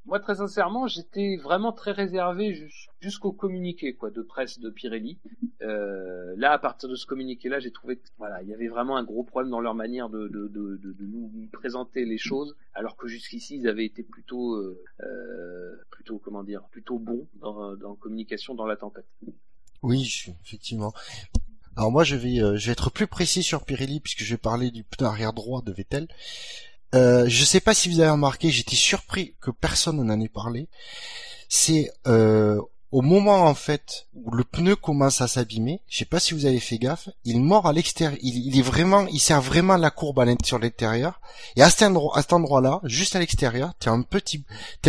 moi, 0.04 0.20
très 0.20 0.36
sincèrement, 0.36 0.86
j'étais 0.86 1.36
vraiment 1.36 1.72
très 1.72 1.92
réservé 1.92 2.54
jus- 2.54 2.88
jusqu'au 3.00 3.32
communiqué 3.32 3.94
quoi 3.94 4.10
de 4.10 4.22
presse 4.22 4.58
de 4.58 4.70
Pirelli. 4.70 5.18
Euh, 5.62 6.34
là, 6.36 6.52
à 6.52 6.58
partir 6.58 6.88
de 6.88 6.94
ce 6.94 7.06
communiqué-là, 7.06 7.60
j'ai 7.60 7.70
trouvé 7.70 7.96
que 7.96 8.08
voilà, 8.18 8.42
il 8.42 8.48
y 8.48 8.54
avait 8.54 8.68
vraiment 8.68 8.96
un 8.96 9.04
gros 9.04 9.22
problème 9.22 9.50
dans 9.50 9.60
leur 9.60 9.74
manière 9.74 10.08
de, 10.08 10.28
nous 11.00 11.48
présenter 11.52 12.04
les 12.04 12.18
choses, 12.18 12.56
alors 12.74 12.96
que 12.96 13.06
jusqu'ici, 13.06 13.56
ils 13.56 13.68
avaient 13.68 13.86
été 13.86 14.02
plutôt, 14.02 14.54
euh, 14.54 14.82
euh, 15.00 15.76
plutôt 15.90 16.18
comment 16.18 16.42
dire, 16.42 16.62
plutôt 16.70 16.98
bons 16.98 17.26
dans, 17.40 17.76
dans 17.76 17.94
communication 17.94 18.54
dans 18.54 18.66
la 18.66 18.76
tempête. 18.76 19.06
Oui, 19.82 20.26
effectivement. 20.44 20.92
Alors 21.76 21.90
moi, 21.90 22.04
je 22.04 22.16
vais, 22.16 22.36
je 22.36 22.66
vais 22.66 22.72
être 22.72 22.90
plus 22.90 23.06
précis 23.06 23.42
sur 23.42 23.64
Pirelli 23.64 24.00
puisque 24.00 24.22
je 24.22 24.34
vais 24.34 24.38
parler 24.38 24.70
du 24.70 24.84
pneu 24.84 25.06
arrière 25.06 25.32
droit 25.32 25.62
de 25.62 25.72
Vettel. 25.72 26.08
Euh, 26.94 27.24
je 27.28 27.44
sais 27.44 27.60
pas 27.60 27.74
si 27.74 27.88
vous 27.88 28.00
avez 28.00 28.10
remarqué, 28.10 28.50
j'étais 28.50 28.76
surpris 28.76 29.34
que 29.40 29.50
personne 29.50 30.02
n'en 30.02 30.20
ait 30.20 30.28
parlé. 30.28 30.68
C'est 31.48 31.90
euh, 32.06 32.60
au 32.92 33.02
moment 33.02 33.46
en 33.46 33.54
fait 33.54 34.06
où 34.14 34.30
le 34.30 34.44
pneu 34.44 34.76
commence 34.76 35.20
à 35.20 35.26
s'abîmer. 35.26 35.80
Je 35.88 35.98
sais 35.98 36.04
pas 36.04 36.20
si 36.20 36.32
vous 36.32 36.46
avez 36.46 36.60
fait 36.60 36.78
gaffe. 36.78 37.08
Il 37.24 37.40
mord 37.40 37.66
à 37.66 37.72
l'extérieur. 37.72 38.16
Il, 38.22 38.56
est 38.56 38.62
vraiment, 38.62 39.06
il 39.08 39.18
sert 39.18 39.42
vraiment 39.42 39.76
la 39.76 39.90
courbe 39.90 40.20
à 40.20 40.24
l'int- 40.24 40.36
sur 40.44 40.60
l'extérieur. 40.60 41.20
Et 41.56 41.62
à 41.62 41.70
cet 41.70 41.82
endroit, 41.82 42.16
à 42.16 42.22
cet 42.22 42.32
endroit-là, 42.32 42.80
juste 42.84 43.16
à 43.16 43.18
l'extérieur, 43.18 43.72
t'as 43.80 43.90
un 43.90 44.02
petit, 44.02 44.44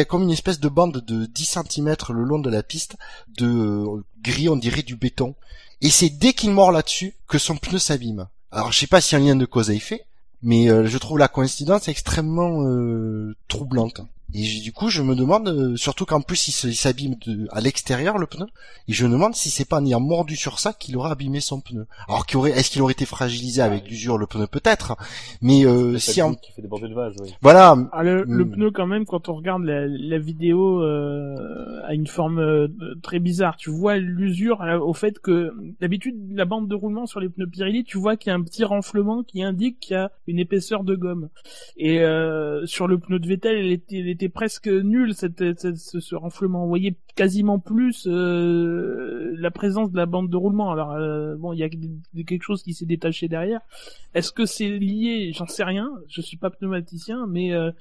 comme 0.07 0.23
une 0.23 0.31
espèce 0.31 0.59
de 0.59 0.69
bande 0.69 1.03
de 1.03 1.25
10 1.25 1.57
cm 1.71 1.95
le 2.09 2.23
long 2.23 2.37
de 2.37 2.51
la 2.51 2.61
piste 2.61 2.95
de 3.27 3.83
gris, 4.21 4.49
on 4.49 4.55
dirait 4.55 4.83
du 4.83 4.95
béton. 4.95 5.33
Et 5.81 5.89
c'est 5.89 6.09
dès 6.09 6.33
qu'il 6.33 6.51
mord 6.51 6.71
là-dessus 6.71 7.15
que 7.27 7.39
son 7.39 7.57
pneu 7.57 7.79
s'abîme. 7.79 8.27
Alors 8.51 8.71
je 8.71 8.79
sais 8.79 8.87
pas 8.87 8.99
a 8.99 9.15
un 9.15 9.19
lien 9.19 9.35
de 9.35 9.45
cause 9.45 9.71
à 9.71 9.73
effet, 9.73 10.05
Mais 10.45 10.69
euh, 10.69 10.85
je 10.85 10.97
trouve 10.99 11.17
la 11.17 11.27
coïncidence 11.27 11.87
extrêmement 11.87 12.63
euh, 12.63 13.35
troublante. 13.47 14.01
Et 14.33 14.59
du 14.61 14.71
coup, 14.73 14.89
je 14.89 15.01
me 15.01 15.15
demande, 15.15 15.47
euh, 15.47 15.75
surtout 15.77 16.05
qu'en 16.05 16.19
plus 16.21 16.47
il 16.63 16.75
s'abîme 16.75 17.15
à 17.51 17.61
l'extérieur 17.61 18.17
le 18.17 18.25
pneu, 18.25 18.45
et 18.87 18.93
je 18.93 19.05
me 19.05 19.11
demande 19.11 19.35
si 19.35 19.49
c'est 19.49 19.65
pas 19.69 19.79
en 19.79 19.85
ayant 19.85 19.99
mordu 20.01 20.35
sur 20.35 20.59
ça 20.59 20.73
qu'il 20.73 20.97
aurait 20.97 21.11
abîmé 21.11 21.39
son 21.39 21.61
pneu. 21.61 21.85
Alors 22.07 22.25
qu'il 22.25 22.37
aurait, 22.37 22.51
est-ce 22.51 22.69
qu'il 22.71 22.81
aurait 22.81 22.93
été 22.93 23.05
fragilisé 23.05 23.61
avec 23.61 23.87
l'usure 23.89 24.17
le 24.17 24.25
pneu? 24.27 24.47
Peut-être, 24.47 24.97
mais 25.41 25.65
euh, 25.65 25.97
si 25.97 26.21
en, 26.21 26.33
qui 26.33 26.51
fait 26.51 26.61
déborder 26.61 26.87
le 26.87 26.95
vase, 26.95 27.13
oui. 27.21 27.33
voilà, 27.41 27.77
Ah, 27.93 28.03
le, 28.03 28.23
le 28.23 28.45
Mm. 28.45 28.51
pneu 28.51 28.71
quand 28.71 28.87
même 28.87 29.05
quand 29.05 29.29
on 29.29 29.35
regarde 29.35 29.63
la, 29.63 29.85
la 29.87 30.17
vidéo 30.19 30.81
euh, 30.81 31.81
a 31.85 31.93
une 31.93 32.07
forme 32.07 32.39
euh, 32.39 32.67
très 33.03 33.19
bizarre. 33.19 33.55
Tu 33.57 33.69
vois 33.69 33.97
l'usure 33.97 34.61
euh, 34.63 34.79
au 34.79 34.93
fait 34.93 35.19
que 35.19 35.53
d'habitude 35.79 36.15
la 36.33 36.45
bande 36.45 36.67
de 36.67 36.75
roulement 36.75 37.05
sur 37.05 37.19
les 37.19 37.29
pneus 37.29 37.47
Pirelli, 37.47 37.83
tu 37.83 37.97
vois 37.97 38.17
qu'il 38.17 38.31
y 38.31 38.33
a 38.33 38.35
un 38.35 38.41
petit 38.43 38.63
renflement 38.63 39.23
qui 39.23 39.43
indique 39.43 39.79
qu'il 39.79 39.93
y 39.95 39.99
a 39.99 40.11
une 40.27 40.39
épaisseur 40.39 40.83
de 40.83 40.95
gomme. 40.95 41.29
Et 41.77 41.99
euh, 42.01 42.65
sur 42.65 42.87
le 42.87 42.97
pneu 42.97 43.19
de 43.19 43.27
Vettel, 43.27 43.57
elle 43.57 43.71
était, 43.71 44.14
était 44.15 44.29
presque 44.29 44.69
cette, 45.13 45.59
cette- 45.59 45.77
ce, 45.77 45.99
ce 45.99 46.15
renflement. 46.15 46.63
On 46.65 46.67
voyait 46.67 46.95
quasiment 47.15 47.59
plus 47.59 48.07
euh, 48.07 49.33
la 49.37 49.51
présence 49.51 49.91
de 49.91 49.97
la 49.97 50.05
bande 50.05 50.29
de 50.29 50.35
roulement. 50.37 50.71
Alors 50.71 50.91
euh, 50.91 51.35
bon, 51.35 51.53
il 51.53 51.59
y 51.59 51.63
a 51.63 51.69
quelque 52.23 52.43
chose 52.43 52.63
qui 52.63 52.73
s'est 52.73 52.85
détaché 52.85 53.27
derrière. 53.27 53.61
Est-ce 54.13 54.31
que 54.31 54.45
c'est 54.45 54.69
lié? 54.69 55.31
J'en 55.33 55.45
sais 55.47 55.63
rien. 55.63 55.89
Je 56.07 56.21
suis 56.21 56.37
pas 56.37 56.49
pneumaticien, 56.49 57.27
mais 57.27 57.53
euh, 57.53 57.71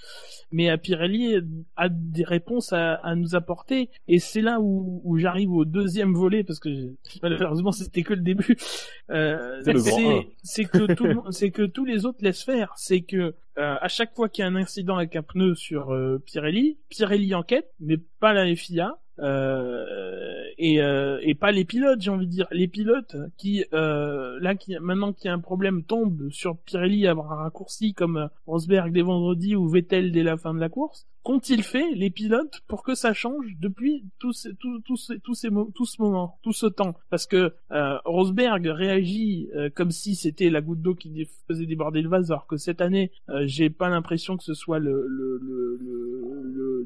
mais 0.53 0.69
à 0.69 0.77
Pirelli 0.79 1.37
a 1.77 1.89
des 1.89 2.25
réponses 2.25 2.73
à, 2.73 2.95
à 2.95 3.15
nous 3.15 3.35
apporter. 3.35 3.89
Et 4.09 4.19
c'est 4.19 4.43
là 4.43 4.61
où, 4.61 5.01
où 5.05 5.17
j'arrive 5.19 5.51
au 5.53 5.65
deuxième 5.65 6.13
volet 6.15 6.45
parce 6.45 6.59
que 6.59 6.69
malheureusement 7.23 7.73
c'était 7.73 8.03
que 8.03 8.15
le 8.15 8.21
début. 8.23 8.57
Que 10.65 10.95
tout 10.95 11.23
c'est 11.31 11.51
que 11.51 11.65
tous 11.67 11.85
les 11.85 12.05
autres 12.07 12.19
laissent 12.23 12.45
faire. 12.45 12.73
C'est 12.77 13.01
que 13.03 13.35
euh, 13.59 13.77
à 13.81 13.89
chaque 13.89 14.15
fois 14.15 14.29
qu'il 14.29 14.43
y 14.43 14.45
a 14.45 14.49
un 14.51 14.57
incident 14.57 14.97
avec 14.97 15.17
un 15.17 15.23
pneu 15.23 15.55
sur 15.55 15.93
euh, 15.93 16.23
Pirelli, 16.25 16.79
Pirelli 16.89 17.35
enquête, 17.35 17.73
mais 17.81 17.99
pas 18.21 18.33
la 18.33 18.55
FIA. 18.55 18.99
Euh, 19.21 20.43
et, 20.59 20.83
euh, 20.83 21.21
et 21.23 21.35
pas 21.35 21.53
les 21.53 21.65
pilotes, 21.65 22.01
j'ai 22.01 22.11
envie 22.11 22.27
de 22.27 22.31
dire. 22.31 22.49
Les 22.51 22.69
pilotes 22.69 23.17
qui, 23.37 23.65
euh, 23.73 24.39
là, 24.41 24.55
qui, 24.55 24.77
maintenant 24.81 25.13
qu'il 25.13 25.27
y 25.27 25.29
a 25.29 25.35
un 25.35 25.41
problème, 25.41 25.85
tombent 25.85 26.31
sur 26.31 26.59
Pirelli 26.59 27.07
à 27.07 27.13
avoir 27.13 27.33
un 27.33 27.37
raccourci 27.37 27.95
comme 27.95 28.29
Rosberg 28.47 28.93
dès 28.93 29.03
vendredi 29.03 29.55
ou 29.55 29.69
Vettel 29.69 30.11
dès 30.11 30.23
la 30.23 30.37
fin 30.37 30.55
de 30.55 30.61
la 30.61 30.69
course. 30.69 31.07
Qu'ont-ils 31.25 31.63
fait, 31.63 31.91
les 31.95 32.11
pilotes, 32.11 32.61
pour 32.69 32.83
que 32.85 32.95
ça 32.95 33.13
change 33.15 33.47
depuis 33.59 34.05
tout, 34.21 34.33
ce, 34.33 34.51
tout, 34.51 34.79
tout, 34.85 34.97
ce, 34.97 35.15
tout, 35.15 35.35
ces 35.35 35.49
tout 35.75 35.87
ce 35.87 36.01
moment, 36.01 36.39
tout 36.43 36.53
ce 36.53 36.67
temps? 36.67 36.95
Parce 37.11 37.27
que 37.27 37.55
euh, 37.73 37.97
Rosberg 38.05 38.67
réagit 38.67 39.49
euh, 39.57 39.71
comme 39.75 39.91
si 39.91 40.15
c'était 40.15 40.51
la 40.51 40.61
goutte 40.61 40.83
d'eau 40.83 40.95
qui 40.95 41.27
faisait 41.49 41.67
déborder 41.67 42.03
le 42.03 42.09
vase, 42.11 42.31
alors 42.31 42.47
que 42.47 42.57
cette 42.59 42.81
année, 42.81 43.11
euh, 43.31 43.43
j'ai 43.47 43.71
pas 43.71 43.89
l'impression 43.89 44.37
que 44.37 44.45
ce 44.45 44.55
soit 44.55 44.79
le, 44.79 45.07
le, 45.09 45.41
le, 45.43 45.79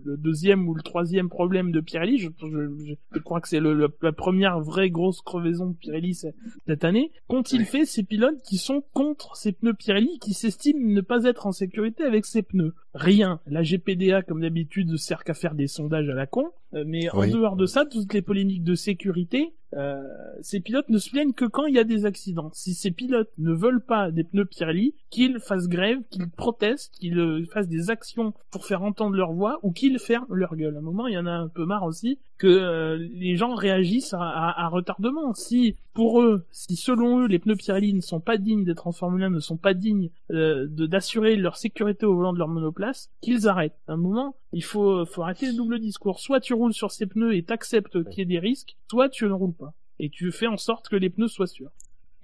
le, 0.04 0.16
deuxième 0.16 0.68
ou 0.68 0.74
le 0.74 0.82
troisième 0.82 1.28
problème 1.28 1.70
de 1.72 1.80
Pirelli. 1.80 2.18
Je, 2.18 2.28
je, 2.40 2.46
je- 2.86 2.94
je 3.12 3.18
crois 3.18 3.40
que 3.40 3.48
c'est 3.48 3.60
le, 3.60 3.74
le- 3.74 3.94
la 4.02 4.12
première 4.12 4.60
vraie 4.60 4.90
grosse 4.90 5.20
crevaison 5.20 5.66
de 5.70 5.74
Pirelli 5.76 6.14
cette 6.14 6.84
année. 6.84 7.10
Qu'ont-ils 7.26 7.64
fait 7.64 7.84
ces 7.84 8.02
pilotes 8.04 8.40
qui 8.42 8.56
sont 8.58 8.82
contre 8.94 9.36
ces 9.36 9.52
pneus 9.52 9.74
Pirelli, 9.74 10.18
qui 10.20 10.32
s'estiment 10.32 10.80
ne 10.94 11.00
pas 11.00 11.24
être 11.24 11.46
en 11.46 11.52
sécurité 11.52 12.04
avec 12.04 12.24
ces 12.24 12.42
pneus? 12.42 12.74
Rien. 12.94 13.40
La 13.46 13.62
GPDA, 13.62 14.22
comme 14.28 14.42
d'habitude, 14.42 14.96
sert 14.96 15.24
qu'à 15.24 15.34
faire 15.34 15.54
des 15.54 15.66
sondages 15.66 16.08
à 16.08 16.14
la 16.14 16.26
con. 16.26 16.52
Euh, 16.74 16.84
Mais 16.86 17.08
en 17.10 17.20
dehors 17.32 17.56
de 17.56 17.66
ça, 17.66 17.84
toutes 17.86 18.12
les 18.12 18.22
polémiques 18.22 18.64
de 18.64 18.74
sécurité, 18.74 19.52
euh, 19.74 20.02
ces 20.40 20.60
pilotes 20.60 20.88
ne 20.88 20.96
se 20.98 21.10
plaignent 21.10 21.32
que 21.34 21.44
quand 21.44 21.66
il 21.66 21.74
y 21.74 21.78
a 21.78 21.84
des 21.84 22.06
accidents. 22.06 22.50
Si 22.54 22.72
ces 22.74 22.90
pilotes 22.90 23.30
ne 23.38 23.52
veulent 23.52 23.82
pas 23.84 24.10
des 24.10 24.24
pneus 24.24 24.46
Pirelli, 24.46 24.94
qu'ils 25.10 25.40
fassent 25.40 25.68
grève, 25.68 25.98
qu'ils 26.10 26.28
protestent, 26.30 26.94
qu'ils 26.94 27.18
euh, 27.18 27.44
fassent 27.52 27.68
des 27.68 27.90
actions 27.90 28.32
pour 28.50 28.64
faire 28.64 28.82
entendre 28.82 29.14
leur 29.16 29.32
voix 29.32 29.58
ou 29.62 29.72
qu'ils 29.72 29.98
ferment 29.98 30.26
leur 30.34 30.56
gueule. 30.56 30.74
À 30.76 30.78
un 30.78 30.82
moment, 30.82 31.06
il 31.06 31.14
y 31.14 31.18
en 31.18 31.26
a 31.26 31.32
un 31.32 31.48
peu 31.48 31.64
marre 31.66 31.84
aussi 31.84 32.18
que 32.38 32.46
euh, 32.46 32.96
les 33.14 33.36
gens 33.36 33.54
réagissent 33.54 34.14
à, 34.14 34.20
à- 34.22 34.64
à 34.64 34.68
retardement. 34.68 35.34
Si 35.34 35.76
pour 35.92 36.22
eux, 36.22 36.44
si 36.50 36.76
selon 36.76 37.20
eux 37.24 37.26
les 37.26 37.38
pneus 37.38 37.56
Pirelli 37.56 37.92
ne 37.92 38.00
sont 38.00 38.20
pas 38.20 38.38
dignes 38.38 38.64
d'être 38.64 38.86
en 38.86 38.92
Formule 38.92 39.24
1, 39.24 39.30
ne 39.30 39.40
sont 39.40 39.56
pas 39.56 39.74
dignes 39.74 40.10
euh, 40.30 40.66
de 40.70 40.86
d'assurer 40.86 41.36
leur 41.36 41.56
sécurité 41.56 42.06
au 42.06 42.14
volant 42.14 42.32
de 42.32 42.38
leur 42.38 42.48
monoplace, 42.48 43.10
qu'ils 43.20 43.48
arrêtent. 43.48 43.76
À 43.88 43.92
un 43.94 43.96
moment, 43.96 44.34
il 44.54 44.62
faut, 44.64 45.04
faut 45.04 45.22
arrêter 45.24 45.46
le 45.46 45.52
double 45.54 45.78
discours. 45.78 46.20
Soit 46.20 46.40
tu 46.40 46.54
roules 46.58 46.74
sur 46.74 46.90
ces 46.90 47.06
pneus 47.06 47.34
et 47.34 47.42
t'acceptes 47.42 48.04
qu'il 48.10 48.18
y 48.18 48.22
ait 48.22 48.24
des 48.26 48.38
risques, 48.38 48.76
soit 48.90 49.08
tu 49.08 49.24
ne 49.24 49.32
roules 49.32 49.54
pas. 49.54 49.72
Et 49.98 50.10
tu 50.10 50.30
fais 50.30 50.46
en 50.46 50.56
sorte 50.56 50.88
que 50.88 50.96
les 50.96 51.10
pneus 51.10 51.28
soient 51.28 51.46
sûrs. 51.46 51.70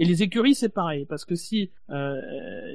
Et 0.00 0.04
les 0.04 0.24
écuries, 0.24 0.56
c'est 0.56 0.70
pareil, 0.70 1.06
parce 1.06 1.24
que 1.24 1.36
si 1.36 1.70
euh, 1.90 2.20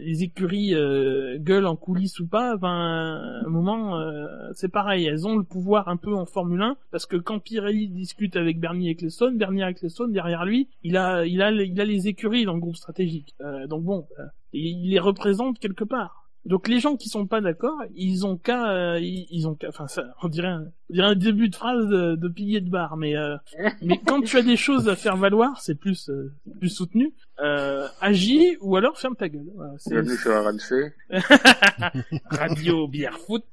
les 0.02 0.23
écuries 0.23 0.73
euh, 0.73 1.38
gueulent 1.38 1.65
en 1.65 1.76
coulisses 1.76 2.19
ou 2.22 2.27
pas, 2.27 2.56
ben, 2.56 2.69
à 2.69 3.45
un 3.45 3.49
moment, 3.49 3.99
euh, 3.99 4.26
c'est 4.53 4.69
pareil. 4.69 5.06
Elles 5.06 5.27
ont 5.27 5.36
le 5.36 5.44
pouvoir 5.44 5.90
un 5.90 5.98
peu 5.98 6.15
en 6.15 6.26
Formule 6.26 6.61
1, 6.61 6.77
parce 6.91 7.06
que 7.06 7.18
quand 7.18 7.40
Pirelli 7.40 7.90
discute 7.90 8.38
avec 8.38 8.60
Bernie 8.60 8.90
Ecclestone, 8.90 9.38
Bernie 9.38 9.64
Ecclestone, 9.64 10.14
derrière 10.14 10.45
lui, 10.45 10.69
il 10.84 10.95
a, 10.95 11.26
il 11.26 11.41
a, 11.41 11.52
il 11.52 11.81
a 11.81 11.86
les 11.86 12.07
écuries 12.07 12.45
dans 12.45 12.53
le 12.53 12.61
groupe 12.61 12.77
stratégique. 12.77 13.36
Donc 13.68 13.84
bon, 13.84 14.07
il 14.53 14.90
les 14.90 14.99
représente 14.99 15.60
quelque 15.60 15.84
part. 15.84 16.28
Donc 16.49 16.67
les 16.67 16.80
gens 16.80 16.97
qui 16.97 17.09
sont 17.09 17.27
pas 17.27 17.41
d'accord, 17.41 17.77
ils 17.93 18.26
ont 18.26 18.35
qu'à, 18.35 18.71
euh, 18.71 18.99
ils, 18.99 19.27
ils 19.30 19.47
ont 19.47 19.53
qu'à, 19.53 19.69
enfin 19.69 19.88
ça, 19.88 20.03
on 20.23 20.27
dirait, 20.30 20.47
un, 20.47 20.63
on 20.89 20.93
dirait 20.93 21.07
un 21.07 21.15
début 21.15 21.47
de 21.47 21.55
phrase 21.55 21.85
de, 21.85 22.15
de 22.15 22.27
pilier 22.27 22.59
de 22.59 22.69
bar, 22.71 22.97
mais 22.97 23.15
euh, 23.15 23.38
mais 23.84 23.99
quand 24.03 24.21
tu 24.21 24.35
as 24.35 24.41
des 24.41 24.57
choses 24.57 24.89
à 24.89 24.95
faire 24.95 25.15
valoir, 25.15 25.61
c'est 25.61 25.76
plus 25.76 26.09
euh, 26.09 26.34
plus 26.59 26.69
soutenu. 26.69 27.13
Euh, 27.39 27.88
agis 28.01 28.57
ou 28.61 28.76
alors 28.77 28.97
ferme 28.97 29.15
ta 29.15 29.30
gueule. 29.30 29.45
Voilà, 29.55 29.73
c'est- 29.77 29.91
Bienvenue 29.91 30.17
sur 30.17 30.31
RMC. 30.43 30.91
Radio 32.31 32.88
bière 32.88 33.19
foot. 33.19 33.45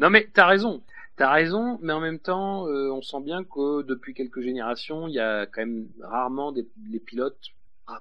Non 0.00 0.10
mais 0.10 0.28
t'as 0.34 0.46
raison, 0.46 0.82
t'as 1.16 1.30
raison, 1.32 1.78
mais 1.80 1.92
en 1.92 2.00
même 2.00 2.18
temps, 2.18 2.66
euh, 2.66 2.90
on 2.90 3.02
sent 3.02 3.20
bien 3.24 3.44
que 3.44 3.82
depuis 3.82 4.14
quelques 4.14 4.40
générations, 4.40 5.06
il 5.06 5.14
y 5.14 5.20
a 5.20 5.46
quand 5.46 5.60
même 5.60 5.86
rarement 6.02 6.50
des 6.50 6.66
les 6.90 6.98
pilotes 6.98 7.38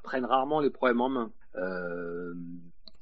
prennent 0.04 0.26
rarement 0.26 0.60
les 0.62 0.70
problèmes 0.72 1.02
en 1.02 1.10
main. 1.10 1.32
Euh, 1.56 2.34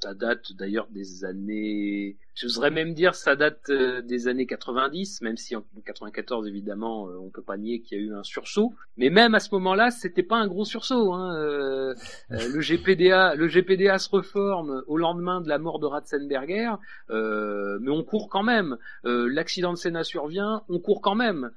ça 0.02 0.14
date 0.14 0.53
d'ailleurs 0.53 0.90
des 0.90 1.24
années, 1.26 2.18
j'oserais 2.40 2.72
même 2.72 2.94
dire 2.94 3.16
ça 3.16 3.36
date 3.36 3.70
euh, 3.70 4.02
des 4.02 4.28
années 4.28 4.46
90, 4.46 5.22
même 5.22 5.38
si 5.38 5.56
en 5.56 5.64
94 5.86 6.48
évidemment 6.48 7.08
euh, 7.10 7.18
on 7.20 7.30
peut 7.30 7.42
pas 7.42 7.58
nier 7.58 7.82
qu'il 7.82 7.98
y 7.98 8.02
a 8.02 8.04
eu 8.04 8.14
un 8.14 8.24
sursaut, 8.24 8.74
mais 8.98 9.10
même 9.10 9.34
à 9.36 9.40
ce 9.40 9.50
moment-là 9.56 9.90
c'était 9.92 10.24
pas 10.24 10.38
un 10.38 10.48
gros 10.48 10.66
sursaut. 10.66 11.14
Hein. 11.14 11.36
Euh, 11.36 11.94
euh, 12.32 12.38
le 12.54 12.60
GPDA, 12.62 13.36
le 13.36 13.48
GPDA 13.48 13.98
se 13.98 14.10
reforme 14.10 14.84
au 14.88 14.98
lendemain 14.98 15.42
de 15.42 15.50
la 15.50 15.58
mort 15.58 15.80
de 15.80 15.86
Ratzenberger, 15.88 16.72
euh, 17.10 17.78
mais 17.82 17.92
on 17.92 18.04
court 18.04 18.30
quand 18.30 18.44
même. 18.44 18.78
Euh, 19.06 19.28
L'accident 19.30 19.74
de 19.74 19.78
Senna 19.78 20.04
survient, 20.04 20.64
on 20.70 20.80
court 20.80 21.02
quand 21.02 21.16
même. 21.16 21.52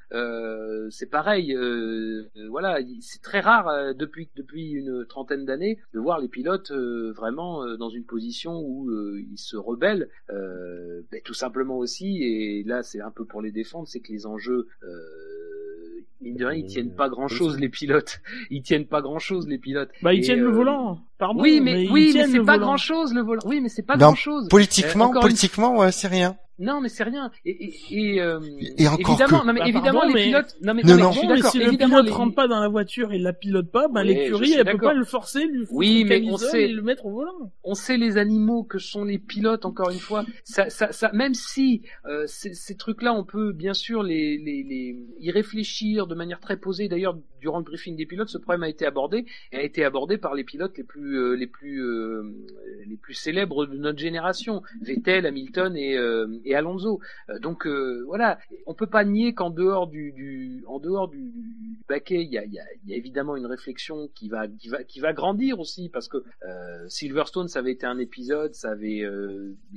C'est 0.90 1.10
pareil. 1.10 1.54
voilà, 2.48 2.80
il- 2.80 3.02
c'est 3.02 3.22
très 3.22 3.40
rare 3.40 3.94
depuis 3.94 4.28
depuis 4.36 4.70
une 4.72 5.04
trentaine 5.06 5.44
d'années 5.44 5.78
de 5.94 5.98
voir 6.00 6.18
les 6.20 6.28
pilotes 6.28 6.72
vraiment 6.72 7.64
dans 7.76 7.90
une 7.90 8.04
position 8.04 8.60
où 8.60 8.90
ils 9.18 9.38
se 9.38 9.56
rebellent. 9.56 10.08
Euh, 10.30 10.69
ben, 11.10 11.20
tout 11.24 11.34
simplement 11.34 11.78
aussi, 11.78 12.22
et 12.22 12.62
là 12.64 12.82
c'est 12.82 13.00
un 13.00 13.10
peu 13.10 13.24
pour 13.24 13.42
les 13.42 13.52
défendre, 13.52 13.86
c'est 13.88 14.00
que 14.00 14.12
les 14.12 14.26
enjeux 14.26 14.66
euh, 14.82 14.88
mine 16.20 16.36
de 16.36 16.44
rien, 16.44 16.58
ils 16.58 16.66
tiennent 16.66 16.94
pas 16.94 17.08
grand 17.08 17.28
chose 17.28 17.58
les 17.58 17.68
pilotes. 17.68 18.20
Ils 18.50 18.62
tiennent 18.62 18.86
pas 18.86 19.00
grand 19.00 19.18
chose 19.18 19.48
les 19.48 19.58
pilotes. 19.58 19.90
Bah 20.02 20.12
ils 20.12 20.18
Et, 20.18 20.22
tiennent 20.22 20.40
le 20.40 20.48
euh, 20.48 20.52
volant. 20.52 21.00
Pardon. 21.18 21.40
oui, 21.42 21.60
mais, 21.60 21.84
ils 21.84 21.90
oui, 21.90 22.06
mais 22.08 22.12
tiennent 22.12 22.30
c'est 22.30 22.38
pas 22.38 22.54
volant. 22.54 22.66
grand 22.66 22.76
chose 22.76 23.14
le 23.14 23.22
volant. 23.22 23.42
Oui, 23.46 23.60
mais 23.60 23.68
c'est 23.68 23.82
pas 23.82 23.94
Non, 23.96 24.06
grand 24.06 24.14
chose. 24.14 24.48
Politiquement, 24.48 25.14
une 25.14 25.20
politiquement, 25.20 25.78
ouais, 25.78 25.92
c'est 25.92 26.08
rien. 26.08 26.36
Non, 26.60 26.80
mais 26.80 26.88
c'est 26.88 27.02
rien. 27.04 27.30
Et, 27.44 27.50
et, 27.50 27.74
et, 27.90 28.20
euh, 28.20 28.38
Et 28.78 28.86
encore 28.86 29.10
évidemment, 29.14 29.40
que- 29.40 29.46
non, 29.46 29.52
mais 29.54 29.60
Bah, 29.60 29.66
évidemment, 29.68 30.00
pardon, 30.00 30.06
les 30.08 30.14
mais- 30.14 30.24
pilotes. 30.26 30.56
Non, 30.62 30.74
mais, 30.74 30.82
Non, 30.82 30.88
non, 30.90 30.96
mais 30.96 31.02
non. 31.02 31.10
je 31.12 31.18
suis 31.18 31.26
d'accord. 31.28 31.50
si 31.52 31.58
le 31.58 31.70
pilote 31.76 32.04
les- 32.04 32.10
rentre 32.12 32.34
pas 32.34 32.46
dans 32.48 32.60
la 32.60 32.68
voiture 32.68 33.12
et 33.12 33.18
la 33.18 33.32
pilote 33.32 33.70
pas, 33.70 33.88
ben 33.88 34.02
Oui, 34.02 34.08
l'écurie 34.08 34.52
elle 34.52 34.64
peut 34.70 34.78
pas 34.78 34.94
le 34.94 35.04
forcer, 35.04 35.46
lui 35.46 35.60
foutre 35.64 35.72
Oui, 35.72 36.04
mais 36.04 36.22
on 36.30 36.36
sait- 36.36 36.64
et 36.64 36.68
le 36.68 36.82
mettre 36.82 37.06
au 37.06 37.10
volant. 37.12 37.50
on 37.64 37.74
sait 37.74 37.96
les 37.96 38.18
animaux 38.18 38.62
que 38.62 38.78
sont 38.78 39.04
les 39.04 39.18
pilotes. 39.18 39.64
Encore 39.64 39.90
une 39.90 39.98
fois, 39.98 40.24
ça, 40.44 40.68
ça, 40.70 40.92
ça, 40.92 41.10
même 41.12 41.34
si 41.34 41.82
euh, 42.06 42.24
ces, 42.26 42.52
ces 42.54 42.76
trucs-là, 42.76 43.14
on 43.14 43.24
peut 43.24 43.52
bien 43.52 43.74
sûr 43.74 44.02
les, 44.02 44.36
les, 44.38 44.62
les 44.62 44.96
y 45.18 45.30
réfléchir 45.30 46.06
de 46.06 46.14
manière 46.14 46.40
très 46.40 46.56
posée. 46.58 46.88
D'ailleurs, 46.88 47.16
durant 47.40 47.58
le 47.58 47.64
briefing 47.64 47.96
des 47.96 48.06
pilotes, 48.06 48.28
ce 48.28 48.38
problème 48.38 48.62
a 48.62 48.68
été 48.68 48.86
abordé 48.86 49.24
et 49.52 49.56
a 49.56 49.62
été 49.62 49.84
abordé 49.84 50.18
par 50.18 50.34
les 50.34 50.44
pilotes 50.44 50.76
les 50.76 50.84
plus, 50.84 51.18
euh, 51.18 51.34
les 51.34 51.46
plus, 51.46 51.82
euh, 51.82 52.22
les 52.86 52.96
plus 52.96 53.14
célèbres 53.14 53.66
de 53.66 53.76
notre 53.76 53.98
génération, 53.98 54.62
Vettel, 54.80 55.26
Hamilton 55.26 55.76
et, 55.76 55.96
euh, 55.96 56.26
et 56.44 56.54
Alonso. 56.54 57.00
Euh, 57.28 57.38
donc 57.38 57.66
euh, 57.66 58.04
voilà, 58.06 58.38
on 58.66 58.74
peut 58.74 58.86
pas 58.86 59.04
nier 59.04 59.34
qu'en 59.34 59.50
dehors 59.50 59.86
du, 59.86 60.12
du, 60.12 60.64
en 60.66 60.78
dehors 60.78 61.08
du, 61.08 61.18
du 61.18 61.78
baquet, 61.88 62.22
il 62.22 62.30
y 62.30 62.38
a, 62.38 62.44
y, 62.44 62.58
a, 62.58 62.64
y 62.86 62.92
a 62.92 62.96
évidemment 62.96 63.36
une 63.36 63.46
réflexion 63.46 64.08
qui 64.14 64.28
va, 64.28 64.46
qui 64.48 64.68
va, 64.68 64.84
qui 64.84 65.00
va 65.00 65.12
grandir 65.12 65.58
aussi 65.60 65.88
parce 65.88 66.08
que 66.08 66.18
Silverstone, 66.88 67.48
ça 67.48 67.60
avait 67.60 67.72
été 67.72 67.86
un 67.86 67.98
épisode, 67.98 68.54
ça 68.54 68.70
avait 68.70 69.04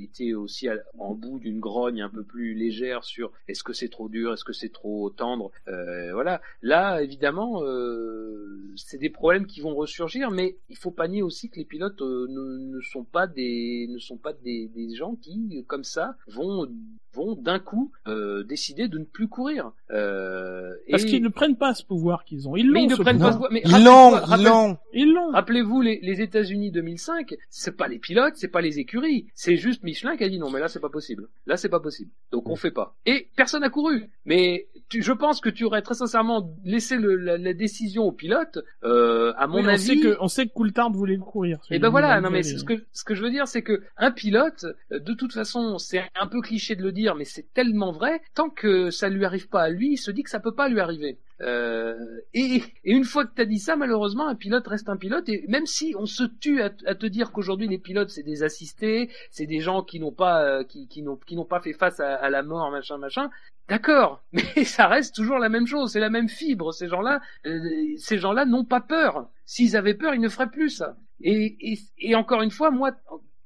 été 0.00 0.34
aussi 0.34 0.68
en 0.98 1.14
bout 1.14 1.38
d'une 1.38 1.60
grogne 1.60 2.02
un 2.02 2.08
peu 2.08 2.22
plus 2.22 2.54
légère 2.54 3.04
sur 3.04 3.32
est-ce 3.48 3.62
que 3.62 3.72
c'est 3.72 3.88
trop 3.88 4.08
dur, 4.08 4.32
est-ce 4.32 4.44
que 4.44 4.52
c'est 4.52 4.72
trop 4.72 5.10
tendre, 5.10 5.50
voilà. 5.66 6.40
Là, 6.62 7.02
évidemment, 7.02 7.53
euh, 7.62 8.72
c'est 8.76 8.98
des 8.98 9.10
problèmes 9.10 9.46
qui 9.46 9.60
vont 9.60 9.74
ressurgir, 9.74 10.30
mais 10.30 10.56
il 10.68 10.76
faut 10.76 10.90
pas 10.90 11.06
nier 11.08 11.22
aussi 11.22 11.48
que 11.50 11.56
les 11.56 11.64
pilotes 11.64 12.00
euh, 12.02 12.26
ne, 12.28 12.76
ne 12.76 12.80
sont 12.80 13.04
pas 13.04 13.26
des 13.26 13.86
ne 13.90 13.98
sont 13.98 14.16
pas 14.16 14.32
des, 14.32 14.68
des 14.74 14.94
gens 14.94 15.14
qui, 15.16 15.64
comme 15.68 15.84
ça, 15.84 16.16
vont 16.26 16.66
vont 17.12 17.36
d'un 17.36 17.60
coup 17.60 17.92
euh, 18.08 18.42
décider 18.42 18.88
de 18.88 18.98
ne 18.98 19.04
plus 19.04 19.28
courir. 19.28 19.70
Euh, 19.90 20.72
Parce 20.90 21.04
et- 21.04 21.06
qu'ils 21.06 21.22
ne 21.22 21.28
prennent 21.28 21.56
pas 21.56 21.72
ce 21.74 21.84
pouvoir 21.84 22.24
qu'ils 22.24 22.48
ont. 22.48 22.56
Ils 22.56 22.66
l'ont. 22.66 22.80
ils 22.80 22.88
ne 22.90 22.96
ce 22.96 23.02
prennent 23.02 23.18
pas 23.20 23.30
pouvoir. 23.30 23.32
ce 23.32 23.36
pouvoir. 23.36 23.52
Mais 23.52 23.62
Ils 23.64 23.84
l'ont, 23.84 24.10
rappelle- 24.10 24.40
ils 24.40 24.44
l'ont. 24.44 24.78
Ils 24.92 25.12
l'ont. 25.12 25.30
Rappelez-vous 25.30 25.80
les, 25.80 26.00
les 26.02 26.20
États-Unis 26.20 26.72
2005, 26.72 27.34
c'est 27.50 27.76
pas 27.76 27.86
les 27.88 27.98
pilotes, 28.00 28.34
c'est 28.36 28.48
pas 28.48 28.60
les 28.60 28.78
écuries, 28.80 29.26
c'est 29.34 29.56
juste 29.56 29.82
Michelin 29.84 30.16
qui 30.16 30.24
a 30.24 30.28
dit 30.28 30.38
non 30.38 30.50
mais 30.50 30.58
là 30.60 30.66
c'est 30.68 30.80
pas 30.80 30.88
possible. 30.88 31.28
Là 31.46 31.56
c'est 31.56 31.68
pas 31.68 31.80
possible. 31.80 32.10
Donc 32.32 32.48
on 32.48 32.56
fait 32.56 32.70
pas. 32.72 32.96
Et 33.06 33.28
personne 33.36 33.60
n'a 33.60 33.70
couru. 33.70 34.10
Mais 34.24 34.66
tu- 34.88 35.02
je 35.02 35.12
pense 35.12 35.40
que 35.40 35.48
tu 35.50 35.64
aurais 35.64 35.82
très 35.82 35.94
sincèrement 35.94 36.50
laissé 36.64 36.96
le- 36.96 37.16
la, 37.16 37.38
la 37.44 37.54
décision 37.54 38.04
aux 38.04 38.12
pilotes. 38.12 38.58
Euh, 38.82 39.32
à 39.36 39.46
mon 39.46 39.58
Oui, 39.58 39.62
on 39.64 39.68
avis, 39.68 39.82
sait 39.82 39.96
que 39.98 40.16
on 40.20 40.28
sait 40.28 40.46
que 40.46 40.52
Coulthard 40.52 40.90
voulait 40.90 41.16
courir. 41.16 41.58
et 41.70 41.78
ben 41.78 41.88
voilà, 41.90 42.20
non 42.20 42.30
mais 42.30 42.42
ce 42.42 42.64
que 42.64 42.74
ce 42.92 43.04
que 43.04 43.14
je 43.14 43.22
veux 43.22 43.30
dire, 43.30 43.46
c'est 43.46 43.62
que 43.62 43.82
un 43.96 44.10
pilote, 44.10 44.66
euh, 44.92 44.98
de 44.98 45.12
toute 45.14 45.32
façon, 45.32 45.78
c'est 45.78 46.02
un 46.20 46.26
peu 46.26 46.40
cliché 46.40 46.76
de 46.76 46.82
le 46.82 46.92
dire, 46.92 47.14
mais 47.14 47.24
c'est 47.24 47.52
tellement 47.54 47.92
vrai. 47.92 48.20
Tant 48.34 48.50
que 48.50 48.90
ça 48.90 49.08
lui 49.08 49.24
arrive 49.24 49.48
pas 49.48 49.62
à 49.62 49.68
lui, 49.70 49.92
il 49.92 49.96
se 49.98 50.10
dit 50.10 50.22
que 50.22 50.30
ça 50.30 50.40
peut 50.40 50.54
pas 50.54 50.68
lui 50.68 50.80
arriver. 50.80 51.18
Euh, 51.40 52.20
et, 52.32 52.62
une 52.84 53.04
fois 53.04 53.24
que 53.24 53.32
t'as 53.34 53.44
dit 53.44 53.58
ça, 53.58 53.76
malheureusement, 53.76 54.28
un 54.28 54.34
pilote 54.34 54.66
reste 54.66 54.88
un 54.88 54.96
pilote. 54.96 55.28
Et 55.28 55.44
même 55.48 55.66
si 55.66 55.94
on 55.98 56.06
se 56.06 56.24
tue 56.24 56.62
à, 56.62 56.70
te 56.70 57.06
dire 57.06 57.32
qu'aujourd'hui 57.32 57.68
les 57.68 57.78
pilotes 57.78 58.10
c'est 58.10 58.22
des 58.22 58.42
assistés, 58.42 59.10
c'est 59.30 59.46
des 59.46 59.60
gens 59.60 59.82
qui 59.82 60.00
n'ont 60.00 60.12
pas 60.12 60.44
euh, 60.44 60.64
qui, 60.64 60.86
qui 60.86 61.02
n'ont 61.02 61.16
qui 61.16 61.36
n'ont 61.36 61.44
pas 61.44 61.60
fait 61.60 61.72
face 61.72 62.00
à, 62.00 62.30
la 62.30 62.42
mort, 62.42 62.70
machin, 62.70 62.98
machin. 62.98 63.30
D'accord, 63.68 64.22
mais 64.32 64.64
ça 64.64 64.86
reste 64.86 65.14
toujours 65.14 65.38
la 65.38 65.48
même 65.48 65.66
chose, 65.66 65.92
c'est 65.92 66.00
la 66.00 66.10
même 66.10 66.28
fibre. 66.28 66.72
Ces 66.72 66.88
gens-là, 66.88 67.20
euh, 67.46 67.58
ces 67.96 68.18
gens-là 68.18 68.44
n'ont 68.44 68.64
pas 68.64 68.80
peur. 68.80 69.28
S'ils 69.46 69.76
avaient 69.76 69.94
peur, 69.94 70.14
ils 70.14 70.20
ne 70.20 70.28
feraient 70.28 70.50
plus 70.50 70.70
ça. 70.70 70.96
Et 71.20 72.14
encore 72.14 72.42
une 72.42 72.50
fois, 72.50 72.70
moi, 72.70 72.92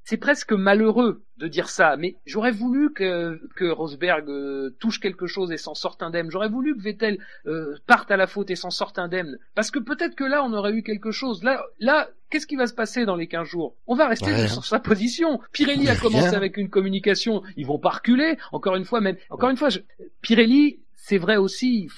c'est 0.09 0.17
presque 0.17 0.53
malheureux 0.53 1.21
de 1.37 1.47
dire 1.47 1.69
ça, 1.69 1.95
mais 1.97 2.15
j'aurais 2.25 2.51
voulu 2.51 2.91
que, 2.93 3.39
que 3.55 3.65
Rosberg 3.65 4.27
euh, 4.27 4.71
touche 4.79 4.99
quelque 4.99 5.27
chose 5.27 5.51
et 5.51 5.57
s'en 5.57 5.75
sorte 5.75 6.01
indemne. 6.01 6.31
J'aurais 6.31 6.49
voulu 6.49 6.75
que 6.75 6.81
Vettel 6.81 7.19
euh, 7.45 7.75
parte 7.85 8.09
à 8.09 8.17
la 8.17 8.25
faute 8.25 8.49
et 8.49 8.55
s'en 8.55 8.71
sorte 8.71 8.97
indemne. 8.97 9.37
Parce 9.53 9.69
que 9.69 9.77
peut-être 9.77 10.15
que 10.15 10.23
là, 10.23 10.43
on 10.43 10.51
aurait 10.53 10.73
eu 10.73 10.81
quelque 10.81 11.11
chose. 11.11 11.43
Là, 11.43 11.63
là, 11.79 12.09
qu'est-ce 12.31 12.47
qui 12.47 12.55
va 12.55 12.65
se 12.65 12.73
passer 12.73 13.05
dans 13.05 13.15
les 13.15 13.27
15 13.27 13.47
jours? 13.47 13.75
On 13.85 13.93
va 13.95 14.07
rester 14.07 14.31
sur 14.47 14.65
sa 14.65 14.79
position. 14.79 15.39
Pirelli 15.51 15.87
a 15.89 15.95
commencé 15.95 16.25
avec 16.35 16.57
une 16.57 16.69
communication. 16.69 17.43
Ils 17.55 17.67
vont 17.67 17.79
pas 17.79 17.89
reculer. 17.91 18.37
Encore 18.51 18.75
une 18.75 18.85
fois, 18.85 18.99
même. 18.99 19.15
Encore 19.29 19.49
une 19.51 19.57
fois, 19.57 19.69
je- 19.69 19.79
Pirelli, 20.21 20.79
c'est 21.09 21.17
vrai 21.17 21.37
aussi. 21.37 21.89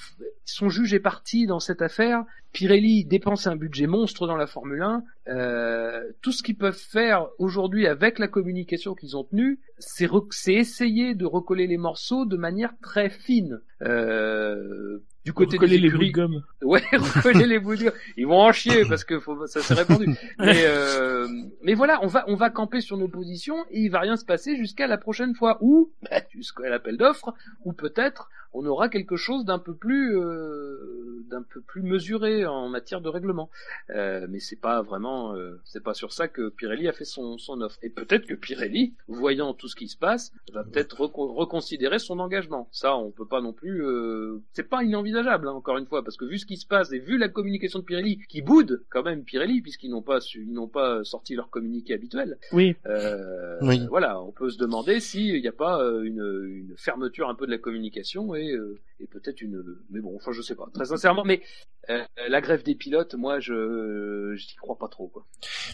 Son 0.46 0.70
juge 0.70 0.94
est 0.94 1.00
parti 1.00 1.44
dans 1.44 1.60
cette 1.60 1.82
affaire. 1.82 2.24
Pirelli 2.52 3.04
dépense 3.04 3.46
un 3.46 3.56
budget 3.56 3.86
monstre 3.86 4.26
dans 4.26 4.36
la 4.36 4.46
Formule 4.46 4.80
1. 4.80 5.04
Euh, 5.28 6.02
tout 6.22 6.32
ce 6.32 6.42
qu'ils 6.42 6.56
peuvent 6.56 6.74
faire 6.74 7.28
aujourd'hui 7.38 7.86
avec 7.86 8.18
la 8.18 8.26
communication 8.26 8.94
qu'ils 8.94 9.14
ont 9.14 9.24
tenue, 9.24 9.60
c'est 9.78 10.54
essayer 10.54 11.14
de 11.14 11.26
recoller 11.26 11.66
les 11.66 11.76
morceaux 11.76 12.24
de 12.24 12.38
manière 12.38 12.72
très 12.80 13.10
fine. 13.10 13.60
Euh, 13.82 15.00
du 15.24 15.32
côté 15.32 15.56
Recoller 15.56 15.76
des 15.76 15.82
les 15.82 15.90
bouts 15.90 15.98
de 15.98 16.04
écuries, 16.04 16.12
gomme. 16.12 16.42
Ouais, 16.62 16.82
recoller 16.92 17.46
les 17.46 17.58
bouts 17.58 17.76
de 17.76 17.84
gomme. 17.84 17.92
Ils 18.16 18.26
vont 18.26 18.40
en 18.40 18.52
chier 18.52 18.84
parce 18.88 19.04
que 19.04 19.20
faut, 19.20 19.46
ça 19.46 19.60
s'est 19.60 19.74
répandu. 19.74 20.06
Mais, 20.38 20.64
euh, 20.66 21.28
mais 21.62 21.74
voilà, 21.74 22.00
on 22.02 22.06
va, 22.08 22.24
on 22.26 22.34
va 22.34 22.50
camper 22.50 22.80
sur 22.80 22.96
nos 22.96 23.08
positions 23.08 23.64
et 23.70 23.80
il 23.80 23.88
va 23.88 24.00
rien 24.00 24.16
se 24.16 24.24
passer 24.24 24.56
jusqu'à 24.56 24.86
la 24.86 24.98
prochaine 24.98 25.34
fois 25.34 25.58
ou 25.60 25.90
bah, 26.02 26.20
jusqu'à 26.30 26.68
l'appel 26.68 26.96
d'offres 26.96 27.34
ou 27.64 27.72
peut-être 27.72 28.28
on 28.54 28.66
aura 28.66 28.88
quelque 28.88 29.16
chose 29.16 29.44
d'un 29.44 29.58
peu 29.58 29.74
plus, 29.74 30.14
euh, 30.16 31.24
d'un 31.30 31.42
peu 31.42 31.60
plus 31.60 31.82
mesuré 31.82 32.44
en 32.44 32.68
matière 32.68 33.00
de 33.00 33.08
règlement. 33.08 33.50
Euh, 33.90 34.26
mais 34.28 34.40
c'est 34.40 34.60
pas 34.60 34.82
vraiment, 34.82 35.34
euh, 35.34 35.58
c'est 35.64 35.82
pas 35.82 35.94
sur 35.94 36.12
ça 36.12 36.28
que 36.28 36.50
Pirelli 36.50 36.88
a 36.88 36.92
fait 36.92 37.04
son, 37.06 37.38
son 37.38 37.60
offre. 37.62 37.78
Et 37.82 37.88
peut-être 37.88 38.26
que 38.26 38.34
Pirelli, 38.34 38.92
voyant 39.08 39.54
tout 39.54 39.68
ce 39.68 39.76
qui 39.76 39.88
se 39.88 39.96
passe, 39.96 40.32
va 40.52 40.64
peut-être 40.64 40.96
reco- 41.00 41.34
reconsidérer 41.34 41.98
son 41.98 42.18
engagement. 42.18 42.68
Ça, 42.72 42.96
on 42.96 43.10
peut 43.10 43.26
pas 43.26 43.40
non 43.40 43.52
plus. 43.52 43.84
Euh... 43.84 44.40
C'est 44.52 44.68
pas 44.68 44.82
inenvisageable, 44.84 45.11
hein, 45.16 45.40
encore 45.46 45.78
une 45.78 45.86
fois, 45.86 46.02
parce 46.04 46.16
que 46.16 46.24
vu 46.24 46.38
ce 46.38 46.46
qui 46.46 46.56
se 46.56 46.66
passe 46.66 46.92
et 46.92 46.98
vu 46.98 47.18
la 47.18 47.28
communication 47.28 47.78
de 47.80 47.84
Pirelli, 47.84 48.18
qui 48.28 48.42
boude 48.42 48.82
quand 48.90 49.02
même 49.02 49.24
Pirelli, 49.24 49.60
puisqu'ils 49.60 49.90
n'ont 49.90 50.02
pas, 50.02 50.20
su... 50.20 50.44
ils 50.46 50.52
n'ont 50.52 50.68
pas 50.68 51.04
sorti 51.04 51.34
leur 51.34 51.50
communiqué 51.50 51.94
habituel. 51.94 52.38
Oui. 52.52 52.76
Euh, 52.86 53.56
Oui. 53.62 53.86
Voilà, 53.88 54.20
on 54.20 54.32
peut 54.32 54.50
se 54.50 54.58
demander 54.58 55.00
s'il 55.00 55.40
n'y 55.40 55.48
a 55.48 55.52
pas 55.52 55.80
euh, 55.82 56.02
une, 56.02 56.68
une 56.68 56.74
fermeture 56.76 57.28
un 57.28 57.34
peu 57.34 57.46
de 57.46 57.50
la 57.50 57.58
communication 57.58 58.34
et, 58.34 58.50
euh, 58.52 58.78
et 59.00 59.06
peut-être 59.06 59.40
une. 59.40 59.62
Mais 59.90 60.00
bon, 60.00 60.14
enfin, 60.16 60.32
je 60.32 60.42
sais 60.42 60.54
pas. 60.54 60.68
Très 60.74 60.86
sincèrement, 60.86 61.24
mais 61.24 61.42
euh, 61.90 62.02
la 62.28 62.40
grève 62.40 62.62
des 62.62 62.74
pilotes, 62.74 63.14
moi, 63.14 63.40
je 63.40 64.34
j'y 64.36 64.54
crois 64.56 64.78
pas 64.78 64.88
trop, 64.88 65.08
quoi. 65.08 65.24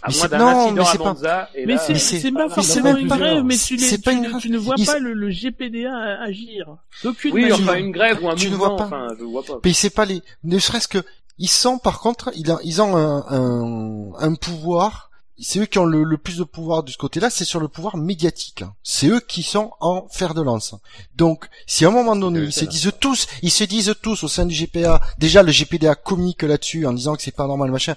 À 0.03 0.09
Mais 0.09 0.15
moins 0.15 0.23
c'est- 0.23 0.29
d'un 0.29 0.47
incident 0.47 0.75
mais 0.75 0.81
à 0.89 0.97
pas- 0.99 1.05
Monza. 1.13 1.49
Et 1.55 1.67
Mais 1.67 1.77
c'est 1.79 2.33
pas 2.33 2.49
forcément 2.49 2.97
une 2.97 3.09
grève, 3.09 3.45
mais 3.45 3.57
tu, 3.57 3.75
les, 3.75 3.81
c'est 3.83 4.03
pas 4.03 4.13
tu, 4.13 4.19
une 4.19 4.33
ne- 4.35 4.41
tu 4.41 4.51
ne 4.51 4.59
vois 4.59 4.77
pas 4.87 4.99
le, 4.99 5.13
le 5.13 5.31
GPDA 5.31 6.21
agir. 6.23 6.77
D'aucune 7.03 7.35
Oui, 7.35 7.43
manière. 7.43 7.57
enfin 7.61 7.75
une 7.79 7.91
grève 7.93 8.23
ou 8.23 8.29
un 8.29 8.35
Tu 8.35 8.47
ne 8.47 8.51
mouvement, 8.53 8.69
vois 8.69 8.77
pas. 8.77 8.85
enfin, 8.87 9.09
je 9.19 9.25
vois 9.31 9.43
pas. 9.43 9.59
Mais 9.65 9.73
c'est 9.73 9.91
pas 9.91 10.05
les, 10.05 10.23
ne 10.45 10.59
serait-ce 10.59 10.89
que, 10.89 11.05
ils 11.39 11.49
sont 11.49 11.79
par 11.79 12.01
contre, 12.01 12.31
ils 12.35 12.51
ont, 12.51 12.59
ils 12.65 12.83
ont 12.83 12.97
un, 12.97 13.25
un, 13.29 14.13
un 14.19 14.35
pouvoir. 14.35 15.05
C'est 15.41 15.61
eux 15.61 15.67
qui 15.67 15.79
ont 15.79 15.85
le, 15.85 16.03
le 16.03 16.19
plus 16.19 16.39
de 16.39 16.43
pouvoir 16.43 16.83
de 16.83 16.91
ce 16.91 16.97
côté-là, 16.99 17.31
c'est 17.31 17.45
sur 17.45 17.61
le 17.61 17.69
pouvoir 17.69 17.97
médiatique. 17.97 18.65
C'est 18.83 19.07
eux 19.07 19.21
qui 19.21 19.45
sont 19.45 19.71
en 19.79 20.09
fer 20.09 20.35
de 20.35 20.43
lance. 20.43 20.75
Donc, 21.15 21.49
si 21.65 21.85
à 21.85 21.89
un 21.89 21.93
moment 21.93 22.17
donné, 22.17 22.41
ils 22.41 22.53
se 22.53 22.65
disent 22.65 22.91
tous, 22.99 23.29
ils 23.43 23.53
se 23.53 23.63
disent 23.63 23.95
tous 24.03 24.25
au 24.25 24.29
sein 24.29 24.47
du 24.47 24.55
GPA, 24.57 25.01
déjà 25.19 25.45
le 25.45 25.53
GPDA 25.53 25.95
communique 25.95 26.43
là-dessus 26.43 26.87
en 26.87 26.93
disant 26.93 27.15
que 27.15 27.23
c'est 27.23 27.31
pas 27.37 27.47
normal, 27.47 27.71
machin. 27.71 27.95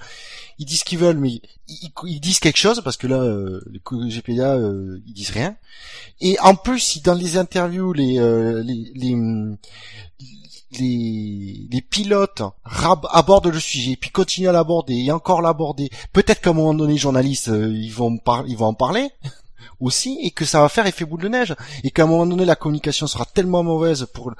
Ils 0.59 0.67
disent 0.67 0.81
ce 0.81 0.85
qu'ils 0.85 0.99
veulent, 0.99 1.17
mais 1.17 1.31
ils, 1.31 1.41
ils- 1.67 1.91
ils 2.05 2.19
disent 2.19 2.37
quelque 2.37 2.59
chose 2.59 2.81
parce 2.83 2.95
que 2.97 3.07
là, 3.07 3.17
euh, 3.19 3.59
le 3.71 4.09
GPDA, 4.09 4.57
euh, 4.57 5.01
ils 5.07 5.13
disent 5.13 5.31
rien. 5.31 5.55
Et 6.19 6.39
en 6.41 6.53
plus, 6.53 6.77
si 6.79 7.01
dans 7.01 7.15
les 7.15 7.37
interviews, 7.37 7.91
les, 7.93 8.19
euh, 8.19 8.61
les, 8.61 8.91
les, 8.93 9.15
les, 10.79 11.67
les 11.69 11.81
pilotes 11.81 12.41
rab- 12.63 13.07
abordent 13.11 13.47
le 13.47 13.59
sujet, 13.59 13.95
puis 13.95 14.09
continuent 14.09 14.49
à 14.49 14.51
l'aborder 14.53 14.95
et 14.95 15.11
encore 15.11 15.41
l'aborder. 15.41 15.89
Peut-être 16.13 16.41
qu'à 16.41 16.51
un 16.51 16.53
moment 16.53 16.73
donné, 16.73 16.93
les 16.93 16.99
journalistes, 16.99 17.49
euh, 17.49 17.71
ils 17.73 17.93
vont 17.93 18.17
ils 18.47 18.57
vont 18.57 18.67
en 18.67 18.73
parler 18.73 19.09
aussi, 19.79 20.17
et 20.21 20.31
que 20.31 20.45
ça 20.45 20.61
va 20.61 20.69
faire 20.69 20.85
effet 20.87 21.05
boule 21.05 21.21
de 21.21 21.27
neige, 21.27 21.55
et 21.83 21.91
qu'à 21.91 22.03
un 22.03 22.07
moment 22.07 22.25
donné, 22.25 22.45
la 22.45 22.55
communication 22.55 23.07
sera 23.07 23.25
tellement 23.25 23.63
mauvaise 23.63 24.07
pour 24.13 24.33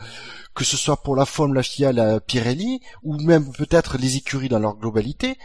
que 0.53 0.63
ce 0.63 0.77
soit 0.77 1.01
pour 1.01 1.15
la 1.15 1.25
FOM, 1.25 1.53
la 1.53 1.63
FIA, 1.63 1.91
la 1.93 2.19
Pirelli, 2.19 2.81
ou 3.03 3.17
même 3.21 3.51
peut-être 3.53 3.97
les 3.97 4.17
écuries 4.17 4.49
dans 4.49 4.59
leur 4.59 4.75
globalité, 4.75 5.37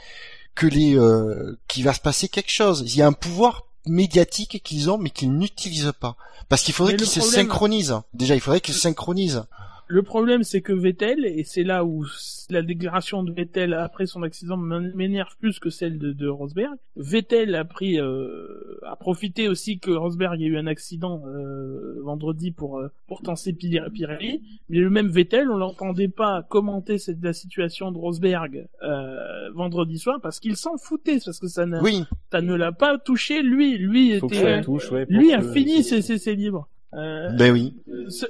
que 0.55 0.67
les 0.67 0.97
euh, 0.99 1.59
qu'il 1.69 1.85
va 1.85 1.93
se 1.93 2.01
passer 2.01 2.29
quelque 2.29 2.51
chose. 2.51 2.83
Il 2.87 2.97
y 2.97 3.03
a 3.03 3.07
un 3.07 3.13
pouvoir 3.13 3.65
médiatique 3.87 4.63
qu'ils 4.65 4.91
ont, 4.91 4.99
mais 4.99 5.11
qu'ils 5.11 5.33
n'utilisent 5.33 5.93
pas. 6.01 6.17
Parce 6.49 6.63
qu'il 6.63 6.75
faudrait 6.75 6.95
qu'ils 6.97 7.07
se 7.07 7.21
synchronisent. 7.37 8.01
Déjà, 8.15 8.35
il 8.35 8.41
faudrait 8.41 8.61
qu'ils 8.61 8.75
se 8.75 8.81
synchronisent. 8.81 9.45
Le 9.89 10.03
problème, 10.03 10.43
c'est 10.43 10.63
que 10.63 10.73
Vettel, 10.73 11.25
et 11.25 11.45
c'est 11.45 11.63
là 11.63 11.85
où 11.85 12.05
la 12.51 12.63
déclaration 12.63 13.23
de 13.23 13.33
Vettel 13.33 13.73
après 13.73 14.07
son 14.07 14.23
accident 14.25 14.57
m'énerve 14.57 15.37
plus 15.39 15.61
que 15.61 15.71
celle 15.71 15.99
de, 15.99 16.13
de 16.13 16.27
Rosberg. 16.27 16.75
Vettel 16.97 17.55
a 17.55 17.65
pris, 17.65 18.01
euh, 18.01 18.79
a 18.85 18.97
profité 18.97 19.49
aussi 19.49 19.79
que 19.79 19.93
Rosberg 19.93 20.43
ait 20.43 20.47
eu 20.47 20.57
un 20.59 20.67
accident 20.67 21.23
euh, 21.29 22.01
vendredi 22.03 22.51
pour 22.51 22.79
euh, 22.81 22.89
pour 23.07 23.23
tenser 23.23 23.53
Pir- 23.53 23.89
Pirelli. 23.93 24.43
Mais 24.69 24.79
le 24.79 24.91
même 24.91 25.07
Vettel, 25.09 25.51
on 25.51 25.57
l'entendait 25.57 26.09
pas 26.09 26.43
commenter 26.43 26.99
cette, 26.99 27.23
la 27.23 27.33
situation 27.33 27.93
de 27.93 27.99
Rosberg 27.99 28.67
euh, 28.83 29.51
vendredi 29.55 29.99
soir 29.99 30.19
parce 30.21 30.41
qu'il 30.41 30.57
s'en 30.57 30.77
foutait 30.79 31.19
parce 31.25 31.39
que 31.39 31.47
ça, 31.47 31.65
n'a- 31.65 31.81
Oui, 31.83 32.03
ça 32.33 32.41
ne 32.43 32.55
l'a 32.55 32.73
pas 32.73 32.99
touché 32.99 33.41
lui. 33.43 33.79
Lui 33.79 34.19
Faut 34.19 34.27
était, 34.27 34.47
euh, 34.59 34.63
touche, 34.63 34.91
ouais. 34.91 35.07
pour 35.07 35.17
lui 35.17 35.33
a 35.33 35.39
que- 35.39 35.53
fini 35.53 35.85
ses, 35.85 36.03
ses, 36.03 36.19
ses 36.19 36.35
livres. 36.35 36.69
Euh, 36.95 37.31
ben 37.31 37.53
oui. 37.53 37.75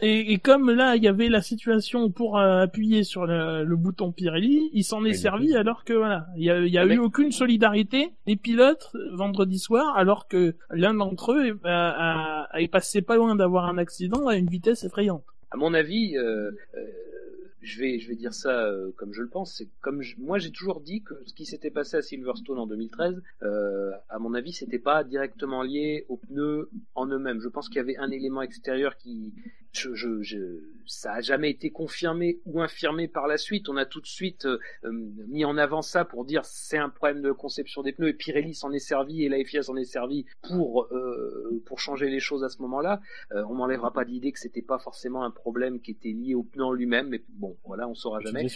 et, 0.00 0.32
et 0.32 0.38
comme 0.38 0.70
là, 0.70 0.96
il 0.96 1.02
y 1.02 1.08
avait 1.08 1.28
la 1.28 1.42
situation 1.42 2.10
pour 2.10 2.38
euh, 2.38 2.62
appuyer 2.62 3.04
sur 3.04 3.26
le, 3.26 3.64
le 3.64 3.76
bouton 3.76 4.12
Pirelli, 4.12 4.70
il 4.72 4.82
s'en 4.82 5.04
est 5.04 5.10
Oui, 5.10 5.14
servi 5.16 5.54
alors 5.54 5.84
que 5.84 5.92
voilà, 5.92 6.26
il 6.36 6.44
y 6.44 6.50
a, 6.50 6.58
il 6.60 6.72
y 6.72 6.78
a 6.78 6.84
eu 6.86 6.98
aucune 6.98 7.30
solidarité 7.32 8.10
des 8.26 8.36
pilotes 8.36 8.90
euh, 8.94 9.14
vendredi 9.14 9.58
soir, 9.58 9.96
alors 9.96 10.26
que 10.26 10.56
l'un 10.70 10.94
d'entre 10.94 11.32
eux 11.32 11.46
est, 11.48 11.54
a- 11.64 12.46
a- 12.50 12.60
est 12.60 12.68
passé 12.68 13.02
pas 13.02 13.16
loin 13.16 13.36
d'avoir 13.36 13.66
un 13.66 13.78
accident 13.78 14.26
à 14.26 14.36
une 14.36 14.48
vitesse 14.48 14.84
effrayante. 14.84 15.24
à 15.52 15.56
mon 15.58 15.72
avis, 15.74 16.16
euh, 16.16 16.50
euh, 16.74 16.80
je 17.66 17.80
vais, 17.80 17.98
je 17.98 18.08
vais 18.08 18.16
dire 18.16 18.32
ça 18.34 18.64
euh, 18.66 18.92
comme 18.96 19.12
je 19.12 19.22
le 19.22 19.28
pense. 19.28 19.54
C'est 19.56 19.68
comme 19.80 20.02
je- 20.02 20.16
moi 20.18 20.38
j'ai 20.38 20.50
toujours 20.52 20.80
dit 20.80 21.02
que 21.02 21.14
ce 21.26 21.34
qui 21.34 21.44
s'était 21.46 21.70
passé 21.70 21.96
à 21.96 22.02
Silverstone 22.02 22.58
en 22.58 22.66
2013, 22.66 23.22
euh, 23.42 23.90
à 24.08 24.18
mon 24.18 24.34
avis, 24.34 24.52
c'était 24.52 24.78
pas 24.78 25.04
directement 25.04 25.62
lié 25.62 26.06
aux 26.08 26.16
pneus 26.16 26.70
en 26.94 27.06
eux-mêmes. 27.06 27.40
Je 27.40 27.48
pense 27.48 27.68
qu'il 27.68 27.76
y 27.76 27.80
avait 27.80 27.96
un 27.98 28.10
élément 28.10 28.42
extérieur 28.42 28.96
qui, 28.96 29.34
je, 29.72 29.94
je, 29.94 30.22
je- 30.22 30.60
ça 30.86 31.14
a 31.14 31.20
jamais 31.20 31.50
été 31.50 31.70
confirmé 31.70 32.40
ou 32.46 32.60
infirmé 32.62 33.08
par 33.08 33.26
la 33.26 33.38
suite. 33.38 33.68
On 33.68 33.76
a 33.76 33.84
tout 33.84 34.00
de 34.00 34.06
suite 34.06 34.46
euh, 34.46 34.58
euh, 34.84 34.90
mis 35.28 35.44
en 35.44 35.56
avant 35.58 35.82
ça 35.82 36.04
pour 36.04 36.24
dire 36.24 36.44
c'est 36.44 36.78
un 36.78 36.88
problème 36.88 37.22
de 37.22 37.32
conception 37.32 37.82
des 37.82 37.92
pneus 37.92 38.08
et 38.08 38.14
Pirelli 38.14 38.54
s'en 38.54 38.70
est 38.72 38.78
servi 38.78 39.24
et 39.24 39.28
la 39.28 39.42
FIA 39.44 39.62
s'en 39.64 39.76
est 39.76 39.84
servi 39.84 40.24
pour 40.46 40.84
euh, 40.92 41.62
pour 41.66 41.80
changer 41.80 42.08
les 42.08 42.20
choses 42.20 42.44
à 42.44 42.48
ce 42.48 42.62
moment-là. 42.62 43.00
Euh, 43.32 43.44
on 43.50 43.54
m'enlèvera 43.54 43.92
pas 43.92 44.04
d'idée 44.04 44.30
que 44.32 44.38
c'était 44.38 44.62
pas 44.62 44.78
forcément 44.78 45.24
un 45.24 45.30
problème 45.32 45.80
qui 45.80 45.90
était 45.90 46.12
lié 46.12 46.34
au 46.34 46.44
pneu 46.44 46.74
lui-même, 46.74 47.08
mais 47.08 47.22
bon, 47.30 47.55
voilà, 47.64 47.88
on 47.88 47.94
saura 47.94 48.20
jamais. 48.20 48.46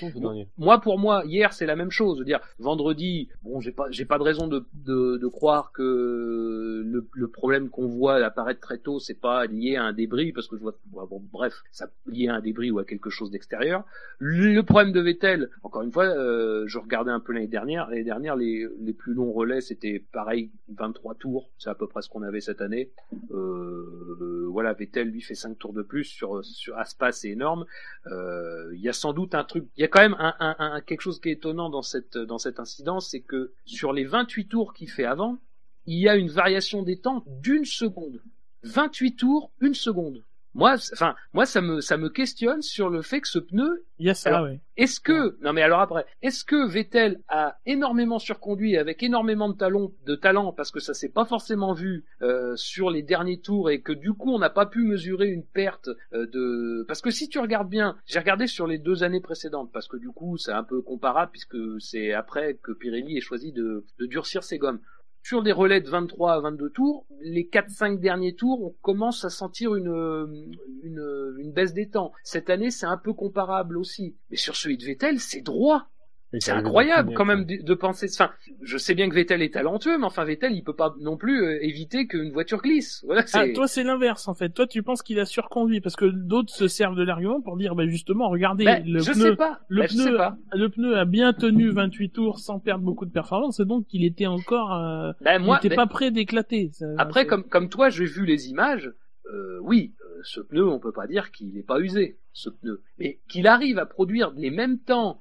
Moi, 0.58 0.80
pour 0.80 0.98
moi, 0.98 1.22
hier, 1.26 1.52
c'est 1.52 1.66
la 1.66 1.76
même 1.76 1.90
chose. 1.90 2.18
Je 2.18 2.20
veux 2.20 2.26
dire, 2.26 2.40
vendredi, 2.58 3.28
bon, 3.42 3.60
j'ai 3.60 3.72
pas, 3.72 3.86
j'ai 3.90 4.04
pas 4.04 4.18
de 4.18 4.22
raison 4.22 4.46
de, 4.46 4.64
de, 4.74 5.16
de 5.16 5.26
croire 5.26 5.72
que 5.72 6.82
le, 6.84 7.06
le 7.12 7.28
problème 7.28 7.68
qu'on 7.70 7.86
voit 7.86 8.16
apparaître 8.16 8.60
très 8.60 8.78
tôt, 8.78 8.98
c'est 8.98 9.18
pas 9.20 9.46
lié 9.46 9.76
à 9.76 9.84
un 9.84 9.92
débris, 9.92 10.32
parce 10.32 10.48
que 10.48 10.56
je 10.56 10.62
vois, 10.62 10.74
bon, 10.86 11.22
bref, 11.32 11.54
ça 11.70 11.88
lié 12.06 12.28
à 12.28 12.34
un 12.34 12.40
débris 12.40 12.70
ou 12.70 12.78
à 12.78 12.84
quelque 12.84 13.10
chose 13.10 13.30
d'extérieur. 13.30 13.84
Le 14.18 14.60
problème 14.62 14.92
de 14.92 15.00
Vettel, 15.00 15.50
encore 15.62 15.82
une 15.82 15.92
fois, 15.92 16.04
euh, 16.04 16.64
je 16.66 16.78
regardais 16.78 17.10
un 17.10 17.20
peu 17.20 17.32
l'année 17.32 17.46
dernière. 17.46 17.88
L'année 17.88 18.04
dernière, 18.04 18.36
les, 18.36 18.66
les 18.80 18.92
plus 18.92 19.14
longs 19.14 19.32
relais, 19.32 19.60
c'était 19.60 20.04
pareil, 20.12 20.50
23 20.76 21.14
tours. 21.14 21.50
C'est 21.58 21.70
à 21.70 21.74
peu 21.74 21.86
près 21.86 22.02
ce 22.02 22.08
qu'on 22.08 22.22
avait 22.22 22.40
cette 22.40 22.60
année. 22.60 22.90
Euh, 23.32 24.46
voilà, 24.50 24.72
Vettel, 24.72 25.08
lui, 25.08 25.20
fait 25.20 25.34
5 25.34 25.58
tours 25.58 25.72
de 25.72 25.82
plus 25.82 26.04
sur, 26.04 26.44
sur 26.44 26.78
Aspas, 26.78 27.12
c'est 27.12 27.30
énorme. 27.30 27.64
Euh, 28.06 28.70
Il 28.80 28.84
y 28.84 28.88
a 28.88 28.94
sans 28.94 29.12
doute 29.12 29.34
un 29.34 29.44
truc, 29.44 29.68
il 29.76 29.82
y 29.82 29.84
a 29.84 29.88
quand 29.88 30.00
même 30.00 30.16
quelque 30.86 31.02
chose 31.02 31.20
qui 31.20 31.28
est 31.28 31.32
étonnant 31.32 31.68
dans 31.68 31.82
cette, 31.82 32.16
dans 32.16 32.38
cet 32.38 32.58
incident, 32.58 32.98
c'est 32.98 33.20
que 33.20 33.52
sur 33.66 33.92
les 33.92 34.06
28 34.06 34.48
tours 34.48 34.72
qu'il 34.72 34.88
fait 34.88 35.04
avant, 35.04 35.36
il 35.84 35.98
y 35.98 36.08
a 36.08 36.16
une 36.16 36.30
variation 36.30 36.82
des 36.82 36.98
temps 36.98 37.22
d'une 37.26 37.66
seconde. 37.66 38.22
28 38.62 39.16
tours, 39.16 39.52
une 39.60 39.74
seconde. 39.74 40.24
Moi, 40.54 40.74
enfin, 40.92 41.14
moi, 41.32 41.46
ça 41.46 41.60
me, 41.60 41.80
ça 41.80 41.96
me 41.96 42.08
questionne 42.08 42.60
sur 42.62 42.90
le 42.90 43.02
fait 43.02 43.20
que 43.20 43.28
ce 43.28 43.38
pneu, 43.38 43.84
Il 43.98 44.06
y 44.06 44.10
a 44.10 44.14
ça, 44.14 44.30
Alors, 44.30 44.48
ouais. 44.48 44.60
est-ce 44.76 44.98
que, 44.98 45.38
non 45.42 45.52
mais 45.52 45.62
alors 45.62 45.80
après, 45.80 46.04
est-ce 46.22 46.44
que 46.44 46.68
Vettel 46.68 47.20
a 47.28 47.58
énormément 47.66 48.18
surconduit 48.18 48.76
avec 48.76 49.02
énormément 49.02 49.48
de 49.48 49.56
talent, 49.56 49.92
de 50.06 50.14
talent 50.16 50.52
parce 50.52 50.70
que 50.72 50.80
ça 50.80 50.92
s'est 50.92 51.08
pas 51.08 51.24
forcément 51.24 51.72
vu 51.72 52.04
euh, 52.22 52.56
sur 52.56 52.90
les 52.90 53.02
derniers 53.02 53.40
tours 53.40 53.70
et 53.70 53.80
que 53.80 53.92
du 53.92 54.12
coup 54.12 54.32
on 54.32 54.38
n'a 54.38 54.50
pas 54.50 54.66
pu 54.66 54.82
mesurer 54.84 55.28
une 55.28 55.44
perte 55.44 55.88
euh, 56.12 56.26
de, 56.26 56.84
parce 56.88 57.00
que 57.00 57.10
si 57.10 57.28
tu 57.28 57.38
regardes 57.38 57.68
bien, 57.68 57.96
j'ai 58.06 58.18
regardé 58.18 58.46
sur 58.48 58.66
les 58.66 58.78
deux 58.78 59.04
années 59.04 59.20
précédentes 59.20 59.70
parce 59.72 59.86
que 59.86 59.96
du 59.98 60.08
coup 60.10 60.36
c'est 60.36 60.52
un 60.52 60.64
peu 60.64 60.82
comparable 60.82 61.30
puisque 61.30 61.56
c'est 61.80 62.12
après 62.12 62.54
que 62.62 62.72
Pirelli 62.72 63.16
ait 63.16 63.20
choisi 63.20 63.52
de, 63.52 63.84
de 63.98 64.06
durcir 64.06 64.42
ses 64.42 64.58
gommes. 64.58 64.80
Sur 65.22 65.42
des 65.42 65.52
relais 65.52 65.80
de 65.80 65.88
23 65.88 66.32
à 66.32 66.40
22 66.40 66.70
tours, 66.70 67.06
les 67.20 67.44
4-5 67.44 68.00
derniers 68.00 68.34
tours, 68.34 68.64
on 68.64 68.74
commence 68.82 69.24
à 69.24 69.30
sentir 69.30 69.74
une, 69.74 70.48
une, 70.82 71.36
une 71.38 71.52
baisse 71.52 71.74
des 71.74 71.88
temps. 71.88 72.12
Cette 72.24 72.50
année, 72.50 72.70
c'est 72.70 72.86
un 72.86 72.96
peu 72.96 73.12
comparable 73.12 73.76
aussi. 73.76 74.16
Mais 74.30 74.36
sur 74.36 74.56
celui 74.56 74.78
de 74.78 74.84
Vettel, 74.84 75.20
c'est 75.20 75.42
droit. 75.42 75.88
C'est 76.38 76.52
incroyable 76.52 77.12
quand 77.14 77.24
même 77.24 77.44
de, 77.44 77.56
de 77.62 77.74
penser. 77.74 78.06
Enfin, 78.12 78.30
je 78.62 78.78
sais 78.78 78.94
bien 78.94 79.08
que 79.08 79.14
Vettel 79.16 79.42
est 79.42 79.54
talentueux, 79.54 79.98
mais 79.98 80.04
enfin 80.04 80.24
Vettel, 80.24 80.52
il 80.52 80.62
peut 80.62 80.76
pas 80.76 80.94
non 81.00 81.16
plus 81.16 81.42
euh, 81.42 81.58
éviter 81.64 82.06
qu'une 82.06 82.30
voiture 82.30 82.62
glisse. 82.62 83.02
Voilà, 83.04 83.22
Ah, 83.32 83.46
c'est. 83.46 83.52
toi, 83.52 83.66
c'est 83.66 83.82
l'inverse, 83.82 84.28
en 84.28 84.34
fait. 84.34 84.50
Toi, 84.50 84.66
tu 84.68 84.82
penses 84.84 85.02
qu'il 85.02 85.18
a 85.18 85.24
surconduit, 85.24 85.80
parce 85.80 85.96
que 85.96 86.04
d'autres 86.04 86.52
se 86.54 86.68
servent 86.68 86.94
de 86.96 87.02
l'argument 87.02 87.40
pour 87.40 87.56
dire, 87.56 87.74
bah, 87.74 87.86
justement, 87.86 88.28
regardez, 88.28 88.64
Ben, 88.64 88.84
le 88.86 89.00
je 89.00 89.10
pneu, 89.12 89.30
sais 89.30 89.36
pas. 89.36 89.60
le 89.68 89.80
Ben, 89.80 89.88
je 89.90 89.96
sais 89.96 90.10
pneu- 90.10 90.16
pas. 90.16 90.36
le 90.52 90.68
pneu 90.68 90.96
a 90.96 91.04
bien 91.04 91.32
tenu 91.32 91.70
28 91.70 92.10
tours 92.10 92.38
sans 92.38 92.60
perdre 92.60 92.84
beaucoup 92.84 93.06
de 93.06 93.10
performance, 93.12 93.58
et 93.58 93.64
donc 93.64 93.86
il 93.92 94.04
était 94.04 94.26
encore, 94.26 94.72
euh, 94.74 95.12
Ben, 95.22 95.40
il 95.40 95.44
moi, 95.44 95.58
était 95.58 95.70
ben, 95.70 95.76
pas 95.76 95.86
prêt 95.86 96.10
d'éclater. 96.12 96.70
Après, 96.96 97.26
comme, 97.26 97.42
comme 97.44 97.68
toi, 97.68 97.88
j'ai 97.88 98.04
vu 98.04 98.24
les 98.24 98.48
images. 98.50 98.92
Euh, 99.32 99.58
oui, 99.62 99.94
euh, 100.00 100.20
ce 100.24 100.40
pneu, 100.40 100.66
on 100.68 100.78
peut 100.80 100.92
pas 100.92 101.06
dire 101.06 101.30
qu'il 101.32 101.52
n'est 101.54 101.62
pas 101.62 101.78
usé, 101.80 102.18
ce 102.32 102.50
pneu. 102.50 102.82
Mais 102.98 103.20
qu'il 103.28 103.46
arrive 103.46 103.78
à 103.78 103.86
produire 103.86 104.32
les 104.36 104.50
mêmes 104.50 104.78
temps. 104.78 105.20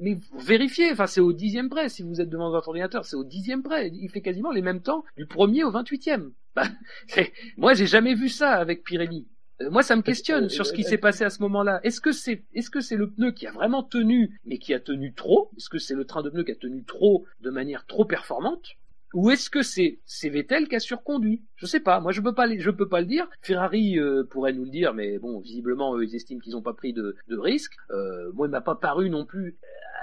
Mais 0.00 0.18
vérifiez, 0.36 0.90
enfin 0.92 1.06
c'est 1.06 1.20
au 1.20 1.32
dixième 1.32 1.68
près. 1.68 1.88
Si 1.88 2.02
vous 2.02 2.20
êtes 2.20 2.28
devant 2.28 2.50
votre 2.50 2.68
ordinateur, 2.68 3.04
c'est 3.04 3.16
au 3.16 3.24
dixième 3.24 3.62
près. 3.62 3.88
Il 3.92 4.08
fait 4.08 4.22
quasiment 4.22 4.50
les 4.52 4.62
mêmes 4.62 4.82
temps 4.82 5.04
du 5.16 5.26
premier 5.26 5.64
au 5.64 5.70
vingt-huitième. 5.70 6.32
Bah, 6.54 6.64
moi, 7.56 7.74
j'ai 7.74 7.86
jamais 7.86 8.14
vu 8.14 8.28
ça 8.28 8.52
avec 8.52 8.84
Pirelli. 8.84 9.28
Euh, 9.62 9.70
Moi, 9.70 9.82
ça 9.82 9.96
me 9.96 10.02
questionne 10.02 10.48
sur 10.48 10.66
ce 10.66 10.72
qui 10.72 10.82
s'est 10.84 10.98
passé 10.98 11.24
à 11.24 11.30
ce 11.30 11.42
moment-là. 11.42 11.80
Est-ce 11.84 12.00
que 12.00 12.12
c'est, 12.12 12.44
est-ce 12.54 12.70
que 12.70 12.80
c'est 12.80 12.96
le 12.96 13.10
pneu 13.10 13.30
qui 13.32 13.46
a 13.46 13.52
vraiment 13.52 13.82
tenu, 13.82 14.40
mais 14.44 14.58
qui 14.58 14.74
a 14.74 14.80
tenu 14.80 15.12
trop? 15.14 15.50
Est-ce 15.56 15.68
que 15.68 15.78
c'est 15.78 15.94
le 15.94 16.04
train 16.04 16.22
de 16.22 16.30
pneu 16.30 16.44
qui 16.44 16.52
a 16.52 16.56
tenu 16.56 16.84
trop, 16.84 17.26
de 17.40 17.50
manière 17.50 17.86
trop 17.86 18.04
performante? 18.04 18.76
Ou 19.12 19.30
est-ce 19.30 19.50
que 19.50 19.62
c'est 19.62 20.28
Vettel 20.28 20.68
qui 20.68 20.76
a 20.76 20.80
surconduit? 20.80 21.42
Je 21.56 21.66
sais 21.66 21.80
pas. 21.80 22.00
Moi, 22.00 22.12
je 22.12 22.20
peux 22.20 22.34
pas 22.34 22.46
peux 22.48 22.88
pas 22.88 23.00
le 23.00 23.06
dire. 23.06 23.28
Ferrari 23.42 23.98
euh, 23.98 24.24
pourrait 24.24 24.52
nous 24.52 24.64
le 24.64 24.70
dire, 24.70 24.94
mais 24.94 25.18
bon, 25.18 25.40
visiblement, 25.40 25.96
eux, 25.96 26.04
ils 26.04 26.14
estiment 26.14 26.40
qu'ils 26.40 26.52
n'ont 26.52 26.62
pas 26.62 26.74
pris 26.74 26.92
de, 26.92 27.16
risque. 27.30 27.74
Euh, 27.90 28.30
moi, 28.34 28.46
il 28.46 28.50
m'a 28.50 28.60
pas 28.60 28.76
paru 28.76 29.10
non 29.10 29.24
plus 29.24 29.58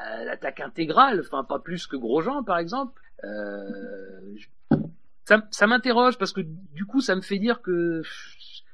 euh, 0.05 0.25
l'attaque 0.25 0.59
intégrale. 0.59 1.21
Enfin, 1.21 1.43
pas 1.45 1.59
plus 1.59 1.88
que 1.88 1.95
Grosjean, 1.95 2.43
par 2.43 2.57
exemple. 2.57 3.01
Ça, 5.23 5.67
m'interroge 5.67 6.17
parce 6.17 6.34
que 6.34 6.41
du 6.41 6.85
coup, 6.85 7.01
ça 7.01 7.15
me 7.15 7.21
fait 7.21 7.39
dire 7.39 7.61
que 7.61 8.01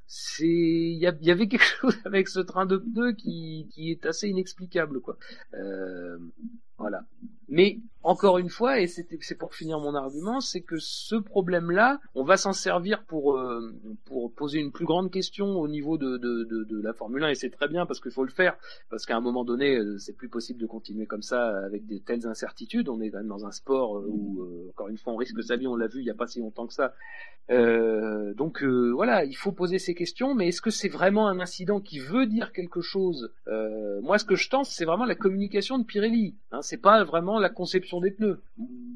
c'est 0.08 0.46
il 0.46 1.00
y, 1.00 1.32
avait 1.32 1.48
quelque 1.48 1.64
chose 1.82 1.98
avec 2.06 2.28
ce 2.28 2.40
train 2.40 2.66
de 2.66 2.78
pneus 2.78 3.14
qui, 3.14 3.68
est 3.78 4.06
assez 4.06 4.30
inexplicable, 4.30 5.00
quoi. 5.00 5.18
Voilà. 6.78 7.04
Mais 7.50 7.78
encore 8.02 8.38
une 8.38 8.50
fois, 8.50 8.82
et 8.82 8.88
c'est 8.88 9.38
pour 9.38 9.54
finir 9.54 9.80
mon 9.80 9.96
argument, 9.96 10.42
c'est 10.42 10.62
que 10.62 10.78
ce 10.80 11.16
problème-là, 11.16 12.02
on 12.16 12.24
va 12.24 12.36
s'en 12.36 12.52
servir 12.52 13.04
pour 13.06 13.38
euh, 13.38 13.74
poser 14.36 14.60
une 14.60 14.72
plus 14.72 14.86
grande 14.86 15.12
question 15.12 15.60
au 15.60 15.68
niveau 15.68 15.98
de, 15.98 16.82
la 16.82 16.94
Formule 16.94 17.24
1, 17.24 17.30
et 17.30 17.36
c'est 17.36 17.50
très 17.50 17.68
bien 17.68 17.86
parce 17.86 18.02
qu'il 18.02 18.12
faut 18.12 18.26
le 18.26 18.32
faire, 18.32 18.58
parce 18.90 19.06
qu'à 19.06 19.16
un 19.16 19.22
moment 19.22 19.46
donné, 19.46 19.78
euh, 19.78 19.98
c'est 20.00 20.18
plus 20.18 20.30
possible 20.30 20.60
de 20.60 20.66
continuer 20.66 21.06
comme 21.06 21.22
ça 21.22 21.60
avec 21.64 21.86
des 21.86 22.02
telles 22.02 22.28
incertitudes. 22.28 22.90
On 22.90 23.00
est 23.00 23.10
quand 23.10 23.20
même 23.20 23.28
dans 23.28 23.46
un 23.46 23.52
sport 23.52 24.00
euh, 24.00 24.08
où, 24.10 24.70
encore 24.70 24.90
une 24.90 24.98
fois, 24.98 25.14
on 25.14 25.18
risque 25.18 25.42
sa 25.44 25.56
vie, 25.56 25.68
on 25.68 25.76
l'a 25.76 25.88
vu 25.88 26.00
il 26.00 26.06
n'y 26.06 26.10
a 26.10 26.16
pas 26.16 26.28
si 26.28 26.40
longtemps 26.40 26.68
que 26.68 26.74
ça. 26.74 26.94
Donc 27.50 28.64
voilà, 28.64 29.26
il 29.26 29.36
faut 29.36 29.52
poser 29.52 29.78
ces 29.80 29.94
questions, 29.94 30.34
mais 30.34 30.48
est-ce 30.48 30.62
que 30.62 30.72
c'est 30.72 30.90
vraiment 30.90 31.28
un 31.28 31.40
incident 31.40 31.80
qui 31.80 32.00
veut 32.00 32.26
dire 32.26 32.52
quelque 32.52 32.82
chose? 32.82 33.32
Moi, 33.48 34.18
ce 34.18 34.26
que 34.26 34.36
je 34.36 34.50
pense, 34.50 34.70
c'est 34.72 34.86
vraiment 34.86 35.06
la 35.06 35.16
communication 35.16 35.78
de 35.78 35.84
Pirelli. 35.84 36.36
Hein, 36.52 36.63
c'est 36.64 36.78
pas 36.82 37.04
vraiment 37.04 37.40
la 37.40 37.50
conception 37.50 38.00
des 38.02 38.12
pneus. 38.12 38.42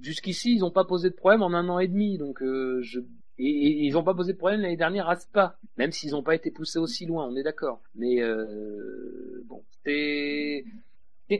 Jusqu'ici, 0.01 0.53
ils 0.55 0.59
n'ont 0.59 0.71
pas 0.71 0.85
posé 0.85 1.09
de 1.09 1.15
problème 1.15 1.41
en 1.43 1.53
un 1.53 1.69
an 1.69 1.79
et 1.79 1.87
demi, 1.87 2.17
donc 2.17 2.41
euh, 2.41 2.79
je 2.81 2.99
et, 3.39 3.45
et 3.45 3.85
ils 3.85 3.93
n'ont 3.93 4.03
pas 4.03 4.15
posé 4.15 4.33
de 4.33 4.37
problème 4.37 4.61
l'année 4.61 4.77
dernière 4.77 5.07
à 5.09 5.15
Spa, 5.15 5.57
même 5.77 5.91
s'ils 5.91 6.11
n'ont 6.11 6.23
pas 6.23 6.33
été 6.33 6.49
poussés 6.49 6.79
aussi 6.79 7.05
loin, 7.05 7.27
on 7.27 7.35
est 7.35 7.43
d'accord. 7.43 7.81
Mais 7.95 8.19
euh, 8.21 9.43
bon, 9.45 9.61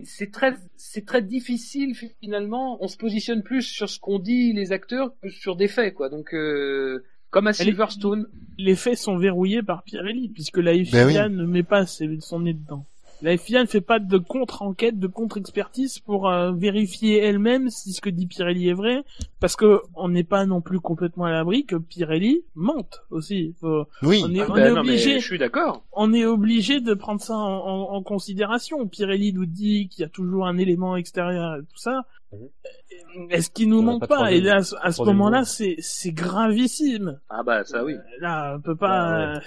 c'est 0.03 0.31
très, 0.31 0.53
c'est 0.75 1.05
très 1.05 1.21
difficile 1.21 1.95
finalement. 2.21 2.77
On 2.83 2.87
se 2.87 2.97
positionne 2.97 3.41
plus 3.41 3.61
sur 3.63 3.89
ce 3.89 3.99
qu'ont 3.99 4.19
dit 4.19 4.53
les 4.53 4.71
acteurs 4.71 5.11
que 5.21 5.29
sur 5.29 5.55
des 5.55 5.67
faits, 5.67 5.93
quoi. 5.93 6.09
Donc, 6.09 6.33
euh, 6.33 7.03
comme 7.29 7.47
à 7.47 7.53
Silverstone, 7.53 8.27
les 8.57 8.75
faits 8.75 8.97
sont 8.97 9.17
verrouillés 9.17 9.63
par 9.63 9.83
Pirelli, 9.83 10.29
puisque 10.29 10.57
la 10.57 10.73
FIA 10.73 11.05
Ben 11.05 11.31
oui. 11.31 11.35
ne 11.37 11.45
met 11.45 11.63
pas 11.63 11.85
ses- 11.85 12.19
son 12.19 12.41
nez 12.41 12.53
dedans. 12.53 12.85
La 13.21 13.35
FIA 13.35 13.61
ne 13.61 13.67
fait 13.67 13.81
pas 13.81 13.97
de 13.99 14.17
contre-enquête, 14.17 14.99
de 14.99 15.07
contre-expertise 15.07 15.97
pour 15.99 16.29
euh, 16.29 16.51
vérifier 16.51 17.17
elle-même 17.17 17.69
si 17.69 17.93
ce 17.93 17.99
que 18.01 18.09
dit 18.11 18.27
Pirelli 18.27 18.69
est 18.69 18.73
vrai, 18.73 19.03
parce 19.39 19.55
que 19.55 19.81
on 19.95 20.09
n'est 20.09 20.23
pas 20.23 20.45
non 20.45 20.61
plus 20.61 20.79
complètement 20.79 21.25
à 21.25 21.31
l'abri 21.31 21.65
que 21.65 21.75
Pirelli 21.77 22.43
mente 22.55 23.01
aussi. 23.09 23.55
Faut- 23.59 23.85
Oui. 24.03 24.21
on 24.23 24.33
est, 24.35 24.41
Ah 24.41 24.45
on 24.49 24.53
ben 24.53 24.65
est 24.65 24.69
non, 24.69 24.73
mais 24.75 24.79
obligé, 24.91 25.19
je 25.19 25.25
suis 25.25 25.39
d'accord. 25.39 25.83
on 25.93 26.13
est 26.13 26.25
obligé 26.25 26.79
de 26.79 26.93
prendre 26.93 27.19
ça 27.21 27.35
en, 27.35 27.57
en- 27.57 27.95
en 27.95 28.03
considération. 28.03 28.87
Pirelli 28.87 29.33
nous 29.33 29.45
dit 29.47 29.87
qu'il 29.89 30.03
y 30.03 30.05
a 30.05 30.09
toujours 30.09 30.45
un 30.45 30.57
élément 30.57 30.95
extérieur 30.95 31.55
et 31.55 31.61
tout 31.61 31.77
ça. 31.77 32.01
Mhm. 32.33 33.29
Est-ce 33.31 33.49
qu'il 33.49 33.69
nous 33.69 33.81
ment 33.81 33.99
pas 33.99 34.31
Et 34.31 34.41
là, 34.41 34.57
à 34.81 34.91
ce- 34.91 35.01
moment-là, 35.03 35.43
c'est 35.43 35.75
c'est 35.79 36.11
gravissime. 36.11 37.19
Ah 37.29 37.41
bah 37.41 37.63
ça 37.63 37.83
oui. 37.83 37.95
Là, 38.19 38.55
on 38.57 38.61
peut 38.61 38.75
pas. 38.75 38.89
Ah 38.89 39.35
euh, 39.37 39.39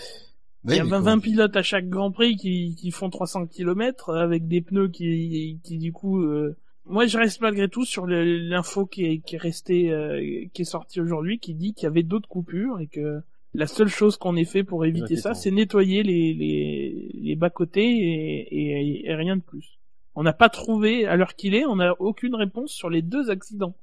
Il 0.65 0.75
y 0.77 0.79
a 0.79 0.85
mais 0.85 0.91
20, 0.91 0.99
comment- 0.99 1.11
20 1.17 1.19
pilotes 1.21 1.57
à 1.57 1.63
chaque 1.63 1.89
Grand 1.89 2.11
Prix 2.11 2.37
qui, 2.37 2.75
qui 2.77 2.91
font 2.91 3.09
300 3.11 3.47
km 3.47 4.11
avec 4.15 4.47
des 4.49 4.61
pneus 4.61 4.89
qui, 4.89 5.59
qui 5.65 5.79
du 5.79 5.93
coup. 5.93 6.21
euh, 6.23 6.55
Moi, 6.87 7.07
je 7.07 7.17
reste 7.19 7.41
malgré 7.41 7.69
tout 7.69 7.85
sur 7.85 8.07
l'info 8.07 8.85
qui 8.87 9.05
est, 9.07 9.19
qui 9.19 9.37
est 9.37 9.39
restée, 9.39 9.91
euh, 9.91 10.45
qui 10.53 10.63
est 10.63 10.67
sortie 10.67 11.01
aujourd'hui, 11.01 11.39
qui 11.39 11.55
dit 11.55 11.73
qu'il 11.73 11.85
y 11.85 11.87
avait 11.87 12.03
d'autres 12.03 12.29
coupures 12.29 12.79
et 12.81 12.87
que 12.89 13.21
la 13.55 13.67
seule 13.67 13.89
chose 13.89 14.17
qu'on 14.17 14.37
ait 14.37 14.45
fait 14.45 14.63
pour 14.63 14.85
éviter 14.85 15.15
ça, 15.17 15.31
c'est 15.35 15.51
nettoyer 15.51 16.03
les, 16.03 16.35
les, 16.35 17.11
les 17.15 17.37
bas 17.37 17.51
côtés 17.51 17.89
et, 17.89 18.41
et, 18.53 19.09
et 19.09 19.15
rien 19.15 19.37
de 19.37 19.43
plus. 19.43 19.79
On 20.15 20.23
n'a 20.23 20.33
pas 20.33 20.49
trouvé, 20.51 21.07
à 21.07 21.17
l'heure 21.17 21.35
qu'il 21.35 21.55
est, 21.55 21.65
on 21.65 21.77
n'a 21.77 21.95
aucune 22.01 22.35
réponse 22.35 22.71
sur 22.73 22.91
les 22.91 23.01
deux 23.03 23.31
accidents. 23.31 23.75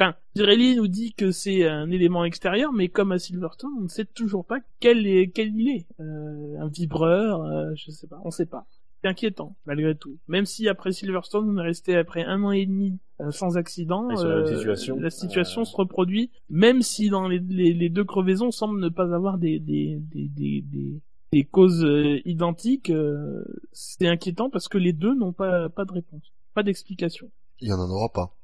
Enfin, 0.00 0.14
Pirelli 0.34 0.76
nous 0.76 0.88
dit 0.88 1.12
que 1.12 1.30
c'est 1.30 1.68
un 1.68 1.90
élément 1.90 2.24
extérieur, 2.24 2.72
mais 2.72 2.88
comme 2.88 3.12
à 3.12 3.18
Silverstone, 3.18 3.72
on 3.78 3.82
ne 3.82 3.88
sait 3.88 4.06
toujours 4.06 4.46
pas 4.46 4.60
quel, 4.80 5.06
est, 5.06 5.28
quel 5.28 5.54
il 5.54 5.68
est. 5.68 5.86
Euh, 6.00 6.58
un 6.58 6.68
vibreur, 6.68 7.42
euh, 7.42 7.72
je 7.74 7.90
sais 7.90 8.06
pas, 8.06 8.18
on 8.24 8.30
sait 8.30 8.46
pas. 8.46 8.64
C'est 9.02 9.08
inquiétant, 9.08 9.56
malgré 9.66 9.94
tout. 9.94 10.16
Même 10.26 10.46
si 10.46 10.68
après 10.68 10.92
Silverstone, 10.92 11.50
on 11.50 11.58
est 11.60 11.66
resté 11.66 11.96
après 11.96 12.24
un 12.24 12.42
an 12.44 12.50
et 12.52 12.64
demi 12.64 12.98
euh, 13.20 13.30
sans 13.30 13.58
accident, 13.58 14.08
euh, 14.10 14.46
situation, 14.46 14.98
la 14.98 15.10
situation 15.10 15.62
euh, 15.62 15.64
se 15.66 15.76
reproduit, 15.76 16.30
même 16.48 16.80
si 16.80 17.10
dans 17.10 17.28
les, 17.28 17.38
les, 17.38 17.74
les 17.74 17.88
deux 17.90 18.04
crevaisons 18.04 18.50
semblent 18.50 18.80
ne 18.80 18.88
pas 18.88 19.14
avoir 19.14 19.36
des, 19.36 19.58
des, 19.58 19.98
des, 20.00 20.28
des, 20.28 20.62
des, 20.62 21.00
des 21.32 21.44
causes 21.44 21.84
euh, 21.84 22.20
identiques, 22.24 22.88
euh, 22.88 23.44
c'est 23.72 24.08
inquiétant 24.08 24.48
parce 24.48 24.68
que 24.68 24.78
les 24.78 24.94
deux 24.94 25.14
n'ont 25.14 25.34
pas, 25.34 25.68
pas 25.68 25.84
de 25.84 25.92
réponse, 25.92 26.32
pas 26.54 26.62
d'explication. 26.62 27.30
Il 27.60 27.68
y 27.68 27.72
en 27.74 27.80
en 27.80 27.90
aura 27.90 28.08
pas. 28.10 28.34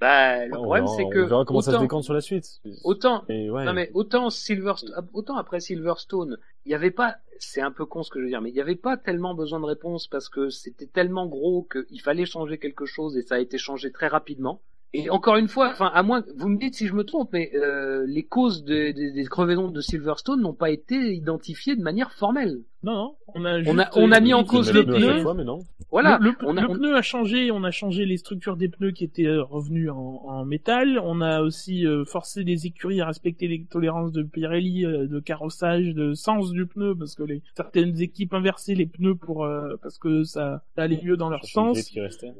Bah 0.00 0.46
le 0.46 0.56
on 0.56 0.62
problème 0.62 0.86
c'est 0.86 1.08
que 1.08 1.24
on 1.24 1.26
verra 1.26 1.44
comment 1.44 1.60
ça 1.60 1.72
se 1.72 1.76
autant, 1.76 1.82
décante 1.82 2.04
sur 2.04 2.14
la 2.14 2.20
suite. 2.20 2.60
autant 2.84 3.24
Et 3.28 3.50
ouais. 3.50 3.64
Non 3.64 3.72
mais 3.72 3.90
autant 3.94 4.30
Silverstone, 4.30 4.94
autant 5.12 5.36
après 5.36 5.60
Silverstone, 5.60 6.38
il 6.64 6.72
y 6.72 6.74
avait 6.74 6.92
pas 6.92 7.16
c'est 7.40 7.60
un 7.60 7.70
peu 7.70 7.86
con 7.86 8.02
ce 8.02 8.10
que 8.10 8.18
je 8.18 8.24
veux 8.24 8.30
dire, 8.30 8.40
mais 8.40 8.50
il 8.50 8.54
n'y 8.54 8.60
avait 8.60 8.76
pas 8.76 8.96
tellement 8.96 9.34
besoin 9.34 9.60
de 9.60 9.64
réponse 9.64 10.06
parce 10.06 10.28
que 10.28 10.50
c'était 10.50 10.86
tellement 10.86 11.26
gros 11.26 11.66
qu'il 11.70 12.00
fallait 12.00 12.26
changer 12.26 12.58
quelque 12.58 12.86
chose 12.86 13.16
et 13.16 13.22
ça 13.22 13.36
a 13.36 13.38
été 13.38 13.58
changé 13.58 13.90
très 13.90 14.08
rapidement. 14.08 14.60
Et 14.94 15.10
encore 15.10 15.36
une 15.36 15.48
fois, 15.48 15.68
enfin, 15.70 15.90
à 15.92 16.02
moins, 16.02 16.24
vous 16.36 16.48
me 16.48 16.56
dites 16.56 16.74
si 16.74 16.86
je 16.86 16.94
me 16.94 17.04
trompe, 17.04 17.30
mais 17.34 17.50
euh, 17.54 18.06
les 18.06 18.22
causes 18.22 18.64
des 18.64 19.26
crevaisons 19.28 19.68
de 19.68 19.80
Silverstone 19.82 20.40
n'ont 20.40 20.54
pas 20.54 20.70
été 20.70 21.14
identifiées 21.14 21.76
de 21.76 21.82
manière 21.82 22.12
formelle. 22.12 22.62
Non, 22.84 22.92
non, 22.94 23.14
on 23.34 23.44
a, 23.44 23.48
On 23.50 23.78
a, 23.78 23.82
juste, 23.84 23.96
on 23.96 24.12
a 24.12 24.18
euh, 24.18 24.20
mis 24.20 24.34
en 24.34 24.44
cause 24.44 24.72
le 24.72 24.84
pneu. 24.84 25.20
fois, 25.22 25.34
mais 25.34 25.42
non. 25.44 25.58
Voilà. 25.90 26.18
Le, 26.20 26.30
le- 26.30 26.36
on 26.46 26.56
a, 26.56 26.60
le 26.62 26.70
on- 26.70 26.74
pneu 26.74 26.94
a 26.94 27.02
changé, 27.02 27.50
on 27.50 27.64
a 27.64 27.72
changé 27.72 28.04
les 28.06 28.16
structures 28.18 28.56
des 28.56 28.68
pneus 28.68 28.92
qui 28.92 29.02
étaient 29.02 29.26
euh, 29.26 29.42
revenus 29.42 29.90
en, 29.90 30.22
en 30.26 30.44
métal. 30.44 31.00
On 31.02 31.20
a 31.20 31.40
aussi 31.42 31.84
euh, 31.86 32.04
forcé 32.04 32.44
les 32.44 32.66
écuries 32.66 33.00
à 33.00 33.06
respecter 33.06 33.48
les 33.48 33.64
tolérances 33.64 34.12
de 34.12 34.22
Pirelli, 34.22 34.84
euh, 34.84 35.08
de 35.08 35.18
carrossage, 35.18 35.92
de 35.94 36.14
sens 36.14 36.52
du 36.52 36.66
pneu, 36.66 36.94
parce 36.94 37.16
que 37.16 37.24
les 37.24 37.42
certaines 37.56 38.00
équipes 38.00 38.32
inversaient 38.34 38.76
les 38.76 38.86
pneus 38.86 39.16
pour 39.16 39.44
euh, 39.44 39.74
parce 39.82 39.98
que 39.98 40.22
ça, 40.22 40.62
ça 40.76 40.82
allait 40.82 41.00
mieux 41.02 41.16
dans 41.16 41.30
leur 41.30 41.44
sens. 41.46 41.92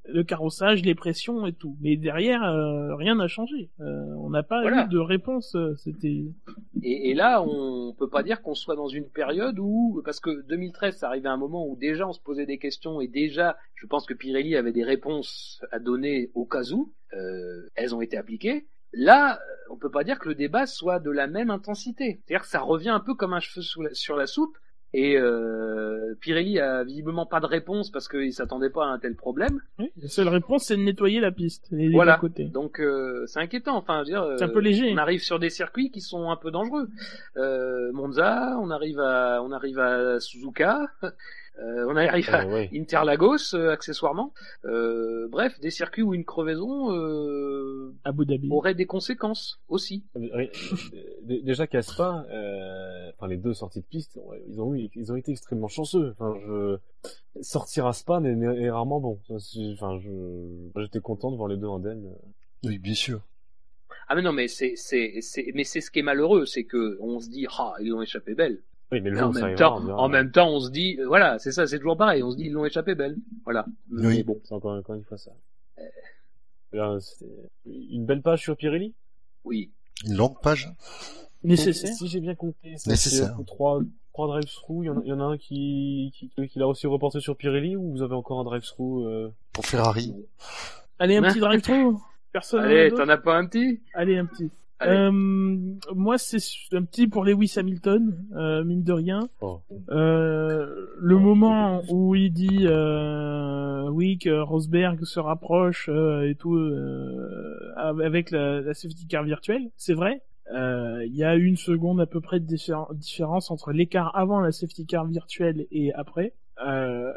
Le 0.08 0.22
carrossage, 0.22 0.82
les 0.84 0.94
pressions 0.94 1.46
et 1.46 1.52
tout. 1.52 1.76
Mais 1.80 1.96
derrière, 1.96 2.44
euh, 2.44 2.94
rien 2.94 3.16
n'a 3.16 3.26
changé. 3.26 3.70
Euh, 3.80 4.04
on 4.18 4.30
n'a 4.30 4.44
pas 4.44 4.60
Voilà. 4.60 4.84
eu 4.84 4.88
de 4.88 4.98
réponse. 4.98 5.56
C'était 5.78 6.26
Et, 6.82 7.10
et 7.10 7.14
là, 7.14 7.42
on 7.42 7.92
peut 7.98 8.08
pas 8.08 8.22
dire 8.22 8.40
qu'on 8.42 8.54
soit 8.54 8.76
dans 8.76 8.88
une 8.88 9.06
période 9.08 9.58
où, 9.58 10.00
parce 10.04 10.20
que 10.20 10.27
2013, 10.32 10.96
ça 10.96 11.08
arrivait 11.08 11.28
à 11.28 11.32
un 11.32 11.36
moment 11.38 11.66
où 11.66 11.76
déjà 11.76 12.06
on 12.06 12.12
se 12.12 12.20
posait 12.20 12.46
des 12.46 12.58
questions 12.58 13.00
et 13.00 13.08
déjà, 13.08 13.58
je 13.74 13.86
pense 13.86 14.06
que 14.06 14.14
Pirelli 14.14 14.56
avait 14.56 14.72
des 14.72 14.84
réponses 14.84 15.62
à 15.70 15.78
donner 15.78 16.30
au 16.34 16.44
cas 16.44 16.64
où. 16.72 16.92
Euh, 17.12 17.68
elles 17.74 17.94
ont 17.94 18.00
été 18.00 18.16
appliquées. 18.16 18.66
Là, 18.92 19.40
on 19.70 19.76
peut 19.76 19.90
pas 19.90 20.04
dire 20.04 20.18
que 20.18 20.28
le 20.28 20.34
débat 20.34 20.66
soit 20.66 20.98
de 20.98 21.10
la 21.10 21.26
même 21.26 21.50
intensité. 21.50 22.20
C'est-à-dire 22.26 22.42
que 22.42 22.50
ça 22.50 22.60
revient 22.60 22.90
un 22.90 23.00
peu 23.00 23.14
comme 23.14 23.32
un 23.32 23.40
cheveu 23.40 23.62
sur 23.92 24.16
la 24.16 24.26
soupe. 24.26 24.56
Et 24.94 25.18
euh, 25.18 26.14
Pirelli 26.20 26.58
a 26.58 26.82
visiblement 26.82 27.26
pas 27.26 27.40
de 27.40 27.46
réponse 27.46 27.90
parce 27.90 28.08
qu'il 28.08 28.32
s'attendait 28.32 28.70
pas 28.70 28.86
à 28.86 28.88
un 28.88 28.98
tel 28.98 29.14
problème. 29.14 29.60
oui, 29.78 29.90
la 30.00 30.08
seule 30.08 30.28
réponse, 30.28 30.64
c'est 30.64 30.76
de 30.76 30.82
nettoyer 30.82 31.20
la 31.20 31.30
piste, 31.30 31.68
les, 31.70 31.90
Voilà. 31.90 32.16
côtés. 32.16 32.44
Donc 32.46 32.80
euh, 32.80 33.24
c'est 33.26 33.40
inquiétant. 33.40 33.76
Enfin, 33.76 34.02
je 34.04 34.12
veux 34.12 34.18
dire, 34.18 34.38
C'est 34.38 34.44
un 34.44 34.48
euh, 34.48 34.52
peu 34.52 34.60
léger. 34.60 34.90
On 34.92 34.96
arrive 34.96 35.22
sur 35.22 35.38
des 35.38 35.50
circuits 35.50 35.90
qui 35.90 36.00
sont 36.00 36.30
un 36.30 36.36
peu 36.36 36.50
dangereux. 36.50 36.88
Euh, 37.36 37.92
Monza, 37.92 38.56
on 38.62 38.70
arrive 38.70 38.98
à, 39.00 39.42
on 39.42 39.52
arrive 39.52 39.78
à 39.78 40.20
Suzuka, 40.20 40.90
euh, 41.58 41.86
on 41.88 41.96
arrive 41.96 42.28
à 42.30 42.40
Ah, 42.42 42.46
ouais. 42.46 42.70
Interlagos 42.74 43.54
euh, 43.54 43.70
accessoirement. 43.72 44.32
Euh, 44.64 45.26
bref, 45.28 45.58
des 45.60 45.70
circuits 45.70 46.02
où 46.02 46.14
une 46.14 46.24
crevaison 46.24 46.92
euh, 46.94 47.94
Abu 48.04 48.26
Dhabi. 48.26 48.48
aurait 48.50 48.74
des 48.74 48.86
conséquences 48.86 49.60
aussi. 49.68 50.04
D- 50.14 51.42
Déjà 51.42 51.66
qu'à 51.66 51.82
Spa, 51.82 52.24
euh, 52.30 53.10
enfin 53.14 53.26
les 53.28 53.36
deux 53.36 53.54
sorties 53.54 53.80
de 53.80 53.86
piste, 53.86 54.18
ils 54.48 54.60
ont 54.60 54.74
eu, 54.74 54.88
ils 54.94 55.12
ont 55.12 55.16
été 55.16 55.32
extrêmement 55.32 55.68
chanceux. 55.68 56.14
Enfin, 56.18 56.36
je 56.46 56.78
sortir 57.42 57.86
à 57.86 57.92
Spa 57.92 58.20
n'est- 58.20 58.34
n'est 58.34 58.62
est 58.62 58.70
rarement 58.70 59.00
bon. 59.00 59.20
Enfin, 59.30 59.98
je, 60.00 60.10
j'étais 60.82 61.00
content 61.00 61.30
de 61.30 61.36
voir 61.36 61.48
les 61.48 61.56
deux 61.56 61.68
indemnes. 61.68 62.12
Oui, 62.64 62.78
bien 62.78 62.94
sûr. 62.94 63.20
Ah 64.08 64.14
mais 64.14 64.22
non, 64.22 64.32
mais 64.32 64.48
c'est, 64.48 64.72
c'est, 64.76 65.18
c'est, 65.20 65.50
mais 65.54 65.64
c'est 65.64 65.80
ce 65.82 65.90
qui 65.90 65.98
est 65.98 66.02
malheureux, 66.02 66.46
c'est 66.46 66.64
que 66.64 66.96
on 67.00 67.20
se 67.20 67.28
dit, 67.28 67.46
ah, 67.58 67.74
ils 67.80 67.88
l'ont 67.88 68.00
échappé 68.02 68.34
belle. 68.34 68.62
Oui, 68.90 69.00
mais 69.02 69.10
le 69.10 69.16
Mais 69.16 69.22
en 69.22 69.32
même 69.32 69.54
temps, 69.56 69.76
en 69.76 70.08
même 70.08 70.30
temps, 70.30 70.48
on 70.48 70.60
se 70.60 70.70
dit, 70.70 70.96
euh, 70.98 71.06
voilà, 71.06 71.38
c'est 71.38 71.52
ça, 71.52 71.66
c'est 71.66 71.78
toujours 71.78 71.96
pareil. 71.96 72.22
On 72.22 72.30
se 72.30 72.36
dit, 72.36 72.44
ils 72.44 72.52
l'ont 72.52 72.64
échappé 72.64 72.94
belle. 72.94 73.16
Voilà. 73.44 73.66
Mais 73.90 74.06
Oui. 74.06 74.22
bon. 74.22 74.40
C'est 74.44 74.54
encore, 74.54 74.72
encore 74.72 74.94
une 74.94 75.04
fois 75.04 75.18
ça. 75.18 75.30
Là, 76.72 76.98
c'était 77.00 77.30
Une 77.66 78.06
belle 78.06 78.22
page 78.22 78.42
sur 78.42 78.56
Pirelli? 78.56 78.94
Oui. 79.44 79.70
Une 80.06 80.16
longue 80.16 80.40
page. 80.40 80.70
Nécessaire. 81.42 81.92
Si 81.94 82.08
j'ai 82.08 82.20
bien 82.20 82.34
compté, 82.34 82.74
c'est 82.76 83.22
trois, 83.46 83.80
trois 84.12 84.26
drive-through. 84.26 84.84
Il 84.84 84.86
y 84.86 84.90
en 84.90 84.98
a, 84.98 85.02
il 85.04 85.08
y 85.08 85.12
en 85.12 85.20
a 85.20 85.24
un 85.24 85.38
qui, 85.38 86.12
qui, 86.14 86.48
qui 86.48 86.58
l'a 86.58 86.66
aussi 86.66 86.86
reporté 86.86 87.20
sur 87.20 87.36
Pirelli 87.36 87.76
ou 87.76 87.90
vous 87.92 88.02
avez 88.02 88.14
encore 88.14 88.40
un 88.40 88.44
drive-through 88.44 89.06
euh... 89.06 89.28
Pour 89.52 89.66
Ferrari. 89.66 90.14
Allez, 90.98 91.16
un 91.16 91.22
petit 91.22 91.40
drive-through. 91.40 91.98
Personne. 92.32 92.64
Allez, 92.64 92.90
t'en 92.90 93.08
as 93.08 93.16
pas 93.18 93.36
un 93.36 93.46
petit? 93.46 93.80
Allez, 93.94 94.18
un 94.18 94.26
petit. 94.26 94.50
Euh, 94.82 95.10
moi, 95.94 96.18
c'est 96.18 96.38
un 96.72 96.84
petit 96.84 97.08
pour 97.08 97.24
Lewis 97.24 97.54
Hamilton, 97.56 98.16
euh, 98.36 98.62
mine 98.64 98.82
de 98.84 98.92
rien. 98.92 99.28
Oh. 99.40 99.60
Euh, 99.90 100.66
le 100.98 101.16
Oh, 101.16 101.20
moment 101.20 101.82
où 101.90 102.14
il 102.14 102.32
dit 102.32 102.66
euh, 102.66 103.88
oui 103.90 104.18
que 104.18 104.40
Rosberg 104.40 105.02
se 105.04 105.18
rapproche 105.20 105.88
euh, 105.92 106.28
et 106.28 106.34
tout 106.34 106.54
euh, 106.56 107.72
avec 107.76 108.30
la, 108.30 108.60
la 108.60 108.74
safety 108.74 109.06
car 109.06 109.24
virtuelle, 109.24 109.70
c'est 109.76 109.94
vrai. 109.94 110.22
Euh, 110.54 111.04
Il 111.06 111.14
y 111.14 111.24
a 111.24 111.34
une 111.34 111.56
seconde 111.56 112.00
à 112.00 112.06
peu 112.06 112.20
près 112.20 112.40
de 112.40 112.46
diffé- 112.46 112.94
différence 112.94 113.50
entre 113.50 113.72
l'écart 113.72 114.16
avant 114.16 114.40
la 114.40 114.52
safety 114.52 114.86
car 114.86 115.06
virtuelle 115.06 115.66
et 115.70 115.92
après. 115.92 116.32
Euh, 116.66 117.12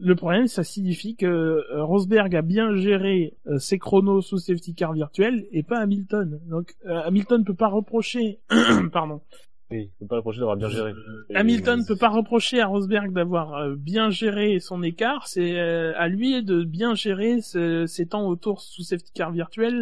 le 0.00 0.14
problème, 0.14 0.46
ça 0.46 0.62
signifie 0.62 1.16
que 1.16 1.26
euh, 1.26 1.82
Rosberg 1.84 2.34
a 2.36 2.42
bien 2.42 2.74
géré 2.76 3.34
euh, 3.46 3.58
ses 3.58 3.78
chronos 3.78 4.20
sous 4.20 4.38
safety 4.38 4.74
car 4.74 4.92
virtuel 4.92 5.46
et 5.52 5.62
pas 5.62 5.78
Hamilton. 5.80 6.40
Donc 6.48 6.74
Hamilton 6.86 7.44
peut 7.44 7.54
pas 7.54 7.68
reprocher, 7.68 8.38
pardon, 8.92 9.20
Oui, 9.70 9.90
faut 9.98 10.06
pas 10.06 10.16
l'approcher 10.16 10.38
d'avoir 10.38 10.56
bien 10.56 10.68
géré. 10.68 10.92
Hamilton 11.34 11.84
peut 11.86 11.96
pas 11.96 12.08
reprocher 12.10 12.60
à 12.60 12.66
Rosberg 12.66 13.12
d'avoir 13.12 13.54
euh, 13.54 13.74
bien 13.76 14.10
géré 14.10 14.60
son 14.60 14.82
écart, 14.82 15.26
c'est 15.26 15.58
euh, 15.58 15.92
à 15.96 16.08
lui 16.08 16.42
de 16.44 16.62
bien 16.64 16.94
gérer 16.94 17.40
ce- 17.40 17.86
ses 17.86 18.06
temps 18.06 18.28
autour 18.28 18.60
sous 18.60 18.82
safety 18.82 19.12
car 19.14 19.32
virtuel 19.32 19.74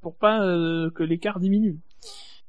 pour 0.00 0.16
pas 0.16 0.38
que 0.94 1.02
l'écart 1.02 1.40
diminue. 1.40 1.78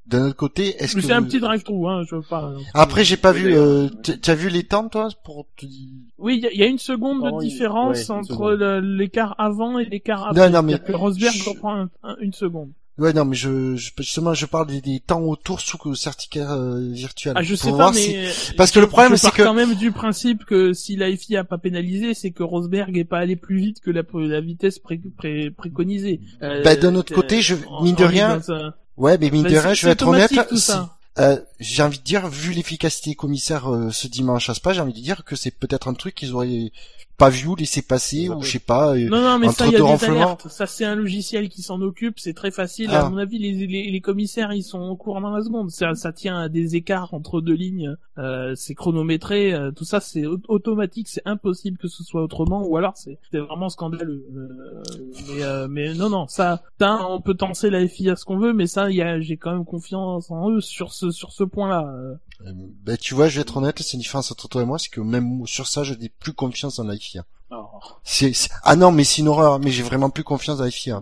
D'un 0.07 0.27
autre 0.27 0.35
côté, 0.35 0.75
est-ce 0.81 0.95
Mais 0.95 1.01
que 1.01 1.07
C'est 1.07 1.13
un 1.13 1.23
petit 1.23 1.39
drive-through, 1.39 1.87
hein, 1.89 2.03
je 2.07 2.15
veux 2.15 2.21
pas. 2.21 2.53
Après, 2.75 3.03
j'ai 3.03 3.17
pas 3.17 3.33
Oui, 3.33 3.39
vu. 3.41 3.55
Euh, 3.57 3.85
ouais. 3.85 3.89
t- 4.03 4.19
tu 4.19 4.29
as 4.29 4.35
vu 4.35 4.49
les 4.49 4.63
temps, 4.63 4.87
toi, 4.87 5.09
pour 5.23 5.47
te 5.57 5.65
dire. 5.65 5.89
Oui, 6.19 6.37
il 6.37 6.43
y, 6.43 6.47
a- 6.47 6.51
il 6.51 6.59
y 6.59 6.63
a 6.63 6.67
une 6.67 6.77
seconde 6.77 7.21
Oh, 7.23 7.39
de 7.39 7.43
il- 7.43 7.49
différence 7.49 8.09
entre 8.11 8.53
l'écart 8.81 9.33
avant 9.39 9.79
et 9.79 9.85
l'écart 9.85 10.27
après. 10.27 10.49
Non, 10.49 10.61
non, 10.61 10.63
mais 10.63 10.75
Rosberg 10.93 11.33
je- 11.35 11.49
reprend 11.49 11.75
un- 11.75 11.89
un- 12.03 12.17
une 12.21 12.33
seconde. 12.33 12.69
Ouais, 12.97 13.11
non, 13.11 13.25
mais 13.25 13.35
je, 13.35 13.75
je 13.75 13.91
justement, 13.97 14.33
je 14.33 14.45
parle 14.45 14.67
des, 14.67 14.79
des 14.79 15.01
temps 15.01 15.21
autour 15.23 15.59
sous 15.59 15.77
le 15.85 15.95
certificat 15.95 16.53
euh, 16.55 16.91
virtuel. 16.93 17.33
Ah, 17.35 17.41
je 17.43 17.53
sais 17.53 17.71
pas, 17.71 17.91
mais 17.91 18.29
si- 18.31 18.53
Parce 18.53 18.71
que 18.71 18.79
le 18.79 18.87
problème, 18.87 19.17
c'est 19.17 19.31
que 19.31 19.41
quand 19.41 19.53
même 19.53 19.73
du 19.75 19.91
principe 19.91 20.45
que 20.45 20.71
si 20.71 20.95
la 20.95 21.13
FIA 21.17 21.41
a 21.41 21.43
pas 21.43 21.57
pénalisé, 21.57 22.13
c'est 22.13 22.31
que 22.31 22.41
Rosberg 22.43 22.95
est 22.97 23.03
pas 23.03 23.17
allé 23.17 23.35
plus 23.35 23.57
vite 23.57 23.81
que 23.81 23.91
la, 23.91 24.03
la 24.13 24.39
vitesse 24.39 24.79
pré, 24.79 25.01
pré- 25.17 25.49
préconisée. 25.51 26.21
Euh, 26.41 26.63
Bah, 26.63 26.77
d'un 26.77 26.95
autre 26.95 27.11
euh, 27.11 27.15
côté, 27.15 27.41
je- 27.41 27.55
mine 27.81 27.95
de 27.95 28.03
en 28.05 28.07
rien, 28.07 28.37
dans 28.47 28.71
Ouais, 28.97 29.17
mais 29.17 29.29
mine 29.29 29.43
Bah, 29.43 29.49
de 29.49 29.57
rien, 29.57 29.73
je 29.73 29.85
vais 29.85 29.91
être 29.93 30.07
honnête. 30.07 30.31
tout 30.49 30.57
ça. 30.57 30.95
euh, 31.19 31.39
j'ai 31.59 31.83
envie 31.83 31.99
de 31.99 32.03
dire, 32.03 32.27
vu 32.27 32.51
l'efficacité 32.53 33.15
commissaire 33.15 33.71
euh, 33.73 33.91
ce 33.91 34.07
dimanche 34.07 34.49
à 34.49 34.53
Spa, 34.53 34.73
j'ai 34.73 34.81
envie 34.81 34.93
de 34.93 34.99
dire 34.99 35.23
que 35.25 35.35
c'est 35.35 35.51
peut-être 35.51 35.87
un 35.87 35.93
truc 35.93 36.15
qu'ils 36.15 36.33
auraient 36.33 36.71
pas 37.17 37.29
vu 37.29 37.47
laissé 37.57 37.81
passer, 37.81 38.29
ou 38.29 38.41
je 38.41 38.51
sais 38.51 38.59
pas. 38.59 38.95
Non, 38.95 39.21
non, 39.21 39.39
mais 39.39 39.47
entre 39.47 39.57
ça, 39.57 39.65
il 39.67 39.71
y 39.71 39.75
a 39.75 39.77
deux 39.79 39.83
des 39.85 39.89
renflements. 39.91 40.15
alertes. 40.23 40.47
Ça, 40.49 40.65
c'est 40.67 40.85
un 40.85 40.95
logiciel 40.95 41.49
qui 41.49 41.61
s'en 41.61 41.81
occupe. 41.81 42.19
C'est 42.19 42.33
très 42.33 42.51
facile. 42.51 42.89
Ah. 42.91 43.05
À 43.05 43.09
mon 43.09 43.17
avis, 43.17 43.39
les, 43.39 43.53
les, 43.67 43.89
les 43.91 44.01
commissaires, 44.01 44.51
ils 44.53 44.63
sont 44.63 44.81
au 44.81 44.95
courant 44.95 45.21
dans 45.21 45.31
la 45.31 45.43
seconde. 45.43 45.71
Ça, 45.71 45.93
ça 45.95 46.11
tient 46.11 46.37
à 46.39 46.49
des 46.49 46.75
écarts 46.75 47.13
entre 47.13 47.41
deux 47.41 47.53
lignes. 47.53 47.95
Euh, 48.17 48.53
c'est 48.55 48.75
chronométré. 48.75 49.53
euh, 49.53 49.71
tout 49.71 49.85
ça, 49.85 49.99
c'est 49.99 50.25
au- 50.25 50.39
automatique. 50.47 51.07
C'est 51.07 51.21
impossible 51.25 51.77
que 51.77 51.87
ce 51.87 52.03
soit 52.03 52.21
autrement. 52.23 52.65
Ou 52.65 52.77
alors, 52.77 52.93
c'est 52.95 53.17
vraiment 53.33 53.69
scandaleux. 53.69 54.25
Euh, 54.35 54.83
mais, 55.27 55.43
euh, 55.43 55.67
mais 55.69 55.93
non, 55.93 56.09
non. 56.09 56.27
Ça, 56.27 56.63
ça, 56.79 57.07
on 57.09 57.21
peut 57.21 57.35
tenser 57.35 57.69
la 57.69 57.87
FIA 57.87 58.15
ce 58.15 58.25
qu'on 58.25 58.37
veut, 58.37 58.53
mais 58.53 58.67
ça, 58.67 58.89
j'ai 59.19 59.37
quand 59.37 59.51
même 59.53 59.65
confiance 59.65 60.31
en 60.31 60.49
eux 60.51 60.61
sur 60.61 60.93
ce, 60.93 61.11
sur 61.11 61.31
ce 61.31 61.43
point-là. 61.43 61.85
Euh, 61.97 62.15
Euh, 62.45 62.51
ben, 62.83 62.97
tu 62.97 63.13
vois, 63.15 63.29
je 63.29 63.35
vais 63.35 63.41
être 63.43 63.55
honnête, 63.55 63.79
c'est 63.81 63.93
une 63.93 64.01
différence 64.01 64.29
entre 64.29 64.49
toi 64.49 64.61
et 64.61 64.65
moi, 64.65 64.77
c'est 64.77 64.89
que 64.89 64.99
même 64.99 65.45
sur 65.45 65.67
ça, 65.67 65.83
j'ai 65.83 65.95
plus 66.19 66.33
confiance 66.33 66.75
dans 66.75 66.83
la 66.83 66.97
FIA. 67.05 67.23
alors, 67.51 67.99
C'est, 68.03 68.33
c'est- 68.33 68.49
Ah 68.63 68.75
non, 68.75 68.91
mais 68.91 69.03
c'est 69.03 69.21
une 69.21 69.27
horreur, 69.27 69.59
mais 69.59 69.71
j'ai 69.71 69.83
vraiment 69.83 70.09
plus 70.09 70.23
confiance 70.23 70.59
la 70.59 70.69
FIA. 70.71 71.01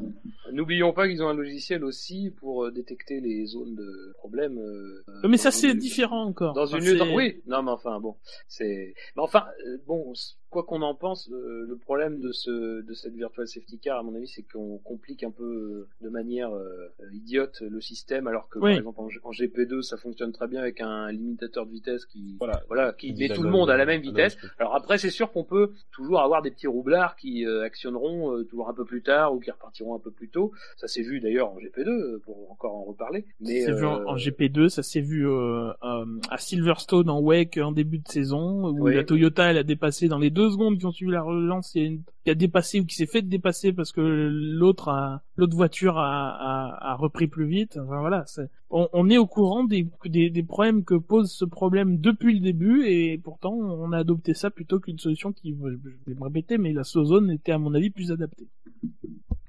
N'oublions 0.54 0.94
pas 0.94 1.08
qu'ils 1.08 1.22
ont 1.24 1.28
un 1.30 1.34
logiciel 1.34 1.84
aussi 1.84 2.32
pour 2.40 2.66
euh, 2.66 2.72
détecter 2.72 3.20
les 3.20 3.46
zones 3.46 3.76
de 3.76 4.14
problème. 4.18 4.58
euh, 4.60 5.04
mais 5.28 5.38
ça, 5.38 5.50
dans 5.50 5.56
c'est 5.56 5.74
différent 5.76 6.24
encore. 6.24 6.54
Dans 6.54 6.64
Enfin, 6.64 6.78
une 6.78 6.84
c'est- 6.98 7.16
oui, 7.16 7.42
non 7.48 7.62
mais 7.64 7.72
enfin 7.72 8.00
bon, 8.00 8.16
c'est 8.48 8.94
mais 9.16 9.22
enfin 9.22 9.46
euh, 9.68 9.78
bon, 9.88 10.14
quoi 10.50 10.64
qu'on 10.64 10.82
en 10.84 10.94
pense, 10.96 11.30
euh, 11.32 11.66
le 11.68 11.76
problème 11.78 12.20
de 12.20 12.32
ce 12.32 12.82
de 12.82 12.94
cette 12.94 13.14
virtual 13.16 13.48
safety 13.48 13.80
car 13.80 14.00
à 14.00 14.04
mon 14.04 14.14
avis, 14.16 14.28
c'est 14.28 14.44
qu'on 14.44 14.78
complique 14.80 15.24
un 15.24 15.32
peu 15.32 15.88
de 16.02 16.10
manière 16.10 16.52
euh, 16.56 16.90
idiote 17.14 17.62
le 17.62 17.82
système 17.82 18.28
alors 18.28 18.50
que 18.50 18.60
Oui. 18.60 18.72
par 18.72 18.78
exemple 18.80 19.02
en, 19.02 19.10
G- 19.10 19.20
en 19.24 19.32
GP2 19.32 19.82
ça 19.82 19.98
fonctionne 19.98 20.32
très 20.32 20.48
bien 20.48 20.62
avec 20.62 20.80
un 20.82 21.12
limitateur 21.12 21.66
de 21.66 21.72
vitesse 21.72 22.06
qui 22.06 22.36
Voilà. 22.40 22.62
voilà, 22.68 22.94
qui 22.94 23.14
met 23.14 23.30
tout 23.30 23.42
le 23.44 23.50
monde 23.50 23.70
à 23.70 23.78
la 23.78 23.86
même 23.86 23.94
la 23.94 23.94
même 23.94 24.02
vitesse. 24.02 24.38
Alors 24.60 24.76
après, 24.76 24.98
c'est 24.98 25.10
sûr 25.12 25.32
qu'on 25.32 25.44
peut 25.44 25.72
toujours 25.92 26.22
avoir 26.22 26.42
des 26.42 26.50
petits 26.52 26.68
roublards 26.68 27.16
qui 27.16 27.46
euh, 27.46 27.64
actionneront 27.64 28.36
euh, 28.36 28.44
toujours 28.44 28.70
un 28.70 28.74
peu 28.74 28.86
plus 28.86 29.04
tard 29.04 29.34
ou 29.36 29.40
qui 29.40 29.52
repartiront 29.52 29.94
un 29.96 30.00
peu 30.00 30.10
plus 30.10 30.30
tôt. 30.30 30.43
Ça 30.78 30.88
s'est 30.88 31.02
vu 31.04 31.20
d'ailleurs 31.20 31.50
en 31.52 31.58
GP2 31.58 31.88
euh, 31.88 32.22
pour 32.26 32.52
encore 32.52 32.76
en 32.76 32.84
reparler. 32.84 33.26
Mais 33.40 33.62
C'est 33.62 33.74
vu 33.74 33.86
en, 33.86 34.02
euh, 34.02 34.06
en 34.06 34.16
GP2, 34.16 34.70
ça 34.70 34.84
s'est 34.84 35.02
vu 35.02 35.28
euh, 35.28 35.70
euh, 35.84 36.06
à 36.30 36.38
Silverstone 36.38 37.10
en 37.10 37.20
Wake 37.20 37.58
en 37.58 37.72
début 37.72 38.00
de 38.00 38.08
saison, 38.08 38.68
où 38.70 38.84
Oui. 38.84 38.96
la 38.96 39.04
Toyota 39.04 39.50
elle 39.52 39.58
a 39.58 39.64
dépassé 39.64 40.08
dans 40.08 40.20
les 40.20 40.30
deux 40.30 40.50
secondes 40.52 40.78
qui 40.78 40.86
ont 40.86 40.92
suivi 40.92 41.12
la 41.12 41.22
relance, 41.22 41.74
il 41.76 41.82
y 41.82 41.86
a 41.86 41.88
une 41.88 42.02
qui 42.26 42.30
a 42.30 42.36
dépassé 42.36 42.80
ou 42.80 42.86
qui 42.86 42.96
s'est 42.96 43.06
fait 43.06 43.22
dépasser 43.22 43.74
parce 43.74 43.92
que 43.92 44.00
l'autre 44.02 44.88
a 44.88 45.24
l'autre 45.36 45.56
voiture 45.58 45.98
a, 45.98 46.30
a, 46.30 46.92
a 46.92 46.96
repris 46.96 47.28
plus 47.28 47.46
vite. 47.46 47.78
Enfin 47.82 48.00
voilà, 48.00 48.24
c'est- 48.28 48.50
on, 48.70 48.88
on 48.94 49.10
est 49.10 49.18
au 49.18 49.28
courant 49.28 49.66
des, 49.66 49.86
des 50.06 50.30
des 50.30 50.44
problèmes 50.44 50.86
que 50.86 50.96
pose 50.96 51.32
ce 51.32 51.44
problème 51.46 51.98
depuis 52.00 52.34
le 52.34 52.40
début 52.40 52.86
et 52.86 53.18
pourtant 53.18 53.52
on 53.54 53.92
a 53.92 53.98
adopté 53.98 54.34
ça 54.34 54.50
plutôt 54.52 54.80
qu'une 54.80 55.00
solution 55.00 55.34
qui, 55.34 55.54
je 55.54 55.68
vais 56.12 56.18
me 56.18 56.24
répéter, 56.24 56.58
mais 56.58 56.72
la 56.72 56.84
Sozone 56.86 57.30
était 57.30 57.52
à 57.52 57.58
mon 57.58 57.74
avis 57.74 57.90
plus 57.90 58.10
adaptée. 58.12 58.48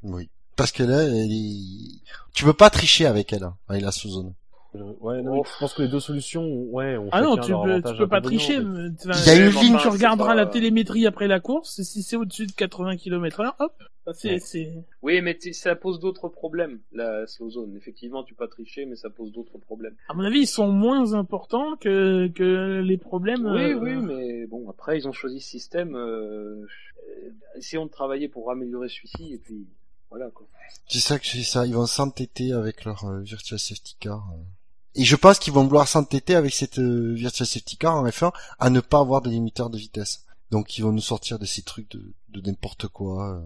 Oui. 0.03 0.29
Parce 0.57 0.73
que 0.73 0.83
là, 0.83 1.03
elle 1.03 1.33
est... 1.33 2.01
tu 2.33 2.45
peux 2.45 2.53
pas 2.55 2.71
tricher 2.71 3.07
avec 3.07 3.33
elle, 3.33 3.45
hein, 3.45 3.57
avec 3.69 3.83
la 3.83 3.93
sous-zone. 3.93 4.35
Je- 4.75 4.81
Ouais, 5.01 5.23
non, 5.23 5.45
je 5.45 5.51
pense 5.61 5.73
que 5.73 5.83
les 5.83 5.89
deux 5.89 6.01
solutions, 6.01 6.45
ouais, 6.73 6.97
ont 6.97 7.09
Ah 7.13 7.23
non, 7.23 7.37
tu 7.37 7.53
peux, 7.53 7.81
tu 7.93 7.97
peux 7.97 8.09
pas 8.09 8.21
tricher. 8.21 8.59
mais- 8.59 8.89
Il 9.05 9.27
y 9.27 9.31
a 9.31 9.37
une 9.37 9.51
ligne, 9.61 9.77
Tu 9.81 9.87
regarderas 9.89 10.31
pas- 10.31 10.35
la 10.35 10.47
télémétrie 10.47 11.07
après 11.07 11.29
la 11.29 11.39
course, 11.39 11.81
si 11.83 12.03
c'est 12.03 12.17
au-dessus 12.17 12.47
de 12.49 12.53
80 12.53 12.97
km 12.97 13.39
heure, 13.41 13.55
hop, 13.61 13.73
c'est, 14.15 14.41
Ouais. 14.65 14.85
Oui, 15.03 15.21
mais 15.23 15.39
ça 15.53 15.77
pose 15.77 16.01
d'autres 16.01 16.29
problèmes, 16.29 16.81
la 16.93 17.25
slow 17.29 17.51
zone. 17.51 17.77
Effectivement, 17.77 18.25
tu 18.25 18.35
peux 18.35 18.45
pas 18.47 18.51
tricher, 18.51 18.85
mais 18.85 18.97
ça 18.97 19.11
pose 19.11 19.31
d'autres 19.31 19.59
problèmes. 19.59 19.95
à 20.09 20.15
mon 20.15 20.25
avis, 20.25 20.41
ils 20.41 20.47
sont 20.49 20.67
moins 20.69 21.15
importants 21.15 21.77
que, 21.77 22.27
que 22.29 22.81
les 22.81 22.99
problèmes. 22.99 23.47
Oui, 23.47 23.73
euh, 23.75 23.79
oui, 23.79 23.93
mais 23.95 24.47
bon, 24.49 24.69
après, 24.69 24.99
ils 24.99 25.07
ont 25.07 25.13
choisi 25.13 25.41
ce 25.41 25.51
système. 25.51 25.95
Euh... 25.95 26.63
euh, 26.67 27.31
Essayons 27.57 27.87
de 27.87 27.91
travailler 27.93 28.29
pour 28.29 28.51
améliorer 28.51 28.89
celui-ci, 28.89 29.35
et 29.35 29.39
puis 29.39 29.69
voilà, 30.17 30.31
quoi. 30.31 30.47
C'est 30.89 31.01
ça 31.01 31.19
que 31.19 31.27
c'est 31.27 31.43
ça, 31.43 31.67
ils 31.67 31.75
vont 31.75 31.87
s'entêter 31.87 32.53
avec 32.53 32.85
leur 32.85 33.05
euh, 33.05 33.21
Virtual 33.21 33.59
Safety 33.59 33.97
Car. 33.99 34.19
euh. 34.33 34.43
Et 34.97 35.05
je 35.05 35.17
pense 35.17 35.39
qu'ils 35.39 35.53
vont 35.53 35.65
vouloir 35.65 35.89
s'entêter 35.89 36.35
avec 36.35 36.53
cette 36.55 36.79
euh, 36.79 37.15
Virtual 37.15 37.47
Safety 37.47 37.77
Car 37.77 37.97
en 37.97 38.07
F1 38.07 38.33
à 38.59 38.71
ne 38.71 38.81
pas 38.81 39.01
avoir 39.01 39.23
de 39.23 39.31
limiteur 39.31 39.71
de 39.71 39.79
vitesse. 39.79 40.25
Donc 40.51 40.79
ils 40.79 40.83
vont 40.83 40.93
nous 40.93 41.01
sortir 41.01 41.39
de 41.39 41.45
ces 41.47 41.63
trucs 41.63 41.91
de, 41.91 42.13
de 42.29 42.41
n'importe 42.47 42.87
quoi. 42.89 43.31
euh. 43.37 43.41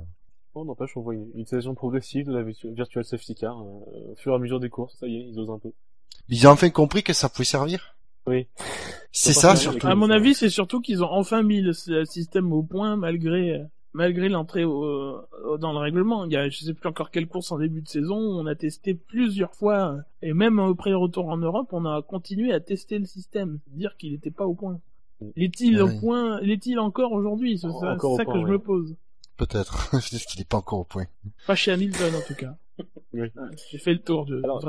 Bon, 0.54 0.64
n'empêche, 0.64 0.96
on 0.96 1.00
voit 1.02 1.14
une 1.14 1.30
une 1.34 1.40
utilisation 1.40 1.74
progressive 1.74 2.26
de 2.26 2.32
la 2.32 2.42
virtu- 2.42 2.70
Virtual 2.74 3.04
Safety 3.04 3.34
Car, 3.34 3.60
euh, 3.60 4.12
au 4.12 4.14
fur 4.16 4.32
et 4.32 4.34
à 4.36 4.38
mesure 4.38 4.60
des 4.60 4.68
courses, 4.68 4.96
ça 4.98 5.06
y 5.06 5.16
est, 5.16 5.26
ils 5.28 5.38
osent 5.38 5.50
un 5.50 5.58
peu. 5.58 5.72
Ils 6.28 6.46
ont 6.46 6.50
enfin 6.50 6.68
compris 6.70 7.02
que 7.02 7.12
ça 7.12 7.28
pouvait 7.28 7.44
servir. 7.44 7.94
Oui. 8.26 8.46
C'est 9.12 9.32
ça 9.32 9.56
surtout. 9.56 9.86
À 9.86 9.94
mon 9.94 10.10
avis, 10.10 10.34
c'est 10.34 10.50
surtout 10.50 10.82
qu'ils 10.82 11.02
ont 11.02 11.10
enfin 11.10 11.42
mis 11.42 11.62
le, 11.62 11.72
le 11.86 12.04
système 12.04 12.52
au 12.52 12.62
point 12.62 12.96
malgré 12.96 13.52
euh, 13.52 13.64
malgré 13.98 14.28
l'entrée 14.28 14.64
au- 14.64 15.20
dans 15.58 15.72
le 15.72 15.78
règlement. 15.78 16.24
Il 16.24 16.32
y 16.32 16.36
a, 16.36 16.48
je 16.48 16.58
sais 16.64 16.72
plus 16.72 16.88
encore 16.88 17.10
quelle 17.10 17.26
course 17.26 17.50
en 17.52 17.58
début 17.58 17.82
de 17.82 17.88
saison, 17.88 18.16
on 18.16 18.46
a 18.46 18.54
testé 18.54 18.94
plusieurs 18.94 19.54
fois, 19.54 19.92
euh, 19.94 20.00
et 20.22 20.32
même 20.32 20.58
au 20.60 20.74
pré-retour 20.74 21.26
en 21.28 21.36
Europe, 21.36 21.68
on 21.72 21.84
a 21.84 22.00
continué 22.02 22.52
à 22.52 22.60
tester 22.60 22.98
le 22.98 23.04
système, 23.06 23.58
dire 23.68 23.96
qu'il 23.96 24.12
n'était 24.12 24.30
pas 24.30 24.46
au 24.46 24.54
point. 24.54 24.80
L'est-il 25.34 25.82
Ouais. 25.82 25.96
au 25.96 25.98
point, 26.00 26.40
l'est-il 26.42 26.78
encore 26.78 27.10
aujourd'hui? 27.12 27.58
C'est 27.58 27.68
ça, 27.70 27.94
encore 27.94 28.12
au 28.12 28.16
c'est 28.16 28.22
ça 28.22 28.24
point, 28.26 28.40
que 28.40 28.46
je 28.46 28.52
me 28.52 28.58
pose. 28.60 28.96
Peut-être. 29.36 29.90
Peut-être 29.90 30.26
qu'il 30.26 30.40
est 30.40 30.48
pas 30.48 30.58
encore 30.58 30.78
au 30.80 30.84
point. 30.84 31.06
Pas 31.46 31.56
chez 31.56 31.72
Hamilton 31.72 32.14
en 32.14 32.20
tout 32.26 32.34
cas. 32.34 32.54
Oui. 33.12 33.28
J'ai 33.70 33.78
fait 33.78 33.92
le 33.94 33.98
tour 33.98 34.26
de, 34.26 34.38
Alors-. 34.44 34.62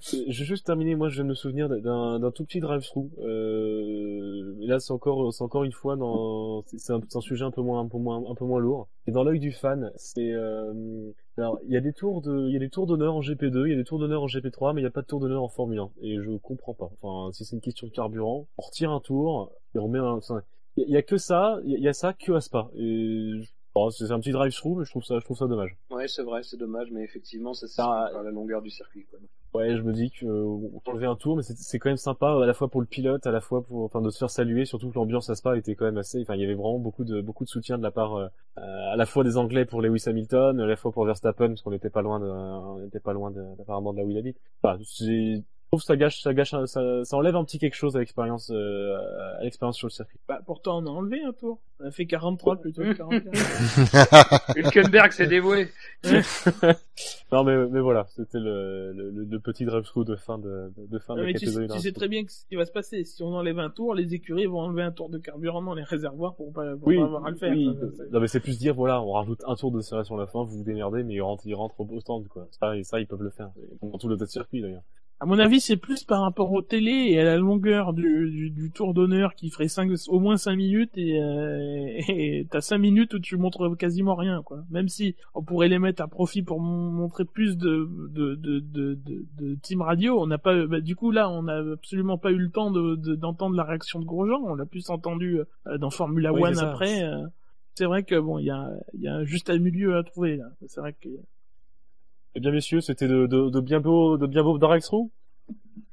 Je 0.00 0.16
vais 0.26 0.44
juste 0.44 0.66
terminer, 0.66 0.94
moi 0.94 1.08
je 1.08 1.14
viens 1.16 1.24
de 1.24 1.28
me 1.30 1.34
souvenir 1.34 1.68
d'un 1.68 2.30
tout 2.30 2.44
petit 2.44 2.60
drive-through. 2.60 3.10
Euh, 3.18 4.54
là 4.60 4.80
c'est 4.80 4.92
encore, 4.92 5.64
une 5.64 5.72
fois 5.72 5.96
dans, 5.96 6.64
c'est 6.76 6.92
un, 6.92 7.00
sujet 7.20 7.44
un 7.44 7.50
peu 7.50 7.62
moins, 7.62 7.80
un 7.80 7.88
peu 7.88 7.98
moins, 7.98 8.22
un 8.30 8.34
peu 8.34 8.44
moins 8.44 8.60
lourd. 8.60 8.88
Et 9.06 9.10
dans 9.12 9.24
l'œil 9.24 9.40
du 9.40 9.52
fan, 9.52 9.90
c'est, 9.96 10.32
euh, 10.32 11.10
alors 11.36 11.58
il 11.64 11.72
y 11.72 11.76
a 11.76 11.80
des 11.80 11.92
tours 11.92 12.22
de, 12.22 12.46
il 12.48 12.52
y 12.52 12.56
a 12.56 12.60
des 12.60 12.70
tours 12.70 12.86
d'honneur 12.86 13.14
en 13.14 13.20
GP2, 13.20 13.66
il 13.66 13.70
y 13.70 13.74
a 13.74 13.76
des 13.76 13.84
tours 13.84 13.98
d'honneur 13.98 14.22
en 14.22 14.26
GP3, 14.26 14.74
mais 14.74 14.80
il 14.80 14.84
n'y 14.84 14.88
a 14.88 14.92
pas 14.92 15.02
de 15.02 15.06
tour 15.06 15.20
d'honneur 15.20 15.42
en 15.42 15.48
Formule 15.48 15.78
1. 15.78 15.90
Et 16.02 16.20
je 16.20 16.30
comprends 16.38 16.74
pas. 16.74 16.90
Enfin, 17.00 17.32
si 17.32 17.44
c'est 17.44 17.56
une 17.56 17.62
question 17.62 17.86
de 17.86 17.92
carburant, 17.92 18.46
on 18.58 18.62
retire 18.62 18.90
un 18.90 19.00
tour 19.00 19.52
et 19.74 19.78
on 19.78 19.88
met 19.88 19.98
un, 19.98 20.20
il 20.76 20.82
y, 20.82 20.84
a- 20.84 20.86
il 20.88 20.92
y 20.92 20.96
a 20.96 21.02
que 21.02 21.16
ça, 21.18 21.58
il 21.64 21.70
y, 21.72 21.74
a- 21.74 21.78
il 21.78 21.84
y 21.84 21.88
a 21.88 21.92
ça 21.92 22.12
que 22.12 22.32
à 22.32 22.40
Spa. 22.40 22.70
Et 22.74 23.32
je- 23.42 23.50
bon, 23.74 23.90
c'est 23.90 24.10
un 24.10 24.20
petit 24.20 24.32
drive-through, 24.32 24.78
mais 24.78 24.84
je 24.84 24.90
trouve 24.90 25.04
ça, 25.04 25.18
je 25.18 25.24
trouve 25.24 25.36
ça 25.36 25.46
dommage. 25.46 25.76
Ouais, 25.90 26.08
c'est 26.08 26.22
vrai, 26.22 26.42
c'est 26.42 26.56
dommage, 26.56 26.88
mais 26.92 27.02
effectivement, 27.02 27.52
ça 27.54 27.66
se 27.66 27.74
Ça- 27.74 28.10
par 28.12 28.22
la 28.22 28.30
longueur 28.30 28.62
du 28.62 28.70
circuit, 28.70 29.04
quoi. 29.10 29.18
Ouais, 29.54 29.76
je 29.76 29.82
me 29.82 29.92
dis 29.92 30.10
que 30.10 30.24
euh, 30.24 30.70
on 30.74 30.80
t'enlevait 30.80 31.06
un 31.06 31.14
tour, 31.14 31.36
mais 31.36 31.42
c'est 31.42 31.78
quand 31.78 31.90
même 31.90 31.98
sympa 31.98 32.28
à 32.42 32.46
la 32.46 32.54
fois 32.54 32.68
pour 32.68 32.80
le 32.80 32.86
pilote, 32.86 33.26
à 33.26 33.30
la 33.30 33.42
fois 33.42 33.62
pour, 33.62 33.84
enfin, 33.84 34.00
de 34.00 34.08
se 34.08 34.18
faire 34.18 34.30
saluer. 34.30 34.64
Surtout 34.64 34.88
que 34.88 34.94
l'ambiance 34.94 35.28
à 35.28 35.34
Spa 35.34 35.58
était 35.58 35.74
quand 35.74 35.84
même 35.84 35.98
assez. 35.98 36.22
Enfin, 36.22 36.36
il 36.36 36.40
y 36.40 36.44
avait 36.44 36.54
vraiment 36.54 36.78
beaucoup 36.78 37.04
de 37.04 37.20
beaucoup 37.20 37.44
de 37.44 37.50
soutien 37.50 37.76
de 37.76 37.82
la 37.82 37.90
part 37.90 38.16
euh, 38.16 38.28
à 38.56 38.96
la 38.96 39.04
fois 39.04 39.24
des 39.24 39.36
Anglais 39.36 39.66
pour 39.66 39.82
Lewis 39.82 40.04
Hamilton, 40.06 40.58
à 40.58 40.66
la 40.66 40.76
fois 40.76 40.90
pour 40.90 41.04
Verstappen 41.04 41.48
parce 41.48 41.60
qu'on 41.60 41.70
n'était 41.70 41.90
pas 41.90 42.00
loin 42.00 42.18
de, 42.18 42.26
on 42.26 42.78
n'était 42.78 43.00
pas 43.00 43.12
loin 43.12 43.30
de, 43.30 43.42
apparemment 43.60 43.92
de 43.92 43.98
là 43.98 44.04
où 44.04 44.10
il 44.10 44.16
habite. 44.16 44.38
Trouve 45.72 45.80
que 45.80 45.86
ça 45.86 45.96
gâche, 45.96 46.20
ça 46.20 46.34
gâche, 46.34 46.50
ça, 46.66 47.04
ça 47.04 47.16
enlève 47.16 47.34
un 47.34 47.44
petit 47.44 47.58
quelque 47.58 47.74
chose 47.76 47.96
à 47.96 48.00
l'expérience, 48.00 48.50
euh, 48.54 48.94
à 49.38 49.42
l'expérience 49.42 49.78
sur 49.78 49.86
le 49.86 49.90
circuit. 49.92 50.18
Bah, 50.28 50.40
pourtant, 50.44 50.82
on 50.82 50.86
a 50.86 50.90
enlevé 50.90 51.22
un 51.24 51.32
tour. 51.32 51.60
On 51.80 51.86
a 51.86 51.90
fait 51.90 52.04
43 52.04 52.56
plutôt 52.60 52.82
que 52.82 52.92
44. 52.92 54.52
Hülkenberg 54.58 55.12
s'est 55.12 55.26
dévoué. 55.26 55.68
Non, 57.32 57.44
mais 57.44 57.56
mais 57.68 57.80
voilà, 57.80 58.04
c'était 58.10 58.38
le, 58.38 58.92
le, 58.92 59.10
le- 59.10 59.24
le 59.24 59.40
petit 59.40 59.64
drive-through 59.64 60.04
de 60.04 60.16
fin 60.16 60.36
de, 60.38 60.70
de 60.76 60.98
fin 60.98 61.14
de 61.14 61.20
Non, 61.20 61.26
la 61.26 61.32
mais 61.32 61.38
tu, 61.38 61.46
tu 61.46 61.80
sais 61.80 61.92
très 61.92 62.06
bien 62.06 62.22
que 62.26 62.30
ce 62.30 62.44
qui 62.44 62.56
va 62.56 62.66
se 62.66 62.70
passer. 62.72 63.04
Si 63.04 63.22
on 63.22 63.28
enlève 63.34 63.58
un 63.58 63.70
tour, 63.70 63.94
les 63.94 64.12
écuries 64.14 64.44
vont 64.44 64.60
enlever 64.60 64.82
un 64.82 64.92
tour 64.92 65.08
de 65.08 65.16
carburant 65.16 65.62
dans 65.62 65.72
les 65.74 65.82
réservoirs 65.82 66.34
pour 66.34 66.52
pas, 66.52 66.76
pour 66.76 66.88
Oui, 66.88 66.98
pas 66.98 67.04
avoir 67.04 67.24
à 67.24 67.30
le 67.30 67.36
faire. 67.36 67.50
oui. 67.52 67.74
Ça, 67.96 68.02
Non 68.12 68.20
mais 68.20 68.28
c'est 68.28 68.40
plus 68.40 68.58
dire 68.58 68.74
voilà, 68.74 69.00
on 69.02 69.12
rajoute 69.12 69.40
un 69.46 69.54
tour 69.54 69.72
de 69.72 69.80
serration 69.80 70.16
à 70.16 70.20
la 70.20 70.26
fin, 70.26 70.44
vous 70.44 70.58
vous 70.58 70.62
démerdez, 70.64 71.02
mais 71.04 71.14
il 71.14 71.22
rentre, 71.22 71.46
il 71.46 71.54
rentre 71.54 71.80
au 71.80 72.00
stand 72.00 72.28
quoi. 72.28 72.46
Ça, 72.60 72.76
et 72.76 72.84
ça 72.84 73.00
ils 73.00 73.06
peuvent 73.06 73.22
le 73.22 73.30
faire. 73.30 73.48
Dans 73.80 73.96
tous 73.96 74.08
les 74.10 74.14
autres 74.16 74.26
circuits 74.26 74.60
d'ailleurs. 74.60 74.82
À 75.22 75.24
mon 75.24 75.38
avis, 75.38 75.60
c'est 75.60 75.76
plus 75.76 76.02
par 76.02 76.22
rapport 76.22 76.50
aux 76.50 76.62
télé 76.62 76.90
et 76.90 77.20
à 77.20 77.22
la 77.22 77.36
longueur 77.36 77.92
du, 77.92 78.28
du, 78.28 78.50
du 78.50 78.72
tour 78.72 78.92
d'honneur 78.92 79.36
qui 79.36 79.50
ferait 79.50 79.68
cinq, 79.68 79.88
au 80.08 80.18
moins 80.18 80.36
5 80.36 80.56
minutes 80.56 80.98
et 80.98 81.22
euh, 81.22 82.42
t'as 82.50 82.60
5 82.60 82.78
minutes 82.78 83.14
où 83.14 83.20
tu 83.20 83.36
montres 83.36 83.76
quasiment 83.78 84.16
rien 84.16 84.42
quoi. 84.42 84.64
Même 84.70 84.88
si 84.88 85.14
on 85.34 85.44
pourrait 85.44 85.68
les 85.68 85.78
mettre 85.78 86.02
à 86.02 86.08
profit 86.08 86.42
pour 86.42 86.58
mon- 86.58 86.90
montrer 86.90 87.24
plus 87.24 87.56
de 87.56 87.88
de 88.10 88.34
de 88.34 88.58
de, 88.58 88.98
de, 89.38 89.54
team 89.62 89.82
radio, 89.82 90.20
on 90.20 90.26
n'a 90.26 90.38
pas 90.38 90.66
bah, 90.66 90.80
du 90.80 90.96
coup 90.96 91.12
là 91.12 91.30
on 91.30 91.44
n'a 91.44 91.58
absolument 91.72 92.18
pas 92.18 92.32
eu 92.32 92.38
le 92.38 92.50
temps 92.50 92.72
de 92.72 92.96
de- 92.96 93.14
d'entendre 93.14 93.54
la 93.54 93.62
réaction 93.62 94.00
de 94.00 94.04
Grosjean, 94.04 94.42
on 94.44 94.56
l'a 94.56 94.66
plus 94.66 94.90
entendu 94.90 95.38
euh, 95.68 95.78
dans 95.78 95.90
Formula 95.90 96.32
Oui, 96.32 96.42
One 96.42 96.58
après. 96.58 97.04
euh, 97.04 97.24
c'est 97.74 97.84
vrai 97.86 98.02
que 98.02 98.18
bon, 98.18 98.40
il 98.40 98.46
y 98.46 98.50
a 98.50 98.68
y 98.98 99.06
a 99.06 99.22
juste 99.22 99.50
un 99.50 99.58
milieu 99.58 99.96
à 99.96 100.02
trouver 100.02 100.36
là. 100.38 100.46
C'est 100.66 100.80
vrai 100.80 100.94
que 101.00 101.08
Eh 102.34 102.40
bien 102.40 102.50
messieurs, 102.50 102.80
c'était 102.80 103.08
de, 103.08 103.26
de, 103.26 103.50
de 103.50 103.60
bien 103.60 103.80
beau, 103.80 104.16
de 104.16 104.26
bien 104.26 104.42
beau 104.42 104.58
drive-through, 104.58 105.10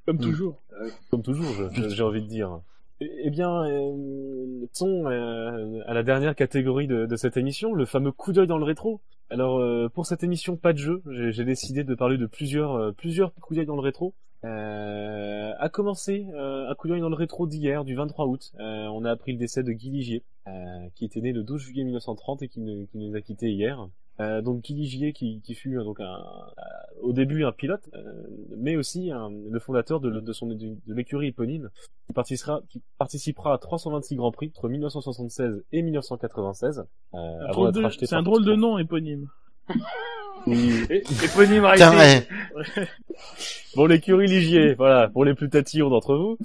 comme 0.06 0.18
Mm. 0.18 0.22
toujours. 0.22 0.62
comme 1.12 1.22
toujours, 1.22 1.46
je- 1.74 1.90
j'ai 1.90 2.04
envie 2.04 2.22
de 2.22 2.28
dire. 2.28 2.62
Eh 3.02 3.10
eh 3.26 3.30
bien, 3.30 3.64
euh, 3.66 4.66
passons 4.72 5.06
euh, 5.08 5.82
à 5.86 5.94
la 5.94 6.04
dernière 6.04 6.36
catégorie 6.36 6.88
de, 6.88 7.06
de 7.06 7.16
cette 7.18 7.36
émission, 7.38 7.74
le 7.74 7.86
fameux 7.86 8.12
coup 8.12 8.32
d'œil 8.34 8.48
dans 8.48 8.58
le 8.58 8.64
rétro. 8.66 9.02
Alors, 9.30 9.60
euh, 9.60 9.90
pour 9.90 10.06
cette 10.06 10.24
émission 10.24 10.56
pas 10.58 10.74
de 10.74 10.78
jeu, 10.80 11.02
j'ai 11.12 11.32
j'ai 11.32 11.46
décidé 11.46 11.84
de 11.84 11.96
parler 11.96 12.18
de 12.18 12.26
plusieurs, 12.26 12.76
euh, 12.76 12.92
plusieurs 12.92 13.34
coups 13.36 13.58
d'œil 13.58 13.66
dans 13.66 13.76
le 13.76 13.82
rétro. 13.82 14.14
Euh, 14.46 15.52
à 15.60 15.68
commencer, 15.70 16.26
euh, 16.34 16.70
un 16.70 16.76
coup 16.76 16.88
d'œil 16.88 17.02
dans 17.02 17.10
le 17.10 17.16
rétro 17.16 17.46
d'hier, 17.46 17.84
du 17.84 17.96
23 17.96 18.26
août, 18.28 18.52
euh, 18.60 18.88
on 18.88 19.04
a 19.04 19.12
appris 19.12 19.34
le 19.34 19.38
décès 19.38 19.64
de 19.64 19.72
Guy 19.74 19.90
Ligier, 19.92 20.24
euh, 20.48 20.52
qui 20.96 21.04
était 21.06 21.20
né 21.22 21.34
le 21.34 21.44
12 21.44 21.62
juillet 21.62 21.84
1930 21.84 22.42
et 22.42 22.48
qui, 22.48 22.62
ne- 22.62 22.86
qui 22.86 22.98
nous 22.98 23.16
a 23.16 23.22
quittés 23.22 23.52
hier. 23.52 23.86
Euh, 24.20 24.42
donc 24.42 24.62
Guy 24.64 25.14
qui, 25.14 25.42
qui 25.42 25.54
fut 25.56 25.78
euh, 25.80 25.84
donc 25.84 26.00
un, 26.02 26.04
euh, 26.16 26.62
au 27.02 27.14
début 27.14 27.46
un 27.46 27.52
pilote, 27.54 27.90
euh, 27.94 28.02
mais 28.58 28.76
aussi 28.76 29.12
un- 29.12 29.30
le 29.30 29.60
fondateur 29.60 30.00
de, 30.02 30.10
de 30.20 30.34
son 30.34 30.48
de 30.48 30.76
l'écurie 30.88 31.28
éponyme, 31.28 31.70
qui 32.08 32.14
participera, 32.14 32.62
qui 32.70 32.82
participera 32.98 33.54
à 33.54 33.58
326 33.58 34.16
grands 34.18 34.32
prix 34.32 34.52
entre 34.56 34.68
1976 34.68 35.64
et 35.72 35.82
1996. 35.82 36.80
Euh, 36.80 37.18
Un 37.18 37.40
avant 37.46 37.52
drôle 37.54 37.66
d'être 37.68 37.76
de- 37.80 37.84
racheté 37.84 38.06
C'est 38.08 38.16
un 38.16 38.24
drôle 38.24 38.44
de 38.46 38.56
nom 38.56 38.78
éponyme. 38.78 39.28
Et- 40.48 41.04
Éponyme 41.24 41.68
Tiens, 41.76 41.92
arrêté. 41.92 42.28
ouais. 42.56 42.88
Bon, 43.76 43.86
l'écurie 43.86 44.26
Ligier, 44.28 44.74
voilà, 44.74 45.10
pour 45.10 45.24
les 45.26 45.36
plus 45.36 45.48
tatillons 45.50 45.90
d'entre 45.90 46.16
vous. 46.16 46.38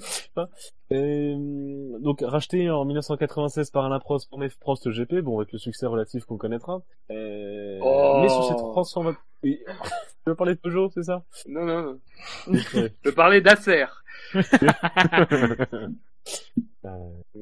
Euh, 0.91 1.97
donc, 1.99 2.21
racheté 2.21 2.69
en 2.69 2.85
1996 2.85 3.71
par 3.71 3.85
Alain 3.85 3.99
Prost 3.99 4.29
pour 4.29 4.39
Prost 4.59 4.89
GP, 4.91 5.21
bon, 5.21 5.39
avec 5.39 5.51
le 5.51 5.57
succès 5.57 5.87
relatif 5.87 6.25
qu'on 6.25 6.37
connaîtra. 6.37 6.81
Euh, 7.11 7.79
Oh. 7.81 8.19
Mais 8.21 8.29
sur 8.29 8.43
ces 8.47 8.53
320... 8.55 9.15
Oui. 9.43 9.59
Tu 9.65 10.29
veux 10.29 10.35
parler 10.35 10.53
de 10.55 10.59
Peugeot, 10.59 10.89
c'est 10.93 11.03
ça? 11.03 11.23
Non, 11.47 11.65
non, 11.65 11.81
non. 12.47 12.59
Je 13.03 13.09
parlais 13.09 13.41
d'Acer. 13.41 13.85
Euh, 16.85 16.89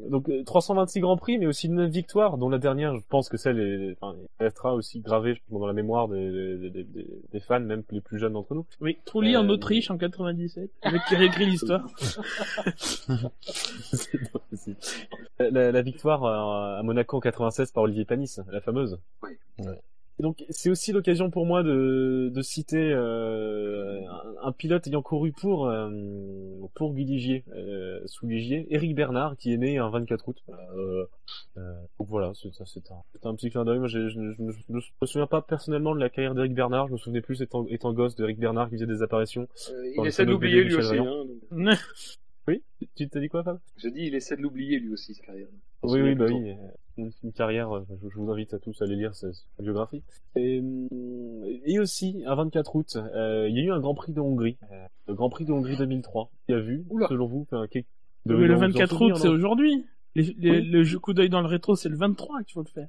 donc 0.10 0.30
euh, 0.30 0.42
326 0.46 1.02
grands 1.02 1.18
prix, 1.18 1.38
mais 1.38 1.46
aussi 1.48 1.68
9 1.68 1.90
victoires, 1.90 2.38
dont 2.38 2.48
la 2.50 2.60
dernière, 2.60 2.96
je 2.96 3.02
pense 3.10 3.28
que 3.28 3.36
celle 3.36 3.60
est, 3.60 3.98
enfin, 4.00 4.16
elle 4.40 4.46
restera 4.48 4.74
aussi 4.74 5.02
gravée 5.02 5.42
dans 5.50 5.66
la 5.68 5.74
mémoire 5.74 6.08
des, 6.08 6.58
des, 6.58 6.70
des- 6.70 6.84
des- 6.86 7.22
des 7.30 7.40
fans, 7.42 7.60
même 7.60 7.84
les 7.92 8.00
plus 8.00 8.20
jeunes 8.20 8.34
d'entre 8.34 8.56
nous. 8.56 8.66
Oui, 8.80 8.98
Trulli 9.04 9.36
en 9.36 9.46
Euh, 9.50 9.52
Autriche 9.54 9.92
en 9.92 9.98
97. 9.98 10.72
Le 10.86 10.92
mec 10.92 11.02
qui 11.10 11.16
réécrit 11.16 11.46
l'histoire. 11.52 11.86
La, 15.40 15.72
la 15.74 15.82
victoire 15.82 16.24
à, 16.26 16.78
à 16.80 16.84
Monaco 16.84 17.18
en 17.18 17.20
96 17.20 17.72
par 17.74 17.84
Olivier 17.84 18.06
Panis, 18.06 18.38
la 18.50 18.62
fameuse. 18.62 18.98
Oui. 19.24 19.32
Ouais. 19.60 19.82
Donc 20.20 20.44
c'est 20.50 20.70
aussi 20.70 20.92
l'occasion 20.92 21.30
pour 21.32 21.46
moi 21.46 21.64
de, 21.64 22.30
de 22.34 22.42
citer 22.42 22.92
euh, 22.94 24.00
un, 24.08 24.48
un 24.48 24.52
pilote 24.52 24.86
ayant 24.88 25.02
couru 25.02 25.32
pour 25.32 25.68
euh, 25.68 25.90
pour 26.76 26.94
Guy 26.94 27.04
Ligier, 27.04 27.44
euh, 27.56 28.00
sous 28.06 28.28
Ligier, 28.28 28.68
Eric 28.70 28.96
Bernard, 28.96 29.36
qui 29.38 29.54
est 29.54 29.58
né 29.58 29.80
un 29.80 29.90
24 29.90 30.28
août. 30.28 30.38
Euh, 30.50 31.06
euh, 31.58 31.74
donc 32.00 32.08
voilà, 32.10 32.32
c'est 32.36 32.50
un, 33.26 33.36
petit 33.36 33.50
clin 33.50 33.66
d'œil. 33.66 33.80
Moi, 33.80 33.88
j'ai- 33.88 34.10
je, 34.10 34.20
je, 34.38 34.52
je, 34.52 34.60
je 34.70 34.74
me 35.02 35.06
souviens 35.08 35.28
pas 35.28 35.42
personnellement 35.42 35.96
de 35.96 36.00
la 36.00 36.10
carrière 36.10 36.36
d'Eric 36.36 36.54
Bernard. 36.54 36.88
Je 36.88 36.94
me 36.94 36.98
souvenais 36.98 37.22
plus 37.22 37.42
étant, 37.42 37.66
étant 37.68 37.92
gosse 37.94 38.16
d'Eric 38.16 38.40
Bernard 38.40 38.70
qui 38.70 38.76
faisait 38.76 38.86
des 38.88 39.02
apparitions. 39.02 39.48
Il 39.96 40.06
essaie 40.08 40.26
de 40.26 40.32
l'oublier 40.32 40.64
lui 40.64 40.76
aussi. 40.76 40.96
Hein, 41.08 41.26
donc. 41.26 41.78
Oui, 42.48 42.62
tu 42.98 43.08
t'as 43.08 43.22
dit 43.22 43.30
quoi, 43.30 43.42
Fab? 43.42 43.58
Je 43.78 43.88
dis, 43.88 44.02
il 44.08 44.16
essaie 44.16 44.36
de 44.36 44.42
l'oublier 44.42 44.78
lui 44.78 44.92
aussi, 44.92 45.14
sa 45.14 45.24
carrière. 45.24 45.48
Oui, 45.82 46.02
oui, 46.02 46.14
bah 46.16 46.26
oui. 46.28 46.54
Une, 46.98 47.12
une 47.24 47.34
carrière, 47.34 47.76
euh, 47.76 47.86
je, 47.90 48.08
je 48.10 48.16
vous 48.20 48.30
invite 48.32 48.54
à 48.54 48.60
tous 48.60 48.80
à 48.82 48.86
aller 48.86 48.96
lire 48.96 49.16
sa, 49.16 49.28
biographie. 49.60 50.04
Et, 50.36 50.60
hum, 50.60 50.88
et 51.66 51.80
aussi, 51.80 52.24
un 52.28 52.36
24 52.36 52.76
août, 52.76 52.98
euh, 52.98 53.48
il 53.50 53.58
y 53.58 53.62
a 53.62 53.64
eu 53.64 53.72
un 53.72 53.80
Grand 53.80 53.96
Prix 53.96 54.14
de 54.14 54.20
Hongrie, 54.22 54.58
euh, 54.72 54.86
le 55.08 55.16
Grand 55.16 55.30
Prix 55.30 55.46
de 55.46 55.52
Hongrie 55.52 55.76
2003. 55.76 56.30
Qui 56.46 56.54
a 56.54 56.60
vu, 56.60 56.86
Oula. 56.90 57.08
selon 57.08 57.28
vous, 57.28 57.48
enfin, 57.52 57.66
qui- 57.72 57.86
Mais 58.26 58.36
de- 58.36 58.40
le 58.40 58.54
vous 58.54 58.60
en 58.64 58.68
24 58.68 58.90
souvenir, 58.92 59.16
août, 59.16 59.20
c'est 59.22 59.28
aujourd'hui. 59.28 59.86
Les- 60.16 60.36
les- 60.38 60.52
Oui. 60.52 60.62
Le 60.70 60.84
jeu 60.84 61.00
coup 61.00 61.14
d'œil 61.14 61.30
dans 61.30 61.42
le 61.42 61.48
rétro, 61.48 61.76
c'est 61.76 61.90
le 61.90 61.98
23 61.98 62.44
qu'il 62.44 62.54
faut 62.54 62.62
le 62.64 62.70
faire. 62.72 62.88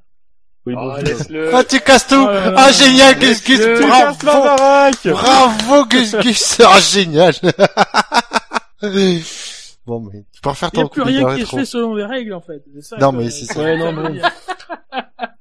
Oui, 0.66 0.74
bon, 0.74 0.80
Ah, 0.90 1.00
je- 1.00 1.06
laisse-le. 1.06 1.54
Ah, 1.54 1.64
tu 1.64 1.80
casses 1.80 2.06
tout 2.06 2.14
Oh 2.18 2.26
là. 2.26 2.54
Ah, 2.56 2.72
génial, 2.72 3.18
Gus 3.18 3.42
Gus 3.44 3.60
Bravo 3.60 4.16
baraque 4.24 5.06
Bravo, 5.08 5.86
Gus 5.86 6.14
Gus 6.16 6.60
Ah, 6.66 6.78
génial 6.80 7.34
Bon, 9.86 10.00
mais 10.00 10.24
tu 10.32 10.40
peux 10.40 10.48
refaire 10.50 10.70
Il 10.72 10.76
n'y 10.78 10.82
ton 10.82 10.86
a 10.86 10.90
plus 10.90 11.00
coup 11.02 11.06
rien 11.08 11.34
qui 11.34 11.42
est 11.42 11.44
fait 11.46 11.64
selon 11.64 11.94
les 11.94 12.04
règles, 12.06 12.32
en 12.32 12.40
fait. 12.40 12.62
C'est 12.74 12.80
ça 12.82 12.96
Non, 12.98 13.10
que- 13.12 13.16
mais 13.18 13.30
c'est 13.30 13.44
ça. 13.44 13.62
Ouais, 13.62 13.76
non, 13.76 14.10
dire. 14.10 14.30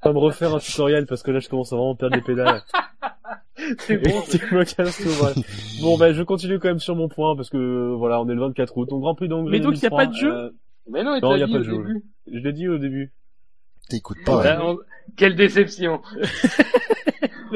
Pas 0.02 0.12
me 0.12 0.18
refaire 0.20 0.54
un 0.54 0.60
tutoriel 0.60 1.06
parce 1.06 1.24
que 1.24 1.32
là, 1.32 1.40
je 1.40 1.48
commence 1.48 1.72
à 1.72 1.78
vraiment 1.78 1.96
perdre 1.96 2.16
les 2.16 2.22
pédales. 2.22 2.62
C'est 3.80 3.98
bon. 3.98 4.22
Bon, 5.82 5.98
ben, 5.98 6.12
je 6.14 6.24
continue 6.24 6.60
quand 6.60 6.68
même 6.68 6.80
sur 6.80 6.96
mon 6.98 7.08
point 7.08 7.36
parce 7.38 7.50
que, 7.50 7.94
voilà, 7.96 8.20
on 8.20 8.28
est 8.28 8.34
le 8.34 8.42
24 8.42 8.78
août. 8.78 8.90
Donc, 8.90 9.02
Grand 9.02 9.16
Prix 9.16 9.30
d'Hongrie 9.30 9.52
Mais 9.52 9.60
donc, 9.62 9.76
il 9.78 9.84
y 9.84 9.86
a 9.86 9.90
2003, 9.90 9.98
pas 10.00 10.06
de 10.08 10.14
jeu 10.16 10.34
euh, 10.34 10.50
Mais 10.90 11.04
non, 11.04 11.16
il 11.16 11.22
Non, 11.22 11.32
t'a 11.32 11.38
y 11.38 11.44
a 11.44 11.48
pas 11.48 11.60
de 11.60 11.64
jeu, 11.64 11.72
début. 11.78 12.04
Je 12.32 12.40
l'ai 12.40 12.52
dit 12.54 12.68
au 12.68 12.78
début. 12.78 13.14
T'écoutes 13.90 14.18
pas, 14.26 14.38
ouais. 14.38 14.48
Ah, 14.48 14.66
on- 14.66 14.80
Quelle 15.16 15.36
déception. 15.36 16.02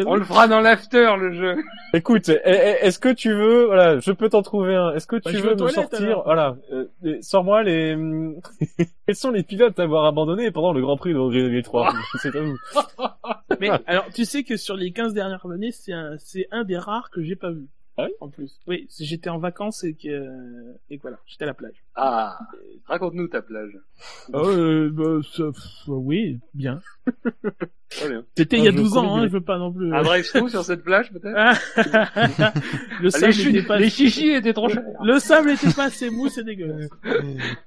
On 0.05 0.15
le 0.15 0.23
fera 0.23 0.47
dans 0.47 0.59
l'after, 0.59 1.15
le 1.19 1.31
jeu. 1.33 1.55
Écoute, 1.93 2.29
eh, 2.29 2.39
eh, 2.45 2.85
est-ce 2.85 2.99
que 2.99 3.09
tu 3.13 3.33
veux, 3.33 3.65
voilà, 3.65 3.99
je 3.99 4.11
peux 4.11 4.29
t'en 4.29 4.41
trouver 4.41 4.75
un. 4.75 4.93
Est-ce 4.93 5.07
que 5.07 5.15
Bah, 5.15 5.31
tu 5.31 5.37
veux 5.37 5.55
me 5.55 5.67
sortir, 5.69 6.01
alors. 6.01 6.23
voilà, 6.25 6.55
euh, 6.73 7.17
sors-moi 7.21 7.63
les, 7.63 7.97
quels 9.07 9.15
sont 9.15 9.31
les 9.31 9.43
pilotes 9.43 9.79
à 9.79 9.83
avoir 9.83 10.05
abandonné 10.05 10.51
pendant 10.51 10.73
le 10.73 10.81
Grand 10.81 10.97
Prix 10.97 11.13
de 11.13 11.19
Hongrie 11.19 11.41
2003 11.43 11.93
C'est 12.21 12.35
à 12.35 12.41
vous. 12.41 12.57
Mais 13.59 13.69
alors, 13.87 14.05
tu 14.13 14.25
sais 14.25 14.43
que 14.43 14.57
sur 14.57 14.75
les 14.75 14.91
15 14.91 15.13
dernières 15.13 15.45
années, 15.45 15.71
c'est 15.71 15.93
un, 15.93 16.15
c'est 16.19 16.47
un 16.51 16.63
des 16.63 16.77
rares 16.77 17.09
que 17.09 17.21
j'ai 17.23 17.35
pas 17.35 17.51
vu. 17.51 17.67
Ah 17.99 18.05
oui 18.05 18.11
En 18.21 18.29
plus. 18.29 18.59
Oui, 18.67 18.87
j'étais 18.99 19.29
en 19.29 19.39
vacances 19.39 19.83
et 19.83 19.95
que, 19.95 20.75
et 20.91 20.97
voilà, 20.97 21.17
j'étais 21.25 21.43
à 21.43 21.47
la 21.47 21.53
plage. 21.55 21.83
Ah, 21.95 22.37
raconte-nous 22.85 23.27
ta 23.27 23.41
plage. 23.41 23.75
Oh, 24.33 24.47
euh, 24.47 24.89
bah, 24.93 25.19
ça- 25.35 25.49
oui, 25.87 26.39
bien. 26.53 26.79
C'était 28.35 28.57
il 28.57 28.61
Ah, 28.61 28.65
y 28.65 28.67
a 28.67 28.71
je 28.71 28.77
12 28.77 28.97
ans, 28.97 29.15
hein, 29.17 29.23
je 29.27 29.31
veux 29.31 29.41
pas 29.41 29.57
non 29.57 29.73
plus. 29.73 29.91
Un 29.95 30.03
drive-through 30.03 30.49
sur 30.49 30.63
cette 30.63 30.83
plage, 30.83 31.11
peut-être 31.11 31.33
Ah, 31.35 31.53
le 33.01 33.07
Ah, 33.07 33.11
sable 33.11 33.33
les, 33.33 33.51
n'était 33.51 33.65
pas, 33.67 33.79
les 33.79 33.89
chichis 33.89 34.29
étaient 34.29 34.53
trop 34.53 34.69
chers. 34.69 34.83
le 35.03 35.17
sable 35.19 35.49
était 35.51 35.73
pas 35.73 35.85
assez 35.85 36.09
mou, 36.11 36.27
c'est 36.29 36.43
dégueulasse. 36.43 36.89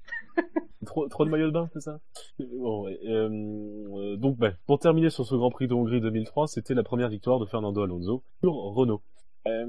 Trop, 0.86 1.06
trop 1.08 1.24
de 1.26 1.30
maillots 1.30 1.48
de 1.48 1.52
bain, 1.52 1.68
c'est 1.74 1.80
ça? 1.80 2.00
Bon, 2.38 2.84
ouais, 2.84 2.98
euh, 3.06 3.28
euh, 3.28 4.16
donc, 4.16 4.38
bah, 4.38 4.52
pour 4.66 4.78
terminer 4.78 5.10
sur 5.10 5.26
ce 5.26 5.34
Grand 5.34 5.50
Prix 5.50 5.68
de 5.68 5.74
Hongrie 5.74 6.00
2003, 6.00 6.46
c'était 6.48 6.72
la 6.74 6.82
première 6.82 7.08
victoire 7.10 7.38
de 7.38 7.44
Fernando 7.44 7.82
Alonso 7.82 8.24
sur 8.42 8.52
Renault. 8.54 9.02
Euh, 9.46 9.66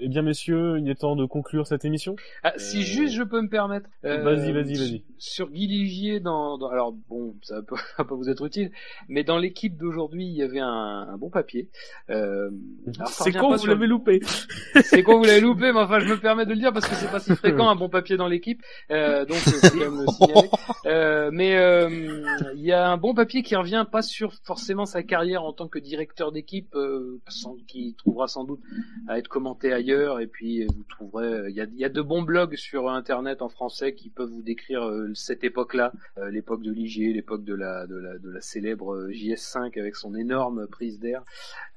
eh 0.00 0.08
bien, 0.08 0.22
messieurs, 0.22 0.78
il 0.78 0.88
est 0.90 0.96
temps 0.96 1.16
de 1.16 1.24
conclure 1.24 1.66
cette 1.66 1.84
émission. 1.84 2.14
Ah, 2.44 2.52
si 2.58 2.78
Euh, 2.78 2.82
juste 2.82 3.14
je 3.14 3.22
peux 3.22 3.40
me 3.40 3.48
permettre. 3.48 3.88
euh, 4.04 4.22
Vas-y, 4.22 4.52
vas-y, 4.52 4.74
vas-y. 4.74 5.02
Sur 5.16 5.50
Guy 5.50 5.66
Ligier, 5.66 6.20
dans, 6.20 6.56
dans- 6.58 6.68
alors 6.68 6.92
bon, 7.08 7.34
ça 7.42 7.56
va 7.56 7.62
pas, 7.62 7.76
va 7.98 8.04
pas 8.04 8.14
vous 8.14 8.28
être 8.28 8.44
utile, 8.46 8.70
mais 9.08 9.24
dans 9.24 9.38
l'équipe 9.38 9.76
d'aujourd'hui, 9.76 10.26
il 10.26 10.36
y 10.36 10.42
avait 10.42 10.60
un, 10.60 10.68
un 11.10 11.16
bon 11.16 11.30
papier. 11.30 11.68
Euh, 12.10 12.50
ça 12.98 13.06
C'est 13.06 13.32
pas 13.32 13.40
vous 13.48 13.56
sur- 13.58 13.68
l'avez 13.72 13.86
loupé. 13.86 14.20
C'est 14.84 15.02
con, 15.02 15.18
vous 15.18 15.24
l'avez 15.24 15.40
loupé, 15.40 15.72
mais 15.72 15.80
enfin, 15.80 15.98
je 16.00 16.06
me 16.06 16.20
permets 16.20 16.44
de 16.44 16.50
le 16.52 16.58
dire 16.60 16.72
parce 16.72 16.86
que 16.86 16.94
c'est 16.94 17.10
pas 17.10 17.18
si 17.18 17.34
fréquent 17.34 17.68
un 17.70 17.74
bon 17.76 17.88
papier 17.88 18.16
dans 18.18 18.28
l'équipe, 18.28 18.62
euh, 18.90 19.24
donc 19.24 19.38
quand 19.62 19.74
même 19.74 20.00
le 20.02 20.06
signaler. 20.06 20.48
Euh, 20.86 21.30
mais 21.32 21.56
euh, 21.56 22.22
il 22.54 22.62
y 22.62 22.72
a 22.72 22.88
un 22.90 22.98
bon 22.98 23.14
papier 23.14 23.42
qui 23.42 23.56
revient 23.56 23.86
pas 23.90 24.02
sur 24.02 24.34
forcément 24.44 24.84
sa 24.84 25.02
carrière 25.02 25.42
en 25.44 25.52
tant 25.54 25.66
que 25.66 25.78
directeur 25.78 26.30
d'équipe, 26.30 26.74
euh, 26.76 27.18
qui 27.66 27.94
trouvera 27.98 28.28
sans 28.28 28.44
doute 28.44 28.60
à 29.06 29.18
être 29.18 29.28
commenté 29.28 29.72
ailleurs, 29.72 30.20
et 30.20 30.26
puis 30.26 30.62
euh, 30.62 30.66
vous 30.74 30.84
trouverez, 30.88 31.50
il 31.50 31.56
y 31.56 31.60
a, 31.60 31.66
y 31.76 31.84
a 31.84 31.88
de 31.88 32.02
bons 32.02 32.22
blogs 32.22 32.56
sur 32.56 32.88
internet 32.90 33.42
en 33.42 33.48
français 33.48 33.94
qui 33.94 34.10
peuvent 34.10 34.30
vous 34.30 34.42
décrire 34.42 34.82
euh, 34.84 35.12
cette 35.14 35.44
époque-là, 35.44 35.92
euh, 36.18 36.30
l'époque 36.30 36.62
de 36.62 36.72
Ligier, 36.72 37.12
l'époque 37.12 37.44
de 37.44 37.54
la, 37.54 37.86
de 37.86 37.96
la 37.96 38.18
de 38.18 38.30
la 38.30 38.40
célèbre 38.40 38.94
euh, 38.94 39.10
JS5 39.10 39.78
avec 39.78 39.96
son 39.96 40.14
énorme 40.14 40.66
prise 40.66 40.98
d'air. 40.98 41.22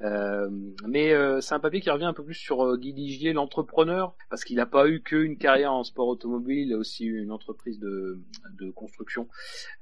Euh, 0.02 0.50
mais 0.88 1.14
euh, 1.14 1.42
c'est 1.42 1.54
un 1.54 1.60
papier 1.60 1.82
qui 1.82 1.90
revient 1.90 2.06
un 2.06 2.14
peu 2.14 2.24
plus 2.24 2.34
sur 2.34 2.66
euh, 2.66 2.78
Guy 2.78 2.94
Ligier, 2.94 3.34
l'entrepreneur, 3.34 4.16
parce 4.30 4.44
qu'il 4.44 4.56
n'a 4.58 4.66
pas 4.66 4.88
eu 4.88 5.02
qu'une 5.02 5.38
carrière 5.38 5.74
en 5.74 5.84
sport 5.84 6.08
automobile, 6.08 6.68
il 6.68 6.74
a 6.74 6.78
aussi 6.78 7.06
eu 7.06 7.22
une 7.22 7.32
entreprise 7.32 7.80
de, 7.80 8.20
de 8.60 8.72
construction. 8.72 9.28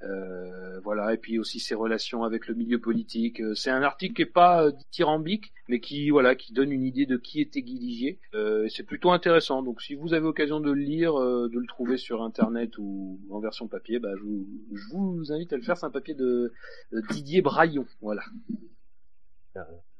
Euh, 0.02 0.80
voilà, 0.80 1.14
et 1.14 1.16
puis 1.16 1.38
aussi 1.38 1.60
ses 1.60 1.74
relations 1.74 2.24
avec 2.24 2.46
le 2.48 2.54
milieu 2.54 2.78
politique. 2.78 3.40
Euh, 3.40 3.54
C'est 3.54 3.70
un 3.70 3.82
article 3.82 4.14
qui 4.14 4.22
est 4.22 4.26
pas 4.26 4.64
euh, 4.64 4.72
dithyrambique, 4.72 5.52
mais 5.68 5.80
qui 5.80 6.10
voilà, 6.10 6.34
qui 6.34 6.52
donne 6.52 6.72
une 6.72 6.84
idée 6.84 7.06
de 7.06 7.16
qui 7.16 7.29
était 7.38 7.62
Guy 7.62 7.78
Ligier. 7.78 8.18
Euh, 8.34 8.66
c'est 8.68 8.82
plutôt 8.82 9.12
intéressant. 9.12 9.62
Donc 9.62 9.80
si 9.82 9.94
vous 9.94 10.14
avez 10.14 10.26
occasion 10.26 10.58
de 10.58 10.72
le 10.72 10.80
lire, 10.82 11.14
euh, 11.20 11.48
de 11.48 11.58
le 11.58 11.66
trouver 11.66 11.96
sur 11.96 12.22
internet 12.22 12.76
ou 12.78 13.20
en 13.30 13.38
version 13.38 13.68
papier, 13.68 14.00
bah, 14.00 14.10
je, 14.16 14.24
vous, 14.92 15.32
invite 15.32 15.52
à 15.52 15.56
le 15.56 15.62
faire. 15.62 15.76
C'est 15.76 15.86
un 15.86 15.90
papier 15.90 16.14
de, 16.14 16.52
de 16.90 17.00
Didier 17.12 17.42
Braillon. 17.42 17.86
Voilà. 18.00 18.22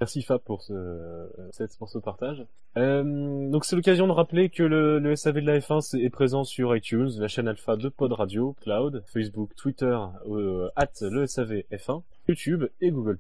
Merci 0.01 0.23
Fab 0.23 0.41
pour 0.41 0.63
ce, 0.63 1.77
pour 1.79 1.89
ce 1.89 1.99
partage. 1.99 2.47
Euh, 2.77 3.51
donc 3.51 3.65
c'est 3.65 3.77
l'occasion 3.77 4.07
de 4.07 4.13
rappeler 4.13 4.49
que 4.49 4.63
le, 4.63 5.15
SAV 5.17 5.41
de 5.41 5.47
la 5.47 5.59
F1 5.59 5.81
c'est- 5.81 6.01
est 6.01 6.11
présent 6.11 6.45
sur 6.45 6.75
iTunes, 6.75 7.11
la 7.19 7.29
chaîne 7.29 7.49
alpha 7.49 7.77
de 7.77 7.89
Pod 7.89 8.13
Radio, 8.13 8.55
Cloud, 8.63 9.03
Facebook, 9.07 9.55
Twitter, 9.57 9.99
euh, 10.29 10.69
at 10.77 10.93
le 11.03 11.27
SAV 11.27 11.65
F1, 11.73 12.03
YouTube 12.29 12.65
et 12.81 12.91
Google+. 12.91 13.19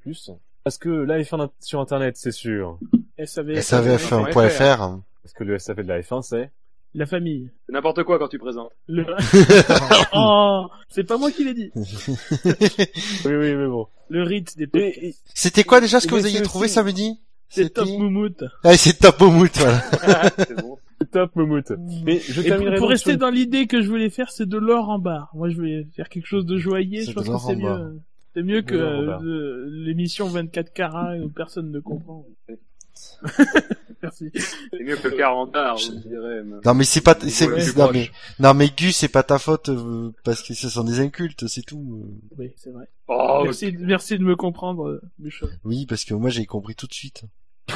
Parce 0.64 0.78
que 0.78 0.88
la 0.88 1.20
F1 1.20 1.50
sur 1.58 1.80
Internet 1.80 2.16
c'est 2.16 2.32
sûr? 2.32 2.78
SAV, 3.26 3.52
SAVF1.fr. 3.58 4.98
Parce 5.22 5.32
que 5.34 5.44
le 5.44 5.58
SAV 5.58 5.82
de 5.82 5.88
la 5.88 6.00
F1 6.00 6.22
c'est... 6.22 6.50
La 6.92 7.06
famille. 7.06 7.50
C'est 7.66 7.72
n'importe 7.72 8.02
quoi 8.02 8.18
quand 8.18 8.26
tu 8.26 8.38
présentes. 8.38 8.72
Le... 8.88 9.04
oh, 10.12 10.66
c'est 10.88 11.04
pas 11.04 11.18
moi 11.18 11.30
qui 11.30 11.44
l'ai 11.44 11.54
dit. 11.54 11.70
Oui, 13.24 13.34
oui, 13.36 13.54
mais 13.54 13.66
bon. 13.68 13.86
Le 14.08 14.22
rite 14.24 14.58
des 14.58 14.68
et- 14.74 15.14
C'était 15.34 15.62
quoi 15.62 15.80
déjà 15.80 16.00
ce 16.00 16.08
que 16.08 16.14
vous 16.16 16.26
aviez 16.26 16.42
trouvé 16.42 16.64
aussi- 16.64 16.74
samedi 16.74 17.20
C'est 17.48 17.70
top 17.72 17.88
moumoute. 17.88 18.42
Ah, 18.64 18.76
c'est 18.76 18.98
Top 18.98 19.22
au 19.22 19.30
mout, 19.30 19.50
voilà. 19.56 19.82
c'est 20.38 20.60
bon. 20.60 20.78
Top 21.12 21.34
Momout. 21.34 21.64
Mais 22.04 22.20
je 22.20 22.42
Et 22.42 22.76
pour, 22.76 22.88
rester 22.88 23.12
sur- 23.12 23.18
dans 23.18 23.30
l'idée 23.30 23.66
que 23.66 23.82
je 23.82 23.88
voulais 23.88 24.10
faire, 24.10 24.30
c'est 24.30 24.46
de 24.46 24.58
l'or 24.58 24.90
en 24.90 24.98
barre. 24.98 25.30
Moi, 25.34 25.48
je 25.48 25.56
voulais 25.56 25.86
faire 25.96 26.08
quelque 26.08 26.26
chose 26.26 26.44
de 26.46 26.58
joyeux. 26.58 27.02
Je 27.04 27.12
pense 27.12 27.24
de 27.24 27.32
que 27.32 27.38
c'est 27.38 27.56
mieux. 27.56 28.00
C'est 28.34 28.42
mieux 28.42 28.62
que 28.62 28.74
euh, 28.74 29.64
l'émission 29.70 30.28
24 30.28 30.72
carats 30.72 31.16
où 31.16 31.28
personne 31.28 31.72
ne 31.72 31.80
comprend. 31.80 32.26
Merci. 34.02 34.30
C'est 34.34 34.82
mieux 34.82 34.96
que 34.96 35.08
40 35.08 35.54
art, 35.56 35.76
je 35.76 35.90
dirais. 35.92 36.42
mais- 36.44 36.56
Non 36.64 36.72
mais 36.74 36.84
c'est 36.84 37.02
pas, 37.02 37.14
c'est, 37.28 37.76
non 37.76 37.90
mais, 37.92 38.10
non 38.38 38.54
mais 38.54 38.70
Gus, 38.74 38.96
c'est 38.96 39.08
pas 39.08 39.22
ta 39.22 39.38
faute 39.38 39.68
euh, 39.68 40.10
parce 40.24 40.42
que 40.42 40.54
ce 40.54 40.70
sont 40.70 40.84
des 40.84 41.00
incultes, 41.00 41.46
c'est 41.48 41.62
tout. 41.62 42.00
euh. 42.02 42.18
Oui, 42.38 42.52
c'est 42.56 42.70
vrai. 42.70 42.88
Oh, 43.08 43.42
merci, 43.44 43.76
merci 43.78 44.16
de 44.18 44.24
me 44.24 44.36
comprendre, 44.36 44.88
euh, 44.88 45.02
Bouchon. 45.18 45.48
Oui, 45.64 45.84
parce 45.86 46.04
que 46.04 46.14
moi 46.14 46.30
j'ai 46.30 46.46
compris 46.46 46.74
tout 46.74 46.86
de 46.86 46.94
suite. 46.94 47.24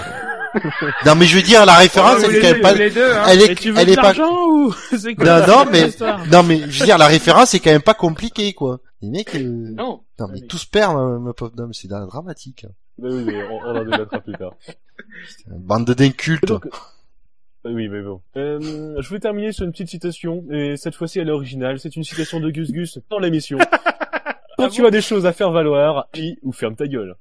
non 1.06 1.14
mais 1.14 1.26
je 1.26 1.36
veux 1.36 1.42
dire, 1.42 1.66
la 1.66 1.76
référence, 1.76 2.22
elle 2.22 2.36
est 2.36 2.40
quand 2.40 2.52
même 2.52 2.60
pas, 2.62 2.74
deux, 2.74 3.12
hein. 3.12 3.24
elle 3.28 3.38
Mais 3.38 3.44
est, 3.44 3.54
tu 3.54 3.70
veux 3.70 3.78
elle 3.78 3.90
est 3.90 3.96
pas, 3.96 4.12
ou 4.12 4.72
quoi 5.16 5.24
non 5.40 5.46
non 5.46 5.64
mais, 5.70 5.90
non 6.30 6.42
mais, 6.42 6.58
je 6.70 6.78
veux 6.80 6.86
dire, 6.86 6.96
la 6.98 7.06
référence 7.06 7.54
est 7.54 7.60
quand 7.60 7.70
même 7.72 7.82
pas 7.82 7.94
compliquée 7.94 8.54
quoi. 8.54 8.80
Les 9.02 9.10
mecs, 9.10 9.34
euh, 9.34 9.42
Non. 9.76 10.00
non 10.18 10.28
mais 10.28 10.40
Oui. 10.40 10.46
tout 10.46 10.56
se 10.58 10.66
perd, 10.66 10.94
ma, 10.96 11.18
ma 11.18 11.32
pauvre 11.34 11.52
dame, 11.54 11.72
c'est 11.74 11.88
dramatique. 11.88 12.64
Mais 12.98 13.12
oui, 13.12 13.24
mais 13.24 13.42
on, 13.44 13.58
on 13.58 13.76
en 13.76 13.84
débattra 13.84 14.20
plus 14.20 14.34
tard. 14.34 14.54
Bande 15.46 15.90
d'incultes. 15.90 16.50
Euh, 16.50 16.60
oui, 17.72 17.88
mais 17.88 18.02
bon. 18.02 18.20
Euh, 18.36 19.00
je 19.00 19.08
voulais 19.08 19.20
terminer 19.20 19.52
sur 19.52 19.64
une 19.64 19.72
petite 19.72 19.88
citation, 19.88 20.44
et 20.50 20.76
cette 20.76 20.94
fois-ci 20.94 21.18
elle 21.18 21.28
est 21.28 21.32
originale. 21.32 21.78
C'est 21.78 21.96
une 21.96 22.04
citation 22.04 22.40
de 22.40 22.50
Gus 22.50 22.70
Gus 22.72 22.98
dans 23.10 23.18
l'émission. 23.18 23.58
Quand 24.58 24.68
tu 24.68 24.86
as 24.86 24.90
des 24.90 25.00
choses 25.00 25.26
à 25.26 25.32
faire 25.32 25.50
valoir, 25.50 26.08
dis 26.12 26.38
ou 26.42 26.52
ferme 26.52 26.76
ta 26.76 26.86
gueule. 26.86 27.16